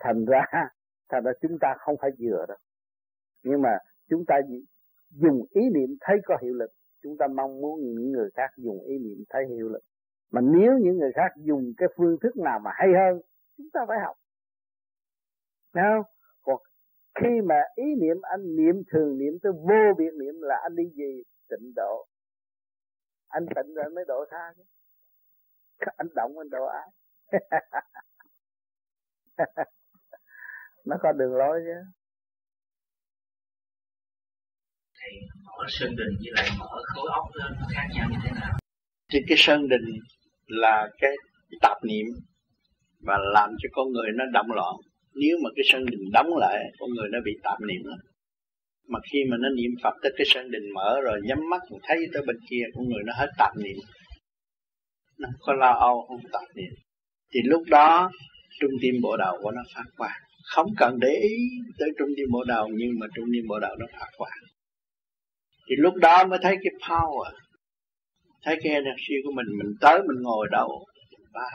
thành 0.00 0.24
ra 0.24 0.44
thành 1.08 1.24
ra 1.24 1.32
chúng 1.40 1.58
ta 1.60 1.74
không 1.78 1.96
phải 2.00 2.10
vừa 2.18 2.44
đâu. 2.48 2.56
Nhưng 3.42 3.62
mà 3.62 3.78
chúng 4.08 4.24
ta 4.26 4.36
dùng 5.10 5.44
ý 5.50 5.62
niệm 5.74 5.96
thấy 6.00 6.16
có 6.24 6.36
hiệu 6.42 6.54
lực, 6.54 6.70
chúng 7.02 7.16
ta 7.18 7.26
mong 7.26 7.60
muốn 7.60 7.80
những 7.80 8.12
người 8.12 8.30
khác 8.34 8.50
dùng 8.56 8.80
ý 8.84 8.98
niệm 8.98 9.24
thấy 9.28 9.46
hiệu 9.46 9.68
lực. 9.68 9.82
Mà 10.30 10.40
nếu 10.40 10.78
những 10.78 10.98
người 10.98 11.12
khác 11.14 11.32
dùng 11.36 11.72
cái 11.76 11.88
phương 11.96 12.16
thức 12.22 12.36
nào 12.36 12.58
mà 12.58 12.70
hay 12.74 12.88
hơn, 12.98 13.20
chúng 13.56 13.68
ta 13.72 13.80
phải 13.88 13.98
học. 14.04 14.16
Thấy 15.74 15.84
không? 15.94 16.13
Khi 17.14 17.28
mà 17.48 17.54
ý 17.74 17.84
niệm 18.00 18.16
anh 18.22 18.56
niệm 18.56 18.82
thường 18.92 19.18
niệm 19.18 19.32
tới 19.42 19.52
vô 19.52 19.94
biệt 19.98 20.12
niệm 20.20 20.34
là 20.40 20.56
anh 20.62 20.76
đi 20.76 20.84
gì 20.96 21.22
tịnh 21.48 21.72
độ. 21.76 22.06
Anh 23.28 23.46
tịnh 23.56 23.74
rồi 23.74 23.90
mới 23.90 24.04
độ 24.08 24.24
tha 24.30 24.52
chứ. 24.56 24.62
Anh 25.96 26.08
động 26.14 26.38
anh 26.38 26.50
độ 26.50 26.66
ai 26.66 26.88
nó 30.84 30.96
có 31.02 31.12
đường 31.12 31.36
lối 31.36 31.60
chứ. 31.66 31.82
Thì 35.00 35.18
mở 35.44 35.64
sơn 35.68 35.96
đình 35.96 36.16
với 36.18 36.32
lại 36.34 36.48
mở 36.58 36.82
khối 36.94 37.10
óc 37.12 37.24
lên 37.34 37.52
nó 37.60 37.66
khác 37.74 37.86
nhau 37.94 38.08
như 38.10 38.16
thế 38.24 38.30
nào? 38.40 38.58
Thì 39.12 39.18
cái 39.28 39.36
sơn 39.38 39.68
đình 39.68 39.98
là 40.46 40.88
cái 40.98 41.16
tạp 41.60 41.84
niệm 41.84 42.06
và 43.00 43.18
làm 43.18 43.50
cho 43.58 43.68
con 43.72 43.92
người 43.92 44.10
nó 44.14 44.24
động 44.32 44.52
loạn 44.52 44.74
nếu 45.14 45.36
mà 45.42 45.50
cái 45.56 45.64
sân 45.70 45.86
đình 45.86 46.04
đóng 46.12 46.36
lại, 46.36 46.58
con 46.78 46.90
người 46.90 47.08
nó 47.12 47.18
bị 47.24 47.32
tạm 47.42 47.58
niệm 47.68 47.82
lắm 47.84 47.98
mà 48.88 48.98
khi 49.12 49.18
mà 49.30 49.36
nó 49.40 49.48
niệm 49.48 49.70
Phật 49.82 49.94
tới 50.02 50.12
cái 50.16 50.26
sân 50.28 50.50
đình 50.50 50.62
mở 50.74 51.00
rồi, 51.04 51.20
nhắm 51.24 51.38
mắt 51.50 51.62
thấy 51.82 51.98
tới 52.12 52.22
bên 52.26 52.36
kia, 52.50 52.62
con 52.74 52.84
người 52.88 53.02
nó 53.06 53.12
hết 53.16 53.28
tạm 53.38 53.52
niệm. 53.64 53.76
Nó 55.18 55.28
không 55.32 55.40
có 55.40 55.52
lo 55.52 55.72
âu, 55.72 56.04
không 56.08 56.20
tạm 56.32 56.44
niệm. 56.54 56.72
Thì 57.34 57.40
lúc 57.44 57.62
đó, 57.70 58.10
trung 58.60 58.70
tim 58.82 58.94
bộ 59.02 59.16
đầu 59.16 59.38
của 59.42 59.50
nó 59.50 59.62
phát 59.74 59.84
quang. 59.96 60.20
Không 60.54 60.66
cần 60.76 60.98
để 61.00 61.08
ý 61.22 61.36
tới 61.78 61.88
trung 61.98 62.08
tim 62.16 62.26
bộ 62.32 62.44
đầu, 62.44 62.68
nhưng 62.74 62.90
mà 63.00 63.06
trung 63.14 63.24
tim 63.32 63.44
bộ 63.48 63.58
đầu 63.60 63.76
nó 63.78 63.86
phát 63.92 64.08
quang. 64.16 64.38
Thì 65.68 65.74
lúc 65.78 65.94
đó 65.94 66.26
mới 66.26 66.38
thấy 66.42 66.56
cái 66.62 66.88
power. 66.88 67.32
Thấy 68.42 68.56
cái 68.62 68.72
energy 68.72 69.14
của 69.24 69.32
mình 69.32 69.46
mình 69.58 69.72
tới, 69.80 69.98
mình 69.98 70.22
ngồi 70.22 70.48
đâu 70.50 70.84
ba, 71.32 71.48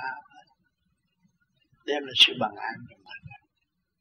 đem 1.85 2.03
là 2.03 2.11
sự 2.15 2.33
bằng 2.39 2.55
an 2.55 2.75
cho 2.89 2.95
mình 2.97 3.18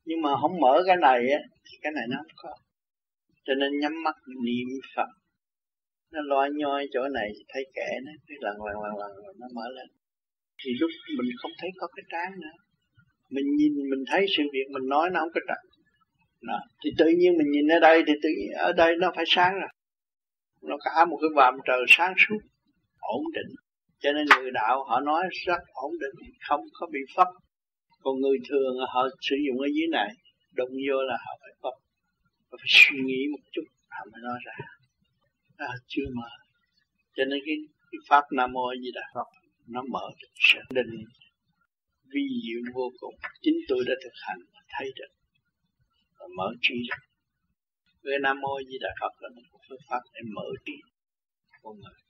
nhưng 0.08 0.20
mà 0.22 0.30
không 0.40 0.60
mở 0.60 0.74
cái 0.86 0.96
này 0.96 1.20
á, 1.38 1.40
thì 1.66 1.74
cái 1.82 1.92
này 1.96 2.04
nó 2.10 2.16
không 2.16 2.36
có. 2.42 2.52
Cho 3.46 3.54
nên 3.54 3.70
nhắm 3.80 3.92
mắt 4.04 4.16
niệm 4.44 4.68
phật. 4.96 5.10
Nó 6.12 6.20
loa 6.30 6.48
nhoi 6.58 6.86
chỗ 6.92 7.08
này, 7.08 7.28
thấy 7.48 7.64
kẻ 7.74 7.88
nó 8.04 8.12
cái 8.28 8.36
lần 8.40 8.56
lần 8.66 8.76
lần 8.82 8.92
lần 9.00 9.36
nó 9.40 9.46
mở 9.54 9.66
lên. 9.76 9.88
Thì 10.60 10.70
lúc 10.80 10.90
mình 11.18 11.30
không 11.38 11.50
thấy 11.60 11.70
có 11.80 11.86
cái 11.96 12.04
trán 12.12 12.40
nữa. 12.40 12.56
Mình 13.30 13.46
nhìn, 13.56 13.72
mình 13.90 14.04
thấy 14.10 14.26
sự 14.36 14.42
việc, 14.52 14.66
mình 14.70 14.88
nói 14.88 15.10
nó 15.12 15.20
không 15.20 15.32
có 15.34 15.40
trật. 15.48 15.60
Đó. 16.42 16.58
thì 16.84 16.90
tự 16.98 17.06
nhiên 17.06 17.32
mình 17.38 17.50
nhìn 17.50 17.66
ở 17.68 17.80
đây, 17.80 18.02
thì 18.06 18.12
tự 18.22 18.28
nhiên 18.28 18.50
ở 18.58 18.72
đây 18.72 18.96
nó 18.98 19.12
phải 19.16 19.24
sáng 19.26 19.54
rồi. 19.54 19.70
Nó 20.62 20.76
cả 20.84 21.04
một 21.04 21.18
cái 21.22 21.30
vòm 21.36 21.54
trời 21.66 21.84
sáng 21.88 22.14
suốt, 22.18 22.38
ổn 23.00 23.22
định. 23.34 23.50
Cho 23.98 24.12
nên 24.12 24.26
người 24.40 24.50
đạo 24.50 24.84
họ 24.84 25.00
nói 25.00 25.22
rất 25.46 25.60
ổn 25.72 25.92
định, 26.00 26.30
không 26.48 26.60
có 26.72 26.86
bị 26.92 27.00
phất 27.16 27.28
còn 28.08 28.20
người 28.20 28.38
thường 28.48 28.76
họ 28.94 29.08
sử 29.20 29.36
dụng 29.46 29.58
ở 29.60 29.68
dưới 29.74 29.88
này 29.90 30.10
đụng 30.52 30.70
vô 30.70 31.02
là 31.02 31.16
họ 31.24 31.32
phải 31.40 31.52
phấp 31.62 31.74
phải 32.50 32.66
suy 32.66 32.98
nghĩ 33.06 33.20
một 33.32 33.42
chút 33.52 33.62
họ 33.88 34.04
mới 34.12 34.20
nói 34.22 34.38
ra. 34.46 34.56
À, 35.56 35.68
chưa 35.88 36.06
mở 36.14 36.28
cho 37.16 37.24
nên 37.24 37.40
cái, 37.46 37.56
cái 37.90 37.98
pháp 38.08 38.24
nam 38.32 38.52
mô 38.52 38.74
di 38.82 38.90
đà 38.94 39.00
phật 39.14 39.28
nó 39.66 39.82
mở 39.92 40.06
được 40.20 40.28
sự 40.48 40.58
định 40.74 41.04
vi 42.12 42.24
diệu 42.44 42.72
vô 42.74 42.92
cùng. 43.00 43.14
Chính 43.42 43.58
tôi 43.68 43.84
đã 43.86 43.94
thực 44.04 44.12
hành 44.26 44.38
và 44.54 44.60
thấy 44.68 44.92
được 44.96 45.12
và 46.18 46.26
mở 46.36 46.48
trí 46.60 46.74
được 48.02 48.18
nam 48.22 48.40
mô 48.40 48.60
di 48.68 48.78
đà 48.80 48.90
phật 49.00 49.12
là 49.22 49.28
một 49.52 49.58
phương 49.68 49.84
pháp 49.88 50.00
để 50.14 50.20
mở 50.34 50.48
trí 50.64 50.72
con 51.62 51.74
người 51.80 52.07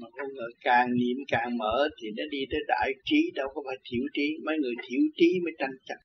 mà 0.00 0.08
con 0.16 0.28
người 0.34 0.52
càng 0.60 0.86
niệm 1.00 1.16
càng 1.28 1.58
mở 1.58 1.88
thì 1.98 2.08
nó 2.16 2.24
đi 2.30 2.38
tới 2.50 2.60
đại 2.68 2.90
trí, 3.04 3.20
đâu 3.34 3.48
có 3.54 3.62
phải 3.66 3.76
thiểu 3.84 4.04
trí. 4.14 4.26
Mấy 4.44 4.56
người 4.58 4.74
thiểu 4.84 5.00
trí 5.16 5.30
mới 5.44 5.52
tranh 5.58 5.76
chấp. 5.88 6.00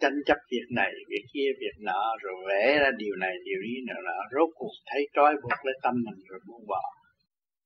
Tranh 0.00 0.18
chấp 0.26 0.38
việc 0.50 0.66
này, 0.70 0.92
việc 1.10 1.24
kia, 1.32 1.48
việc 1.60 1.76
nọ, 1.78 2.16
rồi 2.22 2.34
vẽ 2.48 2.78
ra 2.82 2.90
điều 2.98 3.16
này, 3.16 3.34
điều 3.44 3.60
ý 3.72 3.74
nọ 3.88 3.94
nọ. 4.06 4.18
Rốt 4.34 4.50
cuộc 4.54 4.74
thấy 4.86 5.08
trói 5.14 5.34
buộc 5.42 5.58
lấy 5.64 5.74
tâm 5.82 5.94
mình 6.06 6.18
rồi 6.28 6.40
buông 6.46 6.66
bỏ. 6.66 6.82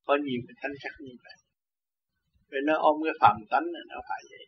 Có 0.07 0.17
nhiều 0.25 0.41
cái 0.49 0.55
tranh 0.63 0.77
chấp 0.83 0.95
như 1.05 1.15
vậy. 1.25 1.37
Vì 2.51 2.59
nó 2.65 2.75
ôm 2.79 2.97
cái 3.05 3.15
phạm 3.21 3.37
tánh 3.51 3.67
này 3.73 3.83
nó 3.89 4.01
phải 4.09 4.23
vậy. 4.31 4.47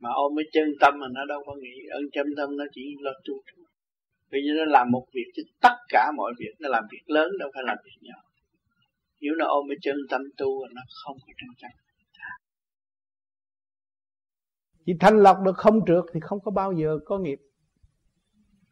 Mà 0.00 0.10
ôm 0.14 0.32
cái 0.36 0.44
chân 0.52 0.68
tâm 0.80 0.94
mà 1.00 1.06
nó 1.14 1.24
đâu 1.24 1.42
có 1.46 1.54
nghĩ. 1.62 1.76
Ơn 1.90 2.04
chân 2.12 2.26
tâm 2.36 2.56
nó 2.56 2.64
chỉ 2.74 2.82
lo 3.00 3.12
tu 3.24 3.34
bây 4.34 4.42
giờ 4.44 4.52
nó 4.58 4.64
làm 4.64 4.90
một 4.90 5.06
việc 5.14 5.28
chứ 5.34 5.42
tất 5.60 5.76
cả 5.88 6.12
mọi 6.16 6.32
việc. 6.38 6.54
Nó 6.60 6.68
làm 6.68 6.84
việc 6.92 7.04
lớn, 7.06 7.28
đâu 7.38 7.50
phải 7.54 7.62
làm 7.66 7.76
việc 7.84 7.98
nhỏ 8.00 8.20
nếu 9.24 9.34
nó 9.38 9.46
ôm 9.46 9.64
cái 9.68 9.76
chân 9.82 9.96
tâm 10.10 10.20
tu 10.36 10.66
nó 10.74 10.82
không 11.04 11.16
có 11.26 11.32
tranh 11.38 11.54
chấp 11.58 11.84
chỉ 14.86 14.92
thanh 15.00 15.16
lọc 15.16 15.40
được 15.44 15.56
không 15.56 15.86
trượt 15.86 16.04
thì 16.12 16.20
không 16.20 16.40
có 16.40 16.50
bao 16.50 16.72
giờ 16.72 16.98
có 17.04 17.18
nghiệp. 17.18 17.38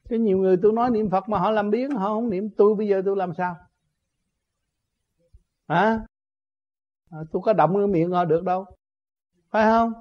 Cái 0.08 0.18
nhiều 0.18 0.38
người 0.38 0.56
tôi 0.62 0.72
nói 0.72 0.90
niệm 0.90 1.10
Phật 1.10 1.28
mà 1.28 1.38
họ 1.38 1.50
làm 1.50 1.70
biến 1.70 1.90
họ 1.90 2.08
không 2.08 2.30
niệm. 2.30 2.50
Tôi 2.56 2.74
bây 2.74 2.88
giờ 2.88 3.02
tôi 3.04 3.16
làm 3.16 3.34
sao? 3.34 3.56
Hả? 5.68 5.98
À, 7.10 7.18
tôi 7.32 7.42
có 7.44 7.52
động 7.52 7.74
cái 7.74 7.86
miệng 7.86 8.10
họ 8.10 8.24
được 8.24 8.44
đâu. 8.44 8.64
Phải 9.50 9.64
không? 9.64 9.92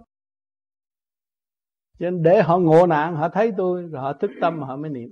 Cho 1.99 2.09
nên 2.09 2.23
để 2.23 2.41
họ 2.41 2.57
ngộ 2.57 2.87
nạn 2.87 3.15
họ 3.15 3.29
thấy 3.29 3.51
tôi 3.57 3.83
rồi 3.83 4.01
họ 4.01 4.13
thức 4.13 4.31
tâm 4.41 4.61
họ 4.61 4.75
mới 4.77 4.91
niệm. 4.91 5.09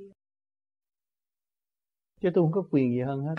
Chứ 2.22 2.30
tôi 2.34 2.43
không 2.43 2.51
có 2.51 2.64
quyền 2.72 2.92
gì 2.92 3.01
hơn 3.01 3.22
hết 3.22 3.35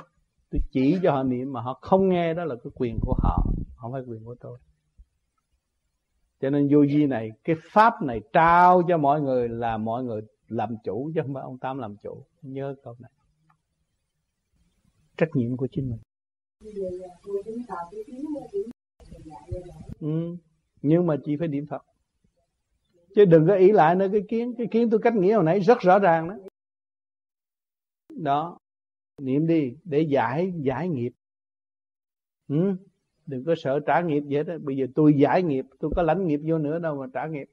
tôi 0.51 0.61
chỉ 0.71 0.99
cho 1.03 1.13
họ 1.13 1.23
niệm 1.23 1.53
mà 1.53 1.61
họ 1.61 1.79
không 1.83 2.09
nghe 2.09 2.35
đó 2.35 2.45
là 2.45 2.55
cái 2.65 2.71
quyền 2.75 2.99
của 3.01 3.15
họ, 3.19 3.45
không 3.77 3.93
phải 3.93 4.03
quyền 4.07 4.25
của 4.25 4.35
tôi. 4.41 4.59
Cho 6.41 6.51
nên 6.51 6.69
vô 6.73 6.85
vi 6.89 7.07
này, 7.07 7.31
cái 7.45 7.57
pháp 7.71 8.03
này 8.03 8.21
trao 8.33 8.83
cho 8.89 8.99
mọi 8.99 9.21
người 9.21 9.49
là 9.49 9.77
mọi 9.77 10.05
người 10.05 10.21
làm 10.49 10.77
chủ 10.85 11.11
chứ 11.15 11.21
không 11.23 11.35
phải 11.35 11.43
ông 11.43 11.59
tam 11.59 11.79
làm 11.79 11.97
chủ. 12.03 12.25
Nhớ 12.43 12.75
câu 12.83 12.97
này. 12.99 13.11
Trách 15.17 15.29
nhiệm 15.35 15.57
của 15.57 15.69
chính 15.73 15.91
mình. 15.91 15.99
Ừ. 20.01 20.37
nhưng 20.83 21.07
mà 21.07 21.17
chỉ 21.25 21.37
phải 21.37 21.49
niệm 21.49 21.67
phật. 21.71 21.83
Chứ 23.15 23.25
đừng 23.25 23.47
có 23.47 23.55
ý 23.55 23.73
lại 23.73 23.95
nơi 23.95 24.09
cái 24.13 24.23
kiến. 24.29 24.55
Cái 24.59 24.67
kiến 24.71 24.91
tôi 24.91 25.01
cách 25.03 25.15
nghĩa 25.15 25.35
hồi 25.35 25.45
nãy 25.45 25.61
rất 25.61 25.79
rõ 25.81 25.99
ràng 25.99 26.29
đó. 26.29 26.35
Đó 28.17 28.59
niệm 29.21 29.47
đi 29.47 29.77
để 29.85 30.01
giải 30.01 30.53
giải 30.65 30.89
nghiệp. 30.89 31.13
Ừ? 32.49 32.77
đừng 33.31 33.45
có 33.45 33.55
sợ 33.57 33.81
trả 33.87 34.01
nghiệp 34.01 34.23
vậy 34.31 34.45
đó 34.45 34.55
bây 34.63 34.77
giờ 34.77 34.87
tôi 34.95 35.15
giải 35.19 35.43
nghiệp, 35.43 35.65
tôi 35.81 35.91
có 35.97 36.03
lãnh 36.03 36.27
nghiệp 36.27 36.41
vô 36.49 36.59
nữa, 36.59 36.79
đâu 36.79 36.97
mà 36.97 37.07
trả 37.15 37.27
nghiệp. 37.27 37.51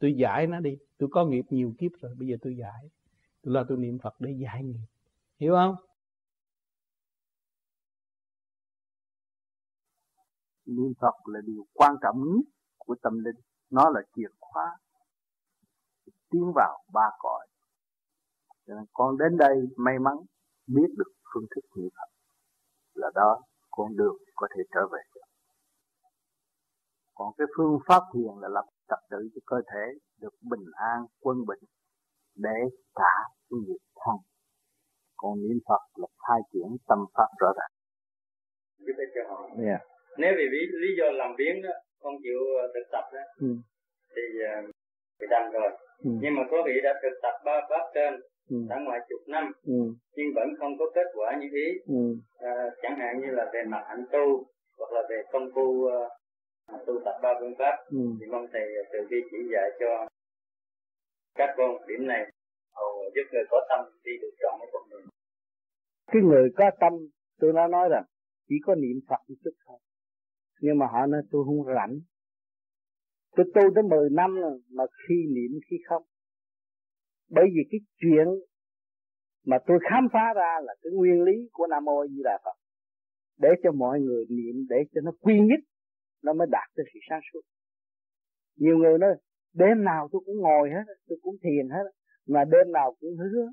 Tôi 0.00 0.14
giải 0.14 0.46
nó 0.46 0.60
đi, 0.60 0.78
tôi 0.98 1.08
có 1.12 1.26
nghiệp 1.26 1.44
nhiều 1.50 1.74
kiếp 1.78 1.90
rồi, 2.00 2.14
bây 2.18 2.28
giờ 2.28 2.36
tôi 2.42 2.56
giải. 2.56 2.90
Tôi 3.42 3.54
là 3.54 3.64
tôi 3.68 3.78
niệm 3.78 3.98
phật 4.02 4.14
để 4.20 4.30
giải 4.38 4.64
nghiệp. 4.64 4.86
Hiểu 5.40 5.54
không? 5.54 5.74
Niệm 10.66 10.92
phật 11.00 11.28
là 11.28 11.40
điều 11.44 11.66
quan 11.74 11.94
trọng 12.02 12.16
nhất 12.16 12.44
của 12.78 12.94
tâm 13.02 13.18
linh. 13.18 13.36
Nó 13.70 13.90
là 13.90 14.00
chìa 14.16 14.28
khóa 14.40 14.78
tiến 16.30 16.52
vào 16.54 16.84
ba 16.92 17.10
cõi. 17.18 17.46
Cho 18.66 18.74
nên 18.74 18.84
con 18.92 19.18
đến 19.18 19.36
đây 19.36 19.56
may 19.76 19.98
mắn 19.98 20.14
biết 20.66 20.90
được 20.98 21.12
phương 21.34 21.46
thức 21.54 21.64
niệm 21.76 21.88
Phật 21.96 22.10
là 22.94 23.10
đó 23.14 23.42
con 23.70 23.96
đường 23.96 24.16
có 24.34 24.48
thể 24.56 24.62
trở 24.74 24.80
về 24.92 25.00
được. 25.14 25.26
Còn 27.14 27.28
cái 27.38 27.46
phương 27.56 27.78
pháp 27.88 28.02
thiền 28.14 28.32
là 28.42 28.48
lập 28.48 28.66
trật 28.88 28.98
tự 29.10 29.18
cho 29.34 29.40
cơ 29.46 29.56
thể 29.72 29.84
được 30.20 30.34
bình 30.50 30.66
an, 30.94 30.98
quân 31.20 31.36
bình 31.48 31.62
để 32.36 32.58
trả 32.94 33.14
cái 33.50 33.58
nghiệp 33.66 33.82
thân. 34.04 34.16
Còn 35.16 35.32
niệm 35.42 35.58
Phật 35.68 35.82
là 36.00 36.06
khai 36.28 36.40
triển 36.52 36.68
tâm 36.88 36.98
pháp 37.14 37.28
rõ 37.40 37.52
ràng. 37.58 37.72
Yeah. 39.66 39.80
Nếu 40.18 40.32
vì 40.38 40.46
lý, 40.54 40.60
lý 40.82 40.90
do 40.98 41.04
làm 41.20 41.30
biến 41.38 41.62
đó, 41.62 41.74
con 42.02 42.14
chịu 42.22 42.40
ờ, 42.62 42.64
thực 42.74 42.86
tập 42.92 43.04
đó, 43.14 43.24
ừ. 43.40 43.50
thì 44.14 44.22
uh, 44.44 44.74
thì 45.20 45.26
đành 45.30 45.50
rồi. 45.52 45.70
Ừ. 45.98 46.10
Nhưng 46.22 46.34
mà 46.36 46.42
có 46.50 46.56
vị 46.66 46.76
đã 46.84 46.92
thực 47.02 47.14
tập 47.22 47.34
ba 47.44 47.56
pháp 47.70 47.84
trên 47.94 48.12
ừ. 48.50 48.56
đã 48.68 48.76
ngoài 48.84 49.00
chục 49.08 49.20
năm 49.26 49.52
ừ. 49.66 49.80
nhưng 50.16 50.26
vẫn 50.34 50.48
không 50.58 50.72
có 50.78 50.84
kết 50.94 51.08
quả 51.14 51.38
như 51.40 51.48
ý 51.52 51.68
ừ. 51.86 52.16
à, 52.38 52.52
chẳng 52.82 52.96
hạn 52.98 53.20
như 53.20 53.30
là 53.30 53.50
về 53.52 53.62
mặt 53.68 53.84
hạnh 53.88 54.04
tu 54.12 54.46
hoặc 54.78 54.92
là 54.92 55.02
về 55.10 55.22
công 55.32 55.48
phu 55.54 55.62
uh, 55.62 56.86
tu 56.86 56.94
tập 57.04 57.16
ba 57.22 57.30
phương 57.40 57.54
pháp 57.58 57.76
ừ. 57.90 58.04
thì 58.20 58.26
mong 58.26 58.46
thầy 58.52 58.66
từ 58.92 58.98
bi 59.10 59.16
chỉ 59.30 59.36
dạy 59.52 59.70
cho 59.80 60.08
các 61.34 61.54
con 61.56 61.70
điểm 61.88 62.06
này 62.06 62.22
hầu 62.74 62.92
giúp 63.14 63.26
người 63.32 63.44
có 63.50 63.66
tâm 63.68 63.80
đi 64.04 64.12
được 64.22 64.34
trọn 64.40 64.54
cái 64.60 64.68
con 64.72 64.82
đường 64.90 65.06
cái 66.12 66.22
người 66.22 66.50
có 66.56 66.70
tâm 66.80 66.92
tôi 67.40 67.52
đã 67.52 67.68
nói 67.68 67.88
rằng 67.88 68.04
chỉ 68.48 68.54
có 68.66 68.74
niệm 68.74 69.00
phật 69.08 69.20
một 69.28 69.34
chút 69.44 69.50
thôi 69.66 69.78
nhưng 70.60 70.78
mà 70.78 70.86
họ 70.86 71.06
nói 71.06 71.20
tôi 71.30 71.44
không 71.44 71.74
rảnh 71.74 71.98
tôi 73.36 73.46
tu 73.54 73.62
tới 73.74 73.82
10 73.82 74.10
năm 74.10 74.34
rồi 74.40 74.60
mà 74.70 74.84
khi 75.08 75.14
niệm 75.34 75.60
khi 75.70 75.76
không 75.88 76.02
bởi 77.34 77.44
vì 77.54 77.62
cái 77.70 77.80
chuyện 78.00 78.26
mà 79.46 79.56
tôi 79.66 79.78
khám 79.90 80.08
phá 80.12 80.32
ra 80.36 80.52
là 80.62 80.74
cái 80.82 80.92
nguyên 80.92 81.22
lý 81.22 81.48
của 81.52 81.66
nam 81.66 81.84
mô 81.84 82.06
di 82.06 82.22
đà 82.24 82.38
phật. 82.44 82.56
Để 83.38 83.48
cho 83.62 83.72
mọi 83.72 84.00
người 84.00 84.24
niệm, 84.28 84.66
để 84.68 84.76
cho 84.94 85.00
nó 85.04 85.12
quy 85.20 85.34
nhất, 85.40 85.60
nó 86.22 86.32
mới 86.32 86.46
đạt 86.50 86.68
tới 86.76 86.86
sự 86.94 87.00
sáng 87.10 87.20
suốt. 87.32 87.40
Nhiều 88.56 88.76
người 88.76 88.98
nói, 88.98 89.10
đêm 89.54 89.84
nào 89.84 90.08
tôi 90.12 90.22
cũng 90.26 90.36
ngồi 90.40 90.70
hết, 90.70 90.94
tôi 91.08 91.18
cũng 91.22 91.36
thiền 91.42 91.68
hết, 91.70 91.84
mà 92.26 92.44
đêm 92.44 92.72
nào 92.72 92.96
cũng 93.00 93.16
hứa. 93.16 93.46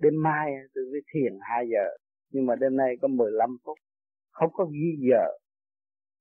Đêm 0.00 0.12
mai 0.22 0.52
tôi 0.74 0.84
mới 0.92 1.00
thiền 1.14 1.38
2 1.40 1.66
giờ, 1.68 1.96
nhưng 2.32 2.46
mà 2.46 2.54
đêm 2.60 2.76
nay 2.76 2.96
có 3.02 3.08
15 3.08 3.56
phút. 3.64 3.78
Không 4.30 4.50
có 4.52 4.64
ghi 4.64 5.08
giờ, 5.10 5.26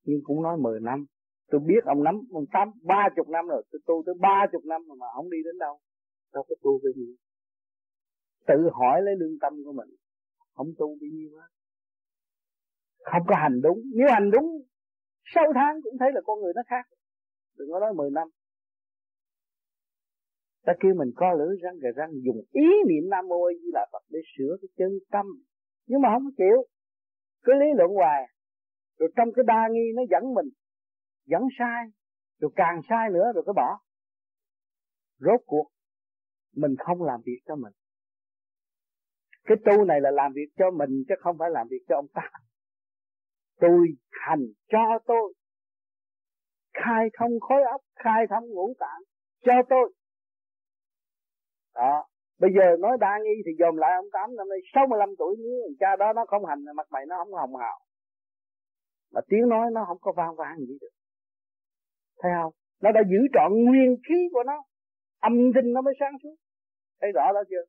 nhưng 0.06 0.20
cũng 0.24 0.44
nói 0.44 0.58
10 0.58 0.80
năm. 0.80 1.06
Tôi 1.52 1.62
biết 1.68 1.84
ông 1.86 2.04
nắm, 2.04 2.16
ông 2.32 2.46
tám, 2.54 2.72
ba 2.84 3.10
chục 3.16 3.30
năm 3.30 3.48
rồi, 3.48 3.64
tôi 3.72 3.80
tu 3.86 4.04
tới 4.06 4.16
ba 4.20 4.46
chục 4.52 4.66
năm 4.66 4.82
mà 5.00 5.06
không 5.16 5.30
đi 5.30 5.38
đến 5.46 5.58
đâu 5.60 5.80
đâu 6.34 6.44
có 6.50 6.56
tu 6.64 6.80
cái 6.84 6.92
gì? 6.96 7.16
Tự 8.48 8.70
hỏi 8.74 9.02
lấy 9.02 9.16
lương 9.20 9.40
tâm 9.42 9.54
của 9.66 9.72
mình. 9.72 9.90
Không 10.54 10.68
tu 10.78 10.88
bao 10.88 11.10
nhiêu 11.12 11.30
hết 11.40 11.48
không 13.04 13.22
có 13.28 13.36
hành 13.36 13.62
đúng. 13.62 13.80
Nếu 13.96 14.08
hành 14.12 14.32
đúng 14.32 14.46
sau 15.36 15.44
tháng 15.56 15.82
cũng 15.84 15.98
thấy 16.00 16.10
là 16.14 16.22
con 16.26 16.40
người 16.40 16.54
nó 16.56 16.62
khác. 16.68 16.86
Đừng 17.58 17.68
có 17.72 17.80
nói 17.80 17.94
mười 17.94 18.10
năm. 18.10 18.28
Ta 20.66 20.74
kêu 20.80 20.94
mình 20.98 21.12
co 21.16 21.34
lưỡi 21.34 21.58
răng 21.62 21.76
gà 21.82 21.90
răng, 21.96 22.12
dùng 22.26 22.42
ý 22.52 22.68
niệm 22.90 23.10
nam 23.10 23.28
mô 23.28 23.50
di 23.62 23.70
là 23.74 23.86
phật 23.92 24.04
để 24.10 24.20
sửa 24.38 24.58
cái 24.62 24.70
chân 24.78 24.90
tâm. 25.12 25.26
Nhưng 25.88 26.02
mà 26.02 26.10
không 26.14 26.32
chịu. 26.38 26.58
Cứ 27.44 27.54
lý 27.54 27.66
luận 27.78 27.92
hoài. 27.92 28.24
Rồi 29.00 29.10
trong 29.16 29.30
cái 29.36 29.44
đa 29.48 29.68
nghi 29.72 29.92
nó 29.96 30.04
dẫn 30.10 30.34
mình. 30.34 30.50
Dẫn 31.26 31.42
sai. 31.60 31.86
Rồi 32.40 32.52
càng 32.56 32.82
sai 32.90 33.10
nữa 33.14 33.32
rồi 33.36 33.44
cứ 33.46 33.54
bỏ. 33.56 33.80
Rốt 35.20 35.42
cuộc 35.46 35.68
mình 36.56 36.76
không 36.80 37.04
làm 37.04 37.22
việc 37.26 37.40
cho 37.46 37.56
mình. 37.56 37.74
Cái 39.44 39.58
tu 39.66 39.86
này 39.86 40.02
là 40.02 40.12
làm 40.12 40.34
việc 40.34 40.50
cho 40.58 40.72
mình 40.72 41.04
chứ 41.08 41.16
không 41.20 41.38
phải 41.40 41.50
làm 41.50 41.68
việc 41.68 41.84
cho 41.90 41.96
ông 41.96 42.08
ta. 42.14 42.30
Tôi 43.60 43.88
hành 44.12 44.46
cho 44.72 45.00
tôi. 45.06 45.34
Khai 46.74 47.10
thông 47.20 47.40
khối 47.40 47.64
óc, 47.72 47.82
khai 47.96 48.26
thông 48.30 48.50
ngũ 48.50 48.74
tạng, 48.80 49.02
cho 49.46 49.54
tôi. 49.70 49.94
Đó. 51.76 52.08
Bây 52.40 52.52
giờ 52.56 52.78
nói 52.80 52.98
đa 53.00 53.20
nghi 53.24 53.42
thì 53.46 53.52
dồn 53.60 53.78
lại 53.78 53.92
ông 53.96 54.06
tám, 54.14 54.36
năm 54.36 54.50
nay 54.50 54.60
65 54.74 55.10
tuổi, 55.18 55.36
nếu 55.40 55.76
cha 55.80 55.96
đó 56.00 56.14
nó 56.14 56.26
không 56.28 56.46
hành 56.46 56.64
mặt 56.76 56.88
mày 56.92 57.06
nó 57.06 57.16
không 57.18 57.34
hồng 57.34 57.56
hào. 57.56 57.80
Mà 59.12 59.22
tiếng 59.28 59.50
nói 59.50 59.72
nó 59.74 59.86
không 59.88 59.98
có 60.02 60.12
vang 60.12 60.36
vang 60.36 60.58
gì 60.60 60.78
được. 60.82 60.94
Thấy 62.22 62.32
không? 62.42 62.54
Nó 62.82 62.92
đã 62.92 63.02
giữ 63.10 63.18
trọn 63.34 63.52
nguyên 63.66 63.96
khí 64.10 64.16
của 64.32 64.44
nó. 64.44 64.64
Âm 65.20 65.34
thanh 65.56 65.74
nó 65.74 65.82
mới 65.82 65.94
sáng 66.00 66.14
suốt 66.24 66.36
thấy 67.04 67.12
rõ 67.12 67.34
đó 67.34 67.44
chưa? 67.50 67.66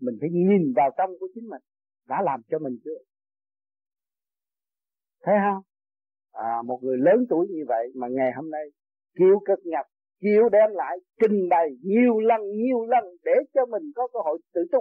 Mình 0.00 0.16
phải 0.20 0.28
nhìn 0.32 0.72
vào 0.76 0.90
trong 0.98 1.10
của 1.20 1.28
chính 1.34 1.48
mình 1.48 1.62
đã 2.06 2.22
làm 2.24 2.40
cho 2.50 2.58
mình 2.58 2.78
chưa? 2.84 2.98
Thấy 5.22 5.34
không? 5.44 5.62
À, 6.32 6.62
một 6.64 6.80
người 6.82 6.98
lớn 6.98 7.26
tuổi 7.28 7.46
như 7.50 7.64
vậy 7.68 7.92
mà 7.94 8.06
ngày 8.10 8.32
hôm 8.36 8.50
nay 8.50 8.64
chịu 9.18 9.42
cực 9.46 9.58
nhập 9.64 9.86
chịu 10.20 10.48
đem 10.52 10.70
lại 10.70 10.98
trình 11.20 11.48
bày 11.50 11.68
nhiều 11.82 12.20
lần 12.20 12.40
nhiều 12.56 12.86
lần 12.86 13.04
để 13.24 13.32
cho 13.54 13.66
mình 13.66 13.82
có 13.94 14.08
cơ 14.12 14.18
hội 14.24 14.38
tự 14.54 14.60
tu. 14.72 14.78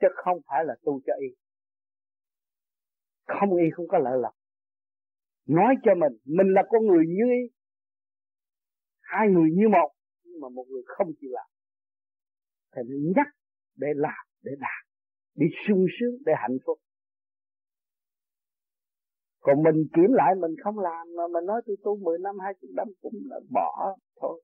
Chứ 0.00 0.08
không 0.14 0.38
phải 0.46 0.64
là 0.64 0.74
tu 0.82 1.00
cho 1.06 1.12
y. 1.20 1.28
Không 3.26 3.56
y 3.56 3.70
không 3.72 3.88
có 3.88 3.98
lợi 3.98 4.18
lộc. 4.22 4.34
Nói 5.46 5.74
cho 5.82 5.94
mình 5.94 6.12
mình 6.24 6.54
là 6.54 6.62
con 6.70 6.86
người 6.86 7.04
như 7.06 7.24
y 7.24 7.56
hai 9.00 9.28
người 9.28 9.50
như 9.52 9.68
một 9.68 9.95
mà 10.40 10.48
một 10.48 10.66
người 10.68 10.82
không 10.86 11.06
chịu 11.20 11.30
làm. 11.32 11.48
Thì 12.76 12.82
nó 12.88 12.96
nhắc 13.16 13.26
để 13.76 13.88
làm, 13.94 14.26
để 14.42 14.52
đạt, 14.60 14.84
đi 15.34 15.46
sung 15.68 15.86
sướng 16.00 16.22
để 16.26 16.32
hạnh 16.36 16.58
phúc. 16.66 16.78
Còn 19.40 19.62
mình 19.62 19.86
kiểm 19.94 20.12
lại 20.12 20.34
mình 20.34 20.54
không 20.64 20.78
làm 20.78 21.06
mà 21.16 21.22
mình 21.32 21.44
nói, 21.46 21.62
tôi 21.66 21.76
tu 21.84 21.96
10 21.96 22.18
năm 22.18 22.34
20 22.38 22.70
năm 22.76 22.86
cũng 23.00 23.14
là 23.24 23.40
bỏ 23.50 23.96
thôi. 24.20 24.42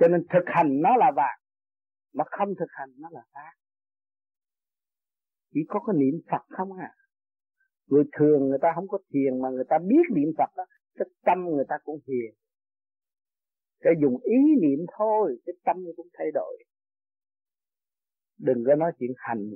Cho 0.00 0.08
nên 0.08 0.26
thực 0.32 0.44
hành 0.46 0.80
nó 0.82 0.96
là 0.96 1.12
vàng, 1.16 1.38
mà 2.12 2.24
không 2.30 2.48
thực 2.58 2.68
hành 2.70 2.90
nó 2.98 3.08
là 3.12 3.22
khác 3.32 3.62
chỉ 5.54 5.60
có 5.68 5.80
cái 5.86 5.96
niệm 5.98 6.20
Phật 6.30 6.42
không 6.48 6.72
à. 6.72 6.92
Người 7.86 8.04
thường 8.18 8.48
người 8.48 8.58
ta 8.62 8.68
không 8.74 8.88
có 8.88 8.98
thiền 9.12 9.42
mà 9.42 9.48
người 9.50 9.64
ta 9.68 9.78
biết 9.78 10.04
niệm 10.16 10.28
Phật 10.38 10.50
đó, 10.56 10.64
cái 10.94 11.08
tâm 11.24 11.44
người 11.44 11.64
ta 11.68 11.76
cũng 11.84 12.00
hiền 12.08 12.34
cái 13.82 13.92
dùng 14.02 14.16
ý 14.22 14.38
niệm 14.62 14.86
thôi 14.98 15.36
cái 15.46 15.54
tâm 15.64 15.76
cũng 15.96 16.08
thay 16.18 16.26
đổi. 16.34 16.64
Đừng 18.38 18.64
có 18.66 18.74
nói 18.74 18.92
chuyện 18.98 19.12
hành. 19.16 19.50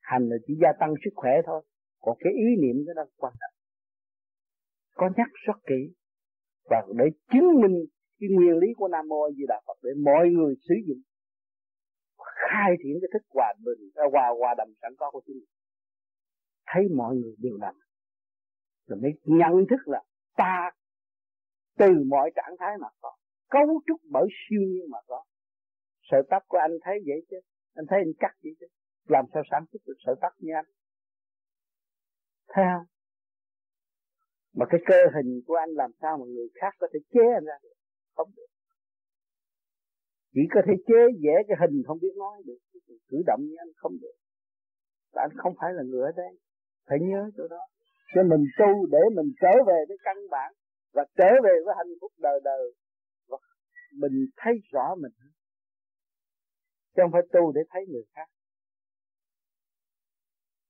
Hành 0.00 0.28
là 0.28 0.36
chỉ 0.46 0.54
gia 0.62 0.68
tăng 0.80 0.94
sức 1.04 1.10
khỏe 1.14 1.32
thôi. 1.46 1.62
Còn 2.00 2.16
cái 2.20 2.32
ý 2.32 2.62
niệm 2.62 2.84
đó 2.86 2.92
đang 2.96 3.08
quan 3.16 3.32
trọng. 3.40 3.54
Có 4.94 5.10
nhắc 5.16 5.28
rất 5.46 5.58
kỹ. 5.66 5.94
Và 6.70 6.86
để 6.98 7.04
chứng 7.32 7.60
minh 7.62 7.84
cái 8.20 8.28
nguyên 8.32 8.56
lý 8.58 8.68
của 8.76 8.88
Nam 8.88 9.08
Mô 9.08 9.30
Di 9.36 9.44
Đà 9.48 9.60
Phật 9.66 9.78
để 9.82 9.90
mọi 10.04 10.28
người 10.28 10.54
sử 10.68 10.74
dụng. 10.86 10.98
Khai 12.18 12.70
triển 12.82 12.98
cái 13.00 13.08
thức 13.12 13.26
hòa 13.34 13.54
bình 13.64 13.90
à, 13.94 14.04
hòa 14.12 14.28
hòa 14.38 14.54
đầm 14.58 14.68
sẵn 14.82 14.92
có 14.98 15.10
của 15.10 15.20
chính 15.26 15.36
mình. 15.36 15.48
Thấy 16.66 16.82
mọi 16.96 17.16
người 17.16 17.34
đều 17.38 17.56
làm, 17.60 17.74
rồi 18.86 18.98
mới 19.02 19.10
nhận 19.24 19.66
thức 19.70 19.88
là 19.88 20.02
ta 20.36 20.70
từ 21.78 21.86
mọi 22.08 22.30
trạng 22.34 22.56
thái 22.58 22.78
mà 22.80 22.88
có 23.00 23.17
cấu 23.50 23.82
trúc 23.86 24.00
bởi 24.10 24.26
siêu 24.40 24.60
nhiên 24.60 24.86
mà 24.90 24.98
có. 25.06 25.22
Sợi 26.10 26.22
tóc 26.30 26.42
của 26.48 26.58
anh 26.58 26.72
thấy 26.82 26.98
vậy 27.06 27.26
chứ. 27.30 27.36
Anh 27.74 27.86
thấy 27.88 27.98
anh 27.98 28.12
cắt 28.18 28.34
vậy 28.42 28.52
chứ. 28.60 28.66
Làm 29.08 29.24
sao 29.32 29.42
sản 29.50 29.64
xuất 29.72 29.78
được 29.86 29.98
sợi 30.06 30.14
tóc 30.20 30.32
như 30.38 30.52
anh? 30.54 30.64
Thấy 32.48 32.64
không? 32.74 32.86
Mà 34.54 34.66
cái 34.70 34.80
cơ 34.86 35.00
hình 35.14 35.40
của 35.46 35.54
anh 35.54 35.70
làm 35.70 35.90
sao 36.00 36.18
mà 36.18 36.24
người 36.34 36.48
khác 36.60 36.72
có 36.78 36.86
thể 36.92 36.98
chế 37.12 37.24
anh 37.38 37.44
ra 37.44 37.58
được? 37.62 37.76
Không 38.14 38.30
được. 38.36 38.50
Chỉ 40.34 40.40
có 40.54 40.60
thể 40.66 40.72
chế 40.88 41.00
vẽ 41.22 41.34
cái 41.48 41.56
hình 41.60 41.82
không 41.86 41.98
biết 42.02 42.14
nói 42.16 42.42
được. 42.46 42.58
Cử 43.08 43.18
động 43.26 43.40
như 43.48 43.56
anh 43.58 43.72
không 43.76 43.92
được. 44.00 44.16
Và 45.12 45.22
anh 45.22 45.36
không 45.36 45.54
phải 45.60 45.70
là 45.74 45.82
người 45.82 46.02
ở 46.02 46.12
đây. 46.16 46.32
Phải 46.86 46.98
nhớ 47.00 47.30
chỗ 47.36 47.48
đó. 47.48 47.62
Cho 48.14 48.22
mình 48.22 48.44
tu 48.58 48.86
để 48.90 49.02
mình 49.16 49.32
trở 49.40 49.54
về 49.66 49.78
với 49.88 49.98
căn 50.02 50.16
bản 50.30 50.52
và 50.92 51.04
trở 51.16 51.30
về 51.44 51.54
với 51.64 51.74
hạnh 51.78 51.92
phúc 52.00 52.12
đời 52.18 52.40
đời 52.44 52.72
mình 53.98 54.26
thấy 54.36 54.54
rõ 54.72 54.94
mình 55.00 55.12
chứ 56.98 57.02
không 57.04 57.12
phải 57.12 57.22
tu 57.32 57.52
để 57.52 57.60
thấy 57.70 57.82
người 57.88 58.02
khác. 58.14 58.26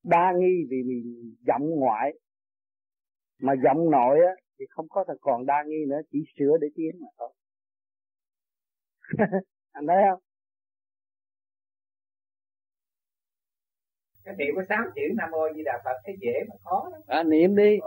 Đa 0.03 0.33
nghi 0.39 0.67
vì 0.71 0.77
mình 0.83 1.35
giọng 1.47 1.71
ngoại, 1.71 2.13
mà 3.39 3.53
giọng 3.65 3.91
nội 3.91 4.19
á, 4.27 4.33
thì 4.59 4.65
không 4.71 4.87
có 4.89 5.05
thể 5.09 5.15
còn 5.21 5.47
đa 5.47 5.65
nghi 5.67 5.85
nữa, 5.89 6.01
chỉ 6.13 6.19
sửa 6.39 6.57
để 6.61 6.69
tiến 6.75 6.91
mà 7.01 7.09
thôi. 7.19 7.33
Anh 9.73 9.87
thấy 9.87 9.97
không? 10.11 10.28
Cái 14.29 14.37
niệm 14.39 14.55
có 14.57 14.63
sáu 14.69 14.85
chữ 14.95 15.03
nam 15.17 15.31
mô 15.31 15.39
di 15.57 15.63
đà 15.65 15.73
phật 15.85 15.97
cái 16.05 16.15
dễ 16.21 16.33
mà 16.49 16.55
khó 16.65 16.89
lắm. 16.93 17.01
À, 17.07 17.23
niệm 17.23 17.57
đi. 17.57 17.79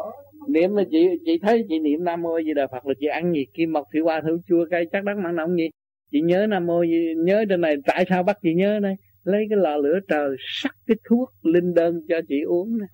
Niệm 0.50 0.76
mà 0.76 0.84
chị 0.92 1.08
chị 1.26 1.40
thấy 1.42 1.66
chị 1.70 1.80
niệm 1.80 2.04
nam 2.04 2.22
mô 2.22 2.42
di 2.46 2.54
đà 2.54 2.68
phật 2.68 2.86
là 2.86 2.94
chị 3.00 3.08
ăn 3.08 3.34
gì? 3.34 3.46
Kim 3.54 3.74
mộc 3.74 3.88
thủy 3.94 4.02
hoa 4.02 4.22
thử 4.22 4.40
chua 4.48 4.66
cay 4.70 4.86
chắc 4.92 5.04
đắng 5.04 5.24
mặn 5.24 5.36
nồng 5.36 5.58
gì? 5.58 5.70
Chị 6.12 6.22
nhớ 6.22 6.48
nam 6.48 6.66
mô 6.68 6.84
nhớ 7.26 7.46
trên 7.50 7.62
này 7.62 7.76
tại 7.86 8.06
sao 8.10 8.24
bắt 8.24 8.38
chị 8.42 8.54
nhớ 8.54 8.80
đây? 8.80 8.96
Lấy 9.24 9.46
cái 9.50 9.58
lò 9.58 9.78
lửa 9.78 10.00
trời 10.08 10.36
sắc 10.40 10.76
cái 10.88 10.98
thuốc 11.10 11.30
linh 11.44 11.74
đơn 11.74 12.02
cho 12.10 12.22
chị 12.30 12.42
uống 12.42 12.78
nè. 12.78 12.86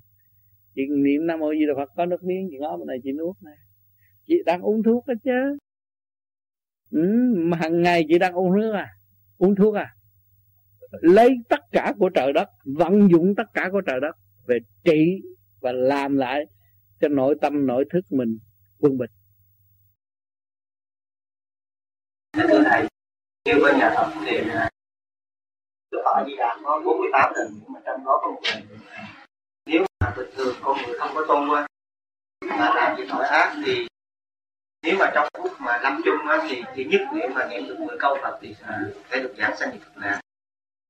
Chị 0.76 0.82
niệm 0.90 1.27
nam 1.27 1.40
mô 1.40 1.53
di 1.53 1.66
đà 1.66 1.74
phật 1.77 1.90
có 1.95 2.06
nước 2.06 2.24
miếng 2.24 2.48
chị 2.51 2.58
ngó 2.59 2.77
bên 2.77 2.88
này 2.88 2.98
chị 3.03 3.11
nuốt 3.11 3.35
nè. 3.45 3.51
Chị 4.27 4.35
đang 4.45 4.61
uống 4.61 4.84
thuốc 4.84 5.08
đó 5.08 5.14
chứ. 5.24 5.58
Ừ, 6.92 7.34
mà 7.35 7.58
hàng 7.58 7.82
ngày 7.82 8.06
chị 8.09 8.19
đang 8.19 8.34
uống 8.34 8.56
nước 8.56 8.72
à? 8.74 8.88
Uống 9.38 9.56
thuốc 9.56 9.76
à 9.76 9.97
lấy 10.91 11.30
tất 11.49 11.59
cả 11.72 11.93
của 11.99 12.09
trời 12.09 12.33
đất, 12.33 12.49
vận 12.66 13.07
dụng 13.11 13.33
tất 13.38 13.43
cả 13.53 13.69
của 13.72 13.82
trời 13.82 13.99
đất 14.01 14.16
về 14.48 14.59
trị 14.83 15.22
và 15.59 15.72
làm 15.72 16.17
lại 16.17 16.45
cho 17.01 17.07
nội 17.07 17.35
tâm, 17.41 17.66
nội 17.67 17.85
thức 17.93 18.01
mình 18.09 18.38
quân 18.80 18.98
bình. 18.98 19.09
Thưa 22.33 22.64
thầy 22.64 22.88
như 23.45 23.53
bên 23.64 23.77
nhà 23.77 23.93
Phật 23.95 24.11
thì 24.25 24.38
Đức 25.91 26.01
Phật 26.06 26.24
Di 26.27 26.35
Đà, 26.38 26.57
có 26.64 26.82
48 26.85 27.33
lần 27.35 27.48
nhưng 27.61 27.74
mà 27.74 27.80
trong 27.85 28.06
đó 28.06 28.19
có 28.22 28.32
một 28.32 28.41
lần. 28.43 28.64
Nếu 29.66 29.85
mà 29.99 30.14
bình 30.17 30.30
thường 30.35 30.56
con 30.61 30.77
người 30.85 30.99
không 30.99 31.11
có 31.16 31.25
tu 31.27 31.53
á, 31.53 31.67
mà 32.41 32.75
làm 32.75 32.98
gì 32.98 33.03
tội 33.09 33.25
ác 33.25 33.56
thì 33.66 33.88
nếu 34.83 34.95
mà 34.99 35.11
trong 35.14 35.27
phút 35.43 35.51
mà 35.59 35.80
lâm 35.83 36.01
chung 36.06 36.27
á 36.27 36.48
thì 36.49 36.64
thì 36.75 36.85
nhất 36.85 37.01
niệm 37.14 37.32
mà 37.35 37.48
niệm 37.49 37.67
được 37.67 37.80
10 37.80 37.98
câu 37.99 38.17
Phật 38.22 38.40
thì 38.41 38.56
sẽ 39.09 39.19
được 39.19 39.33
giảng 39.38 39.57
sanh 39.57 39.80
Phật 39.80 39.98
nào 39.98 40.22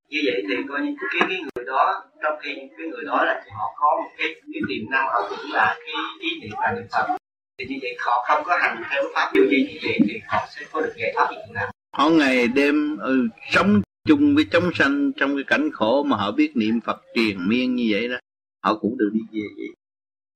như 0.08 0.18
vậy 0.24 0.42
thì 0.48 0.54
coi 0.68 0.80
như 0.80 0.94
cái 1.00 1.28
cái 1.28 1.40
người 1.40 1.64
đó 1.66 2.04
trong 2.22 2.38
khi 2.42 2.54
cái 2.54 2.86
người 2.86 3.04
đó 3.06 3.24
là 3.24 3.44
họ 3.56 3.66
có 3.76 4.00
một 4.02 4.10
cái 4.18 4.28
cái 4.52 4.62
tiềm 4.68 4.90
năng 4.90 5.06
họ 5.06 5.20
cũng 5.30 5.52
là 5.52 5.76
cái 5.78 5.94
ý 6.20 6.40
niệm 6.40 6.52
là 6.60 6.72
niệm 6.72 6.86
Phật. 6.92 7.16
Thì 7.58 7.64
như 7.68 7.76
vậy 7.82 7.96
họ 7.98 8.24
không 8.28 8.42
có 8.44 8.58
hành 8.60 8.82
theo 8.90 9.02
pháp 9.14 9.30
vô 9.34 9.42
vi 9.50 9.66
như 9.68 9.78
vậy 9.82 9.98
thì 10.08 10.20
họ 10.26 10.46
sẽ 10.48 10.66
có 10.72 10.80
được 10.80 10.92
giải 10.96 11.12
thoát 11.14 11.28
như 11.30 11.36
thế 11.46 11.52
nào? 11.54 11.70
Họ 11.96 12.10
ngày 12.10 12.48
đêm 12.48 12.98
ừ, 12.98 13.28
sống 13.50 13.82
chung 14.08 14.34
với 14.34 14.44
chúng 14.52 14.70
sanh 14.74 15.12
trong 15.16 15.34
cái 15.36 15.44
cảnh 15.46 15.70
khổ 15.72 16.02
mà 16.02 16.16
họ 16.16 16.32
biết 16.32 16.52
niệm 16.54 16.80
Phật 16.80 17.02
truyền 17.14 17.48
miên 17.48 17.74
như 17.74 17.88
vậy 17.90 18.08
đó 18.08 18.16
họ 18.64 18.74
cũng 18.74 18.98
được 18.98 19.10
đi 19.12 19.20
về 19.32 19.46
vậy. 19.56 19.68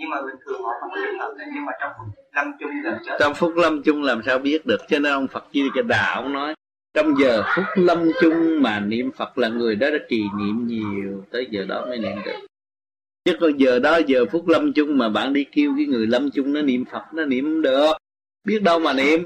Nhưng 0.01 0.11
mà 0.11 0.23
bình 0.23 0.37
thường 0.47 0.63
họ 0.63 0.71
không 0.81 0.91
có 0.91 0.97
niệm 0.97 1.15
Phật 1.19 1.35
nhưng 1.55 1.65
mà 1.65 1.73
trong 1.81 1.93
phút 1.99 2.15
lâm 2.33 2.47
chung 2.61 2.71
gần 2.85 2.95
chết. 3.07 3.17
Trong 3.21 3.35
phút 3.35 3.57
lâm 3.57 3.83
chung 3.83 4.03
làm 4.03 4.23
sao 4.27 4.39
biết 4.39 4.67
được 4.67 4.81
cho 4.89 4.99
nên 4.99 5.13
ông 5.13 5.29
Phật 5.29 5.45
Di 5.53 5.63
Đà 5.75 5.83
đạo 5.83 6.23
ông 6.23 6.33
nói 6.33 6.55
trong 6.95 7.15
giờ 7.21 7.43
phút 7.57 7.65
lâm 7.75 8.11
chung 8.21 8.63
mà 8.63 8.81
niệm 8.81 9.11
Phật 9.17 9.39
là 9.39 9.49
người 9.49 9.77
đó 9.77 9.91
đã 9.91 9.99
trì 10.09 10.23
niệm 10.39 10.67
nhiều, 10.67 11.25
tới 11.31 11.49
giờ 11.51 11.65
đó 11.69 11.87
mới 11.87 11.99
niệm 11.99 12.17
được. 12.25 12.47
Chứ 13.25 13.37
còn 13.41 13.57
giờ 13.57 13.79
đó, 13.79 13.99
giờ 14.07 14.25
phút 14.33 14.49
lâm 14.49 14.73
chung 14.73 14.99
mà 14.99 15.09
bạn 15.09 15.33
đi 15.33 15.45
kêu 15.53 15.75
cái 15.77 15.87
người 15.87 16.07
lâm 16.07 16.31
chung 16.31 16.53
nó 16.53 16.63
niệm 16.63 16.85
Phật, 16.85 17.03
nó 17.15 17.25
niệm 17.25 17.63
được. 17.63 17.93
Biết 18.45 18.63
đâu 18.63 18.79
mà 18.79 18.93
niệm. 18.93 19.25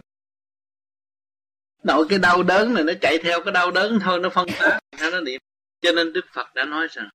Nội 1.83 2.07
cái 2.09 2.19
đau 2.19 2.43
đớn 2.43 2.75
này 2.75 2.85
nó 2.85 2.93
chạy 3.01 3.19
theo 3.19 3.41
cái 3.41 3.53
đau 3.53 3.71
đớn 3.71 3.99
thôi, 4.03 4.19
nó 4.19 4.29
phân 4.29 4.47
tán 4.61 4.81
theo 4.99 5.11
nó 5.11 5.21
niệm. 5.21 5.41
Cho 5.81 5.93
nên 5.93 6.13
đức 6.13 6.25
phật 6.33 6.55
đã 6.55 6.65
nói 6.65 6.87
rằng, 6.91 7.09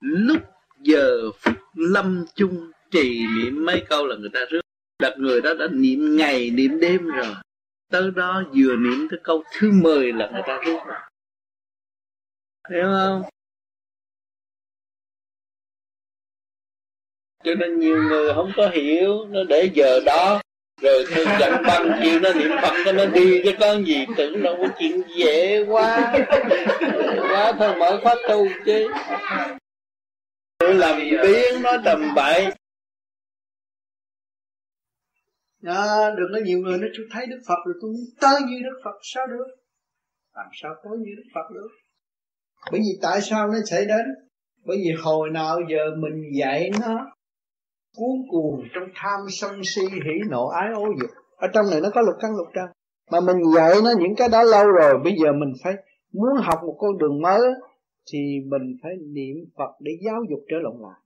lúc 0.00 0.42
giờ 0.82 1.30
phút 1.40 1.54
lâm 1.74 2.24
chung 2.34 2.70
trì 2.90 3.26
niệm 3.36 3.64
mấy 3.64 3.82
câu 3.88 4.06
là 4.06 4.16
người 4.16 4.30
ta 4.32 4.40
rước. 4.50 4.60
Đặt 5.02 5.12
người 5.18 5.40
đó 5.40 5.54
đã 5.54 5.66
niệm 5.72 6.16
ngày, 6.16 6.50
niệm 6.50 6.80
đêm 6.80 7.06
rồi 7.06 7.34
tới 7.90 8.10
đó 8.16 8.42
vừa 8.54 8.76
niệm 8.76 9.08
tới 9.10 9.20
câu 9.24 9.42
thứ 9.58 9.70
mười 9.72 10.12
là 10.12 10.30
người 10.32 10.42
ta 10.46 10.58
rút 10.66 10.80
rồi 10.86 10.98
hiểu 12.70 12.84
không? 12.84 13.22
Cho 17.44 17.54
nên 17.54 17.78
nhiều 17.78 18.02
người 18.02 18.34
không 18.34 18.52
có 18.56 18.68
hiểu, 18.68 19.26
nó 19.28 19.44
để 19.44 19.70
giờ 19.74 20.00
đó. 20.06 20.40
Rồi 20.80 21.04
tôi 21.14 21.26
chẳng 21.40 21.62
băng 21.66 22.00
chuyện 22.02 22.22
nó 22.22 22.32
niệm 22.32 22.50
phật 22.62 22.72
cho 22.84 22.92
nó 22.92 23.06
đi 23.06 23.40
cái 23.44 23.56
con 23.60 23.84
gì, 23.84 24.06
tưởng 24.16 24.42
đâu 24.42 24.56
có 24.62 24.68
chuyện 24.78 25.02
dễ 25.16 25.64
quá. 25.64 26.12
Quá, 27.30 27.52
thôi 27.58 27.76
mở 27.78 28.00
khóa 28.02 28.14
tu 28.28 28.46
chứ. 28.66 28.88
Tôi 30.58 30.74
làm 30.74 31.00
biến 31.22 31.62
nó 31.62 31.72
tầm 31.84 32.14
bậy 32.14 32.52
à, 35.62 36.10
đừng 36.16 36.28
có 36.32 36.40
nhiều 36.44 36.58
người 36.58 36.78
nói 36.78 36.90
tôi 36.96 37.06
thấy 37.10 37.26
đức 37.26 37.40
phật 37.48 37.58
rồi 37.66 37.74
tôi 37.80 37.90
muốn 37.90 38.04
tới 38.20 38.40
như 38.48 38.56
đức 38.64 38.80
phật 38.84 38.98
sao 39.02 39.26
được? 39.26 39.46
Làm 40.34 40.46
sao 40.62 40.74
tới 40.84 40.98
như 40.98 41.12
đức 41.16 41.28
phật 41.34 41.54
được? 41.54 41.68
Bởi 42.72 42.80
vì 42.80 42.98
tại 43.02 43.20
sao 43.20 43.46
nó 43.48 43.58
xảy 43.64 43.84
đến? 43.84 44.06
Bởi 44.64 44.76
vì 44.76 44.92
hồi 45.02 45.30
nào 45.30 45.58
giờ 45.70 45.82
mình 45.96 46.22
dạy 46.38 46.70
nó 46.80 47.06
cuốn 47.96 48.16
cuồng 48.30 48.62
trong 48.74 48.88
tham 48.94 49.20
sân 49.28 49.60
si 49.64 49.82
hỉ 49.82 50.28
nộ 50.30 50.48
ái 50.48 50.68
ố 50.74 50.86
dục. 51.00 51.10
Ở 51.36 51.48
trong 51.54 51.66
này 51.70 51.80
nó 51.80 51.90
có 51.94 52.00
lục 52.00 52.14
căn 52.20 52.30
lục 52.36 52.46
trần. 52.54 52.66
Mà 53.10 53.20
mình 53.20 53.36
dạy 53.56 53.74
nó 53.84 53.90
những 54.00 54.14
cái 54.16 54.28
đó 54.28 54.42
lâu 54.42 54.66
rồi 54.66 54.94
bây 55.04 55.12
giờ 55.22 55.32
mình 55.32 55.52
phải 55.64 55.74
muốn 56.12 56.28
học 56.42 56.58
một 56.66 56.76
con 56.78 56.98
đường 56.98 57.22
mới 57.22 57.40
thì 58.12 58.18
mình 58.46 58.76
phải 58.82 58.92
niệm 59.14 59.36
Phật 59.56 59.70
để 59.80 59.92
giáo 60.04 60.20
dục 60.30 60.40
trở 60.50 60.56
lộn 60.62 60.82
lại. 60.82 61.00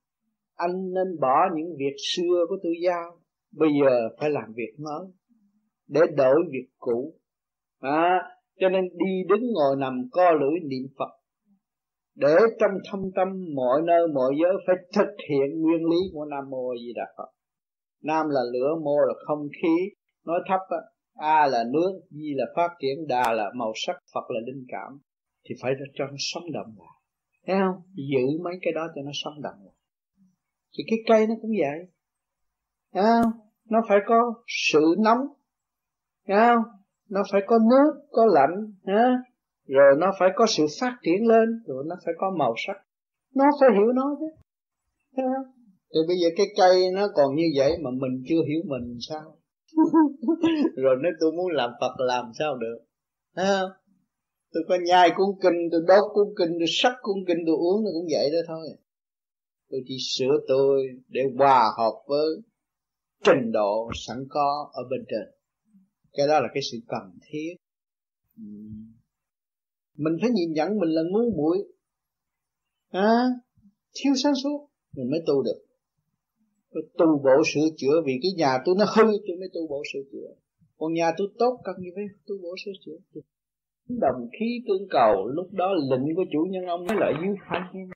Anh 0.56 0.94
nên 0.94 1.20
bỏ 1.20 1.36
những 1.54 1.76
việc 1.78 1.96
xưa 2.14 2.44
của 2.48 2.56
tôi 2.62 2.72
giao 2.84 3.21
bây 3.52 3.68
giờ 3.80 4.08
phải 4.20 4.30
làm 4.30 4.52
việc 4.56 4.72
mới 4.78 5.06
để 5.88 6.00
đổi 6.16 6.36
việc 6.52 6.68
cũ. 6.78 7.14
À, 7.80 8.20
cho 8.60 8.68
nên 8.68 8.84
đi 8.84 9.22
đứng 9.28 9.52
ngồi 9.52 9.76
nằm 9.78 10.08
co 10.12 10.30
lưỡi 10.30 10.60
niệm 10.70 10.88
phật 10.98 11.22
để 12.14 12.34
trong 12.60 12.70
thâm 12.90 13.00
tâm 13.14 13.28
mọi 13.54 13.80
nơi 13.84 14.08
mọi 14.14 14.32
giới 14.42 14.52
phải 14.66 14.76
thực 14.96 15.14
hiện 15.28 15.60
nguyên 15.60 15.84
lý 15.90 15.98
của 16.12 16.24
nam 16.24 16.50
mô 16.50 16.74
di 16.80 16.92
đà 16.94 17.04
phật. 17.18 17.30
Nam 18.02 18.26
là 18.28 18.40
lửa 18.52 18.74
mô 18.84 18.98
là 18.98 19.14
không 19.26 19.48
khí. 19.62 19.90
Nói 20.26 20.40
thấp 20.48 20.60
á 20.68 20.78
a 21.14 21.46
là 21.46 21.64
nước 21.72 22.00
di 22.10 22.34
là 22.34 22.44
phát 22.56 22.68
triển 22.80 23.06
đà 23.08 23.32
là 23.32 23.50
màu 23.54 23.72
sắc 23.86 23.96
phật 24.14 24.30
là 24.30 24.40
linh 24.46 24.64
cảm. 24.68 24.98
Thì 25.44 25.54
phải 25.62 25.72
cho 25.94 26.04
nó 26.04 26.16
sống 26.18 26.52
động 26.52 26.74
lại 26.78 27.02
thấy 27.46 27.56
không? 27.60 27.82
Giữ 27.94 28.42
mấy 28.44 28.54
cái 28.62 28.72
đó 28.72 28.88
cho 28.94 29.02
nó 29.02 29.10
sống 29.14 29.42
động 29.42 29.58
lại 29.64 29.74
thì 30.76 30.84
cái 30.86 30.98
cây 31.06 31.26
nó 31.26 31.34
cũng 31.42 31.50
vậy 31.58 31.88
thấy 32.94 33.02
không? 33.02 33.32
Nó 33.70 33.80
phải 33.88 33.98
có 34.06 34.34
sự 34.46 34.94
nóng. 34.98 35.26
Thấy 36.28 36.36
không? 36.36 36.62
Nó 37.08 37.22
phải 37.32 37.40
có 37.46 37.58
nước 37.70 37.92
có 38.10 38.26
lạnh. 38.26 38.72
Ha 38.86 39.22
rồi 39.66 39.96
nó 39.98 40.12
phải 40.18 40.28
có 40.36 40.46
sự 40.48 40.66
phát 40.80 40.96
triển 41.02 41.26
lên 41.26 41.62
rồi 41.66 41.84
nó 41.86 41.96
phải 42.04 42.14
có 42.18 42.30
màu 42.38 42.54
sắc. 42.66 42.76
Nó 43.34 43.44
phải 43.60 43.68
hiểu 43.74 43.92
nó 43.94 44.16
chứ. 44.20 44.26
Thấy 45.16 45.24
không? 45.24 45.52
Bây 46.08 46.16
giờ 46.22 46.28
cái 46.36 46.46
cây 46.56 46.90
nó 46.94 47.08
còn 47.14 47.36
như 47.36 47.44
vậy 47.56 47.72
mà 47.82 47.90
mình 47.90 48.22
chưa 48.28 48.42
hiểu 48.48 48.62
mình 48.64 48.98
sao? 49.08 49.36
Rồi 50.76 50.96
nếu 51.02 51.12
tôi 51.20 51.32
muốn 51.32 51.52
làm 51.52 51.70
phật 51.80 51.92
làm 51.98 52.24
sao 52.38 52.56
được? 52.56 52.78
Thấy 53.36 53.46
không? 53.46 53.70
Tôi 54.52 54.62
có 54.68 54.76
nhai 54.86 55.10
cuốn 55.16 55.28
kinh 55.42 55.68
tôi 55.72 55.80
đốt 55.88 56.04
cuốn 56.14 56.26
kinh 56.38 56.50
tôi 56.58 56.68
sắc 56.68 56.92
cuốn 57.02 57.16
kinh 57.26 57.38
tôi 57.46 57.56
uống 57.56 57.84
nó 57.84 57.90
cũng 57.92 58.06
vậy 58.10 58.30
đó 58.32 58.38
thôi. 58.48 58.66
Tôi 59.70 59.80
chỉ 59.86 59.96
sửa 60.00 60.36
tôi 60.48 60.86
để 61.08 61.20
hòa 61.38 61.70
hợp 61.78 61.92
với 62.06 62.26
trình 63.24 63.52
độ 63.52 63.90
sẵn 63.94 64.16
có 64.28 64.70
ở 64.72 64.82
bên 64.90 65.04
trên. 65.08 65.34
Cái 66.12 66.26
đó 66.28 66.40
là 66.40 66.48
cái 66.54 66.62
sự 66.72 66.78
cần 66.88 67.18
thiết. 67.22 67.54
Mình 69.96 70.16
phải 70.20 70.30
nhìn 70.30 70.52
nhận 70.52 70.78
mình 70.78 70.90
là 70.90 71.02
ngu 71.10 71.36
muội. 71.36 71.58
À, 72.90 73.24
thiếu 73.94 74.12
sáng 74.22 74.34
suốt 74.42 74.68
mình 74.96 75.10
mới 75.10 75.20
tu 75.26 75.42
được. 75.42 75.64
Tôi 76.70 76.82
tu 76.98 77.06
bộ 77.24 77.42
sửa 77.54 77.68
chữa 77.76 78.02
vì 78.06 78.12
cái 78.22 78.32
nhà 78.36 78.58
tôi 78.64 78.74
nó 78.78 78.84
hư 78.84 79.02
tôi 79.02 79.36
mới 79.40 79.48
tu 79.54 79.68
bộ 79.68 79.82
sửa 79.92 80.00
chữa. 80.12 80.28
Còn 80.78 80.92
nhà 80.92 81.12
tôi 81.16 81.28
tốt 81.38 81.60
cần 81.64 81.76
gì 81.78 81.88
phải 81.94 82.04
tu 82.26 82.34
bộ 82.42 82.54
sửa 82.64 82.72
chữa? 82.84 83.20
Đồng 83.88 84.28
khí 84.40 84.46
tương 84.68 84.88
cầu 84.90 85.26
lúc 85.26 85.52
đó 85.52 85.74
lệnh 85.90 86.16
của 86.16 86.24
chủ 86.32 86.46
nhân 86.50 86.64
ông 86.66 86.86
mới 86.86 86.96
lại 87.00 87.12
dưới 87.20 87.34
phanh 87.50 87.88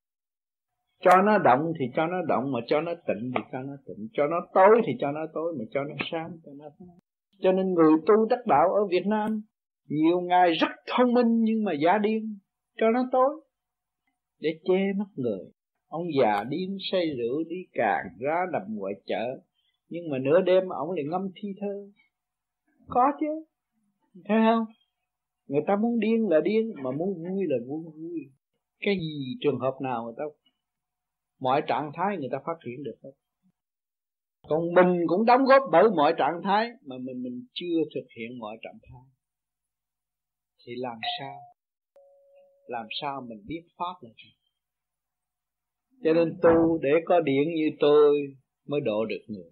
cho 1.07 1.23
nó 1.23 1.39
động 1.39 1.73
thì 1.79 1.85
cho 1.97 2.07
nó 2.07 2.23
động, 2.29 2.53
mà 2.53 2.61
cho 2.67 2.81
nó 2.81 2.93
tịnh 3.07 3.33
thì 3.35 3.43
cho 3.53 3.59
nó 3.63 3.73
tịnh 3.87 4.09
cho 4.13 4.27
nó 4.27 4.37
tối 4.55 4.83
thì 4.87 4.93
cho 5.01 5.13
nó 5.13 5.21
tối, 5.35 5.55
mà 5.59 5.65
cho 5.71 5.85
nó 5.85 5.95
sáng 6.11 6.31
cho 6.45 6.53
nó 6.59 6.65
sáng. 6.79 6.99
Cho 7.41 7.53
nên 7.53 7.75
người 7.75 7.93
tu 8.07 8.27
đắc 8.31 8.47
đạo 8.47 8.69
ở 8.69 8.87
Việt 8.91 9.07
Nam, 9.07 9.43
nhiều 9.89 10.21
ngài 10.21 10.51
rất 10.53 10.71
thông 10.87 11.13
minh 11.13 11.41
nhưng 11.41 11.65
mà 11.65 11.73
giả 11.73 11.99
điên, 11.99 12.39
cho 12.77 12.91
nó 12.91 13.09
tối, 13.13 13.41
để 14.41 14.51
che 14.65 14.93
mắt 14.99 15.09
người. 15.15 15.41
Ông 15.89 16.07
già 16.21 16.45
điên 16.49 16.77
say 16.93 17.07
rượu, 17.19 17.45
đi 17.49 17.57
càng 17.73 18.07
ra 18.19 18.37
nằm 18.53 18.63
ngoài 18.69 18.95
chợ, 19.07 19.41
nhưng 19.89 20.11
mà 20.11 20.19
nửa 20.19 20.41
đêm 20.41 20.69
ông 20.69 20.91
lại 20.91 21.05
ngâm 21.11 21.29
thi 21.35 21.49
thơ. 21.61 21.87
Có 22.89 23.03
chứ, 23.21 23.45
thấy 24.25 24.39
không? 24.51 24.65
Người 25.49 25.63
ta 25.67 25.77
muốn 25.77 25.99
điên 25.99 26.29
là 26.29 26.41
điên, 26.41 26.73
mà 26.83 26.91
muốn 26.91 27.15
vui 27.15 27.45
là 27.49 27.57
vui 27.69 27.85
vui. 27.85 28.21
Cái 28.81 28.95
gì 29.01 29.37
trường 29.41 29.59
hợp 29.59 29.75
nào 29.83 30.05
người 30.05 30.15
ta 30.17 30.25
mọi 31.41 31.63
trạng 31.69 31.91
thái 31.95 32.17
người 32.17 32.29
ta 32.33 32.39
phát 32.47 32.59
triển 32.65 32.83
được 32.83 32.97
hết. 33.05 33.11
Còn 34.49 34.75
mình 34.75 35.07
cũng 35.07 35.25
đóng 35.25 35.45
góp 35.45 35.63
bởi 35.73 35.85
mọi 35.97 36.15
trạng 36.19 36.41
thái 36.45 36.69
mà 36.83 36.97
mình 36.99 37.23
mình 37.23 37.47
chưa 37.55 37.79
thực 37.95 38.07
hiện 38.17 38.39
mọi 38.39 38.57
trạng 38.63 38.79
thái. 38.83 39.03
Thì 40.67 40.73
làm 40.77 40.99
sao? 41.19 41.39
Làm 42.67 42.87
sao 43.01 43.21
mình 43.29 43.43
biết 43.47 43.63
pháp 43.79 43.95
là 44.01 44.11
gì? 44.11 44.31
Cho 46.05 46.13
nên 46.13 46.39
tu 46.43 46.79
để 46.83 46.91
có 47.05 47.21
điển 47.21 47.55
như 47.55 47.71
tôi 47.81 48.17
mới 48.67 48.81
độ 48.81 49.05
được 49.05 49.25
người. 49.29 49.51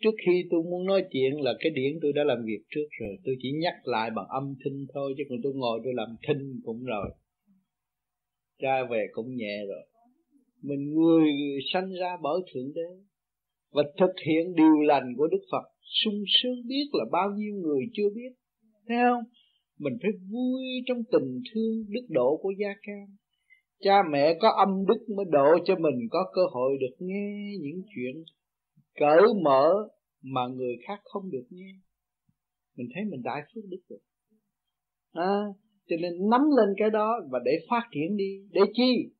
Trước 0.00 0.14
khi 0.26 0.44
tôi 0.50 0.62
muốn 0.62 0.86
nói 0.86 1.04
chuyện 1.12 1.40
là 1.40 1.52
cái 1.60 1.70
điển 1.70 1.98
tôi 2.02 2.12
đã 2.12 2.24
làm 2.24 2.44
việc 2.44 2.64
trước 2.70 2.86
rồi. 3.00 3.16
Tôi 3.24 3.36
chỉ 3.42 3.52
nhắc 3.52 3.74
lại 3.84 4.10
bằng 4.16 4.26
âm 4.28 4.54
thanh 4.64 4.86
thôi, 4.94 5.14
chứ 5.16 5.24
còn 5.28 5.38
tôi 5.42 5.52
ngồi 5.54 5.80
tôi 5.84 5.92
làm 5.96 6.16
thinh 6.28 6.60
cũng 6.64 6.84
rồi. 6.84 7.10
Ra 8.58 8.84
về 8.90 9.06
cũng 9.12 9.36
nhẹ 9.36 9.56
rồi 9.68 9.87
mình 10.62 10.94
người 10.94 11.28
sanh 11.72 11.90
ra 12.00 12.16
bởi 12.22 12.40
thượng 12.54 12.72
đế 12.74 12.90
và 13.72 13.82
thực 13.98 14.12
hiện 14.26 14.54
điều 14.54 14.80
lành 14.80 15.14
của 15.16 15.26
đức 15.26 15.40
phật. 15.52 15.68
Sung 16.04 16.24
sướng 16.42 16.66
biết 16.66 16.84
là 16.92 17.04
bao 17.12 17.30
nhiêu 17.36 17.54
người 17.54 17.80
chưa 17.92 18.08
biết. 18.14 18.32
Thấy 18.88 18.96
không? 19.08 19.24
Mình 19.78 19.98
phải 20.02 20.10
vui 20.30 20.62
trong 20.86 20.98
tình 21.12 21.40
thương 21.54 21.84
đức 21.88 22.06
độ 22.08 22.36
của 22.42 22.52
gia 22.58 22.68
can 22.82 23.06
cha 23.80 24.02
mẹ 24.10 24.38
có 24.40 24.48
âm 24.48 24.86
đức 24.86 25.14
mới 25.16 25.26
độ 25.30 25.58
cho 25.64 25.74
mình 25.76 26.08
có 26.10 26.30
cơ 26.34 26.42
hội 26.52 26.76
được 26.80 26.96
nghe 26.98 27.52
những 27.60 27.82
chuyện 27.94 28.24
cởi 29.00 29.22
mở 29.44 29.70
mà 30.22 30.40
người 30.46 30.76
khác 30.86 31.00
không 31.04 31.30
được 31.30 31.44
nghe. 31.50 31.72
Mình 32.76 32.88
thấy 32.94 33.04
mình 33.10 33.22
đại 33.22 33.42
phước 33.54 33.64
đức 33.68 33.80
rồi. 33.88 33.98
À, 35.12 35.38
cho 35.88 35.96
nên 36.00 36.12
nắm 36.30 36.40
lên 36.56 36.68
cái 36.76 36.90
đó 36.90 37.20
và 37.30 37.38
để 37.44 37.52
phát 37.70 37.82
triển 37.92 38.16
đi. 38.16 38.48
Để 38.50 38.60
chi? 38.72 39.10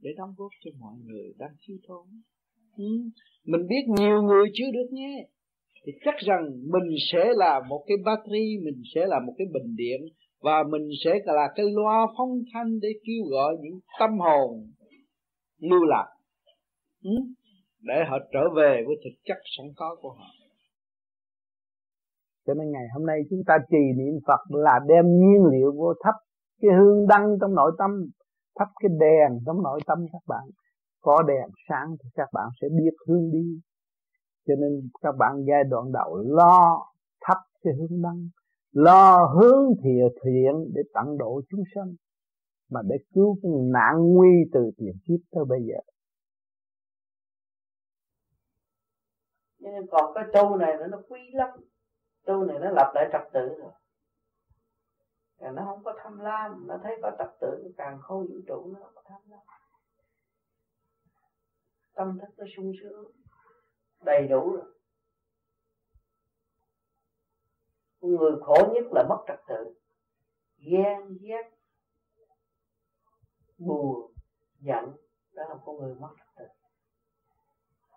Để 0.00 0.10
đóng 0.16 0.34
góp 0.36 0.50
cho 0.64 0.70
mọi 0.78 0.94
người 1.04 1.34
đang 1.38 1.54
thiếu 1.66 1.76
thốn. 1.88 2.06
Ừ. 2.76 2.84
mình 3.44 3.66
biết 3.68 3.84
nhiều 3.98 4.22
người 4.22 4.50
chưa 4.54 4.70
được 4.72 4.88
nghe 4.90 5.28
thì 5.84 5.92
chắc 6.04 6.14
rằng 6.18 6.42
mình 6.72 6.96
sẽ 7.12 7.24
là 7.36 7.60
một 7.68 7.84
cái 7.86 7.96
battery 8.04 8.58
mình 8.64 8.82
sẽ 8.94 9.06
là 9.06 9.20
một 9.26 9.34
cái 9.38 9.46
bình 9.52 9.76
điện 9.76 10.00
và 10.40 10.64
mình 10.70 10.88
sẽ 11.04 11.10
là 11.24 11.52
cái 11.54 11.66
loa 11.74 12.06
phong 12.18 12.42
thanh 12.52 12.80
để 12.80 12.88
kêu 13.04 13.24
gọi 13.30 13.56
những 13.60 13.80
tâm 14.00 14.10
hồn 14.18 14.70
lưu 15.60 15.84
lạc. 15.84 16.06
Ừ? 17.02 17.10
để 17.80 18.04
họ 18.08 18.18
trở 18.32 18.40
về 18.56 18.82
với 18.86 18.96
thực 19.04 19.16
chất 19.24 19.38
sẵn 19.56 19.66
có 19.76 19.96
của 20.02 20.10
họ. 20.10 20.30
Cho 22.46 22.54
nên 22.54 22.70
ngày 22.70 22.86
hôm 22.94 23.06
nay 23.06 23.18
chúng 23.30 23.42
ta 23.46 23.54
trì 23.70 23.84
niệm 23.98 24.14
Phật 24.26 24.42
là 24.48 24.80
đem 24.88 25.04
nhiên 25.04 25.42
liệu 25.52 25.72
vô 25.76 25.94
thắp 26.04 26.14
cái 26.60 26.70
hương 26.78 27.06
đăng 27.08 27.26
trong 27.40 27.54
nội 27.54 27.72
tâm 27.78 27.90
thắp 28.58 28.68
cái 28.82 28.90
đèn 29.00 29.38
trong 29.46 29.62
nội 29.62 29.80
tâm 29.86 30.06
các 30.12 30.22
bạn. 30.26 30.44
Có 31.00 31.22
đèn 31.22 31.48
sáng 31.68 31.96
thì 32.02 32.08
các 32.14 32.28
bạn 32.32 32.48
sẽ 32.60 32.68
biết 32.68 32.90
hướng 33.06 33.30
đi. 33.32 33.60
Cho 34.46 34.54
nên 34.58 34.88
các 35.00 35.14
bạn 35.18 35.44
giai 35.48 35.64
đoạn 35.64 35.92
đầu 35.92 36.16
lo 36.16 36.86
thắp 37.20 37.38
cái 37.62 37.74
hương 37.74 38.02
đăng 38.02 38.28
lo 38.72 39.26
hướng 39.26 39.74
thiện 39.82 40.08
thiện 40.24 40.52
để 40.74 40.82
tận 40.94 41.18
độ 41.18 41.40
chúng 41.50 41.62
sanh, 41.74 41.94
mà 42.70 42.80
để 42.88 42.96
cứu 43.14 43.38
cái 43.42 43.52
nạn 43.72 43.94
nguy 44.14 44.44
từ 44.52 44.70
tiền 44.76 44.94
kiếp 45.06 45.20
tới 45.30 45.44
bây 45.48 45.60
giờ. 45.62 45.80
Nhưng 49.58 49.86
còn 49.90 50.14
cái 50.14 50.24
tu 50.32 50.56
này 50.56 50.74
nó 50.90 51.02
quý 51.08 51.20
lắm. 51.32 51.48
Tu 52.26 52.44
này 52.44 52.58
nó 52.58 52.70
lập 52.70 52.92
lại 52.94 53.08
trật 53.12 53.32
tự 53.32 53.48
rồi. 53.60 53.72
Càng 55.38 55.54
nó 55.54 55.64
không 55.64 55.84
có 55.84 55.94
tham 56.02 56.18
lam, 56.18 56.66
Nó 56.66 56.78
thấy 56.82 56.98
có 57.02 57.10
trật 57.18 57.40
tự, 57.40 57.72
càng 57.76 57.98
không 58.02 58.26
vũ 58.26 58.34
trụ 58.46 58.72
nó 58.72 58.80
không 58.84 58.94
có 58.94 59.02
tham 59.04 59.20
lam. 59.26 59.40
Tâm 61.94 62.18
thức 62.18 62.28
nó 62.36 62.44
sung 62.56 62.72
sướng, 62.80 63.10
Đầy 64.00 64.28
đủ 64.28 64.52
rồi. 64.56 64.74
Người 68.00 68.32
khổ 68.40 68.56
nhất 68.74 68.84
là 68.92 69.04
mất 69.08 69.24
trật 69.28 69.40
tự. 69.48 69.74
Ghen, 70.58 71.18
ghét, 71.20 71.50
Buồn, 73.58 74.12
Giận, 74.60 74.84
Đó 75.32 75.44
là 75.48 75.54
con 75.64 75.76
người 75.76 75.94
mất 75.94 76.14
trật 76.18 76.28
tự. 76.36 76.57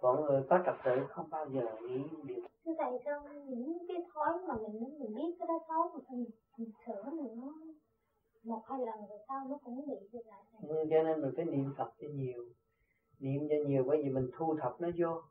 Còn 0.01 0.25
người 0.25 0.43
có 0.49 0.59
trật 0.65 0.75
tự 0.83 1.05
không 1.09 1.29
bao 1.29 1.45
giờ 1.49 1.61
nghĩ 1.81 2.03
điều 2.23 2.37
Thưa 2.65 2.71
Thầy 2.77 2.99
sao 3.05 3.23
những 3.47 3.77
cái 3.87 3.97
thói 4.13 4.39
mà 4.47 4.55
mình 4.55 4.99
mình 4.99 5.15
biết 5.15 5.35
cái 5.39 5.47
đó 5.47 5.59
xấu 5.67 5.89
mà 5.93 5.99
mình, 6.09 6.25
mình 6.57 6.71
sửa 6.85 7.11
mình 7.11 7.41
nó 7.41 7.53
một 8.43 8.61
hai 8.65 8.79
lần 8.79 9.09
rồi 9.09 9.19
sau 9.27 9.47
nó 9.49 9.57
cũng 9.63 9.87
bị 9.87 9.95
như 10.11 10.19
lại 10.25 10.43
ừ, 10.67 10.75
cho 10.89 11.03
nên 11.03 11.21
mình 11.21 11.31
phải 11.35 11.45
niệm 11.45 11.73
Phật 11.77 11.93
cho 12.01 12.07
nhiều. 12.13 12.45
Niệm 13.19 13.47
cho 13.49 13.55
nhiều 13.67 13.83
bởi 13.87 14.03
vì 14.03 14.09
mình 14.09 14.29
thu 14.37 14.55
thập 14.61 14.81
nó 14.81 14.89
vô. 14.97 15.21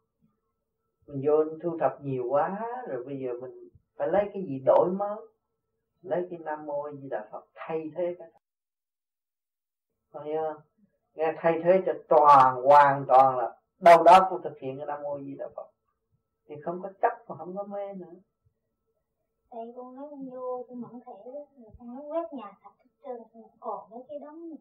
Mình 1.06 1.22
vô 1.26 1.44
thu 1.62 1.78
thập 1.78 2.02
nhiều 2.02 2.24
quá 2.28 2.60
rồi 2.88 3.04
bây 3.04 3.18
giờ 3.18 3.32
mình 3.40 3.68
phải 3.96 4.08
lấy 4.08 4.30
cái 4.34 4.42
gì 4.42 4.62
đổi 4.66 4.90
mới? 4.90 5.16
Lấy 6.02 6.26
cái 6.30 6.38
nam 6.38 6.66
mô 6.66 6.90
di 6.90 7.08
đà 7.08 7.28
phật 7.32 7.46
thay 7.54 7.90
thế 7.94 8.16
cái 8.18 8.30
đó. 8.32 8.40
Nghe 11.14 11.34
thay 11.36 11.60
thế 11.64 11.82
cho 11.86 11.92
toàn 12.08 12.62
hoàn 12.62 13.04
toàn 13.08 13.38
là 13.38 13.59
đâu 13.80 14.02
đó 14.02 14.26
cũng 14.30 14.42
thực 14.42 14.58
hiện 14.58 14.76
cái 14.76 14.86
nam 14.86 15.02
mô 15.02 15.20
di 15.20 15.34
đà 15.38 15.48
phật 15.56 15.70
thì 16.48 16.56
không 16.64 16.80
có 16.82 16.90
chấp 17.02 17.12
và 17.26 17.36
không 17.36 17.56
có 17.56 17.64
mê 17.64 17.94
nữa. 17.94 18.14
Tại 19.50 19.72
con 19.76 19.96
nói 19.96 20.06
con 20.10 20.30
vô 20.30 20.64
tôi 20.68 20.76
mẫn 20.76 21.00
thẻ 21.06 21.12
đó. 21.24 21.40
Rồi 21.62 21.70
con 21.78 21.94
nói 21.94 22.04
quét 22.08 22.32
nhà 22.32 22.52
sạch 22.62 22.72
hết 22.78 22.90
trơn 23.04 23.42
còn 23.60 23.90
mấy 23.90 24.00
cái 24.08 24.18
đống 24.18 24.48
này. 24.48 24.58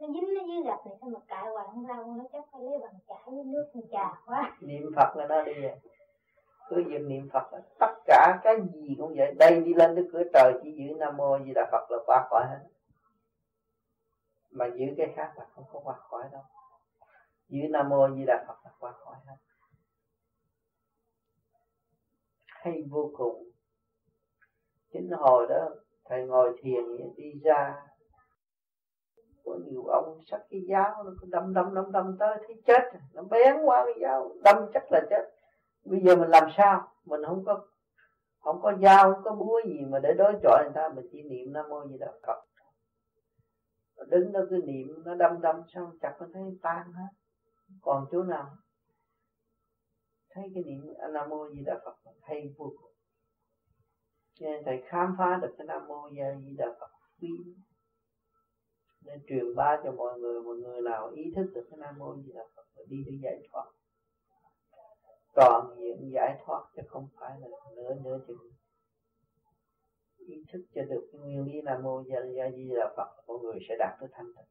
Nó 0.00 0.06
dính 0.06 0.34
nó 0.34 0.40
dưới 0.46 0.62
gạch 0.64 0.86
này 0.86 0.96
sao 1.00 1.10
mà 1.10 1.20
cãi 1.28 1.48
hoài 1.52 1.66
không 1.66 1.86
ra? 1.86 1.94
Con 1.96 2.18
nói 2.18 2.26
chắc 2.32 2.44
phải 2.52 2.62
lấy 2.62 2.78
bằng 2.78 2.98
chải 3.08 3.22
với 3.26 3.44
nước 3.44 3.70
con 3.74 3.82
trà 3.92 4.22
quá. 4.26 4.56
Niệm 4.60 4.92
phật 4.96 5.16
là 5.16 5.26
nó 5.26 5.42
đi 5.42 5.52
vậy 5.62 5.76
cứ 6.68 6.84
việc 6.86 7.02
niệm 7.06 7.28
phật 7.32 7.50
tất 7.78 7.94
cả 8.04 8.40
cái 8.42 8.56
gì 8.72 8.96
cũng 8.98 9.14
vậy. 9.16 9.34
Đây 9.38 9.60
đi 9.60 9.74
lên 9.74 9.94
tới 9.96 10.08
cửa 10.12 10.22
trời 10.34 10.52
chỉ 10.62 10.72
giữ 10.72 10.94
nam 10.98 11.16
mô 11.16 11.38
di 11.38 11.52
đà 11.54 11.68
phật 11.72 11.90
là 11.90 11.98
qua 12.06 12.26
khỏi 12.30 12.44
hết. 12.50 12.68
Mà 14.50 14.66
giữ 14.66 14.86
cái 14.96 15.12
khác 15.16 15.32
là 15.36 15.46
không 15.54 15.64
có 15.72 15.80
qua 15.84 15.94
khỏi 15.94 16.28
đâu 16.32 16.42
dưới 17.50 17.68
nam 17.68 17.88
mô 17.88 18.08
di 18.14 18.24
đà 18.26 18.44
phật 18.48 18.64
là 18.64 18.70
qua 18.78 18.92
khỏi 18.92 19.16
hết. 19.26 19.36
Hay 22.46 22.82
vô 22.90 23.10
cùng. 23.16 23.50
Chính 24.92 25.10
hồi 25.10 25.46
đó, 25.48 25.68
thầy 26.04 26.26
ngồi 26.26 26.58
thiền 26.62 26.84
đi 27.16 27.40
ra, 27.42 27.82
có 29.44 29.58
nhiều 29.64 29.84
ông 29.84 30.20
sắc 30.26 30.40
cái 30.50 30.60
giáo, 30.68 31.04
nó 31.04 31.10
cứ 31.20 31.26
đâm 31.30 31.54
đâm 31.54 31.74
đâm 31.74 31.92
đâm 31.92 32.16
tới, 32.18 32.38
thấy 32.46 32.62
chết 32.66 32.82
nó 33.12 33.22
bén 33.22 33.56
qua 33.64 33.82
cái 33.86 33.94
giáo, 34.00 34.32
đâm 34.44 34.56
chắc 34.74 34.82
là 34.92 35.00
chết. 35.10 35.30
Bây 35.84 36.00
giờ 36.00 36.16
mình 36.16 36.28
làm 36.28 36.48
sao? 36.56 36.92
Mình 37.04 37.20
không 37.26 37.44
có 37.44 37.66
không 38.40 38.62
có 38.62 38.72
dao, 38.82 39.12
không 39.14 39.24
có 39.24 39.34
búa 39.34 39.60
gì 39.66 39.80
mà 39.88 39.98
để 39.98 40.14
đối 40.18 40.32
chọi 40.42 40.64
người 40.64 40.72
ta, 40.74 40.88
mình 40.88 41.08
chỉ 41.12 41.22
niệm 41.22 41.52
nam 41.52 41.68
mô 41.68 41.86
gì 41.86 41.98
đó 41.98 42.06
phật. 42.26 42.46
Đứng 44.06 44.32
nó 44.32 44.40
cứ 44.50 44.60
niệm, 44.64 45.02
nó 45.04 45.14
đâm 45.14 45.40
đâm, 45.40 45.62
xong 45.68 45.98
chặt 46.00 46.16
nó 46.20 46.26
thấy 46.32 46.42
tan 46.62 46.92
hết 46.92 47.19
còn 47.80 48.06
chỗ 48.12 48.22
nào? 48.22 48.56
Thấy 50.30 50.50
cái 50.54 50.64
niệm 50.64 50.86
nam 51.12 51.28
mô 51.28 51.50
di 51.50 51.60
đà 51.64 51.80
phật 51.84 52.12
hay 52.22 52.54
vô 52.56 52.72
cùng. 52.80 52.92
Nên 54.40 54.62
thầy 54.64 54.82
khám 54.86 55.14
phá 55.18 55.38
được 55.42 55.54
cái 55.58 55.66
nam 55.66 55.88
mô 55.88 56.10
di 56.44 56.56
đà 56.58 56.66
phật 56.80 56.90
quý. 57.20 57.28
Nên 59.04 59.22
truyền 59.28 59.54
bá 59.56 59.80
cho 59.84 59.92
mọi 59.92 60.18
người 60.18 60.42
mọi 60.42 60.56
người 60.56 60.82
nào 60.82 61.10
ý 61.10 61.32
thức 61.36 61.50
được 61.54 61.66
cái 61.70 61.78
nam 61.78 61.98
mô 61.98 62.16
di 62.16 62.32
đà 62.32 62.42
phật 62.56 62.66
và 62.74 62.82
đi 62.88 63.04
để 63.06 63.12
giải 63.22 63.48
thoát. 63.52 63.64
Toàn 65.34 65.76
diện 65.78 66.10
giải 66.12 66.42
thoát 66.44 66.70
chứ 66.76 66.82
không 66.88 67.08
phải 67.14 67.40
là 67.40 67.48
nửa 67.76 67.94
nửa 67.94 68.18
chừng. 68.28 68.52
Ý 70.16 70.44
thức 70.52 70.60
cho 70.74 70.82
được 70.82 71.08
cái 71.12 71.20
nguyên 71.20 71.44
lý 71.44 71.62
nam 71.62 71.82
mô 71.82 72.04
di 72.04 72.68
đà 72.76 72.94
phật, 72.96 73.22
mọi 73.26 73.38
người 73.38 73.58
sẽ 73.68 73.76
đạt 73.78 73.96
tới 74.00 74.08
thanh 74.12 74.26
tịnh. 74.36 74.48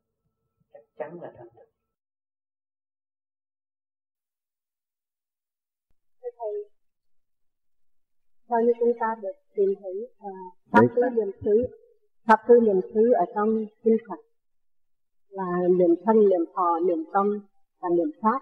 Chắc 0.73 0.81
chắn 0.95 1.21
là 1.21 1.33
thanh 1.37 1.47
tịnh. 1.49 1.78
Thầy. 6.39 6.53
Theo 8.49 8.59
như 8.61 8.71
chúng 8.79 8.93
ta 8.99 9.15
được 9.21 9.37
tìm 9.55 9.69
thấy 9.81 10.07
uh, 10.27 10.53
pháp 10.71 10.87
thứ 10.95 11.01
niệm 11.15 11.31
xứ 11.45 11.67
pháp 12.27 12.39
thứ 12.47 12.59
niệm 12.59 12.79
xứ 12.93 13.11
ở 13.13 13.25
trong 13.35 13.65
kinh 13.83 13.97
Phật 14.09 14.19
là 15.29 15.47
niệm 15.77 15.95
thân 16.05 16.29
niệm 16.29 16.43
thọ 16.53 16.79
niệm 16.87 17.03
tâm 17.13 17.39
và 17.79 17.89
niệm 17.97 18.11
pháp. 18.21 18.41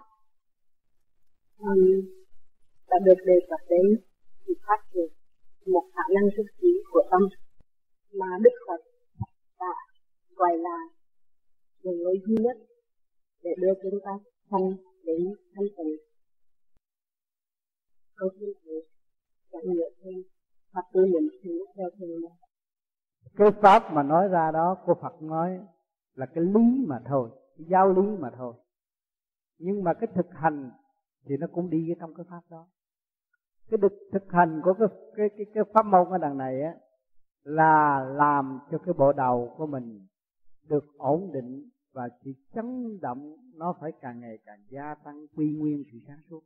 Um, 1.59 2.01
đã 2.89 2.97
được 3.05 3.19
đề 3.25 3.39
cập 3.49 3.59
đến 3.69 3.85
thì 4.47 4.53
phát 4.67 4.79
triển 4.93 5.09
một 5.65 5.83
khả 5.95 6.03
năng 6.15 6.29
thức 6.37 6.43
trí 6.61 6.67
của 6.91 7.03
tâm 7.11 7.21
mà 8.13 8.27
Đức 8.41 8.55
Phật 8.67 8.81
đã 9.59 9.73
gọi 10.35 10.57
là 10.57 10.77
đường 11.83 12.01
lối 12.03 12.17
duy 12.27 12.35
nhất 12.39 12.57
để 13.43 13.51
đưa 13.57 13.73
chúng 13.83 13.99
ta 14.05 14.11
thân 14.49 14.61
đến 15.03 15.35
thanh 15.55 15.67
tịnh 15.77 16.06
câu 18.17 18.29
thiên 18.39 18.49
thầy 18.63 18.81
chẳng 19.51 19.61
nhiều 19.65 19.89
thêm 20.03 20.23
hoặc 20.73 20.85
tôi 20.93 21.07
niệm 21.07 21.29
xứ 21.43 21.65
theo 21.75 21.89
thường 21.99 22.21
cái 23.37 23.51
pháp 23.61 23.93
mà 23.93 24.03
nói 24.03 24.27
ra 24.27 24.51
đó 24.51 24.77
cô 24.85 24.93
Phật 25.01 25.21
nói 25.21 25.59
là 26.15 26.25
cái 26.25 26.43
lý 26.43 26.85
mà 26.87 26.99
thôi 27.05 27.29
cái 27.57 27.65
giáo 27.69 27.93
lý 27.93 28.17
mà 28.19 28.29
thôi. 28.37 28.53
Nhưng 29.57 29.83
mà 29.83 29.93
cái 29.93 30.07
thực 30.15 30.33
hành 30.33 30.71
thì 31.25 31.37
nó 31.37 31.47
cũng 31.47 31.69
đi 31.69 31.93
trong 31.99 32.13
cái 32.13 32.25
pháp 32.29 32.41
đó. 32.49 32.67
Cái 33.69 33.77
thực, 33.81 33.93
thực 34.11 34.31
hành 34.31 34.61
của 34.63 34.73
cái 34.73 34.87
cái 35.15 35.29
cái, 35.37 35.45
cái 35.53 35.63
pháp 35.73 35.85
môn 35.85 36.09
ở 36.09 36.17
đằng 36.17 36.37
này 36.37 36.61
á 36.61 36.75
là 37.43 38.05
làm 38.15 38.59
cho 38.71 38.77
cái 38.77 38.93
bộ 38.97 39.13
đầu 39.13 39.55
của 39.57 39.67
mình 39.67 40.07
được 40.69 40.85
ổn 40.97 41.31
định 41.33 41.69
và 41.93 42.09
sự 42.23 42.31
chấn 42.55 42.99
động 43.01 43.37
nó 43.55 43.75
phải 43.81 43.91
càng 44.01 44.19
ngày 44.19 44.37
càng 44.45 44.59
gia 44.69 44.95
tăng 44.95 45.27
quy 45.35 45.55
nguyên 45.57 45.83
sự 45.91 45.97
sáng 46.07 46.19
suốt. 46.29 46.43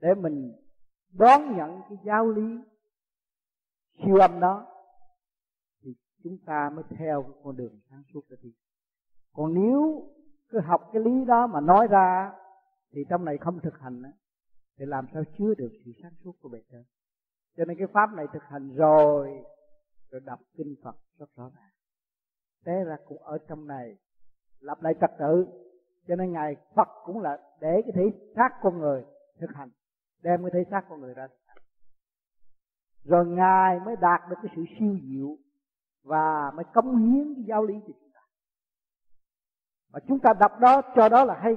Để 0.00 0.08
mình 0.14 0.52
đón 1.12 1.56
nhận 1.56 1.80
cái 1.88 1.98
giáo 2.04 2.26
lý 2.26 2.58
siêu 4.04 4.16
âm 4.16 4.40
đó, 4.40 4.66
thì 5.82 5.94
chúng 6.24 6.38
ta 6.46 6.70
mới 6.74 6.84
theo 6.98 7.22
cái 7.22 7.32
con 7.44 7.56
đường 7.56 7.80
sáng 7.90 8.02
suốt 8.14 8.20
đó 8.30 8.36
thì 8.42 8.52
còn 9.32 9.54
nếu 9.54 10.08
cứ 10.48 10.60
học 10.60 10.90
cái 10.92 11.02
lý 11.02 11.24
đó 11.24 11.46
mà 11.46 11.60
nói 11.60 11.86
ra, 11.86 12.32
thì 12.92 13.00
trong 13.08 13.24
này 13.24 13.38
không 13.38 13.60
thực 13.60 13.78
hành 13.78 14.02
thì 14.78 14.86
làm 14.86 15.06
sao 15.14 15.22
chứa 15.38 15.54
được 15.58 15.70
sự 15.84 15.92
sáng 16.02 16.12
suốt 16.24 16.32
của 16.40 16.48
bề 16.48 16.58
trên 16.70 16.84
cho 17.56 17.64
nên 17.64 17.78
cái 17.78 17.86
pháp 17.86 18.12
này 18.12 18.26
thực 18.32 18.42
hành 18.42 18.74
rồi 18.74 19.44
rồi 20.12 20.20
đọc 20.24 20.40
kinh 20.56 20.74
phật 20.82 20.96
rất 21.18 21.26
rõ 21.36 21.50
ràng. 21.56 21.70
Thế 22.66 22.84
ra 22.84 22.96
cũng 23.06 23.22
ở 23.22 23.38
trong 23.48 23.66
này, 23.66 23.96
lập 24.60 24.82
lại 24.82 24.94
trật 25.00 25.10
tự. 25.18 25.46
Cho 26.08 26.16
nên 26.16 26.32
ngài 26.32 26.56
phật 26.76 26.88
cũng 27.04 27.20
là 27.20 27.38
để 27.60 27.82
cái 27.82 27.92
thể 27.94 28.32
xác 28.36 28.50
con 28.62 28.78
người 28.78 29.04
thực 29.40 29.50
hành 29.54 29.70
đem 30.22 30.42
cái 30.42 30.50
thể 30.54 30.70
xác 30.70 30.84
con 30.88 31.00
người 31.00 31.14
ra. 31.14 31.28
Rồi 33.04 33.26
ngài 33.26 33.80
mới 33.80 33.96
đạt 33.96 34.20
được 34.30 34.36
cái 34.42 34.52
sự 34.56 34.64
siêu 34.78 34.98
diệu 35.02 35.36
và 36.02 36.50
mới 36.54 36.64
cống 36.74 36.96
hiến 36.96 37.34
cái 37.34 37.44
giáo 37.44 37.64
lý 37.64 37.74
cho 37.74 37.92
chúng 38.00 38.10
ta. 38.14 38.20
Và 39.88 40.00
chúng 40.08 40.18
ta 40.18 40.32
đọc 40.40 40.52
đó, 40.60 40.82
cho 40.96 41.08
đó 41.08 41.24
là 41.24 41.40
hay, 41.40 41.56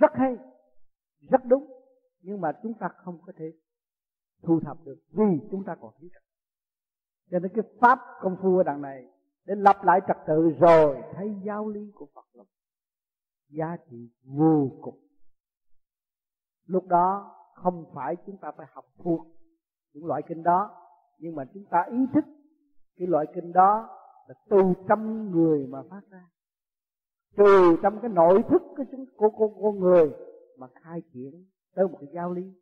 rất 0.00 0.10
hay, 0.14 0.36
rất 1.30 1.44
đúng, 1.44 1.66
nhưng 2.20 2.40
mà 2.40 2.52
chúng 2.62 2.74
ta 2.74 2.88
không 2.88 3.18
có 3.26 3.32
thể 3.36 3.52
thu 4.42 4.60
thập 4.60 4.84
được 4.84 4.96
vì 5.10 5.48
chúng 5.50 5.64
ta 5.64 5.74
còn 5.80 5.92
thiếu 6.00 6.10
cho 7.30 7.38
nên 7.38 7.52
cái 7.54 7.64
pháp 7.80 7.98
công 8.20 8.36
phu 8.42 8.56
ở 8.56 8.62
đằng 8.62 8.82
này, 8.82 9.06
để 9.44 9.54
lập 9.54 9.76
lại 9.84 10.00
trật 10.08 10.16
tự 10.26 10.50
rồi 10.60 11.02
thấy 11.14 11.36
giáo 11.44 11.68
lý 11.68 11.90
của 11.94 12.06
Phật 12.14 12.26
là 12.32 12.44
giá 13.48 13.76
trị 13.90 14.10
vô 14.24 14.70
cùng. 14.82 14.98
Lúc 16.66 16.86
đó 16.86 17.35
không 17.56 17.84
phải 17.94 18.16
chúng 18.26 18.36
ta 18.36 18.52
phải 18.56 18.66
học 18.70 18.84
thuộc 18.98 19.26
những 19.92 20.06
loại 20.06 20.22
kinh 20.28 20.42
đó, 20.42 20.70
nhưng 21.18 21.34
mà 21.34 21.44
chúng 21.54 21.64
ta 21.70 21.86
ý 21.90 21.98
thức 22.14 22.24
cái 22.96 23.08
loại 23.08 23.26
kinh 23.34 23.52
đó 23.52 23.88
là 24.28 24.34
từ 24.50 24.62
trăm 24.88 25.30
người 25.30 25.66
mà 25.66 25.82
phát 25.90 26.00
ra. 26.10 26.24
Từ 27.36 27.76
trong 27.82 28.00
cái 28.00 28.10
nội 28.10 28.42
thức 28.50 28.62
của 28.76 28.84
chúng, 28.90 29.04
của 29.16 29.30
con 29.30 29.62
con 29.62 29.80
người 29.80 30.14
mà 30.58 30.66
khai 30.82 31.02
triển 31.12 31.44
tới 31.74 31.88
một 31.88 31.98
cái 32.00 32.08
giáo 32.12 32.32
lý 32.32 32.52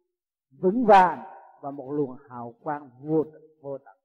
vững 0.60 0.84
vàng 0.84 1.22
và 1.62 1.70
một 1.70 1.90
luồng 1.92 2.16
hào 2.28 2.54
quang 2.62 2.90
vô 3.00 3.24
tận 3.32 3.42
vô 3.62 3.78
tận. 3.78 3.96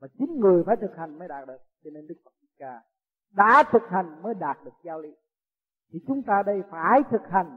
Mà 0.00 0.08
chính 0.18 0.40
người 0.40 0.64
phải 0.66 0.76
thực 0.76 0.96
hành 0.96 1.18
mới 1.18 1.28
đạt 1.28 1.48
được, 1.48 1.62
cho 1.84 1.90
nên 1.94 2.06
đức 2.06 2.16
phật 2.24 2.30
ca 2.58 2.82
đã 3.30 3.64
thực 3.72 3.82
hành 3.88 4.22
mới 4.22 4.34
đạt 4.34 4.58
được 4.64 4.74
giáo 4.84 5.00
lý. 5.00 5.14
Thì 5.92 5.98
chúng 6.06 6.22
ta 6.22 6.42
đây 6.46 6.62
phải 6.70 7.02
thực 7.10 7.22
hành 7.28 7.56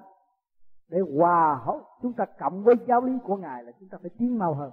để 0.88 1.00
hòa 1.18 1.62
hỗ 1.66 1.82
chúng 2.02 2.14
ta 2.14 2.26
cộng 2.40 2.64
với 2.64 2.76
giáo 2.88 3.02
lý 3.02 3.14
của 3.24 3.36
ngài 3.36 3.64
là 3.64 3.72
chúng 3.80 3.90
ta 3.90 3.98
phải 4.02 4.12
tiến 4.18 4.38
mau 4.38 4.54
hơn. 4.54 4.72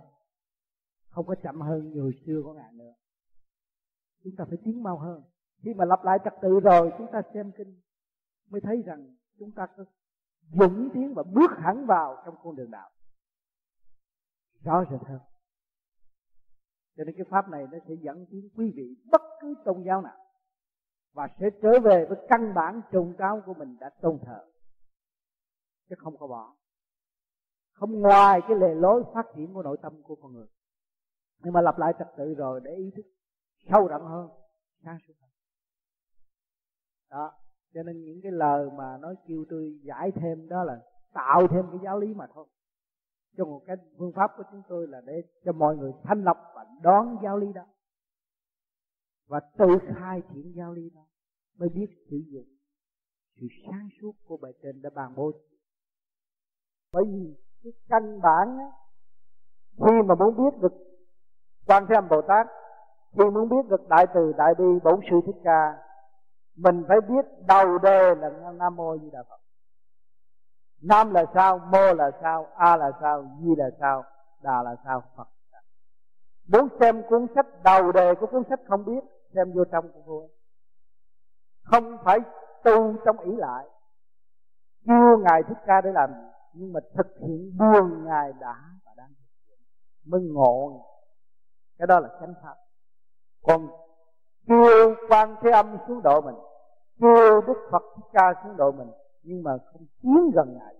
Không 1.08 1.26
có 1.26 1.34
chậm 1.42 1.60
hơn 1.60 1.90
như 1.90 2.00
hồi 2.00 2.12
xưa 2.26 2.42
của 2.44 2.52
ngài 2.52 2.72
nữa. 2.72 2.92
Chúng 4.24 4.36
ta 4.36 4.44
phải 4.48 4.58
tiến 4.64 4.82
mau 4.82 4.98
hơn. 4.98 5.22
Khi 5.62 5.74
mà 5.74 5.84
lặp 5.84 6.04
lại 6.04 6.18
trật 6.24 6.34
tự 6.42 6.60
rồi, 6.60 6.92
chúng 6.98 7.06
ta 7.12 7.22
xem 7.34 7.52
kinh, 7.56 7.80
mới 8.50 8.60
thấy 8.60 8.82
rằng 8.86 9.16
chúng 9.38 9.52
ta 9.52 9.66
có 9.76 9.84
dũng 10.52 10.90
tiến 10.94 11.14
và 11.14 11.22
bước 11.22 11.50
hẳn 11.58 11.86
vào 11.86 12.22
trong 12.24 12.34
con 12.42 12.56
đường 12.56 12.70
đạo. 12.70 12.90
Rõ 14.62 14.84
rệt 14.90 15.00
hơn. 15.08 15.20
Cho 16.96 17.04
nên 17.04 17.14
cái 17.16 17.26
pháp 17.30 17.48
này 17.48 17.66
nó 17.72 17.78
sẽ 17.88 17.94
dẫn 17.94 18.26
tiến 18.30 18.48
quý 18.56 18.72
vị 18.76 18.96
bất 19.12 19.22
cứ 19.40 19.54
tôn 19.64 19.82
giáo 19.82 20.02
nào 20.02 20.16
và 21.12 21.28
sẽ 21.40 21.50
trở 21.62 21.80
về 21.80 22.06
với 22.08 22.18
căn 22.28 22.54
bản 22.54 22.80
trùng 22.92 23.14
cao 23.18 23.42
của 23.46 23.54
mình 23.54 23.76
đã 23.80 23.90
tôn 24.00 24.18
thờ 24.26 24.46
chứ 25.88 25.96
không 25.98 26.16
có 26.16 26.26
bỏ. 26.26 26.56
Không 27.72 28.00
ngoài 28.00 28.40
cái 28.48 28.56
lề 28.56 28.74
lối 28.74 29.04
phát 29.14 29.26
triển 29.36 29.54
của 29.54 29.62
nội 29.62 29.78
tâm 29.82 30.02
của 30.02 30.14
con 30.14 30.32
người. 30.32 30.46
Nhưng 31.44 31.52
mà 31.52 31.60
lặp 31.60 31.78
lại 31.78 31.92
trật 31.98 32.08
tự 32.16 32.34
rồi 32.34 32.60
để 32.64 32.74
ý 32.74 32.90
thức 32.96 33.06
sâu 33.70 33.88
rộng 33.88 34.06
hơn, 34.06 34.28
sáng 34.84 34.98
suốt 35.06 35.14
hơn. 35.20 35.30
Đó, 37.10 37.32
cho 37.74 37.82
nên 37.82 38.04
những 38.04 38.20
cái 38.22 38.32
lời 38.32 38.70
mà 38.76 38.98
nói 38.98 39.14
kêu 39.26 39.44
tôi 39.50 39.80
giải 39.82 40.12
thêm 40.14 40.48
đó 40.48 40.64
là 40.64 40.82
tạo 41.12 41.46
thêm 41.50 41.64
cái 41.70 41.80
giáo 41.84 41.98
lý 41.98 42.14
mà 42.14 42.26
thôi. 42.34 42.46
Cho 43.36 43.44
một 43.44 43.62
cái 43.66 43.76
phương 43.98 44.12
pháp 44.12 44.30
của 44.36 44.42
chúng 44.50 44.62
tôi 44.68 44.88
là 44.88 45.00
để 45.00 45.22
cho 45.44 45.52
mọi 45.52 45.76
người 45.76 45.92
thanh 46.02 46.24
lọc 46.24 46.36
và 46.54 46.66
đón 46.82 47.16
giáo 47.22 47.38
lý 47.38 47.52
đó. 47.52 47.66
Và 49.26 49.40
tự 49.58 49.66
khai 49.96 50.22
triển 50.32 50.52
giáo 50.56 50.72
lý 50.72 50.90
đó. 50.90 51.06
Mới 51.58 51.68
biết 51.68 51.86
sử 52.10 52.16
dụng 52.32 52.46
sự 53.40 53.46
sáng 53.66 53.88
suốt 54.00 54.12
của 54.24 54.36
bài 54.36 54.52
trên 54.62 54.82
đã 54.82 54.90
bàn 54.90 55.12
bố 55.16 55.32
bởi 56.94 57.04
vì 57.04 57.34
cái 57.62 57.72
căn 57.88 58.20
bản 58.20 58.58
á, 58.58 58.66
khi 59.78 60.02
mà 60.02 60.14
muốn 60.14 60.36
biết 60.36 60.58
được 60.60 60.72
quan 61.66 61.86
thế 61.88 61.94
âm 61.94 62.08
bồ 62.08 62.22
tát 62.22 62.46
khi 63.18 63.24
muốn 63.24 63.48
biết 63.48 63.68
được 63.68 63.88
đại 63.88 64.06
từ 64.14 64.32
đại 64.32 64.54
bi 64.54 64.64
bổn 64.84 65.00
sư 65.10 65.16
thích 65.26 65.40
ca 65.44 65.82
mình 66.56 66.84
phải 66.88 67.00
biết 67.00 67.24
đầu 67.46 67.78
đề 67.78 68.14
là 68.14 68.30
nam 68.52 68.76
mô 68.76 68.98
di 68.98 69.10
đà 69.10 69.22
phật. 69.22 69.40
Nam 70.82 71.14
là 71.14 71.24
sao 71.34 71.58
mô 71.58 71.94
là 71.94 72.10
sao 72.22 72.46
a 72.56 72.76
là 72.76 72.90
sao 73.00 73.26
di 73.40 73.54
là 73.56 73.70
sao 73.80 74.04
đà 74.42 74.62
là 74.62 74.76
sao 74.84 75.02
phật 75.16 75.28
muốn 76.48 76.68
xem 76.80 77.02
cuốn 77.08 77.26
sách 77.34 77.46
đầu 77.64 77.92
đề 77.92 78.14
của 78.14 78.26
cuốn 78.26 78.42
sách 78.48 78.60
không 78.68 78.84
biết 78.84 79.04
xem 79.34 79.52
vô 79.52 79.64
trong 79.64 79.92
của 79.92 80.00
vua 80.00 80.28
không 81.62 81.98
phải 82.04 82.18
tu 82.64 82.96
trong 83.04 83.18
ý 83.18 83.36
lại. 83.36 83.66
Kêu 84.86 85.18
ngài 85.18 85.42
thích 85.42 85.58
ca 85.66 85.80
để 85.80 85.92
làm 85.92 86.10
nhưng 86.54 86.72
mà 86.72 86.80
thực 86.94 87.06
hiện 87.20 87.56
buông 87.58 88.04
ngài 88.04 88.32
đã 88.40 88.70
và 88.84 88.92
đang 88.96 89.08
thực 89.08 89.46
hiện, 89.46 89.58
mới 90.04 90.20
ngộ 90.20 90.86
cái 91.78 91.86
đó 91.86 92.00
là 92.00 92.08
chánh 92.20 92.34
pháp. 92.42 92.54
Còn 93.42 93.68
kêu 94.46 94.94
quan 95.08 95.34
thế 95.42 95.50
âm 95.50 95.76
xuống 95.88 96.02
độ 96.02 96.20
mình 96.20 96.34
kêu 97.00 97.40
đức 97.46 97.68
phật 97.70 97.82
thích 97.96 98.08
ca 98.12 98.34
xuống 98.44 98.56
độ 98.56 98.72
mình, 98.72 98.88
nhưng 99.22 99.42
mà 99.42 99.50
không 99.72 99.86
tiến 100.02 100.30
gần 100.34 100.58
ngài. 100.58 100.74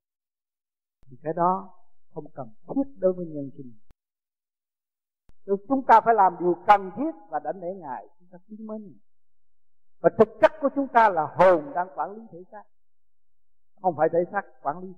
Thì 1.11 1.17
cái 1.23 1.33
đó 1.33 1.71
không 2.15 2.25
cần 2.35 2.49
thiết 2.75 2.91
đối 2.99 3.13
với 3.13 3.27
nhân 3.27 3.51
sinh. 3.57 3.73
Rồi 5.45 5.57
chúng 5.69 5.87
ta 5.87 6.01
phải 6.01 6.15
làm 6.15 6.37
điều 6.41 6.55
cần 6.67 6.91
thiết 6.97 7.11
và 7.29 7.39
đánh 7.39 7.61
để 7.61 7.75
ngài, 7.75 8.09
chúng 8.19 8.29
ta 8.33 8.39
chứng 8.49 8.67
minh. 8.67 8.99
Và 10.01 10.11
thực 10.19 10.29
chất 10.41 10.53
của 10.61 10.69
chúng 10.75 10.89
ta 10.89 11.09
là 11.09 11.27
hồn 11.37 11.73
đang 11.75 11.89
quản 11.95 12.13
lý 12.13 12.23
thể 12.33 12.39
xác. 12.53 12.63
Không 13.83 13.95
phải 13.97 14.09
thể 14.13 14.19
xác, 14.33 14.43
quản 14.63 14.79
lý 14.79 14.89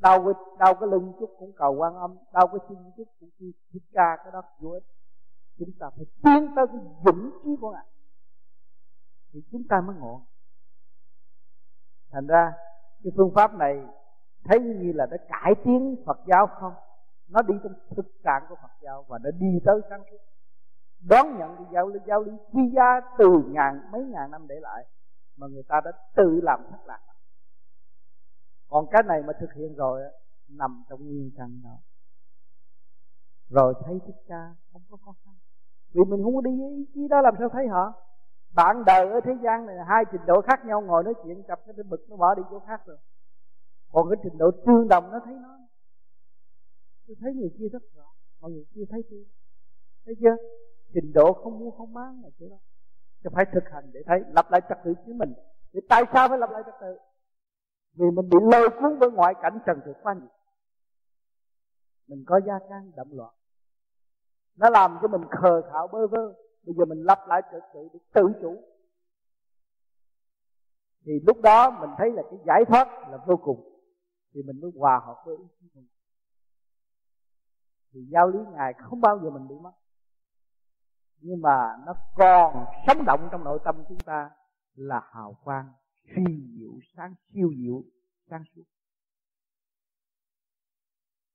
đau 0.00 0.24
cái 0.24 0.34
đau 0.58 0.74
cái 0.74 0.88
lưng 0.88 1.12
chút 1.20 1.30
cũng 1.38 1.52
cầu 1.56 1.72
quan 1.72 1.94
âm, 1.94 2.16
đau 2.32 2.46
cái 2.46 2.58
chân 2.68 2.92
chút 2.96 3.04
cũng 3.20 3.30
đi 3.38 3.52
thích 3.72 3.82
ca 3.92 4.16
cái 4.16 4.32
đó 4.32 4.42
vô 4.60 4.70
ích. 4.70 4.84
Chúng 5.58 5.70
ta 5.78 5.90
phải 5.96 6.06
tiến 6.22 6.52
tới 6.56 6.66
cái 6.66 6.80
vững 7.04 7.30
trí 7.44 7.56
của 7.60 7.72
ngài. 7.72 7.86
Thì 9.32 9.40
chúng 9.52 9.62
ta 9.68 9.80
mới 9.80 9.96
ngộ. 9.96 10.22
Thành 12.10 12.26
ra, 12.26 12.52
cái 13.04 13.12
phương 13.16 13.32
pháp 13.34 13.54
này 13.54 13.86
thấy 14.44 14.60
như 14.60 14.92
là 14.92 15.06
đã 15.06 15.16
cải 15.28 15.54
tiến 15.64 15.96
Phật 16.06 16.18
giáo 16.26 16.46
không? 16.46 16.72
Nó 17.28 17.42
đi 17.42 17.54
trong 17.62 17.72
thực 17.96 18.06
trạng 18.24 18.42
của 18.48 18.54
Phật 18.62 18.72
giáo 18.82 19.04
và 19.08 19.18
nó 19.18 19.30
đi 19.30 19.60
tới 19.64 19.80
sáng 19.90 20.02
suốt. 20.10 20.16
Đón 21.08 21.38
nhận 21.38 21.56
cái 21.56 21.66
giáo 21.72 21.88
lý 21.88 22.00
giáo 22.06 22.22
lý 22.22 22.32
quy 22.52 22.70
giá 22.74 23.00
từ 23.18 23.42
ngàn, 23.46 23.88
mấy 23.92 24.04
ngàn 24.04 24.30
năm 24.30 24.46
để 24.48 24.60
lại, 24.60 24.86
mà 25.36 25.46
người 25.46 25.62
ta 25.68 25.80
đã 25.84 25.92
tự 26.16 26.40
làm 26.42 26.60
thất 26.70 26.86
lạc 26.86 27.00
còn 28.70 28.86
cái 28.90 29.02
này 29.02 29.22
mà 29.22 29.32
thực 29.40 29.52
hiện 29.52 29.74
rồi 29.74 30.02
nằm 30.48 30.84
trong 30.88 31.06
nguyên 31.06 31.30
căn 31.36 31.60
đó. 31.64 31.76
Rồi 33.48 33.74
thấy 33.84 34.00
thích 34.06 34.22
ca 34.26 34.54
không 34.72 34.82
có 34.90 34.96
khó 35.04 35.14
khăn. 35.24 35.34
Vì 35.92 36.04
mình 36.04 36.22
không 36.24 36.34
có 36.34 36.40
đi 36.40 36.50
ý 36.50 36.86
chí 36.94 37.08
đó 37.08 37.20
làm 37.20 37.34
sao 37.38 37.48
thấy 37.48 37.66
họ? 37.68 37.92
Bạn 38.54 38.82
đời 38.86 39.06
ở 39.08 39.20
thế 39.24 39.32
gian 39.42 39.66
này 39.66 39.76
hai 39.86 40.04
trình 40.12 40.20
độ 40.26 40.40
khác 40.40 40.64
nhau, 40.64 40.80
ngồi 40.80 41.04
nói 41.04 41.14
chuyện, 41.24 41.42
cặp 41.42 41.60
cái 41.66 41.84
bực, 41.88 42.10
nó 42.10 42.16
bỏ 42.16 42.34
đi 42.34 42.42
chỗ 42.50 42.58
khác 42.66 42.86
rồi. 42.86 42.96
Còn 43.92 44.08
cái 44.10 44.16
trình 44.22 44.38
độ 44.38 44.50
tương 44.66 44.88
đồng 44.88 45.10
nó 45.10 45.20
thấy 45.24 45.34
nó. 45.34 45.58
Tôi 47.06 47.16
thấy 47.20 47.34
người 47.34 47.50
kia 47.58 47.68
rất 47.68 47.82
rõ 47.96 48.06
mà 48.40 48.48
người 48.48 48.64
kia 48.74 48.84
thấy 48.90 49.02
tôi. 49.10 49.24
Thấy 50.04 50.14
chưa? 50.20 50.36
Trình 50.94 51.12
độ 51.12 51.32
không 51.32 51.58
mua 51.58 51.70
không 51.70 51.94
bán 51.94 52.22
là 52.22 52.28
chỗ 52.40 52.46
đó. 52.50 52.56
Chứ 53.24 53.30
phải 53.32 53.44
thực 53.52 53.64
hành 53.70 53.90
để 53.92 54.02
thấy 54.06 54.20
lập 54.34 54.46
lại 54.50 54.60
trật 54.68 54.78
tự 54.84 54.94
chính 55.06 55.18
mình. 55.18 55.32
Thì 55.72 55.80
tại 55.88 56.02
sao 56.12 56.28
phải 56.28 56.38
lập 56.38 56.50
lại 56.50 56.62
trật 56.66 56.74
tự? 56.80 56.98
Vì 57.92 58.10
mình 58.10 58.28
bị 58.28 58.38
lôi 58.52 58.68
cuốn 58.70 58.98
với 58.98 59.10
ngoại 59.10 59.34
cảnh 59.42 59.58
trần 59.66 59.80
thực 59.84 59.96
quá 60.02 60.14
nhiều. 60.14 60.30
Mình 62.06 62.24
có 62.26 62.40
gia 62.46 62.58
can 62.68 62.92
đậm 62.96 63.06
loạn. 63.10 63.34
Nó 64.56 64.70
làm 64.70 64.98
cho 65.02 65.08
mình 65.08 65.20
khờ 65.30 65.62
khạo, 65.72 65.88
bơ 65.88 66.06
vơ. 66.06 66.32
Bây 66.66 66.74
giờ 66.74 66.84
mình 66.84 67.02
lập 67.02 67.18
lại 67.28 67.42
trật 67.52 67.62
tự 67.74 67.88
để 67.92 67.98
tự 68.12 68.22
chủ. 68.40 68.62
Thì 71.04 71.12
lúc 71.26 71.40
đó 71.42 71.70
mình 71.70 71.90
thấy 71.98 72.12
là 72.12 72.22
cái 72.30 72.38
giải 72.46 72.64
thoát 72.68 72.88
là 73.10 73.18
vô 73.26 73.36
cùng. 73.36 73.82
Thì 74.34 74.42
mình 74.42 74.60
mới 74.60 74.70
hòa 74.78 75.00
hợp 75.06 75.22
với 75.26 75.36
ý 75.36 75.44
chí 75.60 75.66
mình. 75.74 75.86
Thì 77.92 78.00
giáo 78.12 78.28
lý 78.28 78.38
ngài 78.52 78.74
không 78.74 79.00
bao 79.00 79.18
giờ 79.18 79.30
mình 79.30 79.48
bị 79.48 79.54
mất. 79.62 79.72
Nhưng 81.20 81.42
mà 81.42 81.76
nó 81.86 81.94
còn 82.16 82.64
sống 82.86 83.04
động 83.06 83.28
trong 83.32 83.44
nội 83.44 83.58
tâm 83.64 83.84
chúng 83.88 84.00
ta 84.00 84.30
là 84.74 85.00
hào 85.12 85.36
quang 85.44 85.72
phi 86.14 86.22
diệu 86.58 86.72
sáng 86.96 87.14
siêu 87.32 87.50
diệu 87.56 87.82
sáng 88.30 88.42
suốt 88.54 88.64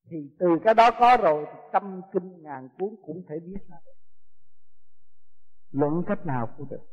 thì 0.09 0.17
từ 0.39 0.47
cái 0.63 0.73
đó 0.73 0.89
có 0.99 1.17
rồi 1.23 1.45
thì 1.47 1.59
tâm 1.73 2.01
kinh 2.13 2.43
ngàn 2.43 2.69
cuốn 2.79 2.95
cũng 3.05 3.23
thể 3.29 3.35
biết 3.39 3.59
ra 3.69 3.77
luận 5.71 6.03
cách 6.07 6.25
nào 6.25 6.53
cũng 6.57 6.69
được. 6.69 6.85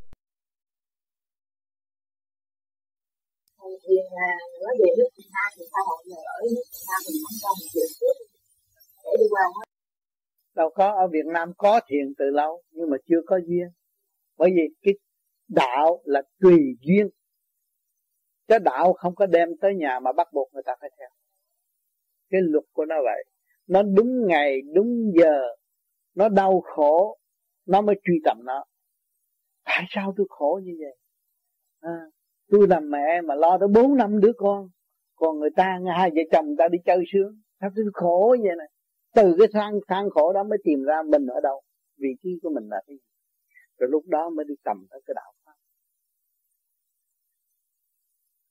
Thiền 3.87 4.05
là 4.11 4.33
nói 4.63 4.75
về 4.81 4.91
nước 4.99 5.09
Việt 5.17 5.31
Nam 5.35 5.53
thì 5.57 5.65
sao 5.73 5.83
họ 5.89 6.03
nhờ 6.07 6.17
ở 6.17 6.41
nước 6.55 6.67
Việt 6.73 6.85
Nam 6.89 7.01
mình 7.07 7.19
không 7.25 7.37
cho 7.43 7.49
mình 7.59 7.69
chuyện 7.73 7.91
trước. 8.01 8.17
Để 9.05 9.11
đi 9.19 9.27
qua 9.31 9.43
hết. 9.57 9.67
Đâu 10.55 10.71
có 10.75 10.87
ở 11.03 11.09
Việt 11.13 11.27
Nam 11.35 11.53
có 11.57 11.81
thiền 11.89 12.15
từ 12.19 12.25
lâu 12.25 12.63
nhưng 12.71 12.91
mà 12.91 12.97
chưa 13.09 13.21
có 13.27 13.37
duyên. 13.47 13.69
Bởi 14.37 14.51
vì 14.57 14.63
cái 14.83 14.95
đạo 15.49 16.01
là 16.05 16.23
tùy 16.41 16.59
duyên 16.81 17.09
cái 18.53 18.61
đạo 18.61 18.93
không 18.93 19.15
có 19.15 19.27
đem 19.27 19.49
tới 19.61 19.75
nhà 19.75 20.01
mà 20.01 20.13
bắt 20.13 20.29
buộc 20.33 20.49
người 20.53 20.63
ta 20.67 20.73
phải 20.81 20.91
theo. 20.99 21.09
Cái 22.31 22.41
luật 22.45 22.65
của 22.73 22.85
nó 22.85 22.95
vậy. 23.05 23.25
Nó 23.67 23.83
đúng 23.83 24.27
ngày 24.27 24.61
đúng 24.75 25.13
giờ. 25.21 25.43
Nó 26.15 26.29
đau 26.29 26.61
khổ. 26.61 27.19
Nó 27.67 27.81
mới 27.81 28.01
truy 28.05 28.15
tầm 28.25 28.39
nó. 28.45 28.65
Tại 29.65 29.85
sao 29.89 30.15
tôi 30.17 30.27
khổ 30.31 30.61
như 30.65 30.73
vậy? 30.81 30.97
À, 31.81 32.01
tôi 32.51 32.67
làm 32.69 32.91
mẹ 32.91 33.21
mà 33.25 33.35
lo 33.35 33.59
tới 33.59 33.69
bốn 33.75 33.97
năm 33.97 34.21
đứa 34.21 34.33
con. 34.37 34.69
Còn 35.15 35.39
người 35.39 35.51
ta 35.57 35.79
hai 35.97 36.11
vợ 36.11 36.23
chồng 36.33 36.47
người 36.47 36.57
ta 36.59 36.69
đi 36.69 36.79
chơi 36.85 37.05
sướng. 37.13 37.41
Sao 37.61 37.71
tôi 37.77 37.85
khổ 37.93 38.37
vậy 38.43 38.57
này? 38.59 38.69
Từ 39.15 39.37
cái 39.39 39.49
than 39.53 39.75
than 39.89 40.11
khổ 40.11 40.33
đó 40.33 40.43
mới 40.43 40.59
tìm 40.65 40.83
ra 40.83 41.03
mình 41.03 41.27
ở 41.27 41.41
đâu. 41.41 41.63
Vị 41.99 42.09
trí 42.23 42.31
của 42.43 42.51
mình 42.55 42.69
là 42.69 42.83
cái 42.87 42.97
gì? 42.97 43.03
Rồi 43.79 43.91
lúc 43.91 44.05
đó 44.07 44.31
mới 44.31 44.45
đi 44.49 44.55
cầm 44.65 44.87
tới 44.91 45.01
cái 45.07 45.15
đạo. 45.15 45.33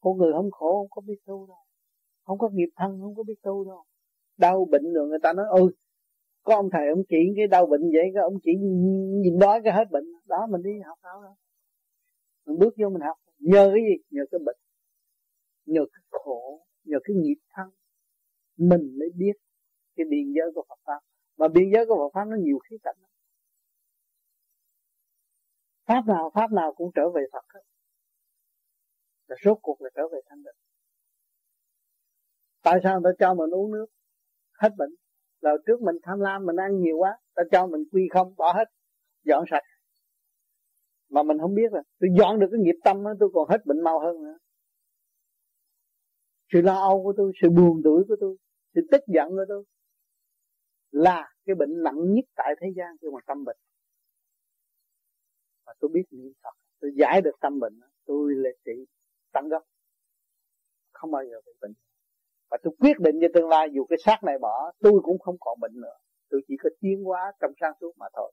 Con 0.01 0.17
người 0.17 0.33
không 0.33 0.51
khổ, 0.51 0.71
không 0.79 0.89
có 0.89 1.01
biết 1.01 1.19
tu 1.25 1.47
đâu. 1.47 1.57
Không 2.23 2.37
có 2.37 2.49
nghiệp 2.53 2.69
thân, 2.75 2.99
không 3.01 3.15
có 3.15 3.23
biết 3.23 3.41
tu 3.41 3.65
đâu. 3.65 3.83
Đau 4.37 4.65
bệnh 4.71 4.93
rồi 4.93 5.07
người 5.07 5.19
ta 5.23 5.33
nói 5.33 5.45
ôi 5.49 5.71
có 6.43 6.55
ông 6.55 6.69
thầy 6.71 6.87
ông 6.89 7.03
chỉ 7.09 7.17
cái 7.35 7.47
đau 7.47 7.65
bệnh 7.65 7.81
vậy, 7.81 8.11
cái 8.13 8.23
ông 8.23 8.33
chỉ 8.43 8.51
nhìn 9.23 9.39
đói 9.39 9.61
cái 9.63 9.73
hết 9.73 9.91
bệnh. 9.91 10.05
Đó, 10.25 10.47
mình 10.51 10.61
đi 10.61 10.71
học 10.85 10.97
đâu 11.03 11.21
đâu 11.23 11.35
mình 12.45 12.59
bước 12.59 12.73
vô 12.77 12.89
mình 12.89 13.01
học, 13.01 13.17
nhờ 13.39 13.71
cái 13.73 13.83
gì? 13.89 14.03
Nhờ 14.09 14.23
cái 14.31 14.39
bệnh. 14.45 14.57
Nhờ 15.65 15.81
cái 15.93 16.01
khổ, 16.09 16.65
nhờ 16.83 16.97
cái 17.03 17.15
nghiệp 17.15 17.37
thân. 17.49 17.69
Mình 18.57 18.99
mới 18.99 19.09
biết 19.15 19.33
cái 19.95 20.05
biên 20.09 20.33
giới 20.35 20.51
của 20.55 20.65
Phật 20.69 20.79
pháp. 20.85 20.99
Mà 21.37 21.47
biên 21.47 21.69
giới 21.73 21.85
của 21.85 21.95
Phật 21.95 22.19
pháp 22.19 22.25
nó 22.27 22.37
nhiều 22.39 22.59
khía 22.59 22.77
cạnh 22.83 22.95
pháp 25.87 26.07
nào 26.07 26.31
pháp 26.33 26.51
nào 26.51 26.73
cũng 26.73 26.91
trở 26.95 27.09
về 27.09 27.21
Phật 27.33 27.45
hết 27.53 27.61
và 29.31 29.37
rốt 29.43 29.57
cuộc 29.61 29.81
là 29.81 29.89
trở 29.95 30.07
về 30.11 30.19
thanh 30.29 30.43
định 30.43 30.55
tại 32.63 32.79
sao 32.83 33.01
người 33.01 33.13
ta 33.13 33.25
cho 33.25 33.33
mình 33.33 33.49
uống 33.49 33.71
nước? 33.71 33.85
Hết 34.61 34.69
bệnh. 34.77 34.89
Là 35.41 35.51
trước 35.65 35.81
mình 35.81 35.95
tham 36.03 36.19
lam 36.19 36.45
mình 36.45 36.55
ăn 36.55 36.81
nhiều 36.81 36.97
quá 36.97 37.17
ta 37.35 37.43
cho 37.51 37.67
mình 37.67 37.83
quy 37.91 38.07
không 38.13 38.35
bỏ 38.35 38.53
hết 38.53 38.65
dọn 39.23 39.43
sạch. 39.51 39.63
Mà 41.09 41.23
mình 41.23 41.37
không 41.41 41.55
biết 41.55 41.73
là 41.73 41.81
tôi 41.99 42.09
dọn 42.19 42.39
được 42.39 42.47
cái 42.51 42.59
nghiệp 42.61 42.75
tâm 42.83 43.03
đó, 43.03 43.13
tôi 43.19 43.29
còn 43.33 43.49
hết 43.49 43.65
bệnh 43.65 43.81
mau 43.83 43.99
hơn 43.99 44.23
nữa. 44.23 44.37
Sự 46.53 46.61
lo 46.61 46.75
âu 46.75 47.03
của 47.03 47.13
tôi 47.17 47.31
sự 47.41 47.49
buồn 47.49 47.81
tuổi 47.83 48.03
của 48.07 48.15
tôi 48.19 48.37
sự 48.75 48.81
tức 48.91 49.01
giận 49.07 49.29
của 49.29 49.45
tôi 49.47 49.63
là 50.91 51.33
cái 51.45 51.55
bệnh 51.55 51.83
nặng 51.83 52.13
nhất 52.13 52.25
tại 52.35 52.55
thế 52.61 52.67
gian 52.75 52.97
khi 53.01 53.07
mà 53.13 53.19
tâm 53.27 53.45
bệnh. 53.45 53.57
Và 55.65 55.73
tôi 55.79 55.91
biết 55.93 56.03
niệm 56.11 56.33
Phật 56.43 56.55
tôi 56.79 56.91
giải 56.97 57.21
được 57.21 57.35
tâm 57.41 57.59
bệnh 57.59 57.79
tôi 58.05 58.35
là 58.35 58.49
trị 58.65 58.85
tăng 59.33 59.49
gốc 59.49 59.63
không 61.01 61.11
bao 61.11 61.23
giờ 61.23 61.41
bị 61.45 61.51
bệnh. 61.61 61.73
Và 62.49 62.57
tôi 62.63 62.73
quyết 62.79 62.99
định 62.99 63.15
cho 63.21 63.27
tương 63.33 63.49
lai, 63.49 63.67
dù 63.73 63.85
cái 63.85 63.97
xác 64.05 64.23
này 64.23 64.37
bỏ, 64.41 64.71
tôi 64.79 64.99
cũng 65.03 65.19
không 65.19 65.35
còn 65.39 65.59
bệnh 65.59 65.81
nữa. 65.81 65.95
Tôi 66.29 66.41
chỉ 66.47 66.57
có 66.63 66.69
tiến 66.79 67.03
hóa 67.03 67.31
trong 67.41 67.51
sáng 67.61 67.73
suốt 67.81 67.97
mà 67.97 68.05
thôi. 68.13 68.31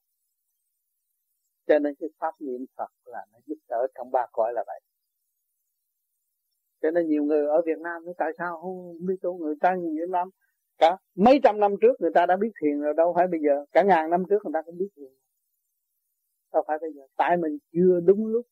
Cho 1.67 1.79
nên 1.79 1.95
cái 1.99 2.09
pháp 2.19 2.35
niệm 2.41 2.65
Phật 2.77 2.91
là 3.05 3.27
nó 3.33 3.39
giúp 3.47 3.59
đỡ 3.69 3.87
trong 3.95 4.11
ba 4.11 4.27
cõi 4.33 4.53
là 4.53 4.65
vậy. 4.67 4.81
Cho 6.83 6.91
nên 6.91 7.09
nhiều 7.09 7.25
người 7.25 7.47
ở 7.47 7.63
Việt 7.67 7.79
Nam 7.79 8.05
nói, 8.05 8.15
tại 8.19 8.33
sao 8.39 8.61
không 8.61 9.07
biết 9.07 9.17
tu 9.23 9.39
người 9.39 9.55
ta 9.61 9.75
nhiều 9.75 10.07
lắm? 10.09 10.31
Cả 10.79 10.97
mấy 11.15 11.41
trăm 11.43 11.61
năm 11.61 11.75
trước 11.81 12.01
người 12.01 12.11
ta 12.15 12.27
đã 12.27 12.37
biết 12.37 12.51
thiền 12.63 12.81
rồi, 12.81 12.95
đâu 12.97 13.13
phải 13.17 13.27
bây 13.27 13.41
giờ. 13.41 13.65
Cả 13.73 13.83
ngàn 13.83 14.11
năm 14.11 14.25
trước 14.31 14.45
người 14.45 14.53
ta 14.55 14.63
cũng 14.63 14.79
biết 14.79 14.89
thiền. 14.97 15.13
Đâu 16.53 16.63
phải 16.67 16.79
bây 16.81 16.93
giờ. 16.93 17.03
Tại 17.17 17.37
mình 17.37 17.59
chưa 17.73 18.01
đúng 18.05 18.27
lúc. 18.27 18.47